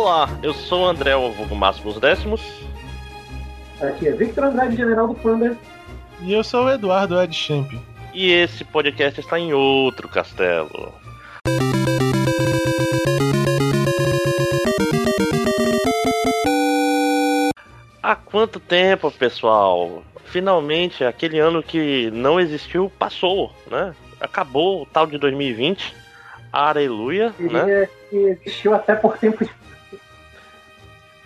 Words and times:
Olá, 0.00 0.28
eu 0.44 0.54
sou 0.54 0.82
o 0.82 0.86
André, 0.86 1.16
o 1.16 1.32
vulgo 1.32 1.56
Máximos 1.56 1.98
Décimos. 1.98 2.40
Aqui 3.80 4.06
é 4.06 4.12
Victor 4.12 4.44
Andrade, 4.44 4.76
general 4.76 5.08
do 5.08 5.14
Panda. 5.16 5.58
E 6.20 6.32
eu 6.32 6.44
sou 6.44 6.66
o 6.66 6.70
Eduardo 6.70 7.20
Ed 7.20 7.34
Champ. 7.34 7.72
E 8.14 8.30
esse 8.30 8.62
podcast 8.62 9.18
está 9.18 9.40
em 9.40 9.52
outro 9.52 10.08
castelo. 10.08 10.94
Há 18.00 18.14
quanto 18.14 18.60
tempo, 18.60 19.10
pessoal? 19.10 20.04
Finalmente, 20.26 21.02
aquele 21.02 21.40
ano 21.40 21.60
que 21.60 22.08
não 22.12 22.38
existiu 22.38 22.88
passou, 23.00 23.52
né? 23.68 23.92
Acabou 24.20 24.82
o 24.82 24.86
tal 24.86 25.08
de 25.08 25.18
2020. 25.18 25.92
Aleluia, 26.52 27.34
né? 27.40 27.88
Que 28.08 28.16
existiu 28.16 28.72
até 28.74 28.94
por 28.94 29.18
tempo 29.18 29.44
de 29.44 29.50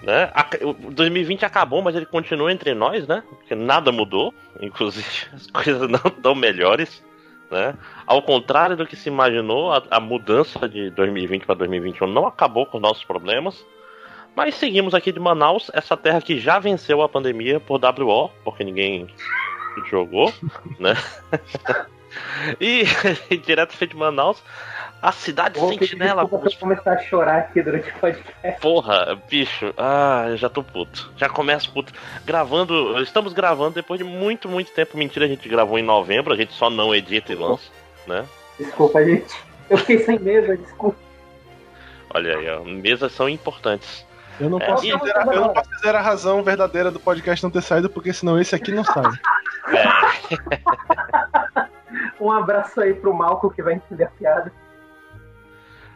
né? 0.03 0.31
O 0.63 0.91
2020 0.91 1.45
acabou, 1.45 1.83
mas 1.83 1.95
ele 1.95 2.07
continua 2.07 2.53
entre 2.53 2.75
nós, 2.75 3.07
né? 3.07 3.23
Porque 3.29 3.55
nada 3.55 3.93
mudou, 3.93 4.35
inclusive 4.61 5.07
as 5.33 5.47
coisas 5.47 5.89
não 5.89 6.01
estão 6.07 6.35
melhores, 6.35 7.03
né? 7.51 7.75
Ao 8.07 8.21
contrário 8.23 8.77
do 8.77 8.87
que 8.87 8.97
se 8.97 9.09
imaginou, 9.09 9.73
a, 9.73 9.83
a 9.91 10.01
mudança 10.01 10.69
de 10.69 10.91
2020 10.91 11.47
para 11.47 11.55
2021 11.55 12.07
não 12.07 12.27
acabou 12.27 12.67
com 12.67 12.79
os 12.79 12.83
nossos 12.83 13.05
problemas. 13.05 13.65
Mas 14.35 14.55
seguimos 14.55 14.95
aqui 14.95 15.13
de 15.13 15.21
Manaus, 15.21 15.71
essa 15.75 15.95
terra 15.95 16.21
que 16.23 16.41
já 16.41 16.59
venceu 16.59 17.03
a 17.03 17.09
pandemia 17.09 17.61
por 17.61 17.79
WO, 17.79 18.31
porque 18.43 18.65
ninguém 18.65 19.07
jogou, 19.91 20.33
né? 20.81 20.95
e 22.61 22.85
direto 23.37 23.87
de 23.87 23.97
Manaus, 23.97 24.43
a 25.03 25.11
cidade 25.11 25.59
Vou 25.59 25.69
sentinela. 25.71 26.25
Vou 26.25 26.41
começar 26.61 26.93
a 26.93 26.99
chorar 27.01 27.39
aqui 27.39 27.61
durante 27.61 27.91
o 27.91 27.95
podcast. 27.95 28.61
Porra, 28.61 29.21
bicho. 29.29 29.75
Ah, 29.77 30.27
eu 30.29 30.37
já 30.37 30.49
tô 30.49 30.63
puto. 30.63 31.13
Já 31.17 31.29
começo 31.29 31.73
puto. 31.73 31.93
Gravando. 32.25 33.03
Estamos 33.03 33.33
gravando 33.33 33.75
depois 33.75 33.99
de 33.99 34.05
muito, 34.05 34.49
muito 34.49 34.71
tempo. 34.71 34.97
Mentira, 34.97 35.25
a 35.25 35.29
gente 35.29 35.49
gravou 35.49 35.77
em 35.77 35.83
novembro. 35.83 36.33
A 36.33 36.37
gente 36.37 36.53
só 36.53 36.71
não 36.71 36.95
edita 36.95 37.33
e 37.33 37.35
lança, 37.35 37.69
né? 38.07 38.25
Desculpa, 38.57 39.05
gente. 39.05 39.35
Eu 39.69 39.79
fiquei 39.79 39.99
sem 39.99 40.21
mesa, 40.21 40.57
desculpa. 40.57 40.99
Olha 42.15 42.39
aí, 42.39 42.49
ó. 42.51 42.63
Mesas 42.63 43.11
são 43.11 43.29
importantes. 43.29 44.07
Eu 44.39 44.49
não, 44.49 44.61
posso 44.61 44.87
é, 44.87 44.97
dizer, 44.97 45.17
a, 45.17 45.25
eu 45.25 45.41
não 45.41 45.53
posso 45.53 45.71
dizer 45.71 45.95
a 45.97 46.01
razão 46.01 46.45
verdadeira 46.45 46.93
do 46.93 47.01
podcast 47.01 47.43
não 47.43 47.51
ter 47.51 47.63
saído, 47.63 47.91
porque 47.91 48.13
senão 48.13 48.41
esse 48.41 48.55
aqui 48.55 48.71
não 48.71 48.85
sai. 48.85 49.13
É. 49.69 49.83
um 52.21 52.31
abraço 52.31 52.81
aí 52.81 52.95
pro 52.95 53.13
Malco 53.13 53.51
que 53.51 53.63
vai 53.63 53.75
entender 53.75 54.05
a 54.05 54.09
piada. 54.09 54.53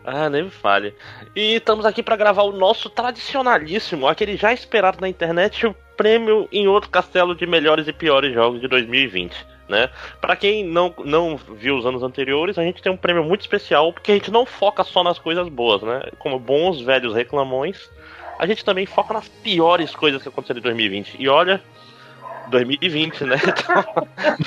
Ah, 0.06 0.30
nem 0.30 0.44
me 0.44 0.50
fale. 0.50 0.94
E 1.34 1.56
estamos 1.56 1.84
aqui 1.84 2.00
para 2.00 2.14
gravar 2.14 2.44
o 2.44 2.52
nosso 2.52 2.88
tradicionalíssimo, 2.88 4.06
aquele 4.06 4.36
já 4.36 4.52
esperado 4.52 5.00
na 5.00 5.08
internet, 5.08 5.66
o 5.66 5.74
prêmio 5.96 6.48
em 6.52 6.68
outro 6.68 6.88
castelo 6.88 7.34
de 7.34 7.44
melhores 7.44 7.88
e 7.88 7.92
piores 7.92 8.32
jogos 8.32 8.60
de 8.60 8.68
2020. 8.68 9.34
Né? 9.68 9.90
Para 10.20 10.36
quem 10.36 10.64
não, 10.64 10.94
não 11.04 11.36
viu 11.36 11.76
os 11.76 11.84
anos 11.84 12.04
anteriores, 12.04 12.56
a 12.56 12.62
gente 12.62 12.80
tem 12.80 12.92
um 12.92 12.96
prêmio 12.96 13.24
muito 13.24 13.40
especial 13.40 13.92
porque 13.92 14.12
a 14.12 14.14
gente 14.14 14.30
não 14.30 14.46
foca 14.46 14.84
só 14.84 15.02
nas 15.02 15.18
coisas 15.18 15.48
boas, 15.48 15.82
né? 15.82 16.02
Como 16.20 16.38
bons 16.38 16.80
velhos 16.80 17.12
reclamões, 17.12 17.90
a 18.38 18.46
gente 18.46 18.64
também 18.64 18.86
foca 18.86 19.12
nas 19.12 19.26
piores 19.26 19.92
coisas 19.92 20.22
que 20.22 20.28
aconteceram 20.28 20.60
em 20.60 20.62
2020. 20.62 21.16
E 21.18 21.28
olha, 21.28 21.60
2020, 22.48 23.24
né? 23.24 23.36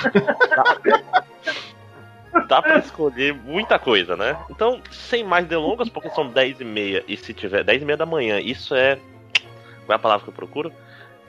Então, 0.00 1.20
dá 2.46 2.62
pra 2.62 2.78
escolher 2.78 3.34
muita 3.34 3.78
coisa, 3.78 4.16
né? 4.16 4.36
Então, 4.50 4.80
sem 4.90 5.24
mais 5.24 5.46
delongas, 5.46 5.88
porque 5.88 6.10
são 6.10 6.28
10 6.28 6.60
e 6.60 6.64
meia, 6.64 7.04
e 7.06 7.16
se 7.16 7.32
tiver 7.32 7.64
10 7.64 7.82
e 7.82 7.84
meia 7.84 7.96
da 7.96 8.06
manhã, 8.06 8.40
isso 8.40 8.74
é. 8.74 8.98
Qual 9.86 9.92
é 9.92 9.94
a 9.94 9.98
palavra 9.98 10.24
que 10.24 10.30
eu 10.30 10.34
procuro? 10.34 10.72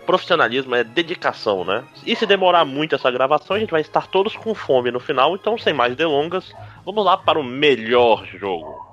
Profissionalismo 0.06 0.76
é 0.76 0.84
dedicação, 0.84 1.64
né? 1.64 1.84
E 2.06 2.16
se 2.16 2.26
demorar 2.26 2.66
muito 2.66 2.96
essa 2.96 3.12
gravação, 3.12 3.56
a 3.56 3.60
gente 3.60 3.72
vai 3.72 3.82
estar 3.82 4.08
todos 4.08 4.36
com 4.36 4.54
fome 4.54 4.92
no 4.92 5.00
final, 5.00 5.36
então, 5.36 5.58
sem 5.58 5.74
mais 5.74 5.96
delongas, 5.96 6.52
vamos 6.86 7.06
lá 7.06 7.18
para 7.18 7.40
o 7.40 7.44
melhor 7.44 8.26
jogo. 8.26 8.91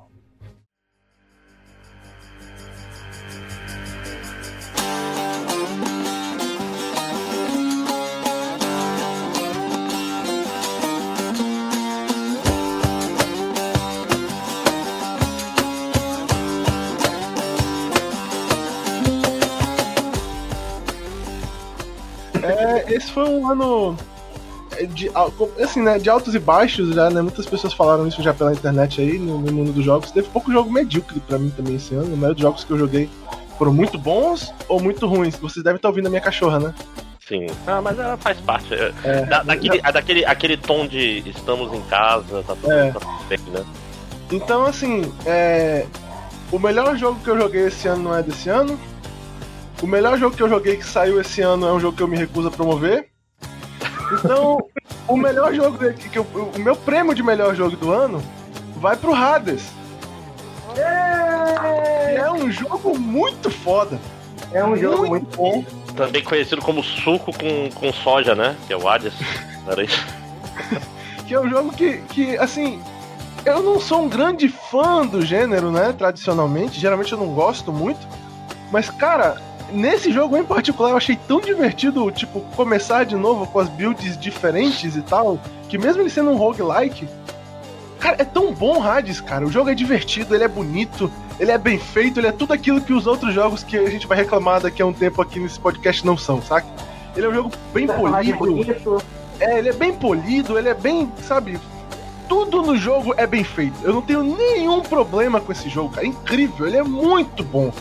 Esse 22.91 23.11
foi 23.11 23.25
um 23.25 23.51
ano 23.51 23.97
é, 24.77 24.85
de, 24.85 25.11
assim, 25.63 25.83
né, 25.83 25.99
de 25.99 26.09
altos 26.09 26.35
e 26.35 26.39
baixos 26.39 26.95
já, 26.95 27.11
né? 27.11 27.23
Muitas 27.23 27.47
pessoas 27.47 27.73
falaram 27.73 28.07
isso 28.07 28.23
já 28.23 28.35
pela 28.35 28.53
internet 28.53 29.01
aí, 29.01 29.19
no, 29.19 29.39
no 29.39 29.53
mundo 29.53 29.73
dos 29.73 29.85
jogos. 29.85 30.11
Teve 30.11 30.29
pouco 30.29 30.53
jogo 30.53 30.71
medíocre 30.71 31.21
para 31.21 31.39
mim 31.39 31.51
também 31.51 31.77
esse 31.77 31.95
ano. 31.95 32.07
A 32.07 32.17
maioria 32.17 32.35
dos 32.35 32.43
jogos 32.43 32.65
que 32.65 32.71
eu 32.71 32.79
joguei 32.79 33.09
foram 33.59 33.73
muito 33.73 33.99
bons 33.99 34.53
ou 34.69 34.81
muito 34.81 35.07
ruins. 35.07 35.37
Vocês 35.37 35.65
devem 35.65 35.77
estar 35.77 35.89
ouvindo 35.89 36.07
a 36.07 36.11
minha 36.11 36.23
cachorra, 36.23 36.61
né? 36.61 36.75
Sim. 37.29 37.47
Ah, 37.67 37.83
mas 37.83 37.99
ela 37.99 38.17
faz 38.17 38.41
parte. 38.41 38.73
É, 38.73 38.93
é, 39.05 39.27
da, 39.27 39.43
daquele, 39.43 39.81
é, 39.85 39.93
daquele 39.93 40.25
aquele 40.25 40.57
tom 40.57 40.87
de 40.87 41.23
estamos 41.29 41.73
em 41.75 41.83
casa, 41.83 42.43
tá 42.43 42.55
tudo, 42.55 42.73
é. 42.73 42.91
tá 42.91 43.01
tudo 43.01 43.29
bem, 43.29 43.39
né? 43.53 43.65
Então, 44.31 44.65
assim, 44.65 45.13
é, 45.27 45.87
o 46.51 46.59
melhor 46.59 46.97
jogo 46.97 47.21
que 47.21 47.29
eu 47.29 47.39
joguei 47.39 47.67
esse 47.67 47.87
ano 47.89 48.05
não 48.05 48.17
é 48.17 48.23
desse 48.23 48.49
ano. 48.49 48.79
O 49.83 49.87
melhor 49.87 50.19
jogo 50.19 50.37
que 50.37 50.43
eu 50.43 50.49
joguei 50.49 50.77
que 50.77 50.85
saiu 50.85 51.21
esse 51.21 51.41
ano 51.41 51.67
é 51.67 51.73
um 51.73 51.79
jogo 51.79 51.97
que 51.97 52.03
eu 52.03 52.09
me 52.09 52.17
recuso 52.17 52.49
a 52.49 52.51
promover. 52.51 53.09
Então, 54.13 54.59
o 55.07 55.17
melhor 55.17 55.55
jogo 55.55 55.79
que, 55.95 56.09
que 56.09 56.19
eu, 56.19 56.25
o 56.25 56.59
meu 56.59 56.75
prêmio 56.75 57.15
de 57.15 57.23
melhor 57.23 57.55
jogo 57.55 57.77
do 57.77 57.93
ano 57.93 58.23
vai 58.77 58.97
pro 58.97 59.15
Hades. 59.15 59.71
É 60.77 62.31
um 62.31 62.51
jogo 62.51 62.99
muito 62.99 63.51
foda. 63.51 64.01
É 64.53 64.65
um 64.65 64.77
jogo 64.77 65.07
muito, 65.07 65.11
muito 65.11 65.37
bom. 65.37 65.65
Também 65.95 66.25
conhecido 66.25 66.63
como 66.63 66.83
suco 66.83 67.33
com, 67.37 67.71
com 67.71 67.93
soja, 67.93 68.35
né? 68.35 68.57
Que 68.67 68.73
é 68.73 68.77
o 68.77 68.89
Hades. 68.89 69.15
Era 69.67 69.85
isso. 69.85 70.05
que 71.27 71.35
é 71.35 71.41
um 71.41 71.49
jogo 71.49 71.73
que, 71.73 71.99
que, 72.09 72.37
assim, 72.39 72.81
eu 73.45 73.63
não 73.63 73.79
sou 73.79 74.03
um 74.03 74.09
grande 74.09 74.49
fã 74.49 75.07
do 75.07 75.25
gênero, 75.25 75.71
né? 75.71 75.93
Tradicionalmente. 75.97 76.81
Geralmente 76.81 77.13
eu 77.13 77.19
não 77.19 77.29
gosto 77.29 77.73
muito. 77.73 78.07
Mas, 78.71 78.91
cara, 78.91 79.41
nesse 79.73 80.13
jogo 80.13 80.37
em 80.37 80.45
particular 80.45 80.91
eu 80.91 80.97
achei 80.97 81.17
tão 81.17 81.41
divertido, 81.41 82.11
tipo, 82.11 82.41
começar 82.57 83.05
de 83.05 83.17
novo 83.17 83.47
com 83.47 83.59
as 83.59 83.69
builds 83.69 84.19
diferentes 84.19 84.97
e 84.97 85.03
tal, 85.03 85.39
que 85.69 85.79
mesmo 85.79 86.03
ele 86.03 86.11
sendo 86.11 86.31
um 86.31 86.37
roguelike, 86.37 87.09
cara, 87.99 88.17
é 88.19 88.25
tão 88.25 88.53
bom 88.53 88.83
Hades, 88.83 89.21
cara. 89.21 89.47
O 89.47 89.51
jogo 89.51 89.71
é 89.71 89.75
divertido, 89.75 90.35
ele 90.35 90.45
é 90.45 90.49
bonito, 90.49 91.11
ele 91.39 91.51
é 91.51 91.59
bem 91.59 91.79
feito, 91.79 92.21
ele 92.21 92.29
é 92.29 92.33
tudo 92.33 92.53
aquilo 92.53 92.81
que 92.81 92.93
os 92.93 93.07
outros 93.07 93.35
jogos 93.35 93.63
que 93.63 93.77
a 93.77 93.91
gente 93.91 94.07
vai 94.07 94.19
reclamar 94.19 94.61
daqui 94.61 94.83
a 94.83 94.87
um 94.87 94.93
tempo 94.93 95.21
aqui 95.21 95.39
nesse 95.39 95.59
podcast 95.59 96.05
não 96.05 96.17
são, 96.17 96.41
saca? 96.43 96.67
Ele 97.17 97.27
é 97.27 97.29
um 97.29 97.35
jogo 97.35 97.51
bem 97.73 97.87
polido. 97.87 99.03
É, 99.41 99.59
ele 99.59 99.69
é 99.69 99.73
bem 99.73 99.93
polido, 99.93 100.59
ele 100.59 100.69
é 100.69 100.75
bem, 100.75 101.11
sabe, 101.23 101.61
tudo 102.29 102.63
no 102.63 102.77
jogo 102.77 103.15
é 103.17 103.27
bem 103.27 103.43
feito. 103.43 103.75
Eu 103.83 103.95
não 103.95 104.03
tenho 104.03 104.23
nenhum 104.23 104.83
problema 104.83 105.41
com 105.41 105.51
esse 105.51 105.69
jogo, 105.69 105.91
cara. 105.91 106.07
É 106.07 106.11
incrível, 106.11 106.67
ele 106.67 106.77
é 106.77 106.83
muito 106.83 107.43
bom. 107.43 107.73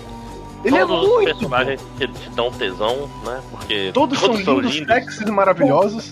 Ele 0.63 0.77
todos 0.77 0.79
é 0.79 0.85
muito. 0.85 1.19
Os 1.19 1.25
personagens 1.25 1.81
que 1.97 2.07
te 2.07 2.29
dão 2.31 2.51
tesão, 2.51 3.09
né? 3.23 3.41
Porque 3.51 3.91
todos, 3.93 4.19
todos 4.19 4.43
são 4.43 4.55
lindos, 4.59 4.75
lindos. 4.75 4.93
sexys 4.93 5.27
e 5.27 5.31
maravilhosos. 5.31 6.11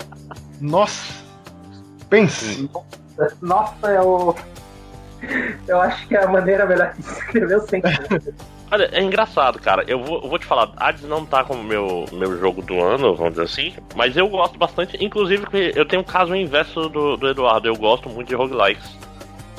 Nossa. 0.60 1.24
Pense. 2.08 2.68
Nossa, 3.40 3.88
eu. 3.88 4.36
Eu 5.66 5.80
acho 5.80 6.06
que 6.06 6.16
é 6.16 6.22
a 6.22 6.28
maneira 6.28 6.66
melhor 6.66 6.92
de 6.94 7.00
escrever 7.00 7.56
o 7.56 7.60
sentimento. 7.60 8.34
Olha, 8.70 8.88
é 8.92 9.02
engraçado, 9.02 9.58
cara. 9.60 9.84
Eu 9.86 10.02
vou, 10.02 10.22
eu 10.22 10.28
vou 10.28 10.38
te 10.38 10.46
falar, 10.46 10.72
Hades 10.76 11.04
não 11.04 11.24
tá 11.24 11.44
como 11.44 11.62
meu, 11.62 12.06
meu 12.12 12.38
jogo 12.38 12.60
do 12.60 12.82
ano, 12.82 13.14
vamos 13.14 13.34
dizer 13.34 13.44
assim. 13.44 13.74
Mas 13.94 14.16
eu 14.16 14.28
gosto 14.28 14.58
bastante. 14.58 15.02
Inclusive, 15.04 15.46
eu 15.76 15.86
tenho 15.86 16.02
um 16.02 16.04
caso 16.04 16.34
inverso 16.34 16.88
do, 16.88 17.16
do 17.16 17.28
Eduardo. 17.28 17.68
Eu 17.68 17.76
gosto 17.76 18.08
muito 18.08 18.28
de 18.28 18.34
roguelikes. 18.34 18.98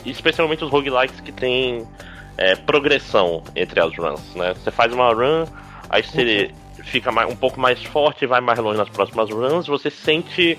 Especialmente 0.06 0.64
os 0.66 0.70
roguelikes 0.70 1.20
que 1.22 1.32
tem 1.32 1.88
é, 2.38 2.56
progressão 2.56 3.44
entre 3.56 3.80
as 3.80 3.96
runs, 3.98 4.36
né? 4.36 4.54
Você 4.54 4.72
faz 4.72 4.94
uma 4.94 5.14
run, 5.14 5.46
aí 5.90 6.04
você 6.04 6.52
uhum. 6.78 6.84
fica 6.84 7.12
mais, 7.12 7.30
um 7.30 7.36
pouco 7.36 7.60
mais 7.60 7.84
forte 7.84 8.26
e 8.26 8.28
vai 8.28 8.42
mais 8.42 8.60
longe 8.60 8.78
nas 8.78 8.90
próximas 8.90 9.30
runs, 9.30 9.68
você 9.68 9.90
sente 9.90 10.58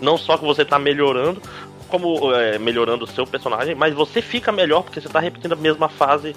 não 0.00 0.18
só 0.18 0.36
que 0.36 0.44
você 0.44 0.62
está 0.62 0.78
melhorando, 0.78 1.40
como 1.88 2.32
é, 2.34 2.58
melhorando 2.58 3.04
o 3.04 3.06
seu 3.06 3.26
personagem, 3.26 3.74
mas 3.74 3.94
você 3.94 4.20
fica 4.20 4.50
melhor 4.50 4.82
porque 4.82 5.00
você 5.00 5.06
está 5.06 5.20
repetindo 5.20 5.52
a 5.52 5.56
mesma 5.56 5.88
fase 5.88 6.34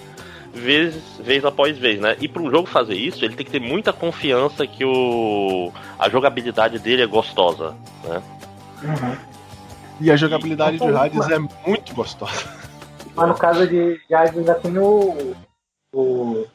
vez, 0.54 0.96
vez 1.20 1.44
após 1.44 1.78
vez, 1.78 2.00
né? 2.00 2.16
E 2.20 2.28
para 2.28 2.42
um 2.42 2.50
jogo 2.50 2.68
fazer 2.68 2.96
isso, 2.96 3.26
ele 3.26 3.36
tem 3.36 3.46
que 3.46 3.52
ter 3.52 3.60
muita 3.60 3.92
confiança 3.92 4.66
que 4.66 4.86
o 4.86 5.72
a 5.98 6.08
jogabilidade 6.10 6.80
dele 6.80 7.02
é 7.02 7.08
gostosa, 7.08 7.76
né? 8.04 8.22
Uhum. 8.84 9.18
E 10.00 10.12
a 10.12 10.16
jogabilidade 10.16 10.78
de 10.78 10.96
Hades 10.96 11.30
é 11.30 11.40
muito 11.40 11.94
gostosa. 11.94 12.65
Mas 13.16 13.28
no 13.28 13.36
caso 13.36 13.68
de, 13.68 14.00
de 14.08 14.14
ainda 14.14 14.56
tem 14.56 14.78
o, 14.78 15.36
o, 15.94 16.46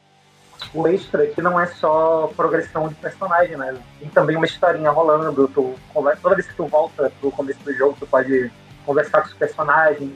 o 0.74 0.88
extra 0.88 1.26
que 1.26 1.40
não 1.40 1.58
é 1.58 1.66
só 1.66 2.30
progressão 2.36 2.88
de 2.88 2.94
personagem, 2.96 3.56
né? 3.56 3.76
Tem 3.98 4.08
também 4.10 4.36
uma 4.36 4.44
historinha 4.44 4.90
rolando. 4.90 5.48
Tu, 5.48 5.74
toda 6.22 6.34
vez 6.34 6.46
que 6.46 6.54
tu 6.54 6.66
volta 6.66 7.10
pro 7.20 7.30
começo 7.30 7.60
do 7.60 7.72
jogo, 7.72 7.96
tu 7.98 8.06
pode 8.06 8.52
conversar 8.84 9.22
com 9.22 9.28
os 9.28 9.34
personagens. 9.34 10.12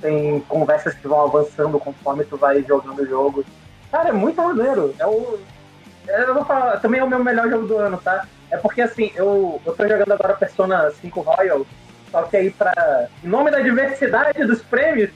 Tem 0.00 0.40
conversas 0.40 0.94
que 0.94 1.06
vão 1.06 1.22
avançando 1.22 1.78
conforme 1.78 2.24
tu 2.24 2.36
vai 2.36 2.62
jogando 2.62 3.02
o 3.02 3.06
jogo. 3.06 3.44
Cara, 3.92 4.08
é 4.08 4.12
muito 4.12 4.42
maneiro. 4.42 4.94
É 4.98 5.06
o. 5.06 5.38
É, 6.08 6.22
eu 6.22 6.34
vou 6.34 6.44
falar, 6.44 6.80
também 6.80 7.00
é 7.00 7.04
o 7.04 7.08
meu 7.08 7.22
melhor 7.22 7.48
jogo 7.48 7.66
do 7.66 7.76
ano, 7.76 7.98
tá? 7.98 8.26
É 8.50 8.56
porque 8.56 8.82
assim, 8.82 9.12
eu, 9.14 9.60
eu 9.64 9.72
tô 9.74 9.86
jogando 9.86 10.12
agora 10.12 10.34
Persona 10.34 10.90
5 10.90 11.20
Royal, 11.20 11.64
só 12.10 12.22
que 12.22 12.36
aí 12.36 12.50
pra. 12.50 13.08
Em 13.22 13.28
nome 13.28 13.50
da 13.50 13.60
diversidade 13.60 14.44
dos 14.44 14.62
prêmios, 14.62 15.10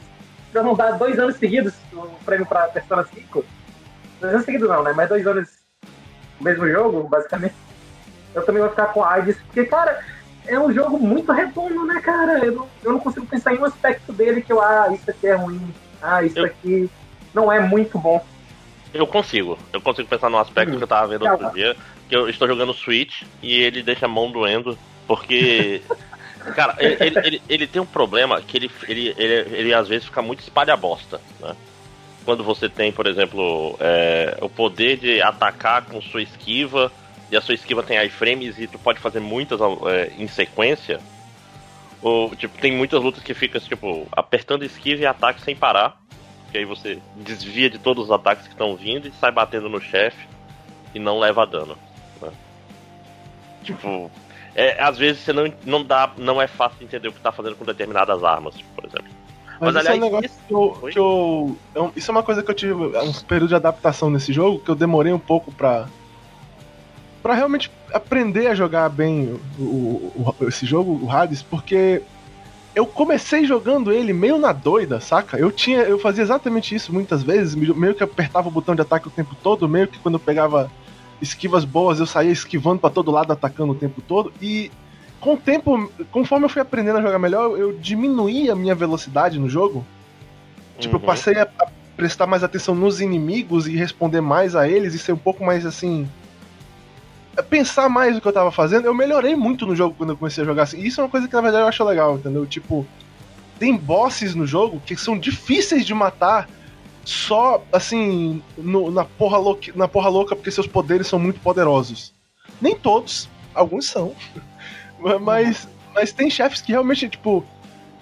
pra 0.55 0.63
não 0.63 0.75
dar 0.75 0.93
dois 0.93 1.19
anos 1.19 1.37
seguidos 1.37 1.75
o 1.93 2.07
prêmio 2.25 2.47
pra 2.47 2.69
Persona 2.69 3.05
5. 3.13 3.45
Dois 4.21 4.33
anos 4.33 4.47
seguidos 4.47 4.69
não, 4.69 4.85
né? 4.85 4.93
Mas 4.95 5.09
dois 5.09 5.27
anos 5.27 5.49
no 6.39 6.45
mesmo 6.45 6.69
jogo, 6.69 7.09
basicamente. 7.09 7.57
Eu 8.33 8.47
também 8.47 8.63
vou 8.63 8.71
ficar 8.71 8.87
com 8.87 9.03
a 9.03 9.15
AIDS, 9.15 9.37
porque, 9.47 9.65
cara, 9.65 10.01
é 10.47 10.59
um 10.59 10.73
jogo 10.73 10.97
muito 10.97 11.33
redondo, 11.33 11.85
né, 11.85 12.01
cara? 12.01 12.39
Eu 12.45 12.53
não, 12.53 12.69
eu 12.85 12.93
não 12.93 13.01
consigo 13.01 13.27
pensar 13.27 13.53
em 13.53 13.59
um 13.59 13.65
aspecto 13.65 14.13
dele 14.13 14.43
que 14.43 14.53
eu, 14.53 14.63
ah, 14.63 14.89
isso 14.93 15.11
aqui 15.11 15.27
é 15.27 15.35
ruim, 15.35 15.75
ah, 16.01 16.23
isso 16.23 16.39
eu... 16.39 16.45
aqui 16.45 16.91
não 17.35 17.51
é 17.51 17.59
muito 17.59 17.99
bom. 17.99 18.25
Eu 18.93 19.09
consigo. 19.09 19.59
Eu 19.73 19.81
consigo 19.81 20.09
pensar 20.09 20.31
num 20.31 20.39
aspecto 20.39 20.73
hum. 20.73 20.79
que 20.79 20.85
eu 20.85 20.89
tava 20.89 21.09
vendo 21.09 21.27
outro 21.29 21.53
dia, 21.53 21.77
que 22.09 22.15
eu 22.15 22.29
estou 22.29 22.47
jogando 22.47 22.73
Switch 22.73 23.23
e 23.43 23.61
ele 23.61 23.83
deixa 23.83 24.07
a 24.07 24.09
mão 24.09 24.31
doendo, 24.31 24.79
porque. 25.07 25.83
cara, 26.53 26.77
ele, 26.79 26.97
ele, 27.01 27.19
ele, 27.19 27.43
ele, 27.49 27.67
tem 27.67 27.81
um 27.81 27.87
problema 27.87 28.41
que 28.41 28.57
ele, 28.57 28.71
ele, 28.89 29.15
ele, 29.17 29.57
ele 29.57 29.75
às 29.75 29.89
vezes 29.89 30.07
fica 30.07 30.21
muito 30.21 30.41
espalha 30.41 30.77
bosta, 30.77 31.21
né? 31.41 31.55
Quando 32.25 32.43
você 32.43 32.69
tem, 32.69 32.91
por 32.91 33.07
exemplo, 33.07 33.77
é, 33.81 34.39
o 34.41 34.49
poder 34.49 34.97
de 34.97 35.21
atacar 35.21 35.83
com 35.83 36.01
sua 36.01 36.23
esquiva, 36.23 36.91
e 37.31 37.37
a 37.37 37.41
sua 37.41 37.55
esquiva 37.55 37.83
tem 37.83 38.03
iframes 38.05 38.59
e 38.59 38.67
tu 38.67 38.79
pode 38.79 39.01
fazer 39.01 39.21
muitas 39.21 39.61
é, 39.61 40.13
em 40.19 40.29
sequência. 40.29 41.01
Ou, 42.01 42.35
tipo, 42.37 42.59
tem 42.59 42.71
muitas 42.71 43.03
lutas 43.03 43.23
que 43.23 43.35
fica, 43.35 43.59
tipo, 43.59 44.07
apertando 44.13 44.65
esquiva 44.65 45.03
e 45.03 45.07
ataque 45.07 45.41
sem 45.41 45.57
parar. 45.57 46.01
Que 46.53 46.59
aí 46.59 46.65
você 46.65 47.01
desvia 47.17 47.69
de 47.69 47.79
todos 47.79 48.05
os 48.05 48.11
ataques 48.11 48.47
que 48.47 48.53
estão 48.53 48.77
vindo 48.77 49.09
e 49.09 49.13
sai 49.13 49.33
batendo 49.33 49.69
no 49.69 49.81
chefe 49.81 50.29
e 50.95 50.99
não 50.99 51.19
leva 51.19 51.47
dano. 51.47 51.77
Né? 52.21 52.31
Tipo, 53.65 54.11
é, 54.55 54.83
às 54.83 54.97
vezes 54.97 55.23
você 55.23 55.33
não, 55.33 55.53
não 55.65 55.85
dá, 55.85 56.13
não 56.17 56.41
é 56.41 56.47
fácil 56.47 56.85
entender 56.85 57.09
o 57.09 57.13
que 57.13 57.21
tá 57.21 57.33
fazendo 57.33 57.57
com 57.57 57.65
determinadas 57.65 58.23
armas, 58.23 58.55
por 58.75 58.85
exemplo. 58.85 59.09
Mas, 59.61 59.75
Mas 59.75 59.77
isso 59.77 59.79
aliás, 59.79 59.97
é 59.97 60.01
um 60.01 60.05
negócio 60.05 60.31
que 60.47 60.55
eu, 60.55 60.91
que 60.93 60.99
eu, 60.99 61.57
eu, 61.75 61.93
Isso 61.97 62.11
é 62.11 62.13
uma 62.13 62.23
coisa 62.23 62.43
que 62.43 62.51
eu 62.51 62.55
tive 62.55 62.73
um 62.73 63.13
período 63.27 63.49
de 63.49 63.55
adaptação 63.55 64.11
nesse 64.11 64.33
jogo, 64.33 64.61
que 64.61 64.71
eu 64.71 64.75
demorei 64.75 65.13
um 65.13 65.19
pouco 65.19 65.53
pra. 65.53 65.89
pra 67.23 67.35
realmente 67.35 67.71
aprender 67.93 68.49
a 68.49 68.55
jogar 68.55 68.89
bem 68.89 69.41
o, 69.59 69.63
o, 69.63 70.35
o 70.41 70.49
esse 70.49 70.67
jogo, 70.67 71.01
o 71.05 71.11
Hades, 71.11 71.43
porque 71.43 72.03
eu 72.75 72.87
comecei 72.87 73.45
jogando 73.45 73.93
ele 73.93 74.13
meio 74.13 74.39
na 74.39 74.53
doida, 74.53 75.01
saca? 75.01 75.37
Eu 75.37 75.53
tinha, 75.53 75.81
eu 75.83 75.99
fazia 75.99 76.23
exatamente 76.23 76.75
isso 76.75 76.93
muitas 76.93 77.23
vezes, 77.23 77.55
meio 77.55 77.95
que 77.95 78.03
apertava 78.03 78.49
o 78.49 78.53
botão 78.53 78.75
de 78.75 78.83
ataque 78.83 79.09
o 79.09 79.13
tempo 79.13 79.37
todo, 79.43 79.69
meio 79.69 79.87
que 79.87 79.99
quando 79.99 80.17
eu 80.17 80.21
pegava 80.21 80.71
esquivas 81.21 81.65
boas, 81.65 82.01
eu 82.01 82.07
saía 82.07 82.31
esquivando 82.31 82.81
para 82.81 82.91
todo 82.91 83.11
lado, 83.11 83.33
atacando 83.33 83.73
o 83.73 83.77
tempo 83.77 84.01
todo 84.03 84.33
e 84.41 84.71
com 85.21 85.35
o 85.35 85.37
tempo, 85.39 85.91
conforme 86.11 86.45
eu 86.45 86.51
fui 86.51 86.61
aprendendo 86.61 86.99
a 86.99 87.03
jogar 87.03 87.19
melhor, 87.19 87.59
eu 87.59 87.73
diminuí 87.73 88.51
a 88.51 88.55
minha 88.55 88.75
velocidade 88.75 89.39
no 89.39 89.49
jogo. 89.49 89.85
Tipo, 90.79 90.97
uhum. 90.97 91.03
eu 91.03 91.07
passei 91.07 91.39
a, 91.39 91.49
a 91.59 91.67
prestar 91.97 92.27
mais 92.27 92.45
atenção 92.45 92.75
nos 92.75 93.01
inimigos 93.01 93.67
e 93.67 93.75
responder 93.75 94.21
mais 94.21 94.55
a 94.55 94.69
eles 94.69 94.93
e 94.93 94.99
ser 94.99 95.13
um 95.13 95.19
pouco 95.19 95.43
mais 95.43 95.65
assim, 95.65 96.07
pensar 97.43 97.89
mais 97.89 98.15
no 98.15 98.21
que 98.21 98.29
eu 98.29 98.33
tava 98.33 98.53
fazendo, 98.53 98.87
eu 98.87 98.95
melhorei 98.95 99.35
muito 99.35 99.67
no 99.67 99.75
jogo 99.75 99.95
quando 99.97 100.11
eu 100.11 100.17
comecei 100.17 100.43
a 100.43 100.47
jogar 100.47 100.65
assim. 100.65 100.79
E 100.79 100.87
isso 100.87 101.01
é 101.01 101.05
uma 101.05 101.11
coisa 101.11 101.27
que 101.27 101.35
na 101.35 101.41
verdade 101.41 101.65
eu 101.65 101.69
acho 101.69 101.85
legal, 101.85 102.17
entendeu? 102.17 102.45
Tipo, 102.47 102.87
tem 103.59 103.77
bosses 103.77 104.35
no 104.35 104.47
jogo 104.47 104.81
que 104.85 104.95
são 104.97 105.19
difíceis 105.19 105.87
de 105.87 105.95
matar 105.95 106.49
só 107.05 107.63
assim 107.73 108.43
no, 108.57 108.91
na, 108.91 109.05
porra 109.05 109.39
louca, 109.39 109.73
na 109.75 109.89
porra 109.89 110.09
louca 110.09 110.35
porque 110.35 110.51
seus 110.51 110.67
poderes 110.67 111.07
são 111.07 111.19
muito 111.19 111.41
poderosos. 111.41 112.15
Nem 112.61 112.75
todos, 112.75 113.29
alguns 113.55 113.87
são. 113.87 114.15
mas, 115.21 115.69
mas 115.95 116.13
tem 116.13 116.31
chefes 116.31 116.61
que 116.61 116.73
realmente, 116.73 117.09
tipo. 117.09 117.45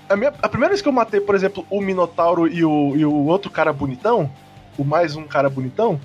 A, 0.08 0.16
minha, 0.16 0.32
a 0.42 0.48
primeira 0.48 0.70
vez 0.70 0.82
que 0.82 0.88
eu 0.88 0.92
matei, 0.92 1.20
por 1.20 1.34
exemplo, 1.34 1.66
o 1.70 1.80
Minotauro 1.80 2.46
e 2.46 2.64
o, 2.64 2.94
e 2.96 3.04
o 3.04 3.26
outro 3.26 3.50
cara 3.50 3.72
bonitão, 3.72 4.30
o 4.76 4.84
mais 4.84 5.16
um 5.16 5.24
cara 5.24 5.48
bonitão. 5.48 6.00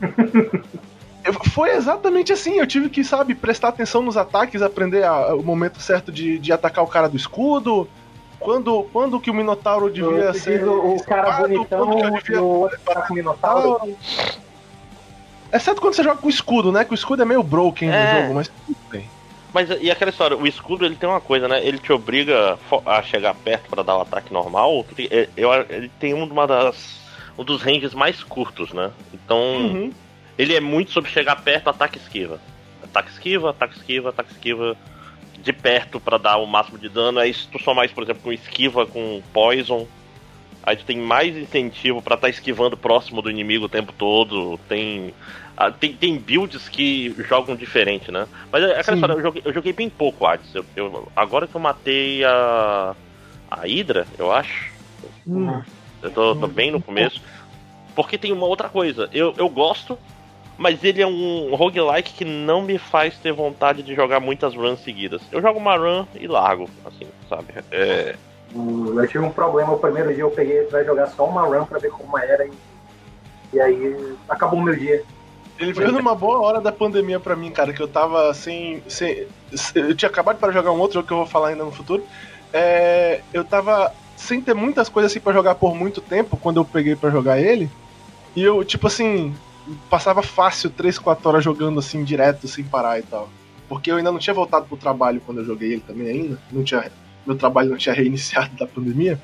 Foi 1.52 1.70
exatamente 1.70 2.32
assim. 2.32 2.58
Eu 2.58 2.66
tive 2.66 2.88
que, 2.88 3.02
sabe, 3.02 3.34
prestar 3.34 3.68
atenção 3.68 4.02
nos 4.02 4.16
ataques, 4.16 4.62
aprender 4.62 5.04
a, 5.04 5.34
o 5.34 5.42
momento 5.42 5.80
certo 5.80 6.12
de, 6.12 6.38
de 6.38 6.52
atacar 6.52 6.84
o 6.84 6.88
cara 6.88 7.08
do 7.08 7.16
escudo. 7.16 7.88
Quando, 8.38 8.84
quando 8.92 9.20
que 9.20 9.30
o 9.30 9.34
Minotauro 9.34 9.90
devia 9.90 10.32
ser. 10.34 10.64
O 10.66 11.02
cara 11.02 11.32
bonitão 11.38 11.88
devia... 12.12 12.42
o 12.42 12.60
outro 12.60 12.78
cara 12.84 13.02
com 13.02 13.12
o 13.12 13.16
Minotauro. 13.16 13.96
Exceto 15.52 15.80
quando 15.80 15.94
você 15.94 16.02
joga 16.02 16.20
com 16.20 16.26
o 16.26 16.30
escudo, 16.30 16.70
né? 16.70 16.84
Que 16.84 16.92
o 16.92 16.94
escudo 16.94 17.22
é 17.22 17.24
meio 17.24 17.42
broken 17.42 17.90
é. 17.90 18.12
no 18.12 18.20
jogo, 18.20 18.34
mas 18.34 18.48
tudo 18.48 18.78
bem. 18.90 19.08
Mas 19.54 19.70
e 19.80 19.90
aquela 19.90 20.10
história, 20.10 20.36
o 20.36 20.46
escudo 20.46 20.84
ele 20.84 20.96
tem 20.96 21.08
uma 21.08 21.20
coisa, 21.20 21.48
né? 21.48 21.64
Ele 21.64 21.78
te 21.78 21.92
obriga 21.92 22.58
a 22.84 23.02
chegar 23.02 23.34
perto 23.34 23.70
para 23.70 23.82
dar 23.82 23.96
o 23.96 24.02
ataque 24.02 24.32
normal. 24.32 24.84
Ele 24.98 25.90
tem 25.98 26.12
uma 26.12 26.46
das 26.46 27.04
um 27.38 27.44
dos 27.44 27.62
ranges 27.62 27.94
mais 27.94 28.22
curtos, 28.22 28.72
né? 28.72 28.90
Então 29.12 29.38
uhum. 29.38 29.92
Ele 30.38 30.54
é 30.54 30.60
muito 30.60 30.90
sobre 30.90 31.10
chegar 31.10 31.36
perto, 31.42 31.70
ataque 31.70 31.98
esquiva. 31.98 32.38
Ataque 32.82 33.10
esquiva, 33.10 33.50
ataque 33.50 33.76
esquiva, 33.76 34.10
ataque 34.10 34.32
esquiva 34.32 34.76
de 35.46 35.52
perto 35.52 36.00
para 36.00 36.18
dar 36.18 36.36
o 36.38 36.46
máximo 36.46 36.76
de 36.76 36.88
dano. 36.88 37.20
Aí 37.20 37.32
se 37.32 37.46
tu 37.46 37.62
só 37.62 37.72
mais, 37.72 37.92
por 37.92 38.02
exemplo, 38.02 38.22
com 38.22 38.32
esquiva 38.32 38.84
com 38.84 39.22
poison, 39.32 39.86
aí 40.62 40.76
tu 40.76 40.84
tem 40.84 40.98
mais 40.98 41.36
incentivo 41.36 42.02
para 42.02 42.16
estar 42.16 42.26
tá 42.26 42.30
esquivando 42.30 42.76
próximo 42.76 43.22
do 43.22 43.30
inimigo 43.30 43.66
o 43.66 43.68
tempo 43.68 43.92
todo. 43.92 44.58
Tem, 44.68 45.14
ah, 45.56 45.70
tem, 45.70 45.94
tem 45.94 46.18
builds 46.18 46.68
que 46.68 47.14
jogam 47.28 47.54
diferente, 47.54 48.10
né? 48.10 48.26
Mas 48.50 48.64
é 48.64 48.80
aquela 48.80 48.96
história, 48.96 49.12
eu 49.14 49.22
joguei, 49.22 49.42
eu 49.44 49.54
joguei 49.54 49.72
bem 49.72 49.88
pouco 49.88 50.26
antes. 50.26 50.52
Eu, 50.52 50.64
eu, 50.74 51.08
agora 51.14 51.46
que 51.46 51.54
eu 51.54 51.60
matei 51.60 52.24
a. 52.24 52.96
a 53.48 53.60
Hydra, 53.60 54.04
eu 54.18 54.32
acho. 54.32 54.72
Hum. 55.26 55.62
Eu 56.02 56.10
tô, 56.10 56.34
tô, 56.34 56.46
bem 56.48 56.72
no 56.72 56.82
começo. 56.82 57.22
Porque 57.94 58.18
tem 58.18 58.32
uma 58.32 58.46
outra 58.46 58.68
coisa. 58.68 59.08
Eu, 59.12 59.32
eu 59.38 59.48
gosto 59.48 59.96
mas 60.58 60.82
ele 60.82 61.02
é 61.02 61.06
um 61.06 61.54
roguelike 61.54 62.14
que 62.14 62.24
não 62.24 62.62
me 62.62 62.78
faz 62.78 63.16
ter 63.18 63.32
vontade 63.32 63.82
de 63.82 63.94
jogar 63.94 64.20
muitas 64.20 64.54
runs 64.54 64.80
seguidas. 64.80 65.20
Eu 65.30 65.42
jogo 65.42 65.58
uma 65.58 65.76
run 65.76 66.06
e 66.14 66.26
largo, 66.26 66.68
assim, 66.84 67.06
sabe? 67.28 67.46
É... 67.70 68.16
Eu 68.54 69.06
tive 69.06 69.24
um 69.24 69.30
problema 69.30 69.72
o 69.72 69.78
primeiro 69.78 70.14
dia, 70.14 70.22
eu 70.22 70.30
peguei 70.30 70.62
pra 70.62 70.82
jogar 70.82 71.08
só 71.08 71.26
uma 71.26 71.42
run 71.42 71.64
pra 71.64 71.78
ver 71.78 71.90
como 71.90 72.16
era 72.16 72.46
e, 72.46 72.52
e 73.52 73.60
aí 73.60 74.16
acabou 74.28 74.58
o 74.58 74.62
meu 74.62 74.74
dia. 74.74 75.02
Ele 75.58 75.72
veio 75.72 75.92
numa 75.92 76.14
boa 76.14 76.40
hora 76.40 76.60
da 76.60 76.70
pandemia 76.70 77.18
pra 77.18 77.34
mim, 77.34 77.50
cara, 77.50 77.72
que 77.72 77.80
eu 77.80 77.88
tava 77.88 78.32
sem. 78.34 78.82
sem 78.86 79.26
eu 79.74 79.94
tinha 79.94 80.08
acabado 80.08 80.38
para 80.38 80.52
jogar 80.52 80.70
um 80.70 80.78
outro 80.78 80.94
jogo 80.94 81.06
que 81.06 81.12
eu 81.12 81.18
vou 81.18 81.26
falar 81.26 81.48
ainda 81.48 81.64
no 81.64 81.72
futuro. 81.72 82.04
É, 82.52 83.20
eu 83.32 83.42
tava 83.44 83.92
sem 84.16 84.40
ter 84.40 84.54
muitas 84.54 84.88
coisas 84.88 85.12
assim 85.12 85.20
para 85.20 85.32
jogar 85.32 85.54
por 85.54 85.74
muito 85.74 86.00
tempo 86.00 86.36
quando 86.36 86.58
eu 86.58 86.64
peguei 86.64 86.94
para 86.94 87.10
jogar 87.10 87.40
ele. 87.40 87.70
E 88.34 88.42
eu, 88.42 88.62
tipo 88.64 88.86
assim, 88.86 89.34
passava 89.90 90.22
fácil 90.22 90.70
3, 90.70 90.98
4 90.98 91.28
horas 91.28 91.44
jogando 91.44 91.78
assim 91.78 92.04
direto, 92.04 92.46
sem 92.46 92.64
parar 92.64 92.98
e 92.98 93.02
tal. 93.02 93.28
Porque 93.68 93.90
eu 93.90 93.96
ainda 93.96 94.12
não 94.12 94.18
tinha 94.18 94.34
voltado 94.34 94.66
pro 94.66 94.76
trabalho 94.76 95.20
quando 95.24 95.38
eu 95.38 95.44
joguei 95.44 95.72
ele 95.72 95.82
também 95.86 96.08
ainda. 96.08 96.38
Não 96.52 96.62
tinha, 96.62 96.90
meu 97.26 97.36
trabalho 97.36 97.70
não 97.70 97.76
tinha 97.76 97.94
reiniciado 97.96 98.54
da 98.56 98.66
pandemia. 98.66 99.20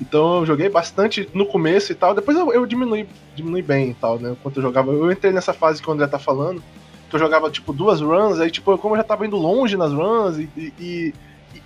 Então 0.00 0.38
eu 0.38 0.46
joguei 0.46 0.68
bastante 0.68 1.28
no 1.34 1.46
começo 1.46 1.92
e 1.92 1.94
tal. 1.94 2.14
Depois 2.14 2.36
eu, 2.36 2.52
eu 2.52 2.64
diminui, 2.64 3.06
diminui 3.34 3.62
bem 3.62 3.90
e 3.90 3.94
tal, 3.94 4.18
né? 4.18 4.30
Enquanto 4.32 4.56
eu 4.56 4.62
jogava. 4.62 4.90
Eu 4.92 5.10
entrei 5.10 5.32
nessa 5.32 5.52
fase 5.52 5.82
que 5.82 5.88
o 5.88 5.92
André 5.92 6.06
tá 6.06 6.18
falando. 6.18 6.62
Que 7.10 7.16
eu 7.16 7.20
jogava 7.20 7.50
tipo 7.50 7.72
duas 7.72 8.00
runs, 8.00 8.38
aí 8.38 8.50
tipo, 8.50 8.76
como 8.76 8.94
eu 8.94 8.98
já 8.98 9.04
tava 9.04 9.26
indo 9.26 9.36
longe 9.36 9.78
nas 9.78 9.92
runs 9.92 10.36
e, 10.36 10.50
e, 10.54 10.72
e 10.78 11.14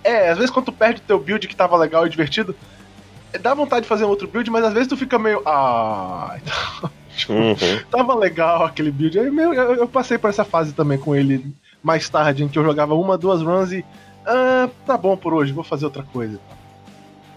é, 0.01 0.29
às 0.29 0.37
vezes 0.37 0.49
quando 0.49 0.67
tu 0.67 0.71
perde 0.71 1.01
o 1.01 1.03
teu 1.03 1.19
build 1.19 1.45
que 1.49 1.55
tava 1.55 1.75
legal 1.75 2.07
e 2.07 2.09
divertido, 2.09 2.55
dá 3.41 3.53
vontade 3.53 3.81
de 3.81 3.89
fazer 3.89 4.05
um 4.05 4.09
outro 4.09 4.25
build, 4.25 4.49
mas 4.49 4.63
às 4.63 4.73
vezes 4.73 4.87
tu 4.87 4.95
fica 4.95 5.19
meio. 5.19 5.41
Ah. 5.45 6.37
Então, 6.41 6.91
uhum. 7.29 7.55
Tava 7.89 8.15
legal 8.15 8.65
aquele 8.65 8.91
build. 8.91 9.19
Aí 9.19 9.27
eu, 9.27 9.53
eu, 9.53 9.87
passei 9.87 10.17
por 10.17 10.29
essa 10.29 10.43
fase 10.43 10.73
também 10.73 10.97
com 10.97 11.15
ele 11.15 11.53
mais 11.81 12.09
tarde, 12.09 12.43
em 12.43 12.47
que 12.47 12.57
eu 12.57 12.63
jogava 12.63 12.93
uma, 12.93 13.17
duas 13.17 13.41
runs 13.41 13.71
e. 13.71 13.85
Ah, 14.25 14.69
tá 14.85 14.97
bom 14.97 15.17
por 15.17 15.33
hoje, 15.33 15.51
vou 15.51 15.63
fazer 15.63 15.85
outra 15.85 16.03
coisa. 16.03 16.39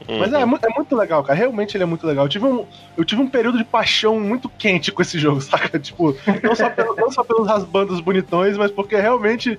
Uhum. 0.09 0.21
Mas 0.21 0.33
é, 0.33 0.38
é, 0.38 0.42
é, 0.42 0.75
muito 0.76 0.95
legal, 0.95 1.25
cara. 1.25 1.38
Realmente 1.38 1.76
ele 1.76 1.83
é 1.83 1.87
muito 1.87 2.06
legal. 2.06 2.26
Eu 2.26 2.28
tive, 2.28 2.45
um, 2.45 2.64
eu 2.97 3.04
tive 3.04 3.21
um 3.21 3.28
período 3.28 3.59
de 3.59 3.64
paixão 3.64 4.21
muito 4.21 4.49
quente 4.49 4.92
com 4.92 5.02
esse 5.02 5.18
jogo, 5.18 5.40
saca? 5.42 5.78
Tipo, 5.78 6.16
não 6.42 6.54
só, 6.54 6.71
pelo, 6.71 6.97
não 6.97 7.11
só 7.11 7.25
pelos 7.25 7.49
rasbandos 7.49 8.00
bonitões, 8.00 8.56
mas 8.56 8.71
porque 8.71 8.97
realmente 8.97 9.59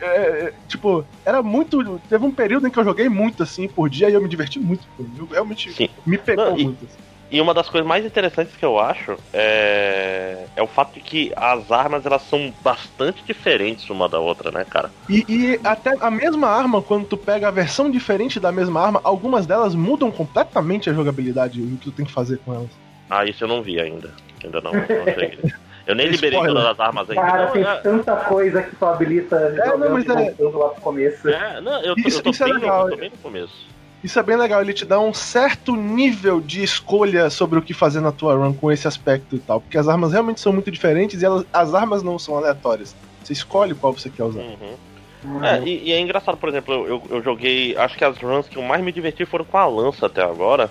é, 0.00 0.52
tipo, 0.68 1.04
era 1.24 1.42
muito. 1.42 2.00
Teve 2.08 2.24
um 2.24 2.30
período 2.30 2.66
em 2.66 2.70
que 2.70 2.78
eu 2.78 2.84
joguei 2.84 3.08
muito 3.08 3.42
assim 3.42 3.66
por 3.66 3.88
dia 3.90 4.08
e 4.08 4.14
eu 4.14 4.22
me 4.22 4.28
diverti 4.28 4.58
muito. 4.58 4.86
Eu 4.98 5.26
realmente 5.26 5.72
Sim. 5.72 5.88
me 6.06 6.16
pegou 6.16 6.44
Não, 6.44 6.58
e, 6.58 6.64
muito. 6.64 6.84
Assim. 6.84 7.07
E 7.30 7.40
uma 7.42 7.52
das 7.52 7.68
coisas 7.68 7.86
mais 7.86 8.04
interessantes 8.06 8.56
que 8.56 8.64
eu 8.64 8.78
acho 8.78 9.16
é, 9.34 10.46
é 10.56 10.62
o 10.62 10.66
fato 10.66 10.94
de 10.94 11.00
que 11.00 11.30
as 11.36 11.70
armas 11.70 12.06
elas 12.06 12.22
são 12.22 12.52
bastante 12.62 13.22
diferentes 13.24 13.88
uma 13.90 14.08
da 14.08 14.18
outra, 14.18 14.50
né, 14.50 14.64
cara? 14.64 14.90
E, 15.10 15.24
e 15.28 15.60
até 15.62 15.92
a 16.00 16.10
mesma 16.10 16.48
arma, 16.48 16.80
quando 16.80 17.04
tu 17.06 17.16
pega 17.18 17.48
a 17.48 17.50
versão 17.50 17.90
diferente 17.90 18.40
da 18.40 18.50
mesma 18.50 18.80
arma, 18.80 19.00
algumas 19.04 19.46
delas 19.46 19.74
mudam 19.74 20.10
completamente 20.10 20.88
a 20.88 20.94
jogabilidade 20.94 21.60
e 21.60 21.64
o 21.64 21.68
que 21.76 21.76
tu 21.84 21.92
tem 21.92 22.06
que 22.06 22.12
fazer 22.12 22.38
com 22.38 22.54
elas. 22.54 22.70
Ah, 23.10 23.24
isso 23.26 23.44
eu 23.44 23.48
não 23.48 23.62
vi 23.62 23.78
ainda. 23.78 24.10
Ainda 24.42 24.60
não, 24.62 24.72
não 24.72 24.86
cheguei. 24.86 25.38
Eu 25.86 25.94
nem 25.94 26.06
liberei 26.10 26.38
Spoiler. 26.38 26.54
todas 26.62 26.70
as 26.70 26.80
armas 26.80 27.10
ainda. 27.10 27.22
Cara, 27.22 27.44
não, 27.46 27.52
tem 27.52 27.62
é, 27.64 27.74
tanta 27.76 28.16
coisa 28.16 28.62
que 28.62 28.76
tu 28.76 28.84
habilita 28.86 29.50
não, 29.76 29.90
mas 29.90 30.06
é- 30.08 30.34
lá 30.40 30.68
pro 30.70 30.80
começo. 30.80 31.28
é, 31.28 31.60
não, 31.60 31.82
eu, 31.82 31.94
Isso- 31.98 32.18
eu 32.18 32.22
tô 32.22 32.30
isso 32.30 32.42
é 32.42 32.46
bem 32.46 32.54
no- 32.54 32.60
legal. 32.60 32.84
eu 32.86 32.90
tô 32.90 32.96
bem 32.96 33.10
no 33.10 33.18
começo. 33.18 33.77
Isso 34.02 34.18
é 34.18 34.22
bem 34.22 34.36
legal, 34.36 34.60
ele 34.60 34.72
te 34.72 34.84
dá 34.84 35.00
um 35.00 35.12
certo 35.12 35.74
nível 35.74 36.40
de 36.40 36.62
escolha 36.62 37.28
sobre 37.30 37.58
o 37.58 37.62
que 37.62 37.74
fazer 37.74 38.00
na 38.00 38.12
tua 38.12 38.34
run 38.34 38.54
com 38.54 38.70
esse 38.70 38.86
aspecto 38.86 39.34
e 39.34 39.40
tal. 39.40 39.60
Porque 39.60 39.76
as 39.76 39.88
armas 39.88 40.12
realmente 40.12 40.40
são 40.40 40.52
muito 40.52 40.70
diferentes 40.70 41.20
e 41.20 41.24
elas, 41.24 41.44
as 41.52 41.74
armas 41.74 42.02
não 42.02 42.18
são 42.18 42.36
aleatórias. 42.36 42.94
Você 43.24 43.32
escolhe 43.32 43.74
qual 43.74 43.92
você 43.92 44.08
quer 44.08 44.22
usar. 44.24 44.40
Uhum. 44.40 44.76
Hum. 45.24 45.44
É, 45.44 45.60
e, 45.64 45.88
e 45.88 45.92
é 45.92 45.98
engraçado, 46.00 46.38
por 46.38 46.48
exemplo, 46.48 46.72
eu, 46.72 46.86
eu, 46.86 47.02
eu 47.16 47.22
joguei. 47.22 47.76
Acho 47.76 47.98
que 47.98 48.04
as 48.04 48.16
runs 48.18 48.48
que 48.48 48.56
eu 48.56 48.62
mais 48.62 48.82
me 48.82 48.92
diverti 48.92 49.24
foram 49.26 49.44
com 49.44 49.58
a 49.58 49.66
lança 49.66 50.06
até 50.06 50.22
agora. 50.22 50.70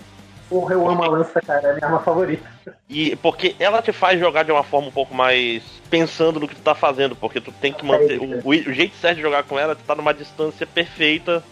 Porra, 0.49 0.73
eu 0.75 0.89
amo 0.89 1.03
a 1.03 1.07
lança, 1.09 1.41
cara, 1.41 1.67
é 1.67 1.71
a 1.71 1.73
minha 1.73 1.85
arma 1.85 1.99
favorita. 1.99 2.47
E 2.89 3.17
porque 3.17 3.53
ela 3.59 3.81
te 3.81 3.91
faz 3.91 4.17
jogar 4.17 4.43
de 4.43 4.51
uma 4.53 4.63
forma 4.63 4.87
um 4.87 4.91
pouco 4.91 5.13
mais 5.13 5.61
pensando 5.89 6.39
no 6.39 6.47
que 6.47 6.55
tu 6.55 6.61
tá 6.61 6.73
fazendo, 6.73 7.13
porque 7.17 7.41
tu 7.41 7.51
tem 7.51 7.73
que 7.73 7.83
manter. 7.83 8.17
O, 8.19 8.37
o- 8.37 8.49
o 8.49 8.73
jeito 8.73 8.95
certo 8.95 9.17
de 9.17 9.21
jogar 9.21 9.43
com 9.43 9.59
ela 9.59 9.73
é 9.73 9.75
tu 9.75 9.83
tá 9.85 9.93
numa 9.93 10.13
distância 10.13 10.65
perfeita 10.65 11.43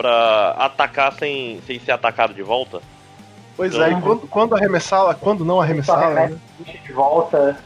pra 0.00 0.52
atacar 0.56 1.12
sem, 1.12 1.60
sem 1.66 1.78
ser 1.78 1.92
atacado 1.92 2.32
de 2.32 2.42
volta. 2.42 2.80
Pois 3.54 3.74
Então- 3.74 3.86
é, 3.86 3.92
e 3.92 4.00
quando, 4.00 4.26
quando 4.28 4.54
arremessá-la, 4.56 5.14
quando 5.14 5.44
não 5.44 5.60
arremessá-la. 5.60 6.08
né? 6.28 6.38
o 6.58 6.64
bicho 6.64 6.82
de 6.82 6.92
volta. 6.94 7.58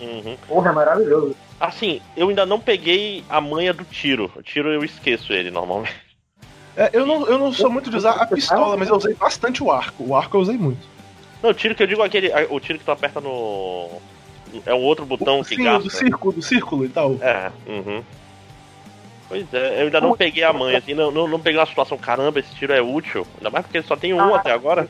Uhum. 0.00 0.34
Porra, 0.48 0.70
é 0.70 0.72
maravilhoso. 0.72 1.36
Assim, 1.60 2.00
eu 2.16 2.30
ainda 2.30 2.46
não 2.46 2.58
peguei 2.58 3.22
a 3.28 3.42
manha 3.42 3.74
do 3.74 3.84
tiro. 3.84 4.32
O 4.34 4.42
tiro 4.42 4.70
eu 4.72 4.82
esqueço 4.82 5.34
ele 5.34 5.50
normalmente. 5.50 5.94
É, 6.74 6.88
eu, 6.94 7.04
não, 7.04 7.26
eu 7.26 7.36
não 7.36 7.52
sou 7.52 7.70
muito 7.70 7.90
de 7.90 7.96
usar 7.98 8.12
a 8.12 8.26
pistola, 8.26 8.74
mas 8.78 8.88
eu 8.88 8.96
usei 8.96 9.12
bastante 9.12 9.62
o 9.62 9.70
arco. 9.70 10.02
O 10.04 10.16
arco 10.16 10.38
eu 10.38 10.40
usei 10.40 10.56
muito. 10.56 10.80
Não, 11.42 11.50
o 11.50 11.54
tiro 11.54 11.74
que 11.74 11.82
eu 11.82 11.86
digo 11.86 12.00
é 12.02 12.06
aquele. 12.06 12.32
O 12.48 12.58
tiro 12.58 12.78
que 12.78 12.84
tu 12.86 12.90
aperta 12.90 13.20
no. 13.20 13.90
É 14.64 14.72
um 14.72 14.80
outro 14.80 15.04
botão 15.04 15.42
que 15.44 15.54
Sim, 15.54 15.60
o 15.60 15.64
gasta. 15.64 15.82
do 15.82 15.90
círculo, 15.90 16.32
do 16.32 16.42
círculo 16.42 16.84
e 16.86 16.88
tal. 16.88 17.16
É, 17.20 17.52
uhum. 17.66 18.02
Pois 19.32 19.54
é, 19.54 19.80
eu 19.80 19.84
ainda 19.86 19.98
não 19.98 20.14
peguei 20.14 20.44
a 20.44 20.52
manha, 20.52 20.76
assim, 20.76 20.92
não, 20.92 21.10
não, 21.10 21.26
não 21.26 21.40
peguei 21.40 21.58
uma 21.58 21.64
situação, 21.64 21.96
caramba, 21.96 22.38
esse 22.38 22.54
tiro 22.54 22.70
é 22.74 22.82
útil. 22.82 23.26
Ainda 23.38 23.48
mais 23.48 23.64
porque 23.64 23.80
só 23.80 23.96
tem 23.96 24.12
um 24.12 24.20
Ah. 24.34 24.36
até 24.36 24.52
agora. 24.52 24.86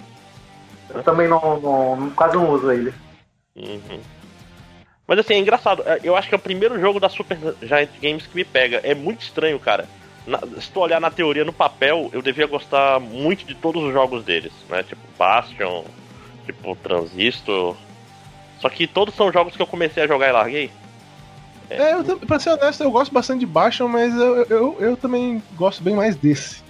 Eu 0.90 1.00
também 1.04 1.28
não, 1.28 1.60
não- 1.60 2.10
quase 2.10 2.34
não 2.34 2.50
uso 2.50 2.72
ele. 2.72 2.92
Uhum. 3.54 4.00
Mas 5.06 5.20
assim, 5.20 5.34
é 5.34 5.38
engraçado. 5.38 5.84
é, 5.86 6.00
Eu 6.02 6.16
acho 6.16 6.28
que 6.28 6.34
é 6.34 6.38
o 6.38 6.40
primeiro 6.40 6.80
jogo 6.80 6.98
da 6.98 7.08
Super 7.08 7.38
Giant 7.62 7.90
Games 8.02 8.26
que 8.26 8.34
me 8.34 8.44
pega. 8.44 8.80
É 8.82 8.96
muito 8.96 9.20
estranho, 9.20 9.60
cara. 9.60 9.88
Na- 10.26 10.40
se 10.60 10.72
tu 10.72 10.80
olhar 10.80 11.00
na 11.00 11.10
teoria, 11.10 11.44
no 11.44 11.52
papel, 11.52 12.10
eu 12.12 12.20
devia 12.20 12.48
gostar 12.48 12.98
muito 12.98 13.44
de 13.46 13.54
todos 13.54 13.80
os 13.80 13.92
jogos 13.92 14.24
deles, 14.24 14.52
né? 14.68 14.82
Tipo 14.82 15.00
Bastion, 15.16 15.84
tipo 16.44 16.74
Transistor. 16.82 17.76
Só 18.58 18.68
que 18.68 18.88
todos 18.88 19.14
são 19.14 19.30
jogos 19.30 19.54
que 19.54 19.62
eu 19.62 19.66
comecei 19.68 20.02
a 20.02 20.06
jogar 20.08 20.28
e 20.28 20.32
larguei. 20.32 20.70
É, 21.78 21.94
eu, 21.94 22.18
pra 22.18 22.38
ser 22.38 22.50
honesto, 22.50 22.82
eu 22.82 22.90
gosto 22.90 23.12
bastante 23.12 23.40
de 23.40 23.46
Bastion, 23.46 23.88
mas 23.88 24.14
eu, 24.14 24.44
eu, 24.44 24.76
eu 24.80 24.96
também 24.96 25.42
gosto 25.56 25.82
bem 25.82 25.94
mais 25.94 26.16
desse. 26.16 26.62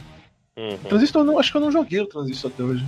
Uhum. 0.57 0.77
Transistor, 0.89 1.23
eu 1.23 1.27
não, 1.27 1.39
acho 1.39 1.51
que 1.51 1.57
eu 1.57 1.63
não 1.63 1.73
joguei 1.73 2.01
o 2.01 2.07
Transistor 2.07 2.51
até 2.53 2.63
hoje. 2.63 2.87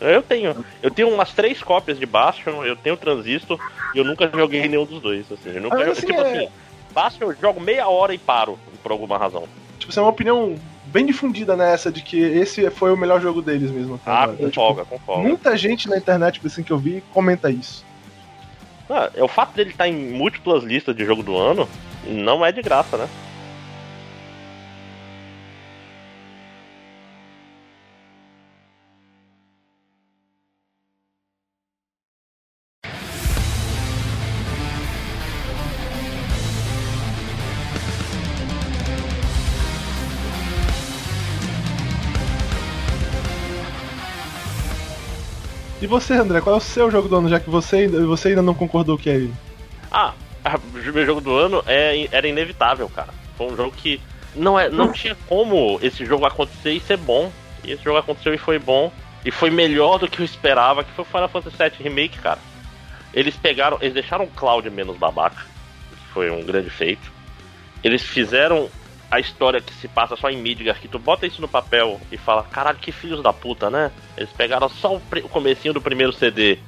Eu 0.00 0.22
tenho. 0.22 0.64
Eu 0.82 0.90
tenho 0.90 1.08
umas 1.08 1.32
três 1.32 1.62
cópias 1.62 1.98
de 1.98 2.04
Bastion, 2.04 2.64
eu 2.64 2.76
tenho 2.76 2.96
Transistor 2.96 3.58
e 3.94 3.98
eu 3.98 4.04
nunca 4.04 4.30
joguei 4.32 4.68
nenhum 4.68 4.84
dos 4.84 5.00
dois. 5.00 5.30
Assim. 5.30 5.50
Eu 5.50 5.62
nunca, 5.62 5.76
Ah, 5.76 5.90
assim, 5.90 6.06
tipo 6.06 6.20
é- 6.20 6.38
assim, 6.38 6.48
Bastion 6.92 7.30
eu 7.30 7.36
jogo 7.40 7.60
meia 7.60 7.88
hora 7.88 8.12
e 8.12 8.18
paro, 8.18 8.58
por 8.82 8.92
alguma 8.92 9.16
razão. 9.16 9.48
Tipo, 9.78 9.90
isso 9.90 10.00
é 10.00 10.02
uma 10.02 10.10
opinião 10.10 10.54
bem 10.84 11.06
difundida 11.06 11.56
nessa 11.56 11.90
de 11.90 12.02
que 12.02 12.18
esse 12.18 12.70
foi 12.70 12.92
o 12.92 12.96
melhor 12.96 13.20
jogo 13.20 13.40
deles 13.42 13.70
mesmo. 13.70 14.00
Ah, 14.04 14.28
com 14.28 14.36
Tipo, 14.36 14.52
folga, 14.52 14.84
com 14.84 14.98
folga. 14.98 15.22
Muita 15.22 15.56
gente 15.56 15.88
na 15.88 15.96
internet, 15.96 16.40
assim, 16.44 16.62
que 16.62 16.72
eu 16.72 16.78
vi, 16.78 17.02
comenta 17.12 17.50
isso. 17.50 17.84
Ah, 18.88 19.10
é 19.14 19.22
o 19.22 19.28
fato 19.28 19.54
dele 19.54 19.70
estar 19.70 19.88
em 19.88 20.12
múltiplas 20.12 20.62
listas 20.62 20.94
de 20.94 21.04
jogo 21.04 21.22
do 21.22 21.36
ano 21.36 21.68
não 22.06 22.44
é 22.44 22.52
de 22.52 22.62
graça, 22.62 22.96
né? 22.96 23.08
E 45.86 45.88
você, 45.88 46.14
André, 46.14 46.40
qual 46.40 46.56
é 46.56 46.58
o 46.58 46.60
seu 46.60 46.90
jogo 46.90 47.08
do 47.08 47.14
ano, 47.14 47.28
já 47.28 47.38
que 47.38 47.48
você, 47.48 47.76
ainda- 47.76 48.04
você 48.06 48.30
ainda 48.30 48.42
não 48.42 48.54
concordou 48.54 48.98
que 48.98 49.08
é 49.08 49.14
ele? 49.14 49.34
Ah, 49.88 50.12
o 50.44 50.76
meu 50.92 51.06
jogo 51.06 51.20
do 51.20 51.32
ano 51.36 51.62
é, 51.64 52.08
era 52.10 52.26
inevitável, 52.26 52.88
cara. 52.88 53.10
Foi 53.38 53.46
um 53.46 53.56
jogo 53.56 53.70
que 53.70 54.00
não, 54.34 54.58
é, 54.58 54.68
não 54.68 54.90
tinha 54.90 55.16
como 55.28 55.78
esse 55.80 56.04
jogo 56.04 56.26
acontecer 56.26 56.72
e 56.72 56.80
ser 56.80 56.96
bom. 56.96 57.30
E 57.62 57.70
esse 57.70 57.84
jogo 57.84 57.98
aconteceu 57.98 58.34
e 58.34 58.38
foi 58.38 58.58
bom. 58.58 58.90
E 59.24 59.30
foi 59.30 59.48
melhor 59.48 59.96
do 60.00 60.08
que 60.08 60.18
eu 60.18 60.24
esperava, 60.24 60.82
que 60.82 60.90
foi 60.90 61.04
Final 61.04 61.28
Fantasy 61.28 61.56
VII 61.56 61.72
Remake, 61.88 62.18
cara. 62.18 62.40
Eles 63.14 63.36
pegaram, 63.36 63.78
eles 63.80 63.94
deixaram 63.94 64.24
o 64.24 64.28
Cloud 64.30 64.68
menos 64.68 64.96
babaca. 64.96 65.40
Foi 66.12 66.32
um 66.32 66.42
grande 66.42 66.68
feito. 66.68 67.12
Eles 67.84 68.02
fizeram 68.02 68.68
a 69.10 69.20
história 69.20 69.60
que 69.60 69.72
se 69.74 69.88
passa 69.88 70.16
só 70.16 70.28
em 70.28 70.36
Midgar, 70.36 70.80
que 70.80 70.88
tu 70.88 70.98
bota 70.98 71.26
isso 71.26 71.40
no 71.40 71.48
papel 71.48 72.00
e 72.10 72.16
fala, 72.16 72.42
caralho, 72.42 72.78
que 72.78 72.90
filhos 72.90 73.22
da 73.22 73.32
puta, 73.32 73.70
né? 73.70 73.90
Eles 74.16 74.30
pegaram 74.32 74.68
só 74.68 74.96
o, 74.96 75.02
o 75.22 75.28
comecinho 75.28 75.74
do 75.74 75.80
primeiro 75.80 76.12
CD 76.12 76.58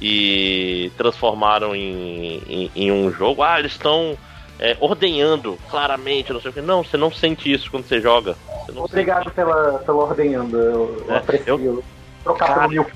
e 0.00 0.90
transformaram 0.96 1.76
em, 1.76 2.42
em, 2.48 2.70
em 2.74 2.92
um 2.92 3.10
jogo. 3.12 3.42
Ah, 3.42 3.58
eles 3.58 3.72
estão 3.72 4.16
é, 4.58 4.76
ordenhando 4.80 5.58
claramente, 5.70 6.32
não 6.32 6.40
sei 6.40 6.50
o 6.50 6.54
que. 6.54 6.60
Não, 6.60 6.82
você 6.82 6.96
não 6.96 7.10
sente 7.12 7.52
isso 7.52 7.70
quando 7.70 7.84
você 7.84 8.00
joga. 8.00 8.36
Você 8.66 8.78
Obrigado 8.78 9.30
pela, 9.30 9.78
pelo 9.80 9.98
ordenhando, 9.98 10.56
eu, 10.56 11.04
eu 11.06 11.14
É, 11.14 11.18
aprecio. 11.18 11.84
Trocar 12.22 12.46
Cara, 12.46 12.60
pelo 12.60 12.70
mil. 12.70 12.86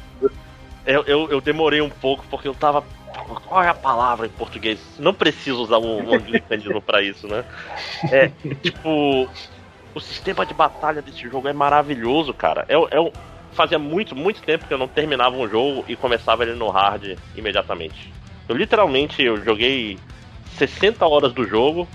Eu, 0.87 1.03
eu, 1.03 1.31
eu 1.31 1.41
demorei 1.41 1.81
um 1.81 1.91
pouco 1.91 2.25
porque 2.31 2.49
eu 2.49 2.55
tava. 2.55 2.85
Qual 3.27 3.63
é 3.63 3.69
a 3.69 3.75
palavra 3.75 4.27
em 4.27 4.31
português? 4.31 4.79
Não 4.99 5.13
preciso 5.13 5.63
usar 5.63 5.79
um 5.79 6.15
anglicanismo 6.15 6.81
pra 6.81 7.03
isso, 7.03 7.27
né? 7.27 7.45
É, 8.11 8.29
tipo. 8.63 9.29
O 9.95 10.01
sistema 10.01 10.45
de 10.45 10.53
batalha 10.53 11.01
desse 11.01 11.23
jogo 11.23 11.49
é 11.49 11.55
maravilhoso, 11.55 12.35
cara. 12.35 12.67
É, 12.69 12.75
é, 12.75 13.13
fazia 13.53 13.79
muito, 13.79 14.15
muito 14.15 14.43
tempo 14.43 14.67
que 14.67 14.75
eu 14.75 14.77
não 14.77 14.87
terminava 14.87 15.35
um 15.35 15.49
jogo 15.49 15.87
e 15.89 15.97
começava 15.97 16.43
ele 16.43 16.55
no 16.55 16.69
hard 16.69 17.17
imediatamente. 17.35 18.13
Eu 18.47 18.55
literalmente 18.55 19.23
eu 19.23 19.43
joguei 19.43 19.99
60 20.57 21.07
horas 21.07 21.33
do 21.33 21.45
jogo, 21.45 21.89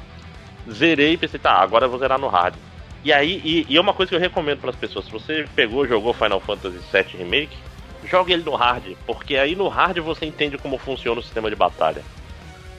zerei 0.70 1.14
e 1.14 1.18
pensei, 1.18 1.40
tá, 1.40 1.54
agora 1.54 1.86
eu 1.86 1.90
vou 1.90 2.00
zerar 2.00 2.20
no 2.20 2.28
hard. 2.28 2.56
E 3.04 3.14
aí, 3.14 3.42
e, 3.44 3.66
e 3.70 3.78
é 3.78 3.82
uma 3.82 3.94
coisa 3.94 4.10
que 4.10 4.16
eu 4.16 4.20
recomendo 4.20 4.60
para 4.60 4.72
as 4.72 4.76
pessoas, 4.76 5.06
se 5.06 5.12
você 5.12 5.46
pegou 5.56 5.88
jogou 5.88 6.14
Final 6.14 6.40
Fantasy 6.40 6.80
VII 6.92 7.18
Remake, 7.18 7.56
jogue 8.04 8.34
ele 8.34 8.44
no 8.44 8.56
hard, 8.56 8.96
porque 9.06 9.38
aí 9.38 9.56
no 9.56 9.68
hard 9.68 9.98
você 10.00 10.26
entende 10.26 10.58
como 10.58 10.78
funciona 10.78 11.20
o 11.20 11.24
sistema 11.24 11.50
de 11.50 11.56
batalha. 11.56 12.04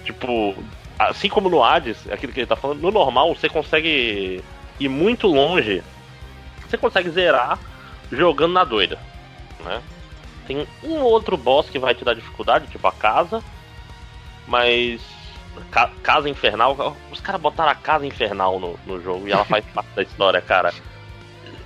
Tipo, 0.05 0.55
assim 0.99 1.29
como 1.29 1.49
no 1.49 1.63
Hades, 1.63 2.09
aquilo 2.11 2.33
que 2.33 2.41
ele 2.41 2.47
tá 2.47 2.57
falando, 2.57 2.81
no 2.81 2.91
normal 2.91 3.35
você 3.35 3.49
consegue 3.49 4.43
ir 4.81 4.89
muito 4.89 5.27
longe, 5.29 5.83
você 6.69 6.77
consegue 6.77 7.11
zerar 7.11 7.59
jogando 8.11 8.53
na 8.53 8.65
doida, 8.65 8.99
né? 9.61 9.81
Tem 10.47 10.67
um 10.83 11.01
outro 11.03 11.37
boss 11.37 11.71
que 11.71 11.79
vai 11.79 11.95
te 11.95 12.05
dar 12.05 12.15
dificuldade, 12.15 12.67
tipo 12.67 12.87
a 12.87 12.93
casa, 12.93 13.43
mas 14.47 15.01
Ca- 15.71 15.91
Casa 16.03 16.29
Infernal, 16.29 16.97
os 17.11 17.21
caras 17.21 17.41
botaram 17.41 17.71
a 17.71 17.75
Casa 17.75 18.07
Infernal 18.07 18.59
no, 18.59 18.79
no 18.85 19.01
jogo 19.01 19.29
e 19.29 19.33
ela 19.33 19.45
faz 19.45 19.65
parte 19.67 19.91
da 19.95 20.03
história, 20.03 20.41
cara. 20.41 20.73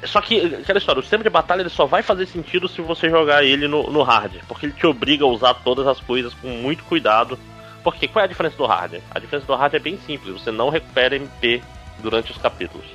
Só 0.07 0.21
que, 0.21 0.55
aquela 0.55 0.79
história, 0.79 1.01
o 1.01 1.03
sistema 1.03 1.25
de 1.25 1.31
batalha 1.31 1.63
ele 1.63 1.69
só 1.69 1.87
vai 1.87 2.03
fazer 2.03 2.27
sentido 2.27 2.69
se 2.69 2.81
você 2.81 3.09
jogar 3.09 3.45
ele 3.45 3.67
no, 3.69 3.91
no 3.91 4.03
hard, 4.03 4.33
porque 4.49 4.67
ele 4.67 4.73
te 4.73 4.87
obriga 4.87 5.25
a 5.25 5.29
usar 5.29 5.55
todas 5.55 5.87
as 5.87 6.01
coisas 6.01 6.33
com 6.35 6.49
muito 6.49 6.85
cuidado. 6.85 7.39
Porque 7.83 8.09
qual 8.09 8.23
é 8.23 8.25
a 8.25 8.29
diferença 8.29 8.57
do 8.57 8.67
hard? 8.67 9.01
A 9.11 9.19
diferença 9.19 9.47
do 9.47 9.55
hard 9.55 9.75
é 9.75 9.79
bem 9.79 9.99
simples, 9.99 10.33
você 10.33 10.51
não 10.51 10.71
recupera 10.71 11.15
MP 11.17 11.63
durante 12.01 12.33
os 12.33 12.39
capítulos. 12.39 12.87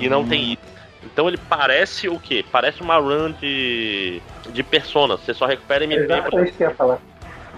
E 0.00 0.08
não 0.08 0.26
tem 0.26 0.52
isso. 0.52 0.74
Então 1.04 1.28
ele 1.28 1.36
parece 1.36 2.08
o 2.08 2.18
quê? 2.18 2.44
Parece 2.50 2.80
uma 2.82 2.96
run 2.96 3.32
de, 3.32 4.20
de 4.50 4.62
Persona. 4.62 5.16
Você 5.16 5.34
só 5.34 5.46
recupera 5.46 5.84
MP. 5.84 6.02
Exatamente 6.04 6.48
isso 6.48 6.56
que 6.56 6.64
eu 6.64 6.68
ia 6.68 6.74
falar. 6.74 6.98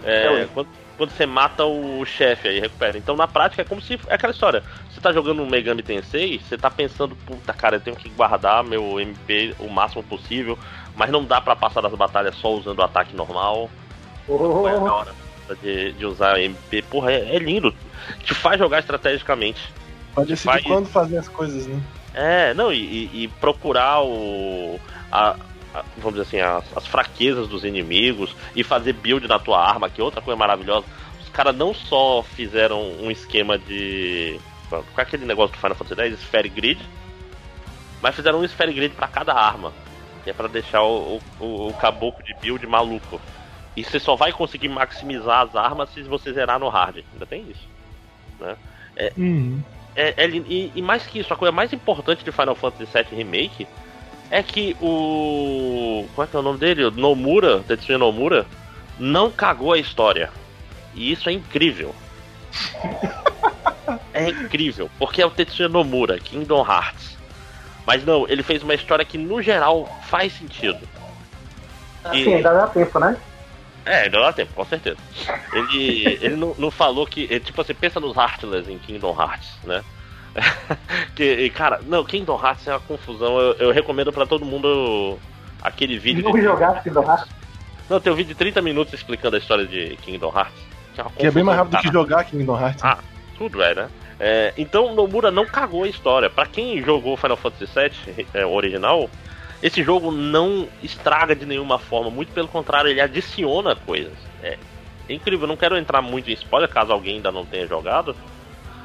É, 0.05 0.43
É. 0.43 0.49
quando, 0.53 0.69
quando 0.97 1.11
você 1.11 1.27
mata 1.27 1.65
o 1.65 2.05
chefe 2.05 2.49
aí, 2.49 2.61
recupera. 2.61 2.97
Então 2.97 3.17
na 3.17 3.29
prática 3.29 3.63
é 3.63 3.65
como 3.65 3.81
se. 3.81 3.99
É 4.09 4.15
aquela 4.15 4.33
história. 4.33 4.63
Você 4.91 5.01
tá 5.01 5.13
jogando 5.13 5.43
um 5.43 5.47
Megami 5.47 5.83
Tensei, 5.83 6.39
você 6.39 6.57
tá 6.57 6.71
pensando, 6.71 7.15
puta 7.15 7.53
cara, 7.53 7.77
eu 7.77 7.81
tenho 7.81 7.97
que 7.97 8.09
guardar 8.09 8.65
meu 8.65 8.99
MP 8.99 9.55
o 9.59 9.69
máximo 9.69 10.03
possível, 10.03 10.59
mas 10.97 11.11
não 11.11 11.25
dá 11.25 11.41
para 11.41 11.55
passar 11.55 11.81
das 11.83 11.95
batalhas 11.95 12.35
só 12.37 12.55
usando 12.55 12.79
o 12.79 12.83
ataque 12.83 13.15
normal. 13.15 13.71
Oh. 14.29 14.67
É 14.67 14.75
hora 14.75 15.27
de, 15.63 15.93
de 15.93 16.07
usar 16.07 16.41
MP. 16.41 16.83
Porra, 16.83 17.13
é, 17.13 17.37
é, 17.37 17.39
lindo. 17.39 17.75
Te 18.25 18.35
faz 18.35 18.59
jogar 18.59 18.81
estrategicamente. 18.81 19.73
Pode 20.15 20.29
decidir 20.29 20.53
faz... 20.53 20.65
quando 20.65 20.87
fazer 20.87 21.19
as 21.19 21.29
coisas, 21.29 21.67
né? 21.67 21.81
É, 22.15 22.55
não, 22.55 22.73
e, 22.73 23.25
e 23.25 23.29
procurar 23.41 24.03
o. 24.03 24.81
A, 25.13 25.37
vamos 25.97 26.19
dizer 26.19 26.23
assim, 26.23 26.41
as, 26.41 26.77
as, 26.77 26.87
fraquezas 26.87 27.49
dos 27.49 27.65
inimigos 27.65 28.35
e 28.55 28.63
fazer 28.63 28.93
build 28.93 29.27
na 29.27 29.39
tua 29.39 29.61
arma, 29.61 29.89
que 29.89 30.01
é 30.01 30.05
outra 30.05 30.21
coisa 30.21 30.39
maravilhosa. 30.39 30.87
Os 31.21 31.29
caras 31.29 31.57
não 31.57 31.75
só 31.75 32.23
fizeram 32.23 32.81
um 33.01 33.11
esquema 33.11 33.59
de. 33.59 34.41
Qual 34.69 34.83
é 34.99 35.03
aquele 35.03 35.25
negócio 35.25 35.55
do 35.55 35.61
Final 35.61 35.77
Fantasy 35.77 36.01
X? 36.01 36.21
Sphere 36.21 36.49
Grid. 36.49 36.81
Mas 38.03 38.15
fizeram 38.15 38.41
um 38.41 38.45
Sphere 38.45 38.73
Grid 38.73 38.95
para 38.95 39.09
cada 39.09 39.33
arma. 39.33 39.73
Que 40.25 40.31
é 40.31 40.33
pra 40.33 40.49
deixar 40.49 40.83
o, 40.83 41.21
o, 41.39 41.69
o 41.69 41.75
caboclo 41.75 42.25
de 42.25 42.35
build 42.35 42.67
maluco. 42.67 43.21
E 43.77 43.85
você 43.85 44.01
só 44.01 44.17
vai 44.17 44.33
conseguir 44.33 44.69
maximizar 44.69 45.43
as 45.43 45.55
armas 45.55 45.91
se 45.91 46.03
você 46.03 46.33
zerar 46.33 46.59
no 46.59 46.69
hard. 46.69 47.05
Ainda 47.13 47.27
tem 47.27 47.43
isso. 47.49 47.69
Né? 48.41 48.57
É, 48.97 49.13
uhum. 49.17 49.63
é, 49.95 50.15
é 50.17 50.29
e, 50.29 50.73
e, 50.75 50.83
mais 50.83 51.07
que 51.07 51.19
isso, 51.19 51.33
a 51.33 51.37
coisa 51.37 51.53
mais 51.53 51.73
importante 51.73 52.25
de 52.25 52.33
Final 52.33 52.55
Fantasy 52.55 52.91
VII 52.91 53.17
Remake 53.17 53.67
é 54.31 54.43
que 54.43 54.77
o. 54.81 56.07
Qual 56.15 56.27
é 56.27 56.31
que 56.31 56.37
é 56.37 56.39
o 56.39 56.43
nome 56.43 56.59
dele? 56.59 56.85
O 56.85 56.91
Nomura, 56.91 57.61
Tetsuya 57.61 57.99
Nomura, 57.99 58.47
não 58.99 59.31
cagou 59.31 59.73
a 59.73 59.79
história. 59.79 60.31
E 60.95 61.13
isso 61.13 61.29
é 61.29 61.33
incrível. 61.33 61.95
é 64.13 64.29
incrível, 64.29 64.91
porque 64.99 65.23
é 65.23 65.27
o 65.27 65.31
Tetsuya 65.31 65.69
Nomura, 65.69 66.19
Kingdom 66.19 66.67
Hearts. 66.67 67.17
Mas 67.87 68.05
não, 68.05 68.29
ele 68.29 68.43
fez 68.43 68.63
uma 68.63 68.75
história 68.75 69.05
que 69.05 69.17
no 69.17 69.41
geral 69.41 69.89
faz 70.09 70.33
sentido. 70.33 70.81
E... 72.13 72.25
Sim, 72.25 72.35
ainda 72.35 72.53
dá 72.53 72.67
tempo, 72.67 72.99
né? 72.99 73.17
É, 73.85 74.03
ainda 74.03 74.21
dá 74.21 74.33
tempo, 74.33 74.53
com 74.53 74.65
certeza. 74.65 74.99
Ele, 75.53 76.19
ele 76.21 76.37
não, 76.37 76.55
não 76.59 76.71
falou 76.73 77.07
que. 77.07 77.23
Ele, 77.31 77.41
tipo, 77.41 77.63
você 77.63 77.73
pensa 77.73 78.01
nos 78.01 78.17
Heartless 78.17 78.71
em 78.71 78.79
Kingdom 78.79 79.17
Hearts, 79.19 79.49
né? 79.63 79.85
que, 81.15 81.51
cara, 81.51 81.81
não, 81.87 82.05
Kingdom 82.05 82.41
Hearts 82.43 82.67
é 82.67 82.73
uma 82.73 82.81
confusão. 82.81 83.39
Eu, 83.39 83.53
eu 83.55 83.73
recomendo 83.73 84.13
para 84.13 84.27
todo 84.27 84.45
mundo 84.45 85.19
aquele 85.63 85.99
vídeo. 85.99 86.25
Não 86.25 86.33
de... 86.33 86.43
jogar 86.43 86.83
Kingdom 86.83 87.03
Hearts? 87.03 87.29
Não, 87.89 88.01
tem 88.01 88.13
um 88.13 88.17
vídeo 88.17 88.31
de 88.31 88.35
30 88.35 88.61
minutos 88.63 88.95
explicando 88.95 89.37
a 89.37 89.39
história 89.39 89.67
de 89.67 89.97
Kingdom 90.03 90.33
Hearts. 90.35 90.67
Que 90.95 91.01
é, 91.01 91.05
que 91.05 91.27
é 91.27 91.31
bem 91.31 91.45
mais 91.45 91.59
rápido 91.59 91.73
cara. 91.73 91.85
que 91.85 91.93
jogar 91.93 92.25
Kingdom 92.25 92.59
Hearts. 92.59 92.83
Ah, 92.85 92.99
tudo 93.37 93.63
é, 93.63 93.75
né? 93.75 93.89
É, 94.19 94.55
então 94.57 94.95
Nomura 94.95 95.31
não 95.31 95.45
cagou 95.45 95.85
a 95.85 95.89
história. 95.89 96.31
Para 96.31 96.47
quem 96.47 96.83
jogou 96.83 97.17
Final 97.17 97.37
Fantasy 97.37 97.67
VII 97.67 98.27
é, 98.33 98.47
original, 98.47 99.11
esse 99.63 99.83
jogo 99.83 100.11
não 100.11 100.69
estraga 100.83 101.35
de 101.35 101.47
nenhuma 101.47 101.79
forma. 101.79 102.11
Muito 102.11 102.33
pelo 102.33 102.49
contrário, 102.49 102.91
ele 102.91 103.01
adiciona 103.01 103.77
coisas. 103.77 104.15
É, 104.43 104.59
é 105.09 105.15
incrível. 105.15 105.47
não 105.47 105.57
quero 105.57 105.77
entrar 105.77 106.03
muito 106.03 106.31
em 106.31 106.35
spoiler 106.35 106.69
caso 106.69 106.93
alguém 106.93 107.17
ainda 107.17 107.31
não 107.31 107.45
tenha 107.45 107.67
jogado. 107.67 108.17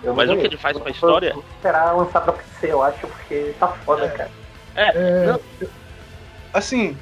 Eu 0.03 0.15
Mas 0.15 0.29
o 0.29 0.37
que 0.37 0.47
ele 0.47 0.57
faz 0.57 0.77
com 0.77 0.87
a 0.87 0.91
história. 0.91 1.33
Vou 1.33 1.43
esperar 1.55 1.91
lançar 1.95 2.21
pra 2.21 2.33
PC, 2.33 2.71
eu 2.71 2.81
acho, 2.81 3.07
porque 3.07 3.53
tá 3.59 3.67
foda, 3.67 4.05
é. 4.05 4.09
cara. 4.09 4.31
É, 4.75 4.83
é 5.61 5.67
assim, 6.53 6.97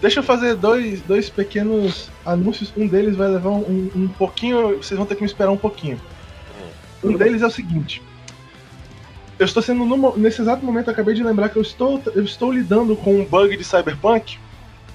deixa 0.00 0.20
eu 0.20 0.24
fazer 0.24 0.56
dois, 0.56 1.00
dois 1.02 1.30
pequenos 1.30 2.10
anúncios. 2.24 2.72
Um 2.76 2.86
deles 2.86 3.16
vai 3.16 3.28
levar 3.28 3.50
um, 3.50 3.90
um 3.94 4.08
pouquinho. 4.08 4.76
Vocês 4.76 4.98
vão 4.98 5.06
ter 5.06 5.14
que 5.14 5.22
me 5.22 5.28
esperar 5.28 5.50
um 5.50 5.56
pouquinho. 5.56 6.00
Hum. 7.04 7.10
Um 7.10 7.16
deles 7.16 7.42
é 7.42 7.46
o 7.46 7.50
seguinte. 7.50 8.02
Eu 9.38 9.46
estou 9.46 9.62
sendo. 9.62 9.84
No, 9.84 10.16
nesse 10.16 10.40
exato 10.40 10.64
momento, 10.64 10.88
eu 10.88 10.92
acabei 10.92 11.14
de 11.14 11.22
lembrar 11.22 11.48
que 11.48 11.56
eu 11.56 11.62
estou, 11.62 12.02
eu 12.14 12.24
estou 12.24 12.52
lidando 12.52 12.96
com 12.96 13.20
um 13.20 13.24
bug 13.24 13.56
de 13.56 13.64
Cyberpunk. 13.64 14.38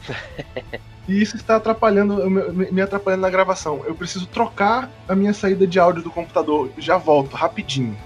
E 1.07 1.21
isso 1.21 1.37
está 1.37 1.55
atrapalhando, 1.55 2.29
me 2.29 2.81
atrapalhando 2.81 3.21
na 3.21 3.29
gravação. 3.29 3.81
Eu 3.85 3.95
preciso 3.95 4.27
trocar 4.27 4.91
a 5.07 5.15
minha 5.15 5.33
saída 5.33 5.65
de 5.65 5.79
áudio 5.79 6.03
do 6.03 6.11
computador. 6.11 6.69
Já 6.77 6.97
volto, 6.97 7.33
rapidinho. 7.33 7.97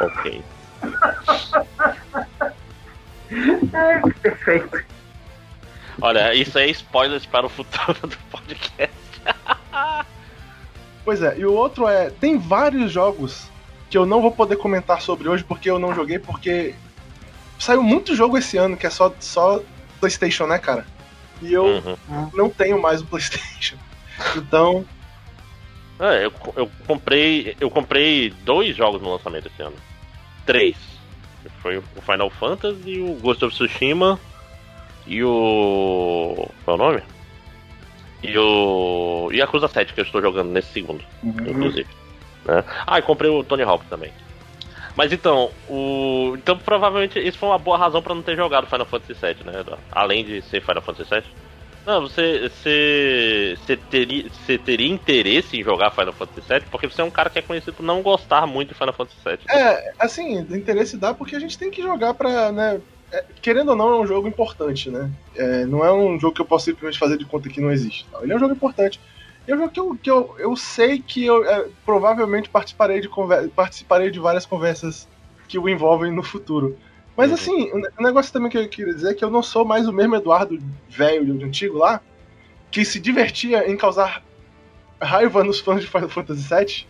Ok. 0.00 0.40
é, 3.74 4.00
perfeito. 4.22 4.84
Olha, 6.00 6.32
isso 6.32 6.56
é 6.56 6.68
spoilers 6.68 7.26
para 7.26 7.46
o 7.46 7.48
futuro 7.48 8.06
do 8.06 8.16
podcast. 8.30 8.94
pois 11.04 11.20
é, 11.22 11.36
e 11.36 11.44
o 11.44 11.52
outro 11.52 11.88
é: 11.88 12.10
tem 12.10 12.38
vários 12.38 12.92
jogos 12.92 13.50
que 13.90 13.96
eu 13.96 14.04
não 14.04 14.20
vou 14.20 14.30
poder 14.30 14.56
comentar 14.56 15.00
sobre 15.00 15.28
hoje 15.28 15.44
porque 15.44 15.70
eu 15.70 15.78
não 15.78 15.94
joguei, 15.94 16.18
porque 16.18 16.74
saiu 17.58 17.82
muito 17.82 18.14
jogo 18.14 18.36
esse 18.38 18.56
ano 18.56 18.76
que 18.76 18.86
é 18.86 18.90
só, 18.90 19.14
só 19.18 19.62
PlayStation, 20.00 20.46
né, 20.46 20.58
cara? 20.58 20.86
E 21.40 21.52
eu 21.52 21.64
uhum. 21.64 22.30
não 22.34 22.50
tenho 22.50 22.80
mais 22.80 23.00
o 23.00 23.06
PlayStation. 23.06 23.76
Então. 24.36 24.84
É, 26.00 26.26
eu, 26.26 26.32
eu 26.56 26.70
comprei. 26.86 27.56
Eu 27.60 27.70
comprei 27.70 28.30
dois 28.44 28.76
jogos 28.76 29.00
no 29.00 29.12
lançamento 29.12 29.46
esse 29.46 29.62
ano. 29.62 29.76
Três. 30.44 30.76
Foi 31.62 31.78
o 31.78 31.82
Final 32.04 32.30
Fantasy, 32.30 33.00
o 33.00 33.14
Ghost 33.14 33.44
of 33.44 33.54
Tsushima 33.54 34.18
e 35.06 35.22
o. 35.22 36.48
Qual 36.64 36.76
é 36.76 36.80
o 36.80 36.84
nome? 36.84 37.02
E 38.22 38.36
o. 38.38 39.30
E 39.32 39.40
a 39.40 39.46
Cruza 39.46 39.68
7 39.68 39.92
que 39.92 40.00
eu 40.00 40.04
estou 40.04 40.20
jogando 40.20 40.50
nesse 40.50 40.72
segundo, 40.72 41.04
uhum. 41.22 41.34
inclusive. 41.48 41.88
Né? 42.48 42.64
Ah, 42.86 42.98
e 42.98 43.02
comprei 43.02 43.30
o 43.30 43.44
Tony 43.44 43.62
Hawk 43.62 43.84
também. 43.86 44.12
Mas 44.96 45.12
então, 45.12 45.50
o. 45.68 46.34
Então 46.36 46.58
provavelmente 46.58 47.20
isso 47.20 47.38
foi 47.38 47.48
uma 47.48 47.58
boa 47.58 47.78
razão 47.78 48.02
para 48.02 48.14
não 48.14 48.22
ter 48.22 48.34
jogado 48.34 48.66
Final 48.66 48.86
Fantasy 48.86 49.14
VII, 49.14 49.44
né, 49.44 49.60
Eduardo? 49.60 49.78
Além 49.92 50.24
de 50.24 50.42
ser 50.42 50.60
Final 50.60 50.82
Fantasy 50.82 51.08
VII. 51.08 51.24
Não, 51.86 52.02
você, 52.02 52.48
você, 52.48 53.56
você, 53.56 53.76
teria, 53.76 54.24
você 54.28 54.58
teria 54.58 54.92
interesse 54.92 55.58
em 55.58 55.62
jogar 55.62 55.90
Final 55.90 56.12
Fantasy 56.12 56.46
VII? 56.46 56.62
Porque 56.70 56.86
você 56.86 57.00
é 57.00 57.04
um 57.04 57.10
cara 57.10 57.30
que 57.30 57.38
é 57.38 57.42
conhecido 57.42 57.74
por 57.74 57.82
não 57.82 58.02
gostar 58.02 58.46
muito 58.46 58.70
de 58.70 58.74
Final 58.74 58.92
Fantasy 58.92 59.18
VII. 59.24 59.38
É, 59.48 59.92
assim, 59.98 60.38
interesse 60.38 60.98
dá 60.98 61.14
porque 61.14 61.36
a 61.36 61.40
gente 61.40 61.56
tem 61.56 61.70
que 61.70 61.80
jogar 61.80 62.12
pra, 62.12 62.52
né, 62.52 62.80
é, 63.10 63.24
querendo 63.40 63.70
ou 63.70 63.76
não, 63.76 63.88
é 63.88 64.00
um 64.00 64.06
jogo 64.06 64.28
importante, 64.28 64.90
né? 64.90 65.10
É, 65.34 65.64
não 65.64 65.82
é 65.84 65.92
um 65.92 66.20
jogo 66.20 66.34
que 66.34 66.42
eu 66.42 66.46
posso 66.46 66.66
simplesmente 66.66 66.98
fazer 66.98 67.16
de 67.16 67.24
conta 67.24 67.48
que 67.48 67.60
não 67.60 67.70
existe. 67.70 68.06
Ele 68.20 68.32
é 68.32 68.36
um 68.36 68.40
jogo 68.40 68.52
importante. 68.52 69.00
É 69.48 69.54
um 69.54 69.58
jogo 69.58 69.70
que 69.70 69.80
eu, 69.80 69.96
que 69.96 70.10
eu, 70.10 70.34
eu 70.38 70.56
sei 70.56 70.98
que 70.98 71.24
eu 71.24 71.42
é, 71.42 71.68
provavelmente 71.82 72.50
participarei 72.50 73.00
de, 73.00 73.08
participarei 73.56 74.10
de 74.10 74.20
várias 74.20 74.44
conversas 74.44 75.08
que 75.48 75.58
o 75.58 75.66
envolvem 75.66 76.12
no 76.12 76.22
futuro. 76.22 76.76
Mas 77.16 77.30
uhum. 77.30 77.34
assim, 77.34 77.70
o 77.72 77.78
um 77.78 78.04
negócio 78.04 78.30
também 78.30 78.50
que 78.50 78.58
eu 78.58 78.68
queria 78.68 78.92
dizer 78.92 79.12
é 79.12 79.14
que 79.14 79.24
eu 79.24 79.30
não 79.30 79.42
sou 79.42 79.64
mais 79.64 79.88
o 79.88 79.92
mesmo 79.92 80.14
Eduardo 80.14 80.58
velho, 80.86 81.42
antigo 81.42 81.78
lá, 81.78 82.02
que 82.70 82.84
se 82.84 83.00
divertia 83.00 83.66
em 83.70 83.74
causar 83.74 84.22
raiva 85.00 85.42
nos 85.42 85.60
fãs 85.60 85.80
de 85.80 85.86
Final 85.86 86.10
Fantasy 86.10 86.42
VII. 86.54 86.86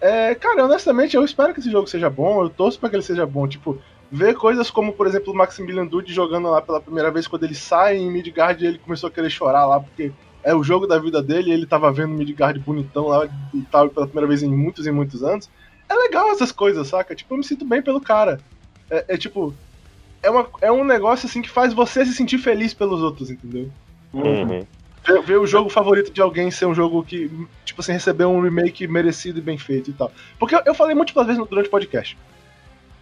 É, 0.00 0.34
cara, 0.36 0.64
honestamente, 0.64 1.16
eu 1.16 1.24
espero 1.24 1.52
que 1.52 1.58
esse 1.58 1.72
jogo 1.72 1.88
seja 1.88 2.08
bom, 2.08 2.44
eu 2.44 2.50
torço 2.50 2.78
para 2.78 2.88
que 2.88 2.96
ele 2.96 3.02
seja 3.02 3.26
bom. 3.26 3.48
Tipo, 3.48 3.82
ver 4.12 4.34
coisas 4.36 4.70
como, 4.70 4.92
por 4.92 5.08
exemplo, 5.08 5.32
o 5.32 5.36
Maximilian 5.36 5.86
Dude 5.86 6.14
jogando 6.14 6.48
lá 6.48 6.62
pela 6.62 6.80
primeira 6.80 7.10
vez 7.10 7.26
quando 7.26 7.42
ele 7.42 7.54
sai 7.56 7.96
em 7.96 8.10
Midgard 8.10 8.64
e 8.64 8.68
ele 8.68 8.78
começou 8.78 9.08
a 9.08 9.10
querer 9.10 9.28
chorar 9.28 9.66
lá, 9.66 9.80
porque 9.80 10.12
é 10.42 10.54
o 10.54 10.62
jogo 10.62 10.86
da 10.86 10.98
vida 10.98 11.22
dele, 11.22 11.52
ele 11.52 11.66
tava 11.66 11.92
vendo 11.92 12.14
Midgard 12.14 12.58
bonitão 12.60 13.08
lá 13.08 13.28
e 13.54 13.62
tal, 13.62 13.88
pela 13.88 14.06
primeira 14.06 14.28
vez 14.28 14.42
em 14.42 14.48
muitos 14.48 14.86
e 14.86 14.90
muitos 14.90 15.22
anos. 15.22 15.50
É 15.88 15.94
legal 15.94 16.30
essas 16.30 16.52
coisas, 16.52 16.88
saca? 16.88 17.14
Tipo, 17.14 17.34
eu 17.34 17.38
me 17.38 17.44
sinto 17.44 17.64
bem 17.64 17.82
pelo 17.82 18.00
cara. 18.00 18.40
É, 18.90 19.04
é 19.08 19.16
tipo. 19.16 19.54
É, 20.22 20.30
uma, 20.30 20.46
é 20.60 20.70
um 20.70 20.84
negócio 20.84 21.26
assim 21.26 21.40
que 21.40 21.48
faz 21.48 21.72
você 21.72 22.04
se 22.04 22.14
sentir 22.14 22.38
feliz 22.38 22.74
pelos 22.74 23.00
outros, 23.00 23.30
entendeu? 23.30 23.70
Uhum. 24.12 24.66
Ver, 25.06 25.22
ver, 25.22 25.38
o 25.38 25.46
jogo 25.46 25.70
favorito 25.70 26.12
de 26.12 26.20
alguém 26.20 26.50
ser 26.50 26.66
um 26.66 26.74
jogo 26.74 27.02
que, 27.02 27.30
tipo 27.64 27.80
assim, 27.80 27.92
receber 27.92 28.26
um 28.26 28.40
remake 28.42 28.86
merecido 28.86 29.38
e 29.38 29.42
bem 29.42 29.56
feito 29.56 29.90
e 29.90 29.92
tal. 29.94 30.12
Porque 30.38 30.54
eu, 30.54 30.60
eu 30.66 30.74
falei 30.74 30.94
múltiplas 30.94 31.26
vezes 31.26 31.42
durante 31.48 31.68
o 31.68 31.70
podcast 31.70 32.16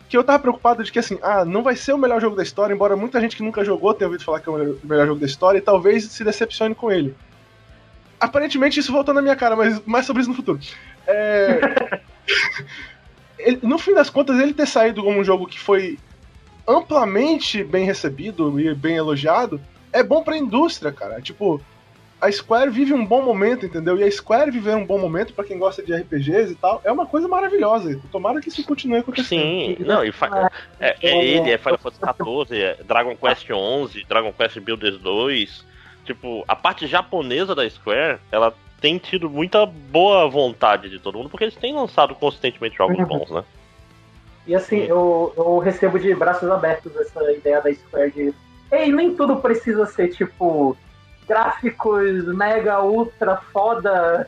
que 0.08 0.16
eu 0.16 0.24
tava 0.24 0.38
preocupado 0.38 0.82
de 0.82 0.90
que 0.90 0.98
assim, 0.98 1.18
ah, 1.22 1.44
não 1.44 1.62
vai 1.62 1.76
ser 1.76 1.92
o 1.92 1.98
melhor 1.98 2.20
jogo 2.20 2.34
da 2.34 2.42
história, 2.42 2.72
embora 2.72 2.96
muita 2.96 3.20
gente 3.20 3.36
que 3.36 3.42
nunca 3.42 3.64
jogou 3.64 3.92
tenha 3.92 4.08
ouvido 4.08 4.24
falar 4.24 4.40
que 4.40 4.48
é 4.48 4.52
o 4.52 4.78
melhor 4.82 5.06
jogo 5.06 5.20
da 5.20 5.26
história 5.26 5.58
e 5.58 5.62
talvez 5.62 6.04
se 6.04 6.24
decepcione 6.24 6.74
com 6.74 6.90
ele. 6.90 7.14
Aparentemente 8.20 8.80
isso 8.80 8.92
voltou 8.92 9.14
na 9.14 9.22
minha 9.22 9.36
cara, 9.36 9.54
mas 9.54 9.80
mais 9.86 10.06
sobre 10.06 10.22
isso 10.22 10.30
no 10.30 10.36
futuro. 10.36 10.58
É... 11.06 12.00
ele, 13.38 13.60
no 13.62 13.78
fim 13.78 13.94
das 13.94 14.10
contas, 14.10 14.38
ele 14.38 14.52
ter 14.52 14.66
saído 14.66 15.02
como 15.02 15.18
um 15.18 15.24
jogo 15.24 15.46
que 15.46 15.58
foi 15.58 15.98
amplamente 16.66 17.64
bem 17.64 17.84
recebido 17.84 18.60
e 18.60 18.74
bem 18.74 18.96
elogiado 18.96 19.60
é 19.92 20.02
bom 20.02 20.22
pra 20.22 20.36
indústria, 20.36 20.92
cara. 20.92 21.20
Tipo, 21.20 21.60
a 22.20 22.30
Square 22.30 22.70
vive 22.70 22.92
um 22.92 23.04
bom 23.04 23.22
momento, 23.22 23.64
entendeu? 23.64 23.96
E 23.96 24.02
a 24.02 24.10
Square 24.10 24.50
viver 24.50 24.74
um 24.76 24.84
bom 24.84 24.98
momento 24.98 25.32
para 25.32 25.44
quem 25.44 25.58
gosta 25.58 25.82
de 25.82 25.94
RPGs 25.94 26.52
e 26.52 26.56
tal, 26.56 26.80
é 26.84 26.90
uma 26.90 27.06
coisa 27.06 27.28
maravilhosa. 27.28 28.00
Tomara 28.10 28.40
que 28.40 28.48
isso 28.48 28.64
continue 28.64 28.98
acontecendo. 28.98 29.40
Sim, 29.40 29.76
não, 29.80 30.04
e 30.04 30.12
é, 30.80 30.96
é, 31.00 31.36
ele, 31.36 31.50
é 31.50 31.58
Final 31.58 31.78
Fantasy 31.78 32.00
XIV, 32.02 32.62
é 32.62 32.78
Dragon 32.86 33.16
Quest 33.16 33.46
XI, 33.46 34.04
Dragon 34.08 34.32
Quest 34.32 34.58
Builders 34.60 34.98
2. 34.98 35.67
Tipo, 36.08 36.42
a 36.48 36.56
parte 36.56 36.86
japonesa 36.86 37.54
da 37.54 37.68
Square, 37.68 38.18
ela 38.32 38.54
tem 38.80 38.96
tido 38.96 39.28
muita 39.28 39.66
boa 39.66 40.26
vontade 40.26 40.88
de 40.88 40.98
todo 40.98 41.18
mundo, 41.18 41.28
porque 41.28 41.44
eles 41.44 41.54
têm 41.54 41.74
lançado 41.74 42.14
consistentemente 42.14 42.78
jogos 42.78 42.98
uhum. 42.98 43.04
bons, 43.04 43.30
né? 43.30 43.44
E 44.46 44.54
assim, 44.54 44.78
eu, 44.78 45.34
eu 45.36 45.58
recebo 45.58 45.98
de 45.98 46.14
braços 46.14 46.50
abertos 46.50 46.96
essa 46.96 47.30
ideia 47.30 47.60
da 47.60 47.74
Square 47.74 48.10
de. 48.10 48.34
Ei, 48.72 48.90
nem 48.90 49.14
tudo 49.14 49.36
precisa 49.36 49.84
ser 49.84 50.08
tipo 50.08 50.74
gráficos 51.28 52.24
mega 52.34 52.82
ultra 52.82 53.36
foda. 53.52 54.26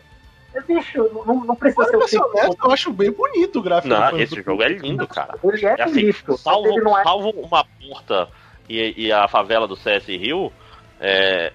Bicho, 0.69 1.09
não, 1.27 1.45
não 1.45 1.57
precisa 1.57 1.87
ser 1.87 1.97
o 1.97 2.31
que. 2.31 2.63
Eu 2.63 2.71
acho 2.71 2.93
bem 2.93 3.11
bonito 3.11 3.61
o 3.61 3.63
gráfico. 3.63 3.95
Não, 3.95 4.19
esse 4.19 4.43
jogo 4.43 4.63
é 4.63 4.69
lindo, 4.69 5.09
cara. 5.09 5.39
Ele 5.43 5.65
é, 5.65 5.77
é 5.79 5.83
assim, 5.83 5.95
bonito. 5.95 6.37
Salvo, 6.37 6.99
é... 6.99 7.03
salvo 7.03 7.31
uma 7.31 7.65
porta 7.65 8.29
e, 8.69 9.07
e, 9.07 9.13
a 9.13 9.27
favela 9.27 9.67
do 9.67 9.75
CS 9.75 10.07
Rio, 10.07 10.53
é, 11.01 11.53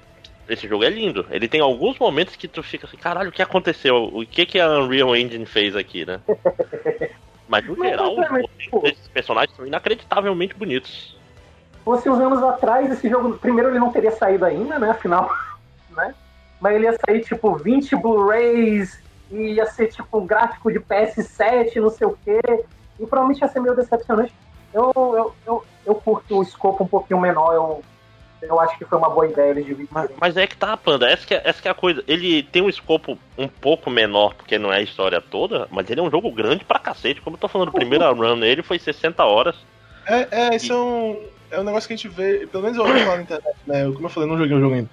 esse 0.48 0.68
jogo 0.68 0.84
é 0.84 0.90
lindo. 0.90 1.26
Ele 1.30 1.48
tem 1.48 1.62
alguns 1.62 1.98
momentos 1.98 2.36
que 2.36 2.48
tu 2.48 2.62
fica 2.62 2.86
assim, 2.88 2.98
caralho, 2.98 3.30
o 3.30 3.32
que 3.32 3.42
aconteceu? 3.42 4.10
O 4.14 4.26
que, 4.26 4.46
que 4.46 4.60
a 4.60 4.80
Unreal 4.80 5.16
Engine 5.16 5.46
fez 5.46 5.76
aqui, 5.76 6.06
né? 6.06 6.20
Mas 7.48 7.66
no 7.66 7.76
geral, 7.76 8.16
os 8.16 8.84
esses 8.92 9.08
personagens 9.10 9.56
são 9.56 9.68
inacreditavelmente 9.68 10.56
bonitos. 10.56 11.16
Fosse 11.84 12.10
uns 12.10 12.20
anos 12.20 12.42
atrás, 12.42 12.92
esse 12.92 13.08
jogo, 13.08 13.38
primeiro 13.38 13.70
ele 13.70 13.80
não 13.80 13.92
teria 13.92 14.12
saído 14.12 14.46
ainda, 14.46 14.80
né? 14.80 14.90
Afinal, 14.90 15.30
né? 15.96 16.16
Mas 16.60 16.76
ele 16.76 16.86
ia 16.86 16.98
sair 17.06 17.22
tipo 17.22 17.56
20 17.56 17.96
Blu-rays, 17.98 19.00
e 19.32 19.54
ia 19.54 19.66
ser 19.66 19.88
tipo 19.88 20.18
um 20.18 20.26
gráfico 20.26 20.72
de 20.72 20.80
PS7, 20.80 21.76
não 21.76 21.90
sei 21.90 22.08
o 22.08 22.18
quê. 22.24 22.40
E 23.00 23.06
provavelmente 23.06 23.42
ia 23.42 23.48
ser 23.48 23.60
meio 23.60 23.76
decepcionante. 23.76 24.34
Eu, 24.74 24.92
eu, 24.96 25.36
eu, 25.46 25.66
eu 25.86 25.96
curto 25.96 26.38
o 26.38 26.44
escopo 26.44 26.84
um 26.84 26.88
pouquinho 26.88 27.20
menor, 27.20 27.54
eu 27.54 27.84
eu 28.42 28.60
acho 28.60 28.78
que 28.78 28.86
foi 28.86 28.98
uma 28.98 29.10
boa 29.10 29.28
ideia 29.28 29.52
eles 29.52 29.66
dividirem. 29.66 29.90
Mas, 29.92 30.10
mas 30.20 30.38
é 30.38 30.48
que 30.48 30.56
tá, 30.56 30.76
Panda, 30.78 31.08
essa 31.10 31.26
que, 31.26 31.34
é, 31.34 31.42
essa 31.44 31.62
que 31.62 31.68
é 31.68 31.72
a 31.72 31.76
coisa. 31.76 32.04
Ele 32.08 32.44
tem 32.44 32.62
um 32.62 32.70
escopo 32.70 33.18
um 33.38 33.48
pouco 33.48 33.90
menor, 33.90 34.34
porque 34.34 34.58
não 34.58 34.72
é 34.72 34.78
a 34.78 34.82
história 34.82 35.22
toda, 35.22 35.68
mas 35.72 35.90
ele 35.90 36.00
é 36.00 36.04
um 36.04 36.12
jogo 36.12 36.32
grande 36.32 36.64
pra 36.64 36.80
cacete. 36.80 37.22
Como 37.22 37.36
eu 37.36 37.40
tô 37.40 37.48
falando, 37.48 37.70
a 37.70 37.74
primeira 37.74 38.10
run 38.14 38.36
nele 38.36 38.64
foi 38.64 38.80
60 38.80 39.24
horas. 39.24 39.56
É, 40.06 40.28
é 40.32 40.56
isso 40.56 40.72
e... 40.72 40.76
é, 40.76 40.80
um, 40.80 41.20
é 41.52 41.60
um 41.60 41.64
negócio 41.64 41.88
que 41.88 41.94
a 41.94 41.98
gente 41.98 42.08
vê, 42.08 42.48
pelo 42.48 42.64
menos 42.64 42.78
eu 42.78 42.86
ouvi 42.86 43.04
lá 43.04 43.16
na 43.16 43.24
internet, 43.24 43.56
né? 43.66 43.86
Como 43.86 44.06
eu 44.06 44.10
falei, 44.10 44.30
não 44.30 44.38
joguei 44.38 44.56
o 44.56 44.62
jogo 44.62 44.76
ainda. 44.76 44.90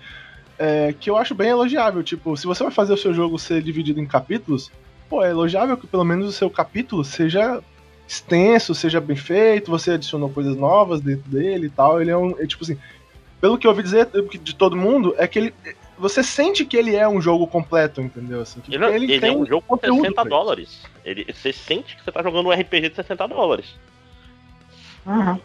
É, 0.59 0.94
que 0.98 1.11
eu 1.11 1.16
acho 1.16 1.35
bem 1.35 1.48
elogiável. 1.48 2.02
Tipo, 2.02 2.37
se 2.37 2.46
você 2.46 2.62
vai 2.62 2.72
fazer 2.72 2.92
o 2.92 2.98
seu 2.98 3.12
jogo 3.12 3.38
ser 3.38 3.62
dividido 3.62 4.00
em 4.00 4.07
capítulos, 4.07 4.70
pô, 5.09 5.24
é 5.24 5.31
elogiável 5.31 5.76
que 5.76 5.87
pelo 5.87 6.05
menos 6.05 6.28
o 6.28 6.33
seu 6.33 6.48
capítulo 6.48 7.05
seja 7.05 7.62
extenso, 8.07 8.74
seja 8.74 9.00
bem 9.00 9.16
feito, 9.16 9.70
você 9.70 9.92
adicionou 9.92 10.28
coisas 10.28 10.57
novas 10.57 11.00
dentro 11.00 11.31
dele 11.31 11.66
e 11.66 11.70
tal. 11.70 12.00
Ele 12.00 12.11
é 12.11 12.16
um. 12.16 12.38
É, 12.38 12.46
tipo 12.46 12.62
assim, 12.62 12.78
pelo 13.42 13.59
que 13.59 13.66
eu 13.66 13.72
ouvi 13.72 13.83
dizer 13.83 14.09
de 14.40 14.55
todo 14.55 14.76
mundo, 14.76 15.16
é 15.18 15.26
que 15.26 15.37
ele. 15.37 15.55
Você 15.98 16.22
sente 16.22 16.64
que 16.64 16.76
ele 16.76 16.94
é 16.94 17.09
um 17.09 17.20
jogo 17.20 17.44
completo, 17.44 18.00
entendeu? 18.00 18.40
Assim, 18.40 18.62
ele, 18.68 18.85
ele, 18.85 19.12
ele 19.14 19.26
é 19.26 19.33
um 19.33 19.44
jogo 19.44 19.66
com 19.66 19.76
60 19.76 20.24
dólares. 20.24 20.81
Ele, 21.05 21.26
você 21.33 21.52
sente 21.52 21.96
que 21.96 22.05
você 22.05 22.12
tá 22.12 22.22
jogando 22.22 22.46
um 22.46 22.52
RPG 22.52 22.90
de 22.90 22.94
60 22.94 23.26
dólares. 23.26 23.74
Uhum. 25.05 25.40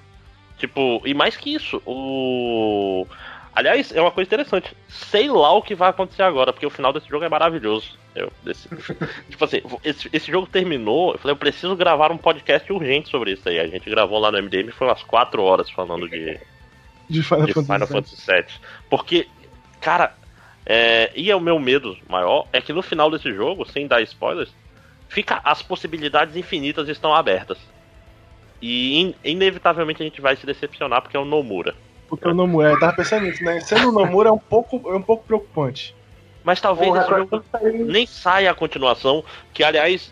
Tipo, 0.60 1.02
e 1.06 1.14
mais 1.16 1.36
que 1.36 1.56
isso, 1.56 1.82
o. 1.88 3.08
Aliás, 3.52 3.92
é 3.92 4.00
uma 4.00 4.12
coisa 4.12 4.28
interessante. 4.28 4.78
Sei 4.88 5.28
lá 5.28 5.52
o 5.54 5.64
que 5.64 5.74
vai 5.74 5.90
acontecer 5.90 6.22
agora, 6.22 6.54
porque 6.54 6.68
o 6.68 6.72
final 6.72 6.94
desse 6.94 7.10
jogo 7.10 7.26
é 7.26 7.30
maravilhoso. 7.30 7.98
Eu, 8.14 8.32
desse... 8.44 8.70
tipo 9.28 9.44
assim, 9.44 9.64
esse, 9.84 10.08
esse, 10.14 10.32
jogo 10.32 10.46
terminou, 10.46 11.14
eu 11.14 11.18
falei, 11.18 11.34
eu 11.34 11.40
preciso 11.40 11.76
gravar 11.76 12.12
um 12.12 12.18
podcast 12.18 12.72
urgente 12.72 13.10
sobre 13.10 13.32
isso 13.32 13.50
aí. 13.50 13.60
A 13.60 13.68
gente 13.68 13.90
gravou 13.90 14.20
lá 14.20 14.32
no 14.32 14.40
MDM, 14.40 14.72
foi 14.72 14.86
umas 14.86 15.02
4 15.02 15.42
horas 15.42 15.70
falando 15.72 16.08
de, 16.08 16.40
de 17.10 17.24
Final, 17.24 17.46
de 17.46 17.54
Final 17.54 17.88
Fantasy 17.88 18.16
VII. 18.26 18.46
Porque, 18.90 19.28
cara, 19.82 20.14
é, 20.66 21.12
e 21.16 21.32
é 21.32 21.36
o 21.36 21.40
meu 21.40 21.60
medo 21.60 21.98
maior, 22.10 22.46
é 22.52 22.60
que 22.60 22.74
no 22.74 22.82
final 22.82 23.10
desse 23.10 23.34
jogo, 23.34 23.66
sem 23.66 23.88
dar 23.88 24.02
spoilers, 24.02 24.54
fica 25.08 25.40
as 25.44 25.62
possibilidades 25.62 26.36
infinitas 26.36 26.90
estão 26.90 27.14
abertas. 27.14 27.58
E 28.62 29.00
in, 29.00 29.16
inevitavelmente 29.24 30.02
a 30.02 30.06
gente 30.06 30.20
vai 30.20 30.36
se 30.36 30.46
decepcionar 30.46 31.02
porque 31.02 31.16
é 31.16 31.20
o 31.20 31.26
Nomura. 31.26 31.74
Porque 32.10 32.28
é 32.28 32.32
o 32.32 32.34
Nomura, 32.34 32.72
eu 32.72 32.80
tava 32.80 32.94
pensando 32.94 33.24
nisso, 33.24 33.44
né? 33.44 33.60
Sendo 33.62 33.90
o 33.90 33.92
Nomura 33.92 34.30
é 34.30 34.32
um 34.32 34.38
pouco, 34.38 34.82
é 34.92 34.96
um 34.96 35.02
pouco 35.02 35.24
preocupante. 35.26 35.96
Mas 36.44 36.60
talvez 36.60 36.90
Porra, 36.90 37.02
esse 37.02 37.10
jogo 37.10 37.44
nem 37.86 38.06
saia 38.06 38.52
a 38.52 38.56
continuação, 38.56 39.24
que 39.54 39.64
aliás 39.64 40.12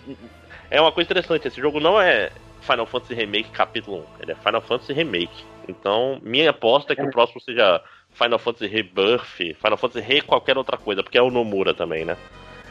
é 0.70 0.80
uma 0.80 0.92
coisa 0.92 1.08
interessante, 1.08 1.48
esse 1.48 1.60
jogo 1.60 1.80
não 1.80 2.00
é 2.00 2.32
Final 2.62 2.86
Fantasy 2.86 3.14
Remake 3.14 3.50
capítulo 3.52 4.06
1, 4.20 4.24
ele 4.24 4.32
é 4.32 4.36
Final 4.36 4.62
Fantasy 4.62 4.94
Remake. 4.94 5.46
Então, 5.68 6.20
minha 6.22 6.50
aposta 6.50 6.94
é 6.94 6.96
que 6.96 7.02
o 7.02 7.12
próximo 7.12 7.42
seja 7.42 7.82
Final 8.14 8.40
Fantasy 8.40 8.68
Rebirth, 8.68 9.38
Final 9.38 9.78
Fantasy 9.78 10.06
Re 10.06 10.22
qualquer 10.22 10.58
outra 10.58 10.78
coisa, 10.78 11.04
porque 11.04 11.18
é 11.18 11.22
o 11.22 11.32
Nomura 11.32 11.74
também, 11.74 12.06
né? 12.06 12.18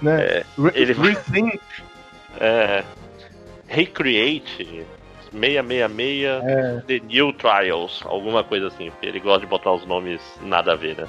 né? 0.00 0.22
É, 0.24 0.44
ele 0.74 0.92
Rethink. 0.92 1.61
É. 2.40 2.85
Recreate. 3.66 4.87
666 5.33 6.24
é. 6.24 6.83
The 6.87 7.00
New 7.07 7.33
Trials, 7.33 8.02
alguma 8.04 8.44
coisa 8.44 8.68
assim, 8.68 8.90
porque 8.90 9.07
ele 9.07 9.18
gosta 9.18 9.40
de 9.40 9.46
botar 9.46 9.72
os 9.72 9.85
nomes 9.85 10.20
nada 10.40 10.72
a 10.72 10.76
ver, 10.76 10.96
né? 10.96 11.09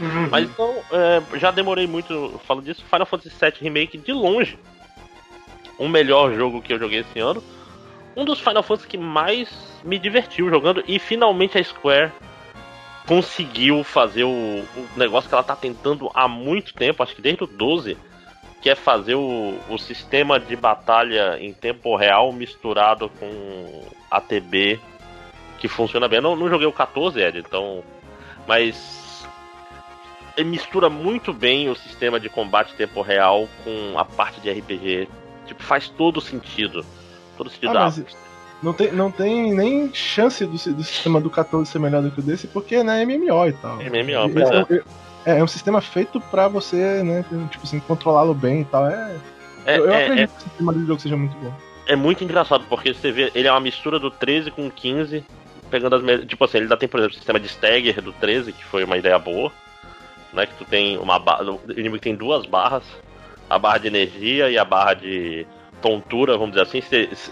Uhum. 0.00 0.28
Mas 0.30 0.44
então, 0.44 0.74
é, 0.92 1.38
já 1.38 1.50
demorei 1.50 1.86
muito 1.86 2.40
falando 2.46 2.64
disso. 2.64 2.84
Final 2.84 3.06
Fantasy 3.06 3.34
VII 3.40 3.52
Remake, 3.60 3.98
de 3.98 4.12
longe, 4.12 4.58
o 5.78 5.88
melhor 5.88 6.34
jogo 6.34 6.60
que 6.60 6.72
eu 6.72 6.78
joguei 6.78 7.00
esse 7.00 7.18
ano. 7.18 7.42
Um 8.18 8.24
dos 8.24 8.40
Final 8.40 8.64
Fantasy 8.64 8.88
que 8.88 8.98
mais 8.98 9.48
me 9.84 9.96
divertiu 9.96 10.50
jogando 10.50 10.82
e 10.88 10.98
finalmente 10.98 11.56
a 11.56 11.62
Square 11.62 12.10
conseguiu 13.06 13.84
fazer 13.84 14.24
o, 14.24 14.28
o, 14.28 14.88
negócio 14.96 15.28
que 15.28 15.34
ela 15.36 15.44
tá 15.44 15.54
tentando 15.54 16.10
há 16.12 16.26
muito 16.26 16.74
tempo, 16.74 17.00
acho 17.00 17.14
que 17.14 17.22
desde 17.22 17.44
o 17.44 17.46
12, 17.46 17.96
que 18.60 18.68
é 18.68 18.74
fazer 18.74 19.14
o, 19.14 19.56
o 19.68 19.78
sistema 19.78 20.40
de 20.40 20.56
batalha 20.56 21.38
em 21.40 21.54
tempo 21.54 21.94
real 21.94 22.32
misturado 22.32 23.08
com 23.20 23.86
ATB 24.10 24.80
que 25.60 25.68
funciona 25.68 26.08
bem. 26.08 26.16
Eu 26.16 26.22
não, 26.22 26.34
não 26.34 26.48
joguei 26.48 26.66
o 26.66 26.72
14, 26.72 27.20
Ed, 27.20 27.38
então. 27.38 27.84
Mas 28.48 29.24
mistura 30.44 30.90
muito 30.90 31.32
bem 31.32 31.68
o 31.68 31.76
sistema 31.76 32.18
de 32.18 32.28
combate 32.28 32.72
em 32.72 32.76
tempo 32.76 33.00
real 33.00 33.48
com 33.62 33.96
a 33.96 34.04
parte 34.04 34.40
de 34.40 34.50
RPG. 34.50 35.08
Tipo, 35.46 35.62
faz 35.62 35.88
todo 35.88 36.20
sentido. 36.20 36.84
Todo 37.38 37.50
sentido 37.50 37.78
ah, 37.78 37.84
mas, 37.84 38.04
não 38.62 38.72
tem, 38.72 38.92
não 38.92 39.10
tem 39.10 39.54
nem 39.54 39.92
chance 39.94 40.44
do, 40.44 40.52
do 40.52 40.82
sistema 40.82 41.20
do 41.20 41.30
14 41.30 41.70
ser 41.70 41.78
melhor 41.78 42.02
do 42.02 42.10
que 42.10 42.18
o 42.18 42.22
desse, 42.22 42.48
porque 42.48 42.82
né, 42.82 43.02
é 43.02 43.06
MMO 43.06 43.46
e 43.46 43.52
tal. 43.52 43.76
MMO, 43.76 44.32
pois 44.32 44.50
é. 44.50 44.84
É, 45.24 45.36
é, 45.36 45.38
é 45.38 45.44
um 45.44 45.46
sistema 45.46 45.80
feito 45.80 46.20
pra 46.20 46.48
você, 46.48 47.02
né, 47.02 47.24
tipo 47.50 47.64
assim, 47.64 47.78
controlá-lo 47.80 48.34
bem 48.34 48.62
e 48.62 48.64
tal. 48.64 48.86
É, 48.88 49.16
é 49.64 49.78
eu, 49.78 49.84
eu 49.84 49.92
é, 49.92 50.04
acredito 50.04 50.30
é. 50.30 50.32
que 50.32 50.38
o 50.38 50.48
sistema 50.48 50.72
do 50.72 50.86
jogo 50.86 51.00
seja 51.00 51.16
muito 51.16 51.36
bom. 51.38 51.52
É 51.86 51.94
muito 51.94 52.24
engraçado, 52.24 52.64
porque 52.68 52.92
você 52.92 53.12
vê, 53.12 53.30
ele 53.34 53.46
é 53.46 53.50
uma 53.50 53.60
mistura 53.60 53.98
do 53.98 54.10
13 54.10 54.50
com 54.50 54.68
15, 54.68 55.24
pegando 55.70 55.94
as 55.94 56.26
Tipo 56.26 56.44
assim, 56.44 56.58
ele 56.58 56.64
ainda 56.64 56.76
tem, 56.76 56.88
por 56.88 56.98
exemplo, 56.98 57.14
o 57.14 57.18
sistema 57.18 57.38
de 57.38 57.46
stagger 57.46 58.02
do 58.02 58.12
13, 58.12 58.52
que 58.52 58.64
foi 58.64 58.82
uma 58.82 58.98
ideia 58.98 59.18
boa. 59.18 59.52
Né, 60.32 60.44
que 60.44 60.54
tu 60.58 60.64
tem 60.66 60.98
uma 60.98 61.18
barra. 61.18 61.44
O 61.50 61.60
inimigo 61.70 61.98
tem 61.98 62.14
duas 62.14 62.44
barras, 62.44 62.82
a 63.48 63.58
barra 63.58 63.78
de 63.78 63.86
energia 63.86 64.50
e 64.50 64.58
a 64.58 64.64
barra 64.64 64.92
de 64.92 65.46
tontura, 65.80 66.36
vamos 66.36 66.50
dizer 66.50 66.62
assim. 66.62 66.80
Se, 66.80 67.14
se, 67.14 67.30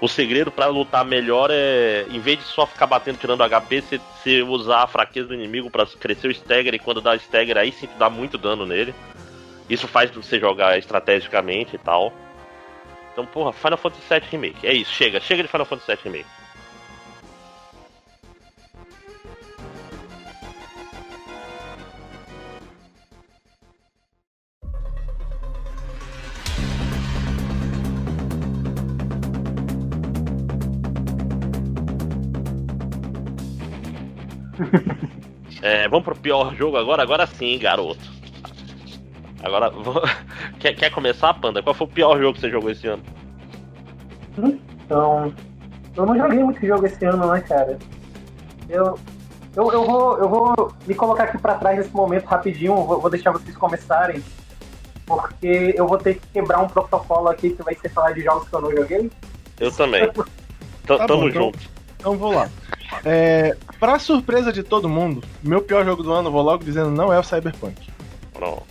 o 0.00 0.08
segredo 0.08 0.50
para 0.50 0.66
lutar 0.66 1.04
melhor 1.04 1.50
é, 1.50 2.04
em 2.10 2.20
vez 2.20 2.38
de 2.38 2.44
só 2.44 2.66
ficar 2.66 2.86
batendo 2.86 3.18
tirando 3.18 3.42
HP, 3.48 3.80
você, 3.80 4.42
usar 4.42 4.82
a 4.82 4.86
fraqueza 4.86 5.28
do 5.28 5.34
inimigo 5.34 5.70
para 5.70 5.86
crescer 5.86 6.28
o 6.28 6.30
stagger 6.30 6.74
e 6.74 6.78
quando 6.78 7.00
dá 7.00 7.16
stagger 7.16 7.56
aí 7.56 7.72
sim 7.72 7.88
dá 7.98 8.10
muito 8.10 8.36
dano 8.36 8.66
nele. 8.66 8.94
Isso 9.68 9.88
faz 9.88 10.10
você 10.10 10.38
jogar 10.38 10.78
estrategicamente 10.78 11.76
e 11.76 11.78
tal. 11.78 12.12
Então, 13.12 13.24
porra, 13.24 13.52
Final 13.52 13.78
Fantasy 13.78 14.02
VII 14.08 14.28
Remake. 14.30 14.66
É 14.66 14.74
isso, 14.74 14.92
chega, 14.92 15.18
chega 15.18 15.42
de 15.42 15.48
Final 15.48 15.66
Fantasy 15.66 15.90
VII 15.90 16.00
Remake. 16.04 16.35
É, 35.62 35.88
vamos 35.88 36.04
pro 36.04 36.16
pior 36.16 36.54
jogo 36.54 36.76
agora? 36.76 37.02
Agora 37.02 37.26
sim, 37.26 37.58
garoto. 37.58 38.00
Agora, 39.42 39.70
vou... 39.70 40.02
quer, 40.58 40.74
quer 40.74 40.90
começar, 40.90 41.34
Panda? 41.34 41.62
Qual 41.62 41.74
foi 41.74 41.86
o 41.86 41.90
pior 41.90 42.18
jogo 42.18 42.34
que 42.34 42.40
você 42.40 42.50
jogou 42.50 42.70
esse 42.70 42.86
ano? 42.86 43.02
Então, 44.84 45.32
eu 45.96 46.06
não 46.06 46.16
joguei 46.16 46.42
muito 46.42 46.66
jogo 46.66 46.86
esse 46.86 47.04
ano, 47.04 47.32
né, 47.32 47.40
cara? 47.40 47.78
Eu, 48.68 48.98
Eu, 49.56 49.72
eu, 49.72 49.84
vou, 49.86 50.18
eu 50.18 50.28
vou 50.28 50.72
me 50.86 50.94
colocar 50.94 51.24
aqui 51.24 51.38
para 51.38 51.54
trás 51.54 51.78
nesse 51.78 51.90
momento 51.90 52.26
rapidinho, 52.26 52.74
vou, 52.74 53.00
vou, 53.00 53.08
deixar 53.10 53.32
vocês 53.32 53.56
começarem, 53.56 54.22
porque 55.06 55.74
eu 55.74 55.86
vou 55.86 55.96
ter 55.96 56.14
que 56.14 56.26
quebrar 56.28 56.60
um 56.60 56.68
protocolo 56.68 57.28
aqui 57.28 57.50
que 57.50 57.62
vai 57.62 57.74
ser 57.74 57.88
falar 57.88 58.12
de 58.12 58.22
jogos 58.22 58.46
que 58.48 58.54
eu 58.54 58.60
não 58.60 58.70
joguei. 58.70 59.10
Eu 59.58 59.72
também. 59.72 60.06
tá 60.86 61.06
Tamo 61.06 61.22
bom, 61.22 61.28
então- 61.28 61.30
junto. 61.30 61.58
Então, 61.58 62.12
então 62.12 62.18
vou 62.18 62.34
lá. 62.34 62.48
É, 63.04 63.56
pra 63.78 63.98
surpresa 63.98 64.52
de 64.52 64.62
todo 64.62 64.88
mundo, 64.88 65.22
meu 65.42 65.62
pior 65.62 65.84
jogo 65.84 66.02
do 66.02 66.12
ano, 66.12 66.30
vou 66.30 66.42
logo 66.42 66.64
dizendo, 66.64 66.90
não 66.90 67.12
é 67.12 67.18
o 67.18 67.22
Cyberpunk. 67.22 67.74
Pronto. 68.32 68.62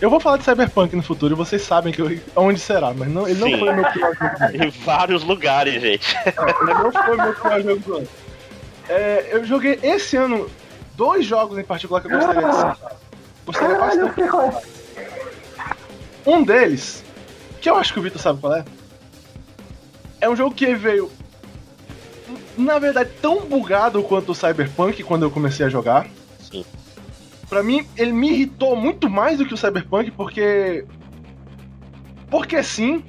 Eu 0.00 0.08
vou 0.08 0.20
falar 0.20 0.36
de 0.36 0.44
Cyberpunk 0.44 0.94
no 0.94 1.02
futuro 1.02 1.34
e 1.34 1.36
vocês 1.36 1.62
sabem 1.62 1.92
que 1.92 2.00
eu, 2.00 2.20
onde 2.36 2.60
será, 2.60 2.94
mas 2.94 3.08
não, 3.08 3.26
ele 3.26 3.42
Sim. 3.42 3.50
não 3.50 3.58
foi 3.58 3.72
meu 3.72 3.92
pior 3.92 4.14
jogo 4.14 4.38
do 4.38 4.44
ano. 4.44 4.64
Em 4.64 4.70
vários 4.70 5.24
lugares, 5.24 5.82
gente. 5.82 6.16
ele 6.24 6.74
não 6.74 6.92
foi 6.92 7.16
meu 7.16 7.34
pior 7.34 7.62
jogo 7.62 7.80
do 7.80 7.96
ano. 7.96 8.08
É, 8.88 9.28
eu 9.32 9.44
joguei 9.44 9.78
esse 9.82 10.16
ano 10.16 10.48
dois 10.94 11.26
jogos 11.26 11.58
em 11.58 11.64
particular 11.64 12.00
que 12.00 12.06
eu 12.06 12.12
gostaria 12.12 12.48
de 12.48 12.54
citar. 12.54 12.96
Gostaria 13.44 13.78
bastante. 13.78 14.68
Um 16.26 16.42
deles, 16.42 17.04
que 17.60 17.68
eu 17.68 17.76
acho 17.76 17.92
que 17.92 17.98
o 17.98 18.02
Vitor 18.02 18.20
sabe 18.20 18.40
qual 18.40 18.54
é, 18.54 18.64
é 20.20 20.28
um 20.28 20.36
jogo 20.36 20.54
que 20.54 20.74
veio, 20.74 21.10
na 22.58 22.78
verdade, 22.78 23.10
tão 23.22 23.46
bugado 23.46 24.02
quanto 24.02 24.32
o 24.32 24.34
Cyberpunk 24.34 25.02
quando 25.02 25.22
eu 25.22 25.30
comecei 25.30 25.64
a 25.64 25.68
jogar. 25.68 26.06
Sim. 26.40 26.64
Pra 27.48 27.62
mim, 27.62 27.86
ele 27.96 28.12
me 28.12 28.30
irritou 28.30 28.76
muito 28.76 29.08
mais 29.08 29.38
do 29.38 29.46
que 29.46 29.54
o 29.54 29.56
Cyberpunk, 29.56 30.10
porque. 30.10 30.84
Porque 32.28 32.62
sim. 32.62 33.02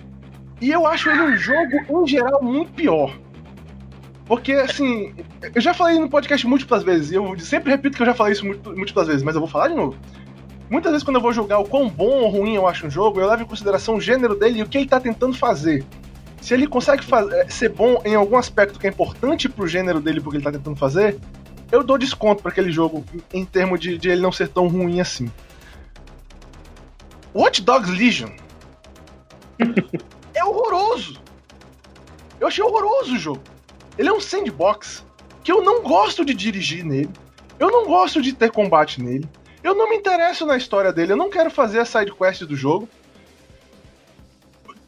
E 0.62 0.70
eu 0.72 0.86
acho 0.86 1.10
ele 1.10 1.22
um 1.22 1.36
jogo, 1.36 2.04
em 2.04 2.08
geral, 2.08 2.44
muito 2.44 2.72
pior. 2.72 3.18
Porque, 4.26 4.54
assim, 4.54 5.14
eu 5.56 5.62
já 5.62 5.74
falei 5.74 5.98
no 6.00 6.10
podcast 6.10 6.46
múltiplas 6.46 6.84
vezes, 6.84 7.12
e 7.12 7.16
eu 7.16 7.38
sempre 7.40 7.72
repito 7.72 7.98
que 7.98 8.04
eu 8.04 8.08
já 8.08 8.14
falei 8.14 8.34
isso 8.34 8.46
múltiplas 8.46 9.08
vezes, 9.08 9.24
mas 9.24 9.36
eu 9.36 9.42
vou 9.42 9.50
falar 9.50 9.70
de 9.70 9.76
novo. 9.76 9.98
Muitas 10.70 10.92
vezes, 10.92 11.04
quando 11.04 11.16
eu 11.16 11.22
vou 11.22 11.34
julgar 11.34 11.60
o 11.60 11.66
quão 11.66 11.90
bom 11.90 12.22
ou 12.22 12.30
ruim 12.30 12.56
eu 12.56 12.68
acho 12.68 12.86
um 12.86 12.92
jogo, 12.92 13.20
eu 13.20 13.28
levo 13.28 13.42
em 13.42 13.48
consideração 13.48 13.96
o 13.96 14.02
gênero 14.02 14.36
dele 14.36 14.60
e 14.60 14.64
o 14.64 14.68
que 14.68 14.78
ele 14.78 14.88
tá 14.88 15.00
tentando 15.00 15.34
fazer. 15.34 15.84
Se 16.42 16.54
ele 16.54 16.68
consegue 16.68 17.04
fazer, 17.04 17.52
ser 17.52 17.70
bom 17.70 18.02
em 18.06 18.16
algum 18.16 18.38
aspecto 18.38 18.80
que 18.80 18.88
é 18.88 18.90
importante 18.90 19.50
pro 19.50 19.68
gênero 19.68 20.00
dele, 20.00 20.22
porque 20.22 20.38
ele 20.38 20.44
tá 20.44 20.52
tentando 20.52 20.76
fazer, 20.76 21.20
eu 21.72 21.84
dou 21.84 21.98
desconto 21.98 22.42
para 22.42 22.52
aquele 22.52 22.72
jogo 22.72 23.04
em 23.34 23.46
termos 23.46 23.80
de, 23.80 23.98
de, 23.98 24.10
ele 24.10 24.22
não 24.22 24.32
ser 24.32 24.48
tão 24.48 24.68
ruim 24.68 25.00
assim. 25.00 25.32
Watch 27.34 27.62
Dogs 27.62 27.92
Legion 27.92 28.32
é 30.34 30.44
horroroso. 30.44 31.22
Eu 32.40 32.48
achei 32.48 32.64
horroroso 32.64 33.16
o 33.16 33.20
jogo. 33.20 33.42
Ele 33.98 34.10
é 34.10 34.14
um 34.14 34.20
sandbox 34.20 35.06
que 35.44 35.52
eu 35.52 35.62
não 35.62 35.84
gosto 35.84 36.24
de 36.24 36.34
dirigir 36.34 36.84
nele. 36.84 37.10
Eu 37.60 37.70
não 37.70 37.86
gosto 37.86 38.22
de 38.22 38.34
ter 38.34 38.52
combate 38.52 39.02
nele. 39.02 39.28
Eu 39.62 39.76
não 39.76 39.90
me 39.90 39.98
interesso 39.98 40.46
na 40.46 40.56
história 40.56 40.94
dele. 40.94 41.12
Eu 41.12 41.18
não 41.18 41.30
quero 41.30 41.52
fazer 41.52 41.80
a 41.80 41.86
side 41.86 42.14
quest 42.14 42.44
do 42.44 42.56
jogo. 42.56 42.88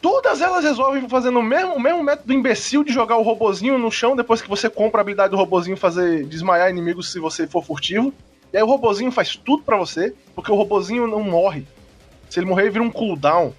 Todas 0.02 0.42
elas 0.42 0.64
resolvem 0.64 1.08
fazendo 1.08 1.40
o 1.40 1.44
mesmo, 1.44 1.76
o 1.76 1.80
mesmo 1.80 2.04
método 2.04 2.34
imbecil 2.34 2.84
de 2.84 2.92
jogar 2.92 3.18
o 3.18 3.22
robozinho 3.22 3.78
no 3.78 3.92
chão 3.92 4.16
depois 4.16 4.42
que 4.42 4.50
você 4.50 4.70
compra 4.70 5.00
a 5.00 5.04
habilidade 5.04 5.32
do 5.32 5.38
robozinho 5.38 5.78
fazer 5.78 6.26
desmaiar 6.26 6.70
inimigos 6.70 7.12
se 7.12 7.20
você 7.20 7.46
for 7.46 7.64
furtivo. 7.64 8.12
E 8.52 8.58
aí 8.58 8.64
o 8.64 8.68
robozinho 8.68 9.12
faz 9.12 9.36
tudo 9.36 9.64
para 9.64 9.78
você, 9.78 10.14
porque 10.34 10.52
o 10.52 10.56
robozinho 10.56 11.06
não 11.06 11.24
morre. 11.24 11.68
Se 12.30 12.40
ele 12.40 12.48
morrer, 12.48 12.64
ele 12.64 12.72
vira 12.72 12.84
um 12.84 12.92
cooldown. 12.92 13.54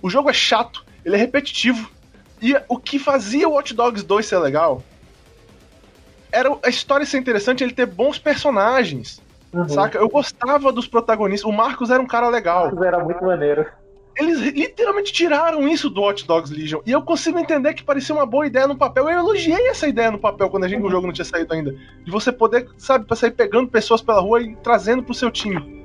O 0.00 0.08
jogo 0.08 0.30
é 0.30 0.32
chato, 0.32 0.84
ele 1.04 1.16
é 1.16 1.18
repetitivo. 1.18 1.90
E 2.40 2.54
o 2.68 2.78
que 2.78 2.98
fazia 2.98 3.48
o 3.48 3.52
Watch 3.52 3.74
Dogs 3.74 4.04
2 4.04 4.24
ser 4.24 4.38
legal 4.38 4.82
era 6.30 6.56
a 6.64 6.68
história 6.68 7.04
ser 7.04 7.18
interessante, 7.18 7.62
ele 7.62 7.74
ter 7.74 7.86
bons 7.86 8.18
personagens. 8.18 9.20
Uhum. 9.52 9.68
Saca? 9.68 9.98
Eu 9.98 10.08
gostava 10.08 10.72
dos 10.72 10.86
protagonistas. 10.86 11.48
O 11.48 11.52
Marcos 11.52 11.90
era 11.90 12.00
um 12.00 12.06
cara 12.06 12.28
legal. 12.28 12.62
O 12.62 12.66
Marcos 12.66 12.86
era 12.86 13.04
muito 13.04 13.22
maneiro. 13.22 13.66
Eles 14.16 14.40
literalmente 14.40 15.12
tiraram 15.12 15.66
isso 15.66 15.88
do 15.88 16.02
Watch 16.02 16.26
Dogs 16.26 16.52
Legion. 16.52 16.80
E 16.84 16.92
eu 16.92 17.02
consigo 17.02 17.38
entender 17.38 17.72
que 17.72 17.82
parecia 17.82 18.14
uma 18.14 18.26
boa 18.26 18.46
ideia 18.46 18.66
no 18.66 18.76
papel. 18.76 19.08
Eu 19.08 19.18
elogiei 19.20 19.68
essa 19.68 19.88
ideia 19.88 20.10
no 20.10 20.18
papel 20.18 20.50
quando 20.50 20.64
a 20.64 20.68
gente, 20.68 20.82
o 20.82 20.90
jogo 20.90 21.06
não 21.06 21.14
tinha 21.14 21.24
saído 21.24 21.52
ainda. 21.54 21.74
De 22.04 22.10
você 22.10 22.30
poder, 22.30 22.68
sabe, 22.76 23.06
pra 23.06 23.16
sair 23.16 23.30
pegando 23.30 23.70
pessoas 23.70 24.02
pela 24.02 24.20
rua 24.20 24.42
e 24.42 24.54
trazendo 24.56 25.02
pro 25.02 25.14
seu 25.14 25.30
time. 25.30 25.82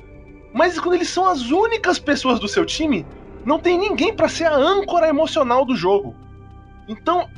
Mas 0.53 0.79
quando 0.79 0.95
eles 0.95 1.09
são 1.09 1.25
as 1.25 1.49
únicas 1.51 1.99
pessoas 1.99 2.39
do 2.39 2.47
seu 2.47 2.65
time, 2.65 3.05
não 3.45 3.59
tem 3.59 3.77
ninguém 3.77 4.13
para 4.13 4.27
ser 4.27 4.45
a 4.45 4.55
âncora 4.55 5.07
emocional 5.07 5.63
do 5.63 5.75
jogo. 5.75 6.13
Então, 6.87 7.29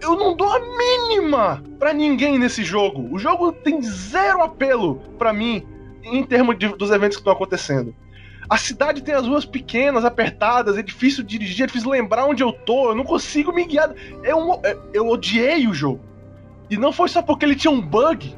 eu 0.00 0.16
não 0.16 0.36
dou 0.36 0.48
a 0.48 0.60
mínima 0.60 1.62
para 1.78 1.92
ninguém 1.92 2.38
nesse 2.38 2.62
jogo. 2.62 3.08
O 3.12 3.18
jogo 3.18 3.52
tem 3.52 3.82
zero 3.82 4.42
apelo 4.42 4.96
para 5.18 5.32
mim 5.32 5.66
em 6.02 6.24
termos 6.24 6.58
de, 6.58 6.68
dos 6.68 6.90
eventos 6.90 7.16
que 7.16 7.20
estão 7.20 7.32
acontecendo. 7.32 7.94
A 8.50 8.56
cidade 8.56 9.00
tem 9.00 9.14
as 9.14 9.28
ruas 9.28 9.44
pequenas, 9.44 10.04
apertadas, 10.04 10.76
é 10.76 10.82
difícil 10.82 11.22
dirigir, 11.22 11.62
é 11.62 11.66
difícil 11.68 11.88
lembrar 11.88 12.26
onde 12.26 12.42
eu 12.42 12.52
tô, 12.52 12.90
eu 12.90 12.96
não 12.96 13.04
consigo 13.04 13.52
me 13.52 13.64
guiar. 13.64 13.94
Eu, 14.24 14.60
é, 14.64 14.76
eu 14.92 15.06
odiei 15.08 15.68
o 15.68 15.72
jogo. 15.72 16.00
E 16.68 16.76
não 16.76 16.92
foi 16.92 17.08
só 17.08 17.22
porque 17.22 17.44
ele 17.44 17.54
tinha 17.54 17.70
um 17.70 17.80
bug 17.80 18.36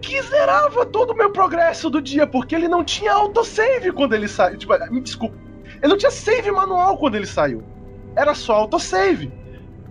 que 0.00 0.22
zerava 0.22 0.86
todo 0.86 1.10
o 1.10 1.16
meu 1.16 1.32
progresso 1.32 1.90
do 1.90 2.00
dia, 2.00 2.24
porque 2.24 2.54
ele 2.54 2.68
não 2.68 2.84
tinha 2.84 3.12
autosave 3.12 3.90
quando 3.90 4.14
ele 4.14 4.28
saiu. 4.28 4.56
Tipo, 4.58 4.74
me 4.92 5.00
desculpa. 5.00 5.36
Ele 5.82 5.88
não 5.88 5.98
tinha 5.98 6.12
save 6.12 6.52
manual 6.52 6.96
quando 6.96 7.16
ele 7.16 7.26
saiu. 7.26 7.64
Era 8.14 8.32
só 8.32 8.54
autosave. 8.54 9.32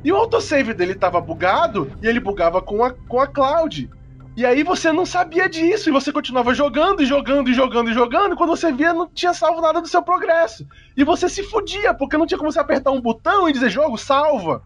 E 0.02 0.13
o 0.13 0.15
autosave 0.15 0.74
dele 0.74 0.95
tava 0.95 1.19
bugado 1.19 1.91
e 2.02 2.08
ele 2.08 2.21
bugava 2.21 2.62
com 2.62 2.86
a, 2.86 2.91
com 2.91 3.19
a 3.19 3.28
cloud. 3.28 3.89
E 4.36 4.45
aí 4.45 4.63
você 4.63 4.91
não 4.91 5.06
sabia 5.06 5.48
disso, 5.48 5.88
e 5.88 5.93
você 5.93 6.12
continuava 6.12 6.54
jogando 6.54 7.02
e 7.02 7.06
jogando 7.06 7.50
e 7.50 7.54
jogando 7.54 7.89
e 7.89 7.93
jogando, 7.93 8.34
e 8.34 8.38
quando 8.38 8.50
você 8.50 8.69
via, 8.69 8.93
não 8.93 9.08
tinha 9.08 9.34
salvo 9.34 9.62
nada 9.62 9.80
do 9.80 9.88
seu 9.88 10.04
progresso. 10.04 10.67
E 10.98 11.06
você 11.06 11.30
se 11.30 11.41
fudia, 11.43 11.93
porque 11.93 12.17
não 12.17 12.28
tinha 12.28 12.38
como 12.38 12.52
você 12.52 12.60
apertar 12.60 12.91
um 12.91 13.00
botão 13.00 13.48
e 13.48 13.54
dizer, 13.54 13.69
jogo, 13.69 13.98
salva. 13.98 14.62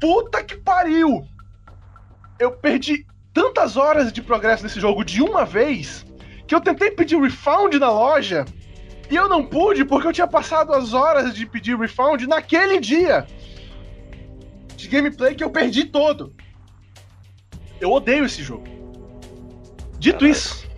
Puta 0.00 0.42
que 0.42 0.56
pariu! 0.56 1.26
Eu 2.38 2.52
perdi 2.52 3.06
tantas 3.34 3.76
horas 3.76 4.10
de 4.10 4.22
progresso 4.22 4.62
nesse 4.62 4.80
jogo 4.80 5.04
de 5.04 5.20
uma 5.20 5.44
vez, 5.44 6.06
que 6.46 6.54
eu 6.54 6.62
tentei 6.62 6.92
pedir 6.92 7.20
refund 7.20 7.74
na 7.74 7.90
loja, 7.90 8.46
e 9.10 9.16
eu 9.16 9.28
não 9.28 9.44
pude 9.44 9.84
porque 9.84 10.08
eu 10.08 10.12
tinha 10.14 10.26
passado 10.26 10.72
as 10.72 10.94
horas 10.94 11.34
de 11.34 11.44
pedir 11.44 11.76
refund 11.76 12.22
naquele 12.26 12.80
dia. 12.80 13.26
De 14.76 14.88
gameplay 14.88 15.34
que 15.34 15.44
eu 15.44 15.50
perdi 15.50 15.84
todo. 15.84 16.34
Eu 17.80 17.92
odeio 17.92 18.24
esse 18.24 18.42
jogo. 18.42 18.64
Dito 19.98 20.26
isso, 20.26 20.68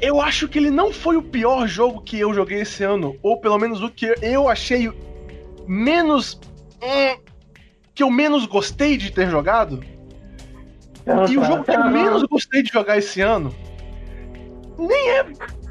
eu 0.00 0.20
acho 0.20 0.48
que 0.48 0.58
ele 0.58 0.70
não 0.70 0.92
foi 0.92 1.16
o 1.16 1.22
pior 1.22 1.66
jogo 1.66 2.00
que 2.00 2.18
eu 2.18 2.34
joguei 2.34 2.62
esse 2.62 2.82
ano, 2.82 3.16
ou 3.22 3.40
pelo 3.40 3.58
menos 3.58 3.82
o 3.82 3.88
que 3.88 4.14
eu 4.20 4.48
achei 4.48 4.92
menos. 5.66 6.40
Hum, 6.82 7.20
que 7.94 8.02
eu 8.02 8.10
menos 8.10 8.46
gostei 8.46 8.96
de 8.96 9.12
ter 9.12 9.30
jogado. 9.30 9.84
E 11.30 11.36
o 11.36 11.44
jogo 11.44 11.64
que 11.64 11.70
eu 11.70 11.84
menos 11.90 12.22
gostei 12.24 12.62
de 12.62 12.72
jogar 12.72 12.96
esse 12.96 13.20
ano 13.20 13.54
nem 14.78 15.10
é. 15.10 15.26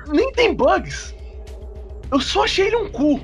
nem 0.08 0.32
tem 0.32 0.54
bugs. 0.54 1.16
Eu 2.12 2.20
só 2.20 2.44
achei 2.44 2.68
ele 2.68 2.76
um 2.76 2.92
cu. 2.92 3.20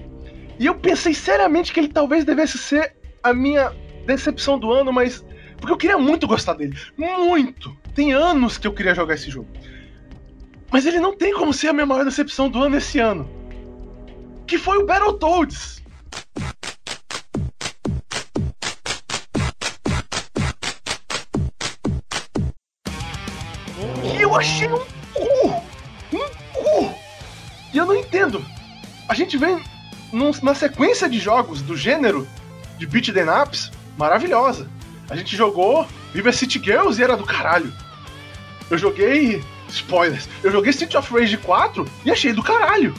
E 0.60 0.66
eu 0.66 0.76
pensei 0.76 1.14
seriamente 1.14 1.72
que 1.72 1.80
ele 1.80 1.90
talvez 1.90 2.26
devesse 2.26 2.58
ser 2.58 2.96
a 3.22 3.34
minha 3.34 3.72
decepção 4.06 4.58
do 4.58 4.72
ano, 4.72 4.92
mas 4.92 5.24
porque 5.58 5.74
eu 5.74 5.78
queria 5.78 5.98
muito 5.98 6.28
gostar 6.28 6.54
dele. 6.54 6.78
Muito! 6.96 7.76
Tem 7.94 8.14
anos 8.14 8.58
que 8.58 8.68
eu 8.68 8.74
queria 8.74 8.96
jogar 8.96 9.16
esse 9.16 9.30
jogo. 9.30 9.50
Mas 10.72 10.86
ele 10.86 11.00
não 11.00 11.16
tem 11.16 11.34
como 11.34 11.54
ser 11.54 11.70
a 11.70 11.74
minha 11.74 11.86
maior 11.86 12.04
decepção 12.04 12.50
do 12.50 12.62
ano 12.62 12.78
esse 12.78 13.00
ano. 13.00 13.30
Que 14.46 14.58
foi 14.58 14.78
o 14.78 14.86
Battletoads. 14.86 15.82
E 24.04 24.22
eu 24.22 24.36
achei 24.36 24.68
um 24.68 24.80
cu! 25.14 25.64
Um 26.14 26.30
cu! 26.54 26.96
E 27.74 27.78
eu 27.78 27.86
não 27.86 27.96
entendo. 27.96 28.46
A 29.08 29.14
gente 29.14 29.38
vem 29.38 29.62
num, 30.12 30.32
na 30.44 30.54
sequência 30.54 31.10
de 31.10 31.20
jogos 31.20 31.62
do 31.62 31.76
gênero 31.76 32.28
de 32.78 32.86
beat 32.86 33.12
the 33.14 33.24
ups 33.24 33.72
maravilhosa. 33.98 34.70
A 35.10 35.16
gente 35.16 35.36
jogou 35.36 35.88
Viva 36.14 36.32
City 36.32 36.60
Girls 36.64 37.00
e 37.00 37.04
era 37.04 37.16
do 37.16 37.24
caralho. 37.24 37.72
Eu 38.70 38.78
joguei. 38.78 39.44
Spoilers. 39.70 40.30
Eu 40.44 40.52
joguei 40.52 40.72
City 40.72 40.96
of 40.96 41.14
Rage 41.14 41.38
4 41.38 41.86
e 42.06 42.12
achei 42.12 42.32
do 42.32 42.42
caralho. 42.42 42.94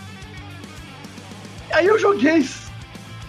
Aí 1.72 1.86
eu 1.86 1.98
joguei 1.98 2.46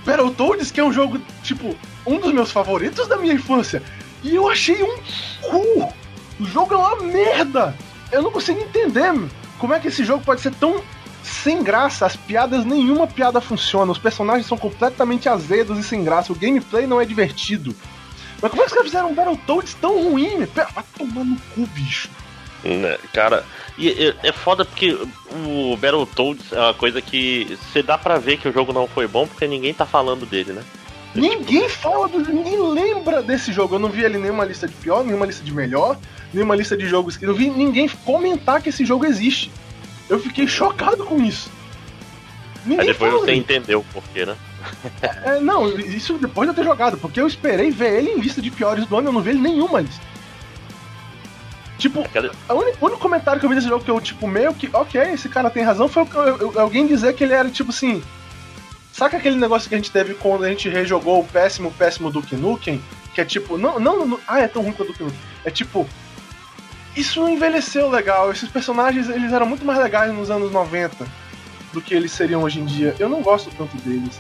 Battletoads, 0.06 0.72
que 0.72 0.80
é 0.80 0.84
um 0.84 0.92
jogo, 0.92 1.22
tipo, 1.44 1.76
um 2.06 2.20
dos 2.20 2.34
meus 2.34 2.52
favoritos 2.52 3.08
da 3.08 3.18
minha 3.18 3.34
infância. 3.34 3.82
E 4.24 4.36
eu 4.36 4.50
achei 4.50 4.82
um 4.84 4.98
cu. 5.42 5.94
O 6.40 6.46
jogo 6.46 6.74
é 6.74 6.78
uma 6.78 6.96
merda. 6.98 7.76
Eu 8.12 8.22
não 8.22 8.32
consigo 8.32 8.60
entender 8.60 9.14
como 9.58 9.74
é 9.74 9.80
que 9.80 9.88
esse 9.88 10.04
jogo 10.04 10.24
pode 10.24 10.42
ser 10.42 10.54
tão 10.56 10.82
sem 11.24 11.64
graça. 11.64 12.06
As 12.06 12.16
piadas, 12.16 12.66
nenhuma 12.66 13.08
piada 13.08 13.40
funciona. 13.40 13.92
Os 13.92 13.98
personagens 13.98 14.48
são 14.48 14.58
completamente 14.58 15.30
azedos 15.30 15.78
e 15.78 15.84
sem 15.84 16.04
graça. 16.04 16.34
O 16.34 16.36
gameplay 16.36 16.88
não 16.88 17.00
é 17.00 17.06
divertido. 17.06 17.76
Mas 18.42 18.52
como 18.52 18.62
é 18.62 18.66
que 18.66 18.72
os 18.72 18.74
caras 18.74 18.88
fizeram 18.88 19.12
um 19.12 19.16
Battletoads 19.16 19.74
tão 19.76 20.04
ruim? 20.04 20.46
Vai 20.74 20.84
tomar 20.98 21.24
no 21.24 21.38
cu, 21.54 21.66
bicho. 21.68 22.10
Né, 22.64 22.98
cara, 23.14 23.46
e, 23.78 24.14
é 24.22 24.32
foda 24.34 24.66
porque 24.66 24.98
o 25.32 25.78
Battletoads 25.78 26.52
é 26.52 26.60
uma 26.60 26.74
coisa 26.74 27.02
que 27.02 27.58
você 27.72 27.82
dá 27.82 27.98
pra 27.98 28.18
ver 28.18 28.38
que 28.38 28.50
o 28.50 28.54
jogo 28.54 28.74
não 28.74 28.88
foi 28.88 29.08
bom 29.08 29.26
porque 29.26 29.48
ninguém 29.48 29.74
tá 29.74 29.86
falando 29.86 30.26
dele, 30.26 30.52
né? 30.52 30.64
Ninguém 31.16 31.68
fala 31.68 32.08
do 32.08 32.20
ninguém 32.20 32.62
lembra 32.62 33.22
desse 33.22 33.52
jogo. 33.52 33.76
Eu 33.76 33.80
não 33.80 33.90
vi 33.90 34.06
ali 34.06 34.20
nenhuma 34.20 34.46
lista 34.46 34.68
de 34.68 34.74
pior, 34.76 35.04
nenhuma 35.04 35.26
lista 35.26 35.44
de 35.44 35.52
melhor, 35.52 35.98
nenhuma 36.34 36.56
lista 36.56 36.78
de 36.78 36.88
jogos 36.88 37.18
que. 37.18 37.26
Eu 37.26 37.30
não 37.30 37.36
vi 37.36 37.50
ninguém 37.50 37.88
comentar 38.06 38.62
que 38.62 38.70
esse 38.70 38.86
jogo 38.86 39.06
existe. 39.06 39.52
Eu 40.08 40.20
fiquei 40.20 40.48
chocado 40.48 41.06
com 41.06 41.24
isso. 41.24 41.50
Ninguém 42.66 42.82
Aí 42.82 42.88
depois 42.88 43.12
você 43.12 43.34
entendeu 43.34 43.80
o 43.80 43.84
porquê, 43.86 44.26
né? 44.26 44.36
É, 45.02 45.40
não, 45.40 45.68
isso 45.80 46.18
depois 46.18 46.48
de 46.48 46.52
eu 46.52 46.56
ter 46.56 46.70
jogado, 46.70 46.98
porque 46.98 47.20
eu 47.20 47.28
esperei 47.28 47.72
ver 47.72 47.98
ele 47.98 48.12
em 48.12 48.20
lista 48.20 48.42
de 48.42 48.52
piores 48.52 48.86
do 48.86 48.98
ano, 48.98 49.10
eu 49.10 49.14
não 49.14 49.22
vi 49.22 49.32
ele 49.32 49.40
nenhuma 49.40 49.82
lista. 49.82 50.02
Tipo, 51.78 52.02
Aquela... 52.02 52.32
o 52.50 52.86
único, 52.86 53.00
comentário 53.00 53.40
que 53.40 53.46
eu 53.46 53.50
vi 53.50 53.56
desse 53.56 53.70
jogo 53.70 53.84
que 53.84 53.90
eu, 53.90 54.02
tipo, 54.02 54.28
meio 54.28 54.54
que, 54.54 54.70
ok, 54.74 55.02
esse 55.02 55.30
cara 55.30 55.50
tem 55.50 55.64
razão, 55.64 55.88
foi 55.88 56.06
alguém 56.58 56.86
dizer 56.86 57.14
que 57.14 57.24
ele 57.24 57.34
era, 57.34 57.50
tipo 57.50 57.70
assim. 57.70 58.04
Saca 58.92 59.16
aquele 59.16 59.38
negócio 59.38 59.70
que 59.70 59.76
a 59.76 59.78
gente 59.78 59.92
teve 59.92 60.14
quando 60.14 60.44
a 60.44 60.50
gente 60.50 60.68
rejogou 60.68 61.22
o 61.22 61.26
péssimo, 61.26 61.72
péssimo 61.72 62.12
Duke 62.12 62.36
Nukem? 62.36 62.82
Que 63.16 63.22
é 63.22 63.26
tipo, 63.26 63.58
não, 63.58 63.80
não, 63.80 64.06
não 64.06 64.20
ah, 64.28 64.42
é 64.42 64.48
tão 64.48 64.62
ruim 64.62 64.74
quanto 64.74 64.90
o 64.90 64.92
Duke 64.92 65.04
Nukem. 65.04 65.20
É 65.46 65.50
tipo, 65.50 65.88
isso 66.98 67.26
envelheceu 67.30 67.90
legal. 67.90 68.30
Esses 68.30 68.50
personagens, 68.50 69.08
eles 69.08 69.32
eram 69.32 69.46
muito 69.46 69.64
mais 69.64 69.80
legais 69.80 70.14
nos 70.14 70.30
anos 70.30 70.52
90 70.52 71.08
do 71.72 71.82
que 71.82 71.94
eles 71.94 72.12
seriam 72.12 72.44
hoje 72.44 72.60
em 72.60 72.66
dia. 72.66 72.94
Eu 73.00 73.08
não 73.08 73.22
gosto 73.22 73.50
tanto 73.56 73.78
deles. 73.78 74.20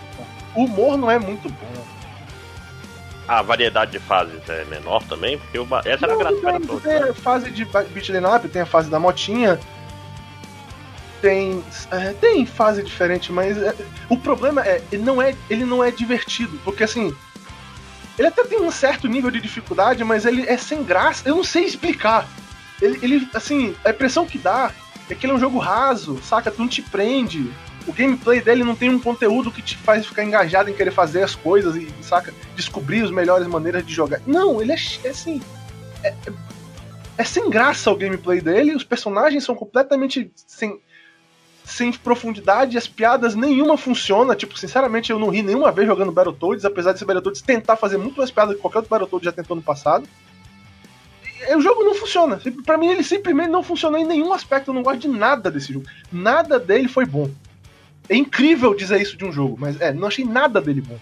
O 0.60 0.66
humor 0.66 0.98
não 0.98 1.10
é 1.10 1.18
muito 1.18 1.48
bom 1.48 1.86
a 3.26 3.44
variedade 3.44 3.92
de 3.92 4.00
fases 4.00 4.42
é 4.50 4.66
menor 4.66 5.04
também, 5.04 5.38
porque 5.38 5.60
essa 5.88 6.06
era 6.06 6.16
a 6.16 6.18
graça 6.18 6.36
para 6.38 6.60
todos. 6.60 6.82
Tem 6.82 7.00
né? 7.00 7.10
a 7.10 7.14
fase 7.14 7.52
de 7.52 7.64
beat'em 7.64 8.26
up, 8.26 8.50
tem 8.50 8.64
a 8.64 8.66
fase 8.66 8.90
da 8.90 9.00
motinha, 9.00 9.60
tem 11.22 11.64
é, 11.92 12.14
tem 12.14 12.44
fase 12.48 12.82
diferente, 12.82 13.32
mas 13.32 13.56
é, 13.56 13.76
o 14.10 14.18
problema 14.18 14.66
é 14.66 14.82
ele 14.92 15.04
não 15.04 15.22
é 15.22 15.36
ele 15.48 15.64
não 15.64 15.84
é 15.84 15.92
divertido, 15.92 16.60
porque 16.66 16.84
assim 16.84 17.16
ele 18.18 18.28
até 18.28 18.44
tem 18.46 18.60
um 18.60 18.72
certo 18.72 19.08
nível 19.08 19.30
de 19.30 19.40
dificuldade, 19.40 20.04
mas 20.04 20.26
ele 20.26 20.42
é 20.48 20.58
sem 20.58 20.84
graça. 20.84 21.30
Eu 21.30 21.36
não 21.36 21.44
sei 21.44 21.66
explicar. 21.66 22.28
Ele, 22.82 22.98
ele 23.04 23.30
assim, 23.36 23.76
a 23.86 23.92
impressão 23.92 24.26
que 24.26 24.40
dá 24.40 24.72
é 25.08 25.14
que 25.14 25.28
ele 25.28 25.34
é 25.34 25.36
um 25.36 25.40
jogo 25.40 25.60
raso, 25.60 26.20
saca? 26.24 26.50
Tu 26.50 26.60
não 26.60 26.68
te 26.68 26.82
prende 26.82 27.52
o 27.90 27.94
gameplay 27.94 28.40
dele 28.40 28.64
não 28.64 28.76
tem 28.76 28.90
um 28.90 29.00
conteúdo 29.00 29.52
que 29.52 29.64
te 29.64 29.76
faz 29.76 30.06
ficar 30.06 30.24
engajado 30.24 30.70
em 30.70 30.74
querer 30.74 30.92
fazer 30.92 31.24
as 31.24 31.34
coisas 31.34 31.76
e, 31.76 31.92
saca, 32.02 32.32
descobrir 32.56 33.04
as 33.04 33.10
melhores 33.10 33.48
maneiras 33.48 33.86
de 33.86 33.92
jogar. 33.92 34.22
Não, 34.28 34.62
ele 34.62 34.72
é, 34.72 34.76
é 35.04 35.10
assim. 35.10 35.42
É, 36.04 36.14
é, 37.18 37.24
sem 37.24 37.50
graça 37.50 37.90
o 37.90 37.96
gameplay 37.96 38.42
dele, 38.42 38.76
os 38.76 38.84
personagens 38.84 39.44
são 39.44 39.56
completamente 39.56 40.32
sem, 40.46 40.80
sem 41.66 41.92
profundidade, 41.92 42.78
as 42.78 42.88
piadas 42.88 43.34
nenhuma 43.34 43.76
funciona. 43.76 44.36
Tipo, 44.36 44.58
sinceramente, 44.58 45.12
eu 45.12 45.18
não 45.18 45.30
ri 45.30 45.42
nenhuma 45.42 45.72
vez 45.72 45.88
jogando 45.88 46.12
Battletoads, 46.12 46.66
apesar 46.66 46.92
desse 46.92 47.06
Battletoads 47.06 47.42
tentar 47.42 47.76
fazer 47.76 47.98
muito 47.98 48.18
mais 48.18 48.30
piada 48.30 48.54
que 48.54 48.62
qualquer 48.62 48.78
outro 48.80 48.92
Battletoads 48.92 49.26
já 49.26 49.32
tentou 49.32 49.56
no 49.56 49.64
passado. 49.64 50.08
O 51.56 51.62
jogo 51.62 51.84
não 51.84 51.96
funciona. 51.96 52.40
Para 52.66 52.78
mim, 52.78 52.90
ele 52.90 53.02
simplesmente 53.02 53.50
não 53.50 53.64
funcionou 53.64 54.00
em 54.00 54.06
nenhum 54.06 54.32
aspecto. 54.32 54.70
Eu 54.70 54.76
não 54.76 54.84
gosto 54.84 55.00
de 55.00 55.08
nada 55.08 55.50
desse 55.50 55.74
jogo. 55.74 55.88
Nada 56.12 56.60
dele 56.60 56.88
foi 56.88 57.06
bom. 57.06 57.30
É 58.10 58.16
incrível 58.16 58.74
dizer 58.74 59.00
isso 59.00 59.16
de 59.16 59.24
um 59.24 59.32
jogo, 59.32 59.56
mas 59.60 59.80
é, 59.80 59.94
não 59.94 60.08
achei 60.08 60.26
nada 60.26 60.60
dele 60.60 60.82
bom. 60.82 60.98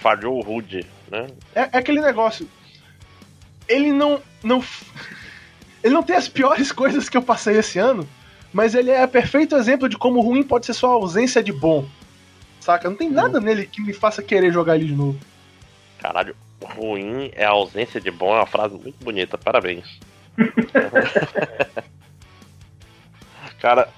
Falhou 0.00 0.38
o 0.38 0.40
Rude, 0.40 0.86
né? 1.10 1.26
É, 1.54 1.62
é 1.62 1.78
aquele 1.78 2.00
negócio. 2.00 2.48
Ele 3.68 3.92
não. 3.92 4.22
não 4.42 4.62
ele 5.82 5.92
não 5.92 6.02
tem 6.02 6.14
as 6.14 6.28
piores 6.28 6.70
coisas 6.72 7.08
que 7.08 7.16
eu 7.16 7.22
passei 7.22 7.58
esse 7.58 7.78
ano, 7.78 8.08
mas 8.52 8.74
ele 8.74 8.90
é 8.90 9.06
perfeito 9.06 9.56
exemplo 9.56 9.88
de 9.88 9.98
como 9.98 10.20
ruim 10.20 10.44
pode 10.44 10.66
ser 10.66 10.74
só 10.74 10.90
a 10.90 10.94
ausência 10.94 11.42
de 11.42 11.52
bom. 11.52 11.84
Saca? 12.60 12.88
Não 12.88 12.96
tem 12.96 13.10
nada 13.10 13.40
nele 13.40 13.66
que 13.66 13.82
me 13.82 13.92
faça 13.92 14.22
querer 14.22 14.52
jogar 14.52 14.76
ele 14.76 14.86
de 14.86 14.94
novo. 14.94 15.18
Caralho, 15.98 16.36
ruim 16.62 17.30
é 17.34 17.44
a 17.44 17.50
ausência 17.50 18.00
de 18.00 18.10
bom, 18.10 18.32
é 18.32 18.38
uma 18.38 18.46
frase 18.46 18.76
muito 18.76 19.04
bonita, 19.04 19.36
parabéns. 19.36 19.98
Cara, 23.60 23.88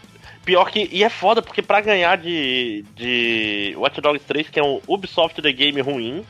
Pior 0.49 0.71
que. 0.71 0.89
E 0.91 1.05
é 1.05 1.11
foda, 1.11 1.43
porque 1.43 1.61
pra 1.61 1.83
ganhar 1.83 2.17
de, 2.17 2.83
de 2.97 3.75
Watch 3.77 4.01
Dogs 4.01 4.25
3, 4.25 4.49
que 4.49 4.59
é 4.59 4.63
um 4.65 4.81
Ubisoft 4.89 5.43
The 5.43 5.53
Game 5.53 5.79
ruim, 5.83 6.25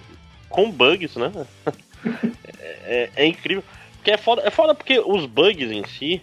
com 0.48 0.68
bugs, 0.72 1.14
né? 1.14 1.30
é, 2.82 3.10
é, 3.14 3.26
incrível. 3.26 3.62
Porque 3.94 4.10
é 4.10 4.16
foda, 4.16 4.42
é 4.44 4.50
foda 4.50 4.74
porque 4.74 4.98
os 4.98 5.24
bugs 5.24 5.70
em 5.70 5.84
si 5.86 6.20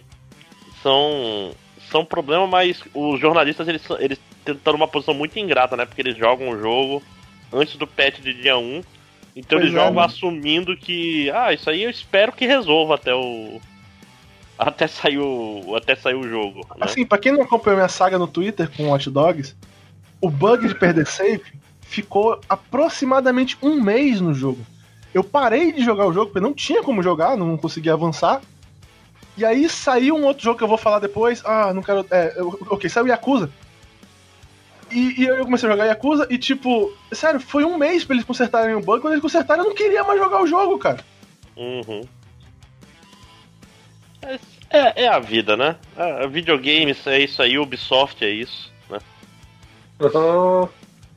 são. 0.82 1.52
São 1.90 2.04
problema, 2.04 2.46
mas 2.46 2.82
os 2.92 3.18
jornalistas 3.18 3.66
eles, 3.66 3.82
eles 3.98 4.20
estão 4.46 4.74
numa 4.74 4.88
posição 4.88 5.14
muito 5.14 5.38
ingrata, 5.38 5.74
né? 5.74 5.86
Porque 5.86 6.02
eles 6.02 6.18
jogam 6.18 6.50
o 6.50 6.60
jogo 6.60 7.02
antes 7.50 7.76
do 7.76 7.86
patch 7.86 8.20
de 8.20 8.34
dia 8.34 8.58
1. 8.58 8.82
Então 9.34 9.58
pois 9.58 9.62
eles 9.62 9.72
é, 9.74 9.78
jogam 9.78 10.02
né? 10.02 10.04
assumindo 10.04 10.76
que. 10.76 11.30
Ah, 11.30 11.50
isso 11.54 11.70
aí 11.70 11.82
eu 11.82 11.88
espero 11.88 12.32
que 12.32 12.44
resolva 12.44 12.96
até 12.96 13.14
o, 13.14 13.58
até 14.58 14.86
sair 14.86 15.18
o, 15.18 15.74
até 15.76 15.94
sair 15.94 16.14
o 16.14 16.28
jogo. 16.28 16.60
Né? 16.70 16.76
Assim, 16.80 17.04
pra 17.04 17.18
quem 17.18 17.32
não 17.32 17.42
acompanhou 17.42 17.76
minha 17.76 17.88
saga 17.88 18.18
no 18.18 18.26
Twitter 18.26 18.70
com 18.76 18.88
Watch 18.88 19.10
Dogs, 19.10 19.54
o 20.20 20.30
bug 20.30 20.66
de 20.66 20.74
perder 20.74 21.06
save 21.06 21.42
ficou 21.80 22.40
aproximadamente 22.48 23.56
um 23.62 23.80
mês 23.80 24.20
no 24.20 24.34
jogo. 24.34 24.64
Eu 25.14 25.22
parei 25.22 25.72
de 25.72 25.84
jogar 25.84 26.06
o 26.06 26.12
jogo 26.12 26.26
porque 26.26 26.40
não 26.40 26.52
tinha 26.52 26.82
como 26.82 27.02
jogar, 27.02 27.36
não 27.36 27.56
conseguia 27.56 27.92
avançar. 27.92 28.40
E 29.36 29.44
aí 29.44 29.68
saiu 29.68 30.16
um 30.16 30.24
outro 30.24 30.42
jogo 30.42 30.58
que 30.58 30.64
eu 30.64 30.68
vou 30.68 30.78
falar 30.78 30.98
depois. 30.98 31.42
Ah, 31.44 31.72
não 31.72 31.82
quero. 31.82 32.06
É, 32.10 32.34
ok, 32.70 32.88
saiu 32.88 33.06
Yakuza. 33.06 33.50
E, 34.90 35.22
e, 35.22 35.26
eu 35.26 35.44
comecei 35.44 35.68
a 35.68 35.72
jogar 35.72 35.86
Yakuza 35.86 36.26
e, 36.30 36.38
tipo, 36.38 36.92
sério, 37.12 37.40
foi 37.40 37.64
um 37.64 37.76
mês 37.76 38.04
pra 38.04 38.14
eles 38.14 38.24
consertarem 38.24 38.74
o 38.74 38.80
bug. 38.80 39.00
Quando 39.00 39.14
eles 39.14 39.22
consertaram, 39.22 39.64
eu 39.64 39.68
não 39.68 39.74
queria 39.74 40.04
mais 40.04 40.18
jogar 40.18 40.42
o 40.42 40.46
jogo, 40.46 40.78
cara. 40.78 41.04
Uhum. 41.56 42.02
É, 44.70 45.04
é 45.04 45.08
a 45.08 45.18
vida, 45.18 45.56
né? 45.56 45.76
É, 45.96 46.26
videogames 46.26 47.06
é 47.06 47.20
isso 47.20 47.40
aí, 47.40 47.58
Ubisoft 47.58 48.24
é 48.24 48.30
isso, 48.30 48.72
né? 48.90 48.98
Oh. 50.00 50.68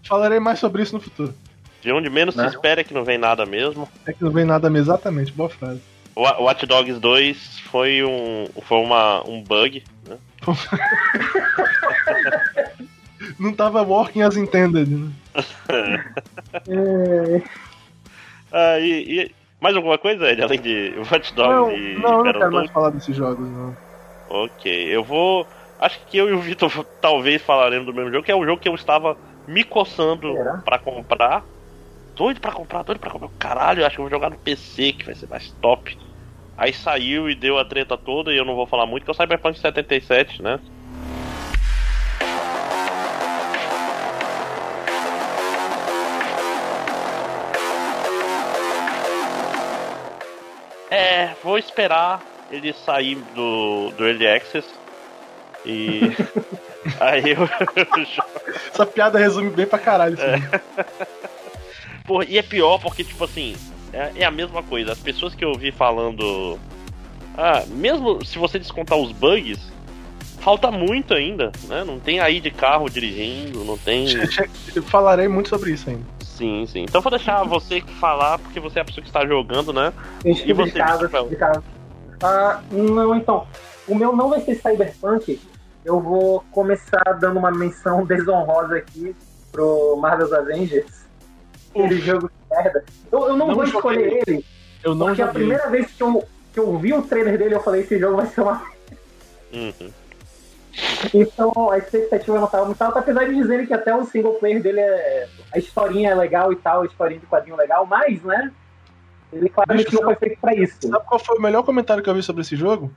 Falarei 0.03 0.39
mais 0.39 0.59
sobre 0.59 0.83
isso 0.83 0.93
no 0.93 1.01
futuro. 1.01 1.33
De 1.81 1.91
onde 1.91 2.09
menos 2.09 2.35
se 2.35 2.45
espera 2.45 2.81
é 2.81 2.83
que 2.83 2.93
não 2.93 3.03
vem 3.03 3.17
nada 3.17 3.45
mesmo. 3.45 3.89
É 4.05 4.13
que 4.13 4.23
não 4.23 4.31
vem 4.31 4.45
nada 4.45 4.69
mesmo, 4.69 4.91
exatamente, 4.91 5.31
boa 5.31 5.49
frase. 5.49 5.81
O 6.15 6.21
Watch 6.21 6.65
Dogs 6.65 6.99
2 6.99 7.59
foi 7.59 8.03
um, 8.03 8.47
foi 8.63 8.79
uma, 8.79 9.25
um 9.27 9.41
bug, 9.41 9.83
né? 10.05 10.17
não 13.39 13.53
tava 13.53 13.83
working 13.83 14.23
as 14.23 14.35
intended, 14.35 14.89
né? 14.89 15.11
ah, 18.51 18.79
e, 18.79 19.21
e, 19.21 19.31
mais 19.59 19.75
alguma 19.75 19.97
coisa, 19.97 20.31
Ed, 20.31 20.41
além 20.41 20.59
de 20.59 20.95
Watch 21.11 21.33
Dogs 21.33 21.53
não, 21.53 21.71
e 21.71 21.95
Não, 21.95 22.11
não 22.11 22.23
quero 22.23 22.51
mais 22.51 22.71
falar 22.71 22.89
desses 22.91 23.15
jogos, 23.15 23.49
não. 23.49 23.75
Ok, 24.27 24.71
eu 24.71 25.03
vou... 25.03 25.47
Acho 25.77 25.99
que 26.05 26.17
eu 26.17 26.29
e 26.29 26.33
o 26.33 26.39
Vitor 26.39 26.85
talvez 26.99 27.41
falaremos 27.41 27.85
do 27.85 27.93
mesmo 27.93 28.11
jogo, 28.11 28.23
que 28.23 28.31
é 28.31 28.35
um 28.35 28.45
jogo 28.45 28.61
que 28.61 28.69
eu 28.69 28.75
estava 28.75 29.17
me 29.47 29.63
coçando 29.63 30.37
é. 30.37 30.61
para 30.63 30.79
comprar. 30.79 31.45
Doido 32.15 32.39
pra 32.39 32.51
comprar, 32.51 32.83
doido 32.83 32.99
pra 32.99 33.11
comprar. 33.11 33.29
Caralho, 33.39 33.81
eu 33.81 33.85
acho 33.85 33.95
que 33.95 34.01
eu 34.01 34.05
vou 34.05 34.11
jogar 34.11 34.29
no 34.29 34.37
PC, 34.37 34.93
que 34.93 35.05
vai 35.05 35.15
ser 35.15 35.29
mais 35.29 35.51
top. 35.61 35.97
Aí 36.57 36.73
saiu 36.73 37.29
e 37.29 37.35
deu 37.35 37.57
a 37.57 37.63
treta 37.63 37.97
toda, 37.97 38.33
e 38.33 38.37
eu 38.37 38.43
não 38.43 38.55
vou 38.55 38.67
falar 38.67 38.85
muito, 38.85 39.05
que 39.05 39.09
é 39.09 39.13
o 39.13 39.15
Cyberpunk 39.15 39.57
77, 39.57 40.41
né? 40.41 40.59
É, 50.89 51.31
vou 51.43 51.57
esperar 51.57 52.21
ele 52.51 52.73
sair 52.73 53.15
do, 53.35 53.91
do 53.91 54.07
Early 54.07 54.27
Access. 54.27 54.67
E. 55.65 56.01
aí 56.99 57.31
eu. 57.31 57.49
Essa 58.73 58.85
piada 58.85 59.19
resume 59.19 59.49
bem 59.49 59.65
pra 59.65 59.79
caralho. 59.79 60.15
Assim. 60.15 60.45
É. 60.77 60.85
Porra, 62.05 62.25
e 62.25 62.37
é 62.37 62.41
pior 62.41 62.79
porque, 62.79 63.03
tipo 63.03 63.23
assim, 63.23 63.55
é, 63.93 64.11
é, 64.17 64.25
a 64.25 64.31
mesma 64.31 64.63
coisa. 64.63 64.91
As 64.91 64.99
pessoas 64.99 65.35
que 65.35 65.43
eu 65.43 65.49
ouvi 65.49 65.71
falando. 65.71 66.59
Ah, 67.37 67.63
mesmo 67.67 68.25
se 68.25 68.37
você 68.37 68.57
descontar 68.59 68.97
os 68.97 69.11
bugs, 69.11 69.59
falta 70.39 70.71
muito 70.71 71.13
ainda, 71.13 71.51
né? 71.67 71.83
Não 71.83 71.99
tem 71.99 72.19
aí 72.19 72.39
de 72.39 72.51
carro 72.51 72.89
dirigindo, 72.89 73.63
não 73.63 73.77
tem. 73.77 74.07
Falarei 74.87 75.27
muito 75.27 75.49
sobre 75.49 75.71
isso 75.71 75.89
ainda. 75.89 76.18
Sim, 76.39 76.65
sim. 76.65 76.83
Então 76.83 77.01
vou 77.01 77.09
deixar 77.11 77.43
você 77.43 77.81
falar, 77.99 78.39
porque 78.39 78.59
você 78.61 78.79
é 78.79 78.81
a 78.81 78.85
pessoa 78.85 79.03
que 79.03 79.09
está 79.09 79.25
jogando, 79.25 79.73
né? 79.73 79.91
e 80.23 80.53
você, 80.53 80.71
de 80.71 80.77
casa, 80.77 81.07
de 81.29 81.35
casa. 81.35 81.63
Ah, 82.23 82.61
não, 82.71 83.13
então. 83.15 83.45
O 83.87 83.93
meu 83.93 84.15
não 84.15 84.29
vai 84.29 84.39
ser 84.41 84.55
Cyberpunk. 84.55 85.39
Eu 85.83 85.99
vou 85.99 86.43
começar 86.51 87.03
dando 87.19 87.37
uma 87.39 87.51
menção 87.51 88.05
desonrosa 88.07 88.77
aqui 88.77 89.13
pro 89.51 89.97
Marvel's 89.97 90.31
Avengers. 90.31 91.05
aquele 91.71 91.99
jogo 91.99 92.29
de 92.29 92.55
merda. 92.55 92.85
Eu, 93.11 93.19
eu 93.27 93.35
não, 93.37 93.47
Não 93.47 93.55
vou 93.55 93.65
joguei. 93.65 94.05
escolher 94.05 94.23
ele, 94.27 94.45
Eu 94.83 94.95
não 94.95 95.07
porque 95.07 95.21
a 95.21 95.25
joguei. 95.27 95.41
primeira 95.41 95.69
vez 95.69 95.87
que 95.91 96.01
eu, 96.03 96.23
que 96.53 96.59
eu 96.59 96.77
vi 96.77 96.93
o 96.93 97.01
trailer 97.01 97.37
dele, 97.37 97.55
eu 97.55 97.61
falei, 97.63 97.81
esse 97.81 97.99
jogo 97.99 98.15
vai 98.17 98.27
ser 98.27 98.41
uma 98.41 98.63
Uhum. 99.51 99.89
Então 101.13 101.71
a 101.71 101.77
expectativa 101.77 102.37
não 102.37 102.45
estava 102.45 102.65
muito 102.65 102.81
alta, 102.81 102.99
apesar 102.99 103.25
de 103.25 103.35
dizerem 103.35 103.65
que 103.65 103.73
até 103.73 103.95
o 103.95 104.05
single 104.05 104.33
player 104.35 104.61
dele 104.61 104.79
é. 104.79 105.27
A 105.53 105.57
historinha 105.57 106.11
é 106.11 106.15
legal 106.15 106.53
e 106.53 106.55
tal, 106.55 106.81
a 106.81 106.85
historinha 106.85 107.19
de 107.19 107.25
quadrinho 107.25 107.55
é 107.55 107.57
legal, 107.57 107.85
mas, 107.85 108.21
né? 108.23 108.51
Ele 109.31 109.49
claramente 109.49 109.85
Bicho, 109.85 109.97
não 109.97 110.03
foi 110.09 110.15
feito 110.15 110.39
pra 110.39 110.55
isso. 110.55 110.77
Sabe 110.81 111.05
qual 111.05 111.19
foi 111.19 111.37
o 111.37 111.41
melhor 111.41 111.63
comentário 111.63 112.03
que 112.03 112.09
eu 112.09 112.15
vi 112.15 112.23
sobre 112.23 112.41
esse 112.41 112.55
jogo? 112.55 112.91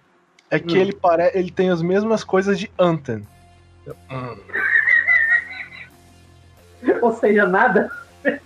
É 0.50 0.58
que 0.58 0.76
Hum. 0.76 0.80
ele, 0.80 0.92
pare... 0.92 1.30
ele 1.34 1.50
tem 1.50 1.70
as 1.70 1.82
mesmas 1.82 2.24
coisas 2.24 2.58
de 2.58 2.70
Anthem. 2.78 3.26
Ou 7.00 7.12
seja, 7.12 7.46
nada. 7.46 7.90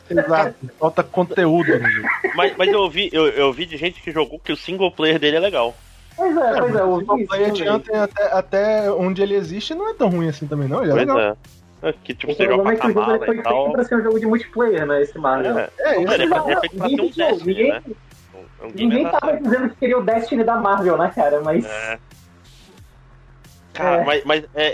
Exato. 0.08 0.70
Falta 0.78 1.02
conteúdo 1.02 1.78
no 1.78 1.90
jogo. 1.90 2.08
Mas, 2.34 2.56
mas 2.56 2.68
eu 2.68 2.80
ouvi, 2.80 3.10
eu, 3.12 3.26
eu 3.28 3.46
ouvi 3.46 3.66
de 3.66 3.76
gente 3.76 4.00
que 4.00 4.10
jogou 4.10 4.38
que 4.38 4.52
o 4.52 4.56
single 4.56 4.90
player 4.90 5.18
dele 5.18 5.36
é 5.36 5.40
legal. 5.40 5.74
Pois 6.16 6.36
é, 6.36 6.60
pois 6.60 6.74
é, 6.74 6.82
o 6.84 6.98
single 7.00 7.26
player 7.26 7.52
de 7.52 7.68
até, 7.68 8.32
até 8.32 8.90
onde 8.90 9.22
ele 9.22 9.34
existe 9.34 9.74
não 9.74 9.90
é 9.90 9.94
tão 9.94 10.08
ruim 10.08 10.28
assim 10.28 10.46
também, 10.46 10.66
não. 10.68 10.82
Ele 10.82 10.92
é 10.92 10.94
Pois 10.94 11.06
legal. 11.06 11.20
é. 11.20 11.34
É 11.82 11.92
Que 11.92 12.14
tipo, 12.14 12.32
O 12.32 12.34
você 12.34 12.46
joga 12.46 12.54
é 12.54 12.54
a 12.54 12.56
o 12.56 12.58
jogo 12.58 12.70
ele 12.70 12.94
cavalo 12.94 13.18
foi 13.18 13.26
e 13.26 13.30
feito 13.32 13.42
tal. 13.44 13.72
pra 13.72 13.84
ser 13.84 13.96
um 13.96 14.02
jogo 14.02 14.18
de 14.20 14.26
multiplayer, 14.26 14.86
né? 14.86 15.02
Esse 15.02 15.18
Mario. 15.18 15.58
É. 15.58 15.68
É, 15.78 16.02
isso 16.02 16.12
Ele 16.14 16.22
é 16.24 16.28
pra- 16.28 16.52
é 16.52 16.60
feito 16.60 16.76
pra 16.76 16.88
ser 16.88 16.94
um 16.94 16.96
ninguém, 16.96 17.10
Destiny, 17.12 17.46
ninguém, 17.54 17.72
né? 17.72 17.82
É 18.58 18.64
um 18.66 18.70
ninguém 18.74 19.04
tava 19.10 19.36
dizendo 19.36 19.68
que 19.70 19.76
queria 19.76 19.98
o 19.98 20.02
Destiny 20.02 20.42
da 20.44 20.56
Marvel, 20.56 20.96
né, 20.96 21.12
cara? 21.14 21.40
Mas. 21.42 21.64
É. 21.66 21.98
Cara, 23.74 24.00
É. 24.00 24.04
mas, 24.06 24.24
mas 24.24 24.44
é, 24.54 24.66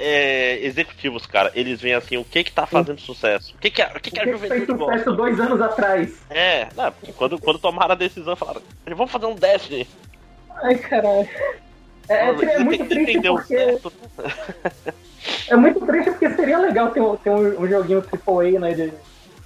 é, 0.61 0.65
executivos, 0.65 1.27
cara, 1.27 1.51
eles 1.57 1.81
veem 1.81 1.95
assim, 1.95 2.17
o 2.19 2.25
que 2.25 2.45
que 2.45 2.53
tá 2.53 2.67
fazendo 2.67 3.01
sucesso? 3.01 3.53
O 3.57 3.59
que 3.59 3.69
que 3.69 3.83
a, 3.83 3.89
o 3.97 4.01
que 4.01 4.13
que 4.13 4.21
a 4.21 4.23
o 4.23 4.27
que 4.27 4.39
fez 4.39 4.53
juventude 4.53 4.79
gosta? 4.79 4.99
sucesso 4.99 5.17
dois 5.17 5.41
anos 5.41 5.61
atrás? 5.61 6.23
É, 6.31 6.69
não, 6.77 6.93
porque 6.93 7.13
quando, 7.13 7.37
quando 7.41 7.59
tomaram 7.59 7.93
a 7.93 7.97
decisão, 7.97 8.37
falaram, 8.37 8.63
vamos 8.87 9.11
fazer 9.11 9.27
um 9.27 9.35
Destiny. 9.35 9.89
Ai, 10.63 10.75
caralho. 10.77 11.29
É, 12.09 12.15
é, 12.15 12.29
é 12.55 12.59
muito 12.59 12.89
triste 12.89 13.21
porque. 13.23 13.57
certo. 13.57 13.93
É 15.49 15.55
muito 15.55 15.85
triste 15.87 16.11
porque 16.11 16.31
seria 16.31 16.59
legal 16.59 16.91
ter, 16.91 17.01
um- 17.01 17.17
ter 17.17 17.31
um, 17.31 17.61
um 17.63 17.69
joguinho 17.69 18.03
AAA, 18.27 18.59
né, 18.59 18.73
de 18.75 18.93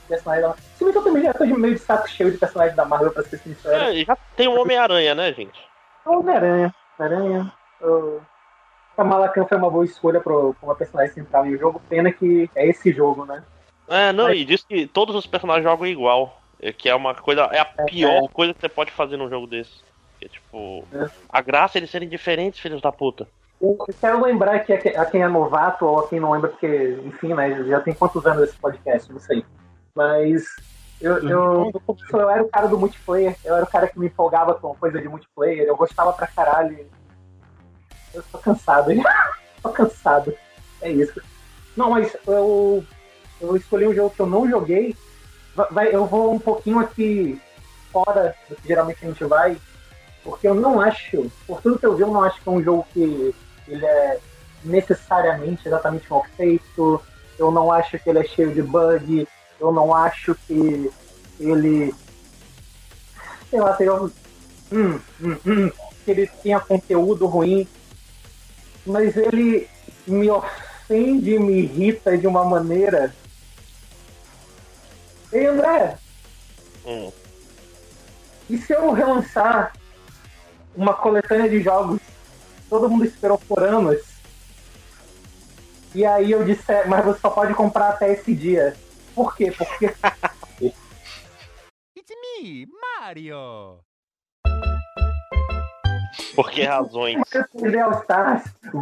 da 0.08 0.18
Marvel. 0.24 0.54
Se 0.74 0.82
bem 0.84 0.92
que 0.92 0.98
eu 0.98 1.04
também 1.04 1.22
já 1.22 1.34
tô 1.34 1.44
de 1.44 1.52
meio 1.52 1.74
de 1.74 1.80
saco 1.80 2.08
cheio 2.08 2.30
de 2.30 2.38
personagens 2.38 2.74
da 2.74 2.84
Marvel, 2.86 3.10
pra 3.10 3.22
ser 3.24 3.38
sincero. 3.38 3.74
É, 3.76 3.94
e 3.94 4.04
já 4.04 4.16
tem 4.36 4.48
o 4.48 4.58
Homem-Aranha, 4.58 5.14
né, 5.14 5.32
gente? 5.34 5.58
Homem-Aranha. 6.06 6.74
Homem-Aranha. 6.98 7.52
o- 7.82 8.20
Kamala 8.96 9.28
Khan 9.28 9.44
foi 9.46 9.58
uma 9.58 9.70
boa 9.70 9.84
escolha 9.84 10.18
pro, 10.20 10.54
pra 10.54 10.66
uma 10.68 10.74
personagem 10.74 11.12
central 11.12 11.44
em 11.44 11.54
o 11.54 11.58
jogo. 11.58 11.82
Pena 11.90 12.10
que 12.10 12.48
é 12.54 12.66
esse 12.66 12.90
jogo, 12.92 13.26
né? 13.26 13.42
É, 13.88 14.12
não, 14.14 14.24
Mas- 14.28 14.38
e 14.38 14.44
diz 14.46 14.64
que 14.64 14.86
todos 14.86 15.14
os 15.14 15.26
personagens 15.26 15.64
jogam 15.64 15.86
igual. 15.86 16.40
é 16.62 16.72
Que 16.72 16.88
é 16.88 16.94
uma 16.94 17.14
coisa. 17.14 17.42
É 17.52 17.58
a 17.58 17.64
pior 17.66 18.26
coisa 18.30 18.54
que 18.54 18.60
você 18.62 18.68
pode 18.70 18.90
fazer 18.92 19.18
num 19.18 19.28
jogo 19.28 19.46
desse. 19.46 19.84
Que, 20.26 20.28
tipo, 20.28 20.84
É. 20.92 21.08
a 21.28 21.40
graça 21.40 21.76
é 21.76 21.80
eles 21.80 21.90
serem 21.90 22.08
diferentes, 22.08 22.58
filhos 22.60 22.80
da 22.82 22.90
puta. 22.90 23.28
Eu 23.60 23.76
quero 24.00 24.22
lembrar 24.22 24.58
que 24.60 24.72
a, 24.72 24.78
que- 24.78 24.88
a 24.96 25.04
quem 25.06 25.22
é 25.22 25.28
novato 25.28 25.86
ou 25.86 26.00
a 26.00 26.08
quem 26.08 26.20
não 26.20 26.32
lembra, 26.32 26.50
porque, 26.50 26.98
enfim, 27.04 27.32
né, 27.32 27.62
já 27.64 27.80
tem 27.80 27.94
quantos 27.94 28.26
anos 28.26 28.48
esse 28.48 28.58
podcast, 28.58 29.10
não 29.12 29.20
sei. 29.20 29.44
Mas 29.94 30.44
eu, 31.00 31.16
eu, 31.28 31.70
no 31.72 31.80
começo 31.80 32.16
eu 32.16 32.28
era 32.28 32.42
o 32.42 32.48
cara 32.48 32.66
do 32.68 32.78
multiplayer, 32.78 33.34
eu 33.44 33.54
era 33.54 33.64
o 33.64 33.68
cara 33.68 33.86
que 33.88 33.98
me 33.98 34.06
empolgava 34.06 34.54
com 34.54 34.74
coisa 34.74 35.00
de 35.00 35.08
multiplayer, 35.08 35.64
eu 35.66 35.76
gostava 35.76 36.12
pra 36.12 36.26
caralho. 36.26 36.86
Eu 38.12 38.22
tô 38.30 38.38
cansado, 38.38 38.90
tô 39.62 39.70
cansado. 39.70 40.34
É 40.82 40.90
isso. 40.90 41.20
Não, 41.76 41.90
mas 41.90 42.14
eu, 42.26 42.84
eu 43.40 43.56
escolhi 43.56 43.86
um 43.86 43.94
jogo 43.94 44.10
que 44.10 44.20
eu 44.20 44.26
não 44.26 44.48
joguei. 44.48 44.94
Va- 45.54 45.68
Vai, 45.70 45.94
eu 45.94 46.04
vou 46.06 46.34
um 46.34 46.38
pouquinho 46.38 46.78
aqui 46.78 47.40
fora 47.90 48.34
do 48.50 48.56
que 48.56 48.68
geralmente 48.68 48.98
a 49.02 49.08
gente 49.08 49.24
vai, 49.24 49.56
porque 50.26 50.48
eu 50.48 50.54
não 50.56 50.80
acho, 50.80 51.30
por 51.46 51.62
tudo 51.62 51.78
que 51.78 51.86
eu 51.86 51.94
vi, 51.94 52.02
eu 52.02 52.08
não 52.10 52.22
acho 52.24 52.42
que 52.42 52.48
é 52.48 52.52
um 52.52 52.62
jogo 52.62 52.84
que 52.92 53.32
ele 53.68 53.86
é 53.86 54.18
necessariamente 54.64 55.66
exatamente 55.68 56.10
mal 56.10 56.24
feito. 56.36 57.00
Eu 57.38 57.50
não 57.52 57.70
acho 57.70 57.96
que 57.98 58.10
ele 58.10 58.18
é 58.18 58.24
cheio 58.24 58.52
de 58.52 58.60
bug. 58.60 59.26
Eu 59.60 59.72
não 59.72 59.94
acho 59.94 60.34
que 60.46 60.90
ele. 61.38 61.94
Sei 63.50 63.60
lá, 63.60 63.76
seja. 63.76 63.94
um- 63.94 64.10
Hum, 64.72 64.98
hum, 65.20 65.38
hum, 65.46 65.70
que 66.04 66.10
ele 66.10 66.26
tenha 66.42 66.58
conteúdo 66.58 67.24
ruim. 67.26 67.68
Mas 68.84 69.16
ele 69.16 69.68
me 70.08 70.28
ofende 70.28 71.34
e 71.34 71.38
me 71.38 71.60
irrita 71.60 72.18
de 72.18 72.26
uma 72.26 72.44
maneira. 72.44 73.14
Ei, 75.32 75.46
André, 75.46 75.98
Hum. 76.84 77.12
e 78.50 78.58
se 78.58 78.72
eu 78.72 78.90
relançar 78.92 79.72
uma 80.76 80.94
coletânea 80.94 81.48
de 81.48 81.60
jogos 81.60 82.00
que 82.00 82.68
todo 82.68 82.88
mundo 82.88 83.04
esperou 83.04 83.38
por 83.38 83.62
anos? 83.62 83.98
E 85.94 86.04
aí 86.04 86.30
eu 86.30 86.44
disser, 86.44 86.88
mas 86.88 87.04
você 87.04 87.20
só 87.20 87.30
pode 87.30 87.54
comprar 87.54 87.88
até 87.90 88.12
esse 88.12 88.34
dia. 88.34 88.76
Por 89.14 89.34
quê? 89.34 89.50
Porque 89.50 89.86
It's 91.96 92.14
me, 92.42 92.66
Mario! 93.00 93.78
Por 96.34 96.50
que 96.50 96.62
razões? 96.64 97.16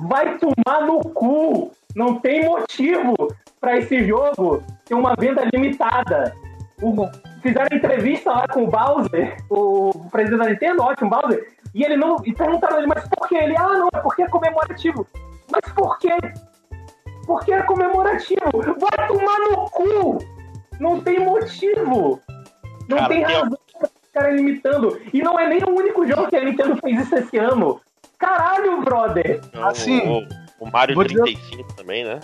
Vai 0.09 0.39
tomar 0.39 0.81
no 0.87 0.99
cu! 1.01 1.71
Não 1.95 2.19
tem 2.19 2.45
motivo 2.45 3.15
pra 3.61 3.79
esse 3.79 4.05
jogo 4.07 4.65
ter 4.85 4.95
uma 4.95 5.15
venda 5.15 5.45
limitada. 5.53 6.35
O- 6.83 7.09
fizeram 7.45 7.77
entrevista 7.77 8.33
lá 8.33 8.49
com 8.49 8.65
o 8.65 8.67
Bowser, 8.67 9.37
o 9.51 9.93
presidente 10.11 10.39
da 10.39 10.49
Nintendo, 10.49 10.83
ótimo, 10.83 11.11
Bowser, 11.11 11.47
e 11.75 11.85
ele 11.85 11.97
não. 11.97 12.17
E 12.25 12.33
perguntaram 12.33 12.79
ele, 12.79 12.87
mas 12.87 13.07
por 13.09 13.29
que? 13.29 13.37
Ele, 13.37 13.55
ah, 13.57 13.69
não, 13.69 13.89
é 13.95 13.99
porque 13.99 14.23
é 14.23 14.29
comemorativo. 14.29 15.07
Mas 15.53 15.73
por 15.75 15.99
quê? 15.99 16.17
Porque 17.27 17.53
é 17.53 17.63
comemorativo. 17.63 18.51
Vai 18.79 19.07
tomar 19.09 19.39
no 19.41 19.57
cu! 19.71 20.19
Não 20.81 21.01
tem 21.01 21.21
motivo! 21.21 22.21
Não 22.89 22.97
Cara, 22.99 23.09
tem 23.09 23.23
razão 23.23 23.59
pra 23.79 23.89
ficarem 24.03 24.37
limitando. 24.37 25.01
E 25.13 25.23
não 25.23 25.39
é 25.39 25.47
nem 25.49 25.63
o 25.63 25.71
único 25.71 26.07
jogo 26.07 26.29
que 26.29 26.37
a 26.37 26.45
Nintendo 26.45 26.77
fez 26.77 27.01
isso 27.03 27.15
esse 27.17 27.39
ano. 27.39 27.81
Caralho, 28.19 28.81
brother! 28.83 29.41
Assim, 29.63 30.01
o, 30.09 30.27
o 30.65 30.71
Mario 30.71 30.95
vou 30.95 31.05
dizer- 31.05 31.23
35 31.23 31.75
também, 31.75 32.05
né? 32.05 32.21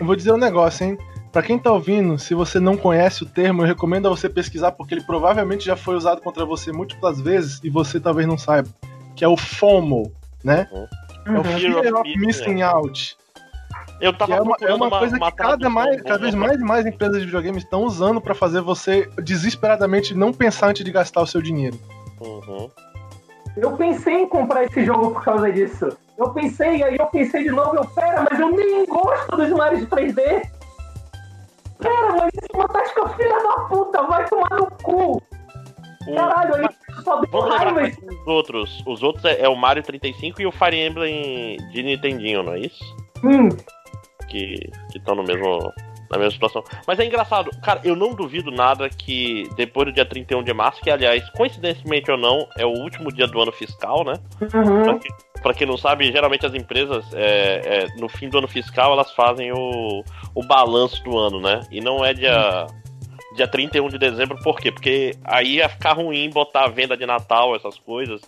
Eu 0.00 0.06
vou 0.06 0.16
dizer 0.16 0.32
um 0.32 0.38
negócio, 0.38 0.86
hein? 0.86 0.98
Pra 1.34 1.42
quem 1.42 1.58
tá 1.58 1.72
ouvindo, 1.72 2.16
se 2.16 2.32
você 2.32 2.60
não 2.60 2.76
conhece 2.76 3.24
o 3.24 3.26
termo, 3.26 3.62
eu 3.62 3.66
recomendo 3.66 4.06
a 4.06 4.08
você 4.08 4.28
pesquisar, 4.28 4.70
porque 4.70 4.94
ele 4.94 5.02
provavelmente 5.02 5.64
já 5.64 5.74
foi 5.74 5.96
usado 5.96 6.20
contra 6.20 6.44
você 6.44 6.70
múltiplas 6.70 7.20
vezes 7.20 7.60
e 7.64 7.68
você 7.68 7.98
talvez 7.98 8.24
não 8.24 8.38
saiba. 8.38 8.68
Que 9.16 9.24
é 9.24 9.28
o 9.28 9.36
FOMO, 9.36 10.12
né? 10.44 10.68
É 11.26 11.30
o 11.32 11.34
Uhum. 11.34 11.42
Fear 11.42 11.92
of 11.92 12.02
Missing 12.04 12.18
Missing 12.18 12.62
Out. 12.62 13.16
Eu 14.00 14.12
Que 14.12 14.18
tava 14.20 14.34
é 14.34 14.40
uma, 14.40 14.56
é 14.60 14.74
uma 14.74 14.88
coisa 14.96 15.18
que 15.18 15.32
cada, 15.32 15.68
mais, 15.68 16.02
cada 16.02 16.18
vez 16.18 16.34
mais 16.36 16.60
e 16.60 16.62
mais 16.62 16.86
empresas 16.86 17.18
de 17.18 17.26
videogame 17.26 17.58
estão 17.58 17.82
usando 17.82 18.20
pra 18.20 18.34
fazer 18.34 18.60
você 18.60 19.10
desesperadamente 19.20 20.14
não 20.14 20.32
pensar 20.32 20.68
antes 20.68 20.84
de 20.84 20.92
gastar 20.92 21.20
o 21.20 21.26
seu 21.26 21.42
dinheiro. 21.42 21.76
Uhum. 22.20 22.70
Eu 23.56 23.72
pensei 23.72 24.22
em 24.22 24.28
comprar 24.28 24.64
esse 24.64 24.84
jogo 24.84 25.10
por 25.10 25.24
causa 25.24 25.50
disso. 25.50 25.96
Eu 26.16 26.30
pensei, 26.30 26.80
aí 26.84 26.96
eu 26.96 27.06
pensei 27.06 27.42
de 27.42 27.50
novo, 27.50 27.74
eu, 27.74 27.84
pera, 27.86 28.24
mas 28.30 28.38
eu 28.38 28.50
nem 28.50 28.86
gosto 28.86 29.36
dos 29.36 29.50
Mario 29.50 29.80
de 29.80 29.86
3D. 29.86 30.53
Pera, 31.78 32.28
é 32.52 32.56
uma 32.56 32.68
tática 32.68 33.08
filha 33.10 33.38
da 33.42 33.54
puta, 33.68 34.02
vai 34.04 34.28
tomar 34.28 34.50
no 34.50 34.66
cu. 34.82 35.22
O- 36.06 36.14
Caralho, 36.14 36.54
aí 36.56 36.66
só 37.02 37.16
deu 37.20 37.30
Vamos 37.30 37.56
raiva 37.56 37.80
os 37.82 38.26
outros. 38.26 38.82
Os 38.86 39.02
outros 39.02 39.24
é, 39.24 39.42
é 39.42 39.48
o 39.48 39.56
Mario 39.56 39.82
35 39.82 40.42
e 40.42 40.46
o 40.46 40.52
Fire 40.52 40.76
Emblem 40.86 41.56
de 41.72 41.82
Nintendinho, 41.82 42.42
não 42.42 42.52
é 42.52 42.60
isso? 42.60 42.84
Hum, 43.24 43.48
Que 44.28 44.70
estão 44.94 45.14
no 45.14 45.22
mesmo. 45.24 45.72
Na 46.10 46.18
mesma 46.18 46.32
situação. 46.32 46.62
Mas 46.86 47.00
é 47.00 47.06
engraçado, 47.06 47.50
cara, 47.62 47.80
eu 47.82 47.96
não 47.96 48.14
duvido 48.14 48.50
nada 48.50 48.88
que 48.90 49.48
depois 49.56 49.86
do 49.86 49.92
dia 49.92 50.04
31 50.04 50.42
de 50.44 50.52
março, 50.52 50.80
que 50.82 50.90
aliás, 50.90 51.28
coincidentemente 51.30 52.10
ou 52.10 52.18
não, 52.18 52.46
é 52.58 52.64
o 52.66 52.68
último 52.68 53.10
dia 53.10 53.26
do 53.26 53.40
ano 53.40 53.50
fiscal, 53.50 54.04
né? 54.04 54.12
uhum. 54.42 55.00
Pra 55.44 55.52
quem 55.52 55.66
não 55.66 55.76
sabe, 55.76 56.10
geralmente 56.10 56.46
as 56.46 56.54
empresas, 56.54 57.04
é, 57.12 57.60
é, 57.64 58.00
no 58.00 58.08
fim 58.08 58.30
do 58.30 58.38
ano 58.38 58.48
fiscal, 58.48 58.94
elas 58.94 59.12
fazem 59.12 59.52
o, 59.52 60.02
o 60.34 60.42
balanço 60.46 61.04
do 61.04 61.18
ano, 61.18 61.38
né? 61.38 61.60
E 61.70 61.82
não 61.82 62.02
é 62.02 62.14
dia, 62.14 62.66
dia 63.36 63.46
31 63.46 63.90
de 63.90 63.98
dezembro, 63.98 64.38
por 64.42 64.58
quê? 64.58 64.72
Porque 64.72 65.14
aí 65.22 65.56
ia 65.56 65.68
ficar 65.68 65.92
ruim 65.92 66.30
botar 66.30 66.64
a 66.64 66.68
venda 66.68 66.96
de 66.96 67.04
Natal, 67.04 67.54
essas 67.54 67.78
coisas. 67.78 68.22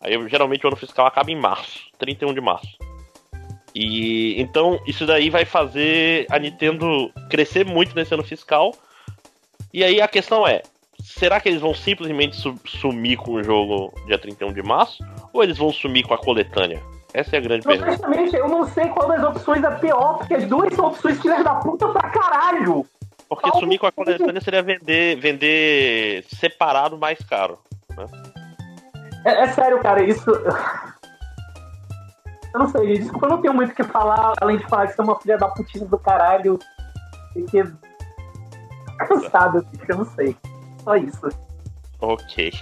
Aí 0.00 0.12
geralmente 0.28 0.64
o 0.64 0.68
ano 0.68 0.76
fiscal 0.76 1.06
acaba 1.06 1.32
em 1.32 1.34
março, 1.34 1.80
31 1.98 2.32
de 2.32 2.40
março. 2.40 2.78
E 3.74 4.40
então 4.40 4.78
isso 4.86 5.04
daí 5.04 5.28
vai 5.28 5.44
fazer 5.44 6.24
a 6.30 6.38
Nintendo 6.38 7.10
crescer 7.28 7.66
muito 7.66 7.96
nesse 7.96 8.14
ano 8.14 8.22
fiscal. 8.22 8.72
E 9.74 9.82
aí 9.82 10.00
a 10.00 10.06
questão 10.06 10.46
é, 10.46 10.62
será 11.18 11.40
que 11.40 11.48
eles 11.48 11.60
vão 11.60 11.74
simplesmente 11.74 12.36
su- 12.36 12.58
sumir 12.66 13.16
com 13.16 13.32
o 13.32 13.42
jogo 13.42 13.92
dia 14.06 14.18
31 14.18 14.52
de 14.52 14.62
março? 14.62 15.04
Ou 15.32 15.42
eles 15.42 15.58
vão 15.58 15.72
sumir 15.72 16.06
com 16.06 16.14
a 16.14 16.18
coletânea? 16.18 16.80
Essa 17.12 17.36
é 17.36 17.38
a 17.38 17.42
grande 17.42 17.66
pergunta. 17.66 17.88
Honestamente, 17.88 18.36
eu 18.36 18.48
não 18.48 18.66
sei 18.68 18.88
qual 18.88 19.08
das 19.08 19.22
opções 19.24 19.64
é 19.64 19.70
pior, 19.76 20.18
porque 20.18 20.34
as 20.34 20.46
duas 20.46 20.72
são 20.74 20.86
opções 20.86 21.20
filhas 21.20 21.42
da 21.42 21.56
puta 21.56 21.88
pra 21.88 22.08
caralho. 22.08 22.86
Porque 23.28 23.50
sumir 23.58 23.78
com 23.78 23.86
a 23.86 23.92
coletânea 23.92 24.40
seria 24.40 24.62
vender, 24.62 25.16
vender 25.18 26.24
separado 26.28 26.96
mais 26.98 27.18
caro. 27.24 27.58
Né? 27.96 28.06
É, 29.24 29.42
é, 29.42 29.48
sério, 29.48 29.80
cara, 29.80 30.02
isso. 30.02 30.30
Eu 32.52 32.58
não 32.58 32.68
sei, 32.68 32.98
desculpa, 32.98 33.26
eu 33.26 33.30
não 33.30 33.40
tenho 33.40 33.54
muito 33.54 33.70
o 33.72 33.74
que 33.74 33.84
falar, 33.84 34.34
além 34.40 34.56
de 34.58 34.66
falar 34.68 34.88
que 34.88 34.94
você 34.94 35.00
é 35.00 35.04
uma 35.04 35.20
filha 35.20 35.38
da 35.38 35.48
putinha 35.48 35.84
do 35.86 35.98
caralho. 35.98 36.58
E 37.36 37.42
que. 37.44 37.62
Cansado, 38.98 39.64
eu 39.88 39.96
não 39.96 40.04
sei. 40.04 40.36
Só 40.90 40.96
isso. 40.96 41.28
Ok. 42.00 42.52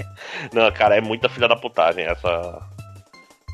não, 0.52 0.70
cara, 0.72 0.96
é 0.96 1.00
muita 1.00 1.28
filha 1.28 1.48
da 1.48 1.56
putagem 1.56 2.04
essa. 2.04 2.62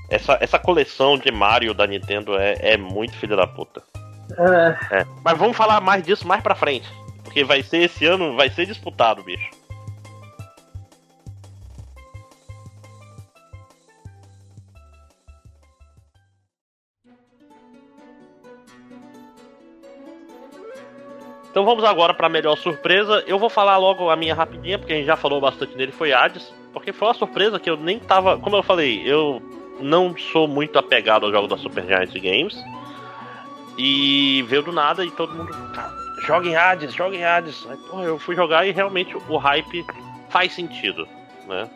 Essa, 0.09 0.39
essa 0.41 0.59
coleção 0.59 1.16
de 1.16 1.31
Mario 1.31 1.72
da 1.72 1.87
Nintendo 1.87 2.37
é, 2.37 2.55
é 2.61 2.76
muito 2.76 3.16
filha 3.16 3.37
da 3.37 3.47
puta. 3.47 3.83
É. 4.37 5.01
É. 5.01 5.07
Mas 5.24 5.39
vamos 5.39 5.57
falar 5.57 5.81
mais 5.81 6.03
disso 6.03 6.26
mais 6.26 6.43
pra 6.43 6.55
frente. 6.55 6.89
Porque 7.22 7.45
vai 7.45 7.62
ser 7.62 7.78
esse 7.78 8.07
ano, 8.07 8.37
vai 8.37 8.51
ser 8.51 8.66
disputado, 8.66 9.22
bicho. 9.22 9.51
Então 21.51 21.64
vamos 21.64 21.82
agora 21.82 22.14
para 22.14 22.26
a 22.26 22.30
melhor 22.30 22.57
surpresa. 22.57 23.24
Eu 23.26 23.38
vou 23.38 23.51
falar 23.51 23.76
logo 23.76 24.09
a 24.09 24.16
minha 24.16 24.34
rapidinha, 24.34 24.78
porque 24.78 24.92
a 24.92 24.96
gente 24.96 25.07
já 25.07 25.16
falou 25.16 25.40
bastante 25.40 25.76
nele, 25.76 25.90
foi 25.90 26.12
Hades. 26.12 26.53
Porque 26.72 26.92
foi 26.92 27.09
uma 27.09 27.14
surpresa 27.14 27.59
que 27.59 27.68
eu 27.68 27.76
nem 27.76 27.98
tava. 27.98 28.38
Como 28.38 28.57
eu 28.57 28.62
falei, 28.62 29.03
eu 29.05 29.42
não 29.80 30.16
sou 30.16 30.46
muito 30.46 30.78
apegado 30.78 31.26
ao 31.26 31.32
jogo 31.32 31.48
da 31.48 31.57
Super 31.57 31.84
Giant 31.84 32.12
Games. 32.14 32.57
E 33.76 34.42
veio 34.42 34.62
do 34.62 34.72
nada 34.72 35.05
e 35.05 35.11
todo 35.11 35.34
mundo. 35.34 35.51
joga 36.24 36.46
em 36.46 36.55
Hades, 36.55 36.94
joga 36.94 37.16
em 37.16 37.24
Hades. 37.24 37.66
Aí, 37.68 37.76
porra, 37.76 38.05
eu 38.05 38.18
fui 38.18 38.36
jogar 38.36 38.66
e 38.66 38.70
realmente 38.70 39.16
o 39.28 39.36
hype 39.36 39.84
faz 40.28 40.53
sentido, 40.53 41.09
né? 41.48 41.68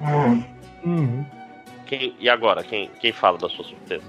Uhum. 0.00 1.26
Quem, 1.86 2.14
e 2.18 2.28
agora, 2.28 2.62
quem, 2.62 2.90
quem 3.00 3.12
fala 3.12 3.36
da 3.36 3.48
sua 3.48 3.64
surpresa? 3.64 4.04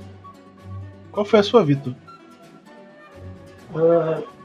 Qual 1.12 1.26
foi 1.26 1.40
a 1.40 1.44
sua, 1.44 1.64
Vitor? 1.64 1.94
Uh, 3.74 4.39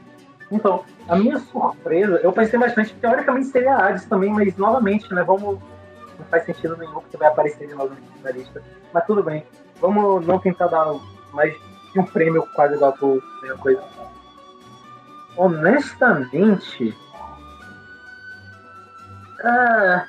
então, 0.51 0.83
a 1.07 1.15
minha 1.15 1.39
surpresa, 1.39 2.19
eu 2.23 2.31
pensei 2.31 2.59
bastante, 2.59 2.93
teoricamente 2.95 3.47
seria 3.47 3.75
a 3.75 3.87
Hades 3.87 4.05
também, 4.05 4.31
mas 4.31 4.55
novamente, 4.57 5.11
né, 5.13 5.23
vamos. 5.23 5.59
Não 6.17 6.25
faz 6.27 6.45
sentido 6.45 6.77
nenhum 6.77 7.01
que 7.01 7.17
vai 7.17 7.27
aparecer 7.27 7.67
de 7.67 7.75
novo 7.75 7.93
na 8.23 8.31
lista. 8.31 8.63
Mas 8.93 9.05
tudo 9.05 9.21
bem. 9.21 9.45
Vamos 9.81 10.25
não 10.25 10.39
tentar 10.39 10.67
dar 10.67 10.95
mais 11.33 11.53
um 11.93 12.03
prêmio 12.03 12.47
quase 12.55 12.75
igual 12.75 12.93
pro 12.93 13.21
mesma 13.41 13.57
coisa. 13.57 13.83
Honestamente. 15.35 16.95
Ah, 19.43 20.05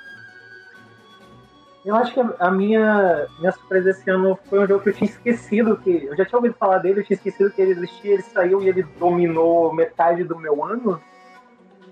eu 1.87 1.95
acho 1.95 2.13
que 2.13 2.21
a 2.41 2.51
minha, 2.51 3.29
minha 3.39 3.53
surpresa 3.53 3.91
esse 3.91 4.11
ano 4.11 4.37
foi 4.51 4.59
um 4.59 4.67
jogo 4.67 4.83
que 4.83 4.89
eu 4.89 4.93
tinha 4.93 5.09
esquecido 5.09 5.77
que. 5.77 6.07
Eu 6.07 6.17
já 6.17 6.25
tinha 6.25 6.37
ouvido 6.37 6.57
falar 6.59 6.79
dele, 6.79 7.01
eu 7.01 7.05
tinha 7.05 7.17
esquecido 7.17 7.51
que 7.53 7.63
ele 7.63 7.71
existia, 7.71 8.15
ele 8.15 8.23
saiu 8.23 8.61
e 8.61 8.69
ele 8.69 8.83
dominou 8.99 9.73
metade 9.73 10.25
do 10.25 10.37
meu 10.37 10.65
ano. 10.65 11.01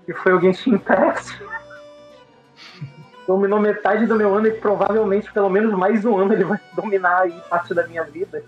Que 0.05 0.13
foi 0.13 0.33
o 0.33 0.41
Genshin 0.41 0.71
Impact. 0.71 1.41
dominou 3.25 3.59
metade 3.59 4.05
do 4.05 4.15
meu 4.15 4.35
ano 4.35 4.47
e 4.47 4.51
provavelmente 4.51 5.31
pelo 5.31 5.49
menos 5.49 5.73
mais 5.73 6.05
um 6.05 6.17
ano 6.17 6.33
ele 6.33 6.43
vai 6.43 6.59
dominar 6.75 7.21
aí 7.21 7.41
parte 7.49 7.73
da 7.73 7.87
minha 7.87 8.03
vida. 8.03 8.43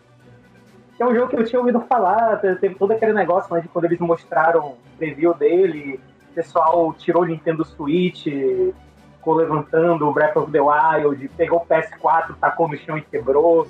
É 0.99 1.05
um 1.05 1.15
jogo 1.15 1.29
que 1.29 1.35
eu 1.35 1.45
tinha 1.45 1.59
ouvido 1.59 1.79
falar, 1.81 2.37
teve 2.37 2.75
todo 2.75 2.91
aquele 2.91 3.13
negócio 3.13 3.53
né, 3.53 3.61
de 3.61 3.67
quando 3.67 3.85
eles 3.85 3.99
mostraram 3.99 4.69
o 4.69 4.77
preview 4.97 5.33
dele, 5.33 5.99
o 6.31 6.33
pessoal 6.33 6.93
tirou 6.93 7.23
o 7.23 7.25
Nintendo 7.25 7.63
Switch, 7.63 8.25
ficou 9.17 9.35
levantando 9.35 10.07
o 10.07 10.13
Breath 10.13 10.37
of 10.37 10.51
the 10.51 10.59
Wild, 10.61 11.27
pegou 11.29 11.59
o 11.59 11.65
PS4, 11.65 12.35
tacou 12.39 12.67
no 12.67 12.77
chão 12.77 12.97
e 12.97 13.01
quebrou. 13.01 13.67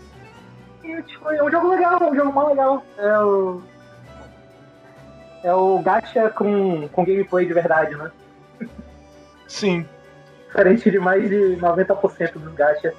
E, 0.84 1.02
tipo, 1.04 1.30
é 1.32 1.43
um 1.43 1.50
jogo 1.50 1.70
legal, 1.70 1.98
é 2.00 2.12
um 2.12 2.16
jogo 2.16 2.34
mal 2.34 2.48
legal. 2.48 2.84
É 2.98 3.20
o. 3.20 3.62
É 5.43 5.54
o 5.54 5.80
gacha 5.80 6.30
com, 6.32 6.88
com 6.89 7.06
gameplay 7.06 7.45
de 7.45 7.54
verdade, 7.54 7.95
né? 7.95 8.12
Sim. 9.48 9.88
Diferente 10.48 10.91
de 10.91 11.00
mais 11.00 11.30
de 11.30 11.58
90% 11.58 12.34
dos 12.34 12.54
gacha. 12.54 12.93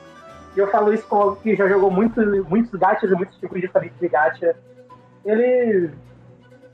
E 0.57 0.59
eu 0.59 0.71
falo 0.71 0.93
isso 0.93 1.07
com 1.07 1.17
alguém 1.17 1.43
que 1.43 1.57
já 1.57 1.69
jogou 1.69 1.91
muitos, 1.91 2.25
muitos 2.49 2.79
gachas 2.79 3.11
e 3.11 3.15
muitos 3.15 3.39
tipos 3.39 3.61
diferentes 3.61 3.99
de 3.99 4.09
gacha. 4.09 4.57
Ele. 5.25 5.91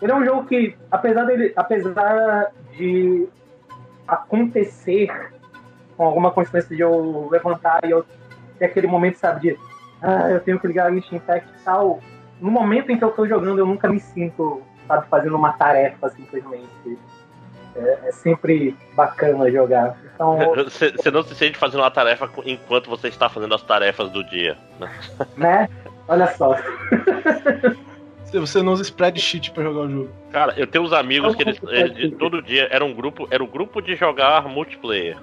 Ele 0.03 0.13
é 0.13 0.15
um 0.15 0.25
jogo 0.25 0.47
que, 0.47 0.77
apesar 0.91 1.25
dele. 1.25 1.53
Apesar 1.57 2.53
de 2.77 3.29
acontecer 4.07 5.34
com 5.97 6.05
alguma 6.05 6.31
coincidência 6.31 6.75
de 6.75 6.83
eu 6.83 7.29
levantar 7.31 7.81
e 7.85 7.91
eu 7.91 8.05
ter 8.59 8.67
aquele 8.67 8.87
momento, 8.87 9.17
sabe, 9.17 9.41
de 9.41 9.59
ah, 10.03 10.31
eu 10.31 10.41
tenho 10.41 10.59
que 10.59 10.67
ligar 10.67 10.87
a 10.87 10.95
Genshin 10.95 11.17
Impact 11.17 11.49
e 11.49 11.65
tal. 11.65 12.01
No 12.41 12.51
momento 12.51 12.91
em 12.91 12.99
que 12.99 13.05
eu 13.05 13.11
tô 13.11 13.27
jogando, 13.27 13.59
eu 13.59 13.67
nunca 13.67 13.89
me 13.89 13.99
sinto, 14.01 14.63
sabe, 14.87 15.09
fazendo 15.09 15.37
uma 15.37 15.53
tarefa 15.53 16.11
simplesmente. 16.11 16.99
É, 17.77 18.09
é 18.09 18.13
sempre 18.13 18.77
bacana 18.95 19.51
jogar. 19.51 19.97
Então, 20.15 20.39
você, 20.65 21.11
não 21.11 21.23
se 21.23 21.35
sente 21.35 21.59
fazendo 21.59 21.81
uma 21.81 21.91
tarefa 21.91 22.31
enquanto 22.45 22.89
você 22.89 23.09
está 23.09 23.29
fazendo 23.29 23.55
as 23.55 23.63
tarefas 23.63 24.11
do 24.11 24.23
dia. 24.25 24.57
Né? 24.79 24.91
né? 25.37 25.69
Olha 26.07 26.27
só. 26.29 26.55
Você 28.33 28.63
não 28.63 28.73
usa 28.73 28.83
spreadsheet 28.83 29.53
pra 29.53 29.63
jogar 29.63 29.83
o 29.83 29.91
jogo. 29.91 30.11
Cara, 30.33 30.55
eu 30.57 30.67
tenho 30.67 30.83
uns 30.83 30.93
amigos 30.93 31.37
que 31.37 31.43
eles, 31.45 31.61
eles, 31.69 32.17
todo 32.19 32.43
dia 32.43 32.67
era 32.69 32.85
um 32.85 32.93
grupo, 32.93 33.29
era 33.31 33.45
um 33.45 33.47
grupo 33.47 33.81
de 33.81 33.95
jogar 33.95 34.49
multiplayer. 34.49 35.17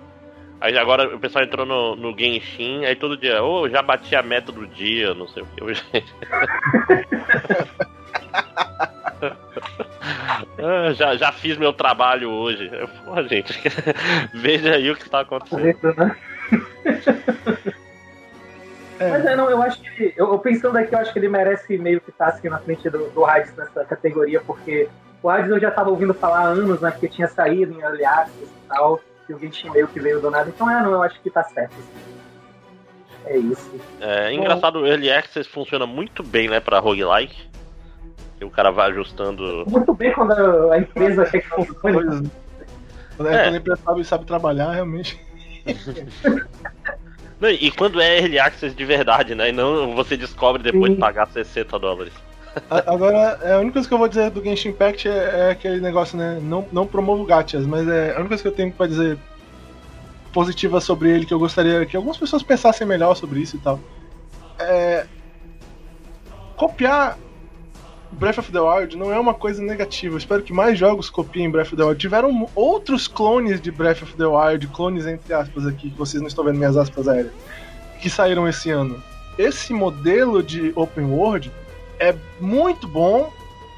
Aí 0.61 0.77
agora 0.77 1.15
o 1.15 1.19
pessoal 1.19 1.43
entrou 1.43 1.65
no, 1.65 1.95
no 1.95 2.15
Genshin, 2.15 2.85
aí 2.85 2.95
todo 2.95 3.17
dia, 3.17 3.43
ô, 3.43 3.61
oh, 3.61 3.69
já 3.69 3.81
bati 3.81 4.15
a 4.15 4.21
meta 4.21 4.51
do 4.51 4.67
dia, 4.67 5.11
não 5.15 5.27
sei 5.27 5.41
o 5.41 5.47
que. 5.47 6.03
ah, 10.59 10.93
já, 10.93 11.15
já 11.15 11.31
fiz 11.31 11.57
meu 11.57 11.73
trabalho 11.73 12.29
hoje. 12.29 12.69
Porra, 13.03 13.23
gente, 13.23 13.59
veja 14.35 14.75
aí 14.75 14.91
o 14.91 14.95
que 14.95 15.01
está 15.01 15.21
acontecendo. 15.21 15.95
Né? 15.95 16.15
É. 18.99 19.09
Mas 19.09 19.25
é, 19.25 19.35
não, 19.35 19.49
eu 19.49 19.63
acho 19.63 19.81
que. 19.81 20.13
Eu, 20.15 20.37
pensando 20.37 20.77
aqui, 20.77 20.93
eu 20.93 20.99
acho 20.99 21.11
que 21.11 21.17
ele 21.17 21.27
merece 21.27 21.75
meio 21.75 21.99
que 21.99 22.11
estar 22.11 22.25
tá, 22.25 22.37
assim 22.37 22.49
na 22.49 22.59
frente 22.59 22.87
do, 22.87 23.09
do 23.09 23.25
Hades 23.25 23.55
nessa 23.55 23.83
categoria, 23.83 24.39
porque 24.41 24.87
o 25.23 25.29
Hades 25.29 25.49
eu 25.49 25.59
já 25.59 25.69
estava 25.69 25.89
ouvindo 25.89 26.13
falar 26.13 26.41
há 26.41 26.49
anos, 26.49 26.79
né? 26.81 26.91
Porque 26.91 27.07
tinha 27.07 27.27
saído 27.27 27.73
em 27.73 27.81
Early 27.81 28.05
Access 28.05 28.43
e 28.43 28.67
tal 28.67 29.01
que 29.31 29.33
o 29.33 29.39
Genshin 29.39 29.69
meio 29.69 29.87
que 29.87 29.99
veio 29.99 30.19
do 30.19 30.29
nada. 30.29 30.49
Então, 30.49 30.69
é, 30.69 30.81
não, 30.83 30.91
eu 30.91 31.03
acho 31.03 31.19
que 31.21 31.29
tá 31.29 31.43
certo. 31.43 31.73
Assim. 31.73 32.21
É 33.25 33.37
isso. 33.37 33.71
É 33.99 34.33
engraçado, 34.33 34.79
o 34.79 34.87
Early 34.87 35.11
Access 35.11 35.49
funciona 35.49 35.85
muito 35.85 36.23
bem, 36.23 36.49
né, 36.49 36.59
pra 36.59 36.79
roguelike. 36.79 37.49
Que 38.37 38.45
o 38.45 38.49
cara 38.49 38.71
vai 38.71 38.89
ajustando. 38.89 39.63
Muito 39.67 39.93
bem 39.93 40.11
quando 40.13 40.33
a 40.71 40.79
empresa 40.79 41.25
quer 41.25 41.41
que 41.41 41.49
funcione. 41.49 42.29
Quando 43.15 43.27
a 43.27 43.33
é. 43.33 43.49
empresa 43.55 43.81
sabe, 43.83 44.03
sabe 44.03 44.25
trabalhar, 44.25 44.71
realmente. 44.71 45.19
Não, 47.39 47.49
e 47.49 47.71
quando 47.71 48.01
é 48.01 48.19
Early 48.19 48.39
Access 48.39 48.75
de 48.75 48.85
verdade, 48.85 49.35
né? 49.35 49.49
E 49.49 49.51
não 49.51 49.95
você 49.95 50.17
descobre 50.17 50.61
depois 50.61 50.87
Sim. 50.87 50.93
de 50.95 50.99
pagar 50.99 51.27
60 51.27 51.79
dólares. 51.79 52.13
Agora, 52.69 53.39
é, 53.41 53.53
a 53.53 53.59
única 53.59 53.73
coisa 53.73 53.87
que 53.87 53.93
eu 53.93 53.97
vou 53.97 54.07
dizer 54.07 54.29
do 54.29 54.43
Genshin 54.43 54.69
Impact 54.69 55.07
é, 55.07 55.11
é 55.11 55.51
aquele 55.51 55.79
negócio, 55.79 56.17
né? 56.17 56.39
Não, 56.41 56.65
não 56.71 56.85
promovo 56.85 57.25
gachas, 57.25 57.65
mas 57.65 57.87
é 57.87 58.11
a 58.11 58.15
única 58.15 58.29
coisa 58.29 58.43
que 58.43 58.47
eu 58.47 58.53
tenho 58.53 58.71
pra 58.71 58.87
dizer 58.87 59.17
positiva 60.33 60.79
sobre 60.79 61.09
ele, 61.09 61.25
que 61.25 61.33
eu 61.33 61.39
gostaria 61.39 61.85
que 61.85 61.95
algumas 61.95 62.17
pessoas 62.17 62.43
pensassem 62.43 62.85
melhor 62.87 63.15
sobre 63.15 63.39
isso 63.39 63.55
e 63.55 63.59
tal. 63.59 63.79
É. 64.59 65.05
Copiar 66.55 67.17
Breath 68.11 68.39
of 68.39 68.51
the 68.51 68.59
Wild 68.59 68.97
não 68.97 69.11
é 69.11 69.19
uma 69.19 69.33
coisa 69.33 69.61
negativa. 69.61 70.13
Eu 70.13 70.17
espero 70.17 70.43
que 70.43 70.53
mais 70.53 70.77
jogos 70.77 71.09
copiem 71.09 71.49
Breath 71.49 71.67
of 71.67 71.77
the 71.77 71.83
Wild. 71.83 71.99
Tiveram 71.99 72.49
outros 72.53 73.07
clones 73.07 73.61
de 73.61 73.71
Breath 73.71 74.03
of 74.03 74.15
the 74.15 74.25
Wild, 74.25 74.67
clones 74.67 75.05
entre 75.05 75.33
aspas 75.33 75.65
aqui, 75.65 75.89
que 75.89 75.97
vocês 75.97 76.21
não 76.21 76.27
estão 76.27 76.43
vendo 76.43 76.57
minhas 76.57 76.75
aspas 76.75 77.07
aéreas, 77.07 77.33
que 78.01 78.09
saíram 78.09 78.47
esse 78.47 78.69
ano. 78.69 79.01
Esse 79.37 79.73
modelo 79.73 80.43
de 80.43 80.73
open 80.75 81.05
world 81.05 81.51
é 82.01 82.15
muito 82.39 82.87
bom 82.87 83.31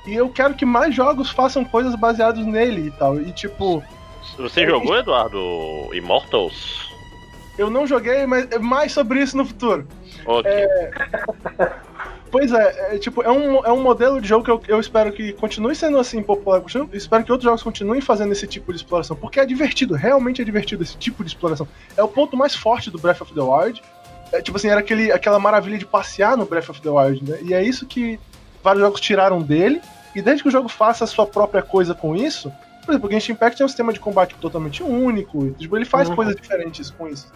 e 0.08 0.16
eu 0.16 0.30
quero 0.30 0.54
que 0.54 0.66
mais 0.66 0.96
jogos 0.96 1.30
façam 1.30 1.64
coisas 1.64 1.94
baseadas 1.96 2.46
nele 2.46 2.88
e 2.88 2.92
tal. 2.92 3.20
E 3.20 3.32
tipo. 3.32 3.84
Você 4.38 4.62
é, 4.62 4.68
jogou, 4.68 4.98
Eduardo, 4.98 5.90
Immortals? 5.94 6.92
Eu 7.58 7.70
não 7.70 7.86
joguei, 7.86 8.26
mas 8.26 8.50
é 8.52 8.58
mais 8.58 8.92
sobre 8.94 9.22
isso 9.22 9.38
no 9.38 9.46
futuro. 9.46 9.86
Ok. 10.26 10.50
É... 10.50 10.92
Pois 12.32 12.52
é, 12.52 12.96
é, 12.96 12.98
tipo, 12.98 13.22
é 13.22 13.30
um, 13.30 13.64
é 13.64 13.72
um 13.72 13.84
modelo 13.84 14.20
de 14.20 14.28
jogo 14.28 14.44
que 14.44 14.50
eu, 14.50 14.60
eu 14.68 14.80
espero 14.80 15.14
que 15.14 15.34
continue 15.34 15.76
sendo 15.76 16.00
assim 16.00 16.24
popular. 16.24 16.64
Eu 16.74 16.90
espero 16.92 17.24
que 17.24 17.32
outros 17.32 17.46
jogos 17.46 17.62
continuem 17.62 18.02
fazendo 18.02 18.32
esse 18.32 18.48
tipo 18.48 18.74
de 18.74 18.80
exploração. 18.80 19.16
Porque 19.16 19.40
é 19.40 19.46
divertido, 19.46 19.94
realmente 19.94 20.42
é 20.42 20.46
divertido 20.46 20.82
esse 20.82 20.98
tipo 20.98 21.24
de 21.24 21.30
exploração. 21.30 21.68
É 21.96 22.02
o 22.02 22.08
ponto 22.08 22.36
mais 22.36 22.56
forte 22.56 22.90
do 22.90 22.98
Breath 22.98 23.22
of 23.22 23.36
the 23.36 23.40
Wild. 23.40 23.84
É, 24.34 24.42
tipo 24.42 24.58
assim, 24.58 24.68
era 24.68 24.80
aquele, 24.80 25.12
aquela 25.12 25.40
maravilha 25.40 25.78
de 25.78 25.86
passear 25.86 26.36
no 26.36 26.46
Breath 26.46 26.70
of 26.70 26.82
the 26.82 26.90
Wild, 26.90 27.24
né? 27.30 27.38
E 27.44 27.54
é 27.54 27.64
isso 27.64 27.86
que 27.86 28.20
vários 28.64 28.82
jogos 28.84 29.00
tiraram 29.00 29.42
dele. 29.42 29.80
E 30.16 30.22
desde 30.22 30.44
que 30.44 30.50
o 30.50 30.52
jogo 30.52 30.68
faça 30.68 31.04
a 31.04 31.08
sua 31.08 31.26
própria 31.26 31.62
coisa 31.62 31.94
com 31.94 32.16
isso, 32.16 32.52
por 32.86 32.92
exemplo, 32.92 33.08
o 33.08 33.12
Genshin 33.12 33.32
Impact 33.34 33.62
é 33.62 33.66
um 33.66 33.68
sistema 33.68 33.94
de 33.94 34.00
combate 34.00 34.36
totalmente 34.42 34.84
único, 34.84 35.52
tipo, 35.52 35.78
ele 35.78 35.86
faz 35.86 36.10
Uhum. 36.10 36.16
coisas 36.16 36.36
diferentes 36.36 36.90
com 36.92 37.08
isso. 37.08 37.32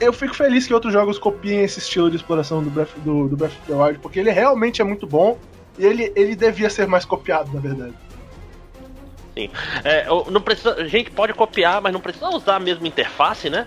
Eu 0.00 0.12
fico 0.12 0.34
feliz 0.34 0.66
que 0.66 0.74
outros 0.74 0.92
jogos 0.92 1.18
copiem 1.18 1.62
esse 1.62 1.78
estilo 1.78 2.10
de 2.10 2.16
exploração 2.16 2.62
do 2.62 2.70
Breath, 2.70 2.90
do, 2.98 3.28
do 3.28 3.36
Breath 3.36 3.52
of 3.52 3.60
the 3.66 3.72
Wild, 3.74 3.98
porque 4.00 4.18
ele 4.18 4.30
realmente 4.30 4.80
é 4.80 4.84
muito 4.84 5.06
bom 5.06 5.38
e 5.78 5.84
ele, 5.86 6.12
ele 6.16 6.34
devia 6.36 6.68
ser 6.70 6.86
mais 6.88 7.04
copiado, 7.04 7.52
na 7.52 7.60
verdade. 7.60 7.94
É, 9.84 10.06
eu- 10.08 10.26
não 10.30 10.40
precisa, 10.40 10.74
a 10.74 10.86
gente 10.86 11.10
pode 11.10 11.32
copiar, 11.34 11.80
mas 11.80 11.92
não 11.92 12.00
precisa 12.00 12.28
usar 12.30 12.56
a 12.56 12.60
mesma 12.60 12.86
interface, 12.88 13.48
né? 13.48 13.66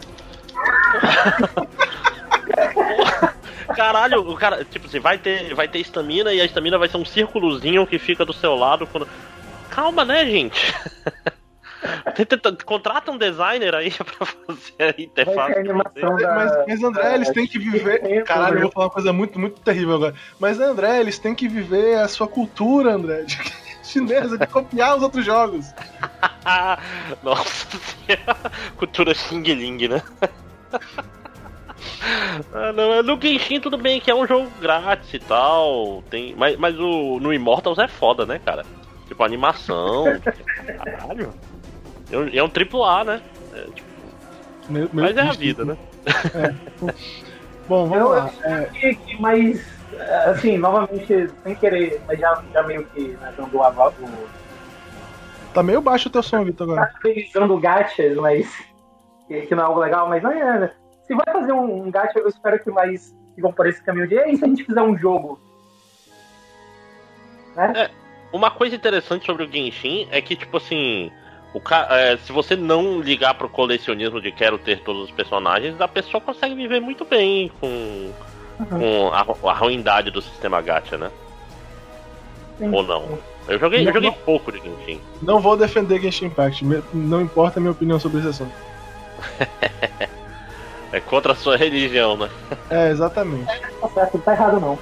Caralho, 3.75 4.29
o 4.29 4.35
cara, 4.35 4.63
tipo 4.65 4.87
assim, 4.87 4.99
vai 4.99 5.17
ter, 5.17 5.53
vai 5.53 5.67
ter 5.67 5.79
estamina 5.79 6.33
e 6.33 6.41
a 6.41 6.45
estamina 6.45 6.77
vai 6.77 6.87
ser 6.87 6.97
um 6.97 7.05
círculozinho 7.05 7.87
que 7.87 7.97
fica 7.97 8.25
do 8.25 8.33
seu 8.33 8.55
lado 8.55 8.85
quando. 8.87 9.07
Calma, 9.69 10.05
né, 10.05 10.25
gente? 10.25 10.73
Contrata 12.65 13.11
um 13.11 13.17
designer 13.17 13.75
aí 13.75 13.91
pra 13.91 14.25
fazer 14.25 14.95
a 14.97 15.01
interface. 15.01 15.63
da. 15.63 16.35
Mas, 16.35 16.51
mas 16.67 16.83
André, 16.83 17.15
eles 17.15 17.29
têm 17.29 17.47
que 17.47 17.59
viver. 17.59 18.23
Caralho, 18.23 18.57
eu 18.57 18.61
vou 18.63 18.71
falar 18.71 18.85
uma 18.85 18.91
coisa 18.91 19.13
muito, 19.13 19.39
muito 19.39 19.59
terrível 19.61 19.95
agora. 19.95 20.15
Mas 20.39 20.59
André, 20.59 20.99
eles 20.99 21.19
têm 21.19 21.35
que 21.35 21.47
viver 21.47 21.97
a 21.97 22.07
sua 22.07 22.27
cultura, 22.27 22.93
André, 22.93 23.23
de 23.23 23.37
chinesa, 23.83 24.37
de 24.37 24.47
copiar 24.47 24.95
os 24.95 25.03
outros 25.03 25.25
jogos. 25.25 25.65
Nossa 27.21 27.77
senhora. 27.77 28.51
Cultura 28.77 29.13
Xing 29.13 29.43
Ling, 29.43 29.87
né? 29.87 30.01
Ah, 32.53 32.71
não, 32.73 33.01
no 33.03 33.21
Genshin 33.21 33.59
tudo 33.59 33.77
bem 33.77 33.99
que 33.99 34.11
é 34.11 34.15
um 34.15 34.27
jogo 34.27 34.49
grátis 34.59 35.13
e 35.13 35.19
tal, 35.19 36.03
tem, 36.09 36.35
mas, 36.35 36.57
mas 36.57 36.77
o, 36.79 37.19
no 37.19 37.33
Immortals 37.33 37.79
é 37.79 37.87
foda, 37.87 38.25
né, 38.25 38.39
cara? 38.39 38.65
Tipo, 39.07 39.23
a 39.23 39.25
animação, 39.25 40.19
caralho. 40.77 41.33
É 42.11 42.17
um, 42.17 42.27
é 42.29 42.43
um 42.43 42.49
triplo 42.49 42.83
A, 42.83 43.03
né? 43.03 43.21
É, 43.53 43.61
tipo, 43.71 43.89
Meu- 44.69 44.89
meu 44.91 45.03
mas 45.05 45.17
é 45.17 45.21
a 45.21 45.31
vida, 45.31 45.65
né? 45.65 45.77
Bom, 47.67 47.87
vamos 47.87 47.97
Eu- 47.97 48.09
lá. 48.09 48.29
É, 48.43 48.93
que, 48.93 49.21
mais, 49.21 49.65
assim, 50.25 50.57
novamente, 50.57 51.29
sem 51.43 51.55
querer, 51.55 52.01
mas 52.07 52.19
já, 52.19 52.43
já 52.53 52.63
meio 52.63 52.85
que 52.87 53.09
né, 53.17 53.33
dando 53.37 53.55
o 53.55 53.63
aval- 53.63 53.93
tá 55.53 55.63
meio 55.63 55.81
baixo 55.81 56.09
o 56.09 56.11
teu 56.11 56.23
som, 56.23 56.43
Vitor, 56.43 56.65
agora. 56.69 56.87
caracterizando 56.87 57.57
gachas, 57.59 58.15
mas 58.17 58.53
que, 59.27 59.41
que 59.43 59.55
não 59.55 59.63
é 59.63 59.65
algo 59.67 59.79
legal, 59.79 60.09
mas 60.09 60.21
não 60.21 60.31
é. 60.31 60.73
Se 61.07 61.13
vai 61.13 61.25
fazer 61.33 61.53
um, 61.53 61.83
um 61.87 61.91
gacha, 61.91 62.17
eu 62.19 62.27
espero 62.27 62.59
que 62.59 62.69
mais 62.71 63.13
sigam 63.35 63.51
por 63.51 63.67
esse 63.67 63.81
caminho 63.83 64.07
de 64.07 64.15
e 64.15 64.37
se 64.37 64.45
a 64.45 64.47
gente 64.47 64.63
fizer 64.63 64.81
um 64.81 64.97
jogo? 64.97 65.39
Né? 67.55 67.89
Uma 68.31 68.49
coisa 68.49 68.75
interessante 68.75 69.25
sobre 69.25 69.43
o 69.43 69.51
Genshin 69.51 70.07
é 70.11 70.21
que, 70.21 70.35
tipo 70.35 70.57
assim, 70.57 71.11
o 71.53 71.59
ca... 71.59 71.87
é, 71.91 72.17
se 72.17 72.31
você 72.31 72.55
não 72.55 72.99
ligar 72.99 73.33
pro 73.35 73.47
colecionismo 73.49 74.19
de 74.21 74.31
quero 74.31 74.57
ter 74.57 74.79
todos 74.81 75.03
os 75.03 75.11
personagens, 75.11 75.79
a 75.79 75.87
pessoa 75.87 76.19
consegue 76.21 76.55
viver 76.55 76.79
muito 76.79 77.05
bem 77.05 77.51
com, 77.59 78.11
com 78.69 79.09
a, 79.13 79.51
a 79.51 79.53
ruindade 79.53 80.09
do 80.09 80.21
sistema 80.21 80.61
gacha, 80.61 80.97
né? 80.97 81.11
Sim. 82.57 82.73
Ou 82.73 82.81
não? 82.83 83.19
Eu 83.47 83.59
joguei, 83.59 83.81
eu 83.81 83.85
Não, 83.85 83.93
joguei 83.93 84.09
não. 84.09 84.17
pouco 84.19 84.51
de 84.51 84.59
Genshin. 84.59 85.01
Não 85.21 85.39
vou 85.39 85.57
defender 85.57 85.99
Genshin 85.99 86.25
Impact, 86.27 86.63
me- 86.65 86.81
não 86.93 87.21
importa 87.21 87.59
a 87.59 87.61
minha 87.61 87.71
opinião 87.71 87.99
sobre 87.99 88.19
esse 88.19 88.29
assunto. 88.29 88.53
É 90.93 90.99
contra 90.99 91.33
a 91.33 91.35
sua 91.35 91.57
religião, 91.57 92.15
né? 92.15 92.29
É, 92.69 92.91
exatamente. 92.91 93.47
Tá 93.81 93.89
certo, 93.89 94.13
não 94.13 94.21
tá 94.21 94.31
errado 94.33 94.59
não. 94.59 94.79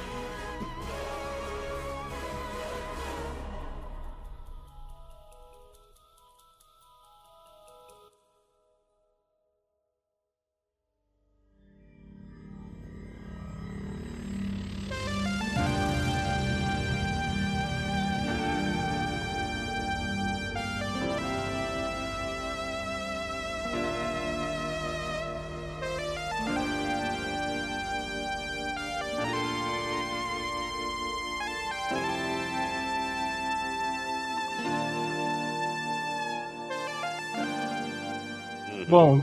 Bom, 38.92 39.22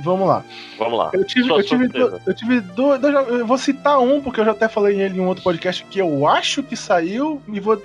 vamos 0.00 0.26
lá. 0.28 0.44
Vamos 0.78 0.98
lá. 0.98 1.10
Eu 1.14 1.24
tive, 1.24 1.48
eu 1.48 1.62
tive, 1.62 1.88
do- 1.88 2.20
eu 2.26 2.34
tive 2.34 2.60
dois, 2.60 3.00
dois 3.00 3.14
Eu 3.28 3.46
vou 3.46 3.56
citar 3.56 4.00
um, 4.00 4.20
porque 4.20 4.40
eu 4.40 4.44
já 4.44 4.50
até 4.50 4.68
falei 4.68 4.96
nele 4.96 5.18
em 5.18 5.20
um 5.20 5.28
outro 5.28 5.44
podcast 5.44 5.84
que 5.84 6.00
eu 6.00 6.26
acho 6.26 6.62
que 6.64 6.74
saiu, 6.76 7.40
e 7.48 7.60
vou, 7.60 7.80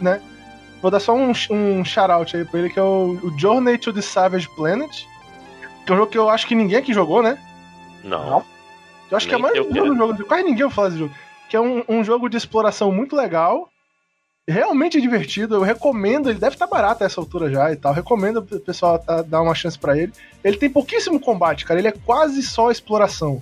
né? 0.00 0.20
Vou 0.80 0.90
dar 0.90 1.00
só 1.00 1.14
um, 1.14 1.32
um 1.50 1.84
shout-out 1.84 2.36
aí 2.36 2.44
pra 2.44 2.60
ele, 2.60 2.70
que 2.70 2.78
é 2.78 2.82
o, 2.82 3.18
o 3.22 3.38
Journey 3.38 3.76
to 3.78 3.92
the 3.92 4.00
Savage 4.00 4.48
Planet. 4.56 5.04
Que 5.84 5.92
é 5.92 5.94
um 5.94 5.98
jogo 5.98 6.10
que 6.10 6.18
eu 6.18 6.28
acho 6.30 6.46
que 6.46 6.54
ninguém 6.54 6.78
aqui 6.78 6.92
jogou, 6.92 7.22
né? 7.22 7.38
Não. 8.02 8.44
Eu 9.10 9.16
acho 9.16 9.28
que 9.28 9.34
é 9.34 9.38
Nem 9.38 9.42
mais 9.52 9.58
um 9.90 9.96
jogo, 9.96 10.24
quase 10.24 10.42
ninguém 10.44 10.64
vai 10.64 10.74
falar 10.74 10.88
desse 10.88 11.00
jogo. 11.00 11.14
Que 11.48 11.56
é 11.56 11.60
um, 11.60 11.84
um 11.88 12.02
jogo 12.02 12.28
de 12.28 12.36
exploração 12.36 12.90
muito 12.90 13.14
legal, 13.14 13.68
realmente 14.48 15.00
divertido. 15.00 15.54
Eu 15.56 15.62
recomendo, 15.62 16.30
ele 16.30 16.38
deve 16.38 16.54
estar 16.54 16.66
barato 16.66 17.02
a 17.02 17.06
essa 17.06 17.20
altura 17.20 17.50
já 17.50 17.72
e 17.72 17.76
tal. 17.76 17.92
Recomendo 17.92 18.38
o 18.38 18.60
pessoal 18.60 18.98
tá- 18.98 19.22
dar 19.22 19.42
uma 19.42 19.54
chance 19.54 19.78
pra 19.78 19.96
ele. 19.98 20.12
Ele 20.44 20.56
tem 20.56 20.70
pouquíssimo 20.70 21.18
combate, 21.20 21.64
cara. 21.64 21.80
Ele 21.80 21.88
é 21.88 21.92
quase 21.92 22.42
só 22.42 22.70
exploração 22.70 23.40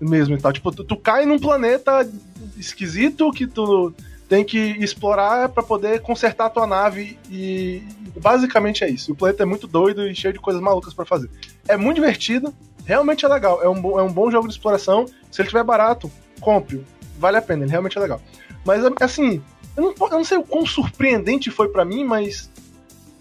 mesmo 0.00 0.34
e 0.36 0.40
tal. 0.40 0.52
Tipo, 0.52 0.70
tu, 0.72 0.84
tu 0.84 0.96
cai 0.96 1.24
num 1.26 1.38
planeta 1.38 2.08
esquisito 2.56 3.30
que 3.32 3.46
tu 3.46 3.92
tem 4.28 4.44
que 4.44 4.58
explorar 4.58 5.48
pra 5.50 5.62
poder 5.62 6.00
consertar 6.00 6.46
a 6.46 6.50
tua 6.50 6.66
nave 6.66 7.18
e 7.30 7.82
basicamente 8.20 8.82
é 8.84 8.88
isso. 8.88 9.12
O 9.12 9.16
planeta 9.16 9.42
é 9.42 9.46
muito 9.46 9.66
doido 9.66 10.06
e 10.08 10.14
cheio 10.14 10.32
de 10.32 10.40
coisas 10.40 10.62
malucas 10.62 10.94
pra 10.94 11.04
fazer. 11.04 11.28
É 11.68 11.76
muito 11.76 11.96
divertido, 11.96 12.52
realmente 12.86 13.24
é 13.24 13.28
legal. 13.28 13.62
É 13.62 13.68
um, 13.68 13.80
bo- 13.80 13.98
é 13.98 14.02
um 14.02 14.12
bom 14.12 14.30
jogo 14.30 14.48
de 14.48 14.54
exploração. 14.54 15.06
Se 15.30 15.42
ele 15.42 15.48
tiver 15.48 15.62
barato, 15.64 16.10
compre. 16.40 16.84
Vale 17.18 17.36
a 17.36 17.42
pena, 17.42 17.62
ele 17.64 17.70
realmente 17.70 17.96
é 17.98 18.00
legal. 18.00 18.20
Mas 18.64 18.82
assim, 19.00 19.42
eu 19.76 19.82
não, 19.82 19.94
eu 19.98 20.18
não 20.18 20.24
sei 20.24 20.38
o 20.38 20.42
quão 20.42 20.64
surpreendente 20.64 21.50
foi 21.50 21.68
pra 21.68 21.84
mim, 21.84 22.04
mas 22.04 22.50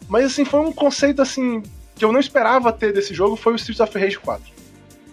mas 0.07 0.25
assim, 0.25 0.45
foi 0.45 0.59
um 0.59 0.71
conceito 0.71 1.21
assim 1.21 1.63
que 1.95 2.03
eu 2.03 2.11
não 2.11 2.19
esperava 2.19 2.71
ter 2.71 2.93
desse 2.93 3.13
jogo, 3.13 3.35
foi 3.35 3.53
o 3.53 3.55
Streets 3.55 3.79
of 3.79 3.97
Rage 3.97 4.19
4. 4.19 4.51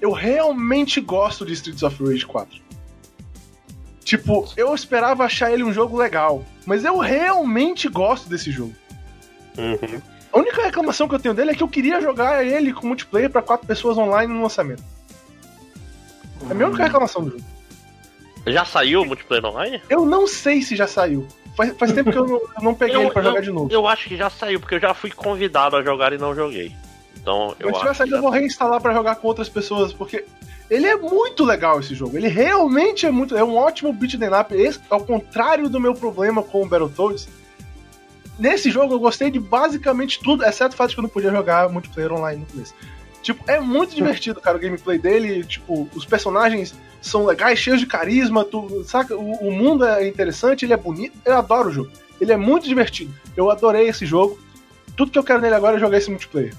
Eu 0.01 0.13
realmente 0.13 1.01
gosto 1.01 1.45
de 1.45 1.53
Streets 1.53 1.83
of 1.83 2.03
Rage 2.03 2.27
4. 2.27 2.61
Tipo, 4.05 4.49
eu 4.57 4.75
esperava 4.75 5.25
achar 5.25 5.53
ele 5.53 5.63
um 5.63 5.73
jogo 5.73 5.97
legal, 5.97 6.45
mas 6.67 6.85
eu 6.85 6.99
realmente 6.99 7.89
gosto 7.89 8.29
desse 8.29 8.51
jogo. 8.51 8.75
Uhum. 9.57 10.01
A 10.33 10.39
única 10.39 10.63
reclamação 10.63 11.09
que 11.09 11.15
eu 11.15 11.19
tenho 11.19 11.35
dele 11.35 11.51
é 11.51 11.55
que 11.55 11.63
eu 11.63 11.69
queria 11.69 12.01
jogar 12.01 12.45
ele 12.45 12.73
com 12.73 12.87
multiplayer 12.87 13.31
pra 13.31 13.43
quatro 13.43 13.67
pessoas 13.67 13.99
online 13.99 14.33
no 14.33 14.43
lançamento. 14.43 14.83
É 16.49 16.53
a 16.53 16.55
minha 16.55 16.69
única 16.69 16.85
reclamação 16.85 17.25
do 17.25 17.31
jogo. 17.31 17.45
Já 18.47 18.65
saiu 18.65 19.03
o 19.03 19.07
multiplayer 19.07 19.45
online? 19.45 19.83
Eu 19.89 20.05
não 20.07 20.27
sei 20.27 20.63
se 20.63 20.75
já 20.77 20.87
saiu. 20.87 21.27
Faz, 21.57 21.77
faz 21.77 21.93
tempo 21.93 22.11
que 22.11 22.17
eu 22.19 22.27
não, 22.27 22.37
eu 22.37 22.63
não 22.63 22.75
peguei 22.75 22.97
Eu- 22.97 23.03
ele 23.03 23.11
pra 23.11 23.21
eu- 23.23 23.27
jogar 23.27 23.41
de 23.43 23.51
novo. 23.51 23.69
Eu 23.73 23.87
acho 23.87 24.09
que 24.09 24.17
já 24.17 24.31
saiu, 24.31 24.59
porque 24.61 24.77
eu 24.77 24.81
já 24.81 24.95
fui 24.95 25.11
convidado 25.11 25.77
a 25.77 25.83
jogar 25.83 26.13
e 26.13 26.19
não 26.19 26.35
joguei. 26.35 26.73
Então, 27.17 27.55
eu 27.61 27.67
Mas 27.67 27.75
se 27.75 27.81
tiver 27.81 27.91
acho. 27.91 27.99
saído, 27.99 28.17
eu 28.17 28.23
vou 28.23 28.31
reinstalar 28.31 28.81
pra 28.81 28.95
jogar 28.95 29.17
com 29.17 29.29
outras 29.29 29.49
pessoas, 29.49 29.93
porque 29.93 30.25
ele 30.71 30.87
é 30.87 30.97
muito 30.97 31.45
legal 31.45 31.79
esse 31.81 31.95
jogo. 31.95 32.17
Ele 32.17 32.29
realmente 32.29 33.05
é 33.05 33.11
muito. 33.11 33.37
É 33.37 33.45
um 33.45 33.57
ótimo 33.57 33.93
beat'em 33.93 34.29
up. 34.33 34.55
Esse, 34.55 34.81
ao 34.89 35.05
contrário 35.05 35.69
do 35.69 35.79
meu 35.79 35.93
problema 35.95 36.43
com 36.43 36.63
o 36.63 36.67
Battletoads, 36.67 37.29
nesse 38.39 38.71
jogo 38.71 38.95
eu 38.95 38.99
gostei 38.99 39.31
de 39.31 39.39
basicamente 39.39 40.19
tudo, 40.23 40.45
exceto 40.45 40.75
o 40.75 40.77
fato 40.79 40.91
de 40.91 40.95
que 40.97 41.01
eu 41.01 41.03
não 41.03 41.11
podia 41.11 41.31
jogar 41.31 41.69
multiplayer 41.69 42.13
online 42.13 42.41
no 42.41 42.47
começo. 42.47 42.75
Tipo, 43.23 43.45
é 43.51 43.61
muito 43.61 43.95
divertido, 43.95 44.41
cara, 44.41 44.57
o 44.57 44.61
gameplay 44.61 44.99
dele. 44.99 45.45
Tipo, 45.45 45.89
os 45.95 46.05
personagens 46.05 46.75
são 47.01 47.27
legais, 47.27 47.59
cheios 47.59 47.81
de 47.81 47.87
carisma, 47.87 48.45
tu, 48.45 48.83
saca? 48.85 49.17
O, 49.17 49.49
o 49.49 49.53
mundo 49.53 49.85
é 49.85 50.07
interessante, 50.07 50.65
ele 50.65 50.73
é 50.73 50.77
bonito. 50.77 51.19
Eu 51.25 51.37
adoro 51.37 51.69
o 51.69 51.73
jogo. 51.73 51.91
Ele 52.21 52.33
é 52.33 52.37
muito 52.37 52.67
divertido. 52.67 53.15
Eu 53.37 53.51
adorei 53.51 53.89
esse 53.89 54.05
jogo. 54.05 54.39
Tudo 54.97 55.11
que 55.11 55.19
eu 55.19 55.25
quero 55.25 55.41
nele 55.41 55.55
agora 55.55 55.77
é 55.77 55.81
jogar 55.81 55.99
esse 55.99 56.11
multiplayer. 56.11 56.55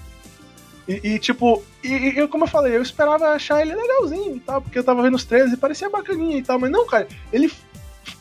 E, 0.88 1.14
e, 1.14 1.20
tipo, 1.20 1.64
e, 1.84 1.94
e 1.94 2.28
como 2.28 2.44
eu 2.44 2.48
falei, 2.48 2.76
eu 2.76 2.82
esperava 2.82 3.30
achar 3.30 3.62
ele 3.62 3.76
legalzinho 3.76 4.36
e 4.36 4.40
tal, 4.40 4.62
porque 4.62 4.80
eu 4.80 4.84
tava 4.84 5.04
vendo 5.04 5.16
os 5.16 5.24
trailers 5.24 5.54
e 5.54 5.58
parecia 5.58 5.90
bacaninha 5.90 6.38
e 6.38 6.42
tal, 6.42 6.60
mas 6.60 6.72
não, 6.72 6.86
cara, 6.86 7.08
ele. 7.32 7.52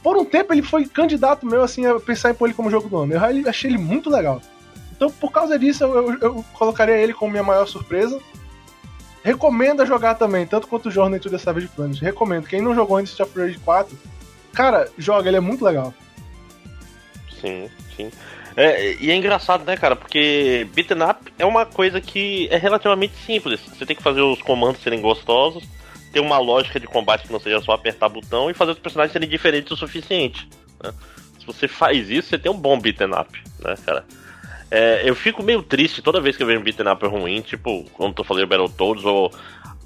Por 0.03 0.16
um 0.16 0.26
tempo 0.26 0.53
ele 0.53 0.62
foi 0.62 0.84
candidato 0.84 1.47
meu, 1.47 1.62
assim, 1.62 1.86
a 1.86 1.99
pensar 1.99 2.30
em 2.30 2.34
pôr 2.34 2.47
ele 2.47 2.55
como 2.55 2.70
jogo 2.70 2.88
do 2.88 2.99
ano. 2.99 3.14
Eu 3.14 3.49
achei 3.49 3.70
ele 3.70 3.78
muito 3.78 4.11
legal. 4.11 4.43
Então, 5.01 5.11
por 5.11 5.32
causa 5.32 5.59
disso, 5.59 5.82
eu, 5.82 6.18
eu- 6.20 6.44
colocaria 6.53 6.94
ele 6.94 7.14
como 7.14 7.30
minha 7.30 7.42
maior 7.42 7.66
surpresa. 7.66 8.20
Recomendo 9.24 9.86
jogar 9.86 10.14
também, 10.16 10.46
tanto 10.46 10.66
quanto 10.66 10.90
o 10.90 10.90
Journey 10.90 11.18
to 11.18 11.30
the 11.30 11.38
Savage 11.38 11.68
Planet. 11.68 11.98
Recomendo. 12.03 12.46
Quem 12.46 12.61
não 12.61 12.74
jogou 12.74 13.01
Street 13.01 13.26
of 13.26 13.38
Rage 13.38 13.59
4, 13.61 13.98
cara, 14.53 14.90
joga, 14.98 15.30
ele 15.30 15.38
é 15.38 15.40
muito 15.40 15.64
legal. 15.64 15.94
Sim, 17.40 17.70
sim. 17.96 18.11
É, 18.55 18.94
e 19.01 19.11
é 19.11 19.16
engraçado, 19.16 19.64
né, 19.64 19.74
cara? 19.74 19.96
Porque 19.96 20.68
beaten 20.74 21.03
up 21.03 21.32
é 21.38 21.46
uma 21.46 21.64
coisa 21.64 21.98
que 21.98 22.46
é 22.51 22.59
relativamente 22.59 23.14
simples. 23.24 23.59
Você 23.61 23.86
tem 23.86 23.96
que 23.96 24.03
fazer 24.03 24.20
os 24.20 24.42
comandos 24.42 24.82
serem 24.82 25.01
gostosos, 25.01 25.64
ter 26.12 26.20
uma 26.20 26.36
lógica 26.36 26.78
de 26.78 26.86
combate 26.86 27.26
que 27.26 27.32
não 27.32 27.40
seja 27.40 27.59
só 27.62 27.72
apertar 27.72 28.11
botão 28.11 28.51
e 28.51 28.55
fazer 28.55 28.72
os 28.72 28.78
personagens 28.78 29.14
serem 29.14 29.28
diferentes 29.28 29.72
o 29.72 29.76
suficiente. 29.78 30.46
Né? 30.82 30.92
Se 31.38 31.46
você 31.46 31.66
faz 31.66 32.11
isso, 32.11 32.28
você 32.28 32.38
tem 32.38 32.53
um 32.53 32.59
bom 32.59 32.78
beaten 32.78 33.12
up, 33.18 33.42
né, 33.61 33.74
cara? 33.86 34.05
É, 34.71 35.03
eu 35.05 35.14
fico 35.14 35.43
meio 35.43 35.62
triste 35.62 36.01
toda 36.01 36.21
vez 36.21 36.37
que 36.37 36.43
eu 36.43 36.47
vejo 36.47 36.61
um 36.61 36.62
beaten 36.62 36.89
up 36.89 37.05
ruim, 37.07 37.41
tipo, 37.41 37.85
quando 37.95 38.14
tô 38.14 38.23
falando 38.23 38.47
Battletoads 38.47 39.05
ou 39.05 39.33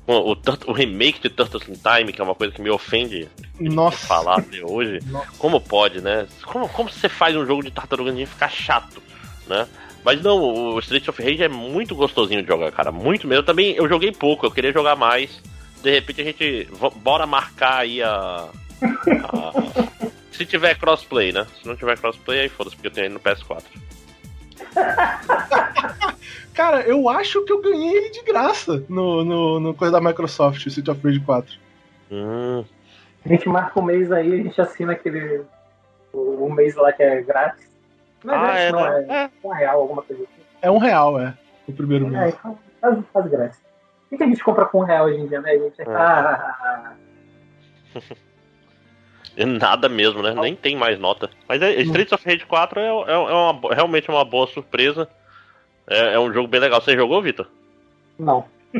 o, 0.06 0.32
o, 0.32 0.36
o, 0.66 0.72
remake 0.72 1.20
de 1.20 1.30
Turtles 1.30 1.66
in 1.68 1.74
Time, 1.74 2.12
que 2.12 2.20
é 2.20 2.24
uma 2.24 2.34
coisa 2.34 2.52
que 2.52 2.60
me 2.60 2.68
ofende 2.68 3.26
Nossa. 3.58 4.06
falar 4.06 4.38
até 4.38 4.62
hoje. 4.62 5.00
Nossa. 5.06 5.28
Como 5.38 5.60
pode, 5.60 6.02
né? 6.02 6.26
Como, 6.44 6.68
como 6.68 6.90
você 6.90 7.08
faz 7.08 7.34
um 7.34 7.46
jogo 7.46 7.62
de 7.62 7.70
Tartaruga 7.70 8.12
Ninja 8.12 8.26
ficar 8.26 8.50
chato, 8.50 9.02
né? 9.46 9.66
Mas 10.04 10.20
não, 10.22 10.38
o 10.38 10.78
Street 10.80 11.08
of 11.08 11.22
Rage 11.22 11.42
é 11.42 11.48
muito 11.48 11.94
gostosinho 11.94 12.42
de 12.42 12.48
jogar, 12.48 12.70
cara. 12.70 12.92
Muito 12.92 13.26
mesmo. 13.26 13.42
Também 13.42 13.74
eu 13.74 13.88
joguei 13.88 14.12
pouco, 14.12 14.44
eu 14.44 14.50
queria 14.50 14.70
jogar 14.70 14.94
mais. 14.94 15.40
De 15.82 15.90
repente 15.90 16.20
a 16.20 16.24
gente. 16.24 16.68
Bora 16.96 17.26
marcar 17.26 17.78
aí 17.78 18.02
a. 18.02 18.48
a 18.82 19.52
se 20.30 20.44
tiver 20.44 20.78
crossplay, 20.78 21.32
né? 21.32 21.46
Se 21.58 21.66
não 21.66 21.74
tiver 21.74 21.96
crossplay, 21.96 22.40
aí 22.40 22.48
foda-se, 22.50 22.76
porque 22.76 22.88
eu 22.88 22.92
tenho 22.92 23.06
ele 23.06 23.14
no 23.14 23.20
PS4. 23.20 23.62
Cara, 26.54 26.82
eu 26.82 27.08
acho 27.08 27.44
que 27.44 27.52
eu 27.52 27.60
ganhei 27.60 27.96
ele 27.96 28.10
de 28.10 28.22
graça 28.22 28.84
no, 28.88 29.24
no, 29.24 29.60
no 29.60 29.74
coisa 29.74 29.92
da 29.92 30.00
Microsoft, 30.00 30.64
o 30.66 30.70
City 30.70 30.88
of 30.90 31.00
Rage 31.02 31.20
4. 31.20 31.58
Hum. 32.12 32.64
A 33.24 33.28
gente 33.28 33.48
marca 33.48 33.80
um 33.80 33.82
mês 33.82 34.12
aí, 34.12 34.32
a 34.32 34.36
gente 34.36 34.60
assina 34.60 34.92
aquele. 34.92 35.42
O, 36.12 36.46
o 36.46 36.52
mês 36.52 36.76
lá 36.76 36.92
que 36.92 37.02
é 37.02 37.22
grátis. 37.22 37.68
Não 38.22 38.34
é 38.34 38.36
ah, 38.36 38.40
grátis, 38.40 38.62
é, 38.62 38.72
não, 38.72 38.86
é, 38.86 39.24
é, 39.24 39.30
um 39.42 39.52
real, 39.52 39.80
alguma 39.80 40.02
coisa 40.02 40.22
assim. 40.22 40.42
É 40.62 40.70
um 40.70 40.78
real, 40.78 41.20
é. 41.20 41.34
O 41.66 41.72
primeiro 41.72 42.06
mês. 42.06 42.34
É, 42.34 42.38
faz, 42.80 42.98
faz 43.12 43.30
grátis. 43.30 43.60
O 44.12 44.16
que 44.16 44.22
a 44.22 44.26
gente 44.26 44.44
compra 44.44 44.64
com 44.66 44.80
um 44.80 44.84
real 44.84 45.06
hoje 45.06 45.18
em 45.18 45.26
dia, 45.26 45.40
né? 45.40 45.50
A 45.50 45.58
gente. 45.58 45.80
É. 45.80 45.84
Ah, 45.88 46.92
Nada 49.60 49.88
mesmo, 49.88 50.22
né? 50.22 50.34
Nem 50.34 50.54
tem 50.54 50.76
mais 50.76 50.98
nota. 50.98 51.30
Mas 51.48 51.60
é, 51.60 51.80
Streets 51.82 52.12
of 52.12 52.24
Rage 52.24 52.46
4 52.46 52.80
é, 52.80 52.84
é, 52.84 52.88
é 52.88 53.14
uma, 53.16 53.74
realmente 53.74 54.08
uma 54.08 54.24
boa 54.24 54.46
surpresa. 54.46 55.08
É, 55.86 56.14
é, 56.14 56.18
um 56.18 56.32
jogo 56.32 56.48
bem 56.48 56.60
legal. 56.60 56.80
Você 56.80 56.94
jogou, 56.94 57.20
Vitor? 57.20 57.46
Não. 58.18 58.44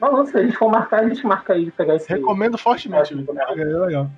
não, 0.00 0.26
se 0.26 0.36
a 0.36 0.42
gente 0.42 0.56
for 0.56 0.70
marcar, 0.70 1.00
a 1.00 1.08
gente 1.08 1.26
marca 1.26 1.54
aí 1.54 1.64
de 1.64 1.70
pegar 1.70 1.96
esse. 1.96 2.08
Recomendo 2.08 2.58
fortemente, 2.58 3.14
Vitor. 3.14 3.36
É 3.38 3.54
legal. 3.54 4.10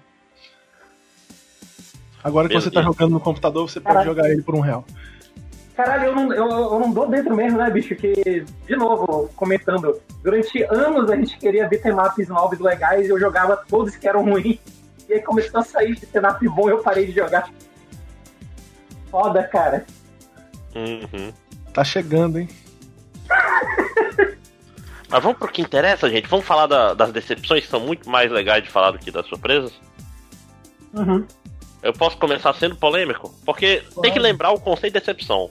Agora 2.22 2.48
que 2.48 2.54
você 2.54 2.70
tá 2.70 2.82
jogando 2.82 3.12
no 3.12 3.20
computador, 3.20 3.68
você 3.68 3.80
pode 3.80 3.94
Caraca. 3.94 4.10
jogar 4.10 4.30
ele 4.30 4.42
por 4.42 4.54
um 4.54 4.60
real. 4.60 4.84
Caralho, 5.80 6.08
eu 6.08 6.14
não, 6.14 6.30
eu, 6.30 6.46
eu 6.46 6.78
não 6.78 6.92
dou 6.92 7.08
dentro 7.08 7.34
mesmo, 7.34 7.56
né, 7.56 7.70
bicho? 7.70 7.96
Que, 7.96 8.44
de 8.66 8.76
novo, 8.76 9.30
comentando, 9.34 9.98
durante 10.22 10.62
anos 10.64 11.10
a 11.10 11.16
gente 11.16 11.38
queria 11.38 11.66
bitmaps 11.66 12.28
novos 12.28 12.58
legais 12.58 13.06
e 13.06 13.08
eu 13.08 13.18
jogava 13.18 13.56
todos 13.56 13.96
que 13.96 14.06
eram 14.06 14.22
ruins. 14.22 14.58
E 15.08 15.14
aí 15.14 15.22
começou 15.22 15.58
a 15.58 15.64
sair 15.64 15.98
bitmap 15.98 16.38
bom 16.48 16.68
e 16.68 16.72
eu 16.72 16.82
parei 16.82 17.06
de 17.06 17.12
jogar. 17.12 17.50
Foda, 19.10 19.42
cara. 19.44 19.86
Uhum. 20.76 21.32
Tá 21.72 21.82
chegando, 21.82 22.38
hein? 22.38 22.48
Mas 25.08 25.22
vamos 25.22 25.38
pro 25.38 25.48
que 25.48 25.62
interessa, 25.62 26.10
gente. 26.10 26.28
Vamos 26.28 26.44
falar 26.44 26.66
da, 26.66 26.92
das 26.92 27.10
decepções 27.10 27.64
que 27.64 27.70
são 27.70 27.80
muito 27.80 28.06
mais 28.10 28.30
legais 28.30 28.62
de 28.62 28.68
falar 28.68 28.90
do 28.90 28.98
que 28.98 29.10
das 29.10 29.24
surpresas? 29.24 29.72
Uhum. 30.92 31.26
Eu 31.82 31.94
posso 31.94 32.18
começar 32.18 32.52
sendo 32.52 32.76
polêmico? 32.76 33.34
Porque 33.46 33.82
Pode. 33.94 34.02
tem 34.02 34.12
que 34.12 34.18
lembrar 34.18 34.50
o 34.50 34.60
conceito 34.60 34.92
de 34.92 35.00
decepção. 35.00 35.50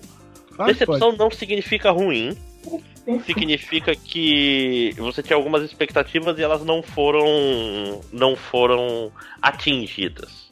Decepção 0.65 1.09
pode. 1.09 1.17
não 1.17 1.31
significa 1.31 1.91
ruim. 1.91 2.37
Significa 3.25 3.95
que 3.95 4.93
você 4.97 5.23
tinha 5.23 5.35
algumas 5.35 5.63
expectativas 5.63 6.37
e 6.37 6.43
elas 6.43 6.63
não 6.63 6.83
foram 6.83 8.01
não 8.11 8.35
foram 8.35 9.11
atingidas. 9.41 10.47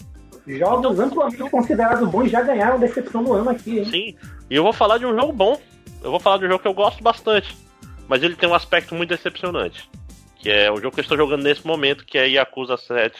Jogos 0.48 0.94
então, 0.94 1.06
amplamente 1.06 1.50
considerados 1.52 2.10
bons 2.10 2.32
já 2.32 2.42
ganharam 2.42 2.80
decepção 2.80 3.24
do 3.24 3.34
ano 3.34 3.50
aqui, 3.50 3.80
hein? 3.80 3.86
Sim. 3.86 4.16
E 4.50 4.56
eu 4.56 4.64
vou 4.64 4.74
falar 4.74 4.98
de 4.98 5.06
um 5.06 5.14
jogo 5.14 5.34
bom. 5.34 5.60
Eu 6.02 6.10
vou 6.10 6.20
falar 6.20 6.38
de 6.38 6.46
um 6.46 6.48
jogo 6.48 6.62
que 6.62 6.68
eu 6.68 6.74
gosto 6.74 7.04
bastante. 7.04 7.56
Mas 8.08 8.24
ele 8.24 8.36
tem 8.36 8.50
um 8.50 8.56
aspecto 8.56 8.96
muito 8.96 9.10
decepcionante. 9.10 9.90
Que 10.38 10.50
é 10.50 10.72
o 10.72 10.78
jogo 10.78 10.92
que 10.92 11.02
eu 11.02 11.04
estou 11.04 11.18
jogando 11.18 11.44
nesse 11.44 11.68
momento, 11.68 12.06
que 12.06 12.18
é 12.18 12.28
Yakuza 12.28 12.78
7 12.78 13.14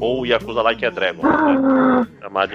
Ou 0.00 0.26
Yakuza 0.26 0.62
Like 0.62 0.84
a 0.84 0.90
Dragon. 0.90 1.22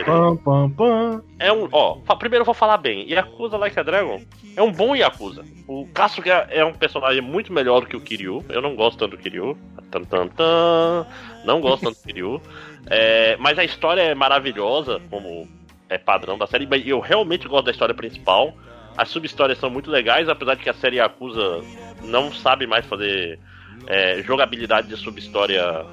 Né? 0.01 0.37
Pam, 0.43 0.69
pam. 0.71 1.23
É 1.39 1.51
um. 1.51 1.67
Ó, 1.71 1.95
primeiro 2.15 2.41
eu 2.41 2.45
vou 2.45 2.53
falar 2.53 2.77
bem. 2.77 3.09
Yakuza 3.09 3.55
Like 3.57 3.79
a 3.79 3.83
Dragon 3.83 4.21
é 4.57 4.61
um 4.61 4.71
bom 4.71 4.95
Yakuza. 4.95 5.45
O 5.67 5.87
Kasuga 5.93 6.47
é 6.49 6.65
um 6.65 6.73
personagem 6.73 7.21
muito 7.21 7.53
melhor 7.53 7.81
do 7.81 7.85
que 7.87 7.95
o 7.95 8.01
Kiryu. 8.01 8.43
Eu 8.49 8.61
não 8.61 8.75
gosto 8.75 8.97
tanto 8.97 9.11
do 9.11 9.17
Kiryu. 9.17 9.55
Tan, 9.91 10.03
tan, 10.03 10.27
tan. 10.29 11.05
Não 11.45 11.61
gosto 11.61 11.83
tanto 11.83 11.99
do 11.99 12.03
Kiryu. 12.03 12.41
É, 12.89 13.37
mas 13.37 13.59
a 13.59 13.63
história 13.63 14.01
é 14.01 14.15
maravilhosa, 14.15 14.99
como 15.11 15.47
é 15.87 15.97
padrão 15.99 16.37
da 16.37 16.47
série. 16.47 16.67
Eu 16.85 16.99
realmente 16.99 17.47
gosto 17.47 17.65
da 17.65 17.71
história 17.71 17.93
principal. 17.93 18.53
As 18.97 19.09
sub-histórias 19.09 19.59
são 19.59 19.69
muito 19.69 19.91
legais, 19.91 20.27
apesar 20.27 20.55
de 20.55 20.63
que 20.63 20.69
a 20.71 20.73
série 20.73 20.97
Yakuza 20.97 21.61
não 22.03 22.33
sabe 22.33 22.65
mais 22.65 22.83
fazer 22.87 23.39
é, 23.85 24.21
jogabilidade 24.23 24.87
de 24.87 24.97
sub-história 24.97 25.85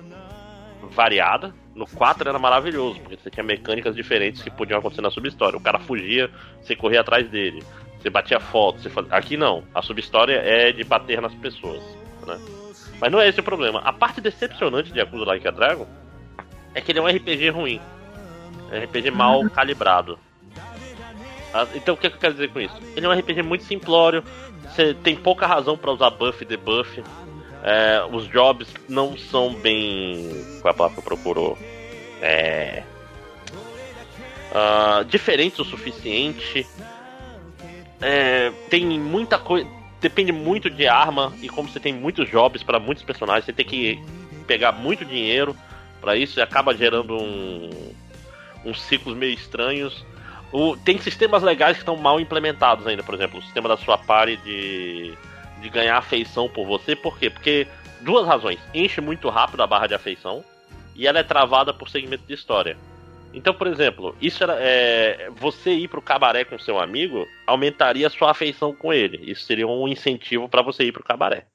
variada. 0.91 1.55
No 1.75 1.87
4 1.87 2.29
era 2.29 2.39
maravilhoso, 2.39 3.01
porque 3.01 3.17
você 3.17 3.31
tinha 3.31 3.43
mecânicas 3.43 3.97
diferentes 3.97 4.43
que 4.43 4.51
podiam 4.51 4.79
acontecer 4.79 5.03
na 5.03 5.11
sub-história. 5.11 5.57
O 5.57 5.63
cara 5.63 5.79
fugia, 5.79 6.31
você 6.63 6.77
corria 6.77 7.01
atrás 7.01 7.29
dele. 7.29 7.63
Você 8.01 8.11
batia 8.11 8.39
foto. 8.39 8.81
Você. 8.81 8.91
Aqui 9.11 9.37
não. 9.37 9.65
A 9.75 9.83
sub-história 9.83 10.35
é 10.35 10.71
de 10.73 10.85
bater 10.85 11.21
nas 11.21 11.35
pessoas. 11.35 11.83
Né? 12.27 12.39
Mas 13.01 13.11
não 13.11 13.21
é 13.21 13.29
esse 13.29 13.41
o 13.41 13.43
problema. 13.43 13.81
A 13.81 13.93
parte 13.93 14.21
decepcionante 14.21 14.93
de 14.93 14.99
Yakuza 14.99 15.25
Like 15.25 15.49
a 15.49 15.51
Dragon 15.51 15.87
é 16.75 16.81
que 16.81 16.93
ele 16.93 16.99
é 16.99 17.03
um 17.03 17.09
RPG 17.09 17.51
ruim. 17.51 17.81
É 18.71 18.79
um 18.79 18.85
RPG 18.85 19.11
mal 19.11 19.49
calibrado. 19.51 20.19
Ah, 21.53 21.67
então 21.75 21.95
o 21.95 21.97
que, 21.97 22.07
é 22.07 22.11
que 22.11 22.17
eu 22.17 22.21
quero 22.21 22.35
dizer 22.35 22.51
com 22.51 22.61
isso? 22.61 22.75
Ele 22.97 23.07
é 23.07 23.09
um 23.09 23.13
RPG 23.13 23.43
muito 23.43 23.65
simplório. 23.65 24.25
Você 24.65 24.93
tem 24.93 25.15
pouca 25.17 25.47
razão 25.47 25.77
para 25.77 25.93
usar 25.93 26.11
buff 26.11 26.43
e 26.43 26.47
debuff. 26.47 27.03
É, 27.65 28.05
os 28.13 28.29
jobs 28.29 28.69
não 28.87 29.17
são 29.17 29.55
bem. 29.55 30.31
Qual 30.61 30.71
é 30.71 30.75
a 30.75 30.77
palavra 30.77 30.95
que 30.95 31.01
eu 31.01 31.17
procuro? 31.17 31.59
É. 32.21 32.83
Uh, 34.53 35.05
diferentes 35.07 35.59
o 35.59 35.65
suficiente. 35.65 36.67
É, 38.03 38.53
tem 38.69 38.87
muita 39.01 39.39
coisa. 39.39 39.67
Depende 39.99 40.31
muito 40.31 40.69
de 40.69 40.87
arma. 40.87 41.33
E 41.41 41.49
como 41.49 41.67
você 41.67 41.81
tem 41.81 41.95
muitos 41.95 42.29
jobs 42.29 42.63
para 42.63 42.79
muitos 42.79 43.03
personagens, 43.03 43.47
você 43.47 43.53
tem 43.53 43.65
que 43.65 43.99
pegar 44.47 44.73
muito 44.73 45.03
dinheiro 45.03 45.57
para 46.03 46.15
isso 46.17 46.39
e 46.39 46.43
acaba 46.43 46.77
gerando 46.77 47.17
um, 47.17 47.71
uns 48.63 48.83
ciclos 48.83 49.17
meio 49.17 49.33
estranhos. 49.33 50.05
O, 50.53 50.77
tem 50.77 50.99
sistemas 50.99 51.43
legais 51.43 51.79
que 51.79 51.83
estão 51.83 51.97
mal 51.97 52.21
implementados 52.21 52.87
ainda, 52.87 53.03
por 53.03 53.15
exemplo, 53.15 53.39
o 53.39 53.43
sistema 53.43 53.69
da 53.71 53.79
sua 53.79 53.97
party 53.97 54.37
de 54.37 55.15
de 55.65 55.71
ganhar 55.71 55.97
afeição 55.97 56.47
por 56.47 56.67
você, 56.67 56.95
por 56.95 57.19
quê? 57.19 57.31
Porque 57.31 57.67
duas 58.03 58.27
razões. 58.27 58.61
Enche 58.75 59.01
muito 59.01 59.31
rápido 59.31 59.63
a 59.63 59.67
barra 59.67 59.87
de 59.87 59.95
afeição 59.95 60.45
e 60.95 61.07
ela 61.07 61.19
é 61.19 61.23
travada 61.23 61.73
por 61.73 61.89
segmento 61.89 62.25
de 62.27 62.35
história. 62.35 62.77
Então, 63.33 63.55
por 63.55 63.67
exemplo, 63.67 64.15
isso 64.21 64.45
era, 64.45 64.57
é, 64.61 65.31
você 65.31 65.73
ir 65.73 65.89
pro 65.89 66.03
cabaré 66.03 66.45
com 66.45 66.59
seu 66.59 66.79
amigo 66.79 67.27
aumentaria 67.47 68.07
a 68.07 68.11
sua 68.11 68.31
afeição 68.31 68.75
com 68.75 68.93
ele. 68.93 69.19
Isso 69.29 69.45
seria 69.47 69.67
um 69.67 69.89
incentivo 69.89 70.49
para 70.51 70.61
você 70.61 70.85
ir 70.85 70.93
pro 70.93 71.03
cabaré. 71.03 71.47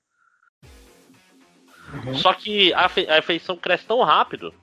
Uhum. 1.93 2.15
Só 2.15 2.33
que 2.33 2.73
a, 2.73 2.89
afeição 3.17 3.55
cresce 3.55 3.85
tão 3.85 4.01
rápido 4.01 4.53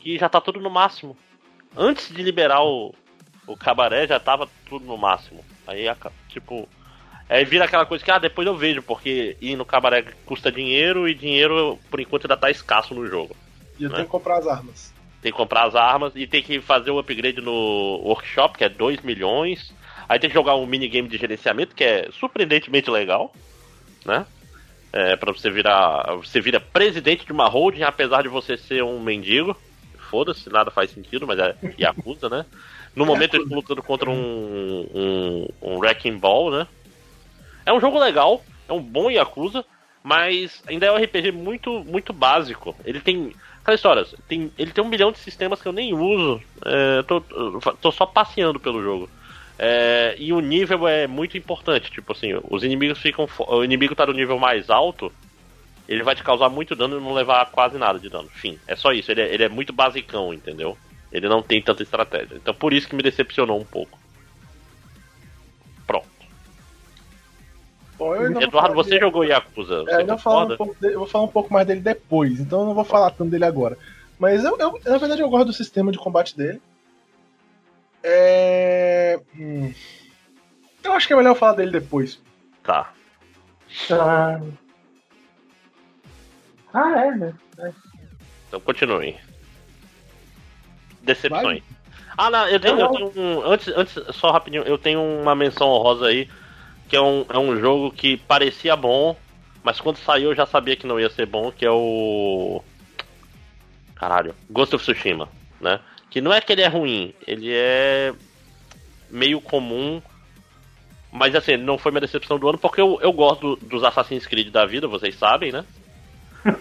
que 0.00 0.18
já 0.18 0.30
tá 0.30 0.40
tudo 0.40 0.58
no 0.58 0.70
máximo. 0.70 1.16
Antes 1.76 2.08
de 2.08 2.22
liberar 2.22 2.64
o, 2.64 2.94
o 3.46 3.54
cabaré 3.54 4.06
já 4.06 4.18
tava 4.18 4.48
tudo 4.66 4.86
no 4.86 4.96
máximo. 4.96 5.44
Aí, 5.66 5.84
tipo, 6.28 6.68
Aí 7.32 7.46
vira 7.46 7.64
aquela 7.64 7.86
coisa 7.86 8.04
que, 8.04 8.10
ah, 8.10 8.18
depois 8.18 8.46
eu 8.46 8.54
vejo, 8.54 8.82
porque 8.82 9.38
ir 9.40 9.56
no 9.56 9.64
cabaré 9.64 10.04
custa 10.26 10.52
dinheiro 10.52 11.08
e 11.08 11.14
dinheiro, 11.14 11.78
por 11.90 11.98
enquanto, 11.98 12.26
ainda 12.26 12.36
tá 12.36 12.50
escasso 12.50 12.94
no 12.94 13.06
jogo. 13.06 13.34
E 13.78 13.84
eu 13.84 13.88
né? 13.88 13.96
tenho 13.96 14.06
que 14.06 14.12
comprar 14.12 14.36
as 14.36 14.46
armas. 14.46 14.92
Tem 15.22 15.32
que 15.32 15.38
comprar 15.38 15.64
as 15.64 15.74
armas 15.74 16.12
e 16.14 16.26
tem 16.26 16.42
que 16.42 16.60
fazer 16.60 16.90
o 16.90 16.98
upgrade 16.98 17.40
no 17.40 18.02
workshop, 18.04 18.58
que 18.58 18.64
é 18.64 18.68
2 18.68 19.00
milhões. 19.00 19.72
Aí 20.06 20.18
tem 20.18 20.28
que 20.28 20.34
jogar 20.34 20.56
um 20.56 20.66
minigame 20.66 21.08
de 21.08 21.16
gerenciamento, 21.16 21.74
que 21.74 21.82
é 21.82 22.10
surpreendentemente 22.12 22.90
legal, 22.90 23.34
né? 24.04 24.26
É, 24.92 25.16
pra 25.16 25.32
você 25.32 25.48
virar. 25.48 26.14
Você 26.16 26.38
vira 26.38 26.60
presidente 26.60 27.24
de 27.24 27.32
uma 27.32 27.48
holding, 27.48 27.82
apesar 27.82 28.20
de 28.20 28.28
você 28.28 28.58
ser 28.58 28.84
um 28.84 29.00
mendigo. 29.00 29.56
foda-se, 30.10 30.50
nada 30.50 30.70
faz 30.70 30.90
sentido, 30.90 31.26
mas 31.26 31.38
é 31.38 31.56
Yakuza, 31.80 32.28
né? 32.28 32.44
No 32.94 33.06
momento 33.06 33.36
ele 33.36 33.48
tá 33.48 33.54
lutando 33.54 33.82
contra 33.82 34.10
um, 34.10 34.86
um, 34.94 35.48
um 35.62 35.78
Wrecking 35.78 36.18
Ball, 36.18 36.50
né? 36.50 36.66
É 37.64 37.72
um 37.72 37.80
jogo 37.80 37.98
legal, 37.98 38.42
é 38.68 38.72
um 38.72 38.82
bom 38.82 39.10
Yakuza, 39.10 39.64
mas 40.02 40.62
ainda 40.66 40.86
é 40.86 40.92
um 40.92 40.96
RPG 40.96 41.32
muito, 41.32 41.84
muito 41.84 42.12
básico. 42.12 42.74
Ele 42.84 43.00
tem. 43.00 43.32
Aquela 43.60 43.76
história, 43.76 44.04
tem, 44.26 44.52
ele 44.58 44.72
tem 44.72 44.82
um 44.82 44.88
milhão 44.88 45.12
de 45.12 45.18
sistemas 45.18 45.62
que 45.62 45.68
eu 45.68 45.72
nem 45.72 45.94
uso. 45.94 46.42
É, 46.64 47.02
tô, 47.02 47.20
tô 47.80 47.92
só 47.92 48.04
passeando 48.04 48.58
pelo 48.58 48.82
jogo. 48.82 49.08
É, 49.56 50.16
e 50.18 50.32
o 50.32 50.40
nível 50.40 50.88
é 50.88 51.06
muito 51.06 51.38
importante. 51.38 51.90
Tipo 51.90 52.12
assim, 52.12 52.30
os 52.50 52.64
inimigos 52.64 52.98
ficam. 52.98 53.28
O 53.38 53.62
inimigo 53.62 53.94
tá 53.94 54.04
no 54.04 54.12
nível 54.12 54.36
mais 54.36 54.68
alto, 54.68 55.12
ele 55.88 56.02
vai 56.02 56.16
te 56.16 56.24
causar 56.24 56.48
muito 56.48 56.74
dano 56.74 56.98
e 56.98 57.00
não 57.00 57.12
levar 57.12 57.50
quase 57.50 57.78
nada 57.78 58.00
de 58.00 58.08
dano. 58.08 58.28
Enfim, 58.34 58.58
é 58.66 58.74
só 58.74 58.92
isso. 58.92 59.12
Ele 59.12 59.20
é, 59.20 59.32
ele 59.32 59.44
é 59.44 59.48
muito 59.48 59.72
basicão, 59.72 60.34
entendeu? 60.34 60.76
Ele 61.12 61.28
não 61.28 61.42
tem 61.42 61.62
tanta 61.62 61.84
estratégia. 61.84 62.34
Então 62.34 62.52
por 62.52 62.72
isso 62.72 62.88
que 62.88 62.96
me 62.96 63.02
decepcionou 63.02 63.60
um 63.60 63.64
pouco. 63.64 64.01
Bom, 68.02 68.40
Eduardo, 68.40 68.74
você 68.74 68.90
dele- 68.90 69.02
jogou 69.02 69.24
Yakuza? 69.24 69.84
É, 69.88 70.02
eu, 70.02 70.06
vou 70.06 70.18
falar 70.18 70.44
um 70.44 70.56
pouco 70.56 70.76
dele- 70.80 70.94
eu 70.94 70.98
vou 70.98 71.08
falar 71.08 71.24
um 71.24 71.28
pouco 71.28 71.52
mais 71.52 71.66
dele 71.66 71.80
depois, 71.80 72.40
então 72.40 72.60
eu 72.60 72.66
não 72.66 72.74
vou 72.74 72.84
falar 72.84 73.10
tanto 73.10 73.30
dele 73.30 73.44
agora. 73.44 73.78
Mas 74.18 74.44
eu, 74.44 74.58
eu- 74.58 74.80
na 74.84 74.98
verdade 74.98 75.22
eu 75.22 75.30
gosto 75.30 75.46
do 75.46 75.52
sistema 75.52 75.92
de 75.92 75.98
combate 75.98 76.36
dele. 76.36 76.60
É. 78.02 79.20
hum. 79.38 79.72
Eu 80.82 80.92
acho 80.92 81.06
que 81.06 81.12
é 81.12 81.16
melhor 81.16 81.30
eu 81.30 81.36
falar 81.36 81.52
dele 81.52 81.70
depois. 81.70 82.20
Tá. 82.62 82.92
Ah, 83.90 84.40
ah 86.74 87.06
é, 87.06 87.10
né? 87.14 87.34
Então 88.48 88.60
continue. 88.60 89.16
Decepções. 91.02 91.62
Ah, 92.16 92.30
não, 92.30 92.46
eu 92.48 92.60
tenho, 92.60 92.78
eu 92.78 92.88
tenho 92.88 93.12
um. 93.16 93.42
Antes, 93.42 93.68
antes, 93.68 93.94
só 94.16 94.30
rapidinho, 94.30 94.64
eu 94.64 94.76
tenho 94.76 95.00
uma 95.00 95.34
menção 95.34 95.68
honrosa 95.68 96.06
aí, 96.06 96.28
que 96.92 96.96
é 96.96 97.00
um, 97.00 97.24
é 97.30 97.38
um 97.38 97.58
jogo 97.58 97.90
que 97.90 98.18
parecia 98.18 98.76
bom, 98.76 99.16
mas 99.64 99.80
quando 99.80 99.96
saiu 99.96 100.28
eu 100.28 100.36
já 100.36 100.44
sabia 100.44 100.76
que 100.76 100.86
não 100.86 101.00
ia 101.00 101.08
ser 101.08 101.24
bom, 101.24 101.50
que 101.50 101.64
é 101.64 101.70
o. 101.70 102.62
Caralho, 103.96 104.34
Ghost 104.50 104.74
of 104.76 104.84
Tsushima, 104.84 105.26
né? 105.58 105.80
Que 106.10 106.20
não 106.20 106.30
é 106.30 106.38
que 106.42 106.52
ele 106.52 106.60
é 106.60 106.66
ruim, 106.68 107.14
ele 107.26 107.50
é 107.50 108.12
meio 109.08 109.40
comum, 109.40 110.02
mas 111.10 111.34
assim, 111.34 111.56
não 111.56 111.78
foi 111.78 111.90
minha 111.92 112.02
decepção 112.02 112.38
do 112.38 112.46
ano, 112.46 112.58
porque 112.58 112.82
eu, 112.82 112.98
eu 113.00 113.10
gosto 113.10 113.56
do- 113.56 113.66
dos 113.66 113.82
Assassin's 113.84 114.26
Creed 114.26 114.50
da 114.52 114.66
vida, 114.66 114.86
vocês 114.86 115.14
sabem, 115.14 115.50
né? 115.50 115.64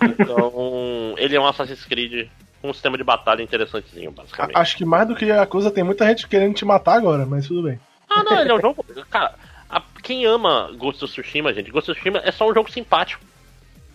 Então, 0.01 1.13
ele 1.19 1.35
é 1.35 1.41
um 1.41 1.45
Assassin's 1.45 1.83
Creed 1.83 2.29
com 2.61 2.69
um 2.69 2.73
sistema 2.73 2.97
de 2.97 3.03
batalha 3.03 3.43
interessantezinho, 3.43 4.11
basicamente. 4.13 4.55
A- 4.55 4.61
acho 4.61 4.77
que 4.77 4.85
mais 4.85 5.05
do 5.09 5.13
que 5.13 5.25
Yakuza 5.25 5.71
tem 5.71 5.83
muita 5.83 6.07
gente 6.07 6.25
querendo 6.25 6.55
te 6.55 6.63
matar 6.63 6.93
agora, 6.95 7.25
mas 7.25 7.45
tudo 7.49 7.63
bem. 7.63 7.77
Ah, 8.09 8.23
não, 8.23 8.39
ele 8.39 8.49
é 8.51 8.55
um 8.55 8.61
jogo. 8.61 8.85
Cara, 9.09 9.33
a- 9.71 9.81
quem 10.03 10.25
ama 10.25 10.71
Ghost 10.77 11.03
of 11.03 11.13
Tsushima, 11.13 11.53
gente, 11.53 11.71
Ghost 11.71 11.89
of 11.89 11.99
Tsushima 11.99 12.21
é 12.23 12.31
só 12.31 12.49
um 12.49 12.53
jogo 12.53 12.71
simpático. 12.71 13.23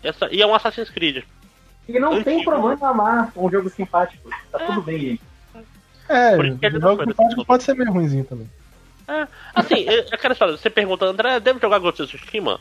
Essa- 0.03 0.29
e 0.33 0.41
é 0.41 0.47
um 0.47 0.55
Assassin's 0.55 0.91
Creed. 0.91 1.25
E 1.89 1.99
não 1.99 2.23
tem 2.23 2.37
Antigo. 2.39 2.51
problema 2.51 2.89
amar 2.89 3.33
um 3.37 3.51
jogo 3.51 3.69
simpático. 3.71 4.29
Tá 4.51 4.59
tudo 4.59 4.83
bem, 4.83 4.99
gente. 4.99 5.23
É, 6.09 6.37
o 6.37 6.43
não 6.43 6.81
jogo 6.81 7.07
que 7.07 7.45
pode, 7.45 7.63
ser 7.63 7.75
meio 7.75 7.93
ruimzinho 7.93 8.25
também. 8.25 8.49
É, 9.09 9.27
assim, 9.55 9.89
é 9.89 10.01
aquela 10.13 10.33
história, 10.33 10.57
você 10.57 10.71
pergunta, 10.71 11.05
André, 11.05 11.39
deve 11.41 11.61
jogar 11.61 11.79
Ghost 11.79 12.03
of 12.03 12.17
Tsushima? 12.17 12.61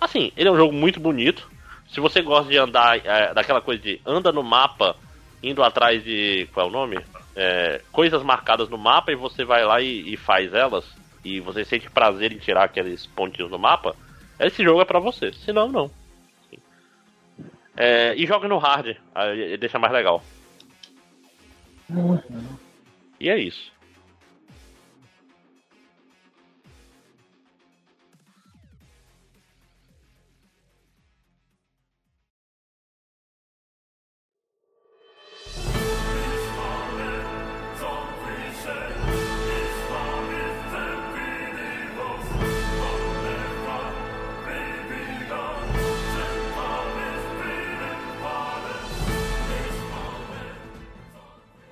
Assim, 0.00 0.32
ele 0.36 0.48
é 0.48 0.52
um 0.52 0.56
jogo 0.56 0.72
muito 0.72 0.98
bonito. 1.00 1.48
Se 1.92 2.00
você 2.00 2.22
gosta 2.22 2.48
de 2.50 2.56
andar, 2.56 3.04
é, 3.04 3.34
daquela 3.34 3.60
coisa 3.60 3.82
de 3.82 4.00
anda 4.06 4.30
no 4.30 4.42
mapa, 4.42 4.96
indo 5.42 5.62
atrás 5.62 6.02
de. 6.04 6.48
qual 6.52 6.66
é 6.66 6.68
o 6.68 6.72
nome? 6.72 6.98
É, 7.34 7.80
coisas 7.92 8.22
marcadas 8.22 8.68
no 8.68 8.78
mapa 8.78 9.10
e 9.12 9.16
você 9.16 9.44
vai 9.44 9.64
lá 9.64 9.80
e, 9.80 10.14
e 10.14 10.16
faz 10.16 10.52
elas, 10.54 10.84
e 11.24 11.40
você 11.40 11.64
sente 11.64 11.90
prazer 11.90 12.32
em 12.32 12.38
tirar 12.38 12.64
aqueles 12.64 13.06
pontinhos 13.06 13.50
no 13.50 13.58
mapa, 13.58 13.94
esse 14.38 14.62
jogo 14.64 14.80
é 14.80 14.84
pra 14.84 14.98
você. 14.98 15.32
Se 15.32 15.52
não, 15.52 15.68
não. 15.68 15.90
É, 17.76 18.14
e 18.14 18.26
joga 18.26 18.48
no 18.48 18.58
hard, 18.58 18.96
deixa 19.58 19.78
mais 19.78 19.92
legal. 19.92 20.22
E 23.18 23.28
é 23.28 23.38
isso. 23.38 23.72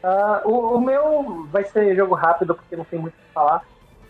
Ah, 0.02 0.42
o, 0.44 0.76
o 0.76 0.80
meu 0.80 1.46
vai 1.50 1.64
ser 1.64 1.94
jogo 1.96 2.14
rápido, 2.14 2.54
porque 2.54 2.76
não 2.76 2.84
tem 2.84 2.98
muito 2.98 3.14
o 3.14 3.16
que 3.16 3.32
falar. 3.32 3.62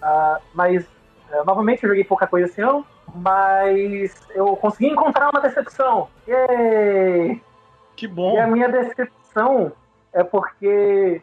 Ah, 0.03 0.41
mas, 0.55 0.86
eh, 1.30 1.43
novamente, 1.45 1.82
eu 1.82 1.89
joguei 1.89 2.05
pouca 2.05 2.26
coisa 2.26 2.47
esse 2.47 2.61
ano. 2.61 2.86
Mas 3.14 4.14
eu 4.34 4.55
consegui 4.57 4.89
encontrar 4.89 5.30
uma 5.30 5.41
decepção. 5.41 6.09
Yay! 6.26 7.43
Que 7.97 8.07
bom. 8.07 8.34
E 8.34 8.39
a 8.39 8.47
minha 8.47 8.68
decepção 8.68 9.72
é 10.12 10.22
porque 10.22 11.22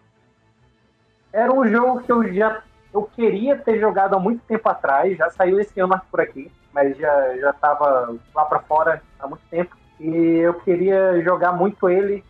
era 1.32 1.54
um 1.54 1.68
jogo 1.68 2.02
que 2.02 2.12
eu 2.12 2.34
já 2.34 2.62
eu 2.94 3.04
queria 3.04 3.58
ter 3.58 3.78
jogado 3.78 4.16
há 4.16 4.20
muito 4.20 4.42
tempo 4.46 4.70
atrás, 4.70 5.18
já 5.18 5.30
saiu 5.30 5.60
esse 5.60 5.78
ano 5.82 6.00
por 6.10 6.22
aqui, 6.22 6.50
mas 6.72 6.98
já 6.98 7.38
já 7.38 7.50
estava 7.50 8.16
lá 8.34 8.46
para 8.46 8.60
fora 8.60 9.02
há 9.20 9.28
muito 9.28 9.44
tempo 9.50 9.76
e 10.00 10.10
eu 10.38 10.54
queria 10.54 11.22
jogar 11.22 11.52
muito 11.52 11.90
ele 11.90 12.24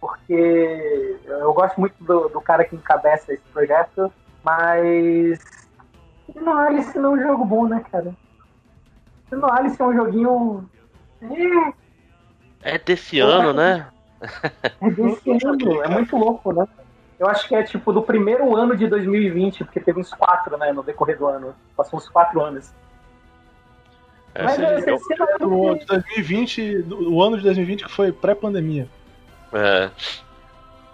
porque 0.00 1.18
eu 1.26 1.52
gosto 1.52 1.78
muito 1.78 1.94
do, 2.02 2.28
do 2.28 2.40
cara 2.40 2.64
que 2.64 2.74
encabeça 2.74 3.32
esse 3.32 3.42
projeto, 3.52 4.10
mas 4.42 5.38
no 6.34 6.52
Alice 6.56 6.98
não 6.98 7.16
é 7.16 7.20
um 7.20 7.22
jogo 7.28 7.44
bom, 7.44 7.66
né, 7.68 7.84
cara? 7.90 8.14
No 9.30 9.52
Alice 9.52 9.80
é 9.80 9.84
um 9.84 9.94
joguinho 9.94 10.68
é, 12.62 12.74
É 12.74 12.78
desse 12.78 13.20
ano, 13.20 13.52
né? 13.52 13.86
é 14.80 14.90
desse 14.90 15.30
ano, 15.30 15.82
é 15.82 15.88
muito 15.88 16.16
louco, 16.16 16.52
né? 16.52 16.66
Eu 17.18 17.28
acho 17.28 17.46
que 17.46 17.54
é 17.54 17.62
tipo 17.62 17.92
do 17.92 18.02
primeiro 18.02 18.56
ano 18.56 18.74
de 18.74 18.86
2020, 18.86 19.64
porque 19.64 19.78
teve 19.78 20.00
uns 20.00 20.12
quatro, 20.14 20.56
né, 20.56 20.72
no 20.72 20.82
decorrer 20.82 21.18
do 21.18 21.26
ano. 21.26 21.54
Passou 21.76 21.98
uns 21.98 22.08
quatro 22.08 22.40
anos. 22.42 22.72
É, 24.34 24.44
Mas 24.44 24.58
é, 24.58 24.90
eu- 24.90 24.98
você 24.98 25.14
vai 25.16 25.28
O 25.42 25.68
ano 25.68 25.78
de 25.80 25.84
2020, 25.86 26.84
o 26.90 27.22
ano 27.22 27.36
de 27.36 27.42
2020 27.42 27.84
que 27.84 27.92
foi 27.92 28.10
pré-pandemia. 28.10 28.88
É. 29.52 29.90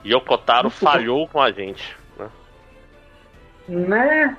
Yokotaro 0.05 0.65
Muito 0.65 0.81
bom. 0.81 0.91
falhou 0.91 1.29
com 1.29 1.41
a 1.41 1.51
gente. 1.51 1.97
Né? 2.19 2.29
né? 3.69 4.37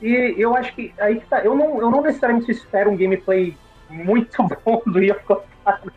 E 0.00 0.34
eu 0.36 0.54
acho 0.54 0.74
que 0.74 0.92
aí 0.98 1.20
que 1.20 1.26
tá. 1.26 1.40
Eu 1.40 1.54
não, 1.56 1.80
eu 1.80 1.90
não 1.90 2.02
necessariamente 2.02 2.50
espero 2.50 2.90
um 2.90 2.96
gameplay 2.96 3.56
muito 3.88 4.42
bom 4.64 4.82
do 4.86 5.02
Yokotaro. 5.02 5.92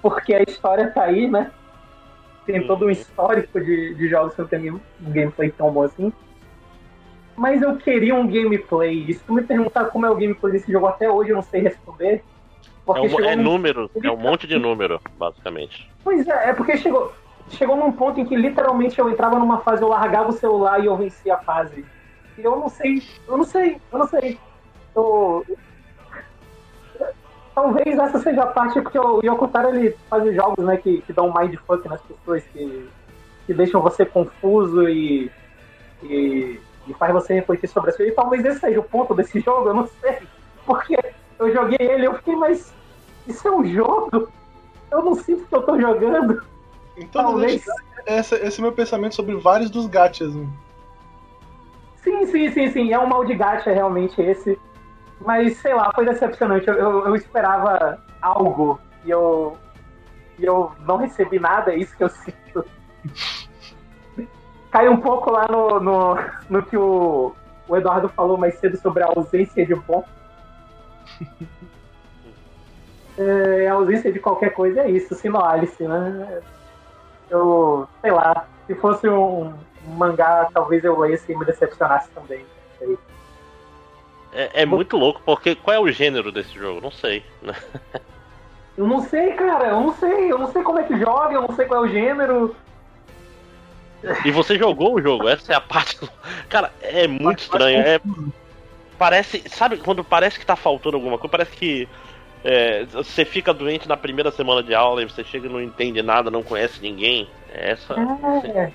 Porque 0.00 0.34
a 0.34 0.42
história 0.42 0.90
tá 0.90 1.04
aí, 1.04 1.28
né? 1.28 1.50
Tem 2.46 2.66
todo 2.66 2.86
um 2.86 2.90
histórico 2.90 3.60
de, 3.60 3.94
de 3.94 4.08
jogos 4.08 4.34
que 4.34 4.42
não 4.42 4.48
tem 4.48 4.70
um 4.70 4.80
gameplay 5.00 5.50
tão 5.50 5.70
bom 5.72 5.82
assim. 5.82 6.12
Mas 7.36 7.62
eu 7.62 7.76
queria 7.76 8.14
um 8.14 8.26
gameplay. 8.26 9.06
E 9.08 9.14
se 9.14 9.24
tu 9.24 9.32
me 9.32 9.42
perguntar 9.42 9.86
como 9.86 10.06
é 10.06 10.10
o 10.10 10.14
gameplay 10.14 10.52
desse 10.52 10.70
jogo 10.70 10.86
até 10.86 11.10
hoje, 11.10 11.30
eu 11.30 11.36
não 11.36 11.42
sei 11.42 11.62
responder. 11.62 12.22
É, 12.84 12.92
Porque 12.92 13.06
um, 13.06 13.08
chegou 13.08 13.30
é 13.30 13.36
num- 13.36 13.42
número, 13.42 13.90
é 14.02 14.10
um 14.10 14.16
monte 14.16 14.46
de 14.46 14.58
número, 14.58 15.00
basicamente. 15.16 15.90
Pois 16.02 16.26
é, 16.28 16.50
é 16.50 16.52
porque 16.52 16.76
chegou, 16.76 17.12
chegou 17.48 17.76
num 17.76 17.92
ponto 17.92 18.20
em 18.20 18.26
que 18.26 18.36
literalmente 18.36 18.98
eu 18.98 19.08
entrava 19.08 19.38
numa 19.38 19.60
fase, 19.60 19.82
eu 19.82 19.88
largava 19.88 20.28
o 20.28 20.32
celular 20.32 20.82
e 20.82 20.86
eu 20.86 20.96
vencia 20.96 21.34
a 21.34 21.38
fase. 21.38 21.86
E 22.36 22.42
eu 22.42 22.56
não 22.56 22.68
sei, 22.68 23.02
eu 23.26 23.36
não 23.38 23.44
sei, 23.44 23.80
eu 23.90 23.98
não 23.98 24.06
sei. 24.06 24.38
Eu- 24.94 25.44
Talvez 27.54 27.96
essa 27.96 28.18
seja 28.18 28.42
a 28.42 28.46
parte, 28.48 28.80
porque 28.82 28.98
o 28.98 29.20
Yokotaro 29.24 29.68
ele 29.76 29.96
faz 30.10 30.34
jogos 30.34 30.64
né, 30.66 30.76
que, 30.76 31.02
que 31.02 31.12
dão 31.12 31.28
um 31.28 31.34
mindfuck 31.34 31.88
nas 31.88 32.02
pessoas, 32.02 32.44
que, 32.48 32.90
que 33.46 33.54
deixam 33.54 33.80
você 33.80 34.04
confuso 34.04 34.88
e, 34.88 35.30
e, 36.02 36.60
e 36.84 36.94
faz 36.94 37.12
você 37.12 37.32
refletir 37.34 37.68
sobre 37.68 37.92
coisas. 37.92 38.12
E 38.12 38.16
talvez 38.16 38.44
esse 38.44 38.58
seja 38.58 38.80
o 38.80 38.82
ponto 38.82 39.14
desse 39.14 39.38
jogo, 39.38 39.68
eu 39.68 39.74
não 39.74 39.86
sei. 39.86 40.28
Porque 40.66 40.96
eu 41.46 41.54
joguei 41.54 41.78
ele 41.80 42.02
e 42.02 42.06
eu 42.06 42.14
fiquei, 42.14 42.36
mas 42.36 42.72
isso 43.26 43.46
é 43.46 43.50
um 43.50 43.64
jogo? 43.64 44.28
Eu 44.90 45.02
não 45.02 45.14
sinto 45.14 45.46
que 45.46 45.54
eu 45.54 45.62
tô 45.62 45.80
jogando. 45.80 46.42
Então, 46.96 47.22
Talvez. 47.22 47.64
esse, 48.06 48.34
esse 48.36 48.60
é 48.60 48.62
o 48.62 48.66
meu 48.66 48.72
pensamento 48.72 49.14
sobre 49.14 49.34
vários 49.36 49.70
dos 49.70 49.86
gachas. 49.86 50.34
né? 50.34 50.46
Sim, 52.02 52.26
sim, 52.26 52.50
sim, 52.50 52.70
sim. 52.70 52.92
É 52.92 52.98
um 52.98 53.06
mal 53.06 53.24
de 53.24 53.34
gacha 53.34 53.72
realmente 53.72 54.20
esse. 54.20 54.58
Mas 55.20 55.56
sei 55.58 55.74
lá, 55.74 55.90
foi 55.94 56.04
decepcionante. 56.04 56.68
Eu, 56.68 56.74
eu, 56.74 57.06
eu 57.06 57.16
esperava 57.16 57.98
algo 58.20 58.78
e 59.04 59.10
eu, 59.10 59.56
e 60.38 60.44
eu 60.44 60.70
não 60.86 60.98
recebi 60.98 61.38
nada, 61.38 61.72
é 61.72 61.78
isso 61.78 61.96
que 61.96 62.04
eu 62.04 62.08
sinto. 62.10 62.64
cai 64.74 64.88
um 64.88 64.96
pouco 64.96 65.30
lá 65.30 65.46
no, 65.48 65.78
no, 65.78 66.16
no 66.50 66.62
que 66.64 66.76
o, 66.76 67.32
o 67.68 67.76
Eduardo 67.76 68.08
falou 68.08 68.36
mais 68.36 68.56
cedo 68.56 68.76
sobre 68.76 69.04
a 69.04 69.06
ausência 69.06 69.64
de 69.64 69.76
ponto. 69.76 70.08
É, 73.18 73.68
a 73.68 73.74
ausência 73.74 74.12
de 74.12 74.18
qualquer 74.18 74.50
coisa 74.50 74.80
é 74.80 74.90
isso, 74.90 75.14
Sino 75.14 75.44
Alice, 75.44 75.82
né? 75.82 76.42
Eu, 77.30 77.88
sei 78.00 78.10
lá, 78.10 78.46
se 78.66 78.74
fosse 78.74 79.08
um, 79.08 79.52
mangá, 79.86 80.48
talvez 80.52 80.84
eu 80.84 80.98
lesse 80.98 81.32
e 81.32 81.36
me 81.36 81.44
decepcionasse 81.44 82.08
também. 82.10 82.44
Sei. 82.78 82.98
É, 84.32 84.62
é 84.62 84.66
muito 84.66 84.96
louco, 84.96 85.20
porque 85.24 85.54
qual 85.54 85.76
é 85.76 85.80
o 85.80 85.90
gênero 85.90 86.32
desse 86.32 86.54
jogo? 86.54 86.80
Não 86.80 86.90
sei. 86.90 87.24
Né? 87.42 87.54
Eu 88.76 88.88
não 88.88 89.00
sei, 89.02 89.32
cara, 89.34 89.68
eu 89.68 89.80
não 89.80 89.94
sei, 89.94 90.32
eu 90.32 90.36
não 90.36 90.50
sei 90.50 90.60
como 90.64 90.80
é 90.80 90.82
que 90.82 90.98
joga, 90.98 91.34
eu 91.34 91.42
não 91.42 91.54
sei 91.54 91.64
qual 91.64 91.84
é 91.84 91.88
o 91.88 91.92
gênero. 91.92 92.56
E 94.24 94.32
você 94.32 94.58
jogou 94.58 94.94
o 94.94 95.00
jogo, 95.00 95.28
essa 95.28 95.52
é 95.52 95.54
a 95.56 95.60
parte. 95.62 95.96
Cara, 96.48 96.72
é 96.82 97.06
muito 97.06 97.38
estranho. 97.38 97.78
É... 97.78 98.00
Parece. 99.04 99.42
Sabe 99.50 99.76
quando 99.76 100.02
parece 100.02 100.40
que 100.40 100.46
tá 100.46 100.56
faltando 100.56 100.96
alguma 100.96 101.18
coisa? 101.18 101.30
Parece 101.30 101.54
que 101.54 101.86
é, 102.42 102.86
você 102.86 103.22
fica 103.22 103.52
doente 103.52 103.86
na 103.86 103.98
primeira 103.98 104.30
semana 104.30 104.62
de 104.62 104.74
aula 104.74 105.02
e 105.02 105.04
você 105.04 105.22
chega 105.22 105.46
e 105.46 105.50
não 105.52 105.60
entende 105.60 106.00
nada, 106.00 106.30
não 106.30 106.42
conhece 106.42 106.80
ninguém. 106.80 107.28
É 107.52 107.72
essa. 107.72 107.92
É, 108.46 108.72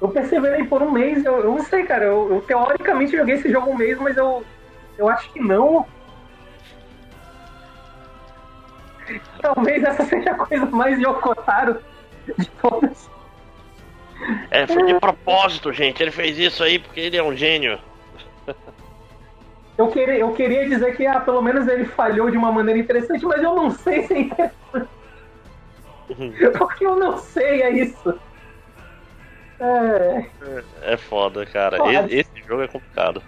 eu 0.00 0.08
perseverei 0.10 0.62
por 0.62 0.80
um 0.80 0.92
mês, 0.92 1.24
eu, 1.24 1.38
eu 1.38 1.50
não 1.56 1.64
sei, 1.64 1.82
cara. 1.82 2.04
Eu, 2.04 2.34
eu, 2.34 2.40
teoricamente 2.42 3.16
joguei 3.16 3.34
esse 3.34 3.50
jogo 3.50 3.72
um 3.72 3.76
mês, 3.76 3.98
mas 3.98 4.16
eu, 4.16 4.44
eu 4.96 5.08
acho 5.08 5.28
que 5.32 5.40
não. 5.40 5.84
Talvez 9.42 9.82
essa 9.82 10.04
seja 10.04 10.30
a 10.30 10.34
coisa 10.36 10.66
mais 10.66 11.00
Yokotaro 11.00 11.80
de 12.38 12.48
todas. 12.62 13.10
É, 14.52 14.68
foi 14.68 14.86
de 14.86 14.94
propósito, 15.00 15.72
gente. 15.72 16.00
Ele 16.00 16.12
fez 16.12 16.38
isso 16.38 16.62
aí 16.62 16.78
porque 16.78 17.00
ele 17.00 17.16
é 17.16 17.22
um 17.24 17.34
gênio. 17.36 17.76
Eu 19.76 19.88
queria, 19.88 20.18
eu 20.18 20.32
queria 20.32 20.68
dizer 20.68 20.96
que 20.96 21.04
ah, 21.06 21.20
pelo 21.20 21.42
menos 21.42 21.66
ele 21.66 21.84
falhou 21.84 22.30
de 22.30 22.36
uma 22.36 22.52
maneira 22.52 22.78
interessante, 22.78 23.24
mas 23.24 23.42
eu 23.42 23.54
não 23.54 23.70
sei 23.70 24.06
se 24.06 24.14
é 24.14 24.20
interessante. 24.20 24.88
Uhum. 26.10 26.32
Porque 26.56 26.86
eu 26.86 26.96
não 26.96 27.18
sei, 27.18 27.62
é 27.62 27.70
isso. 27.70 28.18
É, 29.58 30.24
é 30.82 30.96
foda, 30.96 31.44
cara. 31.46 31.78
Esse, 31.90 32.16
esse, 32.16 32.48
jogo 32.48 32.62
é 32.62 32.68
complicado. 32.68 33.22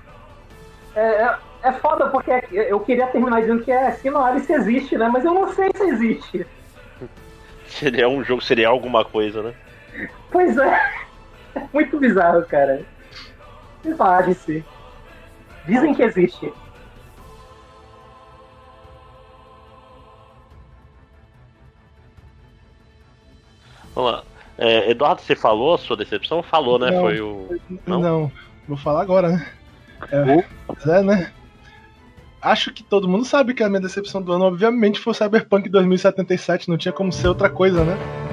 É, 0.94 1.00
é, 1.00 1.38
é 1.64 1.72
foda 1.72 2.08
porque 2.08 2.30
eu 2.52 2.78
queria 2.80 3.06
terminar 3.08 3.40
dizendo 3.40 3.64
que 3.64 3.72
é 3.72 3.90
Sino 3.92 4.22
Alice 4.22 4.52
existe, 4.52 4.96
né? 4.96 5.08
Mas 5.08 5.24
eu 5.24 5.34
não 5.34 5.52
sei 5.52 5.70
se 5.74 5.82
existe. 5.84 6.46
Seria 7.66 8.08
um 8.08 8.22
jogo, 8.22 8.40
seria 8.40 8.68
alguma 8.68 9.04
coisa, 9.04 9.42
né? 9.42 9.54
Pois 10.30 10.56
é. 10.56 11.06
É 11.56 11.62
muito 11.72 11.98
bizarro, 11.98 12.44
cara. 12.44 12.82
Sino 13.82 14.02
Alice. 14.02 14.62
Dizem 15.66 15.94
que 15.94 16.02
existe. 16.02 16.52
Vamos 23.94 24.12
lá. 24.12 24.24
É, 24.58 24.90
Eduardo, 24.90 25.22
você 25.22 25.34
falou 25.34 25.74
a 25.74 25.78
sua 25.78 25.96
decepção? 25.96 26.42
Falou, 26.42 26.78
né? 26.78 26.90
Não, 26.90 27.00
Foi 27.00 27.20
o. 27.20 27.60
Não? 27.86 28.00
não, 28.00 28.32
vou 28.68 28.76
falar 28.76 29.02
agora, 29.02 29.28
né? 29.28 29.46
É, 30.12 30.90
é, 30.90 31.02
né? 31.02 31.32
Acho 32.40 32.72
que 32.72 32.82
todo 32.82 33.08
mundo 33.08 33.24
sabe 33.24 33.54
que 33.54 33.62
a 33.62 33.68
minha 33.68 33.80
decepção 33.80 34.22
do 34.22 34.32
ano, 34.32 34.44
obviamente, 34.44 35.00
foi 35.00 35.10
o 35.10 35.14
Cyberpunk 35.14 35.68
2077, 35.68 36.68
não 36.68 36.76
tinha 36.76 36.92
como 36.92 37.12
ser 37.12 37.28
outra 37.28 37.50
coisa, 37.50 37.84
né? 37.84 38.25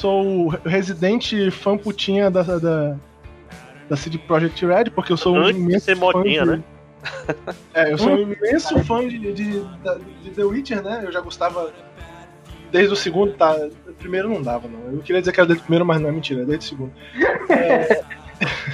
Sou 0.00 0.46
o 0.46 0.48
residente 0.48 1.50
fã 1.50 1.76
putinha 1.76 2.30
da, 2.30 2.42
da, 2.42 2.96
da 3.88 3.96
CD 3.96 4.18
Projekt 4.18 4.64
Red, 4.64 4.84
porque 4.94 5.12
eu 5.12 5.16
sou 5.16 5.36
um 5.36 5.50
imenso 5.50 5.94
fã 5.94 6.00
modinha, 6.00 6.42
de... 6.42 6.50
né? 6.50 6.62
É, 7.72 7.92
eu 7.92 7.98
sou 7.98 8.10
um 8.10 8.32
imenso 8.32 8.78
fã 8.84 9.06
de, 9.06 9.18
de, 9.18 9.32
de, 9.32 9.64
de, 10.22 10.30
The 10.30 10.44
Witcher, 10.44 10.82
né? 10.82 11.02
Eu 11.04 11.12
já 11.12 11.20
gostava 11.20 11.72
desde 12.70 12.92
o 12.92 12.96
segundo, 12.96 13.32
tá? 13.32 13.54
O 13.86 13.92
primeiro 13.94 14.28
não 14.28 14.42
dava, 14.42 14.68
não. 14.68 14.92
Eu 14.92 14.98
queria 15.00 15.20
dizer 15.20 15.32
que 15.32 15.40
era 15.40 15.46
desde 15.46 15.62
o 15.62 15.64
primeiro, 15.64 15.86
mas 15.86 16.00
não 16.00 16.08
é 16.08 16.12
mentira, 16.12 16.42
é 16.42 16.44
desde 16.44 16.66
o 16.66 16.68
segundo. 16.68 16.92
É... 17.48 18.02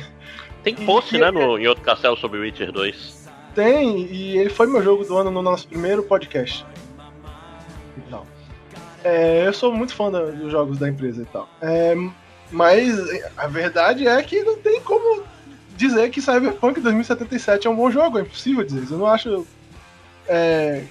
Tem 0.65 0.75
post, 0.75 1.15
e, 1.15 1.19
né, 1.21 1.31
no, 1.31 1.57
em 1.57 1.69
outro 1.69 1.85
castelo 1.85 2.17
sobre 2.17 2.41
Witcher 2.41 2.73
2. 2.73 3.29
Tem, 3.55 4.07
e 4.07 4.37
ele 4.37 4.51
foi 4.51 4.67
meu 4.67 4.83
jogo 4.83 5.05
do 5.05 5.17
ano 5.17 5.31
no 5.31 5.41
nosso 5.41 5.69
primeiro 5.69 6.03
podcast. 6.03 6.67
É, 9.07 9.47
eu 9.47 9.53
sou 9.53 9.73
muito 9.73 9.95
fã 9.95 10.11
dos 10.11 10.51
jogos 10.51 10.79
da 10.79 10.89
empresa 10.89 11.23
e 11.23 11.27
tal. 11.27 11.49
É, 11.63 11.95
mas 12.51 12.99
a 13.37 13.47
verdade 13.47 14.05
é 14.05 14.21
que 14.21 14.43
não 14.43 14.57
tem 14.57 14.81
como 14.81 15.23
dizer 15.77 16.11
que 16.11 16.21
Cyberpunk 16.21 16.81
2077 16.81 17.69
é 17.69 17.71
um 17.71 17.77
bom 17.77 17.89
jogo, 17.89 18.19
é 18.19 18.23
impossível 18.23 18.65
dizer 18.65 18.83
isso. 18.83 18.95
Eu 18.95 18.99
não 18.99 19.07
acho. 19.07 19.47
É, 20.27 20.83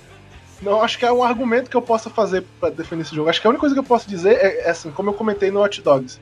não 0.61 0.82
acho 0.82 0.97
que 0.97 1.05
é 1.05 1.11
um 1.11 1.24
argumento 1.24 1.70
que 1.70 1.76
eu 1.76 1.82
possa 1.82 2.09
fazer 2.09 2.45
para 2.57 2.70
defender 2.70 3.01
esse 3.01 3.13
jogo. 3.13 3.30
Acho 3.30 3.41
que 3.41 3.47
a 3.47 3.49
única 3.49 3.59
coisa 3.59 3.76
que 3.76 3.80
eu 3.80 3.84
posso 3.84 4.07
dizer 4.07 4.38
é, 4.38 4.61
é 4.61 4.70
assim, 4.70 4.91
como 4.91 5.09
eu 5.09 5.13
comentei 5.13 5.51
no 5.51 5.61
Hot 5.61 5.82
Dogs. 5.82 6.18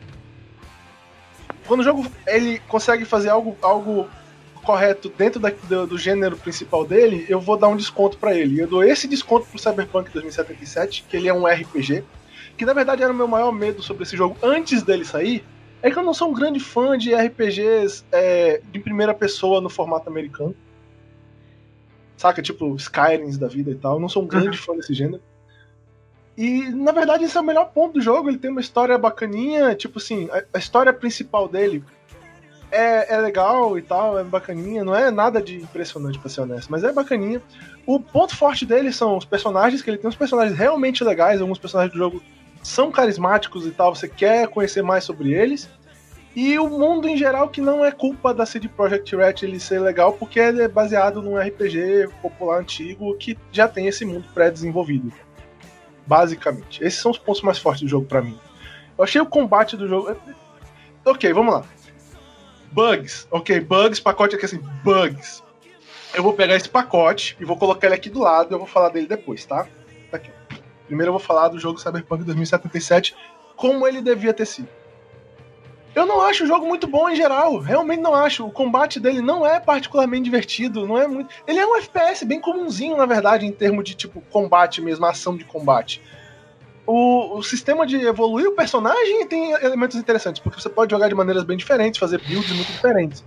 Quando 1.68 1.82
o 1.82 1.84
jogo 1.84 2.08
ele 2.26 2.58
consegue 2.68 3.06
fazer 3.06 3.30
algo, 3.30 3.56
algo 3.62 4.10
correto 4.64 5.10
dentro 5.10 5.40
da, 5.40 5.50
do, 5.50 5.88
do, 5.88 5.98
gênero 5.98 6.36
principal 6.38 6.86
dele, 6.86 7.26
eu 7.30 7.40
vou 7.40 7.58
dar 7.58 7.68
um 7.68 7.76
desconto 7.76 8.18
para 8.18 8.36
ele. 8.36 8.60
Eu 8.60 8.68
dou 8.68 8.84
esse 8.84 9.08
desconto 9.08 9.46
pro 9.48 9.60
Cyberpunk 9.60 10.12
2077, 10.12 11.06
que 11.08 11.18
ele 11.18 11.28
é 11.28 11.34
um 11.34 11.46
RPG, 11.46 12.04
que 12.58 12.66
na 12.66 12.74
verdade 12.74 13.04
era 13.04 13.12
o 13.12 13.16
meu 13.16 13.28
maior 13.28 13.52
medo 13.52 13.82
sobre 13.82 14.04
esse 14.04 14.18
jogo 14.18 14.38
antes 14.42 14.82
dele 14.84 15.06
sair, 15.06 15.44
é 15.84 15.92
que 15.92 16.00
eu 16.00 16.04
não 16.04 16.14
sou 16.14 16.30
um 16.30 16.34
grande 16.34 16.62
fã 16.62 16.98
de 16.98 17.14
RPGs 17.14 18.06
é, 18.10 18.62
de 18.72 18.80
primeira 18.80 19.14
pessoa 19.14 19.60
no 19.60 19.70
formato 19.70 20.10
americano. 20.10 20.56
Saca? 22.16 22.42
Tipo, 22.42 22.74
Skyrim 22.78 23.38
da 23.38 23.50
vida 23.50 23.72
e 23.72 23.76
tal. 23.76 23.96
Eu 23.96 24.00
não 24.00 24.08
sou 24.08 24.24
um 24.24 24.28
grande 24.28 24.58
uhum. 24.58 24.64
fã 24.64 24.76
desse 24.78 24.94
gênero. 24.94 25.22
E, 26.38 26.70
na 26.70 26.94
verdade, 26.94 27.26
esse 27.26 27.38
é 27.38 27.42
o 27.42 27.44
melhor 27.44 27.66
ponto 27.74 27.96
do 27.96 28.02
jogo. 28.02 28.30
Ele 28.30 28.38
tem 28.38 28.50
uma 28.50 28.62
história 28.62 28.98
bacaninha. 28.98 29.76
Tipo 29.76 30.00
assim, 30.00 30.30
a, 30.32 30.46
a 30.54 30.58
história 30.58 30.94
principal 30.94 31.50
dele 31.50 31.84
é, 32.74 33.14
é, 33.14 33.18
legal 33.18 33.78
e 33.78 33.82
tal, 33.82 34.18
é 34.18 34.24
bacaninha. 34.24 34.84
Não 34.84 34.96
é 34.96 35.12
nada 35.12 35.42
de 35.42 35.58
impressionante, 35.58 36.20
pra 36.20 36.30
ser 36.30 36.42
honesto, 36.42 36.72
mas 36.72 36.84
é 36.84 36.92
bacaninha. 36.92 37.42
O 37.86 38.00
ponto 38.00 38.36
forte 38.36 38.66
dele 38.66 38.92
são 38.92 39.18
os 39.18 39.26
personagens, 39.26 39.82
que 39.82 39.90
ele 39.90 39.98
tem 39.98 40.10
uns 40.10 40.16
personagens 40.16 40.58
realmente 40.58 41.04
legais. 41.04 41.40
Alguns 41.40 41.60
personagens 41.60 41.94
do 41.94 41.98
jogo 41.98 42.22
são 42.64 42.92
carismáticos 42.92 43.68
e 43.68 43.72
tal, 43.72 43.94
você 43.94 44.08
quer 44.08 44.48
conhecer 44.48 44.82
mais 44.82 45.04
sobre 45.04 45.34
eles. 45.34 45.70
E 46.36 46.58
o 46.58 46.68
mundo 46.68 47.08
em 47.08 47.16
geral, 47.16 47.50
que 47.50 47.62
não 47.62 47.86
é 47.86 47.92
culpa 47.92 48.34
da 48.34 48.46
CD 48.46 48.68
Projekt 48.68 49.16
Red 49.16 49.36
ele 49.44 49.60
ser 49.60 49.80
legal, 49.80 50.14
porque 50.14 50.40
ele 50.40 50.64
é 50.64 50.68
baseado 50.68 51.22
num 51.22 51.38
RPG 51.38 52.10
popular 52.22 52.60
antigo 52.60 53.16
que 53.18 53.38
já 53.52 53.68
tem 53.68 53.86
esse 53.88 54.04
mundo 54.04 54.26
pré-desenvolvido. 54.34 55.14
Basicamente. 56.08 56.84
Esses 56.84 57.00
são 57.00 57.12
os 57.12 57.20
pontos 57.20 57.44
mais 57.44 57.60
fortes 57.60 57.84
do 57.84 57.88
jogo 57.88 58.08
para 58.08 58.22
mim. 58.22 58.38
Eu 58.98 59.04
achei 59.04 59.22
o 59.22 59.26
combate 59.28 59.78
do 59.78 59.88
jogo. 59.88 60.16
Ok, 61.06 61.32
vamos 61.34 61.54
lá. 61.54 61.64
Bugs. 62.74 63.28
Ok, 63.30 63.60
bugs, 63.62 64.00
pacote 64.00 64.36
aqui 64.36 64.46
assim, 64.46 64.60
bugs. 64.84 65.44
Eu 66.14 66.24
vou 66.24 66.34
pegar 66.34 66.56
esse 66.56 66.70
pacote 66.70 67.38
e 67.40 67.46
vou 67.46 67.58
colocar 67.58 67.88
ele 67.88 67.96
aqui 67.96 68.10
do 68.10 68.20
lado 68.20 68.54
eu 68.54 68.60
vou 68.60 68.68
falar 68.68 68.90
dele 68.90 69.08
depois, 69.08 69.46
tá? 69.46 69.68
Tá 70.12 70.18
aqui. 70.18 70.32
Primeiro 70.88 71.10
eu 71.10 71.14
vou 71.14 71.20
falar 71.20 71.48
do 71.48 71.60
jogo 71.60 71.80
Cyberpunk 71.80 72.24
2077, 72.24 73.16
como 73.56 73.88
ele 73.88 74.02
devia 74.02 74.34
ter 74.34 74.46
sido. 74.46 74.68
Eu 75.96 76.08
não 76.08 76.22
acho 76.22 76.44
o 76.44 76.48
jogo 76.48 76.66
muito 76.66 76.88
bom 76.88 77.08
em 77.08 77.16
geral, 77.16 77.60
realmente 77.60 78.02
não 78.02 78.16
acho. 78.16 78.46
O 78.46 78.52
combate 78.52 79.00
dele 79.00 79.22
não 79.22 79.46
é 79.46 79.60
particularmente 79.60 80.24
divertido, 80.24 80.88
não 80.88 80.98
é 80.98 81.08
muito. 81.08 81.34
Ele 81.48 81.60
é 81.60 81.68
um 81.68 81.76
FPS 81.78 82.26
bem 82.26 82.42
comumzinho, 82.42 82.98
na 82.98 83.06
verdade, 83.06 83.46
em 83.46 83.52
termos 83.52 83.84
de 83.84 83.94
tipo 83.94 84.20
combate 84.32 84.82
mesmo, 84.82 85.06
ação 85.06 85.38
de 85.38 85.46
combate. 85.46 86.02
O, 86.86 87.38
o, 87.38 87.44
sistema 87.44 87.88
de 87.88 87.96
evoluir 87.96 88.48
o 88.48 88.56
personagem 88.56 89.26
tem 89.28 89.52
elementos 89.52 89.96
interessantes, 89.96 90.42
porque 90.42 90.60
você 90.60 90.70
pode 90.70 90.92
jogar 90.92 91.08
de 91.08 91.16
maneiras 91.16 91.44
bem 91.44 91.56
diferentes, 91.56 91.98
fazer 91.98 92.22
builds 92.22 92.52
muito 92.52 92.72
diferentes. 92.72 93.24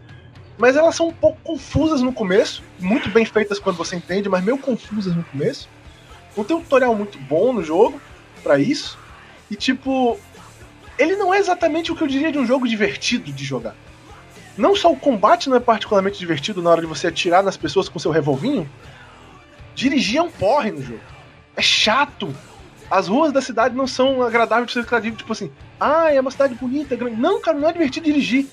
Mas 0.58 0.76
elas 0.76 0.94
são 0.94 1.08
um 1.08 1.12
pouco 1.12 1.38
confusas 1.42 2.02
no 2.02 2.12
começo, 2.12 2.62
muito 2.78 3.08
bem 3.08 3.24
feitas 3.24 3.58
quando 3.58 3.76
você 3.76 3.96
entende, 3.96 4.28
mas 4.28 4.44
meio 4.44 4.58
confusas 4.58 5.14
no 5.14 5.24
começo. 5.24 5.68
Não 6.36 6.44
tem 6.44 6.56
um 6.56 6.60
tutorial 6.60 6.94
muito 6.94 7.18
bom 7.18 7.52
no 7.52 7.62
jogo 7.62 8.00
para 8.42 8.58
isso. 8.58 8.98
E 9.50 9.56
tipo, 9.56 10.18
ele 10.98 11.16
não 11.16 11.32
é 11.32 11.38
exatamente 11.38 11.90
o 11.90 11.96
que 11.96 12.02
eu 12.02 12.08
diria 12.08 12.32
de 12.32 12.38
um 12.38 12.46
jogo 12.46 12.68
divertido 12.68 13.32
de 13.32 13.44
jogar. 13.44 13.74
Não 14.56 14.74
só 14.74 14.90
o 14.90 14.96
combate 14.96 15.48
não 15.48 15.56
é 15.56 15.60
particularmente 15.60 16.18
divertido 16.18 16.62
na 16.62 16.70
hora 16.70 16.80
de 16.80 16.86
você 16.86 17.06
atirar 17.06 17.42
nas 17.42 17.56
pessoas 17.56 17.88
com 17.88 17.98
seu 17.98 18.10
revolvinho. 18.10 18.68
Dirigir 19.74 20.18
é 20.18 20.22
um 20.22 20.30
porre 20.30 20.70
no 20.70 20.82
jogo. 20.82 21.00
É 21.54 21.62
chato. 21.62 22.34
As 22.90 23.08
ruas 23.08 23.32
da 23.32 23.40
cidade 23.40 23.74
não 23.74 23.86
são 23.86 24.22
agradáveis 24.22 24.68
de 24.68 24.74
ser 24.74 25.12
tipo 25.12 25.32
assim. 25.32 25.50
Ah, 25.78 26.12
é 26.12 26.20
uma 26.20 26.30
cidade 26.30 26.54
bonita, 26.54 26.94
grande. 26.94 27.16
Não, 27.16 27.40
cara, 27.40 27.58
não 27.58 27.68
é 27.68 27.72
divertido 27.72 28.06
dirigir. 28.06 28.46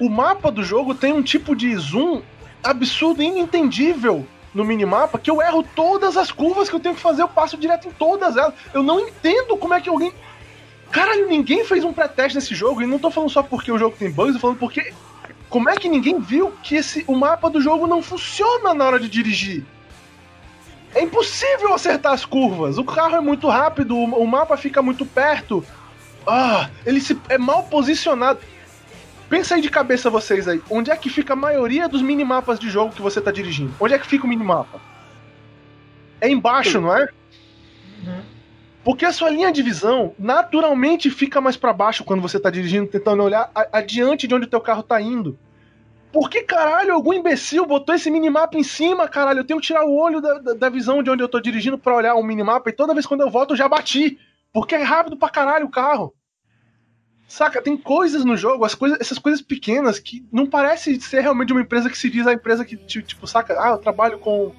O 0.00 0.08
mapa 0.08 0.50
do 0.50 0.62
jogo 0.62 0.94
tem 0.94 1.12
um 1.12 1.22
tipo 1.22 1.54
de 1.54 1.74
zoom 1.76 2.22
absurdo 2.62 3.22
e 3.22 3.26
inentendível 3.26 4.26
no 4.54 4.64
minimapa 4.64 5.18
que 5.18 5.30
eu 5.30 5.40
erro 5.40 5.64
todas 5.74 6.16
as 6.16 6.30
curvas 6.30 6.68
que 6.68 6.76
eu 6.76 6.80
tenho 6.80 6.94
que 6.94 7.00
fazer, 7.00 7.22
eu 7.22 7.28
passo 7.28 7.56
direto 7.56 7.88
em 7.88 7.92
todas 7.92 8.36
elas. 8.36 8.54
Eu 8.72 8.82
não 8.82 9.00
entendo 9.00 9.56
como 9.56 9.74
é 9.74 9.80
que 9.80 9.88
alguém. 9.88 10.12
Caralho, 10.90 11.26
ninguém 11.26 11.64
fez 11.64 11.84
um 11.84 11.92
pré-teste 11.92 12.36
nesse 12.36 12.54
jogo, 12.54 12.82
e 12.82 12.86
não 12.86 12.98
tô 12.98 13.10
falando 13.10 13.30
só 13.30 13.42
porque 13.42 13.72
o 13.72 13.78
jogo 13.78 13.96
tem 13.98 14.10
bugs, 14.10 14.34
tô 14.34 14.40
falando 14.40 14.58
porque. 14.58 14.92
Como 15.48 15.68
é 15.68 15.76
que 15.76 15.88
ninguém 15.88 16.18
viu 16.18 16.50
que 16.62 16.76
esse, 16.76 17.04
o 17.06 17.14
mapa 17.14 17.50
do 17.50 17.60
jogo 17.60 17.86
não 17.86 18.02
funciona 18.02 18.72
na 18.72 18.86
hora 18.86 18.98
de 18.98 19.06
dirigir? 19.06 19.66
É 20.94 21.02
impossível 21.02 21.72
acertar 21.72 22.12
as 22.12 22.24
curvas. 22.24 22.78
O 22.78 22.84
carro 22.84 23.16
é 23.16 23.20
muito 23.20 23.48
rápido, 23.48 23.96
o 23.96 24.26
mapa 24.26 24.56
fica 24.56 24.82
muito 24.82 25.06
perto. 25.06 25.64
Ah, 26.26 26.68
ele 26.84 27.00
se, 27.00 27.18
é 27.28 27.38
mal 27.38 27.64
posicionado. 27.64 28.40
Pensa 29.28 29.54
aí 29.54 29.62
de 29.62 29.70
cabeça 29.70 30.10
vocês 30.10 30.46
aí. 30.46 30.62
Onde 30.68 30.90
é 30.90 30.96
que 30.96 31.08
fica 31.08 31.32
a 31.32 31.36
maioria 31.36 31.88
dos 31.88 32.02
minimapas 32.02 32.58
de 32.58 32.68
jogo 32.68 32.92
que 32.92 33.00
você 33.00 33.20
tá 33.20 33.30
dirigindo? 33.30 33.72
Onde 33.80 33.94
é 33.94 33.98
que 33.98 34.06
fica 34.06 34.26
o 34.26 34.28
minimapa? 34.28 34.80
É 36.20 36.28
embaixo, 36.28 36.80
não 36.80 36.94
é? 36.94 37.08
Uhum. 38.04 38.22
Porque 38.84 39.06
a 39.06 39.12
sua 39.12 39.30
linha 39.30 39.50
de 39.50 39.62
visão 39.62 40.14
naturalmente 40.18 41.08
fica 41.10 41.40
mais 41.40 41.56
para 41.56 41.72
baixo 41.72 42.04
quando 42.04 42.20
você 42.20 42.38
tá 42.38 42.50
dirigindo, 42.50 42.86
tentando 42.86 43.22
olhar 43.22 43.50
adiante 43.72 44.26
de 44.26 44.34
onde 44.34 44.46
o 44.46 44.50
teu 44.50 44.60
carro 44.60 44.82
tá 44.82 45.00
indo. 45.00 45.38
Por 46.12 46.28
que 46.28 46.42
caralho 46.42 46.92
algum 46.92 47.12
imbecil 47.12 47.64
botou 47.64 47.94
esse 47.94 48.10
minimapa 48.10 48.58
em 48.58 48.62
cima, 48.62 49.08
caralho? 49.08 49.40
Eu 49.40 49.44
tenho 49.44 49.60
que 49.60 49.66
tirar 49.66 49.84
o 49.84 49.96
olho 49.96 50.20
da, 50.20 50.34
da, 50.38 50.52
da 50.52 50.68
visão 50.68 51.02
de 51.02 51.10
onde 51.10 51.22
eu 51.22 51.28
tô 51.28 51.40
dirigindo 51.40 51.78
para 51.78 51.96
olhar 51.96 52.14
o 52.14 52.22
minimapa 52.22 52.68
e 52.68 52.72
toda 52.72 52.92
vez 52.92 53.06
quando 53.06 53.22
eu 53.22 53.30
volto 53.30 53.52
eu 53.52 53.56
já 53.56 53.66
bati. 53.66 54.18
Porque 54.52 54.74
é 54.74 54.82
rápido 54.82 55.16
pra 55.16 55.30
caralho 55.30 55.66
o 55.66 55.70
carro. 55.70 56.14
Saca, 57.26 57.62
tem 57.62 57.78
coisas 57.78 58.26
no 58.26 58.36
jogo, 58.36 58.62
as 58.62 58.74
coisas, 58.74 59.00
essas 59.00 59.18
coisas 59.18 59.40
pequenas 59.40 59.98
que 59.98 60.22
não 60.30 60.46
parece 60.46 61.00
ser 61.00 61.22
realmente 61.22 61.50
uma 61.50 61.62
empresa 61.62 61.88
que 61.88 61.96
se 61.96 62.10
diz 62.10 62.26
a 62.26 62.34
empresa 62.34 62.62
que, 62.62 62.76
tipo, 62.76 63.26
saca, 63.26 63.58
ah, 63.58 63.70
eu 63.70 63.78
trabalho 63.78 64.18
com 64.18 64.52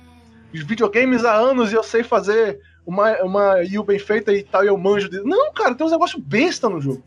videogames 0.52 1.24
há 1.24 1.36
anos 1.36 1.72
e 1.72 1.76
eu 1.76 1.84
sei 1.84 2.04
fazer 2.04 2.60
uma, 2.84 3.12
uma 3.22 3.62
IU 3.62 3.84
bem 3.84 4.00
feita 4.00 4.34
e 4.34 4.42
tal, 4.42 4.64
e 4.64 4.68
eu 4.68 4.78
manjo 4.78 5.08
de... 5.08 5.22
Não, 5.24 5.54
cara, 5.54 5.76
tem 5.76 5.86
uns 5.86 5.92
negócios 5.92 6.20
besta 6.20 6.68
no 6.68 6.82
jogo. 6.82 7.04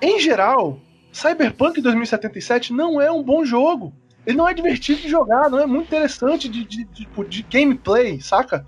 Em 0.00 0.20
geral, 0.20 0.78
Cyberpunk 1.12 1.80
2077 1.80 2.72
não 2.72 3.00
é 3.00 3.10
um 3.10 3.22
bom 3.22 3.44
jogo. 3.44 3.92
Ele 4.26 4.36
não 4.36 4.48
é 4.48 4.54
divertido 4.54 5.00
de 5.00 5.08
jogar, 5.08 5.50
não 5.50 5.58
é 5.58 5.66
muito 5.66 5.86
interessante 5.86 6.48
de, 6.48 6.64
de, 6.64 6.84
de, 6.84 7.04
tipo, 7.04 7.24
de 7.24 7.42
gameplay, 7.42 8.20
saca? 8.20 8.64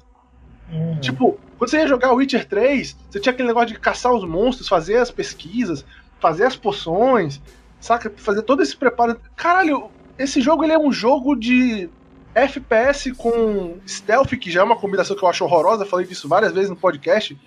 Uhum. 0.70 1.01
Tipo, 1.01 1.38
quando 1.57 1.70
você 1.70 1.78
ia 1.78 1.88
jogar 1.88 2.12
Witcher 2.12 2.47
3, 2.47 2.97
você 3.09 3.20
tinha 3.20 3.32
aquele 3.32 3.49
negócio 3.49 3.68
de 3.68 3.78
caçar 3.78 4.12
os 4.12 4.24
monstros, 4.24 4.68
fazer 4.68 4.97
as 4.97 5.11
pesquisas, 5.11 5.84
fazer 6.20 6.45
as 6.45 6.57
poções, 6.57 7.40
saca? 7.80 8.12
Fazer 8.16 8.42
todo 8.42 8.62
esse 8.62 8.76
preparo. 8.76 9.20
Caralho, 9.36 9.90
esse 10.18 10.40
jogo 10.40 10.64
ele 10.64 10.72
é 10.72 10.78
um 10.78 10.92
jogo 10.92 11.36
de 11.36 11.88
FPS 12.34 13.12
com 13.12 13.78
stealth, 13.86 14.30
que 14.30 14.51
já 14.51 14.61
é 14.61 14.64
uma 14.64 14.76
combinação 14.76 15.16
que 15.16 15.22
eu 15.22 15.28
acho 15.28 15.45
horrorosa, 15.45 15.86
falei 15.86 16.07
disso 16.07 16.28
várias 16.28 16.53
vezes 16.53 16.70
no 16.70 16.76
podcast. 16.76 17.38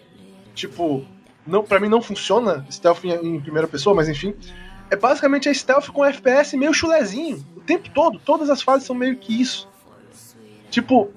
Tipo, 0.55 1.05
não, 1.45 1.63
para 1.63 1.79
mim 1.79 1.89
não 1.89 2.01
funciona 2.01 2.65
stealth 2.69 3.03
em, 3.03 3.11
em, 3.13 3.39
primeira 3.39 3.67
pessoa, 3.67 3.95
mas 3.95 4.07
enfim. 4.07 4.33
É 4.89 4.95
basicamente 4.95 5.49
a 5.49 5.53
stealth 5.53 5.89
com 5.89 6.05
FPS 6.05 6.55
meio 6.55 6.73
chulezinho, 6.73 7.45
o 7.55 7.61
tempo 7.61 7.89
todo. 7.89 8.19
Todas 8.19 8.49
as 8.49 8.61
fases 8.61 8.88
são 8.88 8.95
meio 8.95 9.17
que 9.17 9.41
isso. 9.41 9.67
Tipo, 10.69 11.11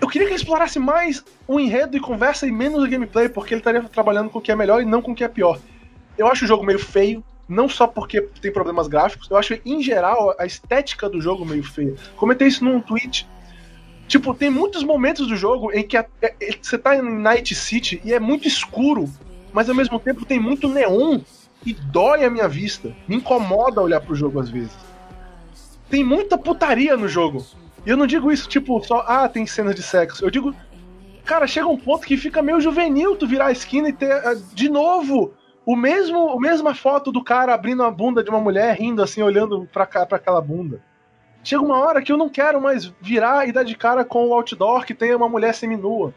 eu 0.00 0.08
queria 0.08 0.26
que 0.26 0.32
ele 0.32 0.40
explorasse 0.40 0.78
mais 0.78 1.24
o 1.46 1.60
enredo 1.60 1.96
e 1.96 2.00
conversa 2.00 2.46
e 2.46 2.52
menos 2.52 2.82
o 2.82 2.88
gameplay, 2.88 3.28
porque 3.28 3.54
ele 3.54 3.60
estaria 3.60 3.82
trabalhando 3.82 4.30
com 4.30 4.38
o 4.38 4.42
que 4.42 4.52
é 4.52 4.56
melhor 4.56 4.82
e 4.82 4.84
não 4.84 5.02
com 5.02 5.12
o 5.12 5.14
que 5.14 5.24
é 5.24 5.28
pior. 5.28 5.58
Eu 6.16 6.26
acho 6.26 6.44
o 6.44 6.48
jogo 6.48 6.64
meio 6.64 6.78
feio, 6.78 7.22
não 7.48 7.68
só 7.68 7.86
porque 7.86 8.22
tem 8.40 8.52
problemas 8.52 8.88
gráficos, 8.88 9.28
eu 9.30 9.36
acho 9.36 9.58
em 9.64 9.82
geral 9.82 10.34
a 10.38 10.46
estética 10.46 11.08
do 11.08 11.20
jogo 11.20 11.44
meio 11.44 11.62
feia. 11.62 11.94
Comentei 12.16 12.48
isso 12.48 12.64
num 12.64 12.80
tweet. 12.80 13.26
Tipo, 14.08 14.34
tem 14.34 14.50
muitos 14.50 14.82
momentos 14.82 15.26
do 15.26 15.36
jogo 15.36 15.72
em 15.72 15.82
que 15.82 15.96
é, 15.96 16.06
é, 16.22 16.34
você 16.60 16.78
tá 16.78 16.96
em 16.96 17.02
Night 17.02 17.54
City 17.54 18.00
e 18.04 18.14
é 18.14 18.20
muito 18.20 18.46
escuro, 18.46 19.10
mas 19.52 19.68
ao 19.68 19.74
mesmo 19.74 19.98
tempo 19.98 20.24
tem 20.24 20.38
muito 20.38 20.68
neon 20.68 21.20
e 21.66 21.74
dói 21.74 22.24
a 22.24 22.30
minha 22.30 22.48
vista. 22.48 22.94
Me 23.08 23.16
incomoda 23.16 23.82
olhar 23.82 24.00
pro 24.00 24.14
jogo 24.14 24.38
às 24.38 24.48
vezes. 24.48 24.76
Tem 25.90 26.04
muita 26.04 26.38
putaria 26.38 26.96
no 26.96 27.08
jogo. 27.08 27.44
E 27.84 27.90
eu 27.90 27.96
não 27.96 28.06
digo 28.06 28.32
isso, 28.32 28.48
tipo, 28.48 28.82
só, 28.82 29.04
ah, 29.06 29.28
tem 29.28 29.46
cenas 29.46 29.74
de 29.74 29.82
sexo. 29.82 30.24
Eu 30.24 30.30
digo, 30.30 30.54
cara, 31.24 31.46
chega 31.46 31.66
um 31.66 31.76
ponto 31.76 32.06
que 32.06 32.16
fica 32.16 32.42
meio 32.42 32.60
juvenil 32.60 33.16
tu 33.16 33.26
virar 33.26 33.46
a 33.46 33.52
esquina 33.52 33.88
e 33.88 33.92
ter, 33.92 34.12
uh, 34.12 34.40
de 34.54 34.68
novo, 34.68 35.34
o 35.64 35.76
mesmo, 35.76 36.30
a 36.30 36.40
mesma 36.40 36.74
foto 36.74 37.10
do 37.10 37.22
cara 37.22 37.52
abrindo 37.52 37.82
a 37.82 37.90
bunda 37.90 38.22
de 38.22 38.30
uma 38.30 38.40
mulher, 38.40 38.76
rindo 38.76 39.02
assim, 39.02 39.22
olhando 39.22 39.68
pra, 39.72 39.86
pra 39.86 40.16
aquela 40.16 40.40
bunda. 40.40 40.80
Chega 41.42 41.62
uma 41.62 41.78
hora 41.78 42.02
que 42.02 42.10
eu 42.10 42.16
não 42.16 42.28
quero 42.28 42.60
mais 42.60 42.92
virar 43.00 43.48
e 43.48 43.52
dar 43.52 43.64
de 43.64 43.76
cara 43.76 44.04
com 44.04 44.28
o 44.28 44.34
outdoor 44.34 44.84
que 44.84 44.94
tem 44.94 45.14
uma 45.14 45.28
mulher 45.28 45.54
seminua. 45.54 46.12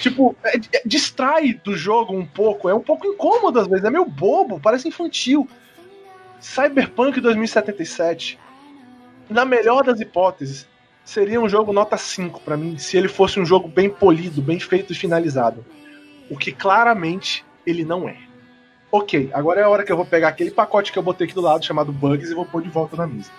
Tipo, 0.00 0.36
é, 0.44 0.56
é, 0.56 0.82
distrai 0.84 1.54
do 1.54 1.76
jogo 1.76 2.14
um 2.14 2.26
pouco, 2.26 2.68
é 2.68 2.74
um 2.74 2.80
pouco 2.80 3.06
incômodo 3.06 3.58
às 3.58 3.66
vezes, 3.66 3.84
é 3.84 3.90
meio 3.90 4.04
bobo, 4.04 4.60
parece 4.60 4.88
infantil. 4.88 5.48
Cyberpunk 6.40 7.20
2077, 7.20 8.38
na 9.28 9.44
melhor 9.44 9.84
das 9.84 10.00
hipóteses, 10.00 10.66
seria 11.04 11.40
um 11.40 11.48
jogo 11.48 11.72
nota 11.72 11.96
5 11.96 12.40
para 12.40 12.56
mim, 12.56 12.78
se 12.78 12.96
ele 12.96 13.08
fosse 13.08 13.38
um 13.38 13.46
jogo 13.46 13.68
bem 13.68 13.88
polido, 13.88 14.42
bem 14.42 14.58
feito 14.58 14.92
e 14.92 14.96
finalizado. 14.96 15.64
O 16.30 16.36
que 16.36 16.52
claramente 16.52 17.44
ele 17.66 17.84
não 17.84 18.08
é. 18.08 18.16
Ok, 18.90 19.30
agora 19.32 19.60
é 19.60 19.64
a 19.64 19.68
hora 19.68 19.84
que 19.84 19.92
eu 19.92 19.96
vou 19.96 20.04
pegar 20.04 20.28
aquele 20.28 20.50
pacote 20.50 20.92
que 20.92 20.98
eu 20.98 21.02
botei 21.02 21.26
aqui 21.26 21.34
do 21.34 21.40
lado, 21.40 21.64
chamado 21.64 21.92
Bugs, 21.92 22.30
e 22.30 22.34
vou 22.34 22.44
pôr 22.44 22.62
de 22.62 22.68
volta 22.68 22.96
na 22.96 23.06
mesa. 23.06 23.30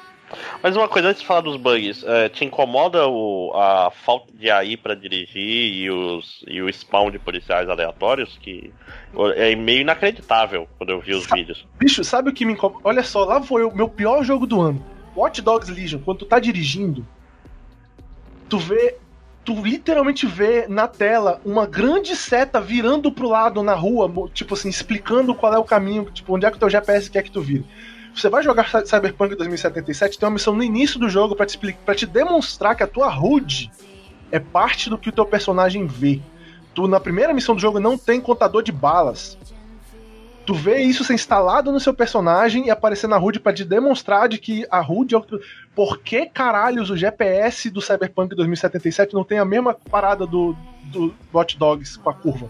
Mas 0.62 0.76
uma 0.76 0.88
coisa 0.88 1.10
antes 1.10 1.22
de 1.22 1.28
falar 1.28 1.42
dos 1.42 1.58
bugs, 1.58 2.04
é, 2.04 2.30
te 2.30 2.46
incomoda 2.46 3.08
o, 3.08 3.52
a 3.56 3.92
falta 3.92 4.32
de 4.34 4.50
AI 4.50 4.78
para 4.78 4.96
dirigir 4.96 5.74
e, 5.74 5.90
os, 5.90 6.44
e 6.48 6.62
o 6.62 6.70
spawn 6.72 7.12
de 7.12 7.20
policiais 7.20 7.70
aleatórios? 7.70 8.38
Que 8.42 8.74
é 9.36 9.56
meio 9.56 9.82
inacreditável 9.82 10.68
quando 10.78 10.92
eu 10.92 11.00
vi 11.00 11.14
os 11.14 11.26
vídeos. 11.26 11.66
Bicho, 11.78 12.04
sabe 12.04 12.30
o 12.30 12.34
que 12.34 12.46
me 12.46 12.54
incomoda? 12.54 12.82
Olha 12.84 13.04
só, 13.04 13.24
lá 13.26 13.42
foi 13.42 13.64
o 13.64 13.76
meu 13.76 13.88
pior 13.88 14.24
jogo 14.24 14.46
do 14.46 14.62
ano. 14.62 14.84
Watch 15.16 15.42
Dogs 15.42 15.72
Legion, 15.72 16.00
quando 16.00 16.20
tu 16.20 16.26
tá 16.26 16.40
dirigindo, 16.40 17.06
tu 18.50 18.58
vê. 18.58 18.98
Tu 19.46 19.54
literalmente 19.62 20.26
vê 20.26 20.68
na 20.70 20.88
tela 20.88 21.42
uma 21.44 21.66
grande 21.66 22.16
seta 22.16 22.62
virando 22.62 23.12
pro 23.12 23.28
lado 23.28 23.62
na 23.62 23.74
rua, 23.74 24.10
tipo 24.34 24.54
assim, 24.54 24.70
explicando 24.70 25.36
qual 25.36 25.54
é 25.54 25.58
o 25.58 25.66
caminho, 25.66 26.06
tipo, 26.06 26.34
onde 26.34 26.46
é 26.46 26.50
que 26.50 26.56
o 26.56 26.60
teu 26.62 26.70
GPS 26.70 27.12
quer 27.12 27.24
que 27.24 27.32
tu 27.32 27.42
vire. 27.42 27.66
Você 28.16 28.30
vai 28.30 28.44
jogar 28.44 28.70
Cyberpunk 28.86 29.36
2077, 29.36 30.20
tem 30.20 30.28
uma 30.28 30.34
missão 30.34 30.56
no 30.56 30.64
início 30.64 31.00
do 31.00 31.10
jogo 31.10 31.36
para 31.36 31.46
te 31.46 31.58
para 31.58 31.96
te 31.96 32.06
demonstrar 32.06 32.76
que 32.76 32.84
a 32.84 32.88
tua 32.88 33.08
HUD 33.08 33.72
é 34.32 34.40
parte 34.40 34.90
do 34.90 34.98
que 34.98 35.10
o 35.10 35.12
teu 35.12 35.26
personagem 35.26 35.86
vê. 35.88 36.22
Tu 36.74 36.88
na 36.88 37.00
primeira 37.00 37.34
missão 37.34 37.56
do 37.56 37.62
jogo 37.62 37.80
não 37.80 37.98
tem 37.98 38.22
contador 38.22 38.62
de 38.62 38.72
balas 38.72 39.38
tu 40.46 40.54
vê 40.54 40.82
isso 40.82 41.04
ser 41.04 41.14
instalado 41.14 41.72
no 41.72 41.80
seu 41.80 41.94
personagem 41.94 42.66
e 42.66 42.72
aparecer 42.72 43.08
na 43.08 43.18
HUD 43.18 43.40
para 43.40 43.54
te 43.54 43.64
demonstrar 43.64 44.28
de 44.28 44.38
que 44.38 44.66
a 44.70 44.82
HUD 44.82 45.16
é 45.16 45.18
o... 45.18 45.26
Por 45.76 46.00
que 46.00 46.26
caralhos 46.26 46.90
o 46.90 46.98
GPS 46.98 47.70
do 47.70 47.82
Cyberpunk 47.82 48.36
2077 48.36 49.14
não 49.14 49.24
tem 49.24 49.40
a 49.40 49.46
mesma 49.46 49.74
parada 49.74 50.26
do, 50.26 50.56
do 50.86 51.14
Watch 51.34 51.58
Dogs 51.58 51.98
com 51.98 52.10
a 52.10 52.14
curva? 52.14 52.50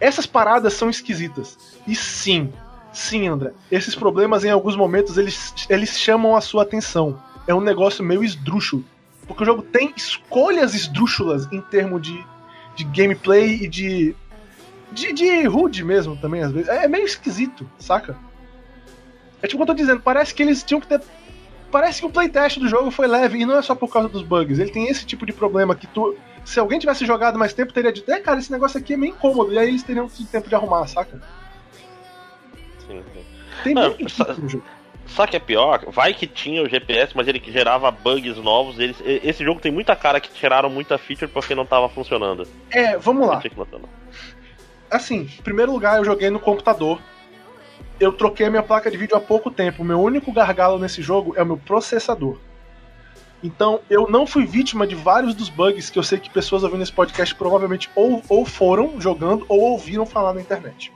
Essas 0.00 0.26
paradas 0.26 0.74
são 0.74 0.88
esquisitas. 0.88 1.58
E 1.86 1.94
sim, 1.94 2.52
sim, 2.94 3.28
André, 3.28 3.52
esses 3.70 3.94
problemas 3.94 4.44
em 4.44 4.50
alguns 4.50 4.76
momentos 4.76 5.18
eles, 5.18 5.52
eles 5.68 5.98
chamam 5.98 6.36
a 6.36 6.40
sua 6.40 6.62
atenção. 6.62 7.20
É 7.46 7.54
um 7.54 7.60
negócio 7.60 8.02
meio 8.02 8.24
esdrúxulo. 8.24 8.84
Porque 9.26 9.42
o 9.42 9.46
jogo 9.46 9.62
tem 9.62 9.92
escolhas 9.96 10.74
esdrúxulas 10.74 11.46
em 11.52 11.60
termos 11.60 12.00
de, 12.00 12.24
de 12.76 12.84
gameplay 12.84 13.64
e 13.64 13.68
de 13.68 14.16
de, 14.94 15.12
de 15.12 15.44
rude 15.44 15.84
mesmo 15.84 16.16
também, 16.16 16.42
às 16.42 16.52
vezes. 16.52 16.68
É, 16.68 16.86
meio 16.86 17.04
esquisito, 17.04 17.68
saca? 17.78 18.16
É 19.42 19.46
tipo 19.46 19.62
o 19.62 19.66
que 19.66 19.70
eu 19.70 19.74
tô 19.74 19.80
dizendo, 19.80 20.00
parece 20.00 20.32
que 20.32 20.42
eles 20.42 20.62
tinham 20.62 20.80
que 20.80 20.86
ter. 20.86 21.02
Parece 21.70 22.00
que 22.00 22.06
o 22.06 22.10
playtest 22.10 22.58
do 22.58 22.68
jogo 22.68 22.90
foi 22.92 23.08
leve 23.08 23.38
e 23.38 23.44
não 23.44 23.58
é 23.58 23.62
só 23.62 23.74
por 23.74 23.92
causa 23.92 24.08
dos 24.08 24.22
bugs. 24.22 24.60
Ele 24.60 24.70
tem 24.70 24.86
esse 24.86 25.04
tipo 25.04 25.26
de 25.26 25.32
problema 25.32 25.74
que 25.74 25.88
tu. 25.88 26.16
Se 26.44 26.60
alguém 26.60 26.78
tivesse 26.78 27.04
jogado 27.04 27.38
mais 27.38 27.52
tempo, 27.52 27.72
teria 27.72 27.92
dito, 27.92 28.10
é, 28.12 28.20
cara, 28.20 28.38
esse 28.38 28.52
negócio 28.52 28.78
aqui 28.78 28.94
é 28.94 28.96
meio 28.96 29.12
incômodo. 29.12 29.52
E 29.52 29.58
aí 29.58 29.68
eles 29.68 29.82
teriam 29.82 30.08
tempo 30.30 30.48
de 30.48 30.54
arrumar, 30.54 30.86
saca? 30.86 31.20
Sim, 32.86 33.02
sim. 33.12 33.24
Tem 33.62 33.74
não, 33.74 33.94
jogo. 34.46 34.64
Sabe 35.06 35.30
que 35.30 35.36
é 35.36 35.40
pior? 35.40 35.84
Vai 35.88 36.14
que 36.14 36.26
tinha 36.26 36.62
o 36.62 36.68
GPS, 36.68 37.14
mas 37.14 37.28
ele 37.28 37.42
gerava 37.46 37.90
bugs 37.90 38.38
novos. 38.38 38.78
Eles, 38.78 38.96
esse 39.04 39.44
jogo 39.44 39.60
tem 39.60 39.70
muita 39.70 39.94
cara 39.94 40.18
que 40.18 40.30
tiraram 40.30 40.70
muita 40.70 40.96
feature 40.96 41.30
porque 41.30 41.54
não 41.54 41.66
tava 41.66 41.88
funcionando. 41.88 42.46
É, 42.70 42.96
vamos 42.96 43.28
lá 43.28 43.40
assim, 44.94 45.22
em 45.22 45.42
primeiro 45.42 45.72
lugar, 45.72 45.98
eu 45.98 46.04
joguei 46.04 46.30
no 46.30 46.40
computador. 46.40 47.00
Eu 47.98 48.12
troquei 48.12 48.48
minha 48.48 48.62
placa 48.62 48.90
de 48.90 48.96
vídeo 48.96 49.16
há 49.16 49.20
pouco 49.20 49.50
tempo. 49.50 49.82
O 49.82 49.84
meu 49.84 50.00
único 50.00 50.32
gargalo 50.32 50.78
nesse 50.78 51.02
jogo 51.02 51.34
é 51.36 51.42
o 51.42 51.46
meu 51.46 51.56
processador. 51.56 52.38
Então, 53.42 53.80
eu 53.90 54.08
não 54.08 54.26
fui 54.26 54.46
vítima 54.46 54.86
de 54.86 54.94
vários 54.94 55.34
dos 55.34 55.48
bugs 55.48 55.90
que 55.90 55.98
eu 55.98 56.02
sei 56.02 56.18
que 56.18 56.30
pessoas 56.30 56.62
ouvindo 56.62 56.82
esse 56.82 56.92
podcast 56.92 57.34
provavelmente 57.34 57.90
ou, 57.94 58.22
ou 58.28 58.44
foram 58.46 59.00
jogando 59.00 59.44
ou 59.48 59.60
ouviram 59.60 60.06
falar 60.06 60.32
na 60.32 60.40
internet. 60.40 60.92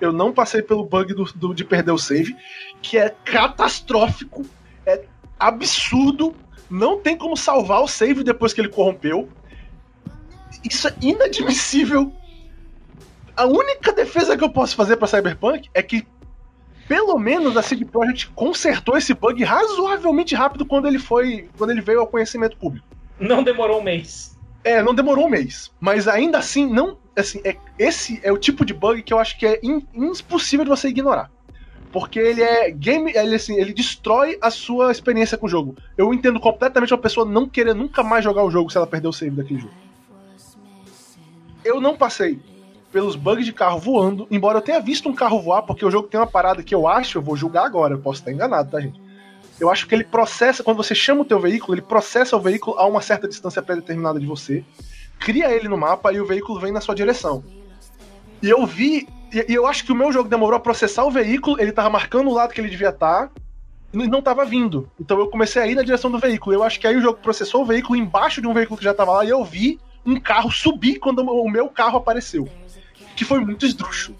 Eu 0.00 0.12
não 0.12 0.32
passei 0.32 0.62
pelo 0.62 0.84
bug 0.84 1.14
do, 1.14 1.24
do, 1.24 1.54
de 1.54 1.64
perder 1.64 1.92
o 1.92 1.98
save, 1.98 2.36
que 2.82 2.98
é 2.98 3.14
catastrófico, 3.24 4.44
é 4.84 5.04
absurdo. 5.38 6.34
Não 6.68 7.00
tem 7.00 7.16
como 7.16 7.36
salvar 7.36 7.80
o 7.80 7.88
save 7.88 8.22
depois 8.22 8.52
que 8.52 8.60
ele 8.60 8.68
corrompeu. 8.68 9.28
Isso 10.64 10.88
é 10.88 10.94
inadmissível. 11.00 12.12
A 13.36 13.46
única 13.46 13.92
defesa 13.92 14.36
que 14.36 14.44
eu 14.44 14.50
posso 14.50 14.74
fazer 14.74 14.96
para 14.96 15.06
Cyberpunk 15.06 15.68
é 15.72 15.82
que 15.82 16.06
pelo 16.88 17.18
menos 17.18 17.56
a 17.56 17.62
CD 17.62 17.84
Projekt 17.84 18.28
consertou 18.28 18.96
esse 18.96 19.12
bug 19.12 19.42
razoavelmente 19.42 20.34
rápido 20.34 20.64
quando 20.64 20.86
ele 20.86 20.98
foi, 20.98 21.48
quando 21.58 21.70
ele 21.70 21.80
veio 21.80 22.00
ao 22.00 22.06
conhecimento 22.06 22.56
público. 22.56 22.86
Não 23.18 23.42
demorou 23.42 23.80
um 23.80 23.82
mês. 23.82 24.36
É, 24.62 24.82
não 24.82 24.94
demorou 24.94 25.26
um 25.26 25.30
mês, 25.30 25.70
mas 25.80 26.08
ainda 26.08 26.38
assim 26.38 26.66
não, 26.66 26.98
assim, 27.16 27.40
é, 27.44 27.56
esse 27.78 28.20
é 28.22 28.30
o 28.30 28.38
tipo 28.38 28.64
de 28.64 28.74
bug 28.74 29.02
que 29.02 29.12
eu 29.12 29.18
acho 29.18 29.38
que 29.38 29.46
é 29.46 29.60
impossível 29.62 30.64
de 30.64 30.70
você 30.70 30.88
ignorar. 30.88 31.30
Porque 31.92 32.18
ele 32.18 32.42
é 32.42 32.70
game, 32.70 33.12
ele 33.14 33.34
assim, 33.34 33.58
ele 33.58 33.72
destrói 33.72 34.36
a 34.42 34.50
sua 34.50 34.92
experiência 34.92 35.38
com 35.38 35.46
o 35.46 35.48
jogo. 35.48 35.76
Eu 35.96 36.12
entendo 36.12 36.38
completamente 36.38 36.92
uma 36.92 37.00
pessoa 37.00 37.24
não 37.24 37.48
querer 37.48 37.74
nunca 37.74 38.02
mais 38.02 38.22
jogar 38.22 38.44
o 38.44 38.50
jogo 38.50 38.70
se 38.70 38.76
ela 38.76 38.86
perder 38.86 39.08
o 39.08 39.12
save 39.12 39.36
daquele 39.36 39.60
jogo. 39.60 39.74
Eu 41.64 41.80
não 41.80 41.96
passei 41.96 42.38
pelos 42.92 43.16
bugs 43.16 43.44
de 43.44 43.52
carro 43.52 43.78
voando, 43.78 44.26
embora 44.30 44.58
eu 44.58 44.62
tenha 44.62 44.80
visto 44.80 45.08
um 45.08 45.14
carro 45.14 45.40
voar, 45.40 45.62
porque 45.62 45.84
o 45.84 45.90
jogo 45.90 46.08
tem 46.08 46.18
uma 46.20 46.26
parada 46.26 46.62
que 46.62 46.74
eu 46.74 46.86
acho, 46.86 47.18
eu 47.18 47.22
vou 47.22 47.36
julgar 47.36 47.66
agora, 47.66 47.94
eu 47.94 47.98
posso 47.98 48.20
estar 48.20 48.32
enganado, 48.32 48.70
tá, 48.70 48.80
gente? 48.80 49.00
Eu 49.58 49.70
acho 49.70 49.86
que 49.86 49.94
ele 49.94 50.04
processa, 50.04 50.62
quando 50.62 50.76
você 50.76 50.94
chama 50.94 51.22
o 51.22 51.24
teu 51.24 51.40
veículo, 51.40 51.74
ele 51.74 51.82
processa 51.82 52.36
o 52.36 52.40
veículo 52.40 52.78
a 52.78 52.86
uma 52.86 53.00
certa 53.00 53.26
distância 53.26 53.62
pré-determinada 53.62 54.20
de 54.20 54.26
você, 54.26 54.64
cria 55.18 55.50
ele 55.50 55.68
no 55.68 55.76
mapa 55.76 56.12
e 56.12 56.20
o 56.20 56.26
veículo 56.26 56.60
vem 56.60 56.72
na 56.72 56.80
sua 56.80 56.94
direção. 56.94 57.44
E 58.42 58.48
eu 58.50 58.64
vi, 58.66 59.08
e 59.32 59.54
eu 59.54 59.66
acho 59.66 59.84
que 59.84 59.92
o 59.92 59.96
meu 59.96 60.12
jogo 60.12 60.28
demorou 60.28 60.56
a 60.56 60.60
processar 60.60 61.04
o 61.04 61.10
veículo, 61.10 61.60
ele 61.60 61.72
tava 61.72 61.90
marcando 61.90 62.28
o 62.28 62.34
lado 62.34 62.52
que 62.52 62.60
ele 62.60 62.70
devia 62.70 62.90
estar, 62.90 63.30
e 63.92 63.96
não 64.08 64.20
tava 64.20 64.44
vindo. 64.44 64.90
Então 65.00 65.18
eu 65.18 65.28
comecei 65.28 65.62
a 65.62 65.66
ir 65.66 65.74
na 65.74 65.82
direção 65.82 66.10
do 66.10 66.18
veículo. 66.18 66.54
Eu 66.54 66.62
acho 66.62 66.78
que 66.78 66.86
aí 66.86 66.96
o 66.96 67.00
jogo 67.00 67.18
processou 67.22 67.62
o 67.62 67.64
veículo 67.64 67.96
embaixo 67.96 68.42
de 68.42 68.46
um 68.46 68.52
veículo 68.52 68.76
que 68.76 68.84
já 68.84 68.92
tava 68.92 69.12
lá 69.12 69.24
e 69.24 69.30
eu 69.30 69.42
vi 69.42 69.80
um 70.04 70.20
carro 70.20 70.50
subir 70.50 70.98
quando 70.98 71.20
o 71.20 71.50
meu 71.50 71.68
carro 71.68 71.96
apareceu 71.96 72.48
que 73.16 73.24
foi 73.24 73.40
muito 73.40 73.66
esdrúxulo. 73.66 74.16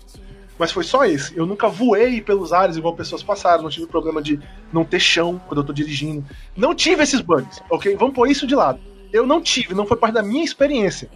Mas 0.58 0.72
foi 0.72 0.82
só 0.82 1.04
esse. 1.04 1.36
Eu 1.36 1.44
nunca 1.44 1.68
voei 1.68 2.22
pelos 2.22 2.50
ares 2.50 2.78
igual 2.78 2.96
pessoas 2.96 3.22
passaram, 3.22 3.62
não 3.62 3.68
tive 3.68 3.86
problema 3.86 4.22
de 4.22 4.40
não 4.72 4.84
ter 4.86 4.98
chão 4.98 5.40
quando 5.46 5.60
eu 5.60 5.66
tô 5.66 5.72
dirigindo. 5.72 6.24
Não 6.56 6.74
tive 6.74 7.02
esses 7.02 7.20
bugs, 7.20 7.62
ok? 7.70 7.94
Vamos 7.96 8.14
pôr 8.14 8.30
isso 8.30 8.46
de 8.46 8.54
lado. 8.54 8.80
Eu 9.12 9.26
não 9.26 9.40
tive, 9.40 9.74
não 9.74 9.86
foi 9.86 9.96
parte 9.96 10.14
da 10.14 10.22
minha 10.22 10.44
experiência. 10.44 11.10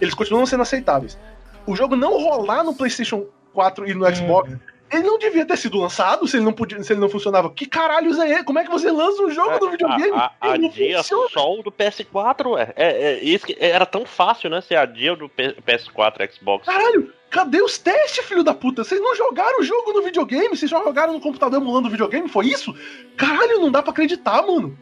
Eles 0.00 0.14
continuam 0.14 0.46
sendo 0.46 0.62
aceitáveis. 0.62 1.18
O 1.66 1.74
jogo 1.74 1.96
não 1.96 2.18
rolar 2.20 2.62
no 2.62 2.74
PlayStation 2.74 3.26
4 3.52 3.88
e 3.88 3.94
no 3.94 4.14
Xbox 4.14 4.50
Uhum. 4.52 4.58
ele 4.92 5.02
não 5.02 5.18
devia 5.18 5.44
ter 5.46 5.56
sido 5.56 5.78
lançado 5.78 6.28
se 6.28 6.36
ele 6.36 6.44
não 6.44 6.52
podia, 6.52 6.82
se 6.84 6.92
ele 6.92 7.00
não 7.00 7.08
funcionava. 7.08 7.50
Que 7.50 7.66
caralhos 7.66 8.18
é 8.18 8.30
ele? 8.30 8.44
Como 8.44 8.58
é 8.58 8.64
que 8.64 8.70
você 8.70 8.90
lança 8.90 9.22
um 9.22 9.30
jogo 9.30 9.58
no 9.64 9.70
videogame? 9.70 10.12
A, 10.16 10.30
a, 10.40 10.52
adia 10.52 10.98
funciona. 10.98 11.28
só 11.32 11.54
o 11.54 11.62
do 11.62 11.72
PS4, 11.72 12.52
ué. 12.52 12.72
É, 12.76 12.88
é, 13.14 13.24
isso 13.24 13.46
que 13.46 13.56
era 13.58 13.86
tão 13.86 14.04
fácil, 14.04 14.50
né? 14.50 14.60
Ser 14.60 14.76
adia 14.76 15.14
o 15.14 15.16
do 15.16 15.28
P- 15.28 15.56
PS4 15.66 16.30
Xbox. 16.32 16.66
Caralho, 16.66 17.12
cadê 17.30 17.60
os 17.62 17.78
testes, 17.78 18.24
filho 18.26 18.44
da 18.44 18.54
puta? 18.54 18.84
Vocês 18.84 19.00
não 19.00 19.16
jogaram 19.16 19.58
o 19.60 19.64
jogo 19.64 19.92
no 19.92 20.02
videogame? 20.02 20.56
Vocês 20.56 20.70
só 20.70 20.84
jogaram 20.84 21.14
no 21.14 21.20
computador 21.20 21.60
emulando 21.60 21.88
o 21.88 21.90
videogame? 21.90 22.28
Foi 22.28 22.46
isso? 22.46 22.72
Caralho, 23.16 23.58
não 23.58 23.70
dá 23.72 23.82
pra 23.82 23.90
acreditar, 23.90 24.42
mano. 24.46 24.78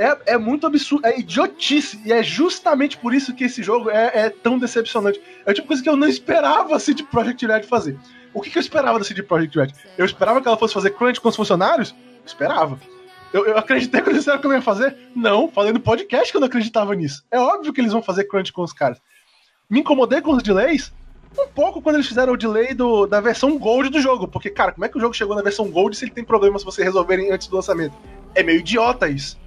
É, 0.00 0.32
é 0.32 0.38
muito 0.38 0.66
absurdo, 0.66 1.06
é 1.06 1.20
idiotice. 1.20 2.00
E 2.06 2.10
é 2.10 2.22
justamente 2.22 2.96
por 2.96 3.12
isso 3.12 3.34
que 3.34 3.44
esse 3.44 3.62
jogo 3.62 3.90
é, 3.90 4.10
é 4.14 4.30
tão 4.30 4.58
decepcionante. 4.58 5.20
É 5.44 5.52
tipo 5.52 5.68
coisa 5.68 5.82
que 5.82 5.88
eu 5.90 5.94
não 5.94 6.08
esperava 6.08 6.74
a 6.74 6.80
CD 6.80 7.02
Projekt 7.02 7.46
Red 7.46 7.64
fazer. 7.64 7.98
O 8.32 8.40
que, 8.40 8.48
que 8.48 8.56
eu 8.56 8.62
esperava 8.62 8.98
da 8.98 9.04
CD 9.04 9.22
Projekt 9.22 9.58
Red? 9.58 9.72
Eu 9.98 10.06
esperava 10.06 10.40
que 10.40 10.48
ela 10.48 10.56
fosse 10.56 10.72
fazer 10.72 10.92
crunch 10.92 11.20
com 11.20 11.28
os 11.28 11.36
funcionários? 11.36 11.94
Esperava. 12.24 12.80
Eu, 13.30 13.44
eu 13.44 13.58
acreditei 13.58 14.00
quando 14.00 14.12
eles 14.12 14.20
disseram 14.20 14.40
que 14.40 14.46
eu 14.46 14.52
ia 14.54 14.62
fazer? 14.62 14.96
Não, 15.14 15.48
falei 15.48 15.70
no 15.70 15.80
podcast 15.80 16.30
que 16.30 16.36
eu 16.38 16.40
não 16.40 16.48
acreditava 16.48 16.94
nisso. 16.94 17.22
É 17.30 17.38
óbvio 17.38 17.70
que 17.70 17.82
eles 17.82 17.92
vão 17.92 18.02
fazer 18.02 18.24
crunch 18.24 18.54
com 18.54 18.62
os 18.62 18.72
caras. 18.72 18.98
Me 19.68 19.80
incomodei 19.80 20.22
com 20.22 20.32
os 20.32 20.42
delays? 20.42 20.94
Um 21.38 21.46
pouco 21.48 21.82
quando 21.82 21.96
eles 21.96 22.08
fizeram 22.08 22.32
o 22.32 22.38
delay 22.38 22.72
do, 22.72 23.06
da 23.06 23.20
versão 23.20 23.58
Gold 23.58 23.90
do 23.90 24.00
jogo. 24.00 24.26
Porque, 24.26 24.48
cara, 24.48 24.72
como 24.72 24.86
é 24.86 24.88
que 24.88 24.96
o 24.96 25.00
jogo 25.00 25.12
chegou 25.12 25.36
na 25.36 25.42
versão 25.42 25.70
Gold 25.70 25.94
se 25.94 26.06
ele 26.06 26.12
tem 26.12 26.24
problemas 26.24 26.62
se 26.62 26.66
você 26.66 26.82
resolverem 26.82 27.30
antes 27.30 27.48
do 27.48 27.56
lançamento? 27.56 27.94
É 28.34 28.42
meio 28.42 28.60
idiota 28.60 29.06
isso. 29.06 29.38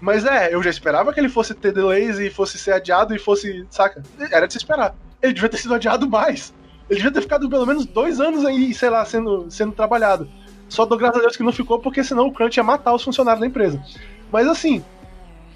Mas 0.00 0.24
é, 0.24 0.54
eu 0.54 0.62
já 0.62 0.70
esperava 0.70 1.12
que 1.12 1.20
ele 1.20 1.28
fosse 1.28 1.54
ter 1.54 1.72
delays 1.72 2.18
e 2.18 2.30
fosse 2.30 2.58
ser 2.58 2.72
adiado 2.72 3.14
e 3.14 3.18
fosse, 3.18 3.66
saca? 3.70 4.02
Era 4.30 4.46
de 4.46 4.52
se 4.52 4.58
esperar. 4.58 4.94
Ele 5.22 5.32
devia 5.32 5.48
ter 5.48 5.56
sido 5.56 5.74
adiado 5.74 6.08
mais. 6.08 6.52
Ele 6.88 6.98
devia 6.98 7.12
ter 7.12 7.22
ficado 7.22 7.48
pelo 7.48 7.66
menos 7.66 7.86
dois 7.86 8.20
anos 8.20 8.44
aí, 8.44 8.74
sei 8.74 8.90
lá, 8.90 9.04
sendo, 9.04 9.50
sendo 9.50 9.72
trabalhado. 9.72 10.28
Só 10.68 10.84
dou 10.84 10.98
graças 10.98 11.18
a 11.18 11.22
Deus 11.22 11.36
que 11.36 11.42
não 11.42 11.52
ficou, 11.52 11.78
porque 11.78 12.04
senão 12.04 12.26
o 12.26 12.32
Crunch 12.32 12.56
ia 12.56 12.64
matar 12.64 12.92
os 12.92 13.02
funcionários 13.02 13.40
da 13.40 13.46
empresa. 13.46 13.82
Mas 14.30 14.46
assim, 14.48 14.84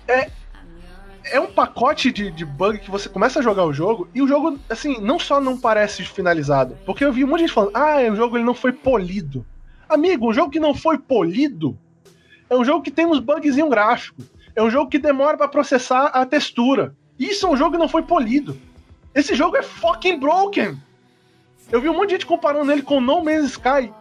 é, 0.06 0.30
é 1.24 1.40
um 1.40 1.46
pacote 1.46 2.10
de, 2.10 2.30
de 2.30 2.44
bug 2.44 2.78
que 2.78 2.90
você 2.90 3.08
começa 3.08 3.40
a 3.40 3.42
jogar 3.42 3.64
o 3.64 3.72
jogo 3.72 4.08
e 4.14 4.22
o 4.22 4.28
jogo, 4.28 4.58
assim, 4.68 5.00
não 5.00 5.18
só 5.18 5.40
não 5.40 5.58
parece 5.58 6.04
finalizado, 6.04 6.76
porque 6.86 7.04
eu 7.04 7.12
vi 7.12 7.24
um 7.24 7.28
monte 7.28 7.40
de 7.40 7.46
gente 7.46 7.54
falando, 7.54 7.76
ah, 7.76 7.98
o 8.10 8.16
jogo 8.16 8.36
ele 8.36 8.44
não 8.44 8.54
foi 8.54 8.72
polido. 8.72 9.44
Amigo, 9.88 10.28
um 10.28 10.32
jogo 10.32 10.50
que 10.50 10.60
não 10.60 10.74
foi 10.74 10.98
polido 10.98 11.78
é 12.50 12.56
um 12.56 12.64
jogo 12.64 12.82
que 12.82 12.90
tem 12.90 13.06
uns 13.06 13.18
um 13.18 13.68
gráfico. 13.68 14.22
É 14.54 14.62
um 14.62 14.70
jogo 14.70 14.90
que 14.90 14.98
demora 14.98 15.36
pra 15.36 15.48
processar 15.48 16.06
a 16.06 16.26
textura. 16.26 16.94
Isso 17.18 17.46
é 17.46 17.50
um 17.50 17.56
jogo 17.56 17.72
que 17.72 17.78
não 17.78 17.88
foi 17.88 18.02
polido. 18.02 18.58
Esse 19.14 19.34
jogo 19.34 19.56
é 19.56 19.62
fucking 19.62 20.18
broken. 20.18 20.76
Eu 21.70 21.80
vi 21.80 21.88
um 21.88 21.94
monte 21.94 22.08
de 22.08 22.14
gente 22.14 22.26
comparando 22.26 22.72
ele 22.72 22.82
com 22.82 23.00
No 23.00 23.22
Man's 23.22 23.50
Sky. 23.50 23.92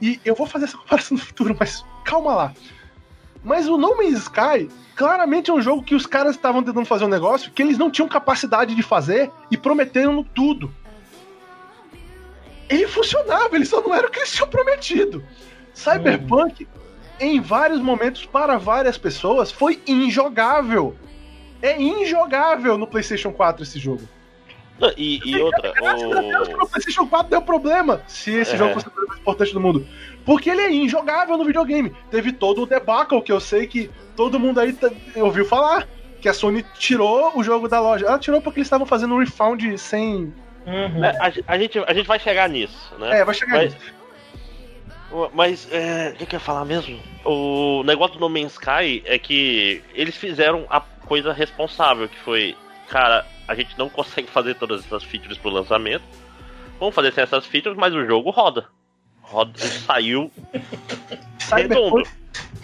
E 0.00 0.20
eu 0.24 0.34
vou 0.34 0.46
fazer 0.46 0.66
essa 0.66 0.76
comparação 0.76 1.16
no 1.16 1.22
futuro, 1.22 1.56
mas 1.58 1.84
calma 2.04 2.34
lá. 2.34 2.52
Mas 3.42 3.68
o 3.68 3.76
No 3.76 3.96
Man's 3.96 4.22
Sky 4.22 4.68
claramente 4.94 5.50
é 5.50 5.54
um 5.54 5.60
jogo 5.60 5.82
que 5.82 5.94
os 5.94 6.06
caras 6.06 6.36
estavam 6.36 6.62
tentando 6.62 6.86
fazer 6.86 7.04
um 7.04 7.08
negócio 7.08 7.52
que 7.52 7.62
eles 7.62 7.78
não 7.78 7.90
tinham 7.90 8.08
capacidade 8.08 8.74
de 8.74 8.82
fazer 8.82 9.30
e 9.50 9.56
prometeram 9.56 10.22
tudo. 10.22 10.74
Ele 12.68 12.86
funcionava, 12.86 13.54
ele 13.56 13.64
só 13.64 13.80
não 13.80 13.94
era 13.94 14.06
o 14.06 14.10
que 14.10 14.18
eles 14.18 14.32
tinham 14.32 14.48
prometido. 14.48 15.24
Cyberpunk, 15.72 16.66
em 17.20 17.40
vários 17.40 17.80
momentos, 17.80 18.24
para 18.24 18.56
várias 18.58 18.96
pessoas, 18.98 19.50
foi 19.50 19.80
injogável. 19.86 20.96
É 21.60 21.80
injogável 21.80 22.78
no 22.78 22.86
PlayStation 22.86 23.32
4 23.32 23.62
esse 23.62 23.78
jogo. 23.78 24.02
Não, 24.78 24.92
E, 24.96 25.20
e 25.28 25.42
outra, 25.42 25.72
Graças 25.72 26.12
a 26.12 26.20
Deus 26.20 26.48
que 26.48 26.54
o... 26.54 26.58
no 26.58 26.68
PlayStation 26.68 27.06
4 27.08 27.30
deu 27.30 27.42
problema 27.42 28.00
se 28.06 28.30
esse 28.32 28.54
É. 28.54 28.56
jogo 28.56 28.74
fosse 28.74 28.86
o 28.86 28.90
jogo 28.94 29.08
mais 29.08 29.20
importante 29.20 29.52
do 29.52 29.60
mundo. 29.60 29.86
Porque 30.24 30.48
ele 30.50 30.60
é 30.60 30.72
injogável 30.72 31.36
no 31.36 31.44
videogame. 31.44 31.92
Teve 32.10 32.32
todo 32.32 32.62
o 32.62 32.66
debacle 32.66 33.20
que 33.22 33.32
eu 33.32 33.40
sei 33.40 33.66
que 33.66 33.90
todo 34.14 34.38
mundo 34.38 34.60
aí 34.60 34.72
tá- 34.72 34.90
ouviu 35.16 35.44
falar. 35.44 35.88
Que 36.20 36.28
a 36.28 36.34
Sony 36.34 36.64
tirou 36.78 37.32
o 37.36 37.42
jogo 37.44 37.68
da 37.68 37.80
loja. 37.80 38.06
Ela 38.06 38.18
tirou 38.18 38.40
porque 38.42 38.58
eles 38.60 38.66
estavam 38.66 38.86
fazendo 38.86 39.14
um 39.14 39.18
refund 39.18 39.76
sem. 39.78 40.32
Uhum. 40.66 41.04
É, 41.04 41.16
a, 41.18 41.32
a 41.54 41.58
gente, 41.58 41.78
a 41.78 41.94
gente 41.94 42.06
vai 42.06 42.18
chegar 42.18 42.48
nisso, 42.48 42.92
né? 42.98 43.20
É, 43.20 43.24
vai 43.24 43.34
chegar 43.34 43.56
Mas- 43.56 43.74
nisso. 43.74 43.97
Mas, 45.32 45.66
é, 45.72 46.10
o 46.10 46.16
que, 46.16 46.34
eu 46.34 46.38
ia 46.38 46.40
falar 46.40 46.64
mesmo? 46.64 46.98
O 47.24 47.82
negócio 47.82 48.18
do 48.18 48.20
No 48.20 48.28
Man's 48.28 48.52
Sky 48.52 49.02
é 49.06 49.18
que 49.18 49.82
eles 49.94 50.16
fizeram 50.16 50.66
a 50.68 50.80
coisa 50.80 51.32
responsável, 51.32 52.08
que 52.08 52.18
foi, 52.18 52.54
cara, 52.88 53.26
a 53.46 53.54
gente 53.54 53.78
não 53.78 53.88
consegue 53.90 54.28
fazer 54.28 54.54
todas 54.54 54.84
essas 54.84 55.02
features 55.02 55.38
pro 55.38 55.50
lançamento. 55.50 56.04
Vamos 56.78 56.94
fazer 56.94 57.12
sem 57.12 57.24
essas 57.24 57.46
features, 57.46 57.76
mas 57.76 57.94
o 57.94 58.04
jogo 58.06 58.30
roda. 58.30 58.66
Roda, 59.22 59.58
saiu 59.58 60.30
redondo. 61.50 62.04
Cyberpunk, 62.04 62.08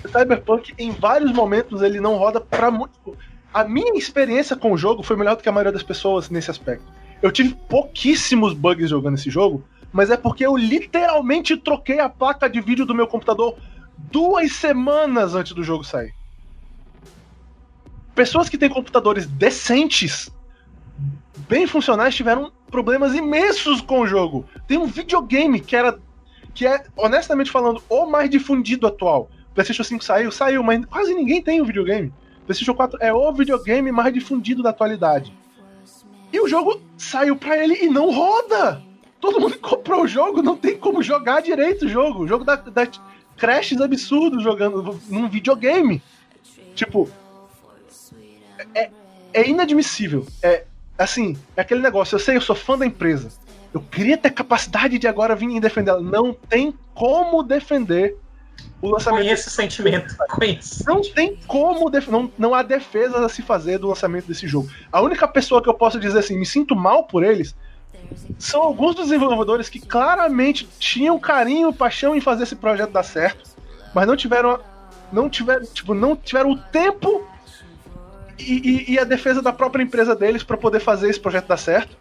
Cyberpunk, 0.07 0.75
em 0.79 0.91
vários 0.93 1.33
momentos, 1.33 1.83
ele 1.83 2.01
não 2.01 2.17
roda 2.17 2.41
pra 2.41 2.71
muito. 2.71 3.17
A 3.53 3.65
minha 3.65 3.97
experiência 3.97 4.57
com 4.57 4.73
o 4.73 4.77
jogo 4.77 5.03
foi 5.03 5.17
melhor 5.17 5.37
do 5.37 5.43
que 5.43 5.49
a 5.49 5.53
maioria 5.53 5.73
das 5.73 5.83
pessoas 5.83 6.29
nesse 6.29 6.51
aspecto. 6.51 6.85
Eu 7.23 7.33
tive 7.33 7.55
pouquíssimos 7.69 8.53
bugs 8.53 8.91
jogando 8.91 9.15
esse 9.15 9.31
jogo, 9.31 9.65
mas 9.95 10.11
é 10.11 10.17
porque 10.17 10.45
eu 10.45 10.57
literalmente 10.57 11.57
troquei 11.57 12.01
a 12.01 12.09
placa 12.09 12.51
de 12.51 12.61
vídeo 12.61 12.85
do 12.85 12.97
meu 12.97 13.07
computador 13.07 13.57
duas 14.11 14.51
semanas 14.51 15.37
antes 15.37 15.53
do 15.53 15.63
jogo 15.63 15.85
sair. 15.85 16.13
Pessoas 18.13 18.49
que 18.49 18.59
têm 18.59 18.69
computadores 18.69 19.25
decentes, 19.25 20.29
bem 21.49 21.65
funcionais, 21.65 22.17
tiveram 22.17 22.51
problemas 22.69 23.15
imensos 23.15 23.81
com 23.81 24.01
o 24.01 24.07
jogo. 24.07 24.45
Tem 24.67 24.77
um 24.77 24.87
videogame 24.87 25.61
que 25.61 25.77
era 25.77 25.97
que 26.53 26.67
é, 26.67 26.85
honestamente 26.97 27.51
falando, 27.51 27.81
o 27.89 28.05
mais 28.05 28.29
difundido 28.29 28.89
atual. 28.89 29.31
PlayStation 29.55 29.85
5 29.85 30.05
saiu, 30.05 30.33
saiu, 30.33 30.63
mas 30.65 30.85
quase 30.87 31.15
ninguém 31.15 31.41
tem 31.41 31.61
o 31.61 31.65
videogame. 31.65 32.13
PlayStation 32.47 32.75
4 32.75 32.99
é 33.01 33.13
o 33.13 33.33
videogame 33.33 33.93
mais 33.93 34.13
difundido 34.13 34.61
da 34.61 34.71
atualidade. 34.71 35.33
E 36.33 36.41
o 36.41 36.49
jogo 36.49 36.81
saiu 36.97 37.37
pra 37.37 37.57
ele 37.57 37.75
e 37.85 37.89
não 37.89 38.11
roda! 38.11 38.83
Todo 39.25 39.41
mundo 39.41 39.57
comprou 39.59 40.03
o 40.03 40.07
jogo, 40.07 40.43
não 40.43 40.55
tem 40.55 40.77
como 40.77 41.03
jogar 41.03 41.41
direito 41.41 41.87
o 41.87 41.89
jogo. 41.89 42.25
O 42.25 42.29
jogo 42.29 42.45
dá, 42.45 42.57
dá 42.57 42.87
crashes 43.39 43.81
absurdos 43.81 44.43
jogando 44.43 45.01
num 45.09 45.31
videogame. 45.31 46.03
Tipo, 46.75 47.09
é, 48.75 48.91
é 49.33 49.49
inadmissível. 49.49 50.27
É 50.43 50.65
assim, 50.99 51.39
é 51.57 51.63
aquele 51.63 51.81
negócio. 51.81 52.17
Eu 52.17 52.19
sei, 52.19 52.37
eu 52.37 52.41
sou 52.43 52.55
fã 52.55 52.77
da 52.77 52.85
empresa. 52.85 53.31
Eu 53.73 53.81
queria 53.81 54.19
ter 54.19 54.31
capacidade 54.31 54.99
de 54.99 55.09
agora 55.09 55.35
vir 55.35 55.49
e 55.49 55.59
defender 55.59 55.93
ela. 55.93 56.03
Não 56.03 56.35
tem 56.35 56.75
como 56.95 57.43
defender 57.43 58.15
o 58.83 58.91
lançamento. 58.91 59.23
Conheço 59.23 59.49
o 59.49 59.53
sentimento. 59.53 60.15
Conheço. 60.29 60.85
Não 60.87 61.01
tem 61.01 61.39
como. 61.47 61.89
Def... 61.89 62.09
Não, 62.09 62.31
não 62.39 62.55
há 62.55 62.63
defesas 62.63 63.23
a 63.23 63.29
se 63.31 63.41
fazer 63.41 63.79
do 63.79 63.89
lançamento 63.89 64.27
desse 64.27 64.47
jogo. 64.47 64.69
A 64.93 65.01
única 65.01 65.27
pessoa 65.27 65.63
que 65.63 65.69
eu 65.71 65.75
posso 65.75 65.99
dizer 65.99 66.19
assim, 66.19 66.39
me 66.39 66.45
sinto 66.45 66.77
mal 66.77 67.05
por 67.05 67.25
eles, 67.25 67.55
são 68.39 68.63
alguns 68.63 68.95
dos 68.95 69.07
desenvolvedores 69.07 69.69
que 69.69 69.81
claramente 69.81 70.69
tinham 70.79 71.19
carinho 71.19 71.73
paixão 71.73 72.15
em 72.15 72.21
fazer 72.21 72.45
esse 72.45 72.57
projeto 72.57 72.91
dar 72.91 73.03
certo, 73.03 73.51
mas 73.95 74.07
não 74.07 74.17
tiveram. 74.17 74.61
Não 75.13 75.29
tiveram, 75.31 75.65
tipo, 75.67 75.95
não 75.95 76.17
tiveram 76.17 76.51
o 76.51 76.59
tempo 76.59 77.25
e, 78.39 78.87
e, 78.89 78.93
e 78.95 78.99
a 78.99 79.05
defesa 79.05 79.41
da 79.41 79.53
própria 79.53 79.83
empresa 79.83 80.17
deles 80.17 80.43
para 80.43 80.57
poder 80.57 80.81
fazer 80.81 81.09
esse 81.09 81.21
projeto 81.21 81.47
dar 81.47 81.57
certo. 81.57 81.97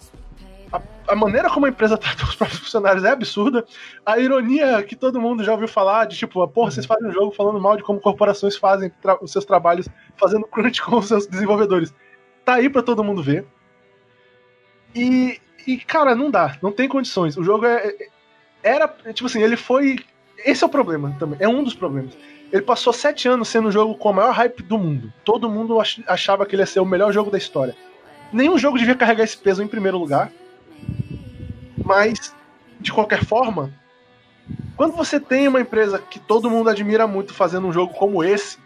A, 0.72 0.82
a, 1.10 1.16
maneira 1.16 1.50
como 1.50 1.66
a 1.66 1.70
empresa 1.70 1.96
trata 2.00 2.24
os 2.24 2.36
próprios 2.36 2.60
funcionários 2.60 3.04
é 3.04 3.12
absurda. 3.12 3.66
A 4.06 4.18
ironia 4.18 4.82
que 4.84 4.96
todo 4.96 5.22
mundo 5.22 5.44
já 5.44 5.52
ouviu 5.52 5.68
falar 5.68 6.06
de 6.06 6.18
tipo, 6.18 6.48
porra, 6.48 6.72
vocês 6.72 6.86
fazem 6.86 7.10
um 7.10 7.12
jogo 7.12 7.32
falando 7.32 7.60
mal 7.60 7.78
de 7.78 7.84
como 7.84 8.00
corporações 8.00 8.56
fazem 8.56 8.92
os 9.22 9.32
seus 9.32 9.46
trabalhos, 9.46 9.88
fazendo 10.18 10.48
crunch 10.48 10.82
com 10.82 10.98
os 10.98 11.08
seus 11.08 11.28
desenvolvedores. 11.28 11.94
Tá 12.44 12.56
aí 12.56 12.70
para 12.70 12.82
todo 12.82 13.04
mundo 13.04 13.22
ver. 13.22 13.46
E, 14.96 15.40
e, 15.66 15.78
cara, 15.78 16.16
não 16.16 16.30
dá, 16.30 16.58
não 16.62 16.72
tem 16.72 16.88
condições. 16.88 17.38
O 17.38 17.44
jogo 17.44 17.66
é, 17.66 17.88
é. 17.88 18.08
Era. 18.64 18.88
Tipo 19.14 19.26
assim, 19.26 19.42
ele 19.42 19.56
foi. 19.56 19.98
Esse 20.46 20.64
é 20.64 20.68
o 20.68 20.70
problema 20.70 21.16
também. 21.20 21.38
É 21.42 21.48
um 21.48 21.64
dos 21.64 21.74
problemas. 21.74 22.18
Ele 22.52 22.62
passou 22.62 22.94
sete 22.94 23.28
anos 23.28 23.48
sendo 23.48 23.70
o 23.70 23.72
jogo 23.72 23.96
com 23.96 24.10
a 24.10 24.14
maior 24.14 24.32
hype 24.32 24.62
do 24.62 24.78
mundo. 24.78 25.12
Todo 25.26 25.50
mundo 25.50 25.80
achava 26.08 26.46
que 26.46 26.56
ele 26.56 26.62
ia 26.62 26.68
ser 26.68 26.80
o 26.80 26.86
melhor 26.86 27.12
jogo 27.12 27.32
da 27.32 27.38
história. 27.38 27.76
Nenhum 28.32 28.58
jogo 28.58 28.78
devia 28.78 28.96
carregar 28.96 29.24
esse 29.24 29.38
peso 29.38 29.64
em 29.64 29.68
primeiro 29.68 29.98
lugar. 29.98 30.32
Mas, 31.84 32.34
de 32.80 32.92
qualquer 32.92 33.24
forma, 33.26 33.74
quando 34.76 34.96
você 34.96 35.20
tem 35.20 35.48
uma 35.48 35.62
empresa 35.62 36.00
que 36.00 36.20
todo 36.20 36.50
mundo 36.50 36.70
admira 36.70 37.08
muito 37.08 37.34
fazendo 37.34 37.68
um 37.68 37.74
jogo 37.74 37.94
como 37.94 38.24
esse, 38.24 38.58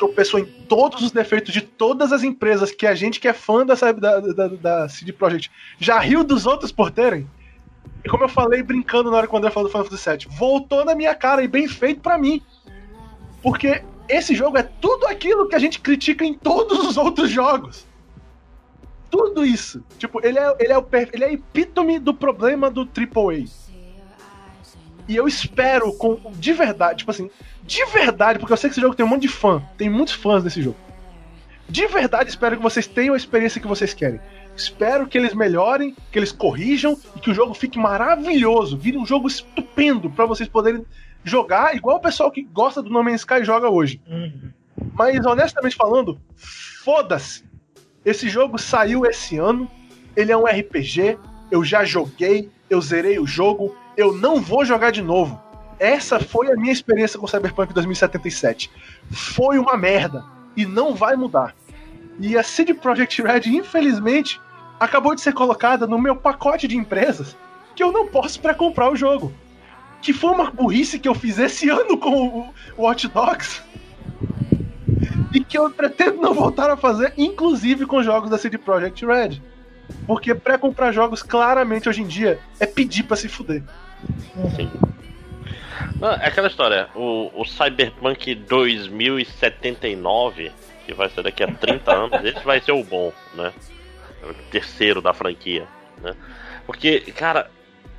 tropeçou 0.00 0.40
em 0.40 0.46
todos 0.46 1.02
os 1.02 1.10
defeitos 1.10 1.52
de 1.52 1.60
todas 1.60 2.10
as 2.10 2.22
empresas 2.22 2.72
que 2.72 2.86
a 2.86 2.94
gente 2.94 3.20
que 3.20 3.28
é 3.28 3.34
fã 3.34 3.66
dessa, 3.66 3.92
da, 3.92 4.18
da, 4.18 4.48
da 4.48 4.88
CD 4.88 5.12
Projekt 5.12 5.50
já 5.78 5.98
riu 5.98 6.24
dos 6.24 6.46
outros 6.46 6.72
por 6.72 6.90
terem, 6.90 7.28
e 8.02 8.08
como 8.08 8.24
eu 8.24 8.28
falei 8.28 8.62
brincando 8.62 9.10
na 9.10 9.18
hora 9.18 9.26
que 9.26 9.34
o 9.34 9.36
André 9.36 9.50
falou 9.50 9.68
do 9.68 9.72
Final 9.72 9.84
Fantasy 9.84 10.10
VII, 10.10 10.38
voltou 10.38 10.86
na 10.86 10.94
minha 10.94 11.14
cara 11.14 11.42
e 11.42 11.48
bem 11.48 11.68
feito 11.68 12.00
para 12.00 12.16
mim. 12.16 12.42
Porque 13.42 13.82
esse 14.08 14.34
jogo 14.34 14.56
é 14.56 14.62
tudo 14.62 15.06
aquilo 15.06 15.46
que 15.46 15.54
a 15.54 15.58
gente 15.58 15.78
critica 15.78 16.24
em 16.24 16.32
todos 16.32 16.78
os 16.78 16.96
outros 16.96 17.30
jogos. 17.30 17.86
Tudo 19.10 19.44
isso. 19.44 19.84
Tipo, 19.98 20.24
ele 20.24 20.38
é, 20.38 20.56
ele 20.58 20.72
é, 20.72 20.78
o, 20.78 20.86
ele 21.12 21.24
é 21.24 21.26
a 21.26 21.32
epítome 21.32 21.98
do 21.98 22.14
problema 22.14 22.70
do 22.70 22.82
AAA. 22.82 23.44
E 25.10 25.16
eu 25.16 25.26
espero, 25.26 25.92
com, 25.92 26.20
de 26.36 26.52
verdade, 26.52 26.98
tipo 26.98 27.10
assim, 27.10 27.28
de 27.64 27.84
verdade, 27.86 28.38
porque 28.38 28.52
eu 28.52 28.56
sei 28.56 28.70
que 28.70 28.74
esse 28.74 28.80
jogo 28.80 28.94
tem 28.94 29.04
um 29.04 29.08
monte 29.08 29.22
de 29.22 29.28
fã, 29.28 29.60
tem 29.76 29.90
muitos 29.90 30.14
fãs 30.14 30.44
desse 30.44 30.62
jogo. 30.62 30.76
De 31.68 31.84
verdade, 31.88 32.30
espero 32.30 32.56
que 32.56 32.62
vocês 32.62 32.86
tenham 32.86 33.14
a 33.14 33.16
experiência 33.16 33.60
que 33.60 33.66
vocês 33.66 33.92
querem. 33.92 34.20
Espero 34.54 35.08
que 35.08 35.18
eles 35.18 35.34
melhorem, 35.34 35.96
que 36.12 36.16
eles 36.16 36.30
corrijam 36.30 36.96
e 37.16 37.18
que 37.18 37.28
o 37.28 37.34
jogo 37.34 37.54
fique 37.54 37.76
maravilhoso, 37.76 38.78
vire 38.78 38.96
um 38.96 39.04
jogo 39.04 39.26
estupendo 39.26 40.08
para 40.08 40.26
vocês 40.26 40.48
poderem 40.48 40.86
jogar 41.24 41.74
igual 41.74 41.96
o 41.96 42.00
pessoal 42.00 42.30
que 42.30 42.42
gosta 42.44 42.80
do 42.80 42.88
No 42.88 43.02
Man's 43.02 43.22
Sky 43.22 43.42
joga 43.42 43.68
hoje. 43.68 44.00
Uhum. 44.06 44.52
Mas 44.94 45.26
honestamente 45.26 45.74
falando, 45.74 46.20
foda-se. 46.36 47.44
Esse 48.04 48.28
jogo 48.28 48.58
saiu 48.58 49.04
esse 49.04 49.38
ano, 49.38 49.68
ele 50.14 50.30
é 50.30 50.36
um 50.36 50.44
RPG, 50.44 51.18
eu 51.50 51.64
já 51.64 51.84
joguei, 51.84 52.48
eu 52.70 52.80
zerei 52.80 53.18
o 53.18 53.26
jogo, 53.26 53.74
eu 54.00 54.12
não 54.12 54.40
vou 54.40 54.64
jogar 54.64 54.90
de 54.90 55.02
novo. 55.02 55.40
Essa 55.78 56.20
foi 56.20 56.52
a 56.52 56.56
minha 56.56 56.72
experiência 56.72 57.18
com 57.18 57.26
Cyberpunk 57.26 57.72
2077. 57.72 58.70
Foi 59.10 59.58
uma 59.58 59.76
merda 59.76 60.24
e 60.56 60.66
não 60.66 60.94
vai 60.94 61.16
mudar. 61.16 61.54
E 62.18 62.36
a 62.36 62.42
CD 62.42 62.74
Projekt 62.74 63.22
Red, 63.22 63.42
infelizmente, 63.46 64.40
acabou 64.78 65.14
de 65.14 65.20
ser 65.20 65.32
colocada 65.32 65.86
no 65.86 65.98
meu 65.98 66.16
pacote 66.16 66.68
de 66.68 66.76
empresas 66.76 67.36
que 67.74 67.82
eu 67.82 67.90
não 67.92 68.06
posso 68.06 68.40
pré-comprar 68.40 68.90
o 68.90 68.96
jogo 68.96 69.32
que 70.00 70.12
foi 70.12 70.30
uma 70.30 70.50
burrice 70.50 70.98
que 70.98 71.08
eu 71.08 71.14
fiz 71.14 71.38
esse 71.38 71.68
ano 71.70 71.96
com 71.98 72.50
o 72.76 72.82
Watch 72.82 73.08
Dogs 73.08 73.62
e 75.32 75.44
que 75.44 75.56
eu 75.56 75.70
pretendo 75.70 76.20
não 76.20 76.34
voltar 76.34 76.70
a 76.70 76.76
fazer, 76.76 77.12
inclusive 77.16 77.86
com 77.86 78.02
jogos 78.02 78.30
da 78.30 78.38
CD 78.38 78.58
Projekt 78.58 79.04
Red. 79.04 79.40
Porque 80.06 80.34
pré-comprar 80.34 80.92
jogos, 80.92 81.22
claramente, 81.22 81.88
hoje 81.88 82.02
em 82.02 82.06
dia, 82.06 82.38
é 82.58 82.66
pedir 82.66 83.04
para 83.04 83.16
se 83.16 83.28
fuder. 83.28 83.62
Sim. 84.56 84.70
Não, 85.98 86.12
é 86.12 86.26
aquela 86.26 86.48
história, 86.48 86.88
o, 86.94 87.30
o 87.34 87.44
Cyberpunk 87.44 88.34
2079, 88.34 90.50
que 90.86 90.94
vai 90.94 91.10
ser 91.10 91.22
daqui 91.22 91.42
a 91.42 91.48
30 91.48 91.92
anos, 91.92 92.24
esse 92.24 92.44
vai 92.44 92.60
ser 92.60 92.72
o 92.72 92.84
bom, 92.84 93.12
né? 93.34 93.52
O 94.22 94.34
terceiro 94.50 95.00
da 95.00 95.14
franquia, 95.14 95.66
né? 96.02 96.14
Porque, 96.66 97.00
cara, 97.12 97.50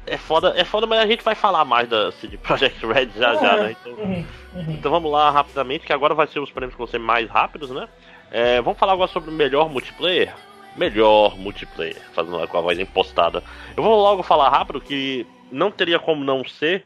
é 0.05 0.17
foda, 0.17 0.53
é 0.55 0.63
foda, 0.63 0.87
mas 0.87 0.99
a 0.99 1.05
gente 1.05 1.23
vai 1.23 1.35
falar 1.35 1.65
mais 1.65 1.87
da 1.87 2.11
CD 2.13 2.37
Projekt 2.37 2.85
Red 2.85 3.09
já 3.15 3.35
já, 3.35 3.57
né? 3.57 3.75
Então, 3.79 3.93
uhum, 3.93 4.25
uhum. 4.55 4.71
então, 4.71 4.91
vamos 4.91 5.11
lá 5.11 5.29
rapidamente, 5.29 5.85
que 5.85 5.93
agora 5.93 6.13
vai 6.13 6.27
ser 6.27 6.39
os 6.39 6.51
prêmios 6.51 6.73
que 6.73 6.79
vão 6.79 6.87
ser 6.87 6.99
mais 6.99 7.29
rápidos, 7.29 7.69
né? 7.69 7.87
É, 8.31 8.61
vamos 8.61 8.79
falar 8.79 8.93
agora 8.93 9.11
sobre 9.11 9.29
o 9.29 9.33
melhor 9.33 9.69
multiplayer. 9.69 10.33
Melhor 10.77 11.37
multiplayer, 11.37 12.01
fazendo 12.13 12.47
com 12.47 12.57
a 12.57 12.61
voz 12.61 12.79
impostada. 12.79 13.43
Eu 13.75 13.83
vou 13.83 14.01
logo 14.01 14.23
falar 14.23 14.49
rápido 14.49 14.79
que 14.79 15.27
não 15.51 15.71
teria 15.71 15.99
como 15.99 16.23
não 16.23 16.43
ser, 16.45 16.85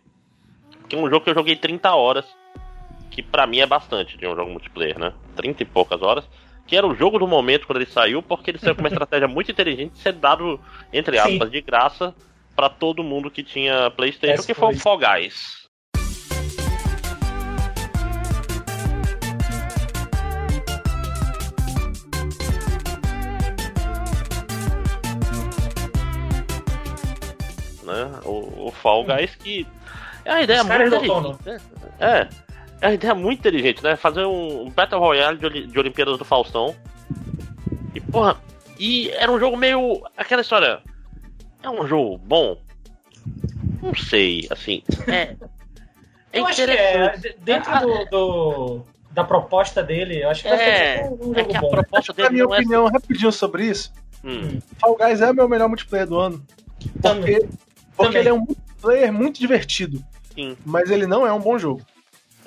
que 0.89 0.95
é 0.95 0.99
um 0.99 1.09
jogo 1.09 1.23
que 1.23 1.29
eu 1.29 1.35
joguei 1.35 1.55
30 1.55 1.93
horas, 1.93 2.25
que 3.11 3.21
para 3.21 3.47
mim 3.47 3.59
é 3.59 3.65
bastante 3.65 4.17
de 4.17 4.27
um 4.27 4.35
jogo 4.35 4.51
multiplayer, 4.51 4.99
né? 4.99 5.13
30 5.35 5.63
e 5.63 5.65
poucas 5.65 6.01
horas 6.01 6.25
que 6.67 6.75
era 6.75 6.87
o 6.87 6.95
jogo 6.95 7.19
do 7.19 7.27
momento 7.27 7.67
quando 7.67 7.77
ele 7.77 7.89
saiu, 7.89 8.23
porque 8.23 8.51
ele 8.51 8.57
saiu 8.57 8.75
com 8.75 8.81
uma 8.81 8.89
estratégia 8.89 9.27
muito 9.27 9.51
inteligente 9.51 9.91
de 9.93 9.99
ser 9.99 10.13
dado, 10.13 10.59
entre 10.91 11.17
aspas, 11.17 11.47
Sim. 11.47 11.49
de 11.49 11.61
graça 11.61 12.15
para 12.55 12.69
todo 12.69 13.03
mundo 13.03 13.29
que 13.29 13.43
tinha 13.43 13.91
PlayStation, 13.91 14.43
que 14.43 14.53
foi 14.53 14.73
o 14.73 14.79
Fall 14.79 14.97
Guys. 14.97 15.64
Né? 27.85 28.11
O, 28.25 28.67
o 28.67 28.71
Fall 28.71 29.03
Guys 29.03 29.35
que 29.35 29.65
é 30.25 30.31
uma 30.31 30.41
ideia 30.41 30.61
Os 30.61 30.67
muito 30.67 30.95
inteligente. 30.95 31.45
Né? 31.45 31.59
É, 31.99 32.27
é 32.81 32.87
uma 32.87 32.93
ideia 32.93 33.15
muito 33.15 33.39
inteligente, 33.39 33.83
né? 33.83 33.95
Fazer 33.95 34.25
um 34.25 34.69
Battle 34.71 34.99
Royale 34.99 35.37
de, 35.37 35.67
de 35.67 35.79
Olimpíadas 35.79 36.17
do 36.17 36.25
Faustão. 36.25 36.75
E, 37.93 38.01
porra, 38.01 38.37
e 38.79 39.09
era 39.11 39.31
um 39.31 39.39
jogo 39.39 39.55
meio. 39.55 40.03
aquela 40.17 40.41
história. 40.41 40.81
É 41.61 41.69
um 41.69 41.87
jogo 41.87 42.17
bom? 42.17 42.57
Não 43.81 43.95
sei, 43.95 44.47
assim. 44.49 44.83
É. 45.07 45.35
é 46.33 46.39
eu 46.39 46.47
acho 46.47 46.65
que 46.65 46.71
é. 46.71 47.17
Dentro 47.39 47.71
ah, 47.71 47.79
do, 47.79 48.05
do, 48.05 48.85
da 49.11 49.23
proposta 49.23 49.83
dele, 49.83 50.23
eu 50.23 50.29
acho 50.29 50.41
que 50.41 50.49
é, 50.49 51.07
um, 51.09 51.29
um 51.29 51.35
é 51.35 51.43
que 51.43 51.55
a 51.55 51.61
bom. 51.61 51.69
proposta 51.69 52.13
dele. 52.13 52.27
A 52.27 52.31
minha 52.31 52.43
é 52.43 52.47
opinião, 52.47 52.87
é... 52.87 52.91
rapidinho 52.91 53.31
sobre 53.31 53.65
isso. 53.65 53.93
Hum. 54.23 54.59
Fall 54.79 54.97
Guys 54.97 55.21
é 55.21 55.29
o 55.29 55.35
meu 55.35 55.47
melhor 55.47 55.67
multiplayer 55.67 56.07
do 56.07 56.19
ano. 56.19 56.43
Também. 57.01 57.39
Porque, 57.39 57.64
porque 57.95 58.17
ele 58.17 58.29
é 58.29 58.33
um 58.33 58.39
multiplayer 58.39 59.13
muito 59.13 59.39
divertido. 59.39 60.03
Sim. 60.33 60.57
Mas 60.65 60.89
ele 60.89 61.07
não 61.07 61.25
é 61.25 61.31
um 61.31 61.39
bom 61.39 61.57
jogo. 61.57 61.81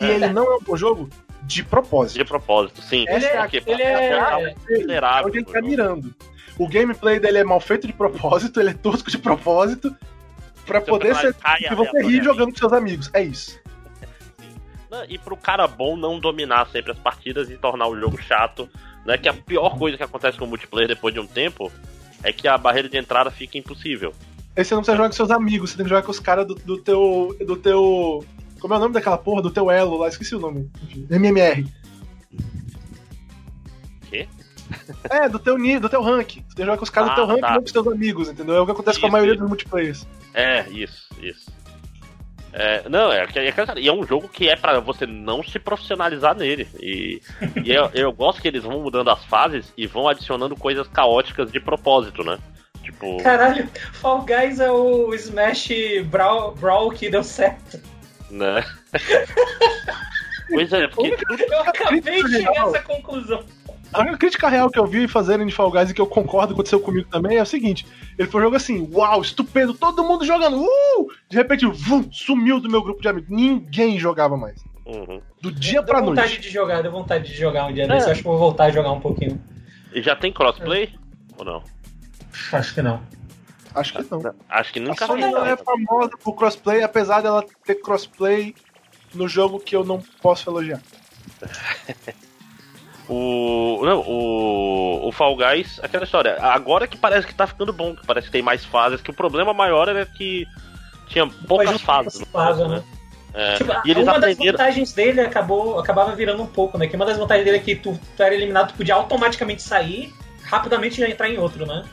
E 0.01 0.05
é. 0.05 0.15
ele 0.15 0.29
não 0.29 0.53
é 0.53 0.57
um 0.57 0.61
bom 0.61 0.77
jogo 0.77 1.09
de 1.43 1.65
propósito. 1.65 2.19
De 2.19 2.25
propósito, 2.25 2.83
sim. 2.83 3.05
Ele 3.09 3.25
é, 3.25 3.37
é, 3.37 3.49
ele 3.67 3.83
é, 3.83 3.93
é, 3.93 4.97
é 4.97 5.25
onde 5.25 5.39
ele 5.39 5.47
tá 5.47 5.63
mirando. 5.63 6.15
O 6.59 6.69
gameplay 6.69 7.19
dele 7.19 7.39
é 7.39 7.45
mal 7.45 7.61
feito 7.61 7.87
de 7.87 7.93
propósito, 7.93 8.61
ele 8.61 8.71
é 8.71 8.75
tosco 8.75 9.11
de 9.11 9.19
propósito, 9.19 9.97
para 10.67 10.81
poder 10.81 11.15
ser 11.17 11.35
que 11.35 11.75
você 11.75 12.03
rir 12.03 12.23
jogando 12.23 12.53
com 12.53 12.59
seus 12.59 12.73
amigos. 12.73 13.11
É 13.15 13.23
isso. 13.23 13.59
E 15.09 15.19
pro 15.19 15.37
cara 15.37 15.67
bom 15.67 15.97
não 15.97 16.19
dominar 16.19 16.67
sempre 16.69 16.93
as 16.93 16.99
partidas 16.99 17.51
e 17.51 17.57
tornar 17.57 17.87
o 17.89 17.99
jogo 17.99 18.21
chato, 18.21 18.69
né? 19.05 19.17
Que 19.17 19.29
a 19.29 19.35
pior 19.35 19.79
coisa 19.79 19.97
que 19.97 20.03
acontece 20.03 20.37
com 20.37 20.45
o 20.45 20.49
multiplayer 20.49 20.89
depois 20.89 21.15
de 21.15 21.21
um 21.21 21.27
tempo 21.27 21.71
é 22.23 22.33
que 22.33 22.49
a 22.49 22.59
barreira 22.59 22.89
de 22.89 22.99
entrada 22.99 23.31
fica 23.31 23.57
impossível. 23.57 24.13
Aí 24.59 24.65
você 24.65 24.75
não 24.75 24.83
precisa 24.83 24.97
jogar 24.97 25.09
com 25.09 25.15
seus 25.15 25.31
amigos, 25.31 25.71
você 25.71 25.77
tem 25.77 25.85
que 25.85 25.89
jogar 25.89 26.03
com 26.03 26.11
os 26.11 26.19
caras 26.19 26.45
do, 26.45 26.57
do 26.57 26.79
teu. 26.79 27.37
do 27.47 27.57
teu. 27.57 28.25
Como 28.59 28.75
é 28.75 28.77
o 28.77 28.81
nome 28.81 28.93
daquela 28.93 29.17
porra? 29.17 29.41
Do 29.41 29.53
teu 29.53 29.71
elo 29.71 29.99
lá, 29.99 30.09
esqueci 30.09 30.35
o 30.35 30.41
nome. 30.41 30.69
MMR. 31.09 31.65
Quê? 34.11 34.27
É, 35.09 35.29
do 35.29 35.39
teu, 35.39 35.57
do 35.81 35.89
teu 35.89 36.03
rank. 36.03 36.27
Tu 36.27 36.35
tem 36.35 36.43
que 36.57 36.63
jogar 36.65 36.77
com 36.77 36.83
os 36.83 36.91
caras 36.91 37.11
ah, 37.11 37.13
do 37.13 37.17
teu 37.17 37.27
rank, 37.27 37.41
tá. 37.41 37.51
não 37.53 37.59
com 37.61 37.67
os 37.67 37.73
teus 37.73 37.87
amigos, 37.87 38.29
entendeu? 38.29 38.57
É 38.57 38.61
o 38.61 38.67
que 38.67 38.73
acontece 38.73 38.99
isso, 38.99 39.01
com 39.01 39.07
a 39.07 39.13
maioria 39.13 39.35
isso. 39.35 39.43
dos 39.43 39.49
multiplayers. 39.49 40.07
É, 40.35 40.69
isso, 40.71 41.09
isso. 41.23 41.53
É, 42.53 42.89
não, 42.89 43.13
é, 43.13 43.29
é, 43.37 43.49
é, 43.49 43.87
é 43.87 43.93
um 43.93 44.05
jogo 44.05 44.29
que 44.29 44.49
é 44.49 44.57
para 44.57 44.81
você 44.81 45.07
não 45.07 45.41
se 45.41 45.61
profissionalizar 45.61 46.35
nele. 46.35 46.67
E, 46.81 47.23
e 47.65 47.71
eu, 47.71 47.91
eu, 47.95 48.13
gosto 48.13 48.43
que 48.43 48.49
eles 48.49 48.65
vão 48.65 48.81
mudando 48.81 49.09
as 49.09 49.25
fases 49.25 49.73
e 49.77 49.87
vão 49.87 50.09
adicionando 50.09 50.57
coisas 50.57 50.89
caóticas 50.89 51.53
de 51.53 51.61
propósito, 51.61 52.25
né? 52.25 52.41
Tipo. 52.89 53.23
Caralho, 53.23 53.69
Fall 53.93 54.23
Guys 54.23 54.61
é 54.61 54.71
o 54.71 55.13
Smash 55.15 55.69
Brawl, 56.07 56.55
Brawl 56.55 56.91
que 56.91 57.11
deu 57.11 57.23
certo. 57.23 57.79
Né? 58.31 58.65
pois 60.51 60.73
é, 60.73 60.89
porque. 60.89 61.15
Eu 61.53 61.61
acabei 61.61 62.23
de 62.23 62.31
chegar 62.31 62.65
a 62.65 62.69
essa 62.69 62.83
conclusão. 62.83 63.45
A 63.93 64.01
única 64.01 64.19
crítica 64.19 64.49
real 64.49 64.71
que 64.71 64.79
eu 64.79 64.87
vi 64.87 65.07
fazerem 65.07 65.47
de 65.47 65.55
Fall 65.55 65.71
Guys 65.71 65.91
e 65.91 65.95
que 65.95 66.01
eu 66.01 66.07
concordo 66.07 66.53
aconteceu 66.55 66.81
comigo 66.81 67.09
também 67.11 67.37
é 67.37 67.43
o 67.43 67.47
seguinte: 67.47 67.87
ele 68.19 68.29
foi 68.29 68.41
um 68.41 68.45
jogo 68.45 68.57
assim, 68.57 68.89
uau, 68.93 69.21
estupendo, 69.21 69.75
todo 69.75 70.03
mundo 70.05 70.25
jogando, 70.25 70.63
uh! 70.63 71.07
De 71.29 71.37
repente, 71.37 71.67
vum, 71.67 72.07
sumiu 72.11 72.61
do 72.61 72.71
meu 72.71 72.83
grupo 72.83 73.03
de 73.03 73.09
amigos. 73.09 73.29
Ninguém 73.31 73.99
jogava 73.99 74.37
mais. 74.37 74.63
Uhum. 74.87 75.21
Do 75.43 75.53
dia 75.53 75.83
Deu 75.83 75.85
pra 75.85 76.01
vontade 76.01 76.29
noite. 76.29 76.41
de 76.41 76.49
jogar, 76.51 76.83
deu 76.83 76.91
vontade 76.91 77.29
de 77.29 77.35
jogar 77.35 77.67
um 77.67 77.73
dia 77.75 77.85
É. 77.85 77.87
desse. 77.89 78.07
Eu 78.07 78.13
acho 78.13 78.23
que 78.23 78.29
eu 78.29 78.33
vou 78.33 78.41
voltar 78.41 78.65
a 78.65 78.71
jogar 78.71 78.93
um 78.93 79.01
pouquinho. 79.01 79.39
E 79.93 80.01
já 80.01 80.17
tem 80.17 80.33
crossplay? 80.33 80.95
Ou 81.37 81.45
não? 81.45 81.63
Acho 82.53 82.75
que 82.75 82.83
não. 82.83 83.03
Acho 83.75 83.93
que 83.95 84.03
não. 84.11 84.35
Acho 84.49 84.73
que 84.73 84.79
A 84.79 84.83
nunca 84.83 85.07
Sony 85.07 85.23
fez. 85.23 85.35
não 85.35 85.47
é 85.47 85.57
famosa 85.57 86.11
por 86.23 86.35
crossplay, 86.35 86.83
apesar 86.83 87.21
dela 87.21 87.45
ter 87.65 87.77
crossplay 87.77 88.55
no 89.15 89.29
jogo 89.29 89.61
que 89.61 89.77
eu 89.77 89.85
não 89.85 90.01
posso 90.23 90.49
elogiar. 90.51 90.81
O, 93.11 93.81
não, 93.87 94.01
o, 94.01 95.09
o 95.09 95.13
Fall 95.13 95.35
Guys, 95.35 95.81
aquela 95.83 96.05
história. 96.05 96.37
Agora 96.43 96.87
que 96.87 96.95
parece 96.99 97.27
que 97.27 97.35
tá 97.35 97.47
ficando 97.47 97.73
bom, 97.73 97.97
que 97.97 98.07
parece 98.07 98.27
que 98.27 98.33
tem 98.33 98.43
mais 98.43 98.67
fases, 98.67 99.01
que 99.01 99.11
o 99.11 99.15
problema 99.15 99.55
maior 99.55 99.89
era 99.89 100.05
que 100.05 100.47
tinha 101.07 101.27
poucas 101.27 101.81
fases. 101.81 102.23
fase, 102.31 102.63
né? 102.69 102.69
né? 102.69 102.85
É, 103.33 103.55
Tipo, 103.55 103.73
e 103.87 103.91
eles 103.91 104.03
uma 104.03 104.13
das 104.21 104.33
aprenderam. 104.33 104.59
vantagens 104.59 104.93
dele 104.93 105.21
acabou, 105.23 105.79
acabava 105.79 106.15
virando 106.15 106.43
um 106.43 106.47
pouco, 106.47 106.77
né? 106.77 106.87
Que 106.87 106.97
uma 106.97 107.07
das 107.07 107.17
vantagens 107.17 107.47
dele 107.47 107.57
é 107.57 107.61
que 107.61 107.77
tu, 107.77 107.99
tu 108.15 108.23
era 108.23 108.35
eliminado, 108.35 108.73
tu 108.73 108.75
podia 108.77 108.95
automaticamente 108.95 109.63
sair, 109.63 110.13
rapidamente 110.43 111.01
já 111.01 111.09
entrar 111.09 111.31
em 111.31 111.39
outro, 111.39 111.65
né? 111.65 111.85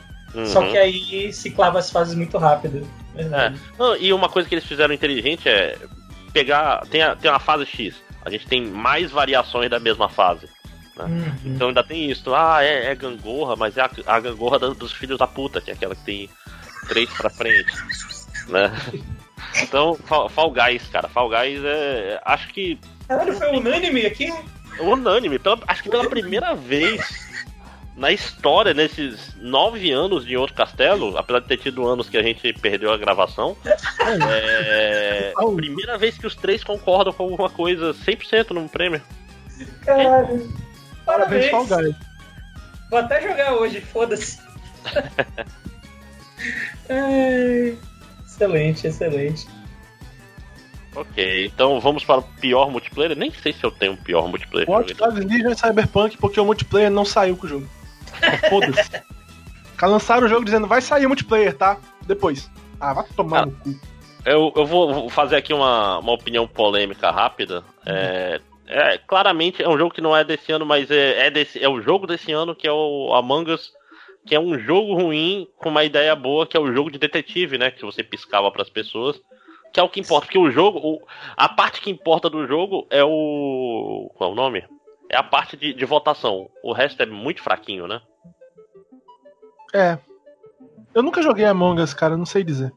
Só 0.44 0.60
Uhum. 0.60 0.70
que 0.70 0.76
aí 0.76 1.32
ciclava 1.32 1.78
as 1.78 1.90
fases 1.90 2.14
muito 2.14 2.36
rápido. 2.36 2.86
É. 3.16 3.52
Não, 3.78 3.96
e 3.96 4.12
uma 4.12 4.28
coisa 4.28 4.48
que 4.48 4.54
eles 4.54 4.66
fizeram 4.66 4.92
inteligente 4.92 5.48
é 5.48 5.76
pegar. 6.32 6.80
Tem, 6.90 7.00
a, 7.02 7.16
tem 7.16 7.30
uma 7.30 7.38
fase 7.40 7.64
X. 7.64 7.94
A 8.24 8.28
gente 8.30 8.46
tem 8.46 8.66
mais 8.66 9.10
variações 9.10 9.70
da 9.70 9.78
mesma 9.80 10.08
fase. 10.08 10.48
Uhum. 10.98 11.32
Então 11.44 11.68
ainda 11.68 11.82
tem 11.84 12.10
isso. 12.10 12.34
Ah, 12.34 12.62
é, 12.62 12.86
é 12.90 12.94
gangorra, 12.94 13.54
mas 13.56 13.76
é 13.76 13.82
a, 13.82 13.90
a 14.06 14.20
gangorra 14.20 14.58
da- 14.58 14.68
dos 14.70 14.92
filhos 14.92 15.18
da 15.18 15.26
puta, 15.26 15.60
que 15.60 15.70
é 15.70 15.74
aquela 15.74 15.94
que 15.94 16.04
tem 16.04 16.28
três 16.88 17.08
pra 17.10 17.30
frente. 17.30 17.72
Né? 18.48 18.70
Então, 19.62 19.94
Fall, 20.04 20.28
Fall 20.28 20.50
Guys, 20.50 20.86
cara. 20.88 21.08
Fall 21.08 21.30
Guys 21.30 21.60
é. 21.64 22.20
Acho 22.24 22.48
que 22.48 22.78
Caralho, 23.08 23.32
foi 23.34 23.48
unânime 23.56 24.04
aqui? 24.04 24.30
unânime. 24.80 25.38
Pela, 25.38 25.58
acho 25.68 25.82
que 25.82 25.88
pela 25.88 26.08
primeira 26.10 26.54
vez 26.54 27.00
na 27.96 28.12
história, 28.12 28.74
nesses 28.74 29.34
nove 29.36 29.90
anos 29.90 30.26
de 30.26 30.36
outro 30.36 30.54
castelo, 30.54 31.16
apesar 31.16 31.40
de 31.40 31.48
ter 31.48 31.56
tido 31.56 31.86
anos 31.86 32.08
que 32.08 32.18
a 32.18 32.22
gente 32.22 32.52
perdeu 32.54 32.92
a 32.92 32.96
gravação, 32.96 33.56
é. 34.28 35.32
Primeira 35.56 35.96
vez 35.96 36.18
que 36.18 36.26
os 36.26 36.34
três 36.34 36.62
concordam 36.62 37.12
com 37.12 37.22
alguma 37.22 37.48
coisa 37.48 37.94
100% 37.94 38.50
no 38.50 38.68
prêmio. 38.68 39.00
Caralho. 39.82 40.52
Parabéns, 41.06 41.50
Parabéns. 41.50 41.50
Fall 41.50 41.66
Guys. 41.66 41.96
Vou 42.90 42.98
até 42.98 43.22
jogar 43.22 43.54
hoje, 43.54 43.80
foda-se. 43.80 44.38
Excelente, 48.26 48.86
excelente. 48.86 49.48
Ok, 50.94 51.46
então 51.46 51.80
vamos 51.80 52.04
para 52.04 52.20
o 52.20 52.22
pior 52.22 52.70
multiplayer. 52.70 53.16
Nem 53.16 53.32
sei 53.32 53.52
se 53.52 53.64
eu 53.64 53.70
tenho 53.70 53.92
um 53.92 53.96
pior 53.96 54.28
multiplayer. 54.28 54.68
Watch 54.68 54.94
Dogs 54.94 55.24
Legion 55.26 55.50
e 55.50 55.56
Cyberpunk, 55.56 56.16
porque 56.18 56.38
o 56.38 56.44
multiplayer 56.44 56.90
não 56.90 57.04
saiu 57.04 57.36
com 57.36 57.46
o 57.46 57.48
jogo. 57.48 57.68
Foda-se. 58.48 58.90
Lançaram 59.82 60.26
o 60.26 60.28
jogo 60.28 60.44
dizendo, 60.44 60.66
vai 60.66 60.80
sair 60.80 61.04
o 61.06 61.08
multiplayer, 61.08 61.54
tá? 61.56 61.78
Depois. 62.06 62.50
Ah, 62.80 62.94
vai 62.94 63.04
tomar 63.16 63.42
Ah. 63.42 63.46
no 63.46 63.52
cu. 63.52 63.74
Eu, 64.24 64.52
eu 64.56 64.66
vou 64.66 64.92
vou 64.92 65.08
fazer 65.08 65.36
aqui 65.36 65.52
uma, 65.54 65.98
uma 65.98 66.12
opinião 66.12 66.48
polêmica 66.48 67.10
rápida. 67.10 67.62
É, 67.84 68.40
é, 68.66 68.98
claramente 68.98 69.62
é 69.62 69.68
um 69.68 69.78
jogo 69.78 69.94
que 69.94 70.00
não 70.00 70.16
é 70.16 70.24
desse 70.24 70.50
ano, 70.50 70.66
mas 70.66 70.90
é, 70.90 71.26
é, 71.26 71.30
desse, 71.30 71.62
é 71.62 71.68
o 71.68 71.80
jogo 71.80 72.06
desse 72.08 72.32
ano 72.32 72.54
que 72.54 72.66
é 72.66 72.72
o 72.72 73.14
Among 73.14 73.52
Us, 73.52 73.70
que 74.26 74.34
é 74.34 74.40
um 74.40 74.58
jogo 74.58 74.94
ruim 74.94 75.46
com 75.58 75.68
uma 75.68 75.84
ideia 75.84 76.16
boa, 76.16 76.44
que 76.46 76.56
é 76.56 76.60
o 76.60 76.72
jogo 76.72 76.90
de 76.90 76.98
detetive, 76.98 77.56
né? 77.56 77.70
Que 77.70 77.84
você 77.84 78.02
piscava 78.02 78.50
para 78.50 78.62
as 78.62 78.68
pessoas. 78.70 79.20
Que 79.72 79.78
é 79.78 79.82
o 79.82 79.88
que 79.88 80.00
importa, 80.00 80.26
porque 80.26 80.38
o 80.38 80.50
jogo, 80.50 80.78
o- 80.78 81.00
a 81.36 81.48
parte 81.48 81.80
que 81.80 81.90
importa 81.90 82.28
do 82.30 82.46
jogo 82.46 82.86
é 82.90 83.04
o. 83.04 84.10
Qual 84.16 84.30
é 84.30 84.32
o 84.32 84.36
nome? 84.36 84.64
É 85.08 85.16
a 85.16 85.22
parte 85.22 85.56
de, 85.56 85.72
de 85.72 85.84
votação. 85.84 86.50
O 86.62 86.72
resto 86.72 87.02
é 87.02 87.06
muito 87.06 87.42
fraquinho, 87.42 87.86
né? 87.86 88.00
É. 89.74 89.98
Eu 90.94 91.02
nunca 91.02 91.22
joguei 91.22 91.44
Among 91.44 91.80
Us, 91.80 91.92
cara, 91.94 92.14
eu 92.14 92.18
não 92.18 92.26
sei 92.26 92.42
dizer. 92.42 92.72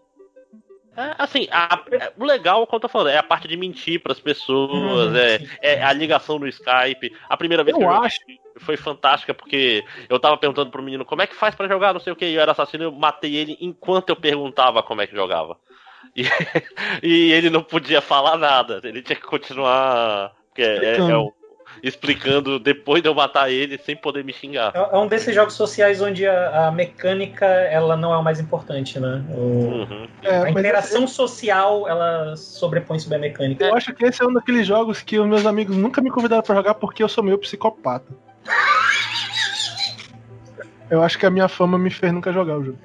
É, 0.97 1.15
assim, 1.17 1.47
a- 1.49 1.81
é, 1.91 2.11
o 2.17 2.25
legal, 2.25 2.65
como 2.67 2.75
eu 2.77 2.81
tô 2.81 2.89
falando, 2.89 3.09
é 3.11 3.17
a 3.17 3.23
parte 3.23 3.47
de 3.47 3.55
mentir 3.55 4.01
pras 4.03 4.19
pessoas, 4.19 5.11
Uhum, 5.11 5.15
é, 5.15 5.39
é 5.61 5.83
a 5.83 5.93
ligação 5.93 6.37
no 6.37 6.47
Skype. 6.47 7.15
A 7.29 7.37
primeira 7.37 7.63
vez 7.63 7.77
que 7.77 7.81
Eu 7.83 7.87
eu 7.87 7.93
joguei 7.93 8.07
acho. 8.07 8.19
foi 8.59 8.75
fantástica, 8.75 9.33
porque 9.33 9.83
eu 10.09 10.19
tava 10.19 10.35
perguntando 10.37 10.69
pro 10.69 10.83
menino 10.83 11.05
como 11.05 11.21
é 11.21 11.27
que 11.27 11.35
faz 11.35 11.55
pra 11.55 11.69
jogar, 11.69 11.93
não 11.93 12.01
sei 12.01 12.11
o 12.11 12.15
que, 12.17 12.25
e 12.25 12.35
eu 12.35 12.41
era 12.41 12.51
assassino, 12.51 12.83
eu 12.83 12.91
matei 12.91 13.33
ele 13.35 13.57
enquanto 13.61 14.09
eu 14.09 14.15
perguntava 14.17 14.83
como 14.83 15.01
é 15.01 15.07
que 15.07 15.15
jogava. 15.15 15.57
E, 16.15 16.23
e 17.01 17.31
ele 17.31 17.49
não 17.49 17.63
podia 17.63 18.01
falar 18.01 18.37
nada, 18.37 18.81
ele 18.83 19.01
tinha 19.01 19.15
que 19.15 19.25
continuar 19.25 20.33
porque 20.49 20.63
é- 20.63 20.97
é 20.97 21.15
o- 21.15 21.33
explicando 21.83 22.59
depois 22.59 23.01
de 23.01 23.09
eu 23.09 23.15
matar 23.15 23.49
ele 23.51 23.77
sem 23.77 23.95
poder 23.95 24.23
me 24.23 24.33
xingar. 24.33 24.71
É 24.75 24.95
é 24.95 24.97
um 24.97 25.07
desses 25.07 25.33
jogos 25.33 25.53
sociais 25.53 26.01
onde 26.01 26.25
a, 26.27 26.67
a 26.67 26.71
mecânica 26.71 27.45
ela 27.45 27.95
não 27.95 28.13
é 28.13 28.17
o 28.17 28.23
mais 28.23 28.39
importante, 28.39 28.99
né? 28.99 29.23
O- 29.29 29.69
Uhum. 29.89 30.07
É, 30.21 30.37
a 30.43 30.49
interação 30.49 31.07
social 31.07 31.87
ela 31.87 32.35
sobrepõe 32.35 32.99
sobre 32.99 33.15
a 33.17 33.19
mecânica. 33.19 33.65
Eu 33.65 33.75
acho 33.75 33.93
que 33.93 34.05
esse 34.05 34.21
é 34.21 34.25
um 34.25 34.33
daqueles 34.33 34.67
jogos 34.67 35.01
que 35.01 35.17
os 35.17 35.25
meus 35.25 35.45
amigos 35.45 35.75
nunca 35.75 36.01
me 36.01 36.11
convidaram 36.11 36.43
pra 36.43 36.55
jogar 36.55 36.73
porque 36.75 37.01
eu 37.01 37.07
sou 37.09 37.23
meio 37.23 37.37
psicopata. 37.37 38.11
Eu 40.89 41.03
acho 41.03 41.19
que 41.19 41.25
a 41.25 41.29
minha 41.29 41.47
fama 41.47 41.77
me 41.77 41.91
fez 41.91 42.11
nunca 42.11 42.33
jogar 42.33 42.57
o 42.57 42.63
jogo. 42.63 42.79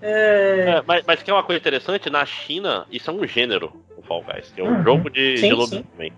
É, 0.00 0.76
É, 0.78 0.82
mas, 0.86 1.02
mas 1.04 1.22
que 1.22 1.30
é 1.30 1.34
uma 1.34 1.42
coisa 1.42 1.58
interessante, 1.58 2.08
na 2.08 2.24
China, 2.24 2.86
isso 2.90 3.10
é 3.10 3.12
um 3.12 3.26
gênero, 3.26 3.72
o 3.96 4.02
Fall 4.02 4.24
Guys. 4.24 4.52
É 4.56 4.62
um 4.62 4.76
Uhum. 4.76 4.84
jogo 4.84 5.10
de, 5.10 5.38
Sim, 5.38 5.42
de 5.42 5.48
sim. 5.48 5.52
lobisomem. 5.54 6.12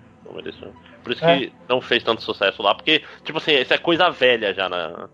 Por 1.10 1.14
isso 1.14 1.24
É. 1.24 1.38
que 1.38 1.52
não 1.68 1.80
fez 1.80 2.04
tanto 2.04 2.22
sucesso 2.22 2.62
lá, 2.62 2.72
porque, 2.72 3.02
tipo 3.24 3.38
assim, 3.38 3.52
isso 3.54 3.74
é 3.74 3.78
coisa 3.78 4.10
velha 4.10 4.54
já 4.54 4.68
na, 4.68 5.08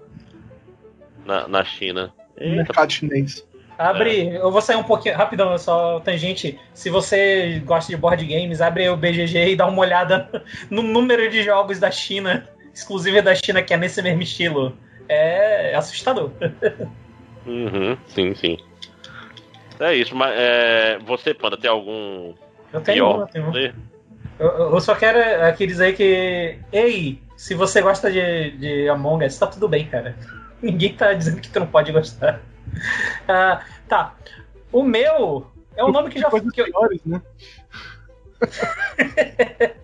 na, 1.25 1.49
na 1.49 1.65
China. 1.65 2.13
Eita, 2.37 2.57
mercado 2.57 2.93
chinês. 2.93 3.47
abre, 3.79 4.35
eu 4.35 4.53
vou 4.53 4.61
sair 4.61 4.77
um 4.77 4.83
pouquinho 4.83 5.17
rapidão, 5.17 5.57
só 5.57 5.99
tangente. 6.01 6.61
Se 6.75 6.91
você 6.91 7.63
gosta 7.65 7.91
de 7.91 7.97
board 7.97 8.23
games, 8.27 8.61
abre 8.61 8.87
o 8.91 8.97
BGG 8.97 9.53
e 9.53 9.57
dá 9.57 9.67
uma 9.67 9.81
olhada 9.81 10.45
no 10.69 10.83
número 10.83 11.31
de 11.31 11.43
jogos 11.43 11.79
da 11.79 11.91
China, 11.91 12.47
exclusivo 12.75 13.23
da 13.23 13.35
China, 13.35 13.63
que 13.63 13.73
é 13.73 13.79
nesse 13.79 14.03
mesmo 14.03 14.21
estilo. 14.23 14.77
É 15.09 15.75
assustador. 15.75 16.31
Uhum, 17.47 17.97
sim, 18.09 18.35
sim. 18.35 18.59
É 19.79 19.95
isso, 19.95 20.17
mas 20.17 20.35
é, 20.37 20.99
você 21.07 21.33
pode 21.33 21.57
ter 21.59 21.69
algum 21.69 22.35
Eu 22.73 22.81
tenho 22.81 22.97
pior 22.97 23.17
um, 23.17 23.21
eu 23.21 23.27
tenho 23.29 23.47
um. 23.47 23.96
Eu, 24.39 24.49
eu 24.75 24.81
só 24.81 24.95
quero 24.95 25.19
aqui 25.47 25.67
dizer 25.67 25.97
que, 25.97 26.59
ei, 26.73 27.23
se 27.37 27.55
você 27.55 27.81
gosta 27.81 28.11
de, 28.11 28.51
de 28.53 28.89
Among 28.89 29.25
Us, 29.25 29.39
tá 29.39 29.47
tudo 29.47 29.69
bem, 29.69 29.87
cara. 29.89 30.17
Ninguém 30.61 30.95
tá 30.95 31.13
dizendo 31.13 31.41
que 31.41 31.49
tu 31.51 31.61
não 31.61 31.67
pode 31.67 31.93
gostar. 31.93 32.41
Ah, 33.29 33.65
tá. 33.89 34.15
O 34.73 34.83
meu 34.83 35.47
é 35.77 35.85
um 35.85 35.93
nome 35.93 36.11
que 36.11 36.19
já 36.19 36.29
eu- 36.29 36.53
piores, 36.53 37.01
né? 37.07 37.23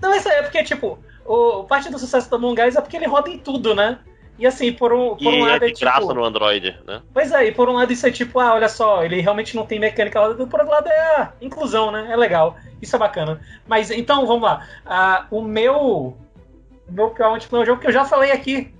Não, 0.00 0.14
isso 0.14 0.28
é 0.28 0.42
porque, 0.42 0.64
tipo, 0.64 0.98
o, 1.24 1.64
parte 1.64 1.90
do 1.90 1.98
sucesso 1.98 2.28
do 2.30 2.36
Among 2.36 2.60
Us 2.62 2.76
é 2.76 2.80
porque 2.80 2.96
ele 2.96 3.06
roda 3.06 3.28
em 3.28 3.38
tudo, 3.38 3.74
né? 3.74 3.98
E 4.40 4.46
assim, 4.46 4.72
por 4.72 4.90
um, 4.90 5.16
por 5.16 5.26
um 5.26 5.46
é 5.46 5.50
lado 5.52 5.64
é, 5.66 5.70
de 5.70 5.78
graça 5.78 6.00
tipo. 6.00 6.14
no 6.14 6.24
Android, 6.24 6.74
né? 6.86 7.02
Pois 7.12 7.30
é, 7.30 7.48
e 7.48 7.52
por 7.52 7.68
um 7.68 7.74
lado 7.74 7.92
isso 7.92 8.06
é 8.06 8.10
tipo, 8.10 8.40
ah, 8.40 8.54
olha 8.54 8.70
só, 8.70 9.04
ele 9.04 9.20
realmente 9.20 9.54
não 9.54 9.66
tem 9.66 9.78
mecânica 9.78 10.18
rodando, 10.18 10.46
por 10.46 10.60
outro 10.60 10.74
lado 10.74 10.88
é 10.88 10.98
ah, 10.98 11.32
inclusão, 11.42 11.90
né? 11.90 12.08
É 12.10 12.16
legal. 12.16 12.56
Isso 12.80 12.96
é 12.96 12.98
bacana. 12.98 13.38
Mas 13.68 13.90
então, 13.90 14.26
vamos 14.26 14.44
lá. 14.44 14.66
Ah, 14.86 15.26
o 15.30 15.42
meu. 15.42 16.16
O 16.88 16.92
meu 16.92 17.10
pior 17.10 17.30
multiplayer 17.30 17.60
é 17.60 17.64
um 17.64 17.66
jogo 17.66 17.82
que 17.82 17.88
eu 17.88 17.92
já 17.92 18.06
falei 18.06 18.32
aqui. 18.32 18.72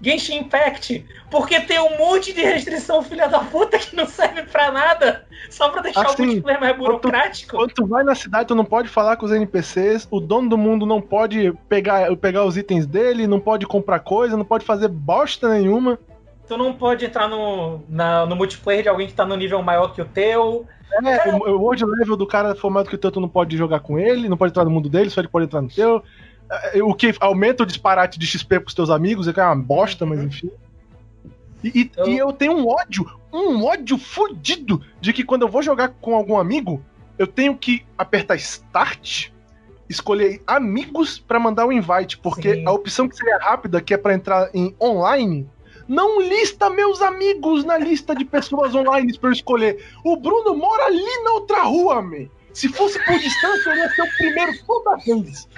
Genshin 0.00 0.38
Impact. 0.38 1.04
Porque 1.30 1.60
tem 1.60 1.78
um 1.78 1.98
monte 1.98 2.32
de 2.32 2.40
restrição, 2.40 3.02
filha 3.02 3.28
da 3.28 3.40
puta, 3.40 3.78
que 3.78 3.94
não 3.94 4.06
serve 4.06 4.42
pra 4.44 4.70
nada. 4.70 5.26
Só 5.50 5.68
pra 5.68 5.82
deixar 5.82 6.06
Assim, 6.06 6.22
o 6.22 6.26
multiplayer 6.26 6.60
mais 6.60 6.76
burocrático. 6.76 7.56
Quando 7.56 7.72
tu 7.72 7.86
vai 7.86 8.02
na 8.02 8.14
cidade, 8.14 8.48
tu 8.48 8.54
não 8.54 8.64
pode 8.64 8.88
falar 8.88 9.16
com 9.16 9.26
os 9.26 9.32
NPCs, 9.32 10.08
o 10.10 10.20
dono 10.20 10.48
do 10.48 10.56
mundo 10.58 10.86
não 10.86 11.00
pode 11.00 11.52
pegar, 11.68 12.14
pegar 12.16 12.44
os 12.44 12.56
itens 12.56 12.86
dele, 12.86 13.26
não 13.26 13.40
pode 13.40 13.66
comprar 13.66 13.98
coisa, 14.00 14.36
não 14.36 14.44
pode 14.44 14.64
fazer 14.64 14.88
bosta 14.88 15.48
nenhuma. 15.50 15.98
Tu 16.46 16.56
não 16.56 16.72
pode 16.72 17.04
entrar 17.04 17.28
no, 17.28 17.82
na- 17.88 18.24
no 18.24 18.34
multiplayer 18.34 18.82
de 18.82 18.88
alguém 18.88 19.06
que 19.06 19.12
tá 19.12 19.26
no 19.26 19.36
nível 19.36 19.62
maior 19.62 19.92
que 19.92 20.00
o 20.00 20.06
teu. 20.06 20.66
É, 21.04 21.28
o, 21.30 21.50
o 21.50 21.60
world 21.60 21.84
level 21.84 22.16
do 22.16 22.26
cara 22.26 22.54
for 22.54 22.70
maior 22.70 22.84
do 22.84 22.88
que 22.88 22.94
o 22.94 22.98
teu, 22.98 23.10
tu 23.12 23.20
não 23.20 23.28
pode 23.28 23.54
jogar 23.54 23.80
com 23.80 23.98
ele, 23.98 24.30
não 24.30 24.38
pode 24.38 24.52
entrar 24.52 24.64
no 24.64 24.70
mundo 24.70 24.88
dele, 24.88 25.10
só 25.10 25.20
ele 25.20 25.28
pode 25.28 25.44
entrar 25.44 25.60
no 25.60 25.68
teu. 25.68 26.02
É, 26.50 26.82
O 26.82 26.94
que 26.94 27.14
aumenta 27.20 27.62
o 27.62 27.66
disparate 27.66 28.18
de 28.18 28.26
XP 28.26 28.60
pros 28.60 28.74
teus 28.74 28.90
amigos, 28.90 29.28
é 29.28 29.32
que 29.32 29.40
é 29.40 29.44
uma 29.44 29.56
bosta, 29.56 30.06
mas 30.06 30.20
enfim. 30.20 30.50
E, 31.62 31.68
e- 31.82 31.90
Eu- 31.96 32.08
e 32.08 32.18
eu 32.18 32.32
tenho 32.32 32.52
um 32.52 32.68
ódio, 32.68 33.04
um 33.32 33.64
ódio 33.64 33.98
fudido 33.98 34.80
de 35.00 35.12
que 35.12 35.24
quando 35.24 35.42
eu 35.42 35.48
vou 35.48 35.62
jogar 35.62 35.88
com 36.00 36.14
algum 36.14 36.38
amigo, 36.38 36.82
eu 37.18 37.26
tenho 37.26 37.56
que 37.56 37.84
apertar 37.96 38.36
Start, 38.36 39.30
escolher 39.88 40.40
amigos 40.46 41.18
pra 41.18 41.40
mandar 41.40 41.66
o 41.66 41.72
invite, 41.72 42.18
porque 42.18 42.54
Sim. 42.54 42.66
a 42.66 42.70
opção 42.72 43.08
que 43.08 43.16
seria 43.16 43.38
rápida, 43.38 43.80
que 43.80 43.92
é 43.92 43.96
pra 43.96 44.14
entrar 44.14 44.50
em 44.54 44.74
online, 44.80 45.48
não 45.88 46.20
lista 46.20 46.70
meus 46.70 47.00
amigos 47.02 47.64
na 47.64 47.76
lista 47.78 48.14
de 48.14 48.24
pessoas 48.24 48.74
online 48.74 49.18
pra 49.18 49.30
eu 49.30 49.32
escolher. 49.32 49.84
O 50.04 50.16
Bruno 50.16 50.54
mora 50.54 50.84
ali 50.84 51.02
na 51.24 51.32
outra 51.32 51.62
rua, 51.62 52.00
man. 52.02 52.26
Se 52.52 52.68
fosse 52.68 52.98
por 53.00 53.18
distância, 53.18 53.70
eu 53.70 53.76
ia 53.76 53.88
ser 53.88 54.02
o 54.02 54.08
primeiro 54.12 54.52
toda 54.66 54.96
vez. 54.96 55.48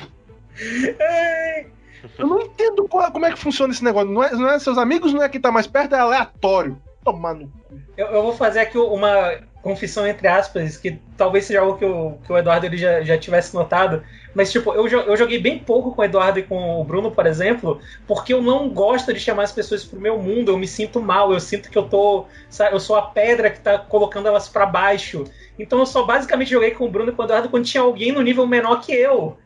Eu 2.19 2.27
não 2.27 2.41
entendo 2.41 2.89
qual- 2.89 3.11
como 3.13 3.27
é 3.27 3.33
que 3.33 3.39
funciona 3.39 3.73
esse 3.73 3.85
negócio. 3.85 4.11
Não 4.11 4.23
é, 4.23 4.33
não 4.33 4.49
é 4.51 4.59
seus 4.59 4.79
amigos, 4.79 5.13
não 5.13 5.23
é 5.23 5.29
quem 5.29 5.41
tá 5.41 5.51
mais 5.53 5.67
perto, 5.67 5.95
é 5.95 5.99
aleatório. 5.99 6.81
Tomar 7.05 7.35
no 7.35 7.47
cu. 7.47 7.53
Eu, 7.97 8.07
eu 8.09 8.23
vou 8.23 8.33
fazer 8.35 8.61
aqui 8.61 8.77
uma 8.79 9.35
confissão 9.63 10.07
entre 10.07 10.27
aspas, 10.27 10.77
que 10.79 10.99
talvez 11.19 11.45
seja 11.45 11.61
algo 11.61 11.77
que 11.79 11.85
o, 11.85 12.13
que 12.25 12.33
o 12.33 12.39
Eduardo 12.39 12.65
ele 12.65 12.79
já, 12.79 13.03
já 13.03 13.19
tivesse 13.19 13.55
notado. 13.55 14.03
Mas, 14.35 14.51
tipo, 14.53 14.73
eu, 14.73 14.87
eu 14.89 15.17
joguei 15.17 15.39
bem 15.39 15.59
pouco 15.59 15.93
com 15.95 16.01
o 16.01 16.05
Eduardo 16.05 16.39
e 16.39 16.43
com 16.43 16.81
o 16.81 16.85
Bruno, 16.85 17.11
por 17.11 17.27
exemplo, 17.27 17.81
porque 18.07 18.33
eu 18.33 18.41
não 18.41 18.69
gosto 18.71 19.13
de 19.13 19.21
chamar 19.21 19.43
as 19.43 19.53
pessoas 19.53 19.85
pro 19.85 20.01
meu 20.01 20.19
mundo. 20.19 20.53
Eu 20.53 20.59
me 20.59 20.69
sinto 20.69 21.01
mal, 21.01 21.33
eu 21.33 21.41
sinto 21.41 21.71
que 21.71 21.77
eu 21.77 21.89
tô. 21.89 22.27
eu 22.71 22.81
sou 22.81 22.97
a 22.97 23.03
pedra 23.03 23.51
que 23.51 23.61
tá 23.61 23.79
colocando 23.79 24.29
elas 24.29 24.49
pra 24.49 24.65
baixo. 24.65 25.25
Então 25.59 25.79
eu 25.81 25.87
só 25.87 26.05
basicamente 26.05 26.51
joguei 26.51 26.71
com 26.71 26.85
o 26.87 26.91
Bruno 26.91 27.11
e 27.11 27.15
com 27.15 27.21
o 27.23 27.25
Eduardo 27.27 27.49
quando 27.51 27.65
tinha 27.67 27.83
alguém 27.83 28.13
no 28.13 28.23
nível 28.23 28.47
menor 28.47 28.81
que 28.81 28.93
eu. 28.93 29.37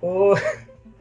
O, 0.00 0.34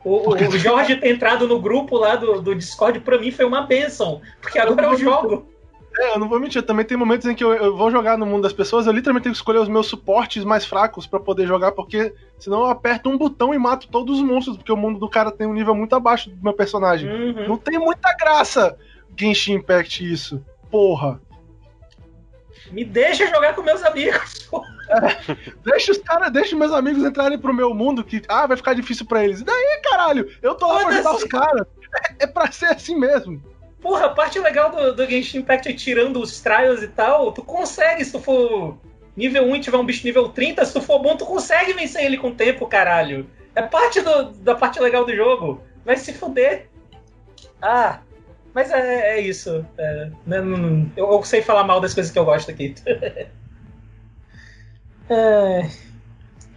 o, 0.03 0.30
o- 0.34 0.57
Jorge 0.57 0.95
ter 0.95 1.10
entrado 1.10 1.48
no 1.48 1.60
grupo 1.60 1.98
lá 1.98 2.15
do, 2.15 2.41
do 2.41 2.56
Discord, 2.56 2.99
pra 3.02 3.18
mim, 3.18 3.32
foi 3.32 3.45
uma 3.45 3.61
benção. 3.61 4.22
Porque 4.41 4.57
agora 4.60 4.88
eu 4.88 4.98
jogo. 4.98 5.45
É, 5.99 6.14
eu 6.14 6.19
não 6.19 6.30
vou 6.30 6.40
mentir, 6.40 6.61
também 6.61 6.86
tem 6.86 6.95
momentos 6.95 7.26
em 7.26 7.34
que 7.34 7.44
eu, 7.44 7.52
eu 7.53 7.76
vou 7.76 7.90
jogar 7.90 8.19
no 8.19 8.26
mundo 8.26 8.44
das 8.44 8.53
pessoas, 8.53 8.86
eu 8.86 8.94
literalmente 8.94 9.24
tenho 9.24 9.34
que 9.34 9.40
escolher 9.40 9.57
os 9.57 9.68
meus 9.68 9.88
suportes 9.88 10.44
mais 10.44 10.64
fracos 10.64 11.07
pra 11.07 11.19
poder 11.19 11.48
jogar, 11.48 11.72
porque 11.72 12.14
senão 12.38 12.60
eu 12.60 12.65
aperto 12.68 13.10
um 13.10 13.18
botão 13.18 13.52
e 13.52 13.57
mato 13.57 13.88
todos 13.88 14.18
os 14.19 14.24
monstros, 14.24 14.57
porque 14.57 14.72
o 14.72 14.78
mundo 14.78 14.99
do 14.99 15.10
cara 15.10 15.32
tem 15.32 15.48
um 15.48 15.53
nível 15.53 15.74
muito 15.74 15.95
abaixo 15.95 16.30
do 16.30 16.44
meu 16.44 16.53
personagem. 16.53 17.10
Uhum. 17.10 17.48
Não 17.48 17.57
tem 17.57 17.80
muita 17.80 18.14
graça 18.15 18.78
Genshin 19.18 19.53
Impact 19.53 20.11
isso. 20.14 20.40
Porra. 20.69 21.19
Me 22.72 22.84
deixa 22.84 23.27
jogar 23.27 23.56
com 23.56 23.61
meus 23.61 23.84
amigos. 23.84 24.48
Deixa 25.65 25.91
os 25.91 25.98
caras, 25.98 26.31
deixa 26.31 26.53
os 26.56 26.60
meus 26.60 26.72
amigos 26.72 27.03
entrarem 27.03 27.38
pro 27.38 27.53
meu 27.53 27.73
mundo 27.73 28.03
que, 28.06 28.22
ah, 28.30 28.48
vai 28.48 28.56
ficar 28.56 28.73
difícil 28.73 29.06
pra 29.06 29.23
eles. 29.23 29.41
E 29.41 29.44
daí, 29.44 29.81
caralho? 29.84 30.30
Eu 30.41 30.56
tô 30.56 30.65
lá 30.65 30.80
pra 30.80 30.89
ajudar 30.89 31.14
os 31.15 31.23
caras. 31.26 31.68
É, 32.19 32.23
é 32.23 32.27
pra 32.27 32.49
ser 32.52 32.68
assim 32.68 32.95
mesmo. 32.98 33.41
Porra, 33.81 34.06
a 34.06 34.10
parte 34.10 34.39
legal 34.39 34.72
do, 34.72 34.95
do 34.95 35.06
Genshin 35.06 35.39
Impact 35.39 35.68
é 35.69 35.73
tirando 35.73 36.22
os 36.22 36.39
trials 36.39 36.81
e 36.81 36.88
tal, 36.88 37.31
tu 37.34 37.44
consegue, 37.44 38.03
se 38.06 38.11
tu 38.14 38.19
for 38.19 38.77
nível 39.15 39.44
1 39.44 39.56
e 39.57 39.60
tiver 39.60 39.77
um 39.77 39.85
bicho 39.85 40.06
nível 40.06 40.30
30, 40.30 40.64
se 40.64 40.73
tu 40.73 40.81
for 40.81 40.99
bom, 40.99 41.18
tu 41.18 41.26
consegue 41.26 41.73
vencer 41.73 42.06
ele 42.06 42.18
com 42.18 42.30
o 42.30 42.35
tempo, 42.35 42.65
caralho. 42.65 43.30
É 43.56 43.61
parte 43.61 43.99
do- 44.02 44.31
da 44.31 44.56
parte 44.56 44.80
legal 44.80 45.03
do 45.06 45.14
jogo. 45.15 45.61
Vai 45.84 45.98
se 45.98 46.14
fuder. 46.14 46.69
Ah, 47.61 47.99
mas 48.58 48.72
é, 48.72 49.18
é 49.18 49.22
isso. 49.22 49.64
É, 49.78 50.10
né, 50.26 50.42
não- 50.42 50.90
eu, 50.98 51.12
eu 51.12 51.24
sei 51.24 51.44
falar 51.44 51.64
mal 51.64 51.80
das 51.80 51.94
coisas 51.94 52.12
que 52.12 52.18
eu 52.18 52.26
gosto 52.26 52.50
aqui. 52.50 52.74
É, 55.10 55.70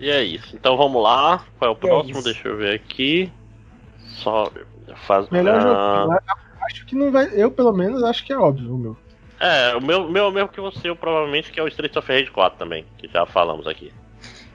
E 0.01 0.10
é 0.10 0.24
isso. 0.24 0.56
Então 0.56 0.77
vamos 0.77 1.01
lá. 1.01 1.47
Qual 1.56 1.70
é 1.70 1.72
o 1.72 1.77
próximo? 1.77 2.18
isso. 2.18 2.24
Deixa 2.24 2.48
eu 2.48 2.56
ver 2.56 2.74
aqui. 2.74 3.32
Só 4.09 4.51
faz. 5.06 5.28
Melhor 5.31 5.55
ah, 5.55 6.02
jogo. 6.02 6.35
Acho 6.62 6.85
que 6.85 6.97
não 6.97 7.12
vai. 7.12 7.31
Eu, 7.32 7.52
pelo 7.52 7.72
menos, 7.72 8.02
acho 8.02 8.24
que 8.24 8.32
é 8.32 8.36
óbvio, 8.36 8.77
meu. 8.77 8.97
É, 9.39 9.77
o 9.77 9.81
meu, 9.81 10.10
meu 10.10 10.32
mesmo 10.32 10.48
que 10.48 10.60
você, 10.60 10.90
eu, 10.90 10.97
provavelmente, 10.97 11.52
que 11.52 11.60
é 11.60 11.62
o 11.62 11.68
Streets 11.68 11.97
of 11.97 12.12
Rage 12.12 12.28
4 12.32 12.59
também, 12.59 12.85
que 12.98 13.06
já 13.06 13.24
falamos 13.24 13.68
aqui. 13.68 13.93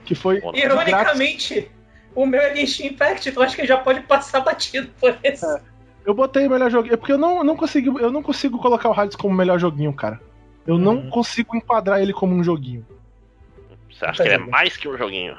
Que 0.04 0.14
foi. 0.14 0.42
Bom, 0.42 0.52
ironicamente, 0.54 1.70
o 2.14 2.26
meu 2.26 2.42
é 2.42 2.54
Genshin 2.54 2.88
Impact, 2.88 3.30
então 3.30 3.42
acho 3.42 3.56
que 3.56 3.66
já 3.66 3.78
pode 3.78 4.00
passar 4.00 4.40
batido 4.40 4.92
por 5.00 5.16
esse. 5.22 5.46
Eu 6.06 6.14
botei 6.14 6.46
o 6.46 6.50
melhor 6.50 6.70
joguinho. 6.70 6.94
É 6.94 6.96
porque 6.96 7.12
eu 7.12 7.18
não, 7.18 7.42
não 7.42 7.56
consigo. 7.56 7.98
Eu 7.98 8.10
não 8.12 8.22
consigo 8.22 8.58
colocar 8.58 8.88
o 8.88 8.92
Hades 8.98 9.16
como 9.16 9.34
melhor 9.34 9.58
joguinho, 9.58 9.92
cara. 9.92 10.20
Eu 10.66 10.78
não 10.78 10.96
Uhum. 10.96 11.10
consigo 11.10 11.56
enquadrar 11.56 12.00
ele 12.00 12.12
como 12.12 12.34
um 12.34 12.42
joguinho. 12.44 12.86
Você 13.92 14.04
acha 14.04 14.22
que 14.22 14.28
ele 14.28 14.34
é 14.36 14.38
mais 14.46 14.76
que 14.76 14.88
um 14.88 14.96
joguinho? 14.96 15.36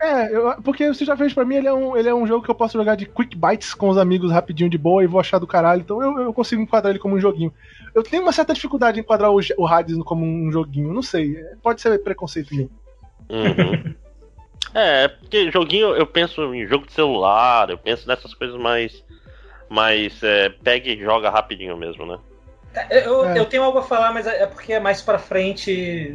É, 0.00 0.32
eu- 0.34 0.62
porque 0.62 0.86
você 0.92 1.04
já 1.04 1.16
fez 1.16 1.34
pra 1.34 1.44
mim, 1.44 1.56
ele 1.56 1.66
é, 1.66 1.72
um, 1.72 1.96
ele 1.96 2.08
é 2.08 2.14
um 2.14 2.26
jogo 2.26 2.44
que 2.44 2.50
eu 2.50 2.54
posso 2.54 2.78
jogar 2.78 2.94
de 2.94 3.04
quick 3.06 3.36
bites 3.36 3.74
com 3.74 3.88
os 3.88 3.98
amigos 3.98 4.30
rapidinho 4.30 4.70
de 4.70 4.78
boa 4.78 5.02
e 5.02 5.08
vou 5.08 5.20
achar 5.20 5.38
do 5.38 5.46
caralho. 5.46 5.80
Então 5.80 6.00
eu, 6.02 6.20
eu 6.20 6.32
consigo 6.32 6.62
enquadrar 6.62 6.90
ele 6.90 7.00
como 7.00 7.16
um 7.16 7.20
joguinho. 7.20 7.52
Eu 7.94 8.02
tenho 8.02 8.22
uma 8.22 8.32
certa 8.32 8.54
dificuldade 8.54 8.98
em 8.98 9.02
enquadrar 9.02 9.30
o, 9.32 9.40
o 9.56 9.66
Hades 9.66 9.96
como 10.04 10.24
um 10.24 10.50
joguinho. 10.52 10.92
Não 10.92 11.02
sei. 11.02 11.36
é, 11.36 11.54
Pode 11.62 11.80
ser 11.80 11.98
preconceito 12.02 12.54
meu. 12.54 12.70
Uhum. 13.28 13.94
é, 14.74 15.08
porque 15.08 15.50
joguinho, 15.50 15.88
eu 15.96 16.06
penso 16.06 16.54
em 16.54 16.66
jogo 16.66 16.86
de 16.86 16.92
celular, 16.92 17.68
eu 17.70 17.78
penso 17.78 18.06
nessas 18.06 18.32
coisas 18.34 18.56
mais. 18.60 19.04
Mais. 19.68 20.22
É, 20.22 20.48
pega 20.48 20.88
e 20.88 20.98
joga 21.00 21.30
rapidinho 21.30 21.76
mesmo, 21.76 22.06
né? 22.06 22.18
Eu, 22.90 23.24
É. 23.24 23.38
eu 23.38 23.46
tenho 23.46 23.62
algo 23.62 23.78
a 23.78 23.82
falar, 23.82 24.12
mas 24.12 24.26
é 24.26 24.46
porque 24.46 24.72
é 24.72 24.80
mais 24.80 25.00
pra 25.02 25.18
frente. 25.18 26.14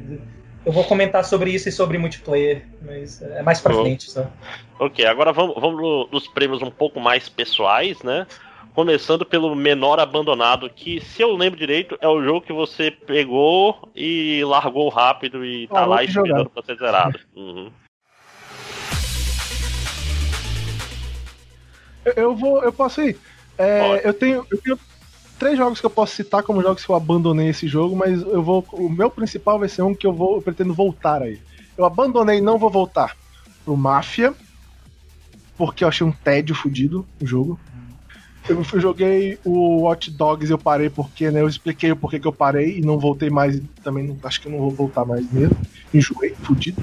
Eu 0.65 0.71
vou 0.71 0.85
comentar 0.85 1.25
sobre 1.25 1.51
isso 1.51 1.67
e 1.67 1.71
sobre 1.73 1.97
multiplayer, 1.97 2.65
mas 2.81 3.21
é 3.21 3.41
mais 3.43 3.59
pra 3.59 3.75
Oh. 3.75 3.81
frente 3.81 4.09
só. 4.09 4.25
Ok, 4.79 5.05
agora 5.05 5.33
vamos, 5.33 5.55
vamos 5.59 5.81
no- 5.81 6.07
nos 6.11 6.27
prêmios 6.27 6.61
um 6.61 6.71
pouco 6.71 6.99
mais 7.01 7.27
pessoais, 7.27 8.01
né? 8.01 8.25
Começando 8.73 9.25
pelo 9.25 9.53
menor 9.55 9.99
abandonado, 9.99 10.69
que, 10.69 10.99
se 11.01 11.21
eu 11.21 11.35
lembro 11.35 11.59
direito, 11.59 11.97
é 12.01 12.07
o 12.07 12.23
jogo 12.23 12.41
que 12.41 12.53
você 12.53 12.89
pegou 12.89 13.89
e 13.95 14.41
largou 14.45 14.87
rápido 14.89 15.45
e 15.45 15.67
tá 15.67 15.75
Parou 15.75 15.89
lá 15.89 16.03
de 16.05 16.11
jogar. 16.11 16.27
esperando 16.29 16.49
pra 16.49 16.63
ser 16.63 16.77
zerado. 16.77 17.19
Uhum. 17.35 17.69
Eu, 22.05 22.13
eu 22.15 22.35
vou. 22.35 22.63
Eu 22.63 22.73
posso 22.73 23.01
ir. 23.01 23.17
É, 23.57 24.01
eu, 24.07 24.13
tenho, 24.13 24.45
eu 24.51 24.57
tenho 24.61 24.79
três 25.37 25.57
jogos 25.57 25.79
que 25.79 25.85
eu 25.85 25.89
posso 25.89 26.15
citar 26.15 26.43
como 26.43 26.61
jogos 26.61 26.85
que 26.85 26.91
eu 26.91 26.95
abandonei 26.95 27.49
esse 27.49 27.67
jogo, 27.67 27.95
mas 27.95 28.21
eu 28.21 28.41
vou. 28.41 28.65
O 28.73 28.89
meu 28.89 29.09
principal 29.09 29.59
vai 29.59 29.69
ser 29.69 29.81
um 29.81 29.93
que 29.93 30.07
eu 30.07 30.13
vou. 30.13 30.35
Eu 30.35 30.41
pretendo 30.41 30.73
voltar 30.73 31.21
aí. 31.21 31.39
Eu 31.77 31.85
abandonei 31.85 32.37
e 32.37 32.41
não 32.41 32.57
vou 32.57 32.69
voltar 32.69 33.15
pro 33.63 33.75
Máfia. 33.77 34.33
Porque 35.57 35.83
eu 35.83 35.87
achei 35.87 36.05
um 36.05 36.11
tédio 36.11 36.55
fudido 36.55 37.05
o 37.21 37.25
jogo. 37.25 37.59
Eu 38.49 38.61
joguei 38.63 39.39
o 39.45 39.83
Watch 39.83 40.11
Dogs 40.11 40.49
e 40.49 40.53
eu 40.53 40.57
parei 40.57 40.89
porque, 40.89 41.31
né? 41.31 41.41
Eu 41.41 41.47
expliquei 41.47 41.91
o 41.91 41.95
porquê 41.95 42.19
que 42.19 42.27
eu 42.27 42.33
parei 42.33 42.79
e 42.79 42.81
não 42.81 42.99
voltei 42.99 43.29
mais. 43.29 43.61
Também 43.83 44.05
não- 44.05 44.17
acho 44.23 44.41
que 44.41 44.47
eu 44.47 44.51
não 44.51 44.59
vou 44.59 44.71
voltar 44.71 45.05
mais 45.05 45.29
mesmo. 45.31 45.55
Enjoei, 45.93 46.35
fudido. 46.41 46.81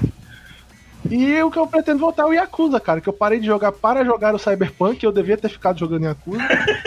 E 1.09 1.41
o 1.43 1.51
que 1.51 1.59
eu 1.59 1.67
pretendo 1.67 1.99
voltar 1.99 2.23
é 2.23 2.25
o 2.25 2.33
Yakuza, 2.33 2.79
cara. 2.79 3.01
Que 3.01 3.09
eu 3.09 3.13
parei 3.13 3.39
de 3.39 3.45
jogar 3.45 3.71
para 3.73 4.05
jogar 4.05 4.33
o 4.33 4.39
Cyberpunk. 4.39 5.03
Eu 5.03 5.11
devia 5.11 5.37
ter 5.37 5.49
ficado 5.49 5.77
jogando 5.79 6.05
Yakuza. 6.05 6.41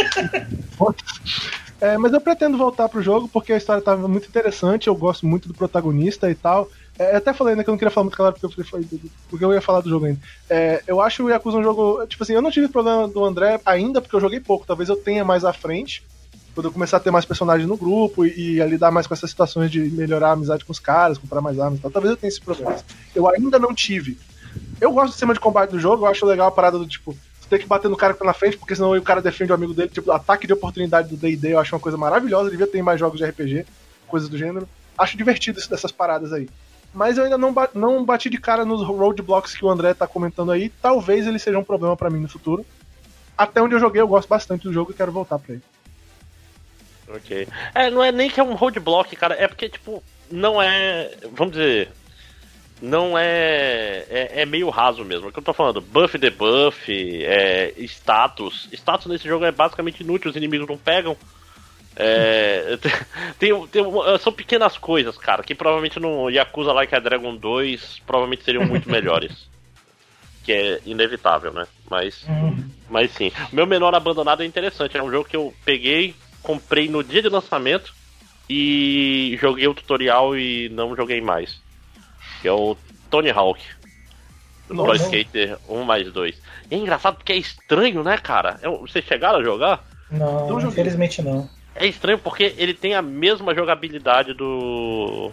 É, 1.80 1.98
mas 1.98 2.12
eu 2.12 2.20
pretendo 2.20 2.56
voltar 2.56 2.88
pro 2.88 3.02
jogo 3.02 3.28
porque 3.28 3.52
a 3.52 3.56
história 3.56 3.82
tava 3.82 4.08
muito 4.08 4.28
interessante. 4.28 4.86
Eu 4.86 4.96
gosto 4.96 5.26
muito 5.26 5.48
do 5.48 5.54
protagonista 5.54 6.30
e 6.30 6.34
tal. 6.34 6.68
É, 6.98 7.12
eu 7.12 7.16
até 7.18 7.34
falei, 7.34 7.54
né, 7.54 7.62
que 7.62 7.68
eu 7.68 7.72
não 7.72 7.78
queria 7.78 7.90
falar 7.90 8.04
muito 8.04 8.16
claro 8.16 8.34
porque 8.40 8.60
eu, 8.60 8.64
falei- 8.64 8.88
porque 9.28 9.44
eu 9.44 9.52
ia 9.52 9.60
falar 9.60 9.80
do 9.80 9.90
jogo 9.90 10.06
ainda. 10.06 10.20
É, 10.48 10.82
eu 10.86 11.00
acho 11.00 11.24
o 11.24 11.30
Yakuza 11.30 11.58
um 11.58 11.62
jogo. 11.62 12.06
Tipo 12.06 12.22
assim, 12.22 12.32
eu 12.34 12.42
não 12.42 12.50
tive 12.50 12.68
problema 12.68 13.06
do 13.08 13.24
André 13.24 13.60
ainda 13.66 14.00
porque 14.00 14.16
eu 14.16 14.20
joguei 14.20 14.40
pouco. 14.40 14.66
Talvez 14.66 14.88
eu 14.88 14.96
tenha 14.96 15.24
mais 15.24 15.44
à 15.44 15.52
frente. 15.52 16.02
Eu 16.56 16.70
começar 16.72 16.98
a 16.98 17.00
ter 17.00 17.10
mais 17.10 17.24
personagens 17.24 17.68
no 17.68 17.76
grupo 17.76 18.24
e, 18.24 18.54
e 18.56 18.62
a 18.62 18.66
lidar 18.66 18.90
mais 18.90 19.06
com 19.06 19.14
essas 19.14 19.30
situações 19.30 19.70
de 19.70 19.80
melhorar 19.80 20.28
a 20.28 20.32
amizade 20.32 20.64
com 20.64 20.72
os 20.72 20.78
caras, 20.78 21.18
comprar 21.18 21.40
mais 21.40 21.58
armas 21.58 21.78
e 21.78 21.82
tal. 21.82 21.90
Talvez 21.90 22.10
eu 22.12 22.16
tenha 22.16 22.28
esse 22.28 22.40
problema. 22.40 22.76
Eu 23.14 23.28
ainda 23.28 23.58
não 23.58 23.74
tive. 23.74 24.18
Eu 24.80 24.92
gosto 24.92 25.06
do 25.08 25.12
sistema 25.12 25.34
de 25.34 25.40
combate 25.40 25.70
do 25.70 25.80
jogo, 25.80 26.04
eu 26.04 26.08
acho 26.10 26.24
legal 26.24 26.46
a 26.46 26.52
parada 26.52 26.78
do 26.78 26.86
tipo, 26.86 27.12
você 27.40 27.48
tem 27.48 27.58
que 27.58 27.66
bater 27.66 27.88
no 27.90 27.96
cara 27.96 28.12
que 28.12 28.20
tá 28.20 28.24
na 28.24 28.32
frente, 28.32 28.56
porque 28.56 28.74
senão 28.74 28.96
o 28.96 29.02
cara 29.02 29.20
defende 29.20 29.50
o 29.50 29.54
amigo 29.54 29.74
dele. 29.74 29.88
Tipo, 29.88 30.12
ataque 30.12 30.46
de 30.46 30.52
oportunidade 30.52 31.08
do 31.08 31.16
DD 31.16 31.52
eu 31.54 31.58
acho 31.58 31.74
uma 31.74 31.80
coisa 31.80 31.98
maravilhosa, 31.98 32.50
devia 32.50 32.66
ter 32.66 32.82
mais 32.82 33.00
jogos 33.00 33.18
de 33.18 33.24
RPG, 33.24 33.66
coisas 34.06 34.28
do 34.28 34.38
gênero. 34.38 34.68
Acho 34.96 35.16
divertido 35.16 35.58
isso 35.58 35.68
dessas 35.68 35.90
paradas 35.90 36.32
aí. 36.32 36.48
Mas 36.94 37.18
eu 37.18 37.24
ainda 37.24 37.36
não, 37.36 37.52
ba- 37.52 37.68
não 37.74 38.04
bati 38.04 38.30
de 38.30 38.38
cara 38.38 38.64
nos 38.64 38.86
roadblocks 38.86 39.54
que 39.56 39.64
o 39.64 39.68
André 39.68 39.92
tá 39.94 40.06
comentando 40.06 40.52
aí. 40.52 40.68
Talvez 40.80 41.26
ele 41.26 41.40
seja 41.40 41.58
um 41.58 41.64
problema 41.64 41.96
pra 41.96 42.08
mim 42.08 42.20
no 42.20 42.28
futuro. 42.28 42.64
Até 43.36 43.60
onde 43.60 43.74
eu 43.74 43.80
joguei, 43.80 44.00
eu 44.00 44.06
gosto 44.06 44.28
bastante 44.28 44.62
do 44.62 44.72
jogo 44.72 44.92
e 44.92 44.94
quero 44.94 45.10
voltar 45.10 45.40
pra 45.40 45.54
ele. 45.54 45.62
Ok. 47.08 47.46
É, 47.74 47.90
não 47.90 48.02
é 48.02 48.10
nem 48.10 48.30
que 48.30 48.40
é 48.40 48.42
um 48.42 48.54
roadblock, 48.54 49.14
cara, 49.16 49.34
é 49.34 49.46
porque, 49.46 49.68
tipo, 49.68 50.02
não 50.30 50.60
é. 50.60 51.10
Vamos 51.32 51.52
dizer. 51.56 51.90
Não 52.82 53.16
é. 53.16 54.04
É, 54.10 54.42
é 54.42 54.46
meio 54.46 54.68
raso 54.70 55.04
mesmo. 55.04 55.26
É 55.26 55.28
o 55.28 55.32
que 55.32 55.38
eu 55.38 55.42
tô 55.44 55.52
falando. 55.52 55.80
Buff, 55.80 56.18
debuff, 56.18 56.90
é, 57.24 57.72
status. 57.78 58.68
Status 58.72 59.06
nesse 59.06 59.28
jogo 59.28 59.44
é 59.44 59.52
basicamente 59.52 60.00
inútil, 60.02 60.30
os 60.30 60.36
inimigos 60.36 60.68
não 60.68 60.76
pegam. 60.76 61.16
É, 61.96 62.76
tem, 63.38 63.66
tem 63.68 63.82
uma- 63.82 64.18
são 64.18 64.32
pequenas 64.32 64.76
coisas, 64.76 65.16
cara, 65.16 65.44
que 65.44 65.54
provavelmente 65.54 66.00
no 66.00 66.28
Yakuza 66.28 66.72
Like 66.72 66.94
a 66.94 66.98
Dragon 66.98 67.36
2 67.36 68.00
provavelmente 68.04 68.42
seriam 68.44 68.66
muito 68.66 68.88
melhores. 68.90 69.48
Que 70.42 70.52
é 70.52 70.80
inevitável, 70.84 71.52
né? 71.52 71.66
Mas. 71.88 72.26
Mas 72.90 73.10
sim. 73.12 73.32
Meu 73.52 73.66
menor 73.66 73.94
abandonado 73.94 74.42
é 74.42 74.46
interessante. 74.46 74.96
É 74.96 75.02
um 75.02 75.10
jogo 75.10 75.26
que 75.28 75.36
eu 75.36 75.54
peguei, 75.64 76.14
comprei 76.44 76.88
no 76.88 77.02
dia 77.02 77.22
de 77.22 77.28
lançamento 77.28 77.92
e 78.48 79.36
joguei 79.40 79.66
o 79.66 79.74
tutorial 79.74 80.36
e 80.36 80.68
não 80.68 80.94
joguei 80.94 81.20
mais. 81.20 81.60
Que 82.40 82.48
é 82.48 82.52
o 82.52 82.76
Tony 83.10 83.30
Hawk. 83.30 83.60
Não, 84.68 84.84
Pro. 84.84 84.94
Skater 84.94 85.58
1 85.68 85.82
mais 85.82 86.12
2. 86.12 86.40
E 86.70 86.74
é 86.74 86.78
engraçado 86.78 87.16
porque 87.16 87.32
é 87.32 87.36
estranho, 87.36 88.02
né, 88.02 88.16
cara? 88.18 88.58
É 88.62 88.68
Vocês 88.68 89.04
chegaram 89.04 89.40
a 89.40 89.42
jogar? 89.42 89.84
Não, 90.10 90.48
joguei. 90.48 90.68
infelizmente 90.68 91.22
não. 91.22 91.48
É 91.74 91.86
estranho 91.86 92.18
porque 92.18 92.54
ele 92.56 92.74
tem 92.74 92.94
a 92.94 93.02
mesma 93.02 93.54
jogabilidade 93.54 94.32
do. 94.34 95.32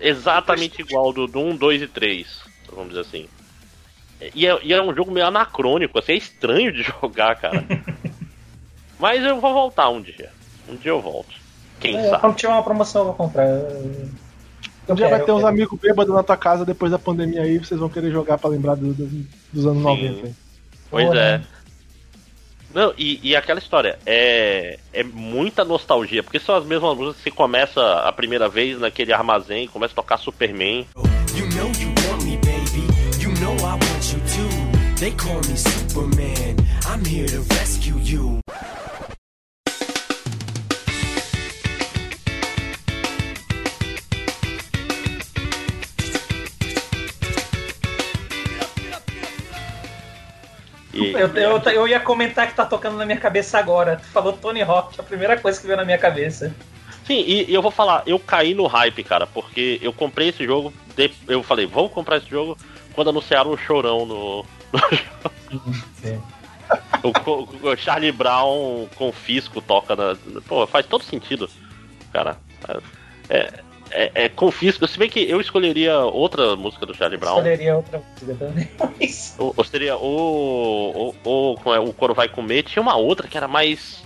Exatamente 0.00 0.80
igual 0.80 1.12
do, 1.12 1.26
do 1.26 1.40
1, 1.40 1.56
2 1.56 1.82
e 1.82 1.86
3, 1.86 2.40
vamos 2.70 2.88
dizer 2.88 3.00
assim. 3.00 3.28
E 4.34 4.46
é, 4.46 4.58
e 4.62 4.72
é 4.72 4.82
um 4.82 4.94
jogo 4.94 5.10
meio 5.10 5.26
anacrônico, 5.26 5.98
assim, 5.98 6.12
é 6.12 6.16
estranho 6.16 6.72
de 6.72 6.82
jogar, 7.00 7.36
cara. 7.36 7.64
Mas 8.98 9.22
eu 9.24 9.40
vou 9.40 9.52
voltar 9.52 9.88
um 9.90 10.00
dia. 10.00 10.30
Um 10.68 10.76
dia 10.76 10.90
eu 10.90 11.00
volto. 11.00 11.34
Quem 11.80 11.96
É, 11.96 12.08
sabe? 12.10 12.20
quando 12.22 12.36
tiver 12.36 12.52
uma 12.52 12.62
promoção 12.62 13.02
eu 13.02 13.06
vou 13.06 13.14
comprar. 13.14 13.46
Um 14.88 14.94
dia 14.94 15.08
vai 15.08 15.22
ter 15.24 15.32
uns 15.32 15.36
quero. 15.38 15.46
amigos 15.48 15.78
bêbados 15.80 16.14
na 16.14 16.22
tua 16.22 16.36
casa 16.36 16.64
depois 16.64 16.90
da 16.92 16.98
pandemia 16.98 17.42
aí, 17.42 17.58
vocês 17.58 17.78
vão 17.78 17.88
querer 17.88 18.10
jogar 18.12 18.38
pra 18.38 18.48
lembrar 18.48 18.76
do- 18.76 18.94
do- 18.94 19.26
dos 19.52 19.66
anos 19.66 19.78
Sim. 19.78 19.82
90. 19.82 20.26
aí. 20.26 20.34
Pois 20.90 21.06
Boa, 21.06 21.18
é. 21.18 21.38
né? 21.38 21.44
Não, 22.74 22.92
e, 22.98 23.18
e 23.22 23.34
aquela 23.34 23.58
história, 23.58 23.98
é, 24.04 24.78
é 24.92 25.02
muita 25.02 25.64
nostalgia, 25.64 26.22
porque 26.22 26.38
são 26.38 26.54
as 26.54 26.64
mesmas 26.64 26.94
músicas 26.96 27.16
que 27.16 27.22
você 27.24 27.30
começa 27.30 27.80
a 28.00 28.12
primeira 28.12 28.48
vez 28.48 28.78
naquele 28.78 29.12
armazém, 29.14 29.66
começa 29.66 29.92
a 29.92 29.96
tocar 29.96 30.18
Superman. 30.18 30.86
You 31.34 31.46
know 31.56 31.70
you 31.80 31.88
want 32.08 32.22
me, 32.22 32.36
baby. 32.38 32.86
You 33.20 33.30
know 33.40 33.54
I 33.60 33.72
want 33.72 34.12
you 34.12 34.20
too. 34.20 34.96
They 35.00 35.10
call 35.12 35.36
me 35.48 35.56
Superman. 35.56 36.56
I'm 36.96 37.04
here 37.04 37.28
to 37.28 37.40
rescue 37.42 37.98
you. 37.98 38.40
E, 50.94 51.12
Eu, 51.12 51.28
eu, 51.36 51.58
eu 51.72 51.88
ia 51.88 52.00
comentar 52.00 52.46
que 52.48 52.54
tá 52.54 52.64
tocando 52.64 52.96
na 52.96 53.04
minha 53.04 53.18
cabeça 53.18 53.58
agora. 53.58 53.96
Tu 53.96 54.06
falou 54.06 54.32
Tony 54.32 54.62
Hawk, 54.62 54.98
a 54.98 55.02
primeira 55.02 55.36
coisa 55.38 55.60
que 55.60 55.66
veio 55.66 55.76
na 55.76 55.84
minha 55.84 55.98
cabeça. 55.98 56.54
Sim, 57.06 57.20
e, 57.26 57.50
e 57.50 57.54
eu 57.54 57.60
vou 57.62 57.70
falar, 57.70 58.02
eu 58.06 58.18
caí 58.18 58.54
no 58.54 58.66
hype, 58.66 59.04
cara, 59.04 59.26
porque 59.26 59.78
eu 59.82 59.92
comprei 59.92 60.28
esse 60.28 60.44
jogo, 60.44 60.72
de- 60.96 61.12
eu 61.28 61.42
falei, 61.42 61.66
vamos 61.66 61.92
comprar 61.92 62.16
esse 62.16 62.28
jogo 62.28 62.56
quando 62.94 63.10
anunciaram 63.10 63.50
o 63.50 63.58
chorão 63.58 64.06
no. 64.06 64.44
Sim. 66.02 66.20
O, 67.08 67.68
o 67.68 67.76
Charlie 67.76 68.12
Brown 68.12 68.86
com 68.96 69.12
Fisco 69.12 69.60
toca 69.60 69.94
na. 69.94 70.16
Pô, 70.46 70.66
faz 70.66 70.86
todo 70.86 71.04
sentido, 71.04 71.48
cara. 72.12 72.36
É, 73.28 73.52
é, 73.90 74.10
é 74.14 74.28
com 74.28 74.50
Fisco, 74.50 74.86
se 74.86 74.98
bem 74.98 75.08
que 75.08 75.20
eu 75.20 75.40
escolheria 75.40 75.98
outra 75.98 76.56
música 76.56 76.86
do 76.86 76.94
Charlie 76.94 77.18
Brown. 77.18 77.36
Escolheria 77.36 77.76
outra 77.76 77.98
música 78.00 78.34
também. 78.34 78.68
Ou, 79.38 79.52
ou 79.54 79.64
seria 79.64 79.96
o, 79.96 81.14
o, 81.24 81.54
o, 81.54 81.74
é, 81.74 81.78
o 81.78 81.92
Coro 81.92 82.14
Vai 82.14 82.28
Comer. 82.28 82.62
Tinha 82.62 82.82
uma 82.82 82.96
outra 82.96 83.28
que 83.28 83.36
era 83.36 83.46
mais 83.46 84.02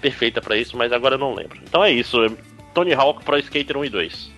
perfeita 0.00 0.42
pra 0.42 0.56
isso, 0.56 0.76
mas 0.76 0.92
agora 0.92 1.14
eu 1.14 1.18
não 1.18 1.34
lembro. 1.34 1.58
Então 1.62 1.82
é 1.82 1.90
isso. 1.90 2.18
Tony 2.74 2.92
Hawk 2.92 3.24
Pro 3.24 3.38
Skater 3.38 3.78
1 3.78 3.84
e 3.86 3.88
2. 3.88 4.30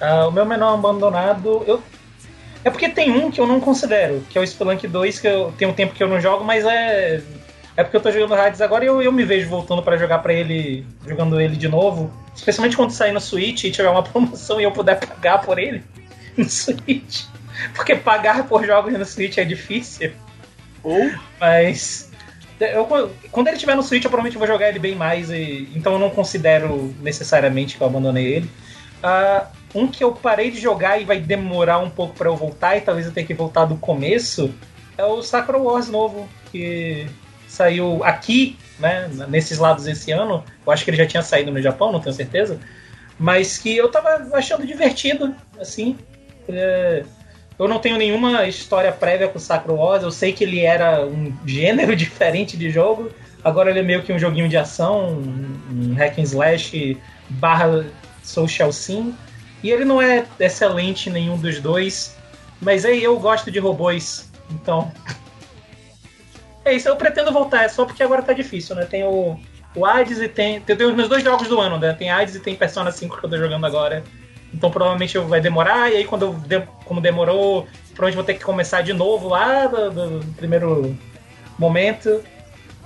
Ah, 0.00 0.26
o 0.26 0.32
meu 0.32 0.44
menor 0.44 0.74
abandonado. 0.74 1.62
Eu... 1.66 1.80
É 2.64 2.70
porque 2.70 2.88
tem 2.88 3.10
um 3.12 3.30
que 3.30 3.40
eu 3.40 3.46
não 3.46 3.60
considero, 3.60 4.24
que 4.30 4.38
é 4.38 4.40
o 4.40 4.46
Spelunk 4.46 4.86
2, 4.88 5.20
que 5.20 5.26
eu 5.28 5.52
tem 5.58 5.68
um 5.68 5.74
tempo 5.74 5.94
que 5.94 6.02
eu 6.02 6.08
não 6.08 6.20
jogo, 6.20 6.42
mas 6.44 6.64
é. 6.64 7.22
É 7.76 7.82
porque 7.82 7.96
eu 7.96 8.00
tô 8.00 8.10
jogando 8.12 8.34
Hades 8.34 8.60
agora 8.60 8.84
e 8.84 8.86
eu, 8.86 9.02
eu 9.02 9.10
me 9.10 9.24
vejo 9.24 9.48
voltando 9.48 9.82
pra 9.82 9.96
jogar 9.96 10.20
pra 10.20 10.32
ele, 10.32 10.86
jogando 11.06 11.40
ele 11.40 11.56
de 11.56 11.66
novo. 11.68 12.08
Especialmente 12.34 12.76
quando 12.76 12.92
sair 12.92 13.10
no 13.12 13.20
Switch 13.20 13.64
e 13.64 13.70
tiver 13.72 13.88
uma 13.90 14.02
promoção 14.04 14.60
e 14.60 14.64
eu 14.64 14.70
puder 14.70 14.98
pagar 15.04 15.40
por 15.42 15.58
ele 15.58 15.82
no 16.38 16.48
Switch. 16.48 17.24
Porque 17.74 17.96
pagar 17.96 18.46
por 18.46 18.64
jogos 18.64 18.92
no 18.92 19.04
Switch 19.04 19.38
é 19.38 19.44
difícil. 19.44 20.12
Ou 20.84 21.10
Mas. 21.40 22.10
eu- 22.60 23.12
quando 23.32 23.48
ele 23.48 23.56
estiver 23.56 23.74
no 23.74 23.82
Switch, 23.82 24.04
eu 24.04 24.10
provavelmente 24.10 24.38
vou 24.38 24.46
jogar 24.46 24.68
ele 24.68 24.78
bem 24.78 24.94
mais. 24.94 25.28
E, 25.30 25.68
então 25.74 25.94
eu 25.94 25.98
não 25.98 26.10
considero 26.10 26.94
necessariamente 27.02 27.76
que 27.76 27.82
eu 27.82 27.86
abandonei 27.88 28.24
ele. 28.34 28.50
Ah, 29.02 29.48
um 29.74 29.88
que 29.88 30.04
eu 30.04 30.12
parei 30.12 30.50
de 30.50 30.60
jogar 30.60 31.00
e 31.00 31.04
vai 31.04 31.18
demorar 31.18 31.78
um 31.78 31.90
pouco 31.90 32.14
pra 32.14 32.28
eu 32.28 32.36
voltar, 32.36 32.76
e 32.76 32.80
talvez 32.80 33.06
eu 33.06 33.12
tenha 33.12 33.26
que 33.26 33.34
voltar 33.34 33.64
do 33.64 33.76
começo, 33.76 34.54
é 34.96 35.04
o 35.04 35.22
Sakura 35.22 35.58
Wars 35.58 35.88
novo, 35.88 36.28
que 36.52 37.06
saiu 37.48 38.02
aqui, 38.04 38.56
né, 38.78 39.08
nesses 39.28 39.58
lados 39.58 39.86
esse 39.86 40.12
ano. 40.12 40.44
Eu 40.64 40.72
acho 40.72 40.84
que 40.84 40.90
ele 40.90 40.96
já 40.96 41.06
tinha 41.06 41.22
saído 41.22 41.50
no 41.50 41.60
Japão, 41.60 41.92
não 41.92 42.00
tenho 42.00 42.14
certeza. 42.14 42.58
Mas 43.18 43.58
que 43.58 43.76
eu 43.76 43.88
tava 43.90 44.28
achando 44.36 44.66
divertido, 44.66 45.34
assim. 45.60 45.96
É, 46.48 47.04
eu 47.58 47.68
não 47.68 47.78
tenho 47.78 47.96
nenhuma 47.96 48.46
história 48.46 48.90
prévia 48.90 49.28
com 49.28 49.38
o 49.38 49.40
Sakura 49.40 49.74
Wars, 49.74 50.02
eu 50.02 50.10
sei 50.10 50.32
que 50.32 50.44
ele 50.44 50.60
era 50.60 51.04
um 51.06 51.32
gênero 51.46 51.94
diferente 51.94 52.56
de 52.56 52.70
jogo. 52.70 53.10
Agora 53.42 53.70
ele 53.70 53.80
é 53.80 53.82
meio 53.82 54.02
que 54.02 54.12
um 54.12 54.18
joguinho 54.18 54.48
de 54.48 54.56
ação, 54.56 55.18
um 55.70 55.94
hack 55.94 56.18
and 56.18 56.22
slash 56.22 56.96
barra 57.28 57.84
social 58.22 58.72
sim. 58.72 59.14
E 59.64 59.70
ele 59.70 59.86
não 59.86 60.00
é 60.00 60.26
excelente 60.38 61.08
nenhum 61.08 61.38
dos 61.38 61.58
dois, 61.58 62.14
mas 62.60 62.84
aí 62.84 63.02
eu 63.02 63.18
gosto 63.18 63.50
de 63.50 63.58
robôs, 63.58 64.30
então. 64.50 64.92
É 66.62 66.74
isso, 66.74 66.86
eu 66.86 66.96
pretendo 66.96 67.32
voltar, 67.32 67.64
é 67.64 67.68
só 67.68 67.86
porque 67.86 68.02
agora 68.02 68.20
tá 68.20 68.34
difícil, 68.34 68.76
né? 68.76 68.84
Tem 68.84 69.04
o, 69.04 69.40
o 69.74 69.86
Hades 69.86 70.18
e 70.18 70.28
tem. 70.28 70.60
Tem, 70.60 70.76
tem 70.76 70.86
os 70.86 70.94
meus 70.94 71.08
dois 71.08 71.24
jogos 71.24 71.48
do 71.48 71.58
ano, 71.58 71.78
né? 71.78 71.94
Tem 71.94 72.10
Hades 72.10 72.34
e 72.34 72.40
tem 72.40 72.54
Persona 72.54 72.92
5 72.92 73.18
que 73.18 73.24
eu 73.24 73.30
tô 73.30 73.38
jogando 73.38 73.64
agora. 73.64 74.04
Então 74.52 74.70
provavelmente 74.70 75.16
vai 75.16 75.40
demorar, 75.40 75.90
e 75.90 75.96
aí 75.96 76.04
quando 76.04 76.26
eu 76.26 76.34
de- 76.34 76.68
como 76.84 77.00
demorou, 77.00 77.66
provavelmente 77.94 78.16
vou 78.16 78.24
ter 78.24 78.34
que 78.34 78.44
começar 78.44 78.82
de 78.82 78.92
novo 78.92 79.28
lá 79.28 79.66
do, 79.66 80.20
do 80.20 80.26
primeiro 80.36 80.94
momento. 81.58 82.22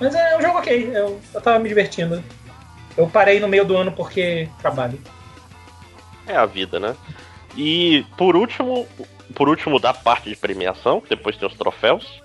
Mas 0.01 0.15
é 0.15 0.37
um 0.37 0.41
jogo 0.41 0.59
ok, 0.59 0.93
eu, 0.95 1.21
eu 1.35 1.41
tava 1.41 1.59
me 1.59 1.69
divertindo. 1.69 2.23
Eu 2.97 3.09
parei 3.09 3.41
no 3.41 3.49
meio 3.49 3.65
do 3.65 3.77
ano 3.77 3.91
porque 3.91 4.49
trabalho. 4.61 5.01
É 6.29 6.37
a 6.37 6.47
vida, 6.47 6.79
né? 6.79 6.95
E 7.57 8.05
por 8.17 8.37
último, 8.37 8.87
por 9.35 9.49
último 9.49 9.81
da 9.81 9.93
parte 9.93 10.29
de 10.29 10.37
premiação, 10.37 11.01
que 11.01 11.09
depois 11.09 11.37
tem 11.37 11.49
os 11.49 11.55
troféus, 11.55 12.23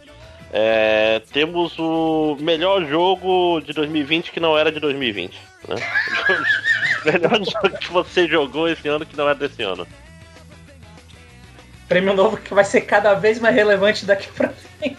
é, 0.52 1.22
temos 1.32 1.80
o 1.80 2.38
melhor 2.40 2.86
jogo 2.86 3.60
de 3.62 3.74
2020 3.74 4.32
que 4.32 4.40
não 4.40 4.56
era 4.58 4.72
de 4.72 4.80
2020. 4.80 5.36
Né? 5.68 5.76
melhor 7.04 7.44
jogo 7.44 7.78
que 7.80 7.92
você 7.92 8.28
jogou 8.28 8.70
esse 8.70 8.88
ano 8.88 9.06
que 9.06 9.18
não 9.18 9.28
é 9.28 9.34
desse 9.34 9.64
ano. 9.64 9.88
Prêmio 11.88 12.14
novo 12.14 12.38
que 12.38 12.54
vai 12.54 12.64
ser 12.64 12.82
cada 12.82 13.16
vez 13.16 13.40
mais 13.40 13.56
relevante 13.56 14.06
daqui 14.06 14.28
pra 14.32 14.50
frente. 14.50 14.98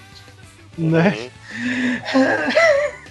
né? 0.76 1.30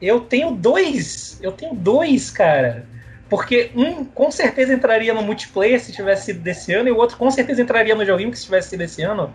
Eu 0.00 0.20
tenho 0.20 0.50
dois. 0.50 1.38
Eu 1.42 1.52
tenho 1.52 1.74
dois, 1.74 2.30
cara. 2.30 2.86
Porque 3.28 3.70
um 3.74 4.04
com 4.04 4.30
certeza 4.30 4.72
entraria 4.72 5.12
no 5.12 5.22
multiplayer 5.22 5.80
se 5.80 5.92
tivesse 5.92 6.26
sido 6.26 6.40
desse 6.40 6.72
ano, 6.72 6.88
e 6.88 6.92
o 6.92 6.96
outro 6.96 7.16
com 7.16 7.30
certeza 7.30 7.60
entraria 7.60 7.94
no 7.94 8.04
joguinho 8.04 8.30
que 8.30 8.38
se 8.38 8.44
tivesse 8.44 8.70
sido 8.70 8.78
desse 8.80 9.02
ano. 9.02 9.34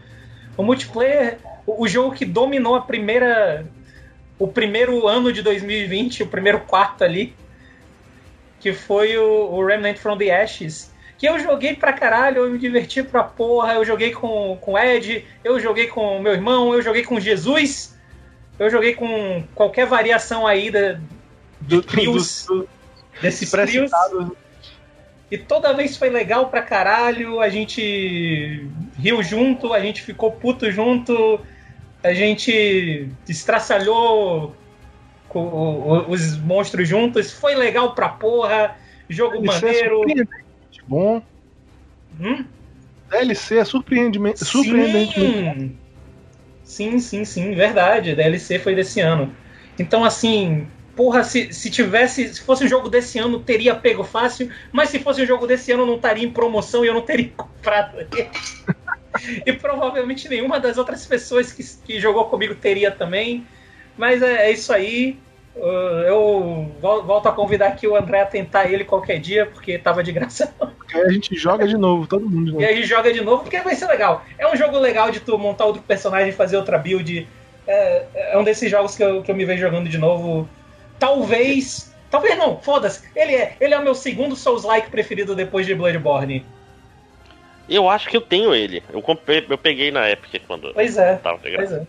O 0.56 0.64
multiplayer, 0.64 1.40
o, 1.66 1.88
jogo 1.88 2.16
que 2.16 2.26
dominou 2.26 2.76
a 2.76 2.82
primeira. 2.82 3.66
O 4.40 4.48
primeiro 4.48 5.08
ano 5.08 5.32
de 5.32 5.42
2020, 5.42 6.24
o 6.24 6.28
primeiro 6.28 6.62
quarto 6.62 7.04
ali. 7.04 7.36
Que 8.60 8.74
foi 8.74 9.18
o, 9.18 9.54
o 9.54 9.66
Remnant 9.66 9.98
from 9.98 10.18
the 10.18 10.32
Ashes. 10.32 10.92
Que 11.18 11.28
eu 11.28 11.38
joguei 11.40 11.76
pra 11.76 11.94
caralho, 11.94 12.44
eu 12.44 12.50
me 12.50 12.58
diverti 12.58 13.04
pra 13.04 13.24
porra, 13.24 13.74
eu 13.74 13.86
joguei 13.86 14.12
com, 14.12 14.58
com 14.60 14.78
Ed, 14.78 15.26
eu 15.44 15.60
joguei 15.60 15.88
com 15.88 16.20
meu 16.20 16.34
irmão, 16.34 16.74
eu 16.74 16.82
joguei 16.82 17.04
com 17.04 17.20
Jesus, 17.20 17.91
eu 18.66 18.70
joguei 18.70 18.94
com 18.94 19.44
qualquer 19.56 19.86
variação 19.88 20.46
aí 20.46 20.70
da, 20.70 21.00
Do- 21.62 21.82
trios, 21.82 22.46
do- 22.46 22.60
do- 22.60 22.70
desses 23.22 23.50
trios. 23.52 23.92
E 25.30 25.38
toda 25.38 25.74
vez 25.74 25.96
foi 25.98 26.10
legal 26.10 26.50
pra 26.50 26.62
caralho, 26.62 27.40
a 27.40 27.48
gente 27.50 28.68
riu 29.00 29.24
junto, 29.24 29.74
a 29.74 29.80
gente 29.80 30.02
ficou 30.02 30.32
puto 30.32 30.70
junto, 30.72 31.40
a 32.04 32.14
gente 32.14 33.08
estraçalhou 33.28 34.54
os 36.10 36.38
monstros 36.38 36.88
juntos. 36.88 37.32
Foi 37.32 37.56
legal 37.56 37.96
pra 37.96 38.10
porra. 38.10 38.76
Jogo 39.10 39.40
DLC 39.42 39.66
é 39.66 39.68
maneiro. 39.70 39.96
surpreendentemente 39.96 40.82
bom. 40.86 41.22
Hum? 42.20 42.46
DLC 43.10 43.58
é 43.58 43.66
surpreendentemente, 43.66 44.44
surpreendentemente 44.46 45.76
Sim. 46.72 47.00
sim, 47.00 47.26
sim, 47.26 47.54
verdade. 47.54 48.16
DLC 48.16 48.58
foi 48.58 48.74
desse 48.74 49.02
ano. 49.02 49.36
Então, 49.78 50.06
assim, 50.06 50.68
porra, 50.96 51.22
se, 51.22 51.52
se 51.52 51.70
tivesse. 51.70 52.34
Se 52.34 52.42
fosse 52.42 52.64
um 52.64 52.68
jogo 52.68 52.88
desse 52.88 53.20
ano, 53.20 53.42
teria 53.42 53.76
pego 53.76 54.06
fácil. 54.06 54.50
Mas 54.72 54.88
se 54.90 55.00
fosse 55.00 55.22
um 55.22 55.26
jogo 55.26 55.46
desse 55.46 55.74
ano, 55.74 55.86
não 55.86 55.96
estaria 55.96 56.24
em 56.24 56.32
promoção 56.32 56.86
e 56.86 56.88
eu 56.88 56.94
não 56.94 57.02
teria 57.02 57.30
comprado. 57.36 57.98
e 59.46 59.52
provavelmente 59.52 60.30
nenhuma 60.30 60.62
das 60.62 60.78
outras 60.78 61.06
pessoas 61.06 61.52
que, 61.52 61.62
que 61.86 62.00
jogou 62.00 62.26
comigo 62.30 62.56
teria 62.56 62.90
também. 62.90 63.46
Mas 63.98 64.22
é, 64.22 64.48
é 64.48 64.52
isso 64.52 64.72
aí. 64.72 65.18
Uh, 65.56 66.04
eu 66.08 66.72
vol- 66.80 67.04
volto 67.04 67.28
a 67.28 67.32
convidar 67.34 67.68
aqui 67.68 67.86
o 67.86 67.96
André 67.96 68.22
a 68.22 68.26
tentar 68.26 68.72
ele 68.72 68.86
qualquer 68.86 69.20
dia, 69.20 69.46
porque 69.46 69.78
tava 69.78 70.02
de 70.02 70.12
graça. 70.12 70.54
Aí 70.94 71.02
a 71.02 71.10
gente 71.10 71.36
joga 71.36 71.68
de 71.68 71.78
novo, 71.78 72.08
todo 72.08 72.22
mundo 72.30 72.46
de 72.46 72.50
E 72.52 72.54
novo. 72.54 72.66
aí 72.66 72.84
joga 72.84 73.12
de 73.14 73.22
novo, 73.22 73.44
porque 73.44 73.60
vai 73.60 73.76
ser 73.76 73.88
legal. 73.88 74.24
É 74.38 74.48
um 74.52 74.56
jogo 74.56 74.78
legal 74.80 75.12
de 75.12 75.20
tu 75.20 75.38
montar 75.38 75.66
outro 75.66 75.82
personagem 75.82 76.30
e 76.30 76.34
fazer 76.34 76.56
outra 76.58 76.78
build. 76.78 77.28
É, 77.68 78.06
é 78.32 78.38
um 78.38 78.44
desses 78.44 78.72
jogos 78.72 78.96
que 78.96 79.04
eu, 79.04 79.22
que 79.22 79.30
eu 79.30 79.36
me 79.36 79.44
vejo 79.46 79.62
jogando 79.62 79.90
de 79.90 79.98
novo. 79.98 80.48
Talvez. 80.98 81.94
Talvez 82.10 82.38
não, 82.38 82.58
foda-se. 82.60 83.04
Ele 83.16 83.34
é, 83.36 83.56
ele 83.60 83.74
é 83.74 83.80
o 83.80 83.84
meu 83.84 83.96
segundo 83.96 84.36
Souls-like 84.36 84.90
preferido 84.90 85.36
depois 85.36 85.66
de 85.66 85.76
Bloodborne. 85.76 86.46
Eu 87.70 87.90
acho 87.90 88.10
que 88.10 88.18
eu 88.18 88.22
tenho 88.22 88.54
ele. 88.54 88.84
Eu, 88.92 89.02
comprei, 89.02 89.46
eu 89.50 89.58
peguei 89.58 89.92
na 89.92 90.10
Epic 90.10 90.42
quando 90.46 90.74
Pois 90.74 90.98
é. 90.98 91.16
tava 91.16 91.38
de 91.40 91.56
Pois 91.56 91.72
é. 91.72 91.84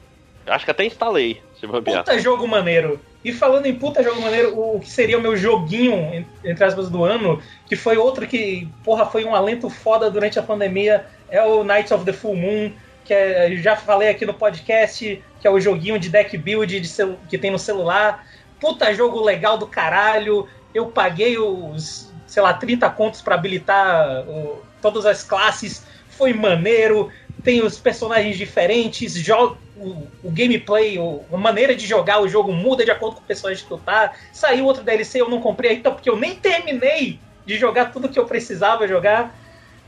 Acho 0.46 0.64
que 0.64 0.70
até 0.70 0.84
instalei, 0.84 1.40
se 1.58 1.66
bobear. 1.66 2.04
Puta 2.04 2.18
jogo 2.18 2.46
maneiro. 2.46 3.00
E 3.24 3.32
falando 3.32 3.66
em 3.66 3.74
puta 3.74 4.02
jogo 4.02 4.20
maneiro, 4.20 4.58
o 4.58 4.80
que 4.80 4.90
seria 4.90 5.16
o 5.18 5.20
meu 5.20 5.36
joguinho, 5.36 5.94
en- 6.14 6.26
entre 6.44 6.64
aspas, 6.64 6.88
do 6.90 7.04
ano, 7.04 7.40
que 7.66 7.76
foi 7.76 7.96
outro 7.96 8.26
que, 8.26 8.68
porra, 8.84 9.06
foi 9.06 9.24
um 9.24 9.34
alento 9.34 9.70
foda 9.70 10.10
durante 10.10 10.38
a 10.38 10.42
pandemia, 10.42 11.06
é 11.30 11.40
o 11.42 11.62
Knights 11.62 11.92
of 11.92 12.04
the 12.04 12.12
Full 12.12 12.34
Moon, 12.36 12.72
que 13.04 13.14
é, 13.14 13.54
já 13.56 13.76
falei 13.76 14.08
aqui 14.08 14.26
no 14.26 14.34
podcast, 14.34 15.22
que 15.40 15.46
é 15.46 15.50
o 15.50 15.60
joguinho 15.60 15.98
de 15.98 16.08
deck 16.08 16.36
build 16.36 16.80
de 16.80 16.88
que 17.28 17.38
tem 17.38 17.50
no 17.50 17.58
celular. 17.58 18.26
Puta 18.60 18.92
jogo 18.94 19.20
legal 19.22 19.58
do 19.58 19.66
caralho. 19.66 20.48
Eu 20.72 20.86
paguei 20.86 21.36
os, 21.38 22.12
sei 22.26 22.42
lá, 22.42 22.54
30 22.54 22.88
contos 22.90 23.20
pra 23.20 23.34
habilitar 23.34 24.24
o- 24.28 24.62
todas 24.80 25.04
as 25.04 25.22
classes. 25.24 25.84
Foi 26.08 26.32
maneiro. 26.32 27.10
Tem 27.42 27.60
os 27.60 27.76
personagens 27.78 28.36
diferentes, 28.38 29.14
jo- 29.14 29.56
o, 29.82 30.28
o 30.28 30.30
gameplay, 30.30 30.98
o- 30.98 31.24
a 31.32 31.36
maneira 31.36 31.74
de 31.74 31.86
jogar 31.86 32.20
o 32.20 32.28
jogo 32.28 32.52
muda 32.52 32.84
de 32.84 32.90
acordo 32.90 33.16
com 33.16 33.22
o 33.22 33.26
personagem 33.26 33.62
que 33.62 33.68
tu 33.68 33.78
tá. 33.78 34.12
Saiu 34.32 34.64
outro 34.64 34.82
DLC, 34.82 35.20
eu 35.20 35.28
não 35.28 35.40
comprei 35.40 35.72
ainda 35.72 35.90
porque 35.90 36.08
eu 36.08 36.16
nem 36.16 36.34
terminei 36.36 37.20
de 37.44 37.58
jogar 37.58 37.92
tudo 37.92 38.08
que 38.08 38.18
eu 38.18 38.26
precisava 38.26 38.86
jogar. 38.86 39.34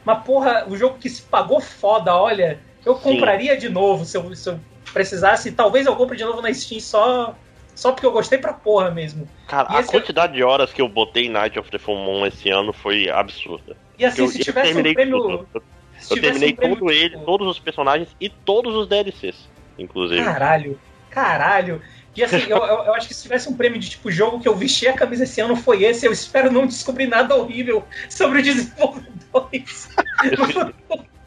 Mas, 0.04 0.22
porra, 0.24 0.66
o 0.68 0.76
jogo 0.76 0.98
que 0.98 1.08
se 1.08 1.22
pagou 1.22 1.60
foda, 1.60 2.14
olha, 2.14 2.60
eu 2.84 2.94
Sim. 2.96 3.00
compraria 3.02 3.56
de 3.56 3.68
novo 3.68 4.04
se 4.04 4.16
eu, 4.16 4.34
se 4.34 4.50
eu 4.50 4.58
precisasse. 4.92 5.52
Talvez 5.52 5.86
eu 5.86 5.96
compre 5.96 6.16
de 6.16 6.24
novo 6.24 6.42
na 6.42 6.52
Steam 6.52 6.80
só, 6.80 7.34
só 7.74 7.92
porque 7.92 8.06
eu 8.06 8.12
gostei 8.12 8.38
pra 8.38 8.52
porra 8.52 8.90
mesmo. 8.90 9.28
Cara, 9.48 9.72
E 9.72 9.76
a 9.78 9.84
quantidade 9.84 10.34
de 10.34 10.42
horas 10.42 10.72
que 10.72 10.82
eu 10.82 10.88
botei 10.88 11.26
em 11.26 11.30
Night 11.30 11.58
of 11.58 11.70
the 11.70 11.78
Full 11.78 11.96
Moon 11.96 12.26
esse 12.26 12.50
ano 12.50 12.72
foi 12.72 13.08
absurda. 13.08 13.76
E 13.98 14.04
assim, 14.04 14.22
eu, 14.22 14.28
se 14.28 14.40
eu 14.40 14.44
tivesse 14.44 14.70
um 14.70 14.74
terminei 14.74 14.94
prêmio. 14.94 15.20
tudo. 15.20 15.48
Eu, 15.54 15.62
eu 16.10 16.20
terminei 16.20 16.52
um 16.52 16.56
prêmio, 16.56 16.76
todo 16.78 16.90
ele, 16.90 17.10
tipo, 17.10 17.24
todos 17.24 17.48
os 17.48 17.58
personagens 17.58 18.08
e 18.20 18.28
todos 18.28 18.74
os 18.74 18.86
DLCs, 18.88 19.48
inclusive. 19.78 20.22
Caralho, 20.24 20.80
caralho. 21.10 21.82
E 22.16 22.22
assim, 22.22 22.42
eu, 22.48 22.58
eu, 22.58 22.94
acho 22.94 23.08
que 23.08 23.14
se 23.14 23.22
tivesse 23.22 23.48
um 23.48 23.56
prêmio 23.56 23.80
de 23.80 23.90
tipo 23.90 24.10
jogo 24.10 24.40
que 24.40 24.48
eu 24.48 24.54
vesti 24.54 24.86
a 24.86 24.92
camisa 24.92 25.24
esse 25.24 25.40
ano 25.40 25.56
foi 25.56 25.82
esse, 25.82 26.06
eu 26.06 26.12
espero 26.12 26.50
não 26.50 26.66
descobrir 26.66 27.06
nada 27.06 27.34
horrível 27.34 27.84
sobre 28.08 28.38
os 28.38 28.44
desenvolvedores. 28.44 29.88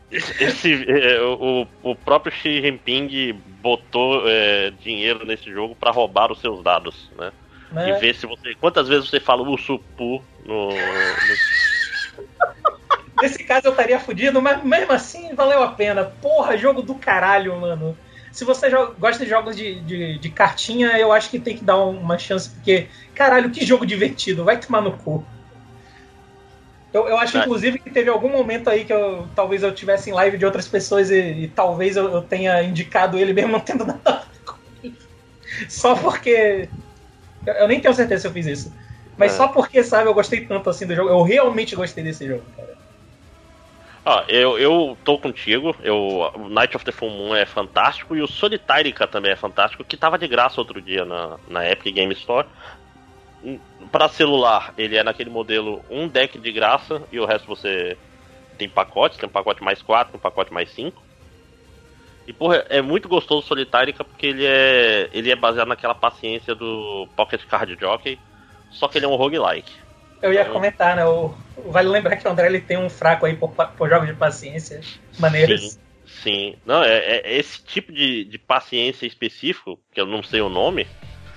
Esse, 0.09 0.85
é, 0.89 1.21
o, 1.21 1.67
o 1.83 1.93
próprio 1.93 2.31
Xi 2.31 2.61
Jinping 2.61 3.33
botou 3.61 4.23
é, 4.25 4.71
dinheiro 4.71 5.25
nesse 5.25 5.51
jogo 5.51 5.75
pra 5.75 5.91
roubar 5.91 6.31
os 6.31 6.39
seus 6.39 6.63
dados, 6.63 7.09
né? 7.17 7.29
E 7.71 7.75
né? 7.75 7.91
ver 7.93 8.15
se 8.15 8.25
você. 8.25 8.55
Quantas 8.55 8.87
vezes 8.87 9.09
você 9.09 9.19
fala 9.19 9.41
o 9.41 9.57
supu 9.57 10.23
no. 10.45 10.69
no- 10.69 11.67
Nesse 13.21 13.43
caso 13.43 13.67
eu 13.67 13.71
estaria 13.71 13.99
fudido, 13.99 14.41
mas 14.41 14.63
mesmo 14.63 14.93
assim 14.93 15.33
valeu 15.35 15.61
a 15.61 15.71
pena. 15.71 16.05
Porra, 16.05 16.55
jogo 16.55 16.81
do 16.81 16.95
caralho, 16.95 17.59
mano. 17.59 17.97
Se 18.37 18.45
você 18.45 18.69
jo- 18.69 18.95
gosta 18.99 19.23
de 19.23 19.29
jogos 19.29 19.55
de, 19.55 19.81
de, 19.83 20.19
de 20.19 20.29
cartinha, 20.31 20.97
eu 20.99 21.11
acho 21.11 21.29
que 21.29 21.39
tem 21.39 21.57
que 21.57 21.65
dar 21.65 21.77
uma 21.85 22.17
chance, 22.19 22.49
porque, 22.53 22.89
caralho, 23.15 23.51
que 23.51 23.65
jogo 23.65 23.85
divertido, 23.85 24.45
vai 24.45 24.59
tomar 24.59 24.81
no 24.81 24.97
cu. 24.97 25.27
Eu, 26.91 27.07
eu 27.07 27.17
acho, 27.17 27.37
É. 27.37 27.41
inclusive, 27.41 27.79
que 27.79 27.91
teve 27.91 28.09
algum 28.09 28.29
momento 28.31 28.69
aí 28.69 28.85
que 28.85 28.93
eu 28.93 29.29
talvez 29.35 29.61
eu 29.61 29.73
tivesse 29.75 30.09
em 30.09 30.13
live 30.13 30.37
de 30.37 30.45
outras 30.45 30.67
pessoas 30.67 31.09
e, 31.11 31.43
e 31.43 31.47
talvez 31.51 31.95
eu, 31.97 32.09
eu 32.11 32.21
tenha 32.27 32.63
indicado 32.63 33.17
ele 33.19 33.33
mesmo 33.33 33.51
não 33.53 33.59
tendo 33.59 33.85
nada 33.85 34.01
a 34.05 34.19
ver 34.31 34.41
com 34.45 34.57
isso. 34.83 35.09
Só 35.69 35.95
porque. 35.95 36.73
Eu, 37.45 37.53
eu 37.55 37.67
nem 37.67 37.81
tenho 37.81 37.93
certeza 37.93 38.21
se 38.23 38.27
eu 38.27 38.33
fiz 38.33 38.45
isso. 38.47 38.75
Mas 39.17 39.33
É. 39.33 39.37
só 39.37 39.47
porque, 39.49 39.83
sabe, 39.83 40.09
eu 40.09 40.13
gostei 40.13 40.47
tanto 40.47 40.69
assim 40.69 40.87
do 40.87 40.95
jogo. 40.95 41.09
Eu 41.09 41.23
realmente 41.23 41.75
gostei 41.75 42.03
desse 42.03 42.27
jogo, 42.27 42.51
cara. 42.55 42.66
Ó, 44.09 44.23
eu, 44.29 44.57
eu 44.57 44.97
tô 45.03 45.17
contigo. 45.17 45.75
Eu, 45.83 46.31
o 46.33 46.47
Night 46.47 46.73
of 46.77 46.85
the 46.85 46.93
Full 46.93 47.09
Moon 47.09 47.35
é 47.35 47.45
fantástico 47.45 48.15
e 48.15 48.21
o 48.21 48.27
Solitarica 48.27 49.05
também 49.05 49.33
é 49.33 49.35
fantástico, 49.35 49.83
que 49.83 49.97
tava 49.97 50.17
de 50.17 50.25
graça 50.29 50.61
outro 50.61 50.81
dia 50.81 51.03
na, 51.03 51.37
na 51.45 51.69
Epic 51.69 51.93
Game 51.93 52.13
Store. 52.13 52.47
Pra 53.91 54.07
celular, 54.07 54.73
ele 54.77 54.95
é 54.95 55.03
naquele 55.03 55.29
modelo 55.29 55.83
um 55.89 56.07
deck 56.07 56.39
de 56.39 56.53
graça 56.53 57.03
e 57.11 57.19
o 57.19 57.25
resto 57.25 57.49
você 57.49 57.97
tem 58.57 58.69
pacotes, 58.69 59.17
tem 59.17 59.27
um 59.27 59.31
pacote 59.31 59.61
mais 59.61 59.81
4, 59.81 60.15
um 60.15 60.19
pacote 60.21 60.53
mais 60.53 60.71
5. 60.71 61.03
E 62.25 62.31
porra, 62.31 62.65
é 62.69 62.81
muito 62.81 63.09
gostoso 63.09 63.43
o 63.43 63.47
Solitarica 63.47 64.05
porque 64.05 64.27
ele 64.27 64.45
é, 64.45 65.09
ele 65.11 65.29
é 65.29 65.35
baseado 65.35 65.67
naquela 65.67 65.93
paciência 65.93 66.55
do 66.55 67.09
Pocket 67.13 67.43
Card 67.43 67.75
Jockey, 67.77 68.17
só 68.71 68.87
que 68.87 68.97
ele 68.97 69.05
é 69.05 69.09
um 69.09 69.17
roguelike. 69.17 69.86
Eu 70.21 70.33
ia 70.33 70.41
Então- 70.41 70.53
comentar, 70.53 70.95
né? 70.95 71.05
O, 71.05 71.33
vale 71.67 71.89
lembrar 71.89 72.15
que 72.15 72.27
o 72.27 72.31
André 72.31 72.47
ele 72.47 72.59
tem 72.61 72.77
um 72.77 72.89
fraco 72.89 73.25
aí 73.25 73.35
por, 73.35 73.49
por 73.51 73.89
jogos 73.89 74.07
de 74.07 74.13
paciência 74.13 74.81
maneiros. 75.19 75.73
Sim, 75.73 75.79
sim. 76.23 76.55
Não, 76.65 76.83
é, 76.83 76.97
é 77.23 77.37
esse 77.37 77.63
tipo 77.63 77.91
de, 77.91 78.23
de 78.25 78.37
paciência 78.37 79.05
específico, 79.05 79.79
que 79.93 79.99
eu 80.01 80.05
não 80.05 80.23
sei 80.23 80.41
o 80.41 80.49
nome, 80.49 80.87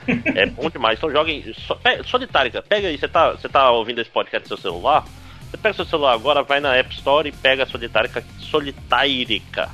é 0.35 0.47
bom 0.47 0.69
demais. 0.71 0.99
Então 0.99 1.11
joguem. 1.11 1.53
So, 1.55 1.77
pega, 1.77 2.03
Solitárica, 2.05 2.63
pega 2.63 2.89
aí, 2.89 2.97
você 2.99 3.09
tá, 3.09 3.33
você 3.33 3.49
tá 3.49 3.71
ouvindo 3.71 4.01
esse 4.01 4.11
podcast 4.11 4.49
no 4.51 4.57
seu 4.57 4.71
celular? 4.71 5.05
Você 5.51 5.57
pega 5.57 5.75
seu 5.75 5.85
celular 5.85 6.13
agora, 6.15 6.43
vai 6.43 6.61
na 6.61 6.77
App 6.77 6.95
Store 6.95 7.29
e 7.29 7.33
pega 7.33 7.65
a 7.65 7.67
Solitárica, 7.67 8.23
Solitárica. 8.39 9.69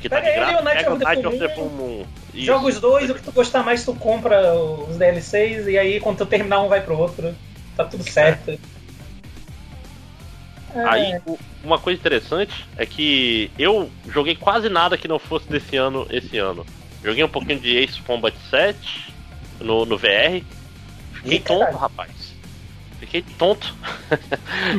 Que 0.00 0.08
tá 0.08 0.16
Pega 0.20 0.26
de 0.32 0.36
ele 0.36 0.46
graça. 0.46 0.52
e 0.52 0.60
o 0.60 0.64
Night 0.64 0.76
pega 0.78 0.92
of 0.92 0.98
the 0.98 1.04
Night 1.04 1.26
of 1.26 1.38
the. 1.38 1.48
Full 1.54 1.68
Moon. 1.70 2.06
Joga 2.34 2.66
os 2.66 2.80
dois, 2.80 3.08
o 3.10 3.14
que 3.14 3.22
tu 3.22 3.32
gostar 3.32 3.62
mais, 3.62 3.84
tu 3.84 3.94
compra 3.94 4.52
os 4.54 4.96
DLCs 4.96 5.66
e 5.68 5.78
aí 5.78 6.00
quando 6.00 6.18
tu 6.18 6.26
terminar 6.26 6.60
um 6.62 6.68
vai 6.68 6.80
pro 6.80 6.98
outro. 6.98 7.34
Tá 7.76 7.84
tudo 7.84 8.02
certo. 8.04 8.58
É. 10.74 10.84
Aí, 10.86 11.20
uma 11.62 11.78
coisa 11.78 11.98
interessante 12.00 12.66
é 12.76 12.86
que 12.86 13.50
eu 13.58 13.90
joguei 14.08 14.34
quase 14.34 14.68
nada 14.68 14.96
que 14.96 15.06
não 15.06 15.18
fosse 15.18 15.48
desse 15.48 15.76
ano, 15.76 16.06
esse 16.10 16.38
ano. 16.38 16.64
Joguei 17.04 17.22
um 17.24 17.28
pouquinho 17.28 17.60
de 17.60 17.76
Ace 17.76 18.00
Combat 18.02 18.36
7 18.48 19.12
no, 19.60 19.84
no 19.84 19.98
VR. 19.98 20.42
Fiquei 21.14 21.36
Ih, 21.36 21.40
tonto, 21.40 21.76
rapaz. 21.76 22.34
Fiquei 22.98 23.22
tonto. 23.38 23.74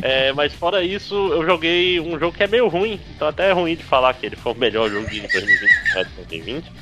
É, 0.02 0.32
mas 0.32 0.52
fora 0.54 0.82
isso, 0.82 1.14
eu 1.14 1.44
joguei 1.44 2.00
um 2.00 2.18
jogo 2.18 2.36
que 2.36 2.42
é 2.42 2.46
meio 2.46 2.68
ruim. 2.68 3.00
Então 3.14 3.28
até 3.28 3.50
é 3.50 3.52
ruim 3.52 3.74
de 3.74 3.82
falar 3.82 4.14
que 4.14 4.26
ele 4.26 4.36
foi 4.36 4.52
o 4.52 4.56
melhor 4.56 4.88
jogo 4.88 5.08
de 5.08 5.20
2020 5.20 6.14
2020. 6.16 6.72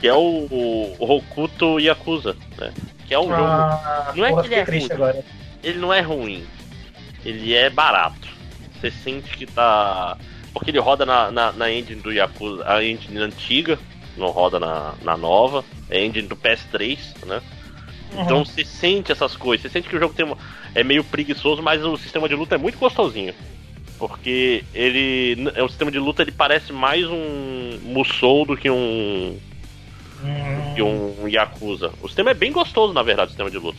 Que 0.00 0.08
é 0.08 0.14
o, 0.14 0.46
o, 0.50 0.96
Hokuto 0.98 1.80
Yakuza, 1.80 2.36
né? 2.58 2.72
Que 3.06 3.14
é 3.14 3.18
um 3.18 3.28
jogo 3.28 3.42
Ah, 3.42 4.12
Não 4.14 4.24
é 4.24 4.40
que 4.40 4.46
ele 4.46 4.54
é 4.54 4.62
ruim. 4.62 4.88
agora. 4.90 5.24
Ele 5.66 5.78
não 5.78 5.92
é 5.92 6.00
ruim. 6.00 6.44
Ele 7.24 7.54
é 7.54 7.68
barato. 7.68 8.28
Você 8.80 8.90
sente 8.90 9.36
que 9.36 9.46
tá. 9.46 10.16
Porque 10.52 10.70
ele 10.70 10.78
roda 10.78 11.04
na, 11.04 11.30
na, 11.30 11.52
na 11.52 11.70
engine 11.70 12.00
do 12.00 12.12
Yakuza, 12.12 12.64
a 12.66 12.82
engine 12.82 13.18
antiga, 13.18 13.78
não 14.16 14.28
roda 14.30 14.58
na, 14.60 14.94
na 15.02 15.16
nova, 15.16 15.64
é 15.90 15.98
a 15.98 16.04
engine 16.04 16.28
do 16.28 16.36
PS3, 16.36 16.98
né? 17.26 17.42
Então 18.12 18.38
Uhum. 18.38 18.44
você 18.44 18.64
sente 18.64 19.12
essas 19.12 19.36
coisas, 19.36 19.62
você 19.62 19.68
sente 19.68 19.88
que 19.88 19.96
o 19.96 19.98
jogo 19.98 20.14
tem 20.14 20.24
uma, 20.24 20.38
é 20.74 20.82
meio 20.84 21.02
preguiçoso, 21.04 21.60
mas 21.60 21.84
o 21.84 21.96
sistema 21.98 22.28
de 22.28 22.34
luta 22.34 22.54
é 22.54 22.58
muito 22.58 22.78
gostosinho. 22.78 23.34
Porque 23.98 24.64
ele. 24.72 25.50
É 25.54 25.62
um 25.62 25.68
sistema 25.68 25.90
de 25.90 25.98
luta, 25.98 26.22
ele 26.22 26.30
parece 26.32 26.72
mais 26.72 27.04
um 27.06 27.78
Musou 27.82 28.46
do 28.46 28.56
que 28.56 28.70
um. 28.70 29.38
Hum. 30.22 30.74
que 30.74 30.82
um 30.82 31.28
Yakuza. 31.28 31.92
O 32.00 32.06
sistema 32.06 32.30
é 32.30 32.34
bem 32.34 32.52
gostoso, 32.52 32.92
na 32.94 33.02
verdade, 33.02 33.28
o 33.28 33.30
sistema 33.30 33.50
de 33.50 33.58
luta. 33.58 33.78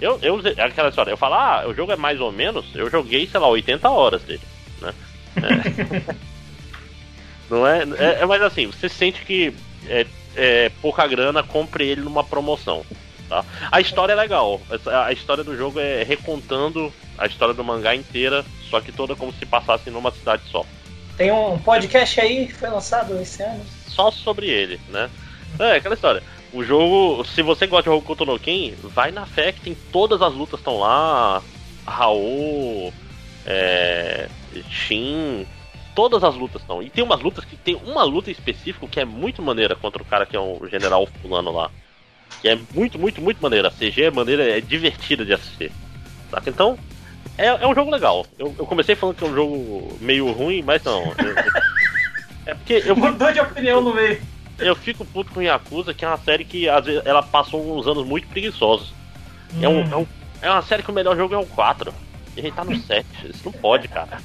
Eu, 0.00 0.18
eu 0.22 0.40
aquela 0.64 0.88
história, 0.88 1.10
eu 1.10 1.16
falo, 1.16 1.34
ah, 1.34 1.64
o 1.66 1.74
jogo 1.74 1.92
é 1.92 1.96
mais 1.96 2.20
ou 2.20 2.32
menos, 2.32 2.64
eu 2.74 2.90
joguei, 2.90 3.26
sei 3.26 3.38
lá, 3.38 3.48
80 3.48 3.88
horas 3.88 4.22
dele, 4.22 4.42
né? 4.80 4.94
É. 5.36 6.14
Não 7.50 7.66
é, 7.66 7.82
é, 7.98 8.22
é 8.22 8.26
mais 8.26 8.40
assim, 8.40 8.66
você 8.66 8.88
sente 8.88 9.24
que 9.24 9.52
é, 9.86 10.06
é 10.36 10.70
pouca 10.80 11.06
grana, 11.06 11.42
compre 11.42 11.86
ele 11.88 12.00
numa 12.00 12.22
promoção. 12.22 12.84
Tá? 13.28 13.44
A 13.70 13.80
história 13.80 14.12
é 14.12 14.16
legal. 14.16 14.60
A 15.04 15.12
história 15.12 15.44
do 15.44 15.56
jogo 15.56 15.78
é 15.80 16.02
recontando 16.02 16.92
a 17.18 17.26
história 17.26 17.52
do 17.52 17.62
mangá 17.62 17.94
inteira, 17.94 18.44
só 18.68 18.80
que 18.80 18.92
toda 18.92 19.14
como 19.14 19.32
se 19.32 19.44
passasse 19.44 19.90
numa 19.90 20.10
cidade 20.10 20.42
só. 20.50 20.64
Tem 21.16 21.30
um 21.30 21.58
podcast 21.58 22.20
aí 22.20 22.46
que 22.46 22.54
foi 22.54 22.70
lançado 22.70 23.20
esse 23.20 23.42
ano. 23.42 23.64
Só 23.86 24.10
sobre 24.10 24.48
ele, 24.48 24.80
né? 24.88 25.10
É, 25.58 25.72
aquela 25.72 25.94
história. 25.94 26.22
O 26.52 26.64
jogo, 26.64 27.24
se 27.24 27.42
você 27.42 27.66
gosta 27.66 27.90
de 27.90 27.96
Hokuto 27.96 28.24
no 28.24 28.38
Ken, 28.38 28.74
vai 28.82 29.12
na 29.12 29.24
fé 29.24 29.52
que 29.52 29.60
tem 29.60 29.76
todas 29.92 30.20
as 30.20 30.34
lutas 30.34 30.58
estão 30.58 30.78
lá. 30.78 31.42
Raul, 31.86 32.92
é, 33.46 34.28
Shin, 34.68 35.46
todas 35.94 36.24
as 36.24 36.34
lutas 36.34 36.60
estão. 36.60 36.82
E 36.82 36.90
tem 36.90 37.04
umas 37.04 37.20
lutas 37.20 37.44
que 37.44 37.56
tem 37.56 37.76
uma 37.84 38.02
luta 38.02 38.30
específica 38.30 38.86
que 38.88 39.00
é 39.00 39.04
muito 39.04 39.42
maneira 39.42 39.76
contra 39.76 40.02
o 40.02 40.06
cara 40.06 40.26
que 40.26 40.36
é 40.36 40.40
o 40.40 40.66
general 40.68 41.06
fulano 41.20 41.52
lá. 41.52 41.70
Que 42.42 42.48
é 42.48 42.58
muito, 42.74 42.98
muito, 42.98 43.20
muito 43.20 43.40
maneira. 43.40 43.68
A 43.68 43.70
CG 43.70 44.04
é 44.04 44.10
maneira, 44.10 44.42
é 44.42 44.60
divertida 44.60 45.24
de 45.24 45.32
assistir. 45.32 45.70
Saca? 46.30 46.50
Então, 46.50 46.78
é, 47.38 47.46
é 47.46 47.66
um 47.66 47.74
jogo 47.74 47.90
legal. 47.90 48.26
Eu, 48.38 48.54
eu 48.58 48.66
comecei 48.66 48.94
falando 48.94 49.16
que 49.16 49.24
é 49.24 49.28
um 49.28 49.34
jogo 49.34 49.96
meio 50.00 50.30
ruim, 50.32 50.62
mas 50.62 50.82
não. 50.82 51.02
É 52.46 52.54
porque 52.54 52.82
eu, 52.84 52.96
Mudou 52.96 53.30
de 53.30 53.38
opinião 53.38 53.80
no 53.82 53.94
meio. 53.94 54.20
Eu 54.60 54.74
fico 54.76 55.04
puto 55.04 55.32
com 55.32 55.42
Yakuza, 55.42 55.92
que 55.94 56.04
é 56.04 56.08
uma 56.08 56.16
série 56.18 56.44
que 56.44 56.68
às 56.68 56.84
vezes 56.84 57.02
ela 57.04 57.22
passou 57.22 57.78
uns 57.78 57.86
anos 57.86 58.06
muito 58.06 58.28
preguiçosos. 58.28 58.92
É, 59.60 59.68
um, 59.68 59.80
é, 59.92 59.96
um- 59.96 60.06
é 60.42 60.50
uma 60.50 60.62
série 60.62 60.82
que 60.82 60.90
o 60.90 60.94
melhor 60.94 61.16
jogo 61.16 61.34
é 61.34 61.38
o 61.38 61.46
4. 61.46 61.92
E 62.36 62.40
a 62.40 62.42
gente 62.42 62.54
tá 62.54 62.64
no 62.64 62.76
7. 62.76 63.06
Isso 63.28 63.42
não 63.44 63.52
pode, 63.52 63.88
cara. 63.88 64.18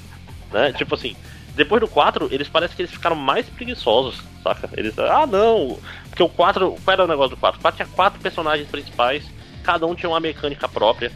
Né? 0.52 0.72
Tipo 0.74 0.96
assim, 0.96 1.16
depois 1.56 1.82
do 1.82 1.88
4, 1.88 2.28
eles 2.32 2.48
parecem 2.48 2.76
que 2.76 2.82
eles 2.84 2.92
ficaram 2.92 3.16
mais 3.16 3.48
preguiçosos, 3.48 4.22
saca? 4.44 4.70
Eles. 4.78 4.98
Ah, 5.00 5.26
não! 5.26 5.80
Porque 6.10 6.22
o 6.24 6.30
4. 6.30 6.76
Qual 6.84 6.94
era 6.94 7.04
o 7.04 7.08
negócio 7.08 7.32
do 7.36 7.38
4? 7.40 7.60
O 7.60 7.62
4 7.62 7.78
tinha 7.84 7.96
quatro 7.96 8.20
personagens 8.20 8.68
principais, 8.70 9.24
cada 9.64 9.86
um 9.88 9.96
tinha 9.96 10.10
uma 10.10 10.20
mecânica 10.20 10.68
própria. 10.70 11.12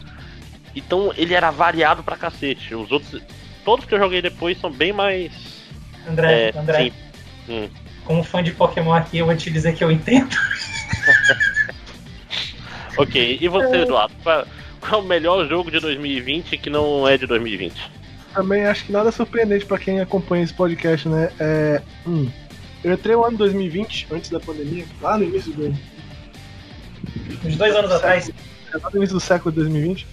Então 0.74 1.12
ele 1.16 1.34
era 1.34 1.50
variado 1.50 2.02
pra 2.02 2.16
cacete. 2.16 2.74
Os 2.74 2.90
outros. 2.90 3.22
Todos 3.64 3.84
que 3.84 3.94
eu 3.94 3.98
joguei 3.98 4.22
depois 4.22 4.58
são 4.60 4.70
bem 4.70 4.92
mais. 4.92 5.32
André, 6.08 6.48
É, 6.54 6.58
André, 6.58 6.84
sim. 6.84 6.92
Hum. 7.48 7.68
Como 8.10 8.24
fã 8.24 8.42
de 8.42 8.50
Pokémon 8.50 8.92
aqui, 8.92 9.18
eu 9.18 9.26
vou 9.26 9.36
te 9.36 9.48
dizer 9.52 9.72
que 9.72 9.84
eu 9.84 9.90
entendo. 9.90 10.36
Ok, 12.96 13.38
e 13.40 13.48
você, 13.48 13.76
Eduardo? 13.76 14.12
Qual, 14.22 14.44
é 14.92 14.96
o 14.96 15.02
melhor 15.02 15.48
jogo 15.48 15.70
de 15.70 15.78
2020 15.78 16.58
que 16.58 16.68
não 16.68 17.08
é 17.08 17.16
de 17.16 17.24
2020? 17.24 17.90
Também 18.34 18.66
acho 18.66 18.84
que 18.84 18.92
nada 18.92 19.10
surpreendente 19.10 19.64
pra 19.64 19.78
quem 19.78 20.00
acompanha 20.00 20.44
esse 20.44 20.52
podcast, 20.52 21.08
né? 21.08 21.30
É, 21.38 21.80
hum, 22.06 22.28
eu 22.84 22.92
entrei 22.92 23.16
no 23.16 23.24
ano 23.24 23.38
2020, 23.38 24.08
antes 24.10 24.28
da 24.28 24.38
pandemia, 24.38 24.84
lá 25.00 25.16
no 25.16 25.24
início 25.24 25.52
do, 25.52 25.68
Uns 27.44 27.56
dois 27.56 27.74
anos 27.74 27.92
atrás. 27.92 28.30
lá 28.74 28.90
no 28.90 28.96
início 28.98 29.14
do 29.14 29.20
século 29.20 29.54
2020, 29.54 30.06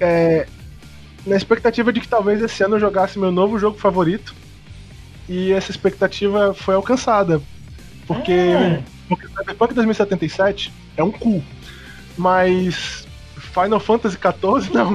é, 0.00 0.46
na 1.24 1.36
expectativa 1.36 1.92
de 1.92 2.00
que 2.00 2.08
talvez 2.08 2.42
esse 2.42 2.62
ano 2.62 2.74
eu 2.74 2.80
jogasse 2.80 3.18
meu 3.18 3.30
novo 3.30 3.58
jogo 3.58 3.78
favorito. 3.78 4.34
E 5.28 5.52
essa 5.52 5.70
expectativa 5.70 6.54
foi 6.54 6.74
alcançada. 6.74 7.40
Porque, 8.06 8.32
Hum. 8.32 8.82
porque 9.08 9.26
Cyberpunk 9.28 9.74
2077 9.74 10.72
é 10.96 11.02
um 11.02 11.10
cu. 11.10 11.42
Mas 12.16 13.06
Final 13.36 13.80
Fantasy 13.80 14.16
XIV 14.16 14.72
não. 14.72 14.94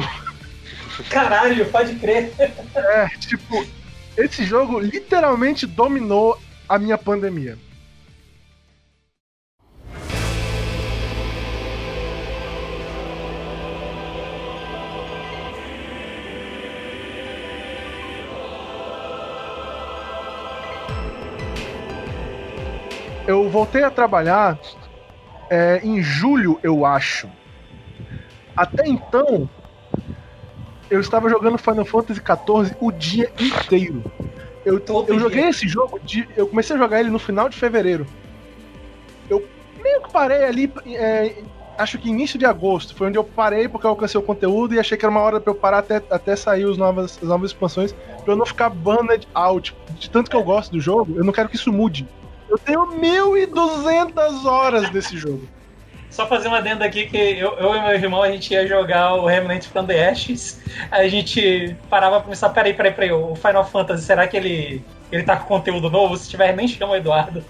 Caralho, 1.09 1.65
pode 1.67 1.95
crer. 1.95 2.31
É, 2.75 3.07
tipo, 3.19 3.65
esse 4.17 4.43
jogo 4.45 4.79
literalmente 4.79 5.65
dominou 5.65 6.39
a 6.67 6.77
minha 6.77 6.97
pandemia. 6.97 7.57
Eu 23.31 23.49
voltei 23.49 23.81
a 23.81 23.89
trabalhar 23.89 24.59
é, 25.49 25.79
em 25.81 26.03
julho, 26.03 26.59
eu 26.61 26.85
acho. 26.85 27.29
Até 28.57 28.85
então, 28.85 29.49
eu 30.89 30.99
estava 30.99 31.29
jogando 31.29 31.57
Final 31.57 31.85
Fantasy 31.85 32.19
XIV 32.19 32.75
o 32.81 32.91
dia 32.91 33.31
inteiro. 33.39 34.03
Eu, 34.65 34.81
Todo 34.81 35.07
eu 35.07 35.15
dia. 35.15 35.23
joguei 35.23 35.47
esse 35.47 35.65
jogo, 35.65 35.97
de, 36.03 36.27
eu 36.35 36.45
comecei 36.45 36.75
a 36.75 36.79
jogar 36.79 36.99
ele 36.99 37.09
no 37.09 37.17
final 37.17 37.47
de 37.47 37.55
fevereiro. 37.55 38.05
Eu 39.29 39.47
meio 39.81 40.01
que 40.01 40.11
parei 40.11 40.43
ali, 40.43 40.73
é, 40.87 41.41
acho 41.77 41.97
que 41.99 42.09
início 42.09 42.37
de 42.37 42.45
agosto, 42.45 42.93
foi 42.93 43.07
onde 43.07 43.17
eu 43.17 43.23
parei 43.23 43.69
porque 43.69 43.85
eu 43.85 43.91
alcancei 43.91 44.19
o 44.19 44.23
conteúdo 44.23 44.75
e 44.75 44.79
achei 44.79 44.97
que 44.97 45.05
era 45.05 45.09
uma 45.11 45.21
hora 45.21 45.39
pra 45.39 45.51
eu 45.51 45.55
parar 45.55 45.77
até, 45.77 46.03
até 46.09 46.35
sair 46.35 46.65
os 46.65 46.77
novas, 46.77 47.17
as 47.23 47.29
novas 47.29 47.51
expansões, 47.51 47.93
pra 48.25 48.33
eu 48.33 48.35
não 48.35 48.45
ficar 48.45 48.69
banned 48.69 49.25
out. 49.33 49.73
De 49.91 50.09
tanto 50.09 50.29
que 50.29 50.35
eu 50.35 50.43
gosto 50.43 50.73
do 50.73 50.81
jogo, 50.81 51.15
eu 51.15 51.23
não 51.23 51.31
quero 51.31 51.47
que 51.47 51.55
isso 51.55 51.71
mude. 51.71 52.05
Eu 52.51 52.57
tenho 52.57 52.85
1.200 52.85 54.45
horas 54.45 54.89
desse 54.89 55.17
jogo. 55.17 55.47
Só 56.09 56.27
fazer 56.27 56.49
uma 56.49 56.57
adenda 56.57 56.83
aqui 56.83 57.05
que 57.05 57.17
eu, 57.17 57.53
eu 57.53 57.73
e 57.73 57.81
meu 57.81 57.91
irmão 57.93 58.21
a 58.21 58.29
gente 58.29 58.53
ia 58.53 58.67
jogar 58.67 59.13
o 59.15 59.25
Remnant 59.25 59.63
from 59.63 59.85
the 59.85 60.09
Ashes. 60.09 60.59
Aí 60.91 61.07
a 61.07 61.09
gente 61.09 61.73
parava 61.89 62.19
pra 62.19 62.27
pensar, 62.27 62.49
peraí, 62.49 62.73
peraí, 62.73 62.91
peraí, 62.91 63.11
o 63.13 63.33
Final 63.37 63.65
Fantasy, 63.65 64.03
será 64.03 64.27
que 64.27 64.35
ele, 64.35 64.83
ele 65.09 65.23
tá 65.23 65.37
com 65.37 65.45
conteúdo 65.45 65.89
novo? 65.89 66.17
Se 66.17 66.29
tiver, 66.29 66.53
nem 66.53 66.67
chama 66.67 66.91
o 66.91 66.95
Eduardo. 66.97 67.41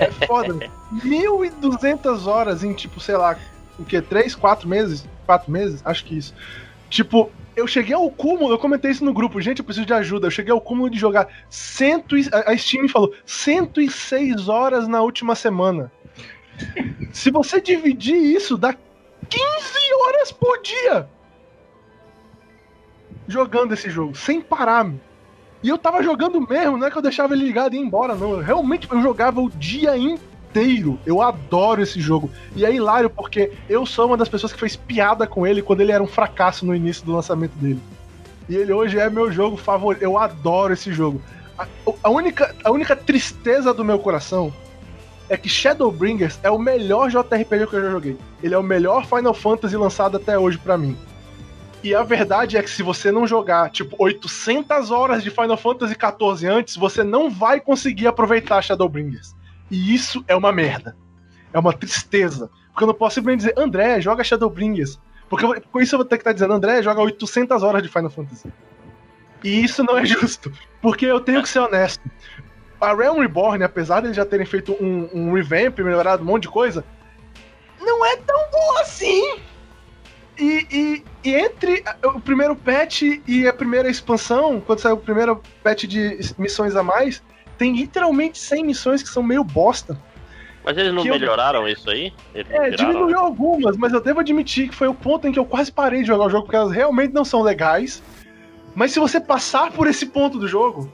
É 0.00 0.10
foda. 0.26 0.68
1.200 0.92 2.26
horas 2.26 2.64
em, 2.64 2.74
tipo, 2.74 2.98
sei 2.98 3.16
lá, 3.16 3.36
o 3.78 3.84
que? 3.84 4.02
3, 4.02 4.34
4 4.34 4.68
meses? 4.68 5.06
4 5.24 5.48
meses? 5.52 5.80
Acho 5.84 6.04
que 6.04 6.18
isso. 6.18 6.34
Tipo, 6.90 7.30
eu 7.56 7.66
cheguei 7.66 7.94
ao 7.94 8.10
cúmulo, 8.10 8.52
eu 8.52 8.58
comentei 8.58 8.90
isso 8.90 9.04
no 9.04 9.14
grupo, 9.14 9.40
gente, 9.40 9.60
eu 9.60 9.64
preciso 9.64 9.86
de 9.86 9.94
ajuda. 9.94 10.26
Eu 10.26 10.30
cheguei 10.30 10.52
ao 10.52 10.60
cúmulo 10.60 10.90
de 10.90 10.98
jogar 10.98 11.28
cento 11.48 12.16
e, 12.16 12.28
a 12.32 12.56
Steam 12.56 12.88
falou 12.88 13.12
106 13.24 14.48
horas 14.48 14.86
na 14.86 15.00
última 15.00 15.34
semana. 15.34 15.90
Se 17.12 17.30
você 17.30 17.60
dividir 17.60 18.16
isso, 18.16 18.56
dá 18.56 18.74
15 19.28 19.42
horas 20.04 20.30
por 20.30 20.60
dia 20.62 21.08
jogando 23.26 23.72
esse 23.72 23.90
jogo, 23.90 24.14
sem 24.14 24.40
parar. 24.40 24.88
E 25.62 25.68
eu 25.68 25.78
tava 25.78 26.02
jogando 26.02 26.40
mesmo, 26.40 26.76
não 26.76 26.86
é 26.86 26.90
que 26.90 26.98
eu 26.98 27.02
deixava 27.02 27.34
ele 27.34 27.44
ligado 27.44 27.74
e 27.74 27.78
ia 27.78 27.82
embora, 27.82 28.14
não. 28.14 28.32
Eu 28.32 28.40
realmente 28.40 28.88
eu 28.90 29.00
jogava 29.02 29.40
o 29.40 29.50
dia 29.50 29.96
inteiro. 29.96 30.35
Eu 31.06 31.22
adoro 31.22 31.82
esse 31.82 32.00
jogo. 32.00 32.30
E 32.54 32.64
é 32.64 32.72
hilário 32.72 33.10
porque 33.10 33.52
eu 33.68 33.84
sou 33.84 34.06
uma 34.06 34.16
das 34.16 34.28
pessoas 34.28 34.52
que 34.52 34.60
fez 34.60 34.76
piada 34.76 35.26
com 35.26 35.46
ele 35.46 35.62
quando 35.62 35.80
ele 35.80 35.92
era 35.92 36.02
um 36.02 36.06
fracasso 36.06 36.64
no 36.64 36.74
início 36.74 37.04
do 37.04 37.12
lançamento 37.12 37.54
dele. 37.56 37.80
E 38.48 38.54
ele 38.54 38.72
hoje 38.72 38.98
é 38.98 39.10
meu 39.10 39.30
jogo 39.30 39.56
favorito. 39.56 40.02
Eu 40.02 40.16
adoro 40.18 40.72
esse 40.72 40.92
jogo. 40.92 41.20
A, 41.58 41.66
a 42.02 42.10
única, 42.10 42.54
a 42.62 42.70
única 42.70 42.94
tristeza 42.94 43.72
do 43.72 43.84
meu 43.84 43.98
coração 43.98 44.52
é 45.28 45.36
que 45.36 45.48
Shadowbringers 45.48 46.38
é 46.42 46.50
o 46.50 46.58
melhor 46.58 47.10
JRPG 47.10 47.66
que 47.66 47.74
eu 47.74 47.82
já 47.82 47.90
joguei. 47.90 48.16
Ele 48.42 48.54
é 48.54 48.58
o 48.58 48.62
melhor 48.62 49.06
Final 49.06 49.34
Fantasy 49.34 49.76
lançado 49.76 50.16
até 50.16 50.38
hoje 50.38 50.58
pra 50.58 50.78
mim. 50.78 50.96
E 51.82 51.94
a 51.94 52.02
verdade 52.02 52.56
é 52.56 52.62
que 52.62 52.70
se 52.70 52.82
você 52.82 53.12
não 53.12 53.28
jogar, 53.28 53.70
tipo, 53.70 53.94
800 53.98 54.90
horas 54.90 55.22
de 55.22 55.30
Final 55.30 55.56
Fantasy 55.56 55.94
XIV 55.94 56.48
antes, 56.48 56.76
você 56.76 57.04
não 57.04 57.30
vai 57.30 57.60
conseguir 57.60 58.08
aproveitar 58.08 58.60
Shadowbringers. 58.60 59.35
E 59.70 59.94
isso 59.94 60.24
é 60.28 60.34
uma 60.36 60.52
merda. 60.52 60.96
É 61.52 61.58
uma 61.58 61.72
tristeza. 61.72 62.50
Porque 62.70 62.84
eu 62.84 62.88
não 62.88 62.94
posso 62.94 63.14
simplesmente 63.16 63.40
dizer, 63.48 63.54
André, 63.58 64.00
joga 64.00 64.22
Shadowbringers. 64.24 64.98
Porque 65.28 65.60
com 65.60 65.80
isso 65.80 65.94
eu 65.94 65.98
vou 65.98 66.04
ter 66.06 66.16
que 66.16 66.20
estar 66.22 66.32
dizendo, 66.32 66.52
André, 66.52 66.82
joga 66.82 67.00
800 67.00 67.62
horas 67.62 67.82
de 67.82 67.88
Final 67.88 68.10
Fantasy. 68.10 68.52
E 69.42 69.64
isso 69.64 69.82
não 69.82 69.98
é 69.98 70.04
justo. 70.04 70.52
Porque 70.80 71.06
eu 71.06 71.20
tenho 71.20 71.42
que 71.42 71.48
ser 71.48 71.60
honesto. 71.60 72.02
A 72.80 72.94
Realm 72.94 73.20
Reborn, 73.20 73.64
apesar 73.64 74.00
de 74.00 74.08
eles 74.08 74.16
já 74.16 74.24
terem 74.26 74.44
feito 74.46 74.72
um, 74.74 75.08
um 75.14 75.32
revamp, 75.32 75.78
melhorado 75.78 76.22
um 76.22 76.26
monte 76.26 76.42
de 76.42 76.48
coisa, 76.48 76.84
não 77.80 78.04
é 78.04 78.16
tão 78.18 78.50
boa 78.50 78.80
assim. 78.82 79.38
E, 80.38 80.66
e- 80.70 81.04
e 81.24 81.34
entre 81.34 81.82
o 82.04 82.20
primeiro 82.20 82.54
patch 82.54 83.02
e 83.26 83.48
a 83.48 83.52
primeira 83.54 83.88
expansão, 83.88 84.60
quando 84.60 84.80
saiu 84.80 84.96
o 84.96 85.00
primeiro 85.00 85.40
patch 85.62 85.84
de 85.84 86.18
missões 86.38 86.76
a 86.76 86.82
mais, 86.82 87.22
tem 87.58 87.74
literalmente 87.76 88.38
100 88.38 88.64
missões 88.64 89.02
que 89.02 89.08
são 89.08 89.22
meio 89.22 89.42
bosta. 89.44 89.98
Mas 90.64 90.76
eles 90.76 90.92
não 90.92 91.02
Que 91.02 91.08
eu- 91.08 91.14
melhoraram 91.18 91.68
isso 91.68 91.88
aí? 91.88 92.12
Eles 92.34 92.50
É, 92.50 92.70
tiraram? 92.70 92.76
diminuiu 92.92 93.18
algumas, 93.20 93.76
mas 93.76 93.92
eu 93.92 94.00
devo 94.00 94.18
admitir 94.20 94.68
que 94.68 94.74
foi 94.74 94.88
o 94.88 94.94
ponto 94.94 95.26
em 95.28 95.32
que 95.32 95.38
eu 95.38 95.44
quase 95.44 95.70
parei 95.70 96.00
de 96.00 96.08
jogar 96.08 96.24
o 96.24 96.30
jogo, 96.30 96.44
porque 96.44 96.56
elas 96.56 96.72
realmente 96.72 97.12
não 97.14 97.24
são 97.24 97.40
legais. 97.42 98.02
Mas 98.74 98.90
se 98.92 98.98
você 98.98 99.20
passar 99.20 99.70
por 99.70 99.86
esse 99.86 100.06
ponto 100.06 100.38
do 100.38 100.48
jogo, 100.48 100.90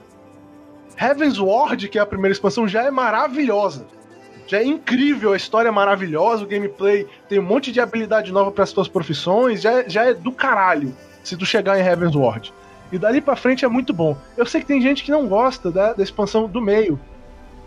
Heaven's 1.00 1.38
Ward, 1.38 1.88
que 1.88 1.98
é 1.98 2.02
a 2.02 2.06
primeira 2.06 2.32
expansão, 2.32 2.68
já 2.68 2.82
é 2.84 2.90
maravilhosa. 2.90 3.86
Já 4.46 4.58
é 4.58 4.64
incrível, 4.64 5.32
a 5.32 5.36
história 5.36 5.68
é 5.68 5.72
maravilhosa, 5.72 6.44
o 6.44 6.46
gameplay 6.46 7.06
tem 7.28 7.38
um 7.38 7.42
monte 7.42 7.72
de 7.72 7.80
habilidade 7.80 8.30
nova 8.30 8.52
para 8.52 8.64
as 8.64 8.70
suas 8.70 8.88
profissões, 8.88 9.62
já, 9.62 9.72
é- 9.80 9.88
já 9.88 10.04
é 10.04 10.12
do 10.14 10.30
caralho 10.32 10.94
se 11.24 11.36
tu 11.36 11.46
chegar 11.46 11.78
em 11.78 11.82
Heaven's 11.82 12.14
Ward. 12.14 12.52
E 12.92 12.98
dali 12.98 13.20
pra 13.22 13.34
frente 13.34 13.64
é 13.64 13.68
muito 13.68 13.92
bom. 13.92 14.16
Eu 14.36 14.44
sei 14.46 14.60
que 14.60 14.66
tem 14.66 14.80
gente 14.80 15.02
que 15.02 15.10
não 15.10 15.26
gosta 15.26 15.70
da, 15.70 15.94
da 15.94 16.02
expansão 16.02 16.46
do 16.46 16.60
meio. 16.60 17.00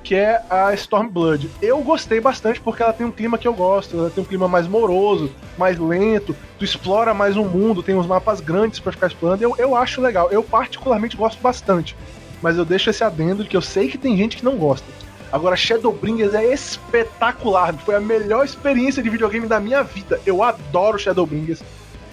que 0.05 0.13
é 0.13 0.39
a 0.51 0.71
Stormblood. 0.75 1.49
Eu 1.59 1.81
gostei 1.81 2.21
bastante 2.21 2.61
porque 2.61 2.83
ela 2.83 2.93
tem 2.93 3.07
um 3.07 3.11
clima 3.11 3.39
que 3.39 3.47
eu 3.47 3.53
gosto, 3.53 3.97
ela 3.97 4.11
tem 4.11 4.23
um 4.23 4.27
clima 4.27 4.47
mais 4.47 4.67
moroso, 4.67 5.31
mais 5.57 5.79
lento, 5.79 6.35
tu 6.59 6.63
explora 6.63 7.11
mais 7.11 7.35
um 7.35 7.43
mundo, 7.43 7.81
tem 7.81 7.95
uns 7.95 8.05
mapas 8.05 8.39
grandes 8.39 8.79
para 8.79 8.91
ficar 8.91 9.07
explorando. 9.07 9.43
Eu, 9.43 9.55
eu 9.57 9.75
acho 9.75 9.99
legal, 9.99 10.29
eu 10.31 10.43
particularmente 10.43 11.17
gosto 11.17 11.41
bastante. 11.41 11.95
Mas 12.39 12.55
eu 12.55 12.63
deixo 12.63 12.91
esse 12.91 13.03
adendo 13.03 13.43
de 13.43 13.49
que 13.49 13.57
eu 13.57 13.61
sei 13.61 13.89
que 13.89 13.97
tem 13.97 14.15
gente 14.15 14.37
que 14.37 14.45
não 14.45 14.57
gosta. 14.57 14.85
Agora, 15.31 15.55
Shadowbringers 15.55 16.35
é 16.35 16.53
espetacular, 16.53 17.73
foi 17.79 17.95
a 17.95 17.99
melhor 17.99 18.45
experiência 18.45 19.01
de 19.01 19.09
videogame 19.09 19.47
da 19.47 19.59
minha 19.59 19.81
vida. 19.81 20.21
Eu 20.23 20.43
adoro 20.43 20.99
Shadowbringers. 20.99 21.63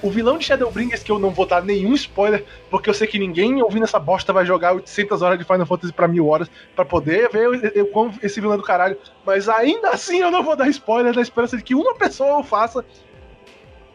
O 0.03 0.11
vilão 0.11 0.37
de 0.37 0.45
Shadowbringers, 0.45 1.05
que 1.05 1.13
eu 1.13 1.19
não 1.19 1.31
vou 1.31 1.47
dar 1.47 1.63
nenhum 1.63 1.95
spoiler, 1.95 2.45
porque 2.69 2.91
eu 2.91 2.95
sei 2.95 3.07
que 3.07 3.21
ninguém 3.21 3.63
ouvindo 3.63 3.85
essa 3.85 4.01
bosta 4.01 4.33
vai 4.33 4.45
jogar 4.45 4.75
800 4.75 5.23
horas 5.23 5.39
de 5.39 5.45
Final 5.45 5.65
Fantasy 5.65 5.93
pra 5.93 6.09
mil 6.09 6.27
horas 6.27 6.51
para 6.75 6.85
poder 6.85 7.31
ver 7.31 7.73
eu, 7.77 7.87
como 7.87 8.13
esse 8.21 8.41
vilão 8.41 8.55
é 8.55 8.57
do 8.57 8.65
caralho. 8.65 8.99
Mas 9.25 9.49
ainda 9.49 9.91
assim 9.91 10.19
eu 10.19 10.31
não 10.31 10.43
vou 10.43 10.57
dar 10.57 10.69
spoiler 10.69 11.15
na 11.15 11.23
esperança 11.23 11.57
de 11.57 11.63
que 11.63 11.75
uma 11.75 11.95
pessoa 11.95 12.39
o 12.39 12.43
faça. 12.43 12.85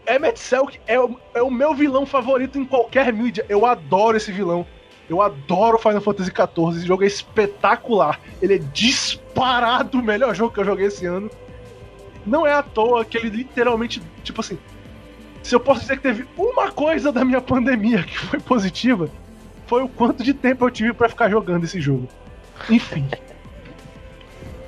Emmet 0.09 0.39
Selk 0.39 0.79
é, 0.88 0.95
é 1.34 1.43
o 1.43 1.51
meu 1.51 1.73
vilão 1.73 2.05
favorito 2.05 2.57
em 2.57 2.63
qualquer 2.63 3.11
mídia. 3.11 3.45
Eu 3.49 3.65
adoro 3.65 4.15
esse 4.15 4.31
vilão. 4.31 4.65
Eu 5.09 5.21
adoro 5.21 5.77
Final 5.77 5.99
Fantasy 5.99 6.31
XIV. 6.31 6.77
Esse 6.77 6.88
jogo 6.88 7.03
é 7.03 7.07
espetacular. 7.07 8.19
Ele 8.41 8.55
é 8.55 8.57
disparado 8.57 9.99
o 9.99 10.03
melhor 10.03 10.34
jogo 10.34 10.53
que 10.53 10.59
eu 10.61 10.65
joguei 10.65 10.88
esse 10.88 11.05
ano. 11.05 11.29
Não 12.25 12.47
é 12.47 12.53
à 12.53 12.63
toa 12.63 13.03
que 13.03 13.17
ele 13.17 13.29
literalmente, 13.29 14.01
tipo 14.23 14.39
assim, 14.39 14.57
se 15.47 15.55
eu 15.55 15.61
posso 15.61 15.81
dizer 15.81 15.95
que 15.95 16.03
teve 16.03 16.27
uma 16.37 16.69
coisa 16.71 17.09
da 17.09 17.23
minha 17.23 17.39
pandemia 17.39 18.03
que 18.03 18.17
foi 18.17 18.37
positiva, 18.37 19.09
foi 19.65 19.81
o 19.81 19.87
quanto 19.87 20.21
de 20.21 20.33
tempo 20.33 20.65
eu 20.65 20.71
tive 20.71 20.91
para 20.91 21.07
ficar 21.07 21.29
jogando 21.29 21.63
esse 21.63 21.79
jogo. 21.79 22.07
Enfim. 22.69 23.07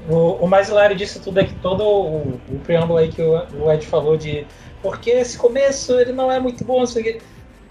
O, 0.07 0.45
o 0.45 0.47
mais 0.47 0.69
hilário 0.69 0.95
disso 0.95 1.21
tudo 1.21 1.41
é 1.41 1.43
que 1.43 1.53
todo 1.55 1.83
o, 1.83 2.39
o 2.49 2.59
preâmbulo 2.63 2.97
aí 2.97 3.09
que 3.09 3.21
o, 3.21 3.45
o, 3.61 3.71
Ed 3.71 3.85
falou 3.85 4.15
de 4.15 4.47
porque 4.81 5.09
esse 5.09 5.37
começo 5.37 5.99
ele 5.99 6.13
não 6.13 6.31
é 6.31 6.39
muito 6.39 6.63
bom, 6.63 6.81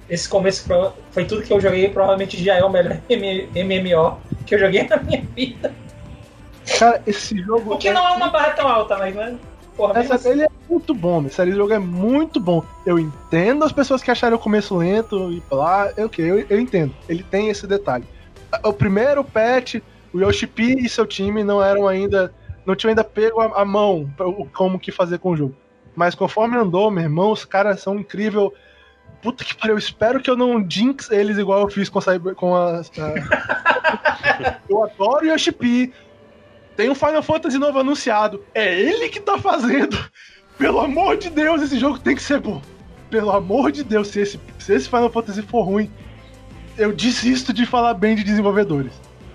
esse 0.09 0.29
começo 0.29 0.69
foi 1.11 1.25
tudo 1.25 1.43
que 1.43 1.53
eu 1.53 1.61
joguei, 1.61 1.89
provavelmente 1.89 2.43
já 2.45 2.57
é 2.57 2.63
o 2.63 2.71
melhor 2.71 3.01
MMO 3.09 4.21
que 4.45 4.55
eu 4.55 4.59
joguei 4.59 4.87
na 4.87 4.99
minha 4.99 5.23
vida. 5.35 5.75
Cara, 6.79 7.03
esse 7.07 7.39
jogo. 7.39 7.73
O 7.73 7.79
que 7.79 7.89
é... 7.89 7.93
não 7.93 8.07
é 8.07 8.13
uma 8.13 8.29
barra 8.29 8.51
tão 8.51 8.69
alta, 8.69 8.99
mas 8.99 9.15
né? 9.15 9.39
Porra, 9.79 10.01
Essa, 10.01 10.17
assim. 10.17 10.31
ele 10.31 10.43
é 10.43 10.49
muito 10.69 10.93
bom, 10.93 11.25
esse 11.25 11.53
jogo 11.53 11.73
é 11.73 11.79
muito 11.79 12.41
bom. 12.41 12.65
Eu 12.85 12.99
entendo 12.99 13.65
as 13.65 13.71
pessoas 13.71 14.03
que 14.03 14.11
acharam 14.11 14.37
o 14.37 14.41
começo 14.41 14.77
lento 14.77 15.31
e 15.33 15.41
lá, 15.49 15.93
eu, 15.97 16.11
eu, 16.19 16.45
eu 16.51 16.59
entendo. 16.59 16.93
Ele 17.09 17.23
tem 17.23 17.49
esse 17.49 17.65
detalhe. 17.65 18.05
O 18.65 18.73
primeiro 18.73 19.23
patch, 19.23 19.77
o 20.13 20.19
Yoshipi 20.19 20.85
e 20.85 20.89
seu 20.89 21.07
time 21.07 21.45
não 21.45 21.63
eram 21.63 21.87
ainda. 21.87 22.35
não 22.67 22.75
tinham 22.75 22.91
ainda 22.91 23.05
pego 23.05 23.41
a, 23.41 23.63
a 23.63 23.65
mão 23.65 24.11
como 24.53 24.81
que 24.81 24.91
fazer 24.91 25.21
com 25.21 25.31
o 25.31 25.37
jogo. 25.37 25.55
Mas 25.95 26.17
conforme 26.17 26.57
andou, 26.57 26.91
meu 26.91 27.05
irmão, 27.05 27.31
os 27.31 27.45
caras 27.45 27.81
são 27.81 28.01
incrível. 28.01 28.53
Puta 29.23 29.45
que 29.45 29.55
pariu, 29.55 29.75
eu 29.75 29.79
espero 29.79 30.21
que 30.21 30.29
eu 30.29 30.37
não 30.37 30.69
jinx 30.69 31.09
eles 31.09 31.39
igual 31.39 31.61
eu 31.61 31.69
fiz 31.69 31.89
com, 31.89 32.01
a, 32.01 32.35
com 32.35 32.57
a. 32.57 32.81
a... 32.81 34.59
eu 34.69 34.83
adoro 34.83 35.25
Yoshipi, 35.25 35.93
tem 36.79 36.89
um 36.89 36.95
Final 36.95 37.25
Fantasy 37.25 37.59
novo 37.59 37.81
anunciado. 37.81 38.41
É 38.55 38.73
ele 38.81 39.09
que 39.09 39.19
tá 39.19 39.37
fazendo. 39.37 39.99
Pelo 40.57 40.79
amor 40.79 41.17
de 41.17 41.29
Deus, 41.29 41.61
esse 41.61 41.77
jogo 41.77 41.99
tem 41.99 42.15
que 42.15 42.23
ser 42.23 42.39
bom. 42.39 42.63
Pelo 43.11 43.33
amor 43.33 43.73
de 43.73 43.83
Deus, 43.83 44.07
se 44.07 44.21
esse, 44.21 44.41
se 44.61 44.75
esse 44.75 44.89
Final 44.89 45.11
Fantasy 45.11 45.43
for 45.43 45.63
ruim, 45.63 45.91
eu 46.77 46.93
desisto 46.93 47.53
de 47.53 47.67
falar 47.67 47.95
bem 47.95 48.15
de 48.15 48.23
desenvolvedores. 48.23 48.93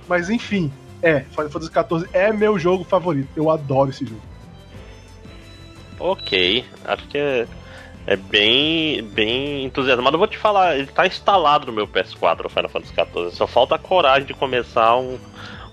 Mas 0.08 0.30
enfim, 0.30 0.72
é, 1.02 1.20
Final 1.32 1.50
Fantasy 1.50 1.70
XIV 1.74 2.10
é 2.14 2.32
meu 2.32 2.58
jogo 2.58 2.86
favorito. 2.86 3.28
Eu 3.36 3.50
adoro 3.50 3.90
esse 3.90 4.06
jogo. 4.06 4.22
Ok, 6.00 6.64
acho 6.86 7.08
que 7.10 7.18
é, 7.18 7.46
é 8.08 8.16
bem, 8.16 9.04
bem 9.04 9.66
entusiasmado. 9.66 10.16
Eu 10.16 10.20
vou 10.20 10.28
te 10.30 10.38
falar, 10.38 10.78
ele 10.78 10.88
tá 10.88 11.06
instalado 11.06 11.66
no 11.66 11.74
meu 11.74 11.90
PS4, 11.90 12.46
o 12.46 12.50
Final 12.50 12.70
Fantasy 12.70 12.94
XIV. 12.94 13.32
Só 13.32 13.46
falta 13.46 13.76
a 13.76 13.80
coragem 13.80 14.26
de 14.26 14.34
começar 14.34 14.96
um, 14.96 15.20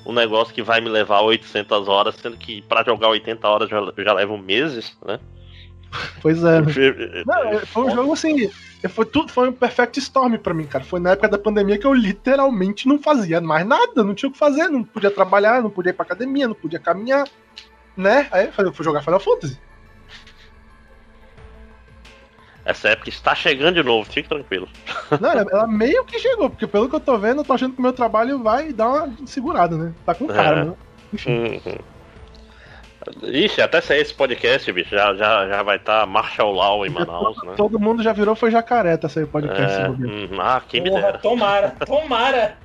um 0.04 0.12
negócio 0.12 0.54
que 0.54 0.62
vai 0.62 0.80
me 0.80 0.88
levar 0.88 1.20
800 1.20 1.88
horas, 1.88 2.16
sendo 2.16 2.36
que 2.36 2.62
para 2.62 2.84
jogar 2.84 3.08
80 3.08 3.46
horas 3.48 3.68
já, 3.68 3.80
já 3.98 4.12
levo 4.12 4.38
meses, 4.38 4.96
né? 5.06 5.18
Pois 6.22 6.42
é. 6.44 6.60
Não, 6.60 7.66
foi 7.66 7.84
um 7.84 7.90
jogo 7.90 8.12
assim. 8.12 8.50
Foi 8.88 9.04
tudo, 9.04 9.30
foi 9.30 9.48
um 9.48 9.52
perfect 9.52 9.98
storm 9.98 10.38
para 10.38 10.54
mim, 10.54 10.66
cara. 10.66 10.84
Foi 10.84 11.00
na 11.00 11.10
época 11.10 11.28
da 11.28 11.38
pandemia 11.38 11.78
que 11.78 11.86
eu 11.86 11.92
literalmente 11.92 12.88
não 12.88 12.98
fazia 12.98 13.40
mais 13.40 13.66
nada, 13.66 14.02
não 14.02 14.14
tinha 14.14 14.28
o 14.28 14.32
que 14.32 14.38
fazer, 14.38 14.68
não 14.68 14.82
podia 14.82 15.10
trabalhar, 15.10 15.62
não 15.62 15.68
podia 15.68 15.90
ir 15.90 15.94
pra 15.94 16.04
academia, 16.04 16.48
não 16.48 16.54
podia 16.54 16.78
caminhar, 16.78 17.28
né? 17.96 18.28
Aí 18.30 18.50
eu 18.58 18.72
fui 18.72 18.84
jogar 18.84 19.02
Final 19.02 19.20
Fantasy. 19.20 19.58
Essa 22.64 22.90
época 22.90 23.08
está 23.08 23.34
chegando 23.34 23.76
de 23.76 23.82
novo, 23.82 24.10
fique 24.10 24.28
tranquilo. 24.28 24.68
Não, 25.18 25.30
ela, 25.30 25.46
ela, 25.50 25.66
meio 25.66 26.04
que 26.04 26.18
chegou, 26.18 26.50
porque 26.50 26.66
pelo 26.66 26.88
que 26.88 26.94
eu 26.94 27.00
tô 27.00 27.16
vendo, 27.18 27.40
eu 27.40 27.44
tô 27.44 27.52
achando 27.52 27.72
que 27.72 27.78
o 27.78 27.82
meu 27.82 27.92
trabalho 27.92 28.42
vai 28.42 28.72
dar 28.72 28.88
uma 28.88 29.26
segurada, 29.26 29.76
né? 29.76 29.92
Tá 30.04 30.14
com 30.14 30.26
cara, 30.26 30.60
é. 30.60 30.64
né? 30.64 30.74
Enfim. 31.12 31.60
Uhum. 31.64 31.78
Ixi, 33.22 33.62
até 33.62 33.80
sair 33.80 34.00
esse 34.00 34.12
podcast, 34.12 34.70
bicho, 34.72 34.90
já, 34.90 35.14
já, 35.14 35.48
já 35.48 35.62
vai 35.62 35.76
estar 35.76 36.00
tá 36.00 36.06
Marshall 36.06 36.52
Law 36.52 36.84
em 36.84 36.90
Manaus, 36.90 37.42
né? 37.44 37.54
Todo 37.56 37.80
mundo 37.80 38.02
já 38.02 38.12
virou 38.12 38.36
foi 38.36 38.50
jacaré 38.50 38.96
tá 38.96 39.08
sair 39.08 39.26
podcast. 39.26 39.80
É, 39.80 39.88
hum, 39.88 40.28
ah, 40.38 40.60
quem 40.68 40.82
Porra, 40.82 40.96
me 40.96 41.02
dera. 41.02 41.18
Tomara, 41.18 41.76
tomara! 41.86 42.58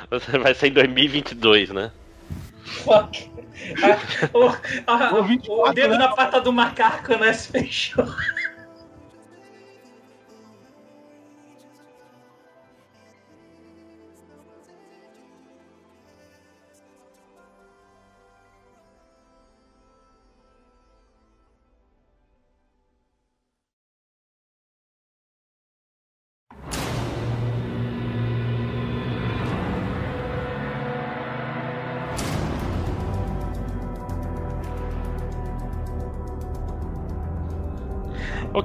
Vai 0.42 0.54
ser 0.54 0.68
em 0.68 0.72
2022, 0.72 1.70
né? 1.70 1.90
Fuck. 2.64 3.30
Ah, 4.86 5.10
o, 5.14 5.64
a, 5.66 5.70
o, 5.70 5.72
dedo 5.72 5.94
né? 5.94 5.98
na 5.98 6.08
pata 6.10 6.40
do 6.40 6.52
macaco, 6.52 7.16
né? 7.16 7.32
Se 7.32 7.50
fechou. 7.50 8.06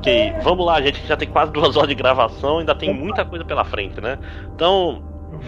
Ok, 0.04 0.34
vamos 0.42 0.66
lá, 0.66 0.82
gente 0.82 1.08
já 1.08 1.16
tem 1.16 1.30
quase 1.30 1.50
duas 1.54 1.78
horas 1.78 1.88
de 1.88 1.96
gravação, 1.96 2.60
ainda 2.60 2.76
tem 2.76 2.94
muita 2.94 3.24
coisa 3.24 3.46
pela 3.46 3.64
frente, 3.64 4.02
né? 4.02 4.20
Então, 4.54 5.02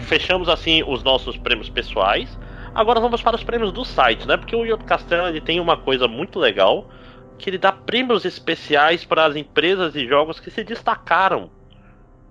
fechamos 0.06 0.48
assim 0.48 0.82
os 0.82 1.02
nossos 1.02 1.36
prêmios 1.36 1.68
pessoais. 1.68 2.38
Agora 2.74 2.98
vamos 2.98 3.20
para 3.20 3.36
os 3.36 3.44
prêmios 3.44 3.70
do 3.70 3.84
site, 3.84 4.26
né? 4.26 4.38
Porque 4.38 4.56
o 4.56 4.64
Yoto 4.64 4.86
Castelo 4.86 5.28
ele 5.28 5.42
tem 5.42 5.60
uma 5.60 5.76
coisa 5.76 6.08
muito 6.08 6.38
legal, 6.38 6.88
que 7.36 7.50
ele 7.50 7.58
dá 7.58 7.70
prêmios 7.70 8.24
especiais 8.24 9.04
para 9.04 9.26
as 9.26 9.36
empresas 9.36 9.94
e 9.94 10.08
jogos 10.08 10.40
que 10.40 10.50
se 10.50 10.64
destacaram, 10.64 11.50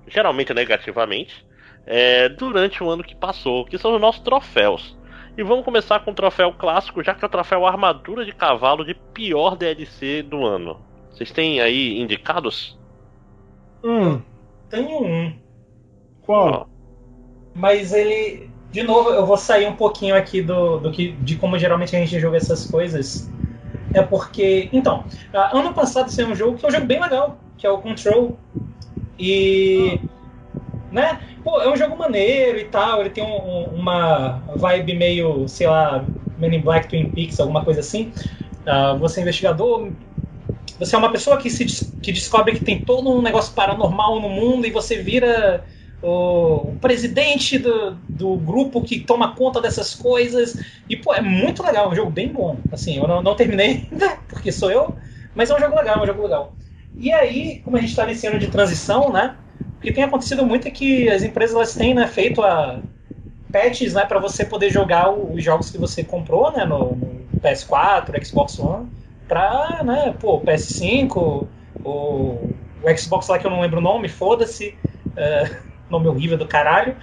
geralmente 0.08 0.52
negativamente, 0.52 1.46
é, 1.86 2.28
durante 2.28 2.84
o 2.84 2.90
ano 2.90 3.04
que 3.04 3.16
passou, 3.16 3.66
que 3.66 3.78
são 3.78 3.94
os 3.94 4.02
nossos 4.02 4.22
troféus. 4.22 4.98
E 5.38 5.44
vamos 5.44 5.64
começar 5.64 6.00
com 6.00 6.10
o 6.10 6.16
troféu 6.16 6.52
clássico, 6.54 7.04
já 7.04 7.14
que 7.14 7.24
é 7.24 7.28
o 7.28 7.30
troféu 7.30 7.68
Armadura 7.68 8.26
de 8.26 8.32
Cavalo 8.32 8.84
de 8.84 8.96
pior 8.96 9.56
DLC 9.56 10.24
do 10.24 10.44
ano. 10.44 10.95
Vocês 11.16 11.32
têm 11.32 11.62
aí 11.62 11.98
indicados? 11.98 12.78
Hum. 13.82 14.22
Tenho 14.70 15.02
um. 15.02 15.34
Qual? 16.22 16.68
Mas 17.54 17.94
ele. 17.94 18.50
De 18.70 18.84
novo, 18.84 19.10
eu 19.12 19.26
vou 19.26 19.38
sair 19.38 19.66
um 19.66 19.76
pouquinho 19.76 20.14
aqui 20.14 20.42
do, 20.42 20.78
do 20.80 20.92
que, 20.92 21.14
de 21.14 21.38
como 21.38 21.58
geralmente 21.58 21.96
a 21.96 22.00
gente 22.00 22.20
joga 22.20 22.36
essas 22.36 22.70
coisas. 22.70 23.32
É 23.94 24.02
porque. 24.02 24.68
Então, 24.74 25.06
ano 25.34 25.74
passado 25.74 26.12
saiu 26.12 26.28
um 26.28 26.36
jogo 26.36 26.58
que 26.58 26.66
é 26.66 26.68
um 26.68 26.72
jogo 26.72 26.86
bem 26.86 27.02
legal, 27.02 27.38
que 27.58 27.66
é 27.66 27.70
o 27.70 27.78
Control. 27.78 28.38
E. 29.18 30.02
Né? 30.92 31.22
Pô, 31.46 31.62
é 31.62 31.72
um 31.72 31.78
jogo 31.78 31.98
maneiro 31.98 32.60
e 32.60 32.66
tal. 32.66 33.00
Ele 33.00 33.10
tem 33.10 33.24
um, 33.24 33.64
uma 33.74 34.42
vibe 34.58 34.96
meio, 34.96 35.48
sei 35.48 35.68
lá, 35.68 36.04
Men 36.38 36.56
in 36.56 36.62
Black 36.62 36.90
Twin 36.90 37.10
Peaks, 37.10 37.40
alguma 37.40 37.64
coisa 37.64 37.80
assim. 37.80 38.12
Uh, 38.66 38.98
você 38.98 39.22
é 39.22 39.24
investigador, 39.24 39.90
você 40.78 40.96
é 40.96 40.98
uma 40.98 41.12
pessoa 41.12 41.38
que, 41.38 41.50
se, 41.50 41.66
que 42.02 42.12
descobre 42.12 42.54
que 42.54 42.62
tem 42.62 42.80
todo 42.80 43.10
um 43.10 43.22
negócio 43.22 43.54
paranormal 43.54 44.20
no 44.20 44.30
mundo 44.30 44.68
e 44.68 44.72
você 44.72 45.02
vira 45.02 45.64
o, 46.02 46.70
o 46.70 46.78
presidente 46.80 47.58
do, 47.58 47.92
do 48.08 48.36
grupo 48.36 48.82
que 48.82 49.00
toma 49.00 49.36
conta 49.36 49.62
dessas 49.62 49.96
coisas. 49.96 50.58
E, 50.90 50.96
pô, 50.96 51.14
é 51.14 51.22
muito 51.22 51.64
legal, 51.64 51.86
é 51.86 51.90
um 51.90 51.96
jogo 51.96 52.12
bem 52.12 52.28
bom. 52.28 52.58
Assim, 52.72 52.98
eu 52.98 53.08
não, 53.08 53.22
não 53.22 53.36
terminei 53.36 53.88
ainda, 53.92 54.18
porque 54.28 54.52
sou 54.52 54.72
eu, 54.72 54.96
mas 55.34 55.50
é 55.50 55.56
um 55.56 55.60
jogo 55.60 55.76
legal, 55.76 56.00
é 56.00 56.04
um 56.04 56.08
jogo 56.08 56.24
legal. 56.24 56.54
E 56.98 57.12
aí, 57.12 57.62
como 57.64 57.78
a 57.78 57.80
gente 57.80 57.90
está 57.90 58.06
nesse 58.06 58.26
ano 58.28 58.40
de 58.40 58.48
transição, 58.48 59.12
né? 59.12 59.36
O 59.78 59.82
que 59.82 59.92
tem 59.92 60.04
acontecido 60.04 60.46
muito 60.46 60.68
é 60.68 60.72
que 60.72 61.10
as 61.10 61.24
empresas 61.24 61.56
elas 61.56 61.74
têm 61.74 61.94
né, 61.94 62.08
feito 62.08 62.42
a 62.42 62.80
patches, 63.52 63.94
né, 63.94 64.06
para 64.06 64.20
você 64.20 64.44
poder 64.44 64.70
jogar 64.70 65.12
os 65.12 65.42
jogos 65.44 65.70
que 65.70 65.78
você 65.78 66.04
comprou, 66.04 66.52
né, 66.52 66.66
no, 66.66 66.96
no 66.96 67.26
PS4, 67.42 68.26
Xbox 68.26 68.60
One, 68.60 68.88
pra, 69.28 69.82
né, 69.84 70.16
pô, 70.20 70.40
PS5, 70.42 71.48
o, 71.84 71.90
o 72.84 72.98
Xbox 72.98 73.28
lá 73.28 73.40
que 73.40 73.46
eu 73.46 73.52
não 73.52 73.62
lembro 73.62 73.80
o 73.80 73.84
nome, 73.84 74.08
foda-se, 74.08 74.76
uh, 75.08 75.56
nome 75.90 76.08
horrível 76.08 76.38
do 76.38 76.48
caralho, 76.48 76.96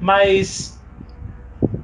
mas 0.00 0.80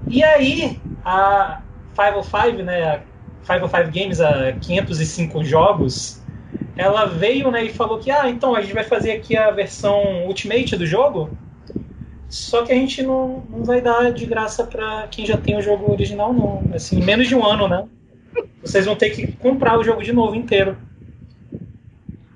e 0.08 0.22
aí 0.22 0.80
a 1.04 1.62
505, 1.94 2.62
né, 2.62 3.02
a 3.48 3.58
505 3.58 3.90
Games, 3.92 4.20
a 4.20 4.52
505 4.52 5.44
jogos, 5.44 6.22
ela 6.76 7.06
veio, 7.06 7.50
né, 7.50 7.64
e 7.64 7.72
falou 7.72 7.98
que, 7.98 8.10
ah, 8.10 8.28
então 8.28 8.54
a 8.54 8.60
gente 8.60 8.74
vai 8.74 8.84
fazer 8.84 9.12
aqui 9.12 9.36
a 9.36 9.50
versão 9.50 10.26
Ultimate 10.26 10.76
do 10.76 10.86
jogo, 10.86 11.30
só 12.28 12.62
que 12.64 12.72
a 12.72 12.74
gente 12.74 13.02
não, 13.02 13.44
não 13.48 13.64
vai 13.64 13.80
dar 13.80 14.12
de 14.12 14.26
graça 14.26 14.64
para 14.64 15.06
quem 15.08 15.24
já 15.24 15.36
tem 15.36 15.56
o 15.56 15.62
jogo 15.62 15.90
original, 15.90 16.32
não. 16.32 16.62
Assim, 16.74 17.00
menos 17.02 17.28
de 17.28 17.34
um 17.34 17.44
ano, 17.44 17.68
né? 17.68 17.86
Vocês 18.62 18.84
vão 18.84 18.96
ter 18.96 19.10
que 19.10 19.32
comprar 19.32 19.78
o 19.78 19.84
jogo 19.84 20.02
de 20.02 20.12
novo 20.12 20.34
inteiro. 20.34 20.76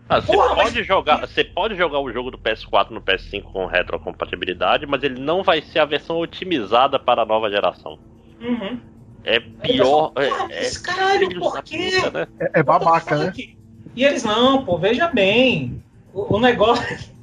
Ah, 0.09 0.21
você, 0.21 0.33
Porra, 0.33 0.55
pode 0.57 0.77
mas- 0.79 0.87
jogar, 0.87 1.21
você 1.21 1.45
pode 1.45 1.77
jogar 1.77 2.01
o 2.01 2.13
jogo 2.13 2.31
do 2.33 2.39
PS4 2.39 2.91
no 2.91 3.01
PS5 3.01 3.43
com 3.43 3.67
retrocompatibilidade, 3.67 4.85
mas 4.87 5.03
ele 5.05 5.21
não 5.21 5.43
vai 5.43 5.63
ser 5.63 5.79
a 5.79 5.85
versão 5.85 6.19
otimizada 6.19 6.99
para 6.99 7.23
a 7.23 7.27
nova 7.27 7.49
geração. 7.49 7.99
Uhum. 8.41 8.81
É 9.23 9.39
pior. 9.39 10.13
É, 10.17 10.31
mas 10.49 10.77
é 10.77 10.83
caralho, 10.83 11.39
por 11.39 11.63
quê? 11.63 11.91
puta, 12.03 12.11
né? 12.11 12.27
É, 12.41 12.61
é 12.61 12.63
babaca, 12.63 13.17
né? 13.17 13.33
E 13.95 14.05
eles 14.05 14.25
não, 14.25 14.65
pô, 14.65 14.79
veja 14.79 15.07
bem. 15.09 15.83
O, 16.13 16.37
o 16.37 16.41
negócio. 16.41 16.85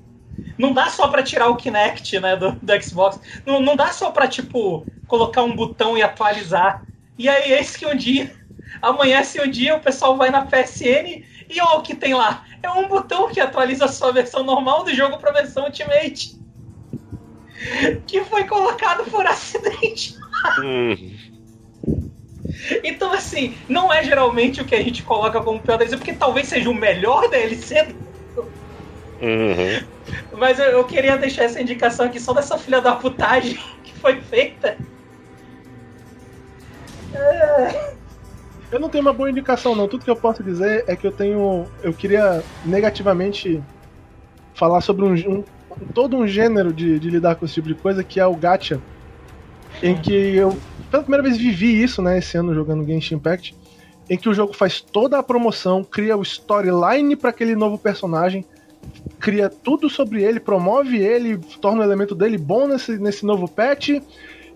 Não 0.58 0.74
dá 0.74 0.88
só 0.88 1.08
pra 1.10 1.22
tirar 1.22 1.49
o 1.49 1.56
Kinect, 1.56 2.20
né, 2.20 2.36
do, 2.36 2.52
do 2.54 2.82
Xbox. 2.82 3.20
Não, 3.45 3.60
não 3.62 3.76
dá 3.76 3.90
só 3.90 4.10
pra, 4.10 4.28
tipo, 4.28 4.88
colocar 5.06 5.44
um 5.44 5.56
botão 5.56 5.95
e 5.95 6.02
atualizar. 6.02 6.84
E 7.16 7.30
aí, 7.30 7.52
eis 7.54 7.78
que 7.78 7.86
um 7.86 7.95
dia. 7.95 8.34
Amanhece 8.81 9.41
um 9.41 9.49
dia, 9.49 9.76
o 9.76 9.80
pessoal 9.80 10.15
vai 10.18 10.30
na 10.30 10.45
PSN 10.45 11.23
e 11.49 11.61
ó 11.61 11.77
o 11.77 11.81
que 11.81 11.95
tem 11.95 12.14
lá. 12.14 12.45
É 12.61 12.69
um 12.69 12.88
botão 12.88 13.30
que 13.30 13.39
atualiza 13.39 13.85
a 13.85 13.88
sua 13.88 14.11
versão 14.11 14.44
normal 14.44 14.84
do 14.84 14.94
jogo 14.94 15.18
pra 15.18 15.31
versão 15.31 15.65
Ultimate. 15.65 16.38
Que 18.06 18.23
foi 18.23 18.44
colocado 18.44 19.10
por 19.10 19.26
acidente. 19.27 20.15
Hum, 20.64 21.18
Então, 22.84 23.14
assim, 23.14 23.56
não 23.68 23.91
é 23.91 24.03
geralmente 24.03 24.61
o 24.61 24.65
que 24.65 24.76
a 24.76 24.84
gente 24.84 25.03
coloca 25.03 25.41
como 25.41 25.60
pior 25.60 25.77
DLC, 25.77 25.98
porque 25.98 26.14
talvez 26.14 26.48
seja 26.48 26.69
o 26.69 26.73
melhor 26.73 27.27
DLC 27.31 27.95
uhum. 29.22 29.88
Mas 30.34 30.60
eu, 30.60 30.65
eu 30.65 30.84
queria 30.84 31.18
deixar 31.18 31.45
essa 31.45 31.61
indicação 31.61 32.06
aqui 32.06 32.19
só 32.19 32.34
dessa 32.34 32.57
filha 32.57 32.80
da 32.80 32.95
putagem 32.95 33.57
que 33.84 33.94
foi 33.95 34.22
feita. 34.22 34.77
Eu 38.72 38.80
não 38.80 38.89
tenho 38.89 39.02
uma 39.02 39.14
boa 39.14 39.30
indicação, 39.30 39.76
não. 39.76 39.88
Tudo 39.88 40.03
que 40.03 40.10
eu 40.11 40.15
posso 40.15 40.44
dizer 40.44 40.84
é 40.88 40.95
que 40.95 41.07
eu 41.07 41.11
tenho. 41.11 41.65
Eu 41.81 41.94
queria 41.94 42.44
negativamente 42.65 43.64
falar 44.53 44.81
sobre 44.81 45.06
um, 45.06 45.14
um- 45.14 45.44
todo 45.94 46.18
um 46.18 46.27
gênero 46.27 46.73
de, 46.73 46.99
de 46.99 47.10
lidar 47.10 47.35
com 47.35 47.45
esse 47.45 47.53
tipo 47.53 47.68
de 47.68 47.76
coisa, 47.76 48.03
que 48.03 48.19
é 48.19 48.26
o 48.26 48.35
gacha. 48.35 48.81
Em 49.81 49.95
que 49.95 50.11
eu, 50.11 50.57
pela 50.89 51.03
primeira 51.03 51.23
vez, 51.23 51.38
vivi 51.38 51.81
isso, 51.81 52.02
né, 52.02 52.18
esse 52.18 52.38
ano 52.38 52.53
jogando 52.53 52.85
Genshin 52.85 53.15
Impact. 53.15 53.56
Em 54.10 54.18
que 54.18 54.27
o 54.30 54.34
jogo 54.34 54.53
faz 54.53 54.81
toda 54.81 55.19
a 55.19 55.23
promoção, 55.23 55.84
cria 55.84 56.18
o 56.18 56.22
storyline 56.22 57.15
para 57.15 57.30
aquele 57.30 57.56
novo 57.56 57.77
personagem, 57.77 58.45
cria 59.19 59.49
tudo 59.49 59.89
sobre 59.89 60.23
ele, 60.23 60.39
promove 60.39 60.98
ele, 60.98 61.38
torna 61.61 61.81
o 61.81 61.84
elemento 61.84 62.15
dele 62.15 62.38
bom 62.38 62.68
nesse, 62.68 62.98
nesse 62.98 63.26
novo 63.26 63.48
patch. 63.48 63.89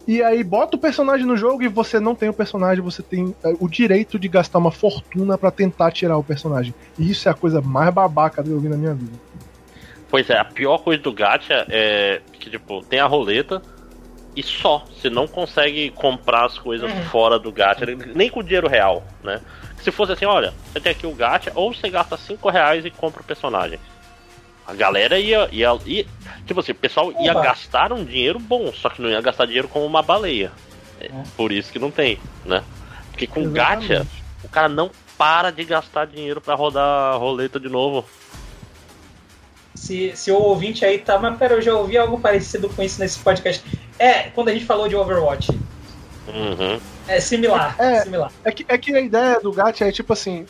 E 0.08 0.22
aí 0.24 0.44
bota 0.44 0.76
o 0.76 0.80
personagem 0.80 1.26
no 1.26 1.38
jogo 1.38 1.62
e 1.64 1.68
você 1.68 2.00
não 2.00 2.16
tem 2.16 2.28
o 2.30 2.34
personagem, 2.34 2.84
você 2.84 3.04
tem 3.04 3.36
é, 3.44 3.54
o 3.60 3.68
direito 3.70 4.18
de 4.18 4.28
gastar 4.28 4.58
uma 4.58 4.72
fortuna 4.72 5.38
pra 5.38 5.52
tentar 5.52 5.92
tirar 5.92 6.18
o 6.18 6.24
personagem. 6.24 6.74
E 6.98 7.10
isso 7.12 7.28
é 7.30 7.32
a 7.32 7.36
coisa 7.36 7.62
mais 7.62 7.94
babaca 7.94 8.44
que 8.44 8.50
eu 8.50 8.60
vi 8.60 8.68
na 8.68 8.78
minha 8.78 8.94
vida. 8.94 9.14
Pois 10.10 10.30
é, 10.30 10.38
a 10.38 10.44
pior 10.44 10.80
coisa 10.80 11.02
do 11.02 11.14
gacha 11.14 11.66
é 11.70 12.22
que, 12.34 12.50
tipo, 12.50 12.82
tem 12.84 13.00
a 13.00 13.06
roleta 13.06 13.62
e 14.36 14.44
só. 14.44 14.86
Você 14.94 15.10
não 15.10 15.28
consegue 15.28 15.90
comprar 15.92 16.46
as 16.46 16.58
coisas 16.58 16.92
Uhum. 16.92 17.04
fora 17.04 17.38
do 17.40 17.52
gacha, 17.52 17.86
nem 18.16 18.30
com 18.30 18.44
dinheiro 18.44 18.68
real, 18.68 19.04
né? 19.24 19.40
Se 19.82 19.92
fosse 19.92 20.12
assim, 20.12 20.26
olha, 20.26 20.54
você 20.72 20.80
tem 20.80 20.92
aqui 20.92 21.08
o 21.08 21.14
gacha, 21.14 21.52
ou 21.56 21.74
você 21.74 21.90
gasta 21.90 22.18
5 22.18 22.50
reais 22.50 22.84
e 22.86 22.90
compra 22.92 23.22
o 23.22 23.26
personagem. 23.26 23.80
A 24.72 24.74
galera 24.76 25.20
ia, 25.20 25.50
ia, 25.52 25.78
ia 25.86 26.06
tipo 26.46 26.62
assim, 26.62 26.72
o 26.72 26.76
pessoal 26.76 27.12
ia 27.20 27.34
gastar 27.34 27.92
um 27.92 28.06
dinheiro 28.06 28.40
bom, 28.40 28.72
só 28.72 28.90
que 28.90 29.02
não 29.02 29.10
ia 29.10 29.20
gastar 29.20 29.46
dinheiro 29.46 29.68
como 29.68 29.86
uma 29.86 30.02
baleia. 30.02 30.50
É, 31.02 31.10
Por 31.36 31.52
isso 31.52 31.72
que 31.74 31.78
não 31.80 31.92
tem, 31.92 32.18
né? 32.46 32.64
Porque 33.12 33.28
com 33.28 33.42
Exatamente. 33.42 33.88
gacha, 33.90 34.08
o 34.44 34.48
cara 34.48 34.70
não 34.70 34.90
para 35.18 35.52
de 35.52 35.66
gastar 35.66 36.06
dinheiro 36.08 36.40
pra 36.40 36.56
rodar 36.56 37.14
a 37.14 37.18
roleta 37.18 37.60
de 37.60 37.68
novo. 37.68 38.06
Se, 39.76 40.16
se 40.16 40.32
o 40.32 40.36
ouvinte 40.38 40.86
aí 40.86 41.00
tá, 41.00 41.20
mas 41.20 41.38
pera, 41.38 41.56
eu 41.56 41.62
já 41.62 41.74
ouvi 41.76 41.98
algo 41.98 42.18
parecido 42.20 42.70
com 42.70 42.82
isso 42.82 43.00
nesse 43.00 43.20
podcast. 43.20 43.64
É, 44.00 44.24
quando 44.30 44.50
a 44.50 44.54
gente 44.54 44.66
falou 44.66 44.88
de 44.88 44.96
Overwatch. 44.96 45.52
Uhum. 46.28 46.80
É 47.10 47.20
similar, 47.20 47.76
É. 47.78 48.02
similar. 48.04 48.32
É 48.46 48.52
que, 48.52 48.66
é 48.70 48.78
que 48.78 48.96
a 48.96 49.02
ideia 49.02 49.40
do 49.42 49.52
gacha 49.52 49.86
é 49.86 49.92
tipo 49.92 50.14
assim. 50.14 50.46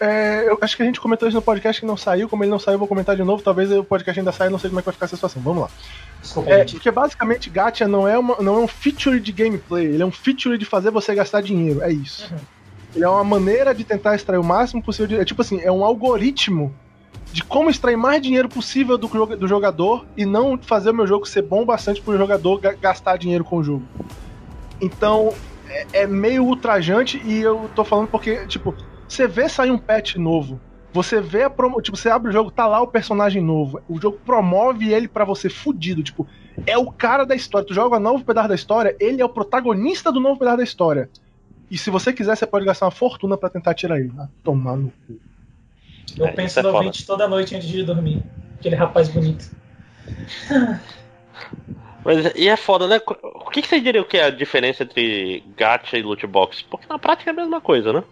É, 0.00 0.44
eu 0.48 0.58
acho 0.60 0.76
que 0.76 0.82
a 0.82 0.86
gente 0.86 1.00
comentou 1.00 1.28
isso 1.28 1.36
no 1.36 1.42
podcast 1.42 1.80
que 1.80 1.86
não 1.86 1.96
saiu, 1.96 2.28
como 2.28 2.42
ele 2.44 2.50
não 2.50 2.58
saiu, 2.58 2.74
eu 2.74 2.78
vou 2.78 2.88
comentar 2.88 3.16
de 3.16 3.22
novo. 3.22 3.42
Talvez 3.42 3.70
o 3.72 3.84
podcast 3.84 4.18
ainda 4.20 4.32
saia, 4.32 4.50
não 4.50 4.58
sei 4.58 4.70
como 4.70 4.80
é 4.80 4.82
que 4.82 4.86
vai 4.86 4.92
ficar 4.92 5.06
essa 5.06 5.16
situação. 5.16 5.42
Vamos 5.42 5.62
lá. 5.62 5.68
Desculpa, 6.20 6.50
É, 6.50 6.64
porque 6.64 6.90
basicamente 6.90 7.50
gacha 7.50 7.86
não 7.88 8.06
é, 8.06 8.18
uma, 8.18 8.36
não 8.40 8.56
é 8.56 8.58
um 8.60 8.68
feature 8.68 9.18
de 9.20 9.32
gameplay, 9.32 9.86
ele 9.86 10.02
é 10.02 10.06
um 10.06 10.12
feature 10.12 10.56
de 10.58 10.64
fazer 10.64 10.90
você 10.90 11.14
gastar 11.14 11.40
dinheiro, 11.40 11.82
é 11.82 11.92
isso. 11.92 12.28
Uhum. 12.32 12.38
Ele 12.94 13.04
é 13.04 13.08
uma 13.08 13.24
maneira 13.24 13.74
de 13.74 13.84
tentar 13.84 14.14
extrair 14.14 14.38
o 14.38 14.44
máximo 14.44 14.82
possível 14.82 15.06
de, 15.06 15.16
É 15.16 15.24
tipo 15.24 15.40
assim, 15.42 15.60
é 15.60 15.72
um 15.72 15.84
algoritmo 15.84 16.74
de 17.32 17.42
como 17.42 17.70
extrair 17.70 17.96
mais 17.96 18.20
dinheiro 18.20 18.48
possível 18.48 18.98
do, 18.98 19.08
do 19.36 19.48
jogador 19.48 20.04
e 20.16 20.26
não 20.26 20.58
fazer 20.58 20.90
o 20.90 20.94
meu 20.94 21.06
jogo 21.06 21.26
ser 21.26 21.40
bom 21.42 21.64
bastante 21.64 22.02
pro 22.02 22.16
jogador 22.18 22.60
ga- 22.60 22.74
gastar 22.78 23.16
dinheiro 23.16 23.42
com 23.42 23.56
o 23.56 23.64
jogo. 23.64 23.82
Então, 24.80 25.32
é, 25.68 25.86
é 26.02 26.06
meio 26.06 26.44
ultrajante 26.44 27.20
e 27.24 27.40
eu 27.40 27.70
tô 27.74 27.84
falando 27.84 28.08
porque, 28.08 28.46
tipo, 28.46 28.74
você 29.12 29.28
vê 29.28 29.48
sair 29.48 29.70
um 29.70 29.78
patch 29.78 30.16
novo, 30.16 30.58
você 30.92 31.20
vê 31.20 31.42
a 31.42 31.50
promo, 31.50 31.80
tipo, 31.82 31.96
você 31.96 32.08
abre 32.08 32.30
o 32.30 32.32
jogo, 32.32 32.50
tá 32.50 32.66
lá 32.66 32.80
o 32.80 32.86
personagem 32.86 33.42
novo, 33.42 33.80
o 33.88 34.00
jogo 34.00 34.18
promove 34.24 34.92
ele 34.92 35.06
pra 35.06 35.24
você 35.24 35.50
fudido, 35.50 36.02
tipo, 36.02 36.26
é 36.66 36.78
o 36.78 36.90
cara 36.90 37.24
da 37.24 37.34
história, 37.34 37.66
tu 37.66 37.74
joga 37.74 37.96
um 37.96 38.00
novo 38.00 38.24
pedaço 38.24 38.48
da 38.48 38.54
história, 38.54 38.96
ele 38.98 39.20
é 39.20 39.24
o 39.24 39.28
protagonista 39.28 40.10
do 40.10 40.18
novo 40.18 40.38
pedaço 40.38 40.56
da 40.56 40.64
história. 40.64 41.10
E 41.70 41.76
se 41.78 41.90
você 41.90 42.12
quiser, 42.12 42.36
você 42.36 42.46
pode 42.46 42.66
gastar 42.66 42.86
uma 42.86 42.90
fortuna 42.90 43.36
pra 43.36 43.48
tentar 43.48 43.72
tirar 43.72 43.98
ele. 43.98 44.12
Ah, 44.18 44.28
tomar 44.44 44.76
no 44.76 44.92
cu. 45.06 45.18
Eu 46.18 46.26
É, 46.26 46.32
penso 46.32 46.60
é 46.60 46.62
no 46.62 46.74
ouvinte 46.74 47.06
toda 47.06 47.26
noite 47.26 47.56
antes 47.56 47.66
de 47.66 47.82
dormir. 47.82 48.22
Aquele 48.58 48.76
rapaz 48.76 49.08
bonito. 49.08 49.50
Mas 52.04 52.34
e 52.34 52.48
é 52.48 52.56
foda, 52.56 52.86
né? 52.88 53.00
O 53.06 53.50
que, 53.50 53.62
que 53.62 53.68
você 53.68 53.80
diria 53.80 54.04
que 54.04 54.18
é 54.18 54.24
a 54.24 54.30
diferença 54.30 54.82
entre 54.82 55.42
gacha 55.56 55.96
e 55.96 56.02
loot 56.02 56.26
box? 56.26 56.62
Porque 56.62 56.86
na 56.88 56.98
prática 56.98 57.30
é 57.30 57.32
a 57.32 57.36
mesma 57.36 57.60
coisa, 57.60 57.92
né? 57.92 58.02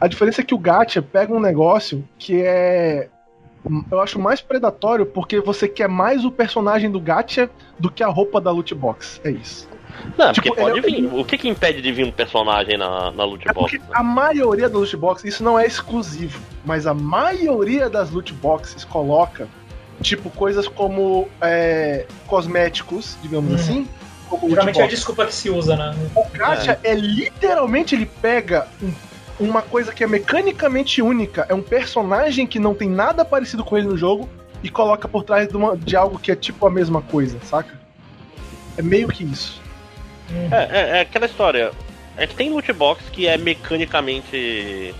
A 0.00 0.06
diferença 0.08 0.40
é 0.40 0.44
que 0.44 0.54
o 0.54 0.58
gacha 0.58 1.00
pega 1.00 1.32
um 1.32 1.40
negócio 1.40 2.06
que 2.18 2.42
é. 2.42 3.08
Eu 3.90 4.00
acho 4.02 4.18
mais 4.18 4.42
predatório 4.42 5.06
porque 5.06 5.40
você 5.40 5.66
quer 5.66 5.88
mais 5.88 6.24
o 6.24 6.30
personagem 6.30 6.90
do 6.90 7.00
gacha 7.00 7.48
do 7.78 7.90
que 7.90 8.02
a 8.02 8.08
roupa 8.08 8.38
da 8.40 8.50
loot 8.50 8.74
box. 8.74 9.20
É 9.24 9.30
isso. 9.30 9.66
Não, 10.18 10.32
Tipo, 10.32 10.48
porque 10.48 10.60
pode 10.60 10.78
ele- 10.80 11.00
vir. 11.08 11.14
O 11.14 11.24
que, 11.24 11.38
que 11.38 11.48
impede 11.48 11.80
de 11.80 11.90
vir 11.92 12.04
um 12.04 12.10
personagem 12.12 12.76
na, 12.76 13.10
na 13.12 13.24
loot 13.24 13.48
É 13.48 13.52
box? 13.54 13.78
porque 13.78 13.94
a 13.96 14.02
maioria 14.02 14.68
das 14.68 14.78
loot 14.78 14.96
boxes, 14.98 15.34
isso 15.34 15.42
não 15.44 15.58
é 15.58 15.64
exclusivo, 15.66 16.42
mas 16.64 16.86
a 16.86 16.92
maioria 16.92 17.88
das 17.88 18.10
loot 18.10 18.34
boxes 18.34 18.84
coloca, 18.84 19.48
tipo, 20.02 20.28
coisas 20.28 20.68
como 20.68 21.26
é, 21.40 22.04
cosméticos, 22.26 23.16
digamos 23.22 23.52
Hum. 23.52 23.54
assim. 23.54 23.88
Geralmente 24.48 24.80
é 24.80 24.84
a 24.84 24.88
desculpa 24.88 25.24
que 25.26 25.32
se 25.34 25.48
usa, 25.48 25.76
né? 25.76 25.94
O 26.14 26.24
gacha 26.36 26.78
é. 26.82 26.92
literalmente 26.94 27.94
ele 27.94 28.04
pega 28.20 28.66
um- 28.82 28.92
uma 29.38 29.62
coisa 29.62 29.92
que 29.92 30.04
é 30.04 30.06
mecanicamente 30.06 31.02
única, 31.02 31.46
é 31.48 31.54
um 31.54 31.62
personagem 31.62 32.46
que 32.46 32.58
não 32.58 32.74
tem 32.74 32.88
nada 32.88 33.24
parecido 33.24 33.64
com 33.64 33.76
ele 33.76 33.88
no 33.88 33.96
jogo 33.96 34.28
e 34.62 34.68
coloca 34.70 35.08
por 35.08 35.24
trás 35.24 35.48
de, 35.48 35.56
uma- 35.56 35.76
de 35.76 35.96
algo 35.96 36.18
que 36.18 36.30
é 36.32 36.36
tipo 36.36 36.66
a 36.66 36.70
mesma 36.70 37.02
coisa, 37.02 37.38
saca? 37.42 37.78
É 38.76 38.82
meio 38.82 39.08
que 39.08 39.24
isso. 39.24 39.60
É, 40.50 40.56
é, 40.70 40.98
é 40.98 41.00
aquela 41.00 41.26
história. 41.26 41.72
É 42.16 42.26
que 42.26 42.34
tem 42.34 42.50
loot 42.50 42.72
box 42.72 43.04
que 43.10 43.26
é 43.26 43.36
mecanicamente. 43.36 44.94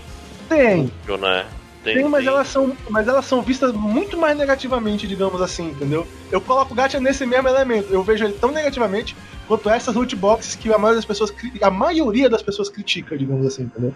Tem, 0.48 0.84
útil, 0.84 1.16
né? 1.18 1.46
tem, 1.82 2.08
mas 2.08 2.26
elas 2.26 2.48
são, 2.48 2.76
mas 2.88 3.06
elas 3.06 3.24
são 3.26 3.42
vistas 3.42 3.72
muito 3.72 4.16
mais 4.18 4.36
negativamente, 4.36 5.06
digamos 5.06 5.40
assim, 5.40 5.68
entendeu? 5.70 6.06
Eu 6.32 6.40
coloco 6.40 6.72
o 6.72 6.76
gacha 6.76 6.98
nesse 6.98 7.24
mesmo 7.26 7.46
elemento, 7.48 7.92
eu 7.92 8.02
vejo 8.02 8.24
ele 8.24 8.32
tão 8.34 8.50
negativamente 8.50 9.14
quanto 9.46 9.68
essas 9.68 9.94
loot 9.94 10.16
boxes 10.16 10.54
que 10.56 10.72
a 10.72 10.78
maioria 10.78 10.96
das 10.96 11.04
pessoas, 11.04 11.32
a 11.62 11.70
maioria 11.70 12.28
das 12.28 12.42
pessoas 12.42 12.68
critica, 12.70 13.16
digamos 13.16 13.46
assim, 13.46 13.64
entendeu? 13.64 13.94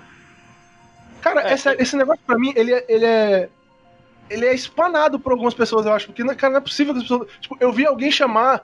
Cara, 1.34 1.48
É, 1.48 1.52
essa- 1.52 1.74
esse 1.82 1.96
negócio 1.96 2.22
pra 2.26 2.38
mim, 2.38 2.52
ele 2.56 2.72
é, 2.74 2.84
ele 2.88 3.04
é 3.04 3.48
ele 4.30 4.44
é 4.44 4.54
espanado 4.54 5.18
por 5.18 5.32
algumas 5.32 5.54
pessoas, 5.54 5.86
eu 5.86 5.92
acho, 5.92 6.06
porque 6.08 6.22
cara, 6.34 6.52
não 6.52 6.58
é 6.58 6.62
possível 6.62 6.92
que 6.92 6.98
as 6.98 7.04
pessoas, 7.04 7.28
tipo, 7.40 7.56
eu 7.60 7.72
vi 7.72 7.86
alguém 7.86 8.10
chamar 8.10 8.62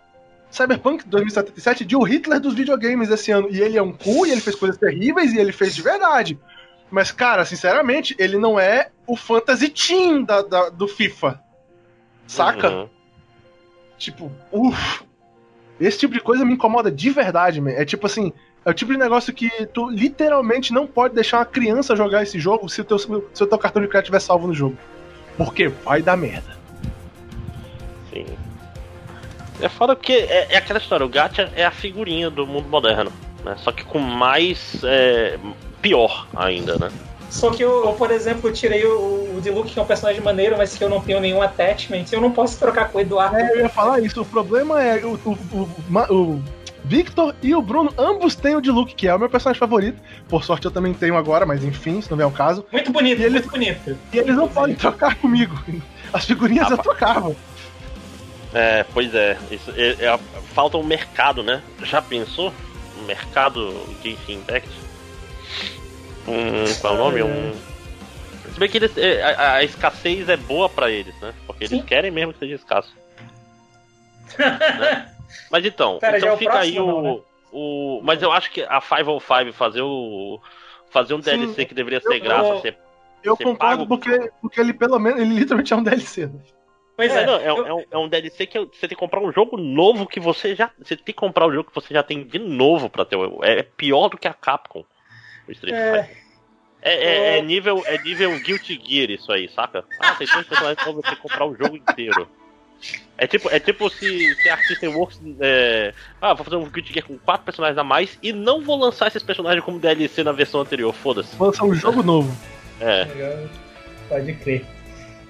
Cyberpunk 0.51 1.09
2077 1.09 1.85
de 1.86 1.97
o 1.97 2.03
Hitler 2.03 2.39
dos 2.39 2.53
videogames 2.55 3.11
esse 3.11 3.31
ano. 3.32 3.49
E 3.51 3.61
ele 3.62 3.78
é 3.78 3.82
um 3.82 3.91
cu, 3.93 4.27
e 4.27 4.31
ele 4.31 4.43
fez 4.43 4.55
coisas 4.57 4.77
terríveis, 4.77 5.32
e 5.32 5.39
ele 5.39 5.53
fez 5.53 5.74
de 5.74 5.81
verdade. 5.82 6.39
Mas, 6.91 7.11
cara, 7.11 7.45
sinceramente, 7.47 8.15
ele 8.19 8.36
não 8.39 8.61
é 8.61 8.91
o 9.07 9.16
Fantasy 9.16 9.69
Team 9.70 10.23
da, 10.23 10.43
da- 10.43 10.69
do 10.69 10.86
FIFA. 10.86 11.41
Saca? 12.27 12.70
Uhum. 12.70 12.89
Tipo, 13.99 14.31
uff. 14.53 15.03
Esse 15.81 15.99
tipo 15.99 16.15
de 16.15 16.20
coisa 16.20 16.45
me 16.45 16.53
incomoda 16.55 16.91
de 16.91 17.11
verdade, 17.11 17.61
man. 17.61 17.70
É 17.70 17.85
tipo 17.85 18.07
assim, 18.07 18.32
é 18.65 18.70
o 18.70 18.74
tipo 18.74 18.93
de 18.93 18.99
negócio 18.99 19.32
que 19.32 19.51
tu 19.66 19.91
literalmente 19.91 20.73
não 20.73 20.86
pode 20.86 21.15
deixar 21.15 21.39
uma 21.39 21.45
criança 21.45 21.95
jogar 21.95 22.23
esse 22.23 22.39
jogo 22.39 22.69
se 22.69 22.81
o 22.81 22.85
teu, 22.85 22.99
se 22.99 23.09
o 23.11 23.47
teu 23.47 23.59
cartão 23.59 23.82
de 23.82 23.89
crédito 23.89 24.07
estiver 24.07 24.20
salvo 24.20 24.47
no 24.47 24.55
jogo. 24.55 24.77
Porque 25.36 25.69
vai 25.69 26.01
dar 26.01 26.16
merda. 26.16 26.57
Sim. 28.12 28.27
É 29.61 29.69
foda 29.69 29.95
porque 29.95 30.12
é, 30.12 30.55
é 30.55 30.57
aquela 30.57 30.78
história, 30.78 31.05
o 31.05 31.09
Gacha 31.09 31.51
é 31.55 31.65
a 31.65 31.70
figurinha 31.70 32.31
do 32.31 32.47
mundo 32.47 32.69
moderno, 32.69 33.12
né? 33.45 33.57
Só 33.59 33.70
que 33.70 33.85
com 33.85 33.99
mais. 33.99 34.82
é, 34.85 35.39
pior 35.85 36.27
ainda, 36.35 36.78
né? 36.78 36.91
Só 37.28 37.51
que 37.51 37.62
eu, 37.62 37.85
eu, 37.85 37.93
por 37.93 38.11
exemplo, 38.11 38.51
tirei 38.51 38.85
o, 38.86 39.36
o 39.36 39.41
Diluc, 39.43 39.70
que 39.70 39.78
é 39.78 39.82
um 39.82 39.86
personagem 39.86 40.23
maneiro, 40.23 40.57
mas 40.57 40.77
que 40.77 40.82
eu 40.82 40.89
não 40.89 41.01
tenho 41.01 41.20
nenhum 41.20 41.43
attachment. 41.43 42.07
Eu 42.11 42.20
não 42.20 42.31
posso 42.31 42.59
trocar 42.59 42.91
com 42.91 42.97
o 42.97 43.01
Eduardo. 43.01 43.36
É, 43.36 43.51
eu 43.51 43.59
ia 43.61 43.69
falar 43.69 44.01
isso. 44.01 44.23
O 44.23 44.24
problema 44.24 44.82
é 44.82 45.05
o, 45.05 45.19
o, 45.24 45.39
o, 45.53 46.15
o 46.15 46.43
Victor 46.85 47.35
e 47.43 47.55
o 47.55 47.62
Bruno, 47.62 47.93
ambos 47.97 48.35
têm 48.35 48.56
o 48.56 48.61
de 48.61 48.70
Luke, 48.70 48.94
que 48.94 49.09
é 49.09 49.15
o 49.15 49.19
meu 49.19 49.28
personagem 49.31 49.59
favorito. 49.59 50.01
Por 50.28 50.44
sorte 50.44 50.66
eu 50.66 50.70
também 50.70 50.93
tenho 50.93 51.16
agora, 51.16 51.47
mas 51.47 51.65
enfim, 51.65 52.01
se 52.02 52.11
não 52.11 52.16
vier 52.16 52.28
o 52.28 52.31
caso. 52.31 52.65
Muito 52.70 52.93
bonito, 52.93 53.20
E 53.20 53.24
ele- 53.24 53.31
muito 53.39 53.51
bonito. 53.51 53.98
E 54.12 54.19
eles 54.19 54.36
não 54.36 54.48
podem 54.48 54.74
trocar 54.77 55.15
comigo. 55.16 55.55
As 56.12 56.24
figurinhas 56.27 56.70
eu 56.70 56.77
trocava. 56.78 57.35
É, 58.52 58.85
pois 58.93 59.15
é. 59.15 59.36
Isso, 59.51 59.73
é- 59.74 59.97
é- 60.05 60.19
falta 60.55 60.77
um 60.77 60.85
mercado, 60.85 61.43
né? 61.43 61.62
Já 61.82 62.01
pensou? 62.02 62.52
Um 63.01 63.05
mercado 63.06 63.74
Genshin 64.02 64.35
Impact? 64.35 64.69
Um, 66.28 66.81
qual 66.81 66.94
é 66.94 66.97
o 66.97 66.98
nome? 66.98 67.23
Um. 67.23 67.52
Se 68.52 68.61
bem 68.61 68.69
que 68.69 68.77
eles, 68.78 68.97
é, 68.97 69.23
a, 69.23 69.52
a 69.55 69.65
escassez 69.65 70.28
é 70.28 70.36
boa 70.36 70.69
pra 70.69 70.90
eles, 70.90 71.15
né? 71.20 71.32
Porque 71.47 71.65
eles 71.65 71.78
Sim. 71.78 71.82
querem 71.85 72.11
mesmo 72.11 72.32
que 72.32 72.39
seja 72.39 72.55
escasso. 72.55 72.93
Né? 74.39 75.09
Mas 75.51 75.65
então, 75.65 75.99
Pera, 75.99 76.17
é 76.17 76.19
então 76.19 76.35
o 76.35 76.37
fica 76.39 76.59
aí 76.59 76.73
próximo, 76.75 76.85
o, 76.99 77.03
não, 77.03 77.15
né? 77.17 77.21
o. 77.53 78.01
Mas 78.03 78.23
eu 78.23 78.33
acho 78.33 78.51
que 78.51 78.63
a 78.63 78.81
505 78.81 79.53
fazer 79.53 79.83
o. 79.83 80.41
Fazer 80.91 81.15
um 81.15 81.23
Sim, 81.23 81.31
DLC 81.31 81.65
que 81.65 81.75
deveria 81.75 81.99
eu- 82.05 82.13
ser 82.13 82.21
graça, 82.21 82.49
eu- 82.51 82.61
ser 82.61 82.79
Eu 83.25 83.37
Você 83.37 83.43
concordo 83.45 83.87
paga- 83.87 83.89
porque, 83.89 84.31
porque 84.43 84.61
ele 84.61 84.73
pelo 84.75 84.99
menos, 84.99 85.19
ele 85.21 85.35
literalmente 85.35 85.73
é 85.73 85.77
um 85.77 85.83
DLC. 85.83 86.27
né? 86.27 86.41
Pois 86.97 87.11
é, 87.17 87.23
É, 87.23 87.27
não, 87.27 87.35
é, 87.41 87.49
eu- 87.51 87.67
é 87.67 87.75
um, 87.75 87.85
é 87.93 87.99
um 87.99 88.09
DLC 88.09 88.47
que 88.47 88.59
você 88.59 88.81
tem 88.87 88.91
que 88.91 88.95
comprar 88.97 89.21
um 89.21 89.33
jogo 89.33 89.57
novo 89.57 90.07
que 90.07 90.21
você 90.21 90.55
já. 90.55 90.71
Você 90.79 90.95
tem 90.95 91.07
que 91.07 91.13
comprar 91.15 91.47
o 91.47 91.53
jogo 91.53 91.69
que 91.71 91.75
você 91.75 91.93
já 91.95 92.03
tem 92.03 92.23
de 92.25 92.39
novo 92.39 92.89
pra 92.91 93.05
ter. 93.05 93.17
o- 93.17 93.43
É 93.43 93.63
pior 93.63 94.09
do 94.09 94.19
que 94.19 94.29
a 94.29 94.35
Capcom. 94.35 94.85
O 95.49 95.53
Street 95.53 95.75
É. 95.75 96.03
Fighter. 96.05 96.25
É, 96.83 96.93
é- 96.93 97.39
é 97.39 97.43
nível, 97.43 97.83
é 97.87 97.97
nível 98.03 98.39
Guilty 98.41 98.79
Gear 98.85 99.11
isso 99.11 99.33
aí, 99.33 99.49
saca? 99.49 99.85
Ah, 99.99 100.15
tem 100.17 100.27
dois 100.29 100.47
personagens 100.47 100.87
novos, 100.87 101.01
você 101.03 101.09
tem 101.09 101.17
que 101.17 101.23
comprar 101.23 101.47
o 101.47 101.57
jogo 101.57 101.75
inteiro. 101.77 102.29
É 103.16 103.27
tipo, 103.27 103.48
é 103.48 103.61
tipo 103.61 103.89
se, 103.89 104.35
se 104.35 104.48
a 104.48 104.56
System 104.59 104.94
Works. 104.94 105.20
É, 105.40 105.94
ah, 106.20 106.35
vou 106.35 106.44
fazer 106.44 106.56
um 106.56 106.69
Guilty 106.69 106.93
Gear 106.93 107.06
com 107.06 107.16
quatro 107.19 107.44
personagens 107.44 107.78
a 107.78 107.85
mais 107.85 108.19
e 108.23 108.32
não 108.32 108.62
vou 108.62 108.77
lançar 108.77 109.06
esses 109.06 109.23
personagens 109.23 109.65
como 109.65 109.78
DLC 109.78 110.24
na 110.24 110.32
versão 110.32 110.61
anterior, 110.61 110.93
foda-se. 110.93 111.36
Vou 111.36 111.48
lançar 111.48 111.65
um 111.65 111.74
jogo 111.74 112.02
novo. 112.02 112.36
É. 112.81 113.47
Pode 114.09 114.32
crer. 114.35 114.65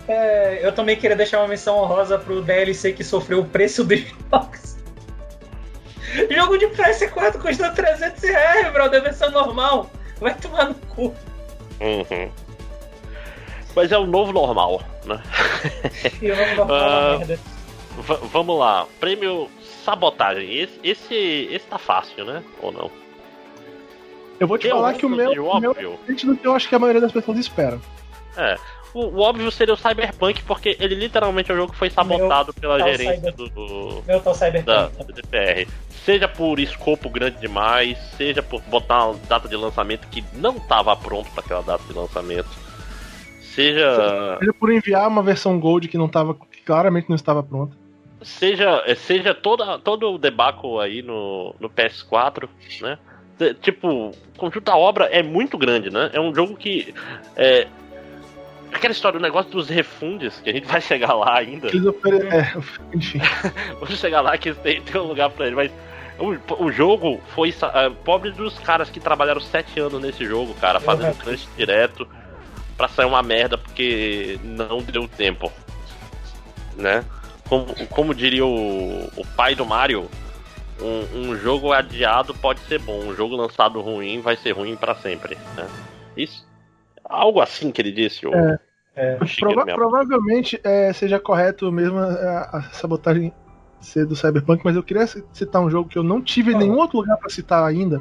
É, 0.09 0.67
eu 0.67 0.73
também 0.73 0.97
queria 0.97 1.17
deixar 1.17 1.41
uma 1.41 1.49
menção 1.49 1.79
honrosa 1.79 2.19
pro 2.19 2.43
DLC 2.43 2.93
que 2.93 3.05
sofreu 3.05 3.41
o 3.41 3.45
preço 3.45 3.85
dos 3.85 4.01
jogos. 4.31 4.77
Jogo 6.31 6.59
de 6.59 6.67
PS4 6.69 7.41
custa 7.41 7.71
300 7.71 8.23
reais, 8.23 8.73
brother, 8.73 9.03
versão 9.03 9.31
normal. 9.31 9.91
Vai 10.21 10.35
tomar 10.35 10.69
no 10.69 10.75
cu. 10.75 11.15
Uhum. 11.81 12.31
Mas 13.75 13.91
é 13.93 13.99
o 13.99 14.07
novo 14.07 14.33
normal, 14.33 14.83
né? 15.05 15.21
E 16.23 16.27
eu 16.27 16.37
não 16.37 16.45
vou 16.57 16.67
falar 16.67 17.19
merda. 17.19 17.39
Vamos 18.33 18.59
lá, 18.59 18.87
prêmio 18.99 19.49
sabotagem. 19.85 20.53
Esse, 20.59 20.81
esse, 20.83 21.15
esse 21.51 21.67
tá 21.67 21.79
fácil, 21.79 22.25
né? 22.25 22.43
Ou 22.61 22.73
não? 22.73 22.91
Eu 24.41 24.49
vou 24.49 24.59
te 24.59 24.67
Eu 24.67 24.77
falar 24.77 24.95
que 24.95 25.07
o 25.07 25.09
meu, 25.09 25.47
o 25.47 25.61
meu 25.61 25.73
é 26.09 26.13
do 26.13 26.37
que 26.37 26.47
eu 26.47 26.55
acho 26.55 26.69
que 26.69 26.75
a 26.75 26.79
maioria 26.79 27.01
das 27.01 27.13
pessoas 27.13 27.39
espera. 27.39 27.81
É. 28.37 28.57
O, 28.93 29.07
o 29.07 29.21
óbvio 29.21 29.51
seria 29.51 29.75
o 29.75 29.77
Cyberpunk, 29.77 30.43
porque 30.45 30.77
ele 30.81 30.95
literalmente 30.95 31.51
é 31.51 31.55
um 31.55 31.57
jogo 31.57 31.73
que 31.73 31.79
foi 31.79 31.91
sabotado 31.91 32.53
pela 32.55 32.79
tá 32.79 32.85
o 32.85 32.89
gerência 32.89 33.15
Cyber- 33.17 33.35
do, 33.35 33.49
do- 33.49 34.03
Meu 34.07 34.21
tal 34.21 34.33
da, 34.33 34.39
Cyberpunk. 34.39 35.05
do 35.05 35.13
DPR. 35.13 35.69
Seja 36.05 36.29
por 36.29 36.59
escopo 36.61 37.09
grande 37.09 37.39
demais, 37.39 37.97
seja 38.17 38.43
por 38.43 38.61
botar 38.63 39.07
uma 39.07 39.19
data 39.29 39.49
de 39.49 39.57
lançamento 39.57 40.07
que 40.09 40.23
não 40.35 40.57
estava 40.57 40.95
pronto 40.97 41.31
para 41.31 41.45
aquela 41.45 41.63
data 41.63 41.83
de 41.85 41.93
lançamento. 41.93 42.49
Seja. 43.55 44.37
Seja 44.41 44.53
por 44.53 44.73
enviar 44.73 45.07
uma 45.09 45.23
versão 45.23 45.61
Gold 45.61 45.87
que 45.87 45.97
não 45.97 46.09
tava, 46.09 46.35
que 46.35 46.63
claramente 46.63 47.09
não 47.09 47.15
estava 47.15 47.43
pronta. 47.43 47.77
seja 48.21 48.83
seja 48.97 49.33
toda, 49.33 49.79
todo 49.79 50.13
o 50.13 50.19
debacle 50.19 50.81
aí 50.81 51.03
no, 51.03 51.55
no 51.61 51.71
PS4, 51.71 52.49
né? 52.83 52.99
Tipo, 53.61 54.09
o 54.09 54.13
conjunto 54.37 54.65
da 54.65 54.77
obra 54.77 55.07
é 55.07 55.23
muito 55.23 55.57
grande, 55.57 55.91
né? 55.91 56.11
É 56.13 56.21
um 56.21 56.35
jogo 56.35 56.57
que. 56.57 56.93
É, 57.37 57.69
aquela 58.73 58.93
história, 58.93 59.19
o 59.19 59.23
negócio 59.23 59.53
dos 59.53 59.69
refundes, 59.69 60.41
que 60.41 60.51
a 60.51 60.53
gente 60.53 60.67
vai 60.71 60.81
chegar 60.81 61.15
lá 61.15 61.39
ainda. 61.39 61.69
Ofere... 61.89 62.27
é, 62.27 62.55
enfim. 62.93 63.21
Vamos 63.79 63.99
chegar 64.01 64.21
lá 64.21 64.37
que 64.37 64.53
tem, 64.53 64.81
tem 64.83 65.01
um 65.01 65.07
lugar 65.07 65.31
pra 65.31 65.47
ele, 65.47 65.55
mas. 65.55 65.71
O, 66.17 66.65
o 66.65 66.71
jogo 66.71 67.21
foi. 67.35 67.53
ah, 67.63 67.91
pobre 68.05 68.31
dos 68.31 68.57
caras 68.61 68.89
que 68.89 69.01
trabalharam 69.01 69.41
sete 69.41 69.81
anos 69.81 70.01
nesse 70.01 70.25
jogo, 70.25 70.55
cara, 70.55 70.79
fazendo 70.79 71.17
crunch 71.19 71.49
direto 71.57 72.07
pra 72.77 72.89
sair 72.89 73.07
uma 73.07 73.23
merda 73.23 73.57
porque 73.59 74.39
não 74.43 74.79
deu 74.83 75.07
tempo. 75.09 75.51
Né? 76.77 77.05
Como, 77.49 77.67
como 77.89 78.15
diria 78.15 78.45
o, 78.45 79.05
o 79.17 79.27
pai 79.37 79.55
do 79.55 79.65
Mario, 79.65 80.09
um, 80.81 81.19
um 81.31 81.37
jogo 81.37 81.73
adiado 81.73 82.35
pode 82.35 82.61
ser 82.61 82.79
bom, 82.81 82.99
um 83.05 83.15
jogo 83.15 83.37
lançado 83.37 83.81
ruim 83.81 84.21
vai 84.21 84.37
ser 84.37 84.53
ruim 84.53 84.75
pra 84.77 84.95
sempre. 84.95 85.37
Né? 85.57 85.67
Isso. 86.17 86.47
Algo 87.05 87.41
assim 87.41 87.71
que 87.71 87.81
ele 87.81 87.93
disse, 87.93 88.27
o, 88.27 88.35
É. 88.35 88.59
É. 88.97 89.19
o 89.21 89.37
Prova- 89.41 89.65
provavelmente 89.67 90.59
é, 90.65 90.93
seja 90.93 91.19
correto 91.21 91.71
mesmo 91.71 91.99
a, 91.99 92.49
a 92.59 92.63
sabotagem 92.73 93.33
ser 93.81 94.07
do 94.07 94.17
Cyberpunk, 94.17 94.63
mas 94.65 94.75
eu 94.77 94.83
queria 94.83 95.07
citar 95.07 95.61
um 95.61 95.69
jogo 95.69 95.89
que 95.89 95.99
eu 95.99 96.03
não 96.03 96.23
tive 96.23 96.53
em 96.53 96.55
Ah. 96.55 96.59
nenhum 96.59 96.79
outro 96.79 96.97
lugar 96.99 97.19
pra 97.19 97.29
citar 97.29 97.63
ainda, 97.69 98.01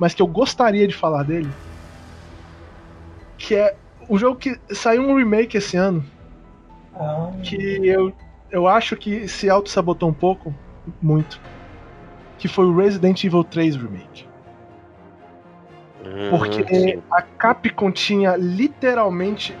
mas 0.00 0.12
que 0.12 0.20
eu 0.20 0.26
gostaria 0.26 0.88
de 0.88 0.94
falar 0.94 1.22
dele. 1.22 1.48
Que 3.38 3.54
é 3.54 3.76
um 4.08 4.18
jogo 4.18 4.36
que 4.38 4.58
saiu 4.70 5.02
um 5.02 5.16
remake 5.16 5.56
esse 5.56 5.76
ano, 5.76 6.04
Ah, 6.94 7.30
que 7.42 7.56
eu, 7.86 8.12
eu 8.50 8.66
acho 8.66 8.96
que 8.96 9.26
se 9.28 9.48
auto-sabotou 9.50 10.08
um 10.08 10.14
pouco, 10.14 10.54
muito. 11.02 11.40
Que 12.38 12.48
foi 12.48 12.66
o 12.66 12.76
Resident 12.76 13.22
Evil 13.24 13.44
3 13.44 13.76
Remake. 13.76 14.26
Hum, 16.04 16.30
Porque 16.30 16.64
sim. 16.74 17.02
a 17.10 17.22
Capcom 17.22 17.90
tinha 17.90 18.36
literalmente 18.36 19.56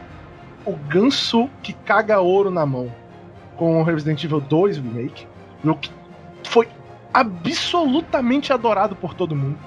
o 0.64 0.72
ganso 0.72 1.48
que 1.62 1.72
caga 1.72 2.20
ouro 2.20 2.50
na 2.50 2.64
mão 2.66 2.92
com 3.56 3.80
o 3.80 3.82
Resident 3.82 4.22
Evil 4.24 4.40
2 4.40 4.78
Remake. 4.78 5.26
Jogo 5.64 5.80
que 5.80 5.90
foi 6.44 6.68
absolutamente 7.12 8.52
adorado 8.52 8.94
por 8.94 9.14
todo 9.14 9.34
mundo. 9.34 9.58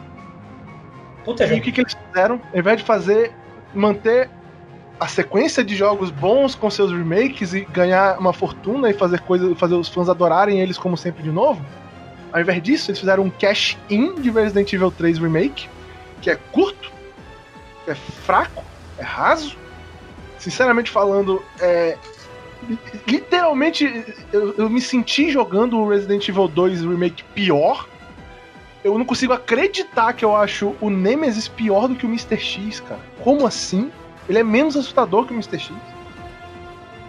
puta 1.25 1.43
E 1.43 1.45
o 1.45 1.49
jogo. 1.49 1.61
que, 1.63 1.71
que 1.71 1.81
eles 1.81 1.93
fizeram? 2.07 2.39
Ao 2.53 2.59
invés 2.59 2.77
de 2.77 2.83
fazer, 2.83 3.33
manter 3.73 4.29
a 4.99 5.07
sequência 5.07 5.63
de 5.63 5.75
jogos 5.75 6.11
bons 6.11 6.55
com 6.55 6.69
seus 6.69 6.91
remakes 6.91 7.53
e 7.53 7.61
ganhar 7.61 8.19
uma 8.19 8.33
fortuna 8.33 8.89
e 8.89 8.93
fazer 8.93 9.21
coisa, 9.21 9.55
fazer 9.55 9.75
os 9.75 9.87
fãs 9.87 10.09
adorarem 10.09 10.59
eles 10.59 10.77
como 10.77 10.97
sempre 10.97 11.23
de 11.23 11.31
novo, 11.31 11.63
ao 12.31 12.41
invés 12.41 12.61
disso, 12.61 12.91
eles 12.91 12.99
fizeram 12.99 13.23
um 13.23 13.29
cash-in 13.29 14.15
de 14.21 14.29
Resident 14.29 14.71
Evil 14.71 14.91
3 14.91 15.17
Remake, 15.17 15.67
que 16.21 16.29
é 16.29 16.35
curto, 16.35 16.91
é 17.87 17.95
fraco, 17.95 18.63
é 18.97 19.03
raso. 19.03 19.57
Sinceramente 20.37 20.91
falando, 20.91 21.43
é. 21.59 21.97
Literalmente, 23.07 24.05
eu, 24.31 24.53
eu 24.57 24.69
me 24.69 24.81
senti 24.81 25.31
jogando 25.31 25.79
o 25.79 25.89
Resident 25.89 26.27
Evil 26.27 26.47
2 26.47 26.81
Remake 26.81 27.23
pior. 27.33 27.87
Eu 28.83 28.97
não 28.97 29.05
consigo 29.05 29.33
acreditar 29.33 30.13
que 30.13 30.23
eu 30.23 30.35
acho 30.35 30.75
o 30.79 30.89
Nemesis 30.89 31.47
pior 31.47 31.87
do 31.87 31.95
que 31.95 32.05
o 32.05 32.09
Mr. 32.09 32.37
X, 32.37 32.79
cara. 32.79 33.01
Como 33.23 33.45
assim? 33.47 33.91
Ele 34.29 34.39
é 34.39 34.43
menos 34.43 34.77
assustador 34.77 35.25
que 35.25 35.33
o 35.33 35.35
Mr. 35.35 35.59
X. 35.59 35.75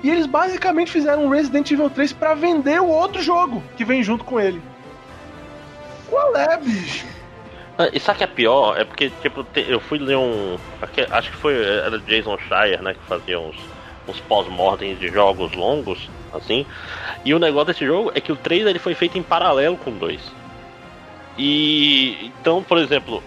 E 0.02 0.08
eles 0.10 0.24
basicamente 0.26 0.90
fizeram 0.90 1.26
um 1.26 1.28
Resident 1.28 1.70
Evil 1.70 1.90
3 1.90 2.12
pra 2.14 2.32
vender 2.34 2.80
o 2.80 2.88
outro 2.88 3.22
jogo 3.22 3.62
que 3.76 3.84
vem 3.84 4.02
junto 4.02 4.24
com 4.24 4.40
ele. 4.40 4.60
Qual 6.08 6.34
é, 6.34 6.56
bicho? 6.56 7.06
Ah, 7.78 7.88
E 7.92 8.00
sabe 8.00 8.16
o 8.16 8.18
que 8.18 8.24
é 8.24 8.26
pior? 8.26 8.80
É 8.80 8.84
porque, 8.84 9.10
tipo, 9.22 9.46
eu 9.54 9.78
fui 9.78 9.98
ler 9.98 10.16
um. 10.16 10.56
Acho 11.10 11.30
que 11.30 11.36
foi. 11.36 11.54
Era 11.62 11.98
Jason 11.98 12.38
Schreier, 12.38 12.82
né? 12.82 12.94
Que 12.94 13.00
fazia 13.06 13.38
uns, 13.38 13.56
uns 14.08 14.18
pós-mortem 14.20 14.96
de 14.96 15.08
jogos 15.08 15.52
longos. 15.52 16.08
assim. 16.32 16.64
E 17.24 17.34
o 17.34 17.38
negócio 17.38 17.66
desse 17.66 17.84
jogo 17.84 18.10
é 18.14 18.20
que 18.20 18.32
o 18.32 18.36
3 18.36 18.66
ele 18.66 18.78
foi 18.78 18.94
feito 18.94 19.18
em 19.18 19.22
paralelo 19.22 19.76
com 19.76 19.90
o 19.90 19.94
2. 19.94 20.20
E 21.38 22.32
então, 22.40 22.62
por 22.62 22.78
exemplo, 22.78 23.22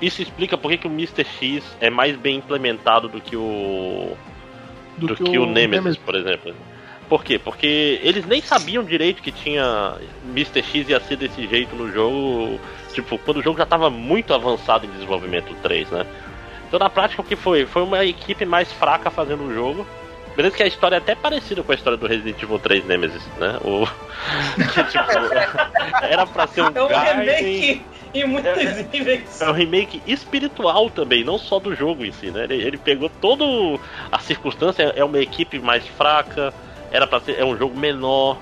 isso 0.00 0.22
explica 0.22 0.56
por 0.56 0.70
que, 0.70 0.78
que 0.78 0.86
o 0.86 0.90
Mr. 0.90 1.24
X 1.24 1.64
é 1.80 1.90
mais 1.90 2.16
bem 2.16 2.36
implementado 2.36 3.08
do 3.08 3.20
que 3.20 3.36
o 3.36 4.16
do, 4.96 5.14
que, 5.14 5.38
o 5.38 5.46
Nemesis, 5.46 5.96
por 5.96 6.14
exemplo. 6.14 6.54
Por 7.08 7.24
quê? 7.24 7.38
Porque 7.38 8.00
eles 8.02 8.26
nem 8.26 8.40
sabiam 8.42 8.84
direito 8.84 9.22
que 9.22 9.32
tinha 9.32 9.94
Mr. 10.30 10.62
X 10.62 10.88
ia 10.88 11.00
ser 11.00 11.16
desse 11.16 11.46
jeito 11.46 11.74
no 11.74 11.90
jogo, 11.90 12.60
tipo, 12.92 13.16
quando 13.18 13.38
o 13.38 13.42
jogo 13.42 13.56
já 13.56 13.64
estava 13.64 13.88
muito 13.88 14.34
avançado 14.34 14.84
em 14.86 14.90
desenvolvimento 14.90 15.54
3, 15.62 15.90
né? 15.90 16.04
Então 16.66 16.78
na 16.78 16.90
prática 16.90 17.22
o 17.22 17.24
que 17.24 17.34
foi? 17.36 17.64
Foi 17.64 17.82
uma 17.82 18.04
equipe 18.04 18.44
mais 18.44 18.70
fraca 18.72 19.10
fazendo 19.10 19.44
o 19.44 19.54
jogo. 19.54 19.86
Beleza 20.36 20.56
que 20.56 20.62
a 20.62 20.66
história 20.66 20.96
é 20.96 20.98
até 20.98 21.14
parecida 21.16 21.62
com 21.62 21.72
a 21.72 21.74
história 21.74 21.96
do 21.96 22.06
Resident 22.06 22.40
Evil 22.40 22.58
3 22.58 22.84
Nemesis, 22.84 23.22
né? 23.38 23.58
O... 23.64 23.86
que, 24.72 24.84
tipo, 24.84 25.04
era 26.04 26.26
pra 26.26 26.46
ser 26.46 26.62
um 26.62 26.66
É 26.74 26.82
um 26.82 26.88
Gaiden- 26.88 27.24
remake 27.24 27.82
em 28.14 28.24
muitos 28.24 28.90
níveis. 28.92 29.40
é 29.40 29.48
um 29.48 29.52
remake 29.52 30.02
espiritual 30.06 30.90
também, 30.90 31.24
não 31.24 31.38
só 31.38 31.58
do 31.58 31.74
jogo 31.74 32.04
em 32.04 32.12
si, 32.12 32.30
né? 32.30 32.44
Ele, 32.44 32.54
ele 32.54 32.76
pegou 32.76 33.08
toda 33.08 33.44
a 34.10 34.18
circunstância, 34.18 34.92
é 34.94 35.04
uma 35.04 35.18
equipe 35.18 35.58
mais 35.58 35.86
fraca, 35.86 36.52
era 36.90 37.06
para 37.06 37.20
ser 37.20 37.38
é 37.38 37.44
um 37.44 37.56
jogo 37.56 37.78
menor, 37.78 38.38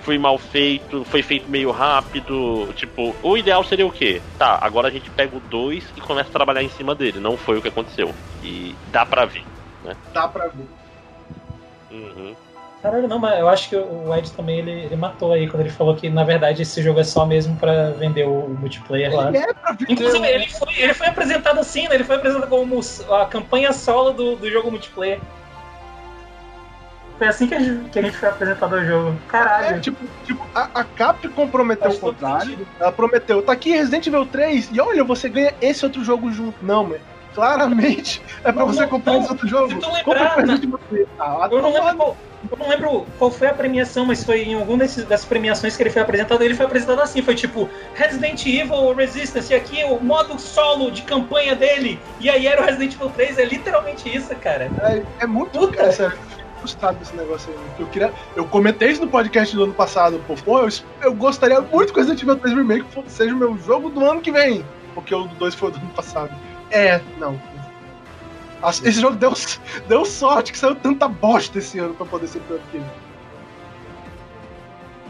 foi 0.00 0.16
mal 0.16 0.38
feito, 0.38 1.04
foi 1.04 1.22
feito 1.22 1.50
meio 1.50 1.70
rápido. 1.70 2.72
Tipo, 2.74 3.14
o 3.22 3.36
ideal 3.36 3.62
seria 3.62 3.86
o 3.86 3.92
quê? 3.92 4.22
Tá, 4.38 4.58
agora 4.60 4.88
a 4.88 4.90
gente 4.90 5.10
pega 5.10 5.36
o 5.36 5.40
2 5.40 5.84
e 5.96 6.00
começa 6.00 6.30
a 6.30 6.32
trabalhar 6.32 6.62
em 6.62 6.70
cima 6.70 6.94
dele. 6.94 7.20
Não 7.20 7.36
foi 7.36 7.58
o 7.58 7.62
que 7.62 7.68
aconteceu. 7.68 8.14
E 8.42 8.74
dá 8.90 9.04
pra 9.04 9.26
ver. 9.26 9.44
Dá 10.12 10.26
pra 10.26 10.48
ver. 10.48 10.66
Uhum. 11.90 12.34
Caralho, 12.82 13.08
não, 13.08 13.18
mas 13.18 13.38
eu 13.40 13.48
acho 13.48 13.68
que 13.68 13.76
o 13.76 14.14
Ed 14.14 14.30
também 14.32 14.58
ele, 14.60 14.70
ele 14.70 14.94
matou 14.96 15.32
aí 15.32 15.48
quando 15.48 15.62
ele 15.62 15.70
falou 15.70 15.96
que 15.96 16.08
na 16.08 16.22
verdade 16.22 16.62
esse 16.62 16.80
jogo 16.80 17.00
é 17.00 17.04
só 17.04 17.26
mesmo 17.26 17.56
pra 17.56 17.90
vender 17.90 18.24
o 18.24 18.48
multiplayer 18.60 19.12
lá. 19.14 19.28
Ele 19.28 19.38
é 19.38 19.52
pra 19.52 19.72
ver. 19.72 19.86
Inclusive, 19.88 20.26
ele 20.26 20.48
foi, 20.48 20.74
ele 20.76 20.94
foi 20.94 21.06
apresentado 21.08 21.58
assim, 21.58 21.88
né? 21.88 21.96
Ele 21.96 22.04
foi 22.04 22.16
apresentado 22.16 22.48
como 22.48 22.80
a 23.10 23.26
campanha 23.26 23.72
solo 23.72 24.12
do, 24.12 24.36
do 24.36 24.48
jogo 24.48 24.70
multiplayer. 24.70 25.18
Foi 27.18 27.26
assim 27.26 27.48
que 27.48 27.54
a 27.54 27.58
gente, 27.58 27.90
que 27.90 27.98
a 27.98 28.02
gente 28.02 28.16
foi 28.16 28.28
apresentado 28.28 28.76
ao 28.76 28.84
jogo. 28.84 29.08
É, 29.10 29.30
Caralho. 29.32 29.80
tipo, 29.80 29.98
tipo 30.24 30.46
a, 30.54 30.70
a 30.72 30.84
Capcom 30.84 31.48
prometeu 31.48 31.90
o 31.90 31.98
contrário. 31.98 32.64
Ela 32.78 32.92
prometeu, 32.92 33.42
tá 33.42 33.52
aqui 33.52 33.72
Resident 33.72 34.06
Evil 34.06 34.24
3 34.24 34.70
e 34.72 34.80
olha, 34.80 35.02
você 35.02 35.28
ganha 35.28 35.52
esse 35.60 35.84
outro 35.84 36.04
jogo 36.04 36.30
junto. 36.30 36.64
Não, 36.64 36.84
mano. 36.84 37.00
Claramente 37.34 38.22
é 38.44 38.52
pra 38.52 38.64
Não, 38.64 38.66
você 38.72 38.86
comprar 38.86 39.14
não. 39.14 39.20
esse 39.22 39.30
outro 39.32 39.48
jogo. 39.48 39.68
Se 39.68 39.76
tu 39.76 39.92
lembrar, 39.92 40.34
3. 40.36 41.06
Ah, 41.18 41.48
Eu 41.50 41.60
não, 41.62 41.72
lembro 41.72 42.16
eu 42.50 42.56
não 42.56 42.68
lembro 42.68 43.06
qual 43.18 43.30
foi 43.30 43.48
a 43.48 43.54
premiação, 43.54 44.06
mas 44.06 44.22
foi 44.22 44.42
em 44.42 44.54
algum 44.54 44.78
desses, 44.78 45.04
das 45.04 45.24
premiações 45.24 45.76
que 45.76 45.82
ele 45.82 45.90
foi 45.90 46.02
apresentado. 46.02 46.42
Ele 46.42 46.54
foi 46.54 46.66
apresentado 46.66 47.00
assim: 47.00 47.20
foi 47.20 47.34
tipo 47.34 47.68
Resident 47.94 48.46
Evil 48.46 48.94
Resistance, 48.94 49.52
e 49.52 49.56
aqui 49.56 49.82
o 49.84 50.00
modo 50.00 50.38
solo 50.38 50.90
de 50.90 51.02
campanha 51.02 51.56
dele. 51.56 52.00
E 52.20 52.30
aí 52.30 52.46
era 52.46 52.62
o 52.62 52.64
Resident 52.64 52.94
Evil 52.94 53.10
3, 53.10 53.38
é 53.38 53.44
literalmente 53.44 54.14
isso, 54.14 54.34
cara. 54.36 54.70
É, 54.82 55.24
é 55.24 55.26
muito. 55.26 55.58
Puta. 55.58 55.76
Cara, 55.76 55.92
sério, 55.92 56.16
eu 56.16 56.28
fico 56.28 56.60
frustrado 56.60 56.98
desse 56.98 57.16
negócio 57.16 57.52
aí. 57.52 57.58
Eu, 57.78 57.86
queria, 57.88 58.12
eu 58.36 58.44
comentei 58.44 58.90
isso 58.90 59.00
no 59.00 59.08
podcast 59.08 59.54
do 59.54 59.64
ano 59.64 59.74
passado. 59.74 60.22
Pô, 60.26 60.34
pô 60.34 60.60
eu, 60.60 60.68
eu 61.02 61.14
gostaria 61.14 61.60
muito 61.60 61.92
que 61.92 61.98
o 61.98 62.02
Resident 62.02 62.22
Evil 62.22 62.36
3 62.36 62.54
Remake 62.54 62.86
seja 63.08 63.34
o 63.34 63.36
meu 63.36 63.58
jogo 63.58 63.90
do 63.90 64.04
ano 64.04 64.20
que 64.20 64.30
vem. 64.30 64.64
Porque 64.94 65.14
o 65.14 65.24
do 65.24 65.34
2 65.34 65.54
foi 65.54 65.70
o 65.70 65.72
do 65.72 65.78
ano 65.78 65.90
passado. 65.90 66.32
É, 66.70 67.00
não. 67.18 67.40
As- 68.62 68.82
Esse 68.84 69.00
jogo 69.00 69.16
deu, 69.16 69.32
deu 69.86 70.04
sorte 70.04 70.52
que 70.52 70.58
saiu 70.58 70.74
tanta 70.74 71.06
bosta 71.08 71.58
esse 71.58 71.78
ano 71.78 71.94
pra 71.94 72.04
poder 72.06 72.26
ser 72.26 72.40
pior 72.40 72.58
que 72.70 72.76
ele. 72.78 72.86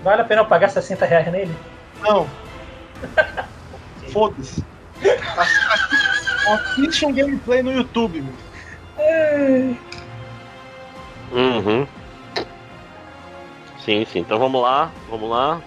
Vale 0.03 0.23
a 0.23 0.25
pena 0.25 0.43
eu 0.43 0.47
pagar 0.47 0.69
60 0.69 1.05
reais 1.07 1.31
nele? 1.33 1.55
Não. 2.03 2.29
Foda-se. 4.13 4.63
Assi- 5.37 6.49
Assiste 6.49 7.05
um 7.07 7.13
gameplay 7.13 7.63
no 7.63 7.73
YouTube, 7.73 8.23
meu. 8.23 8.35
Uhum. 11.33 11.87
Sim, 13.85 14.05
sim. 14.07 14.21
Então 14.21 14.39
vamos 14.39 14.63
lá, 14.63 14.91
vamos 15.11 15.29
lá. 15.31 15.61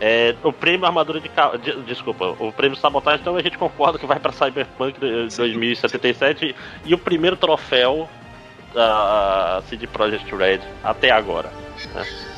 É, 0.00 0.34
o 0.42 0.52
prêmio 0.52 0.84
armadura 0.86 1.20
de 1.20 1.30
de- 1.62 1.82
desculpa, 1.82 2.26
o 2.38 2.52
prêmio 2.52 2.76
sabotagem, 2.76 3.20
então 3.20 3.34
a 3.36 3.42
gente 3.42 3.56
concorda 3.56 3.98
que 3.98 4.04
vai 4.06 4.18
pra 4.18 4.30
Cyberpunk 4.32 5.00
de- 5.00 5.28
2077 5.36 6.54
e 6.84 6.94
o 6.94 6.98
primeiro 6.98 7.36
troféu 7.36 8.08
da 8.74 9.62
CD 9.68 9.86
Projekt 9.86 10.34
Red 10.34 10.60
até 10.84 11.10
agora. 11.10 11.50
né? 11.94 12.04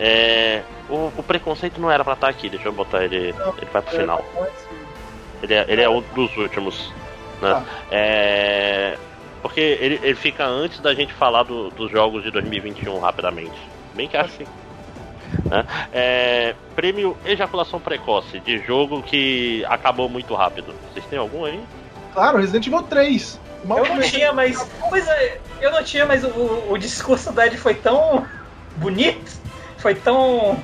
É, 0.00 0.62
o, 0.88 1.10
o 1.16 1.22
preconceito 1.24 1.80
não 1.80 1.90
era 1.90 2.04
pra 2.04 2.12
estar 2.12 2.28
aqui, 2.28 2.48
deixa 2.48 2.68
eu 2.68 2.72
botar 2.72 3.04
ele. 3.04 3.34
Ele 3.56 3.70
vai 3.72 3.82
pro 3.82 3.96
final. 3.96 4.24
Ele 5.42 5.54
é, 5.54 5.64
ele 5.68 5.82
é 5.82 5.88
um 5.88 6.00
dos 6.00 6.36
últimos. 6.36 6.92
Né? 7.42 7.50
Tá. 7.52 7.64
É, 7.90 8.96
porque 9.42 9.60
ele, 9.60 9.98
ele 10.02 10.14
fica 10.14 10.44
antes 10.46 10.78
da 10.80 10.94
gente 10.94 11.12
falar 11.12 11.42
do- 11.42 11.70
dos 11.70 11.90
jogos 11.90 12.22
de 12.22 12.30
2021 12.30 12.98
rapidamente. 13.00 13.58
Bem 13.98 14.06
que 14.06 14.16
acho 14.16 14.38
que. 14.38 14.44
né? 14.44 15.66
É, 15.92 16.54
prêmio 16.76 17.16
Ejaculação 17.24 17.80
Precoce, 17.80 18.38
de 18.38 18.58
jogo 18.58 19.02
que 19.02 19.64
acabou 19.68 20.08
muito 20.08 20.36
rápido. 20.36 20.72
Vocês 20.92 21.04
têm 21.06 21.18
algum 21.18 21.44
aí? 21.44 21.60
Claro, 22.14 22.38
Resident 22.38 22.68
Evil 22.68 22.82
3. 22.84 23.40
Mal 23.64 23.78
Eu 23.78 23.84
não 23.86 23.90
comecei- 23.90 24.20
tinha, 24.20 24.32
mas. 24.32 24.64
Pois 24.88 25.08
é, 25.08 25.40
eu 25.60 25.72
não 25.72 25.82
tinha, 25.82 26.06
mas 26.06 26.22
o, 26.22 26.66
o 26.70 26.78
discurso 26.78 27.32
da 27.32 27.48
Ed 27.48 27.56
foi 27.58 27.74
tão 27.74 28.24
bonito, 28.76 29.32
foi 29.78 29.96
tão. 29.96 30.56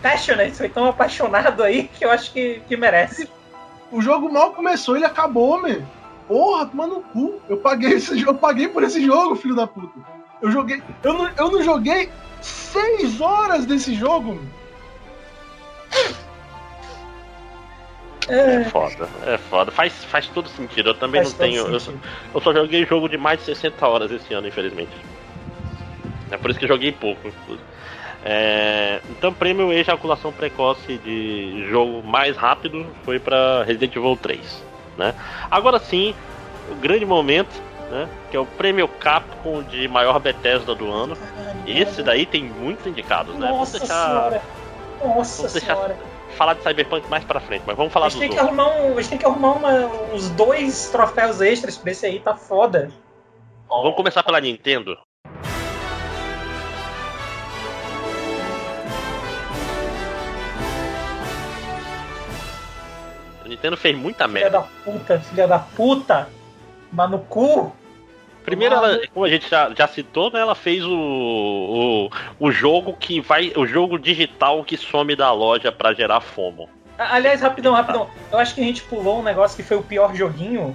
passionate, 0.00 0.52
foi 0.56 0.68
tão 0.68 0.86
apaixonado 0.86 1.64
aí 1.64 1.88
que 1.88 2.04
eu 2.04 2.10
acho 2.12 2.32
que, 2.32 2.62
que 2.68 2.76
merece. 2.76 3.28
O 3.90 4.00
jogo 4.00 4.32
mal 4.32 4.52
começou, 4.52 4.94
ele 4.94 5.04
acabou, 5.04 5.60
meu. 5.60 5.82
Porra, 6.28 6.66
toma 6.66 6.86
no 6.86 7.00
cu. 7.00 7.40
Eu 7.48 7.56
paguei 7.56 7.94
esse 7.94 8.16
jogo, 8.16 8.30
eu 8.30 8.34
paguei 8.38 8.68
por 8.68 8.84
esse 8.84 9.04
jogo, 9.04 9.34
filho 9.34 9.56
da 9.56 9.66
puta. 9.66 10.15
Eu 10.42 10.50
joguei. 10.50 10.82
Eu 11.02 11.12
não, 11.14 11.30
eu 11.36 11.50
não 11.50 11.62
joguei 11.62 12.10
seis 12.40 13.20
horas 13.20 13.66
desse 13.66 13.94
jogo. 13.94 14.34
meu. 14.34 14.56
É 18.28 18.64
foda, 18.64 19.08
é 19.24 19.38
foda. 19.38 19.70
Faz, 19.70 20.04
faz 20.04 20.26
todo 20.26 20.48
sentido. 20.48 20.90
Eu 20.90 20.94
também 20.94 21.22
Faz 21.22 21.32
não 21.32 21.38
tenho. 21.38 21.66
Eu, 21.68 21.80
sentido. 21.80 22.02
eu 22.34 22.40
só 22.40 22.52
joguei 22.52 22.84
jogo 22.84 23.08
de 23.08 23.16
mais 23.16 23.38
de 23.38 23.46
60 23.46 23.86
horas 23.86 24.10
esse 24.10 24.34
ano, 24.34 24.48
infelizmente. 24.48 24.90
É 26.30 26.36
por 26.36 26.50
isso 26.50 26.58
que 26.58 26.64
eu 26.64 26.68
joguei 26.68 26.90
pouco, 26.90 27.28
inclusive. 27.28 27.62
É, 28.24 29.00
então, 29.10 29.32
prêmio 29.32 29.72
ejaculação 29.72 30.32
precoce 30.32 30.98
de 30.98 31.64
jogo 31.70 32.02
mais 32.02 32.36
rápido 32.36 32.84
foi 33.04 33.20
para 33.20 33.62
Resident 33.62 33.94
Evil 33.94 34.18
3. 34.20 34.64
Né? 34.98 35.14
Agora 35.48 35.78
sim, 35.78 36.12
o 36.68 36.74
grande 36.74 37.06
momento, 37.06 37.62
né? 37.90 38.08
Que 38.30 38.36
é 38.36 38.40
o 38.40 38.46
prêmio 38.46 38.86
Capcom 38.88 39.62
de 39.62 39.86
maior 39.88 40.18
Bethesda 40.18 40.74
do 40.74 40.90
ano. 40.92 41.16
Esse 41.66 42.02
daí 42.02 42.26
tem 42.26 42.44
muitos 42.44 42.86
indicados, 42.86 43.34
né? 43.34 43.46
Vamos 43.48 43.58
Nossa 43.58 43.78
deixar 43.78 44.06
senhora. 44.08 44.42
Nossa 45.04 45.36
vamos 45.38 45.52
deixar 45.52 45.74
senhora. 45.74 45.96
falar 46.36 46.54
de 46.54 46.62
Cyberpunk 46.62 47.08
mais 47.08 47.24
pra 47.24 47.40
frente, 47.40 47.62
mas 47.66 47.76
vamos 47.76 47.92
falar 47.92 48.06
A 48.06 48.08
dos 48.08 48.18
gente, 48.18 48.28
tem 48.28 48.38
que 48.38 48.44
arrumar 48.44 48.68
um, 48.76 48.92
a 48.92 49.00
gente 49.00 49.08
tem 49.10 49.18
que 49.18 49.26
arrumar 49.26 49.52
uma- 49.52 49.86
uns 50.14 50.28
dois 50.30 50.88
troféus 50.90 51.40
extras 51.40 51.76
pra 51.78 51.90
esse 51.92 52.06
aí, 52.06 52.20
tá 52.20 52.34
foda. 52.36 52.90
Vamos 53.68 53.94
começar 53.96 54.22
pela 54.22 54.40
Nintendo. 54.40 54.96
A 63.44 63.48
Nintendo 63.48 63.76
fez 63.76 63.96
muita 63.96 64.26
Filha 64.26 64.40
merda. 64.40 64.58
da 64.58 64.66
puta, 64.84 65.20
filha 65.20 65.46
da 65.48 65.58
puta. 65.58 66.28
Mas 66.96 67.10
no 67.10 67.18
cu. 67.18 67.70
Primeiro, 68.42 68.74
ela, 68.76 69.00
como 69.12 69.26
a 69.26 69.28
gente 69.28 69.50
já, 69.50 69.70
já 69.76 69.86
citou, 69.86 70.30
né, 70.32 70.40
ela 70.40 70.54
fez 70.54 70.82
o, 70.84 70.90
o, 70.90 72.10
o 72.40 72.50
jogo 72.50 72.94
que 72.94 73.20
vai. 73.20 73.52
O 73.54 73.66
jogo 73.66 73.98
digital 73.98 74.64
que 74.64 74.76
some 74.78 75.14
da 75.14 75.30
loja 75.32 75.70
pra 75.70 75.92
gerar 75.92 76.20
FOMO. 76.22 76.68
Aliás, 76.96 77.42
rapidão, 77.42 77.74
rapidão. 77.74 78.08
Eu 78.32 78.38
acho 78.38 78.54
que 78.54 78.60
a 78.62 78.64
gente 78.64 78.82
pulou 78.84 79.18
um 79.20 79.22
negócio 79.22 79.54
que 79.56 79.62
foi 79.62 79.76
o 79.76 79.82
pior 79.82 80.14
joguinho. 80.14 80.74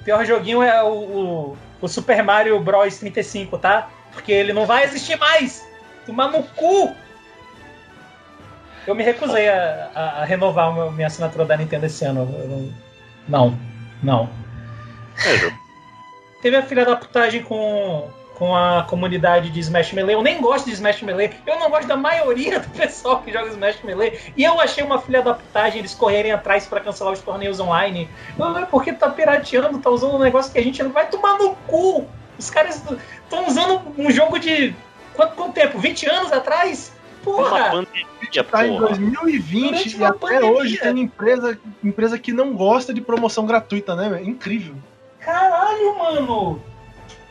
O 0.00 0.04
pior 0.04 0.22
joguinho 0.26 0.62
é 0.62 0.82
o, 0.82 0.88
o, 0.92 1.58
o 1.80 1.88
Super 1.88 2.22
Mario 2.22 2.60
Bros 2.60 2.98
35, 2.98 3.56
tá? 3.56 3.88
Porque 4.12 4.30
ele 4.30 4.52
não 4.52 4.66
vai 4.66 4.84
existir 4.84 5.16
mais. 5.18 5.66
Tomar 6.04 6.28
no 6.30 6.42
cu. 6.42 6.94
Eu 8.86 8.94
me 8.94 9.02
recusei 9.02 9.48
a, 9.48 9.90
a- 9.94 10.20
a 10.20 10.24
renovar 10.26 10.68
a 10.78 10.90
minha 10.90 11.06
assinatura 11.06 11.46
da 11.46 11.56
Nintendo 11.56 11.86
esse 11.86 12.04
ano. 12.04 12.28
Eu 12.38 12.48
não- 12.48 12.72
Não, 13.26 13.58
não. 14.02 14.43
É, 15.24 15.36
jogo. 15.36 15.56
Teve 16.42 16.56
a 16.56 16.62
filha 16.62 16.84
da 16.84 16.94
putagem 16.96 17.42
com, 17.42 18.10
com 18.34 18.54
a 18.54 18.82
comunidade 18.82 19.48
de 19.50 19.60
Smash 19.60 19.92
Melee. 19.92 20.14
Eu 20.14 20.22
nem 20.22 20.40
gosto 20.40 20.66
de 20.66 20.72
Smash 20.72 21.00
Melee. 21.02 21.30
Eu 21.46 21.58
não 21.58 21.70
gosto 21.70 21.86
da 21.86 21.96
maioria 21.96 22.60
do 22.60 22.68
pessoal 22.70 23.22
que 23.22 23.32
joga 23.32 23.48
Smash 23.48 23.78
Melee. 23.82 24.18
E 24.36 24.44
eu 24.44 24.60
achei 24.60 24.84
uma 24.84 25.00
filha 25.00 25.22
da 25.22 25.34
putagem 25.34 25.78
eles 25.78 25.94
correrem 25.94 26.32
atrás 26.32 26.66
pra 26.66 26.80
cancelar 26.80 27.12
os 27.12 27.20
torneios 27.20 27.60
online. 27.60 28.08
Não, 28.36 28.56
é 28.58 28.66
porque 28.66 28.92
tá 28.92 29.08
pirateando, 29.08 29.78
tá 29.78 29.88
usando 29.88 30.16
um 30.16 30.18
negócio 30.18 30.52
que 30.52 30.58
a 30.58 30.62
gente 30.62 30.82
não 30.82 30.90
vai 30.90 31.08
tomar 31.08 31.38
no 31.38 31.54
cu. 31.66 32.06
Os 32.38 32.50
caras 32.50 32.82
estão 33.22 33.46
usando 33.46 33.80
um 33.96 34.10
jogo 34.10 34.38
de. 34.38 34.74
Quanto, 35.14 35.34
quanto 35.36 35.52
tempo? 35.54 35.78
20 35.78 36.06
anos 36.10 36.32
atrás? 36.32 36.92
Uma 37.24 37.36
Porra! 37.36 37.70
pandemia, 37.70 38.44
Tá 38.50 38.66
em 38.66 38.70
porra. 38.70 38.88
2020 38.88 39.64
Durante 39.70 39.88
e 39.90 39.96
uma 39.96 40.08
até 40.08 40.18
pandemia. 40.18 40.50
hoje 40.50 40.76
tem 40.78 41.00
empresa, 41.00 41.58
empresa 41.82 42.18
que 42.18 42.32
não 42.32 42.52
gosta 42.52 42.92
de 42.92 43.00
promoção 43.00 43.46
gratuita, 43.46 43.94
né? 43.94 44.22
Incrível. 44.22 44.74
Caralho, 45.24 45.98
mano! 45.98 46.62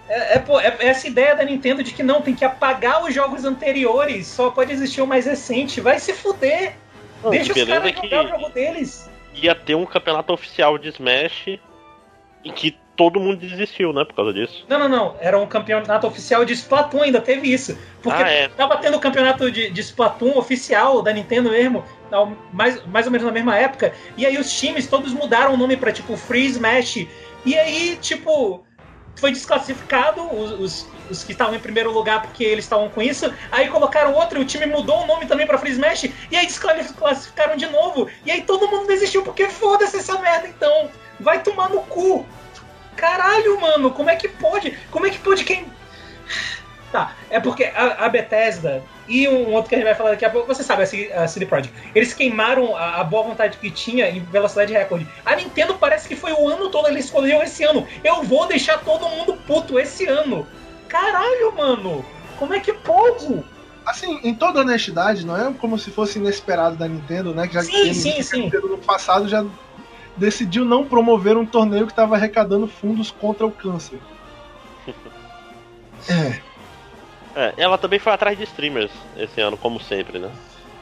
É, 0.09 0.35
é, 0.35 0.39
pô, 0.39 0.59
é- 0.59 0.75
é 0.79 0.87
essa 0.87 1.07
ideia 1.07 1.35
da 1.35 1.43
Nintendo 1.43 1.83
de 1.83 1.93
que 1.93 2.03
não, 2.03 2.21
tem 2.21 2.35
que 2.35 2.43
apagar 2.43 3.03
os 3.03 3.13
jogos 3.13 3.45
anteriores, 3.45 4.27
só 4.27 4.49
pode 4.51 4.71
existir 4.73 5.01
o 5.01 5.07
mais 5.07 5.25
recente. 5.25 5.79
Vai 5.79 5.99
se 5.99 6.13
fuder! 6.13 6.75
Não, 7.23 7.31
Deixa 7.31 7.53
os 7.53 7.63
caras 7.63 7.91
que 7.91 8.07
jogar 8.09 8.25
o 8.25 8.27
jogo 8.27 8.49
deles. 8.49 9.09
ia 9.33 9.55
ter 9.55 9.75
um 9.75 9.85
campeonato 9.85 10.33
oficial 10.33 10.77
de 10.77 10.89
Smash 10.89 11.57
e 12.43 12.51
que 12.51 12.77
todo 12.97 13.19
mundo 13.19 13.37
desistiu, 13.37 13.91
né, 13.93 14.03
por 14.03 14.13
causa 14.13 14.33
disso. 14.33 14.65
Não, 14.67 14.77
não, 14.77 14.89
não. 14.89 15.15
Era 15.21 15.39
um 15.39 15.47
campeonato 15.47 16.05
oficial 16.05 16.43
de 16.45 16.53
Splatoon, 16.53 17.01
ainda 17.03 17.21
teve 17.21 17.51
isso. 17.51 17.75
Porque 18.03 18.21
Ah, 18.21 18.29
é. 18.29 18.47
tava 18.49 18.75
tendo 18.77 18.97
o 18.97 18.99
campeonato 18.99 19.49
de, 19.49 19.69
de 19.71 19.81
Splatoon 19.81 20.37
oficial 20.37 21.01
da 21.01 21.11
Nintendo 21.13 21.49
mesmo, 21.49 21.83
ao- 22.11 22.35
mais, 22.51 22.85
mais 22.85 23.05
ou 23.07 23.11
menos 23.11 23.25
na 23.25 23.31
mesma 23.33 23.57
época. 23.57 23.93
E 24.17 24.25
aí 24.25 24.37
os 24.37 24.51
times 24.59 24.85
todos 24.85 25.13
mudaram 25.13 25.53
o 25.53 25.57
nome 25.57 25.77
pra 25.77 25.91
tipo 25.93 26.15
Free 26.17 26.45
Smash. 26.47 27.07
E 27.45 27.57
aí, 27.57 27.97
tipo, 27.97 28.63
foi 29.15 29.31
desclassificado 29.31 30.21
os, 30.33 30.51
os, 30.59 30.87
os 31.09 31.23
que 31.23 31.31
estavam 31.31 31.55
em 31.55 31.59
primeiro 31.59 31.91
lugar 31.91 32.21
porque 32.21 32.43
eles 32.43 32.65
estavam 32.65 32.89
com 32.89 33.01
isso. 33.01 33.31
Aí 33.51 33.67
colocaram 33.67 34.13
outro, 34.13 34.39
e 34.39 34.41
o 34.41 34.45
time 34.45 34.65
mudou 34.65 35.03
o 35.03 35.07
nome 35.07 35.25
também 35.25 35.45
pra 35.45 35.57
Free 35.57 35.71
Smash. 35.71 36.05
E 36.31 36.35
aí 36.35 36.45
desclassificaram 36.45 37.55
de 37.55 37.67
novo. 37.67 38.09
E 38.25 38.31
aí 38.31 38.41
todo 38.41 38.67
mundo 38.67 38.87
desistiu 38.87 39.23
porque 39.23 39.49
foda-se 39.49 39.97
essa 39.97 40.17
merda 40.19 40.47
então. 40.47 40.89
Vai 41.19 41.41
tomar 41.43 41.69
no 41.69 41.81
cu. 41.81 42.25
Caralho, 42.95 43.59
mano, 43.59 43.91
como 43.91 44.09
é 44.09 44.15
que 44.15 44.27
pode? 44.27 44.77
Como 44.91 45.05
é 45.05 45.09
que 45.09 45.19
pode 45.19 45.43
quem. 45.43 45.65
Tá, 46.93 47.15
é 47.31 47.39
porque 47.39 47.63
a, 47.63 48.05
a 48.05 48.09
Bethesda 48.09 48.83
e 49.07 49.27
um 49.27 49.51
outro 49.51 49.67
que 49.67 49.73
a 49.73 49.79
gente 49.79 49.87
vai 49.87 49.95
falar 49.95 50.11
daqui 50.11 50.23
a 50.25 50.29
pouco, 50.29 50.45
você 50.47 50.61
sabe, 50.63 50.83
a 50.83 50.85
C- 50.85 51.11
a 51.11 51.27
CD 51.27 51.47
Projekt, 51.47 51.73
eles 51.95 52.13
queimaram 52.13 52.75
a, 52.75 53.01
a 53.01 53.03
boa 53.03 53.23
vontade 53.23 53.57
que 53.57 53.71
tinha 53.71 54.07
em 54.11 54.19
velocidade 54.23 54.71
recorde. 54.71 55.07
A 55.25 55.35
Nintendo 55.35 55.73
parece 55.73 56.07
que 56.07 56.15
foi 56.15 56.31
o 56.33 56.47
ano 56.47 56.69
todo, 56.69 56.87
ele 56.87 56.99
escolheu 56.99 57.41
esse 57.41 57.63
ano. 57.63 57.87
Eu 58.03 58.21
vou 58.21 58.47
deixar 58.47 58.77
todo 58.77 59.09
mundo 59.09 59.35
puto 59.47 59.79
esse 59.79 60.05
ano. 60.05 60.47
Caralho, 60.87 61.57
mano, 61.57 62.05
como 62.37 62.53
é 62.53 62.59
que 62.59 62.71
pode? 62.73 63.43
Assim, 63.87 64.19
em 64.23 64.35
toda 64.35 64.61
honestidade, 64.61 65.25
não 65.25 65.35
é 65.35 65.51
como 65.51 65.79
se 65.79 65.89
fosse 65.89 66.19
inesperado 66.19 66.77
da 66.77 66.87
Nintendo, 66.87 67.33
né? 67.33 67.47
Que 67.47 67.55
já 67.55 67.63
Sim, 67.63 67.71
que 67.71 67.93
sim, 67.95 68.19
a 68.19 68.23
sim. 68.23 68.41
Nintendo 68.43 68.67
no 68.67 68.77
passado 68.77 69.27
já 69.27 69.43
decidiu 70.15 70.63
não 70.63 70.85
promover 70.85 71.35
um 71.37 71.45
torneio 71.45 71.87
que 71.87 71.91
estava 71.91 72.13
arrecadando 72.13 72.67
fundos 72.67 73.09
contra 73.09 73.47
o 73.47 73.51
câncer. 73.51 73.99
É, 76.09 76.41
É, 77.35 77.53
ela 77.57 77.77
também 77.77 77.99
foi 77.99 78.14
atrás 78.14 78.38
de 78.38 78.43
streamers 78.43 78.91
esse 79.18 79.41
ano, 79.41 79.57
como 79.57 79.80
sempre, 79.80 80.19
né? 80.19 80.30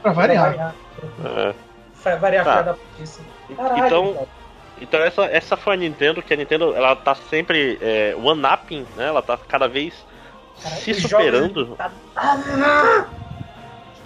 pra 0.02 0.12
variar. 0.12 0.48
Variar, 0.50 0.74
É. 1.24 1.54
Vai 2.02 2.18
variar 2.18 2.44
Tá. 2.44 2.58
a 2.58 2.62
da 2.62 2.74
putice. 2.74 3.20
Caralho, 3.56 3.86
Então, 3.86 4.12
cara. 4.14 4.26
então 4.80 5.00
essa, 5.00 5.22
essa 5.26 5.56
foi 5.56 5.74
a 5.74 5.76
Nintendo, 5.76 6.20
que 6.22 6.34
a 6.34 6.36
Nintendo 6.36 6.74
ela 6.74 6.96
tá 6.96 7.14
sempre 7.14 7.78
é, 7.80 8.14
one-upping, 8.20 8.84
né? 8.96 9.06
Ela 9.06 9.22
tá 9.22 9.38
cada 9.38 9.68
vez 9.68 9.94
Caralho, 10.60 10.80
se 10.82 10.94
superando. 10.94 11.64
jogos- 11.66 11.76
tá- 11.78 11.90
Ah! 12.16 13.06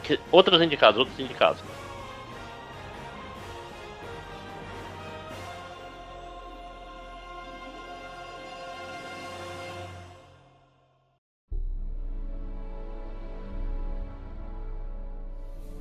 Que- 0.02 0.20
Outros 0.30 0.60
indicados, 0.62 0.98
outros 0.98 1.18
indicados. 1.18 1.60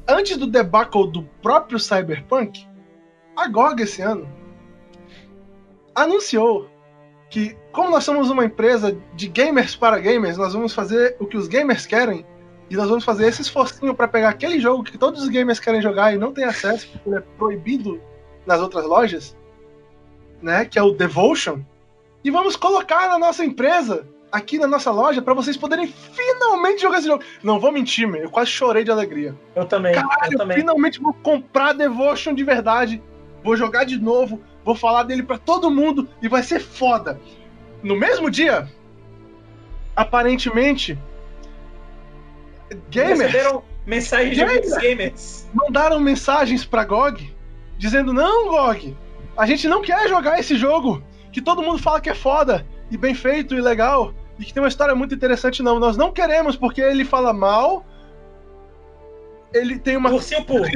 Antes 0.07 0.37
do 0.37 0.47
debacle 0.47 1.11
do 1.11 1.23
próprio 1.41 1.79
Cyberpunk, 1.79 2.67
a 3.35 3.47
GOG 3.47 3.83
esse 3.83 4.01
ano 4.01 4.29
anunciou 5.93 6.69
que, 7.29 7.57
como 7.71 7.89
nós 7.89 8.03
somos 8.03 8.29
uma 8.29 8.45
empresa 8.45 8.97
de 9.15 9.27
gamers 9.27 9.75
para 9.75 9.99
gamers, 9.99 10.37
nós 10.37 10.53
vamos 10.53 10.73
fazer 10.73 11.15
o 11.19 11.25
que 11.25 11.37
os 11.37 11.47
gamers 11.47 11.85
querem 11.85 12.25
e 12.69 12.75
nós 12.75 12.87
vamos 12.87 13.03
fazer 13.03 13.27
esse 13.27 13.41
esforcinho 13.41 13.95
para 13.95 14.07
pegar 14.07 14.29
aquele 14.29 14.59
jogo 14.59 14.83
que 14.83 14.97
todos 14.97 15.23
os 15.23 15.29
gamers 15.29 15.59
querem 15.59 15.81
jogar 15.81 16.13
e 16.13 16.17
não 16.17 16.31
tem 16.33 16.43
acesso 16.43 16.87
porque 16.89 17.09
ele 17.09 17.17
é 17.17 17.23
proibido 17.37 18.01
nas 18.45 18.59
outras 18.59 18.85
lojas, 18.85 19.35
né? 20.41 20.65
Que 20.65 20.77
é 20.77 20.83
o 20.83 20.91
Devotion, 20.91 21.61
e 22.25 22.31
vamos 22.31 22.55
colocar 22.55 23.07
na 23.07 23.19
nossa 23.19 23.45
empresa, 23.45 24.07
aqui 24.35 24.57
na 24.59 24.67
nossa 24.67 24.91
loja, 24.91 25.21
para 25.21 25.33
vocês 25.33 25.55
poderem 25.57 25.87
finalmente 25.87 26.81
jogar 26.81 26.97
esse 26.99 27.07
jogo. 27.07 27.23
Não 27.43 27.59
vou 27.59 27.71
mentir, 27.71 28.07
meu, 28.07 28.21
eu 28.23 28.29
quase 28.29 28.49
chorei 28.51 28.83
de 28.83 28.91
alegria. 28.91 29.33
Eu 29.55 29.65
também, 29.65 29.93
Caralho, 29.93 30.33
eu 30.33 30.37
também. 30.37 30.57
finalmente 30.57 30.99
vou 30.99 31.13
comprar 31.13 31.73
Devotion 31.73 32.33
de 32.33 32.43
verdade. 32.43 33.01
Vou 33.43 33.55
jogar 33.55 33.83
de 33.85 33.97
novo, 33.97 34.41
vou 34.63 34.75
falar 34.75 35.03
dele 35.03 35.23
pra 35.23 35.37
todo 35.37 35.69
mundo 35.71 36.07
e 36.21 36.27
vai 36.27 36.41
ser 36.43 36.59
foda. 36.59 37.19
No 37.83 37.95
mesmo 37.95 38.29
dia, 38.29 38.67
aparentemente, 39.95 40.97
gamers 42.89 43.19
Receberam 43.19 43.63
mensagens 43.85 44.31
de 44.35 44.41
Gamers. 44.43 44.59
muitos 44.67 44.77
gamers. 44.81 45.49
mandaram 45.53 45.99
mensagens 45.99 46.65
pra 46.65 46.83
GOG 46.83 47.33
dizendo: 47.77 48.11
Não, 48.11 48.49
GOG, 48.49 48.97
a 49.37 49.45
gente 49.45 49.67
não 49.67 49.81
quer 49.81 50.07
jogar 50.09 50.39
esse 50.39 50.55
jogo 50.57 51.03
que 51.31 51.41
todo 51.41 51.61
mundo 51.61 51.77
fala 51.81 52.01
que 52.01 52.09
é 52.09 52.15
foda 52.15 52.65
e 52.89 52.97
bem 52.97 53.13
feito 53.13 53.53
e 53.55 53.61
legal 53.61 54.13
e 54.39 54.45
que 54.45 54.53
tem 54.53 54.61
uma 54.61 54.69
história 54.69 54.95
muito 54.95 55.15
interessante. 55.15 55.63
Não, 55.63 55.79
nós 55.79 55.97
não 55.97 56.11
queremos 56.11 56.55
porque 56.55 56.81
ele 56.81 57.05
fala 57.05 57.33
mal. 57.33 57.85
Ele 59.53 59.79
tem 59.79 59.95
uma 59.95 60.11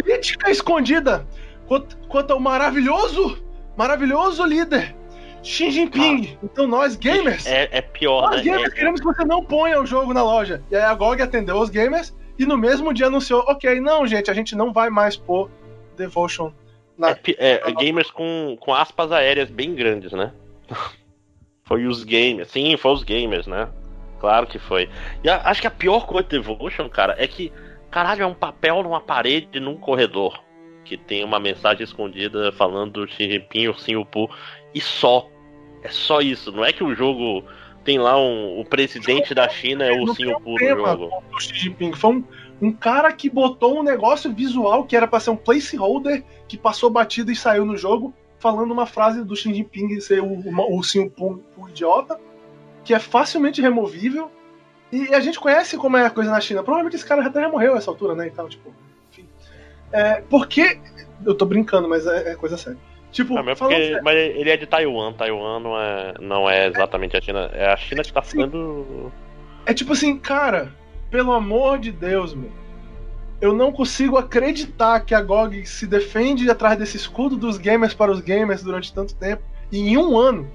crítica 0.04 0.50
escondida 0.50 1.28
quanto, 1.68 1.98
quanto 2.08 2.32
ao 2.32 2.40
maravilhoso, 2.40 3.44
maravilhoso 3.76 4.44
líder 4.46 4.96
Xi 5.44 5.70
Jinping. 5.72 6.38
Então 6.44 6.68
nós 6.68 6.96
gamers, 6.96 7.46
É, 7.46 7.68
é 7.72 7.82
pior, 7.82 8.24
nós 8.32 8.38
né? 8.38 8.44
gamers 8.44 8.72
É- 8.72 8.76
queremos 8.76 9.00
que 9.02 9.06
você 9.06 9.26
não 9.26 9.44
ponha 9.44 9.82
o 9.82 9.86
jogo 9.86 10.14
na 10.14 10.24
loja. 10.24 10.64
E 10.72 10.76
aí 10.76 10.84
a 10.84 10.94
GOG 10.94 11.22
atendeu 11.22 11.58
os 11.58 11.70
gamers 11.70 12.16
e 12.38 12.46
no 12.46 12.58
mesmo 12.58 12.94
dia 12.94 13.08
anunciou, 13.08 13.44
ok, 13.48 13.80
não, 13.82 14.08
gente, 14.08 14.32
a 14.32 14.34
gente 14.34 14.56
não 14.56 14.72
vai 14.72 14.90
mais 14.90 15.16
pôr 15.18 15.50
Devotion 15.98 16.52
na 16.98 17.10
É, 17.12 17.20
é, 17.38 17.62
é 17.70 17.72
gamers 17.74 18.10
com, 18.12 18.58
com 18.60 18.74
aspas 18.74 19.12
aéreas 19.12 19.50
bem 19.50 19.76
grandes, 19.76 20.12
né? 20.14 20.32
foi 21.70 21.86
os 21.86 22.04
gamers. 22.04 22.50
Sim, 22.50 22.76
foi 22.76 22.92
os 22.92 23.04
gamers, 23.04 23.48
né? 23.48 23.70
Claro 24.20 24.46
que 24.48 24.60
foi. 24.60 24.90
E 25.24 25.30
a- 25.30 25.42
acho 25.46 25.62
que 25.62 25.68
a 25.68 25.72
pior 25.72 26.06
coisa 26.06 26.28
de 26.28 26.38
Devotion, 26.38 26.90
cara, 26.90 27.16
é 27.18 27.26
que, 27.26 27.54
caralho, 27.90 28.24
é 28.24 28.26
um 28.26 28.34
papel 28.34 28.84
numa 28.84 29.00
parede 29.00 29.60
num 29.62 29.78
corredor. 29.78 30.44
Que 30.84 30.98
tem 30.98 31.24
uma 31.24 31.40
mensagem 31.40 31.84
escondida 31.84 32.52
falando 32.52 33.08
Xi 33.08 33.30
Jinping, 33.32 33.68
Ursinho 33.68 34.04
Poo, 34.04 34.30
e 34.74 34.82
só. 34.82 35.30
É 35.84 35.88
só 35.90 36.20
isso. 36.20 36.52
Não 36.52 36.66
é 36.66 36.74
que 36.74 36.84
o 36.84 36.94
jogo 36.96 37.46
tem 37.86 37.98
lá 38.00 38.18
um, 38.20 38.60
o 38.60 38.66
presidente 38.66 39.34
da 39.34 39.48
China 39.48 39.86
é 39.86 39.92
o 39.92 40.02
Ursinho 40.02 40.38
do 40.40 40.56
tema 40.56 40.90
jogo. 40.90 41.24
do 41.32 41.40
Xi 41.40 41.54
Jinping. 41.54 41.94
Foi 41.94 42.16
um, 42.16 42.24
um 42.62 42.72
cara 42.74 43.14
que 43.14 43.30
botou 43.30 43.80
um 43.80 43.84
negócio 43.84 44.34
visual 44.34 44.84
que 44.84 44.96
era 44.98 45.08
pra 45.08 45.20
ser 45.20 45.30
um 45.30 45.38
placeholder 45.38 46.24
que 46.48 46.58
passou 46.58 46.90
batido 46.90 47.32
e 47.32 47.36
saiu 47.36 47.64
no 47.64 47.78
jogo, 47.78 48.14
falando 48.40 48.72
uma 48.72 48.86
frase 48.86 49.24
do 49.24 49.36
Xi 49.36 49.54
Jinping 49.54 50.00
ser 50.00 50.22
o, 50.22 50.26
o 50.26 50.76
ursinho 50.76 51.10
Poo 51.10 51.42
idiota, 51.70 52.20
que 52.84 52.94
é 52.94 53.00
facilmente 53.00 53.62
removível. 53.62 54.32
E 54.92 55.14
a 55.14 55.20
gente 55.20 55.40
conhece 55.40 55.78
como 55.78 55.98
é 55.98 56.06
a 56.06 56.10
coisa 56.10 56.32
na 56.32 56.42
China. 56.42 56.64
Provavelmente 56.64 56.96
esse 56.96 57.06
cara 57.06 57.24
até 57.26 57.42
já 57.42 57.50
morreu 57.50 57.76
a 57.76 57.78
essa 57.78 57.92
altura, 57.92 58.16
né? 58.16 58.28
Então, 58.28 58.50
tipo, 58.50 58.74
enfim. 59.12 59.28
É, 59.92 60.22
porque. 60.30 60.80
Eu 61.26 61.36
tô 61.36 61.46
brincando, 61.46 61.88
mas 61.88 62.08
é, 62.08 62.32
é 62.32 62.36
coisa 62.36 62.58
séria. 62.58 62.80
Tipo, 63.12 63.38
Ah, 63.38 63.44
mas, 63.44 63.58
falando 63.60 63.76
porque- 63.76 64.02
mas 64.02 64.16
ele 64.18 64.50
é 64.50 64.56
de 64.58 64.66
Taiwan. 64.66 65.14
Taiwan 65.14 65.60
não 65.60 65.80
é, 65.80 66.14
não 66.22 66.50
é 66.50 66.68
exatamente 66.68 67.18
a 67.18 67.22
China. 67.22 67.50
É 67.54 67.68
a 67.72 67.76
China 67.78 68.02
que 68.04 68.14
tá 68.14 68.22
ficando. 68.22 69.12
É 69.66 69.74
tipo 69.74 69.92
assim, 69.94 70.18
cara, 70.18 70.72
pelo 71.12 71.34
amor 71.34 71.78
de 71.80 71.92
Deus, 71.92 72.34
meu. 72.34 72.50
Eu 73.42 73.54
não 73.54 73.72
consigo 73.72 74.18
acreditar 74.18 75.00
que 75.02 75.16
a 75.16 75.22
GOG 75.22 75.66
se 75.66 75.88
defende 75.88 76.50
atrás 76.50 76.78
desse 76.78 76.98
escudo 76.98 77.38
dos 77.38 77.58
gamers 77.58 77.94
para 77.94 78.12
os 78.12 78.20
gamers 78.20 78.62
durante 78.62 78.94
tanto 78.94 79.16
tempo. 79.16 79.42
E 79.72 79.80
em 79.80 79.98
um 79.98 80.18
ano, 80.18 80.50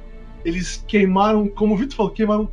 eles 0.44 0.84
queimaram, 0.86 1.48
como 1.48 1.74
o 1.74 1.76
Vitor 1.76 1.96
falou, 1.96 2.12
queimaram 2.12 2.50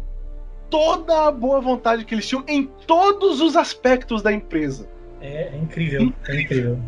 toda 0.70 1.28
a 1.28 1.32
boa 1.32 1.60
vontade 1.60 2.06
que 2.06 2.16
eles 2.16 2.28
tinham 2.28 2.44
em 2.48 2.66
todos 2.88 3.42
os 3.42 3.58
aspectos 3.58 4.22
da 4.22 4.32
empresa. 4.32 4.90
É, 5.20 5.50
é 5.54 5.58
incrível, 5.58 6.14
é 6.28 6.42
incrível. 6.42 6.80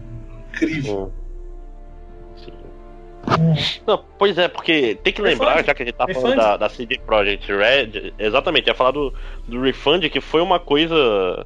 Incrível. 0.53 1.13
Sim. 2.37 2.51
Hum. 3.27 3.53
Não, 3.85 4.05
pois 4.17 4.37
é, 4.37 4.47
porque 4.47 4.95
tem 5.03 5.11
que 5.11 5.21
lembrar, 5.21 5.51
Refund. 5.51 5.67
já 5.67 5.73
que 5.73 5.83
a 5.83 5.85
gente 5.85 5.95
tá 5.95 6.07
falando 6.07 6.29
Refund. 6.29 6.37
da, 6.37 6.57
da 6.57 6.69
CD 6.69 6.97
Projekt 6.99 7.51
Red, 7.51 8.13
exatamente, 8.17 8.67
ia 8.67 8.75
falar 8.75 8.91
do, 8.91 9.13
do 9.47 9.61
Refund, 9.61 10.09
que 10.09 10.21
foi 10.21 10.41
uma 10.41 10.59
coisa 10.59 11.45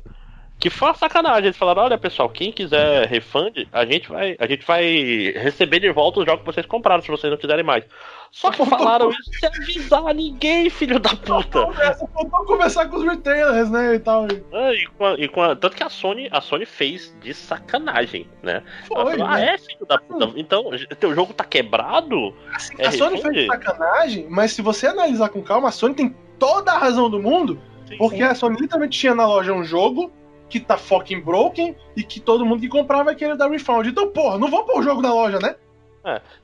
que 0.69 0.77
foi 0.77 0.87
uma 0.89 0.93
sacanagem. 0.95 1.45
Eles 1.45 1.57
falaram, 1.57 1.83
olha 1.83 1.97
pessoal, 1.97 2.29
quem 2.29 2.51
quiser 2.51 3.07
refund, 3.07 3.67
a 3.71 3.85
gente 3.85 4.09
vai, 4.09 4.35
a 4.39 4.47
gente 4.47 4.65
vai 4.65 5.31
receber 5.35 5.79
de 5.79 5.91
volta 5.91 6.19
os 6.19 6.25
jogos 6.25 6.41
que 6.41 6.45
vocês 6.53 6.65
compraram, 6.65 7.01
se 7.01 7.09
vocês 7.09 7.29
não 7.31 7.37
quiserem 7.37 7.63
mais. 7.63 7.83
Só 8.31 8.51
que 8.51 8.65
falaram 8.65 9.09
isso 9.11 9.31
sem 9.39 9.49
avisar 9.49 10.13
ninguém, 10.13 10.69
filho 10.69 10.99
da 10.99 11.09
puta. 11.11 11.67
Faltou 11.71 12.45
conversar 12.45 12.87
com 12.89 12.97
os 12.97 13.03
retailers, 13.03 13.69
né? 13.69 13.95
E 13.95 13.99
tal. 13.99 14.27
Ah, 14.53 14.73
e 14.73 14.85
com 14.87 15.05
a- 15.05 15.13
e 15.17 15.27
com 15.27 15.41
a- 15.41 15.55
tanto 15.55 15.75
que 15.75 15.83
a 15.83 15.89
Sony, 15.89 16.27
a 16.31 16.41
Sony 16.41 16.65
fez 16.65 17.15
de 17.21 17.33
sacanagem, 17.33 18.27
né? 18.43 18.61
Foi, 18.87 18.97
falou, 18.97 19.25
ah, 19.25 19.37
né? 19.37 19.53
é, 19.53 19.57
filho 19.57 19.85
da 19.87 19.97
puta. 19.97 20.31
Então, 20.35 20.69
teu 20.99 21.15
jogo 21.15 21.33
tá 21.33 21.43
quebrado? 21.43 22.33
Assim, 22.53 22.73
É 22.77 22.87
a 22.87 22.91
Sony 22.91 23.15
refund? 23.15 23.33
fez 23.33 23.45
de 23.45 23.51
sacanagem, 23.51 24.27
mas 24.29 24.51
se 24.51 24.61
você 24.61 24.87
analisar 24.87 25.29
com 25.29 25.41
calma, 25.41 25.69
a 25.69 25.71
Sony 25.71 25.93
tem 25.95 26.15
toda 26.37 26.71
a 26.73 26.77
razão 26.77 27.09
do 27.09 27.19
mundo, 27.19 27.59
porque 27.97 28.21
a 28.21 28.35
Sony 28.35 28.57
literalmente 28.59 28.99
tinha 28.99 29.15
na 29.15 29.25
loja 29.25 29.53
um 29.53 29.63
jogo 29.63 30.11
que 30.49 30.59
tá 30.59 30.77
fucking 30.77 31.21
broken 31.21 31.75
e 31.95 32.03
que 32.03 32.19
todo 32.19 32.45
mundo 32.45 32.61
que 32.61 32.69
comprava 32.69 33.05
vai 33.05 33.15
querer 33.15 33.35
dar 33.37 33.49
refund. 33.49 33.87
Então, 33.87 34.09
porra, 34.09 34.37
não 34.37 34.49
vou 34.49 34.63
pôr 34.65 34.79
o 34.79 34.83
jogo 34.83 35.01
na 35.01 35.13
loja, 35.13 35.39
né? 35.39 35.55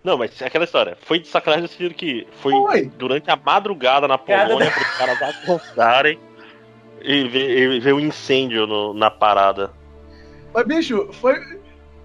Não, 0.03 0.17
mas 0.17 0.41
é 0.41 0.45
aquela 0.47 0.65
história. 0.65 0.97
Foi 1.03 1.19
de 1.19 1.27
sacanagem 1.29 1.67
sentido 1.67 1.93
que 1.93 2.27
foi 2.41 2.51
Foi. 2.51 2.85
durante 2.97 3.31
a 3.31 3.35
madrugada 3.37 4.09
na 4.09 4.17
Polônia 4.17 4.69
pros 4.69 4.97
caras 4.97 5.21
acordarem 5.21 6.19
e 7.01 7.27
ver, 7.29 7.73
e 7.75 7.79
ver 7.79 7.93
o 7.93 7.99
incêndio 7.99 8.67
no- 8.67 8.93
na 8.93 9.09
parada. 9.09 9.71
Mas, 10.53 10.65
bicho, 10.67 11.07
foi, 11.13 11.35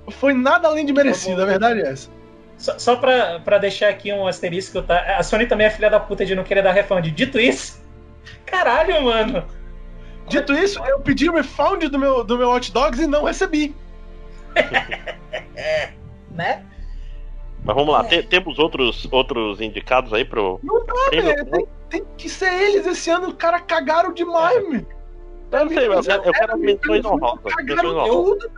foi 0.09 0.35
nada 0.35 0.69
além 0.69 0.87
de 0.87 0.93
merecido, 0.93 1.43
a 1.43 1.47
verdade 1.47 1.81
é 1.81 1.91
essa. 1.91 2.09
Só, 2.57 2.79
só 2.79 2.97
pra, 2.97 3.41
pra 3.41 3.59
deixar 3.59 3.89
aqui 3.89 4.13
um 4.13 4.27
asterisco, 4.29 4.81
tá? 4.83 5.17
A 5.19 5.23
Sony 5.25 5.47
também 5.47 5.67
é 5.67 5.71
filha 5.71 5.91
da 5.91 5.99
puta 5.99 6.25
de 6.25 6.37
não 6.37 6.45
querer 6.45 6.63
dar 6.63 6.71
refund. 6.73 7.05
Dito 7.11 7.41
isso, 7.41 7.85
caralho, 8.47 9.03
mano. 9.03 9.45
Dito 10.29 10.53
isso, 10.53 10.83
eu 10.85 11.01
pedi 11.01 11.29
o 11.29 11.35
refund 11.35 11.89
do 11.89 11.99
meu, 11.99 12.23
do 12.25 12.37
meu 12.39 12.51
Hot 12.51 12.73
Dogs 12.73 13.03
e 13.03 13.07
não 13.07 13.25
recebi. 13.25 13.75
Né? 16.31 16.65
Mas 17.65 17.75
vamos 17.75 17.93
lá, 17.93 18.05
te- 18.05 18.23
temos 18.23 18.59
outros, 18.59 19.09
outros 19.11 19.61
indicados 19.61 20.13
aí 20.13 20.25
pro 20.25 20.61
Não 20.63 20.85
dá, 20.87 20.95
velho. 21.11 21.45
Tem, 21.47 21.67
tem 21.91 22.05
que 22.17 22.29
ser 22.29 22.53
eles 22.53 22.87
esse 22.87 23.11
ano. 23.11 23.29
Os 23.29 23.35
caras 23.35 23.63
cagaram 23.67 24.13
demais, 24.13 24.63
meu. 24.69 24.87
Eu 25.51 25.65
não 25.65 25.69
sei, 25.69 25.87
eu 25.89 26.03
quero, 26.03 26.23
eu 26.25 26.33
quero 26.33 26.59
menções 26.59 27.05
honrosas. 27.05 27.43
Menções 27.45 27.67
Cagaram 27.67 27.91
honrosas. 27.97 28.39
tudo. 28.49 28.51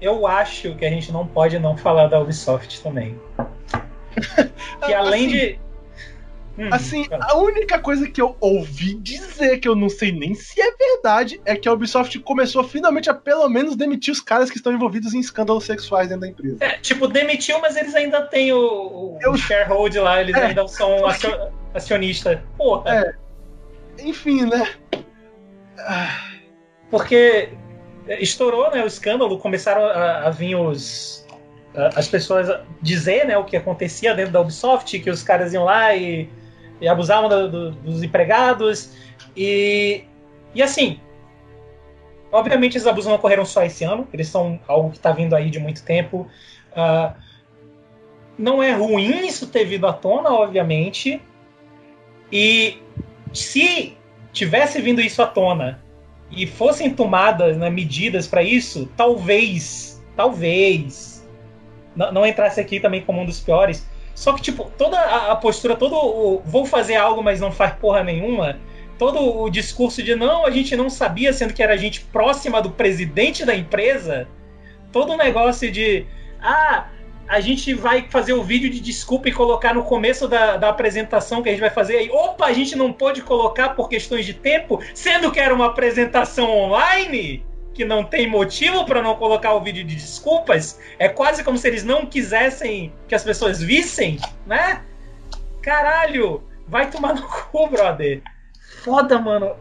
Eu 0.00 0.26
acho 0.26 0.74
que 0.76 0.84
a 0.84 0.90
gente 0.90 1.10
não 1.10 1.26
pode 1.26 1.58
não 1.58 1.76
falar 1.76 2.06
da 2.06 2.20
Ubisoft 2.20 2.82
também. 2.82 3.18
Que 4.86 4.94
além 4.94 5.26
Assim, 5.26 5.28
de. 5.36 5.60
Hum, 6.58 6.68
Assim, 6.72 7.04
fala. 7.04 7.24
a 7.28 7.36
única 7.36 7.78
coisa 7.78 8.08
que 8.08 8.20
eu 8.20 8.34
ouvi 8.40 8.94
dizer, 8.94 9.58
que 9.58 9.68
eu 9.68 9.74
não 9.74 9.90
sei 9.90 10.10
nem 10.10 10.34
se 10.34 10.58
é 10.60 10.70
verdade, 10.74 11.38
é 11.44 11.54
que 11.54 11.68
a 11.68 11.72
Ubisoft 11.72 12.18
começou 12.20 12.64
finalmente 12.64 13.10
a 13.10 13.14
pelo 13.14 13.46
menos 13.48 13.76
demitir 13.76 14.10
os 14.12 14.20
caras 14.22 14.50
que 14.50 14.56
estão 14.56 14.72
envolvidos 14.72 15.12
em 15.12 15.20
escândalos 15.20 15.64
sexuais 15.64 16.08
dentro 16.08 16.22
da 16.22 16.28
empresa. 16.28 16.56
É, 16.60 16.78
tipo, 16.78 17.06
demitiu, 17.08 17.60
mas 17.60 17.76
eles 17.76 17.94
ainda 17.94 18.22
têm 18.22 18.52
o, 18.54 18.58
o, 18.58 19.18
Eu- 19.20 19.36
sharehold 19.36 19.98
lá, 19.98 20.20
eles 20.20 20.34
É. 20.34 20.46
ainda 20.46 20.66
são 20.66 21.04
acio- 21.06 21.50
acionista. 21.74 22.42
Porra, 22.56 22.90
É. 22.94 23.14
Enfim, 24.02 24.46
né? 24.46 24.66
porque 26.90 27.50
estourou 28.20 28.70
né, 28.70 28.82
o 28.82 28.86
escândalo, 28.86 29.38
começaram 29.38 29.84
a, 29.84 30.26
a 30.26 30.30
vir 30.30 30.54
os. 30.54 31.26
as 31.94 32.08
pessoas 32.08 32.48
dizer 32.80 33.26
né, 33.26 33.36
o 33.36 33.44
que 33.44 33.56
acontecia 33.56 34.14
dentro 34.14 34.32
da 34.32 34.40
Ubisoft, 34.40 34.98
que 34.98 35.10
os 35.10 35.22
caras 35.22 35.52
iam 35.52 35.64
lá 35.64 35.94
e, 35.94 36.28
e 36.80 36.88
abusavam 36.88 37.28
do- 37.28 37.50
do- 37.50 37.70
dos 37.72 38.02
empregados. 38.02 38.92
E, 39.36 40.04
e 40.54 40.62
assim, 40.62 41.00
obviamente 42.30 42.76
esses 42.76 42.86
abusos 42.86 43.08
não 43.08 43.16
ocorreram 43.16 43.44
só 43.44 43.64
esse 43.64 43.84
ano, 43.84 44.06
eles 44.12 44.28
são 44.28 44.60
algo 44.66 44.90
que 44.90 44.96
está 44.96 45.12
vindo 45.12 45.34
aí 45.34 45.50
de 45.50 45.58
muito 45.58 45.84
tempo. 45.84 46.28
Ah, 46.74 47.14
não 48.38 48.62
é 48.62 48.72
ruim 48.72 49.26
isso 49.26 49.46
ter 49.46 49.64
vindo 49.64 49.86
à 49.86 49.92
tona, 49.92 50.30
obviamente. 50.30 51.20
E 52.30 52.78
se 53.32 53.96
tivesse 54.32 54.80
vindo 54.80 55.00
isso 55.00 55.22
à 55.22 55.26
tona 55.26 55.82
e 56.30 56.46
fossem 56.46 56.90
tomadas 56.90 57.56
né, 57.56 57.70
medidas 57.70 58.26
para 58.26 58.42
isso, 58.42 58.90
talvez, 58.96 60.02
talvez, 60.16 61.26
não 61.94 62.26
entrasse 62.26 62.60
aqui 62.60 62.78
também 62.78 63.00
como 63.02 63.22
um 63.22 63.24
dos 63.24 63.40
piores. 63.40 63.86
Só 64.16 64.32
que, 64.32 64.40
tipo, 64.40 64.72
toda 64.78 64.98
a, 64.98 65.32
a 65.32 65.36
postura, 65.36 65.76
todo 65.76 65.94
o 65.94 66.42
vou 66.42 66.64
fazer 66.64 66.96
algo, 66.96 67.22
mas 67.22 67.38
não 67.38 67.52
faz 67.52 67.74
porra 67.74 68.02
nenhuma, 68.02 68.58
todo 68.98 69.42
o 69.42 69.50
discurso 69.50 70.02
de 70.02 70.16
não, 70.16 70.46
a 70.46 70.50
gente 70.50 70.74
não 70.74 70.88
sabia, 70.88 71.34
sendo 71.34 71.52
que 71.52 71.62
era 71.62 71.76
gente 71.76 72.00
próxima 72.00 72.62
do 72.62 72.70
presidente 72.70 73.44
da 73.44 73.54
empresa, 73.54 74.26
todo 74.90 75.12
o 75.12 75.16
negócio 75.18 75.70
de 75.70 76.06
ah, 76.40 76.86
a 77.28 77.40
gente 77.40 77.74
vai 77.74 78.06
fazer 78.08 78.32
o 78.32 78.42
vídeo 78.42 78.70
de 78.70 78.80
desculpa 78.80 79.28
e 79.28 79.32
colocar 79.32 79.74
no 79.74 79.82
começo 79.82 80.26
da, 80.26 80.56
da 80.56 80.70
apresentação 80.70 81.42
que 81.42 81.50
a 81.50 81.52
gente 81.52 81.60
vai 81.60 81.68
fazer 81.68 81.98
aí. 81.98 82.10
Opa, 82.10 82.46
a 82.46 82.54
gente 82.54 82.74
não 82.74 82.94
pôde 82.94 83.20
colocar 83.20 83.70
por 83.70 83.86
questões 83.86 84.24
de 84.24 84.32
tempo, 84.32 84.82
sendo 84.94 85.30
que 85.30 85.38
era 85.38 85.54
uma 85.54 85.66
apresentação 85.66 86.50
online 86.50 87.44
que 87.76 87.84
não 87.84 88.02
tem 88.02 88.26
motivo 88.26 88.86
para 88.86 89.02
não 89.02 89.14
colocar 89.16 89.52
o 89.52 89.60
vídeo 89.60 89.84
de 89.84 89.94
desculpas. 89.94 90.80
É 90.98 91.08
quase 91.08 91.44
como 91.44 91.58
se 91.58 91.68
eles 91.68 91.84
não 91.84 92.06
quisessem 92.06 92.92
que 93.06 93.14
as 93.14 93.22
pessoas 93.22 93.62
vissem, 93.62 94.18
né? 94.46 94.82
Caralho, 95.60 96.42
vai 96.66 96.90
tomar 96.90 97.14
no 97.14 97.22
cu, 97.28 97.68
brother. 97.68 98.22
Foda, 98.82 99.18
mano. 99.18 99.54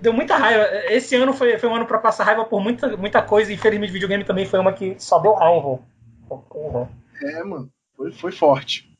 Deu 0.00 0.12
muita 0.12 0.36
raiva. 0.36 0.68
Esse 0.90 1.14
ano 1.14 1.32
foi, 1.32 1.56
foi 1.58 1.68
um 1.68 1.76
ano 1.76 1.86
pra 1.86 1.98
passar 1.98 2.24
raiva 2.24 2.44
por 2.44 2.60
muita, 2.60 2.96
muita 2.96 3.22
coisa. 3.22 3.52
E 3.52 3.54
infelizmente, 3.54 3.92
videogame 3.92 4.24
também 4.24 4.44
foi 4.44 4.58
uma 4.58 4.72
que 4.72 4.96
só 4.98 5.20
deu 5.20 5.34
raiva. 5.34 5.78
Porra. 6.28 6.90
É, 7.22 7.44
mano. 7.44 7.70
Foi, 7.96 8.10
foi 8.10 8.32
forte. 8.32 8.91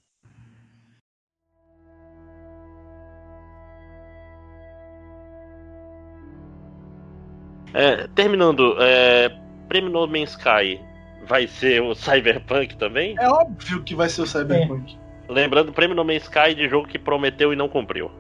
É, 7.75 8.09
terminando, 8.15 8.77
é, 8.79 9.31
prêmio 9.69 9.91
No 9.91 10.07
Man's 10.07 10.31
Sky 10.31 10.81
vai 11.27 11.47
ser 11.47 11.83
o 11.83 11.95
Cyberpunk 11.97 12.77
também? 12.77 13.17
É 13.19 13.29
óbvio 13.29 13.83
que 13.83 13.95
vai 13.95 14.09
ser 14.09 14.23
o 14.23 14.27
Cyberpunk. 14.27 14.97
Lembrando, 15.29 15.73
prêmio 15.73 15.97
No 15.97 16.05
Man's 16.05 16.25
Sky 16.25 16.55
de 16.55 16.69
jogo 16.69 16.87
que 16.87 16.99
prometeu 16.99 17.53
e 17.53 17.57
não 17.57 17.69
cumpriu. 17.69 18.11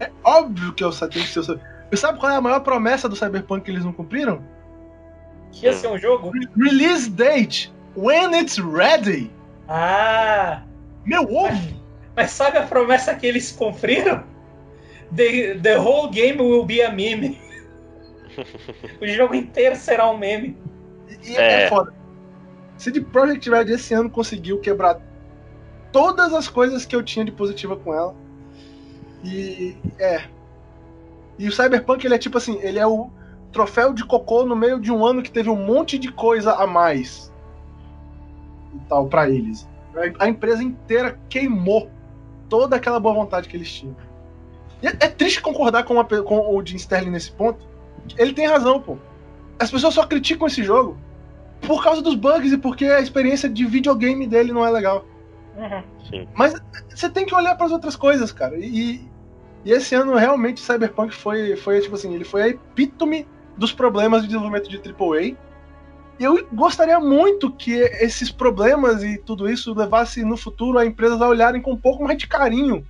É 0.00 0.10
óbvio 0.24 0.72
que 0.72 0.82
é 0.82 0.86
o 0.86 0.90
tem 0.90 1.22
que 1.22 1.28
ser 1.28 1.40
o 1.40 1.44
Cyberpunk. 1.44 1.72
E 1.92 1.96
sabe 1.96 2.18
qual 2.18 2.32
é 2.32 2.36
a 2.36 2.40
maior 2.40 2.60
promessa 2.60 3.08
do 3.08 3.14
Cyberpunk 3.14 3.64
que 3.64 3.70
eles 3.70 3.84
não 3.84 3.92
cumpriram? 3.92 4.42
Que 5.52 5.66
ia 5.66 5.74
ser 5.74 5.88
um 5.88 5.98
jogo? 5.98 6.32
Release 6.56 7.10
date. 7.10 7.70
When 7.94 8.34
it's 8.34 8.58
ready. 8.58 9.30
Ah! 9.68 10.62
Meu 11.04 11.22
ovo! 11.24 11.82
Mas 12.16 12.30
sabe 12.30 12.56
a 12.56 12.62
promessa 12.62 13.14
que 13.14 13.26
eles 13.26 13.52
cumpriram? 13.52 14.24
The, 15.14 15.54
the 15.62 15.78
whole 15.78 16.10
game 16.10 16.40
will 16.40 16.64
be 16.64 16.80
a 16.82 16.90
meme. 16.90 17.38
O 19.00 19.06
jogo 19.06 19.34
inteiro 19.34 19.76
será 19.76 20.10
um 20.10 20.16
meme. 20.16 20.56
E 21.24 21.36
é. 21.36 21.64
É. 21.64 21.68
foda. 21.68 21.94
CD 22.76 23.00
Projekt 23.00 23.48
Red 23.48 23.72
esse 23.72 23.94
ano 23.94 24.10
conseguiu 24.10 24.58
quebrar 24.58 25.00
todas 25.92 26.32
as 26.32 26.48
coisas 26.48 26.84
que 26.84 26.96
eu 26.96 27.02
tinha 27.02 27.24
de 27.24 27.30
positiva 27.30 27.76
com 27.76 27.94
ela. 27.94 28.14
E 29.22 29.76
é. 29.98 30.24
E 31.38 31.48
o 31.48 31.52
Cyberpunk 31.52 32.04
ele 32.04 32.14
é 32.14 32.18
tipo 32.18 32.38
assim, 32.38 32.58
ele 32.60 32.78
é 32.78 32.86
o 32.86 33.10
troféu 33.52 33.92
de 33.92 34.04
cocô 34.04 34.44
no 34.44 34.56
meio 34.56 34.80
de 34.80 34.90
um 34.90 35.04
ano 35.04 35.22
que 35.22 35.30
teve 35.30 35.50
um 35.50 35.56
monte 35.56 35.98
de 35.98 36.10
coisa 36.10 36.54
a 36.54 36.66
mais. 36.66 37.32
E 38.74 38.78
tal 38.88 39.06
para 39.06 39.28
eles. 39.28 39.68
A 40.18 40.26
empresa 40.26 40.62
inteira 40.62 41.18
queimou 41.28 41.90
toda 42.48 42.76
aquela 42.76 42.98
boa 42.98 43.14
vontade 43.14 43.48
que 43.48 43.56
eles 43.56 43.70
tinham. 43.70 43.96
E 44.82 44.86
é, 44.86 44.90
é 44.90 45.08
triste 45.08 45.40
concordar 45.40 45.84
com, 45.84 45.94
uma 45.94 46.04
com 46.04 46.56
o 46.56 46.66
Jim 46.66 46.76
Sterling 46.76 47.10
nesse 47.10 47.30
ponto. 47.30 47.66
Ele 48.16 48.32
tem 48.32 48.46
razão, 48.46 48.80
pô. 48.80 48.98
As 49.58 49.70
pessoas 49.70 49.94
só 49.94 50.06
criticam 50.06 50.46
esse 50.46 50.62
jogo 50.62 50.96
por 51.60 51.82
causa 51.82 52.02
dos 52.02 52.14
bugs 52.14 52.52
e 52.52 52.58
porque 52.58 52.86
a 52.86 53.00
experiência 53.00 53.48
de 53.48 53.64
videogame 53.64 54.26
dele 54.26 54.52
não 54.52 54.66
é 54.66 54.70
legal. 54.70 55.06
Uhum. 55.56 55.82
Sim. 56.08 56.28
Mas 56.34 56.54
você 56.90 57.08
tem 57.08 57.24
que 57.24 57.34
olhar 57.34 57.54
para 57.54 57.66
as 57.66 57.72
outras 57.72 57.96
coisas, 57.96 58.32
cara. 58.32 58.56
E, 58.58 59.08
e 59.64 59.72
esse 59.72 59.94
ano 59.94 60.14
realmente 60.14 60.60
Cyberpunk 60.60 61.14
foi, 61.14 61.56
foi 61.56 61.80
tipo 61.80 61.94
assim, 61.94 62.14
ele 62.14 62.24
foi 62.24 62.42
a 62.42 62.48
epítome 62.48 63.26
dos 63.56 63.72
problemas 63.72 64.22
de 64.22 64.28
desenvolvimento 64.28 64.68
de 64.68 64.76
AAA. 64.78 65.36
E 66.18 66.24
eu 66.24 66.46
gostaria 66.52 66.98
muito 67.00 67.50
que 67.50 67.72
esses 67.72 68.30
problemas 68.30 69.02
e 69.02 69.18
tudo 69.18 69.48
isso 69.48 69.74
levasse 69.74 70.24
no 70.24 70.36
futuro 70.36 70.78
a 70.78 70.86
empresas 70.86 71.20
a 71.20 71.28
olharem 71.28 71.60
com 71.60 71.72
um 71.72 71.76
pouco 71.76 72.04
mais 72.04 72.18
de 72.18 72.26
carinho 72.26 72.86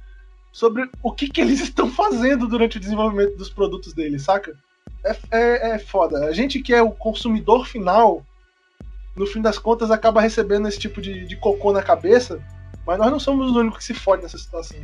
sobre 0.50 0.88
o 1.02 1.12
que, 1.12 1.28
que 1.28 1.40
eles 1.40 1.60
estão 1.62 1.90
fazendo 1.90 2.46
durante 2.46 2.76
o 2.76 2.80
desenvolvimento 2.80 3.36
dos 3.36 3.50
produtos 3.50 3.92
deles, 3.92 4.22
saca? 4.22 4.56
É, 5.04 5.16
é, 5.30 5.70
é 5.74 5.78
foda. 5.78 6.26
A 6.26 6.32
gente 6.32 6.60
que 6.60 6.72
é 6.72 6.80
o 6.82 6.90
consumidor 6.92 7.66
final, 7.66 8.24
no 9.16 9.26
fim 9.26 9.40
das 9.42 9.58
contas, 9.58 9.90
acaba 9.90 10.20
recebendo 10.20 10.68
esse 10.68 10.78
tipo 10.78 11.00
de, 11.00 11.26
de 11.26 11.36
cocô 11.36 11.72
na 11.72 11.82
cabeça, 11.82 12.40
mas 12.86 12.98
nós 12.98 13.10
não 13.10 13.18
somos 13.20 13.50
os 13.50 13.56
únicos 13.56 13.78
que 13.80 13.84
se 13.86 13.94
fodem 13.94 14.22
nessa 14.22 14.38
situação. 14.38 14.78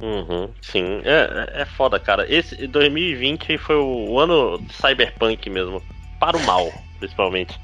Uhum, 0.00 0.52
sim, 0.62 1.02
é, 1.04 1.62
é 1.62 1.64
foda, 1.64 1.98
cara. 1.98 2.24
Esse 2.32 2.66
2020 2.68 3.58
foi 3.58 3.74
o 3.76 4.18
ano 4.18 4.58
de 4.58 4.72
Cyberpunk 4.72 5.50
mesmo. 5.50 5.82
Para 6.20 6.36
o 6.36 6.46
mal, 6.46 6.70
principalmente. 7.00 7.58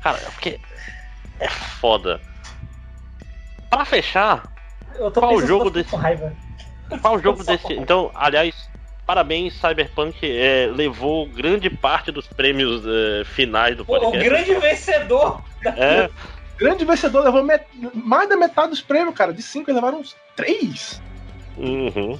Cara, 0.00 0.18
porque 0.32 0.58
é 1.38 1.48
foda. 1.48 2.20
Pra 3.68 3.84
fechar, 3.84 4.50
Eu 4.98 5.10
tô 5.10 5.20
Qual 5.20 5.32
pensando 5.32 5.48
jogo 5.48 5.64
tô 5.64 5.70
desse- 5.72 5.90
com 5.90 5.96
raiva. 5.96 6.34
qual 7.02 7.18
jogo 7.20 7.44
Só- 7.44 7.52
desse. 7.52 7.72
Então, 7.74 8.10
aliás, 8.14 8.70
parabéns, 9.06 9.54
Cyberpunk 9.54 10.18
é, 10.22 10.70
levou 10.74 11.26
grande 11.26 11.70
parte 11.70 12.10
dos 12.10 12.26
prêmios 12.26 12.82
é, 12.86 13.24
finais 13.24 13.76
do 13.76 13.84
Pô, 13.84 13.96
o 13.96 14.00
podcast. 14.00 14.28
grande 14.28 14.54
vencedor. 14.54 15.42
É, 15.64 16.10
Grande 16.58 16.86
vencedor 16.86 17.22
levou 17.22 17.42
met- 17.44 17.66
mais 17.92 18.28
da 18.30 18.34
metade 18.36 18.70
dos 18.70 18.80
prêmios, 18.80 19.14
cara. 19.14 19.30
De 19.30 19.42
cinco, 19.42 19.70
eles 19.70 19.76
levaram 19.76 20.00
uns 20.00 20.16
três. 20.34 21.02
Uhum. 21.58 22.18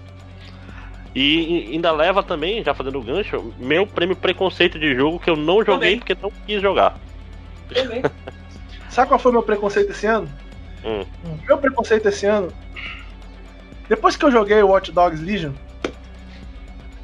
E 1.14 1.70
ainda 1.72 1.90
leva 1.90 2.22
também, 2.22 2.62
já 2.62 2.74
fazendo 2.74 2.98
o 2.98 3.02
gancho, 3.02 3.54
meu 3.58 3.86
prêmio 3.86 4.14
preconceito 4.14 4.78
de 4.78 4.94
jogo 4.94 5.18
que 5.18 5.30
eu 5.30 5.36
não 5.36 5.64
joguei 5.64 5.96
Também. 5.96 5.98
porque 6.00 6.16
não 6.22 6.30
quis 6.46 6.60
jogar. 6.60 6.98
Também. 7.72 8.02
Sabe 8.90 9.08
qual 9.08 9.18
foi 9.18 9.30
o 9.30 9.34
meu 9.34 9.42
preconceito 9.42 9.90
esse 9.92 10.06
ano? 10.06 10.28
Hum. 10.84 11.04
Meu 11.46 11.56
preconceito 11.56 12.06
esse 12.06 12.26
ano. 12.26 12.52
Depois 13.88 14.16
que 14.16 14.24
eu 14.26 14.30
joguei 14.30 14.62
o 14.62 14.68
Watch 14.68 14.92
Dogs 14.92 15.24
Legion, 15.24 15.52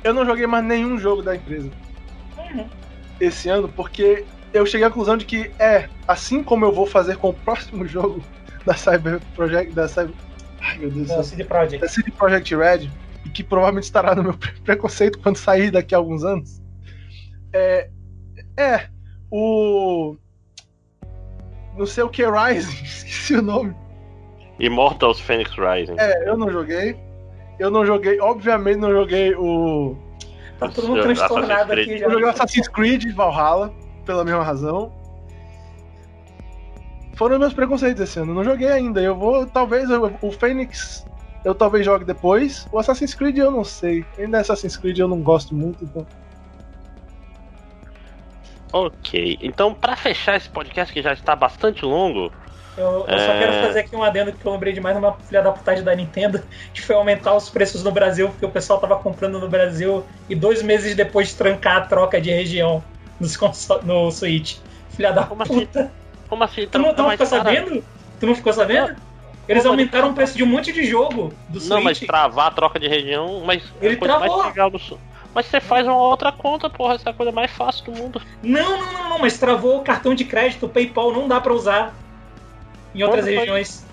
eu 0.05 0.13
não 0.15 0.25
joguei 0.27 0.47
mais 0.47 0.65
nenhum 0.65 0.99
jogo 0.99 1.23
da 1.23 1.35
empresa 1.37 1.71
Uhum. 2.39 2.69
esse 3.21 3.49
ano, 3.49 3.69
porque 3.69 4.25
eu 4.53 4.67
cheguei 4.67 4.87
à 4.87 4.91
conclusão 4.91 5.17
de 5.17 5.25
que 5.25 5.51
é 5.59 5.89
assim 6.07 6.43
como 6.43 6.65
eu 6.65 6.73
vou 6.73 6.87
fazer 6.87 7.17
com 7.17 7.29
o 7.31 7.35
próximo 7.35 7.85
jogo 7.89 8.23
da 8.67 8.75
Cyber 8.75 9.21
Project. 9.35 9.73
Da 9.73 9.89
Cyber. 9.89 10.15
Ai 10.61 10.79
meu 10.79 10.91
Deus 10.91 11.09
do 11.09 11.09
Da 11.09 11.15
céu. 11.15 11.25
CD 11.25 11.45
Projekt. 11.45 11.81
Da 11.81 11.89
CD 11.89 12.11
Projekt 12.13 12.55
Red, 12.57 12.91
e 13.25 13.29
que 13.31 13.43
provavelmente 13.43 13.85
estará 13.85 14.15
no 14.15 14.23
meu 14.23 14.35
pre- 14.39 14.53
preconceito 14.65 15.19
quando 15.21 15.37
sair 15.37 15.71
daqui 15.71 15.95
a 15.95 15.99
alguns 15.99 16.25
anos. 16.25 16.61
É. 17.53 17.89
É. 18.57 18.89
O. 19.31 20.17
Não 21.77 21.87
sei 21.87 22.05
o 22.05 22.09
que 22.09 22.23
Rising, 22.25 22.71
esqueci 22.85 23.35
o 23.35 23.43
nome. 23.43 23.75
Immortals 24.59 25.19
Phoenix 25.21 25.51
Rising. 25.57 25.97
É, 25.99 26.29
eu 26.29 26.37
não 26.37 26.51
joguei. 26.51 26.97
Eu 27.63 27.71
não 27.71 27.87
joguei, 27.87 28.19
obviamente 28.21 28.79
não 28.79 28.91
joguei 28.91 29.35
o. 29.37 29.97
Tá 30.59 30.69
todo 30.69 30.89
mundo 30.89 31.03
transtornado 31.03 31.73
aqui 31.73 31.97
já. 31.97 32.07
Eu 32.07 32.11
joguei 32.11 32.27
o 32.27 32.31
Assassin's 32.31 32.67
Creed 32.67 33.13
Valhalla, 33.15 33.73
pela 34.05 34.25
mesma 34.25 34.43
razão. 34.43 34.93
Foram 37.15 37.39
meus 37.39 37.55
preconceitos 37.55 38.03
esse 38.03 38.19
ano. 38.19 38.33
eu 38.33 38.35
Não 38.35 38.43
joguei 38.45 38.67
ainda. 38.69 39.01
Eu 39.01 39.15
vou, 39.15 39.47
talvez, 39.47 39.89
eu- 39.89 40.13
o 40.21 40.33
Phoenix 40.33 41.07
eu 41.45 41.55
talvez 41.55 41.85
jogue 41.85 42.05
depois. 42.05 42.67
O 42.73 42.81
Assassin's 42.81 43.15
Creed 43.15 43.39
eu 43.39 43.53
não 43.53 43.63
sei. 43.63 44.05
Ainda 44.19 44.41
Assassin's 44.41 44.77
Creed 44.77 44.99
eu 44.99 45.07
não 45.07 45.21
gosto 45.21 45.55
muito, 45.55 45.85
então. 45.85 46.05
Ok, 48.73 49.39
então 49.41 49.73
pra 49.73 49.95
fechar 49.95 50.37
esse 50.37 50.49
podcast 50.49 50.93
que 50.93 51.01
já 51.03 51.13
está 51.13 51.37
bastante 51.37 51.85
longo, 51.85 52.33
Eu, 52.77 53.05
eu 53.07 53.19
só 53.19 53.33
É. 53.33 53.39
quero 53.39 53.53
fazer 53.67 53.81
aqui 53.81 53.95
um 53.95 54.03
adendo 54.03 54.33
que 54.33 54.45
eu 54.47 54.53
lembrei 54.53 54.73
de 54.73 54.81
mais 54.81 54.97
uma 54.97 55.13
filha 55.13 55.43
da 55.43 55.53
putagem 55.53 55.85
da 55.85 55.95
Nintendo, 55.95 56.43
que 56.73 56.81
foi 56.81 56.97
aumentar 56.97 57.35
os 57.35 57.51
preços 57.51 57.83
no 57.83 57.91
Brasil, 57.93 58.29
porque 58.29 58.47
o 58.47 58.51
pessoal 58.51 58.79
tava 58.81 58.97
comprando 58.97 59.39
no 59.39 59.49
Brasil 59.49 60.05
e 60.29 60.35
dois 60.35 60.63
meses 60.63 60.95
depois 60.95 61.35
trancar 61.35 61.77
a 61.77 61.81
troca 61.83 62.21
de 62.21 62.31
região 62.31 62.83
nos 63.21 63.39
no 63.83 64.11
Switch. 64.11 64.57
Filha 64.91 65.13
da 65.13 65.25
Como 65.25 65.43
assim? 65.43 65.67
puta. 65.67 65.93
como 66.29 66.45
assim? 66.45 66.67
Tu 66.67 66.79
não, 66.79 66.95
tu 66.95 66.99
não 66.99 67.09
mas, 67.09 67.21
ficou 67.21 67.27
sabendo? 67.27 67.85
Tu 68.19 68.27
não 68.27 68.35
ficou 68.35 68.53
sabendo? 68.53 68.97
Eles 69.49 69.65
Não, 69.65 69.73
aumentaram 69.73 70.11
o 70.11 70.15
preço 70.15 70.37
de 70.37 70.43
um 70.43 70.47
monte 70.47 70.73
de 70.73 70.85
jogo 70.85 71.35
do 71.49 71.59
Switch. 71.59 71.71
Não, 71.71 71.83
mas 71.83 71.99
travar 72.01 72.47
a 72.47 72.51
troca 72.51 72.79
de 72.79 72.89
região, 72.89 73.43
mas 73.45 73.63
Ele 73.81 73.95
a 73.97 73.99
coisa 73.99 74.19
mais 74.19 74.31
travou. 74.31 74.47
legal 74.47 74.71
do. 74.71 74.81
Mas 75.35 75.47
você 75.47 75.61
faz 75.61 75.87
uma 75.87 75.97
outra 75.97 76.31
conta, 76.31 76.69
porra, 76.71 76.95
essa 76.95 77.09
é 77.09 77.13
a 77.13 77.15
coisa 77.15 77.33
mais 77.33 77.51
fácil 77.51 77.87
do 77.87 77.93
mundo. 77.93 78.23
Não, 78.43 78.79
não, 78.79 78.93
não, 78.93 79.09
não, 79.11 79.19
mas 79.19 79.39
travou 79.39 79.79
o 79.79 79.83
cartão 79.83 80.15
de 80.15 80.25
crédito, 80.25 80.67
o 80.67 80.69
PayPal 80.69 81.13
não 81.13 81.27
dá 81.27 81.41
pra 81.41 81.53
usar 81.53 81.95
em 82.95 83.03
outras 83.03 83.25
Quando 83.25 83.35
foi? 83.35 83.39
regiões. 83.41 83.85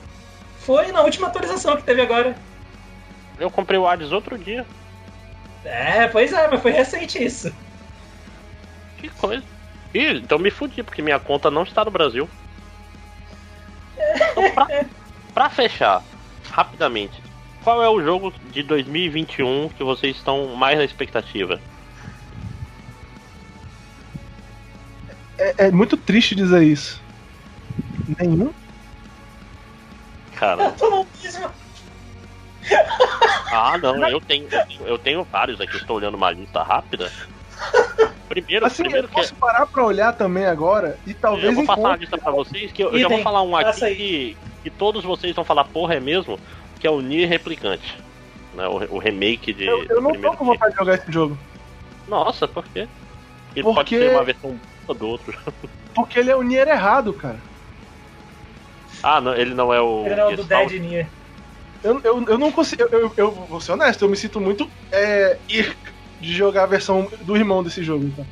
Foi 0.60 0.92
na 0.92 1.02
última 1.02 1.28
atualização 1.28 1.78
que 1.78 1.84
teve 1.84 2.02
agora. 2.02 2.36
Eu 3.40 3.50
comprei 3.50 3.80
o 3.80 3.88
Hades 3.88 4.12
outro 4.12 4.38
dia. 4.38 4.66
É, 5.64 6.08
pois 6.08 6.32
é, 6.34 6.48
mas 6.48 6.62
foi 6.62 6.72
recente 6.72 7.24
isso. 7.24 7.54
Que 8.98 9.10
coisa. 9.10 9.44
Ih, 9.94 10.18
então 10.18 10.38
me 10.38 10.52
fudi, 10.52 10.84
porque 10.84 11.02
minha 11.02 11.20
conta 11.20 11.50
não 11.50 11.64
está 11.64 11.84
no 11.84 11.92
Brasil. 11.92 12.30
Então, 13.98 14.52
pra, 14.52 14.68
pra 15.34 15.50
fechar, 15.50 16.03
rapidamente, 16.52 17.22
qual 17.64 17.84
é 17.84 17.90
o 17.90 18.02
jogo 18.02 18.34
de 18.52 18.64
2021 18.64 19.69
que 19.69 19.84
vocês 19.84 20.16
estão 20.16 20.56
mais 20.56 20.78
na 20.78 20.84
expectativa? 20.84 21.60
É, 25.38 25.68
é 25.68 25.72
muito 25.72 25.95
triste 25.95 26.36
dizer 26.36 26.64
isso. 26.64 27.02
Nenhum? 28.19 28.52
Cara, 30.40 30.64
Eu 30.64 30.72
tô 30.72 30.90
no 30.90 31.08
mesmo. 31.22 31.50
ah 33.51 33.77
não, 33.77 34.08
eu 34.08 34.22
tenho, 34.22 34.48
eu 34.50 34.66
tenho, 34.66 34.88
eu 34.88 34.98
tenho 34.98 35.24
vários 35.26 35.59
aqui, 35.59 35.76
estou 35.76 35.98
olhando 35.98 36.16
uma 36.16 36.32
lista 36.32 36.64
rápida. 36.64 37.11
Primeiro, 38.30 38.66
Assim, 38.66 38.84
primeiro 38.84 39.06
eu 39.08 39.09
que 39.09 39.16
posso 39.16 39.35
parar 39.35 39.66
pra 39.66 39.84
olhar 39.84 40.14
também 40.14 40.45
agora 40.45 40.98
e 41.06 41.14
talvez 41.14 41.43
eu 41.45 41.53
vou 41.53 41.66
passar 41.66 41.93
a 41.93 41.95
lista 41.98 42.18
pra 42.18 42.32
vocês, 42.32 42.72
que 42.72 42.82
eu, 42.82 42.92
eu 42.92 43.00
já 43.00 43.09
vou 43.09 43.19
falar 43.22 43.42
um 43.42 43.56
aqui 43.56 43.95
que, 43.95 44.38
que 44.64 44.69
todos 44.69 45.03
vocês 45.03 45.35
vão 45.35 45.43
falar, 45.43 45.66
porra, 45.66 45.95
é 45.95 46.00
mesmo? 46.00 46.40
Que 46.80 46.88
é 46.88 46.92
o 46.92 47.01
Nier 47.01 47.27
Replicante. 47.27 47.98
Né, 48.53 48.66
o, 48.68 48.95
o 48.95 48.98
remake 48.98 49.51
de. 49.51 49.66
Eu, 49.66 49.84
eu 49.85 50.01
não 50.01 50.14
tô 50.14 50.32
com 50.34 50.45
vontade 50.45 50.72
de 50.72 50.77
jogar 50.80 50.95
esse 50.95 51.11
jogo. 51.11 51.38
Nossa, 52.08 52.48
por 52.48 52.64
quê? 52.66 52.88
Ele 53.56 53.64
Porque- 53.64 53.74
pode 53.74 53.90
ser 53.90 54.11
uma 54.11 54.24
versão 54.24 54.59
do 54.88 55.08
outro. 55.08 55.38
Porque 55.93 56.19
ele 56.19 56.32
é 56.32 56.35
o 56.35 56.42
Nier 56.42 56.68
errado, 56.68 57.11
cara. 57.14 57.38
Ah, 59.03 59.22
não, 59.22 59.36
ele 59.36 59.53
não 59.53 59.74
é 59.74 59.82
o. 59.82 60.06
Ele 60.06 60.16
não 60.16 60.30
é 60.30 60.34
o 60.34 60.38
do. 60.38 60.44
Dead 60.44 60.72
Nier. 60.82 61.08
Eu, 61.84 62.02
eu, 62.03 62.26
eu 62.28 62.38
não 62.38 62.52
consigo. 62.52 62.84
Eu, 62.84 63.00
eu, 63.00 63.14
eu 63.16 63.32
vou 63.32 63.61
ser 63.61 63.72
honesto, 63.72 64.03
eu 64.03 64.10
me 64.10 64.18
sinto 64.18 64.40
muito 64.42 64.69
é, 64.92 65.38
irk 65.48 65.78
de 66.19 66.34
jogar 66.34 66.64
a 66.64 66.68
versão 66.68 67.10
do 67.22 67.38
irmão 67.38 67.64
desse 67.64 67.82
jogo. 67.84 68.06
Então. 68.06 68.26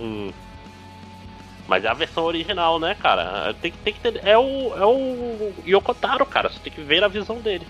Hum. 0.00 0.32
Mas 1.68 1.84
é 1.84 1.88
a 1.88 1.94
versão 1.94 2.24
original, 2.24 2.78
né, 2.80 2.94
cara? 3.00 3.54
Tem, 3.54 3.70
que- 3.70 3.78
tem 3.78 3.92
que 3.94 4.00
ter. 4.00 4.20
É 4.26 4.36
o. 4.36 4.72
É 4.76 4.84
o 4.84 5.52
Yokotaro, 5.66 6.26
cara. 6.26 6.48
Você 6.50 6.58
tem 6.58 6.72
que 6.72 6.80
ver 6.82 7.04
a 7.04 7.08
visão 7.08 7.36
dele. 7.40 7.66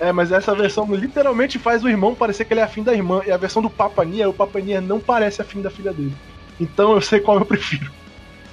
É, 0.00 0.10
mas 0.12 0.32
essa 0.32 0.54
versão 0.54 0.92
literalmente 0.94 1.58
faz 1.58 1.82
o 1.84 1.88
irmão 1.88 2.14
parecer 2.14 2.44
que 2.44 2.52
ele 2.52 2.60
é 2.60 2.64
afim 2.64 2.82
da 2.82 2.92
irmã. 2.92 3.20
E 3.26 3.30
a 3.32 3.36
versão 3.36 3.60
do 3.62 3.70
Papa 3.70 4.04
Nier, 4.04 4.28
o 4.28 4.32
Papa 4.34 4.60
Nier 4.60 4.80
não 4.80 5.00
parece 5.00 5.40
afim 5.42 5.60
da 5.60 5.70
filha 5.70 5.92
dele. 5.92 6.14
Então 6.60 6.92
eu 6.92 7.00
sei 7.00 7.20
qual 7.20 7.38
eu 7.38 7.44
prefiro. 7.44 7.90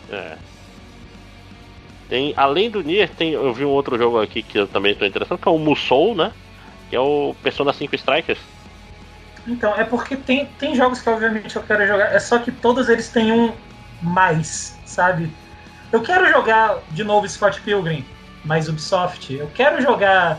É. 0.10 0.38
Tem, 2.12 2.34
além 2.36 2.70
do 2.70 2.84
Nier, 2.84 3.10
tem, 3.10 3.32
eu 3.32 3.54
vi 3.54 3.64
um 3.64 3.70
outro 3.70 3.98
jogo 3.98 4.20
aqui 4.20 4.44
que 4.44 4.60
eu 4.60 4.68
também 4.68 4.92
estou 4.92 5.08
interessado, 5.08 5.38
que 5.38 5.48
é 5.48 5.52
o 5.52 5.58
Musou, 5.58 6.14
né? 6.14 6.34
Que 6.90 6.96
é 6.98 7.00
o 7.00 7.34
Persona 7.42 7.72
5 7.72 7.96
Strikers. 7.96 8.38
Então, 9.48 9.74
é 9.76 9.86
porque 9.86 10.18
tem, 10.18 10.46
tem 10.60 10.76
jogos 10.76 11.00
que 11.00 11.10
obviamente 11.10 11.56
eu 11.56 11.64
quero 11.64 11.88
jogar, 11.88 12.14
é 12.14 12.20
só 12.20 12.38
que 12.38 12.52
todos 12.52 12.90
eles 12.90 13.08
têm 13.08 13.32
um 13.32 13.54
mais, 14.02 14.78
sabe? 14.84 15.32
Eu 15.90 16.02
quero 16.02 16.30
jogar 16.30 16.80
de 16.90 17.02
novo 17.06 17.26
Scott 17.30 17.62
Pilgrim, 17.62 18.04
mais 18.44 18.68
Ubisoft. 18.68 19.34
Eu 19.34 19.50
quero 19.56 19.82
jogar 19.82 20.38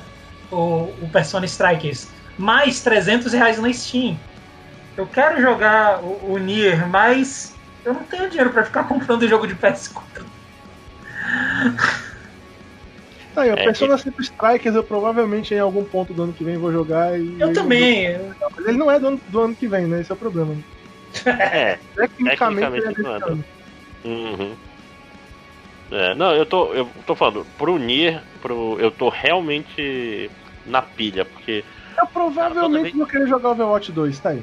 o, 0.50 0.92
o 1.00 1.08
Persona 1.10 1.46
Strikers, 1.46 2.06
mais 2.36 2.82
300 2.82 3.32
reais 3.32 3.58
na 3.58 3.72
Steam. 3.72 4.18
Eu 4.94 5.06
quero 5.06 5.40
jogar 5.40 6.04
o, 6.04 6.34
o 6.34 6.36
Nier, 6.36 6.86
mas 6.86 7.56
eu 7.82 7.94
não 7.94 8.04
tenho 8.04 8.28
dinheiro 8.28 8.50
pra 8.50 8.62
ficar 8.62 8.84
comprando 8.84 9.26
jogo 9.26 9.46
de 9.46 9.54
PS4. 9.54 10.31
Aí, 13.36 13.50
ó, 13.50 13.54
É, 13.54 13.64
Persona 13.64 13.96
5 13.96 14.20
Strikers 14.20 14.74
eu 14.76 14.84
provavelmente 14.84 15.54
em 15.54 15.58
algum 15.58 15.84
ponto 15.84 16.12
do 16.12 16.22
ano 16.22 16.34
que 16.34 16.44
vem 16.44 16.58
vou 16.58 16.72
jogar. 16.72 17.18
E 17.18 17.40
Eu 17.40 17.52
também. 17.54 18.18
Mas 18.18 18.66
ele 18.66 18.78
não 18.78 18.90
é 18.90 19.00
do 19.00 19.08
ano, 19.08 19.22
do 19.26 19.40
ano 19.40 19.56
que 19.56 19.68
vem, 19.68 19.86
né? 19.86 20.00
Esse 20.00 20.12
é 20.12 20.14
o 20.14 20.18
problema. 20.18 20.60
É. 21.26 21.78
Tecnicamente, 21.94 22.82
Tecnicamente 22.82 22.86
é 22.86 23.02
não 23.02 23.14
é 23.14 23.20
ano. 23.30 23.44
Uhum. 24.04 24.56
É, 25.90 26.14
não, 26.14 26.34
eu 26.34 26.46
tô, 26.46 26.72
eu 26.72 26.86
tô 27.04 27.14
falando, 27.14 27.44
pro 27.56 27.76
Nier, 27.76 28.24
pro, 28.40 28.80
eu 28.80 28.90
tô 28.90 29.10
realmente 29.10 30.30
na 30.64 30.80
pilha, 30.80 31.22
porque 31.24 31.64
Eu 32.00 32.08
provavelmente 32.12 32.82
vez- 32.82 32.94
vou 32.96 33.06
querer 33.06 33.28
jogar 33.28 33.50
Overwatch 33.50 33.92
2, 33.92 34.18
tá 34.18 34.30
aí. 34.30 34.42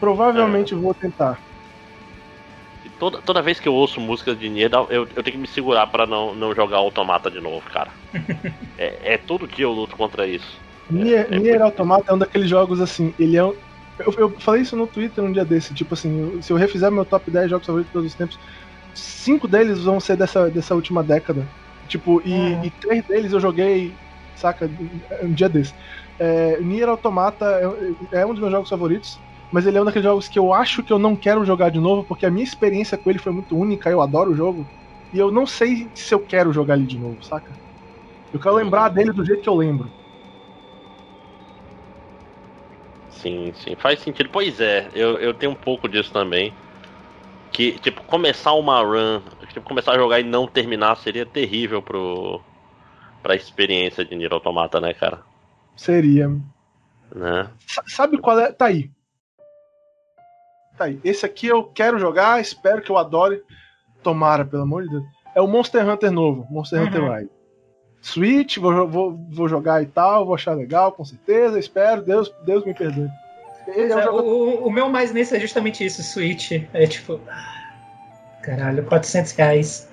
Provavelmente 0.00 0.74
vou 0.74 0.92
tentar. 0.94 1.40
Toda, 2.98 3.22
toda 3.22 3.42
vez 3.42 3.60
que 3.60 3.68
eu 3.68 3.74
ouço 3.74 4.00
música 4.00 4.34
de 4.34 4.48
Nier, 4.48 4.70
eu, 4.72 4.88
eu 4.90 5.06
tenho 5.22 5.24
que 5.24 5.38
me 5.38 5.46
segurar 5.46 5.86
pra 5.86 6.06
não, 6.06 6.34
não 6.34 6.54
jogar 6.54 6.78
Automata 6.78 7.30
de 7.30 7.40
novo, 7.40 7.64
cara. 7.70 7.92
é, 8.76 9.14
é 9.14 9.18
todo 9.18 9.46
dia 9.46 9.64
eu 9.64 9.72
luto 9.72 9.96
contra 9.96 10.26
isso. 10.26 10.60
Nier, 10.90 11.26
é 11.30 11.38
Nier 11.38 11.58
muito- 11.58 11.62
Automata 11.64 12.12
é 12.12 12.14
um 12.14 12.18
daqueles 12.18 12.48
jogos 12.48 12.80
assim, 12.80 13.14
ele 13.18 13.36
é 13.36 13.44
um. 13.44 13.54
Eu, 13.98 14.12
eu 14.16 14.40
falei 14.40 14.62
isso 14.62 14.76
no 14.76 14.86
Twitter 14.86 15.24
um 15.24 15.32
dia 15.32 15.44
desse, 15.44 15.74
tipo 15.74 15.94
assim, 15.94 16.20
eu- 16.20 16.40
se 16.40 16.52
eu 16.52 16.56
refizer 16.56 16.90
meu 16.90 17.04
top 17.04 17.30
10 17.30 17.50
jogos 17.50 17.66
favoritos 17.66 17.88
de 17.88 17.92
todos 17.92 18.10
os 18.10 18.16
tempos, 18.16 18.38
cinco 18.94 19.48
deles 19.48 19.82
vão 19.82 19.98
ser 20.00 20.16
dessa, 20.16 20.50
dessa 20.50 20.74
última 20.74 21.02
década. 21.02 21.50
Tipo, 21.86 22.20
e, 22.24 22.32
Uhum. 22.32 22.64
e 22.64 22.70
três 22.70 23.02
deles 23.06 23.32
eu 23.32 23.40
joguei 23.40 23.98
saca? 24.34 24.70
Um 25.22 25.32
dia 25.32 25.48
desse. 25.48 25.74
É, 26.18 26.60
Nier 26.60 26.88
Automata 26.88 27.44
é, 28.12 28.20
é 28.20 28.26
um 28.26 28.30
dos 28.32 28.40
meus 28.40 28.52
jogos 28.52 28.68
favoritos, 28.68 29.20
mas 29.50 29.66
ele 29.66 29.78
é 29.78 29.82
um 29.82 29.84
daqueles 29.84 30.04
jogos 30.04 30.28
que 30.28 30.38
eu 30.38 30.52
acho 30.52 30.82
que 30.84 30.92
eu 30.92 30.98
não 30.98 31.16
quero 31.16 31.44
jogar 31.44 31.70
de 31.70 31.80
novo, 31.80 32.06
porque 32.06 32.26
a 32.26 32.30
minha 32.30 32.44
experiência 32.44 32.98
com 32.98 33.10
ele 33.10 33.18
foi 33.18 33.32
muito 33.32 33.56
única, 33.58 33.90
eu 33.90 34.00
adoro 34.02 34.32
o 34.32 34.34
jogo, 34.34 34.70
e 35.12 35.18
eu 35.18 35.30
não 35.32 35.46
sei 35.46 35.90
se 35.94 36.14
eu 36.14 36.24
quero 36.24 36.52
jogar 36.52 36.76
ele 36.76 36.86
de 36.86 36.98
novo, 36.98 37.22
saca? 37.22 37.58
Eu 38.32 38.40
quero 38.40 38.56
lembrar 38.56 38.88
dele 38.90 39.12
do 39.12 39.24
jeito 39.24 39.42
que 39.42 39.48
eu 39.48 39.56
lembro. 39.56 39.92
Sim, 43.08 43.52
sim, 43.54 43.74
faz 43.76 44.00
sentido. 44.00 44.28
Pois 44.30 44.60
é, 44.60 44.90
eu, 44.94 45.18
eu 45.18 45.34
tenho 45.34 45.52
um 45.52 45.56
pouco 45.56 45.88
disso 45.88 46.12
também. 46.12 46.56
Que, 47.50 47.78
tipo, 47.80 48.02
começar 48.04 48.54
uma 48.54 48.80
run, 48.82 49.22
tipo, 49.48 49.62
começar 49.62 49.92
a 49.92 49.98
jogar 49.98 50.20
e 50.20 50.24
não 50.24 50.46
terminar 50.46 50.96
seria 50.96 51.26
terrível 51.26 51.82
pro, 51.82 52.44
pra 53.22 53.36
experiência 53.36 54.04
de 54.04 54.16
Nier 54.16 54.32
Automata, 54.32 54.80
né, 54.80 54.94
cara? 54.94 55.24
Seria. 55.76 56.28
Né? 57.14 57.50
Sa- 57.66 57.84
Sabe 57.86 58.18
qual 58.20 58.38
é? 58.40 58.52
Tá 58.52 58.66
aí. 58.66 58.90
Tá 60.78 60.84
aí. 60.84 61.00
Esse 61.04 61.26
aqui 61.26 61.46
eu 61.48 61.64
quero 61.64 61.98
jogar, 61.98 62.40
espero 62.40 62.80
que 62.80 62.90
eu 62.90 62.96
adore. 62.96 63.42
Tomara, 64.02 64.44
pelo 64.44 64.62
amor 64.62 64.84
de 64.84 64.90
Deus. 64.90 65.04
É 65.34 65.40
o 65.40 65.46
Monster 65.48 65.86
Hunter 65.88 66.10
novo, 66.12 66.46
Monster 66.50 66.80
Uhum. 66.80 66.86
Hunter 66.86 67.12
Rise. 67.12 67.30
Switch, 68.00 68.58
vou, 68.58 68.86
vou, 68.88 69.18
vou 69.30 69.48
jogar 69.48 69.82
e 69.82 69.86
tal, 69.86 70.24
vou 70.24 70.34
achar 70.36 70.54
legal, 70.54 70.92
com 70.92 71.04
certeza. 71.04 71.58
Espero, 71.58 72.00
Deus, 72.02 72.32
Deus 72.44 72.64
me 72.64 72.72
perdoe. 72.72 73.08
É 73.66 73.70
um 73.94 73.98
É, 73.98 74.02
jogo- 74.02 74.20
o, 74.20 74.66
o 74.68 74.70
meu 74.72 74.88
mais 74.88 75.12
nesse 75.12 75.36
é 75.36 75.40
justamente 75.40 75.84
isso, 75.84 76.02
Switch. 76.02 76.52
É 76.72 76.86
tipo. 76.86 77.20
Caralho, 78.40 78.84
400 78.84 79.32
reais. 79.32 79.88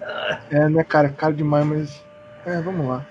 É, 0.52 0.70
né, 0.70 0.84
cara? 0.84 1.10
Caro 1.10 1.34
demais, 1.34 1.66
mas. 1.66 2.04
É, 2.46 2.62
vamos 2.62 2.88
lá. 2.88 3.06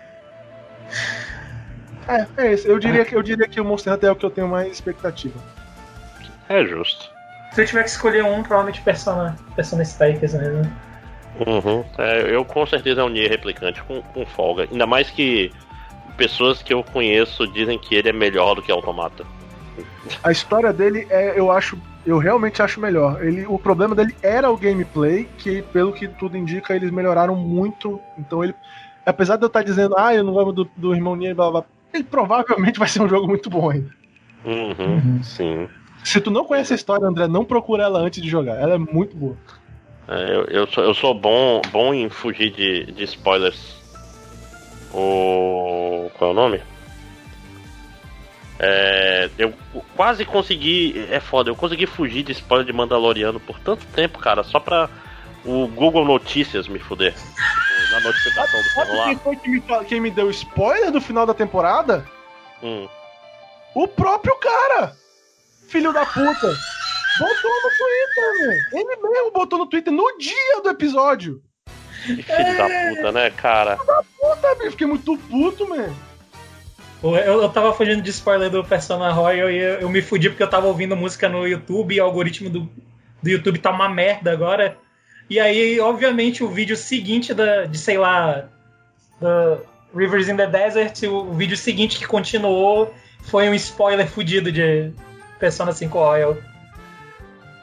É, 2.09 2.27
é 2.47 2.53
isso. 2.53 2.69
Eu 2.69 2.79
diria, 2.79 3.05
que, 3.05 3.15
eu 3.17 3.23
diria 3.23 3.49
que 3.49 3.61
o 3.61 3.65
Monster 3.65 3.93
Hunter 3.93 4.09
é 4.09 4.13
o 4.13 4.17
que 4.17 4.25
eu 4.25 4.31
tenho 4.31 4.49
mais 4.49 4.71
expectativa. 4.73 5.39
É 6.49 6.65
justo. 6.65 7.11
Se 7.55 7.63
eu 7.63 7.67
tiver 7.67 7.85
que 7.85 7.91
escolher 7.91 8.25
um, 8.25 8.43
provavelmente 8.43 8.83
Persona, 8.83 9.37
Persona 9.55 9.85
Strikers 9.85 10.35
mesmo. 10.35 10.71
Uhum. 11.47 11.85
É, 11.99 12.35
eu 12.35 12.45
com 12.45 12.67
certeza 12.67 13.01
é 13.01 13.05
um 13.05 13.09
Nier 13.09 13.31
replicante 13.31 13.81
com, 13.85 14.03
com 14.03 14.27
folga. 14.27 14.69
Ainda 14.71 14.87
mais 14.87 15.09
que 15.09 15.53
pessoas 16.17 16.63
que 16.63 16.75
eu 16.75 16.83
conheço 16.83 17.47
dizem 17.47 17.79
que 17.79 17.95
ele 17.95 18.09
é 18.09 18.13
melhor 18.13 18.57
do 18.57 18.63
que 18.63 18.73
Automata. 18.73 19.25
A 20.23 20.33
história 20.33 20.73
dele 20.73 21.07
é, 21.09 21.39
eu 21.39 21.51
acho, 21.51 21.79
eu 22.05 22.19
realmente 22.19 22.61
acho 22.61 22.81
melhor. 22.81 23.25
Ele, 23.25 23.47
o 23.47 23.57
problema 23.57 23.95
dele 23.95 24.17
era 24.21 24.51
o 24.51 24.57
gameplay, 24.57 25.29
que 25.39 25.63
pelo 25.63 25.93
que 25.93 26.09
tudo 26.09 26.37
indica 26.37 26.75
eles 26.75 26.91
melhoraram 26.91 27.37
muito. 27.37 28.01
Então 28.19 28.43
ele, 28.43 28.55
apesar 29.07 29.37
de 29.37 29.45
eu 29.45 29.49
estar 29.49 29.63
dizendo, 29.63 29.97
ah, 29.97 30.13
eu 30.13 30.25
não 30.25 30.33
gosto 30.33 30.53
do, 30.53 30.71
do 30.77 30.93
irmão 30.93 31.15
Nier, 31.15 31.37
blá, 31.37 31.51
blá, 31.53 31.61
blá, 31.61 31.71
ele 31.93 32.03
provavelmente 32.03 32.81
vai 32.81 32.89
ser 32.89 33.01
um 33.01 33.09
jogo 33.09 33.29
muito 33.29 33.49
bom 33.49 33.71
ainda. 33.71 33.91
Uhum. 34.45 35.23
Sim. 35.23 35.69
Se 36.05 36.21
tu 36.21 36.31
não 36.31 36.45
conhece 36.45 36.73
a 36.75 36.77
história, 36.77 37.07
André, 37.07 37.27
não 37.27 37.45
procura 37.45 37.85
ela 37.85 37.99
antes 37.99 38.23
de 38.23 38.29
jogar. 38.29 38.61
Ela 38.61 38.75
é 38.75 38.79
muito 38.79 39.17
boa. 39.17 39.37
É, 40.07 40.37
eu, 40.37 40.45
eu 40.45 40.67
sou, 40.67 40.85
eu 40.85 40.95
sou 40.95 41.15
bom, 41.15 41.63
bom 41.73 41.95
em 41.95 42.11
fugir 42.11 42.51
de, 42.51 42.93
de 42.93 43.05
spoilers. 43.05 43.75
O. 44.93 46.11
Qual 46.19 46.31
é 46.31 46.33
o 46.33 46.37
nome? 46.37 46.63
É, 48.59 49.31
eu 49.39 49.53
quase 49.97 50.25
consegui. 50.25 51.07
É 51.11 51.19
foda, 51.21 51.51
eu 51.51 51.57
consegui 51.57 51.87
fugir 51.87 52.23
de 52.23 52.33
spoiler 52.33 52.67
de 52.67 52.73
Mandaloriano 52.73 53.41
por 53.41 53.59
tanto 53.59 53.85
tempo, 53.87 54.19
cara, 54.19 54.45
só 54.45 54.61
pra 54.61 54.89
o 55.45 55.67
Google 55.69 56.05
Notícias 56.05 56.69
me 56.69 56.79
fuder. 56.79 57.15
Na 57.91 58.01
notificação 58.01 58.61
do 58.61 58.69
Sabe 58.69 58.87
quem 58.87 58.97
celular. 58.97 59.17
foi 59.19 59.37
que 59.37 59.49
me, 59.49 59.63
quem 59.89 60.01
me 60.01 60.11
deu 60.11 60.31
spoiler 60.31 60.91
do 60.93 61.01
final 61.01 61.27
da 61.27 61.35
temporada? 61.35 62.07
Hum. 62.63 62.87
O 63.75 63.89
próprio 63.89 64.37
cara! 64.37 64.97
Filho 65.69 65.93
da 65.93 66.05
puta! 66.07 66.55
Botou 67.19 67.51
no 67.63 67.71
Twitter, 67.77 68.33
meu! 68.39 68.81
Ele 68.81 68.97
mesmo 69.09 69.31
botou 69.33 69.59
no 69.59 69.67
Twitter 69.67 69.93
no 69.93 70.19
dia 70.19 70.63
do 70.63 70.71
episódio! 70.71 71.43
Que 72.05 72.23
filho 72.23 72.57
da 72.57 72.69
puta, 72.69 73.13
né, 73.13 73.31
cara? 73.31 73.77
Puta, 73.77 74.55
bicho, 74.57 74.73
fiquei 74.73 74.87
muito 74.87 75.17
puto, 75.17 75.69
mano! 75.69 75.97
Eu, 77.03 77.43
eu 77.43 77.49
tava 77.51 77.73
fugindo 77.75 78.01
de 78.01 78.11
spoiler 78.11 78.51
do 78.51 78.65
Persona 78.65 79.13
Royal 79.13 79.51
e 79.51 79.59
eu, 79.59 79.81
eu 79.81 79.91
me 79.91 80.01
fudi 80.01 80.31
porque 80.31 80.43
eu 80.43 80.49
tava 80.49 80.67
ouvindo 80.67 80.97
música 80.97 81.29
no 81.29 81.47
YouTube 81.47 81.95
e 81.95 82.01
o 82.01 82.05
algoritmo 82.05 82.49
do, 82.49 82.69
do 83.23 83.31
YouTube 83.31 83.59
tá 83.59 83.71
uma 83.71 83.89
merda 83.89 84.33
agora. 84.33 84.79
E 85.29 85.39
aí, 85.39 85.79
obviamente, 85.81 86.43
o 86.43 86.49
vídeo 86.49 86.77
seguinte 86.77 87.35
da, 87.35 87.65
de, 87.65 87.77
sei 87.79 87.99
lá, 87.99 88.49
da 89.21 89.59
Rivers 89.95 90.29
in 90.29 90.37
the 90.37 90.47
Desert, 90.47 91.03
o 91.05 91.33
vídeo 91.35 91.57
seguinte 91.57 91.99
que 91.99 92.07
continuou 92.07 92.95
foi 93.23 93.49
um 93.49 93.55
spoiler 93.55 94.09
fudido 94.09 94.51
de 94.51 94.93
Persona 95.45 95.73
5 95.73 95.99
Royal. 95.99 96.39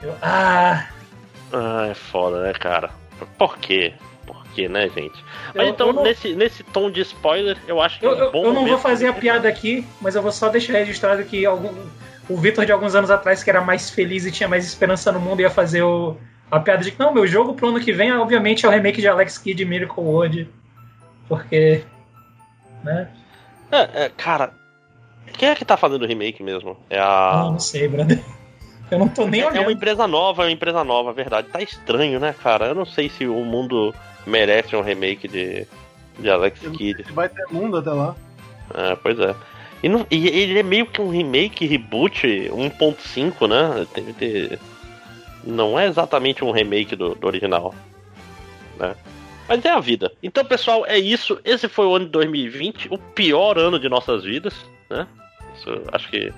Eu, 0.04 0.16
ah, 0.22 0.86
Ah, 1.52 1.88
é 1.90 1.96
foda, 1.96 2.44
né, 2.44 2.54
cara? 2.54 2.92
Por 3.40 3.58
quê? 3.58 3.92
Por 4.28 4.46
quê, 4.54 4.70
né, 4.70 4.88
gente? 4.88 5.26
Mas 5.56 5.66
Eu- 5.66 5.74
então, 5.74 5.88
eu 5.88 5.94
não- 5.94 6.04
nesse, 6.04 6.36
nesse 6.36 6.64
tom 6.64 6.92
de 6.92 7.02
spoiler, 7.02 7.58
eu 7.68 7.82
acho 7.82 8.00
que 8.00 8.06
Eu, 8.06 8.12
é 8.26 8.28
um 8.28 8.32
bom 8.32 8.46
eu 8.46 8.54
não 8.54 8.68
vou 8.68 8.78
fazer 8.78 9.08
a 9.08 9.14
piada 9.14 9.50
aqui, 9.50 9.84
mas 10.00 10.14
eu 10.14 10.22
vou 10.22 10.32
só 10.32 10.48
deixar 10.50 10.74
registrado 10.74 11.24
que 11.24 11.44
algum, 11.44 11.74
o 12.30 12.38
Vitor 12.38 12.68
de 12.68 12.72
alguns 12.72 12.94
anos 12.94 13.10
atrás, 13.10 13.44
que 13.44 13.50
era 13.50 13.62
mais 13.62 13.90
feliz 13.90 14.28
e 14.28 14.32
tinha 14.32 14.48
mais 14.48 14.64
esperança 14.64 15.12
no 15.12 15.20
mundo, 15.20 15.42
ia 15.42 15.50
fazer 15.50 15.82
o, 15.82 16.16
a 16.52 16.60
piada 16.60 16.84
de 16.84 16.92
que 16.92 17.00
não, 17.00 17.12
meu 17.12 17.26
jogo 17.26 17.56
pro 17.56 17.70
ano 17.70 17.80
que 17.80 17.92
vem, 17.92 18.14
obviamente, 18.14 18.64
é 18.64 18.70
o 18.70 18.72
remake 18.72 19.02
de 19.02 19.08
Alex 19.08 19.40
Kidd 19.40 19.64
e 19.64 19.66
Miracle 19.66 20.04
World. 20.04 20.48
Porque. 21.28 21.84
Né? 22.84 23.10
É, 23.72 24.04
é, 24.06 24.10
cara, 24.10 24.54
quem 25.32 25.50
é 25.50 25.56
que 25.56 25.66
tá 25.66 25.76
fazendo 25.78 26.04
o 26.04 26.08
remake 26.08 26.44
mesmo? 26.44 26.78
É 26.90 27.00
a. 27.00 27.50
não 27.52 27.60
sei, 27.60 27.88
brother. 27.88 28.22
Eu 28.90 29.00
não 29.00 29.08
tô 29.08 29.26
nem 29.26 29.42
É 29.42 29.48
olhando. 29.48 29.62
uma 29.64 29.72
empresa 29.72 30.06
nova, 30.08 30.44
é 30.44 30.46
uma 30.48 30.52
empresa 30.52 30.84
nova, 30.84 31.14
verdade. 31.14 31.48
Tá 31.48 31.62
estranho, 31.62 32.20
né, 32.20 32.36
cara? 32.44 32.68
Eu 32.68 32.76
não 32.76 32.86
sei 32.86 33.08
se 33.10 33.26
o 33.26 33.44
mundo 33.46 33.96
merece 34.28 34.76
um 34.76 34.82
remake 34.82 35.28
de, 35.28 35.66
de 36.20 36.30
Alex 36.30 36.60
Kidd. 36.60 37.04
Vai 37.14 37.30
ter 37.30 37.46
mundo 37.52 37.78
até 37.78 37.90
lá. 37.90 38.16
É, 38.74 38.96
pois 38.96 39.18
é. 39.20 39.34
E, 39.82 39.88
não- 39.90 40.06
e 40.12 40.28
ele 40.28 40.60
é 40.60 40.64
meio 40.64 40.86
que 40.86 41.02
um 41.02 41.10
remake, 41.10 41.66
reboot 41.66 42.28
1.5, 42.52 43.48
né? 43.48 43.88
Tem, 43.94 44.04
tem- 44.14 44.60
não 45.44 45.80
é 45.80 45.88
exatamente 45.88 46.44
um 46.44 46.52
remake 46.52 46.96
do, 46.96 47.16
do 47.16 47.26
original. 47.28 47.74
Né? 48.78 48.94
Mas 49.48 49.64
é 49.66 49.70
a 49.70 49.80
vida. 49.80 50.12
Então, 50.22 50.44
pessoal, 50.46 50.86
é 50.86 50.98
isso. 51.00 51.40
Esse 51.46 51.68
foi 51.68 51.86
o 51.86 51.96
ano 51.96 52.06
de 52.06 52.12
2020, 52.12 52.90
o 52.92 52.98
pior 52.98 53.58
ano 53.58 53.80
de 53.80 53.88
nossas 53.90 54.24
vidas, 54.24 54.54
né? 54.90 55.08
Isso, 55.62 55.84
acho 55.92 56.10
que 56.10 56.34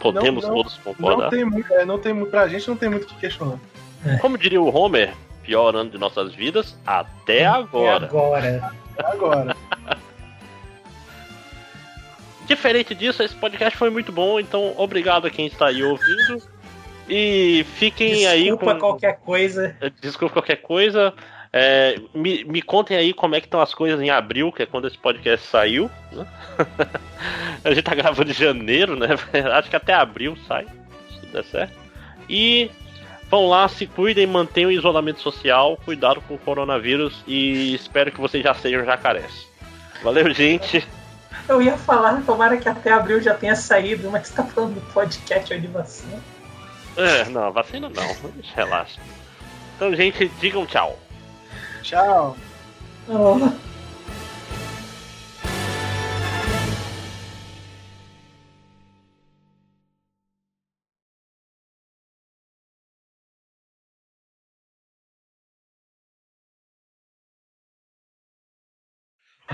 podemos 0.00 0.44
Não, 0.44 0.50
não, 0.50 0.62
todos 0.62 0.76
Não 0.78 0.94
concordar. 0.94 1.30
tem 1.30 1.44
muito, 1.44 1.72
é, 1.74 1.84
não 1.84 1.98
tem 1.98 2.12
muito, 2.12 2.30
pra 2.30 2.46
gente 2.48 2.68
não 2.68 2.76
tem 2.76 2.88
muito 2.88 3.04
o 3.04 3.06
que 3.06 3.16
questionar. 3.16 3.58
Como 4.20 4.38
diria 4.38 4.60
o 4.60 4.74
Homer, 4.74 5.12
pior 5.42 5.74
ano 5.76 5.90
de 5.90 5.98
nossas 5.98 6.34
vidas 6.34 6.76
até 6.86 7.44
agora. 7.46 8.06
É 8.06 8.08
agora. 8.08 8.72
Agora. 8.98 9.56
Diferente 12.46 12.94
disso, 12.94 13.22
esse 13.22 13.34
podcast 13.34 13.78
foi 13.78 13.88
muito 13.90 14.10
bom, 14.10 14.38
então 14.40 14.74
obrigado 14.76 15.26
a 15.26 15.30
quem 15.30 15.46
está 15.46 15.66
aí 15.66 15.82
ouvindo. 15.82 16.42
E 17.08 17.64
fiquem 17.76 18.26
aí 18.26 18.44
Desculpa 18.44 18.74
com. 18.74 18.80
qualquer 18.80 19.18
coisa. 19.20 19.76
Desculpa 20.00 20.34
qualquer 20.34 20.56
coisa. 20.56 21.12
É, 21.52 22.00
me, 22.14 22.44
me 22.44 22.62
contem 22.62 22.96
aí 22.96 23.12
como 23.12 23.34
é 23.34 23.40
que 23.40 23.46
estão 23.46 23.60
as 23.60 23.74
coisas 23.74 24.00
em 24.00 24.08
abril, 24.08 24.50
que 24.50 24.62
é 24.62 24.66
quando 24.66 24.88
esse 24.88 24.96
podcast 24.96 25.46
saiu. 25.46 25.90
né? 26.10 26.26
a 27.62 27.68
gente 27.74 27.82
tá 27.82 27.94
gravando 27.94 28.30
em 28.30 28.34
janeiro, 28.34 28.96
né? 28.96 29.08
Acho 29.52 29.68
que 29.68 29.76
até 29.76 29.92
abril 29.92 30.36
sai, 30.48 30.64
se 31.10 31.20
tudo 31.20 31.32
der 31.32 31.44
certo. 31.44 31.74
E 32.26 32.70
vão 33.30 33.48
lá, 33.48 33.68
se 33.68 33.86
cuidem, 33.86 34.26
mantenham 34.26 34.70
o 34.70 34.72
isolamento 34.72 35.20
social, 35.20 35.78
cuidado 35.84 36.22
com 36.22 36.34
o 36.34 36.38
coronavírus 36.38 37.22
e 37.26 37.74
espero 37.74 38.10
que 38.10 38.20
vocês 38.20 38.42
já 38.42 38.54
sejam 38.54 38.84
jacarés. 38.86 39.46
Valeu, 40.02 40.32
gente. 40.32 40.86
Eu 41.48 41.60
ia 41.60 41.76
falar, 41.76 42.22
tomara 42.24 42.56
que 42.56 42.68
até 42.68 42.92
abril 42.92 43.20
já 43.20 43.34
tenha 43.34 43.54
saído, 43.56 44.10
mas 44.10 44.28
você 44.28 44.34
tá 44.34 44.44
falando 44.44 44.74
do 44.74 44.92
podcast 44.92 45.58
de 45.58 45.66
vacina. 45.66 46.18
É, 46.96 47.28
não, 47.28 47.52
vacina 47.52 47.90
não, 47.90 48.16
relaxa. 48.54 49.00
Então, 49.76 49.94
gente, 49.94 50.28
digam 50.40 50.64
tchau. 50.64 50.98
Tchau. 51.82 52.36
Oh. 53.08 53.38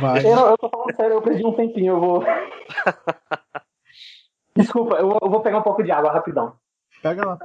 Vai. 0.01 0.25
Eu, 0.25 0.51
eu 0.51 0.59
tô 0.59 0.69
falando 0.69 0.95
sério, 0.95 1.15
eu 1.15 1.23
perdi 1.23 1.45
um 1.45 1.55
tempinho, 1.55 1.95
eu 1.95 2.01
vou. 2.01 2.25
Desculpa, 4.55 4.97
eu 4.97 5.09
vou 5.09 5.41
pegar 5.41 5.59
um 5.59 5.63
pouco 5.63 5.83
de 5.83 5.91
água 5.91 6.13
rapidão. 6.13 6.57
Pega 7.03 7.27
lá. 7.27 7.39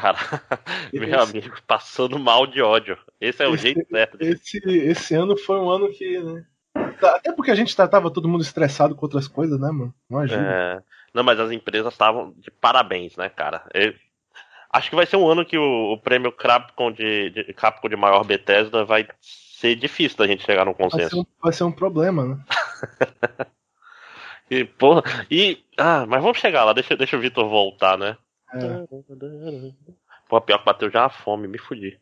Cara, 0.00 0.18
meu 0.92 1.20
amigo, 1.20 1.56
passando 1.66 2.18
mal 2.18 2.46
de 2.46 2.60
ódio. 2.62 2.96
Esse 3.20 3.42
é 3.42 3.48
o 3.48 3.54
Esse- 3.54 3.62
jeito 3.64 3.86
certo. 3.90 4.18
Esse, 4.20 4.58
esse 4.66 5.14
ano 5.14 5.36
foi 5.36 5.56
um 5.58 5.68
ano 5.70 5.90
que, 5.90 6.18
né? 6.20 6.44
Até 7.02 7.32
porque 7.32 7.50
a 7.50 7.54
gente 7.54 7.74
tratava 7.74 8.10
todo 8.10 8.28
mundo 8.28 8.42
estressado 8.42 8.94
com 8.94 9.04
outras 9.04 9.26
coisas, 9.28 9.58
né, 9.60 9.70
mano? 9.70 9.94
Não 10.08 10.18
ajuda. 10.20 10.40
É, 10.42 10.82
não, 11.14 11.22
mas 11.24 11.38
as 11.40 11.50
empresas 11.50 11.92
estavam 11.92 12.32
de 12.36 12.50
parabéns, 12.50 13.16
né, 13.16 13.28
cara? 13.28 13.64
Eu- 13.74 13.94
acho 14.72 14.90
que 14.90 14.96
vai 14.96 15.06
ser 15.06 15.16
um 15.16 15.28
ano 15.28 15.44
que 15.44 15.56
o, 15.58 15.92
o 15.92 15.98
prêmio 15.98 16.30
Capcom 16.32 16.92
de, 16.92 17.30
de, 17.30 17.54
Capcom 17.54 17.88
de 17.88 17.96
maior 17.96 18.24
Bethesda 18.24 18.84
vai 18.84 19.06
ser 19.20 19.74
difícil 19.76 20.18
da 20.18 20.26
gente 20.26 20.44
chegar 20.44 20.64
num 20.64 20.74
Vai 20.88 21.00
ser, 21.00 21.10
consenso. 21.10 21.20
um, 21.20 21.26
vai 21.42 21.52
ser 21.52 21.64
um 21.64 21.72
problema, 21.72 22.24
né? 22.24 22.38
E, 24.50 24.64
porra, 24.64 25.02
e. 25.30 25.62
Ah, 25.76 26.06
mas 26.06 26.22
vamos 26.22 26.38
chegar 26.38 26.64
lá, 26.64 26.72
deixa, 26.72 26.96
deixa 26.96 27.16
o 27.16 27.20
Vitor 27.20 27.48
voltar, 27.48 27.98
né? 27.98 28.16
Pô, 30.28 30.40
pior 30.40 30.58
que 30.58 30.64
bateu 30.64 30.90
já 30.90 31.06
a 31.06 31.10
fome, 31.10 31.48
me 31.48 31.58
fudi. 31.58 32.00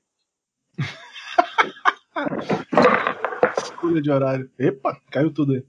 Escolha 3.59 4.01
de 4.01 4.11
horário. 4.11 4.51
Epa, 4.59 5.01
caiu 5.11 5.33
tudo 5.33 5.55
aí. 5.55 5.65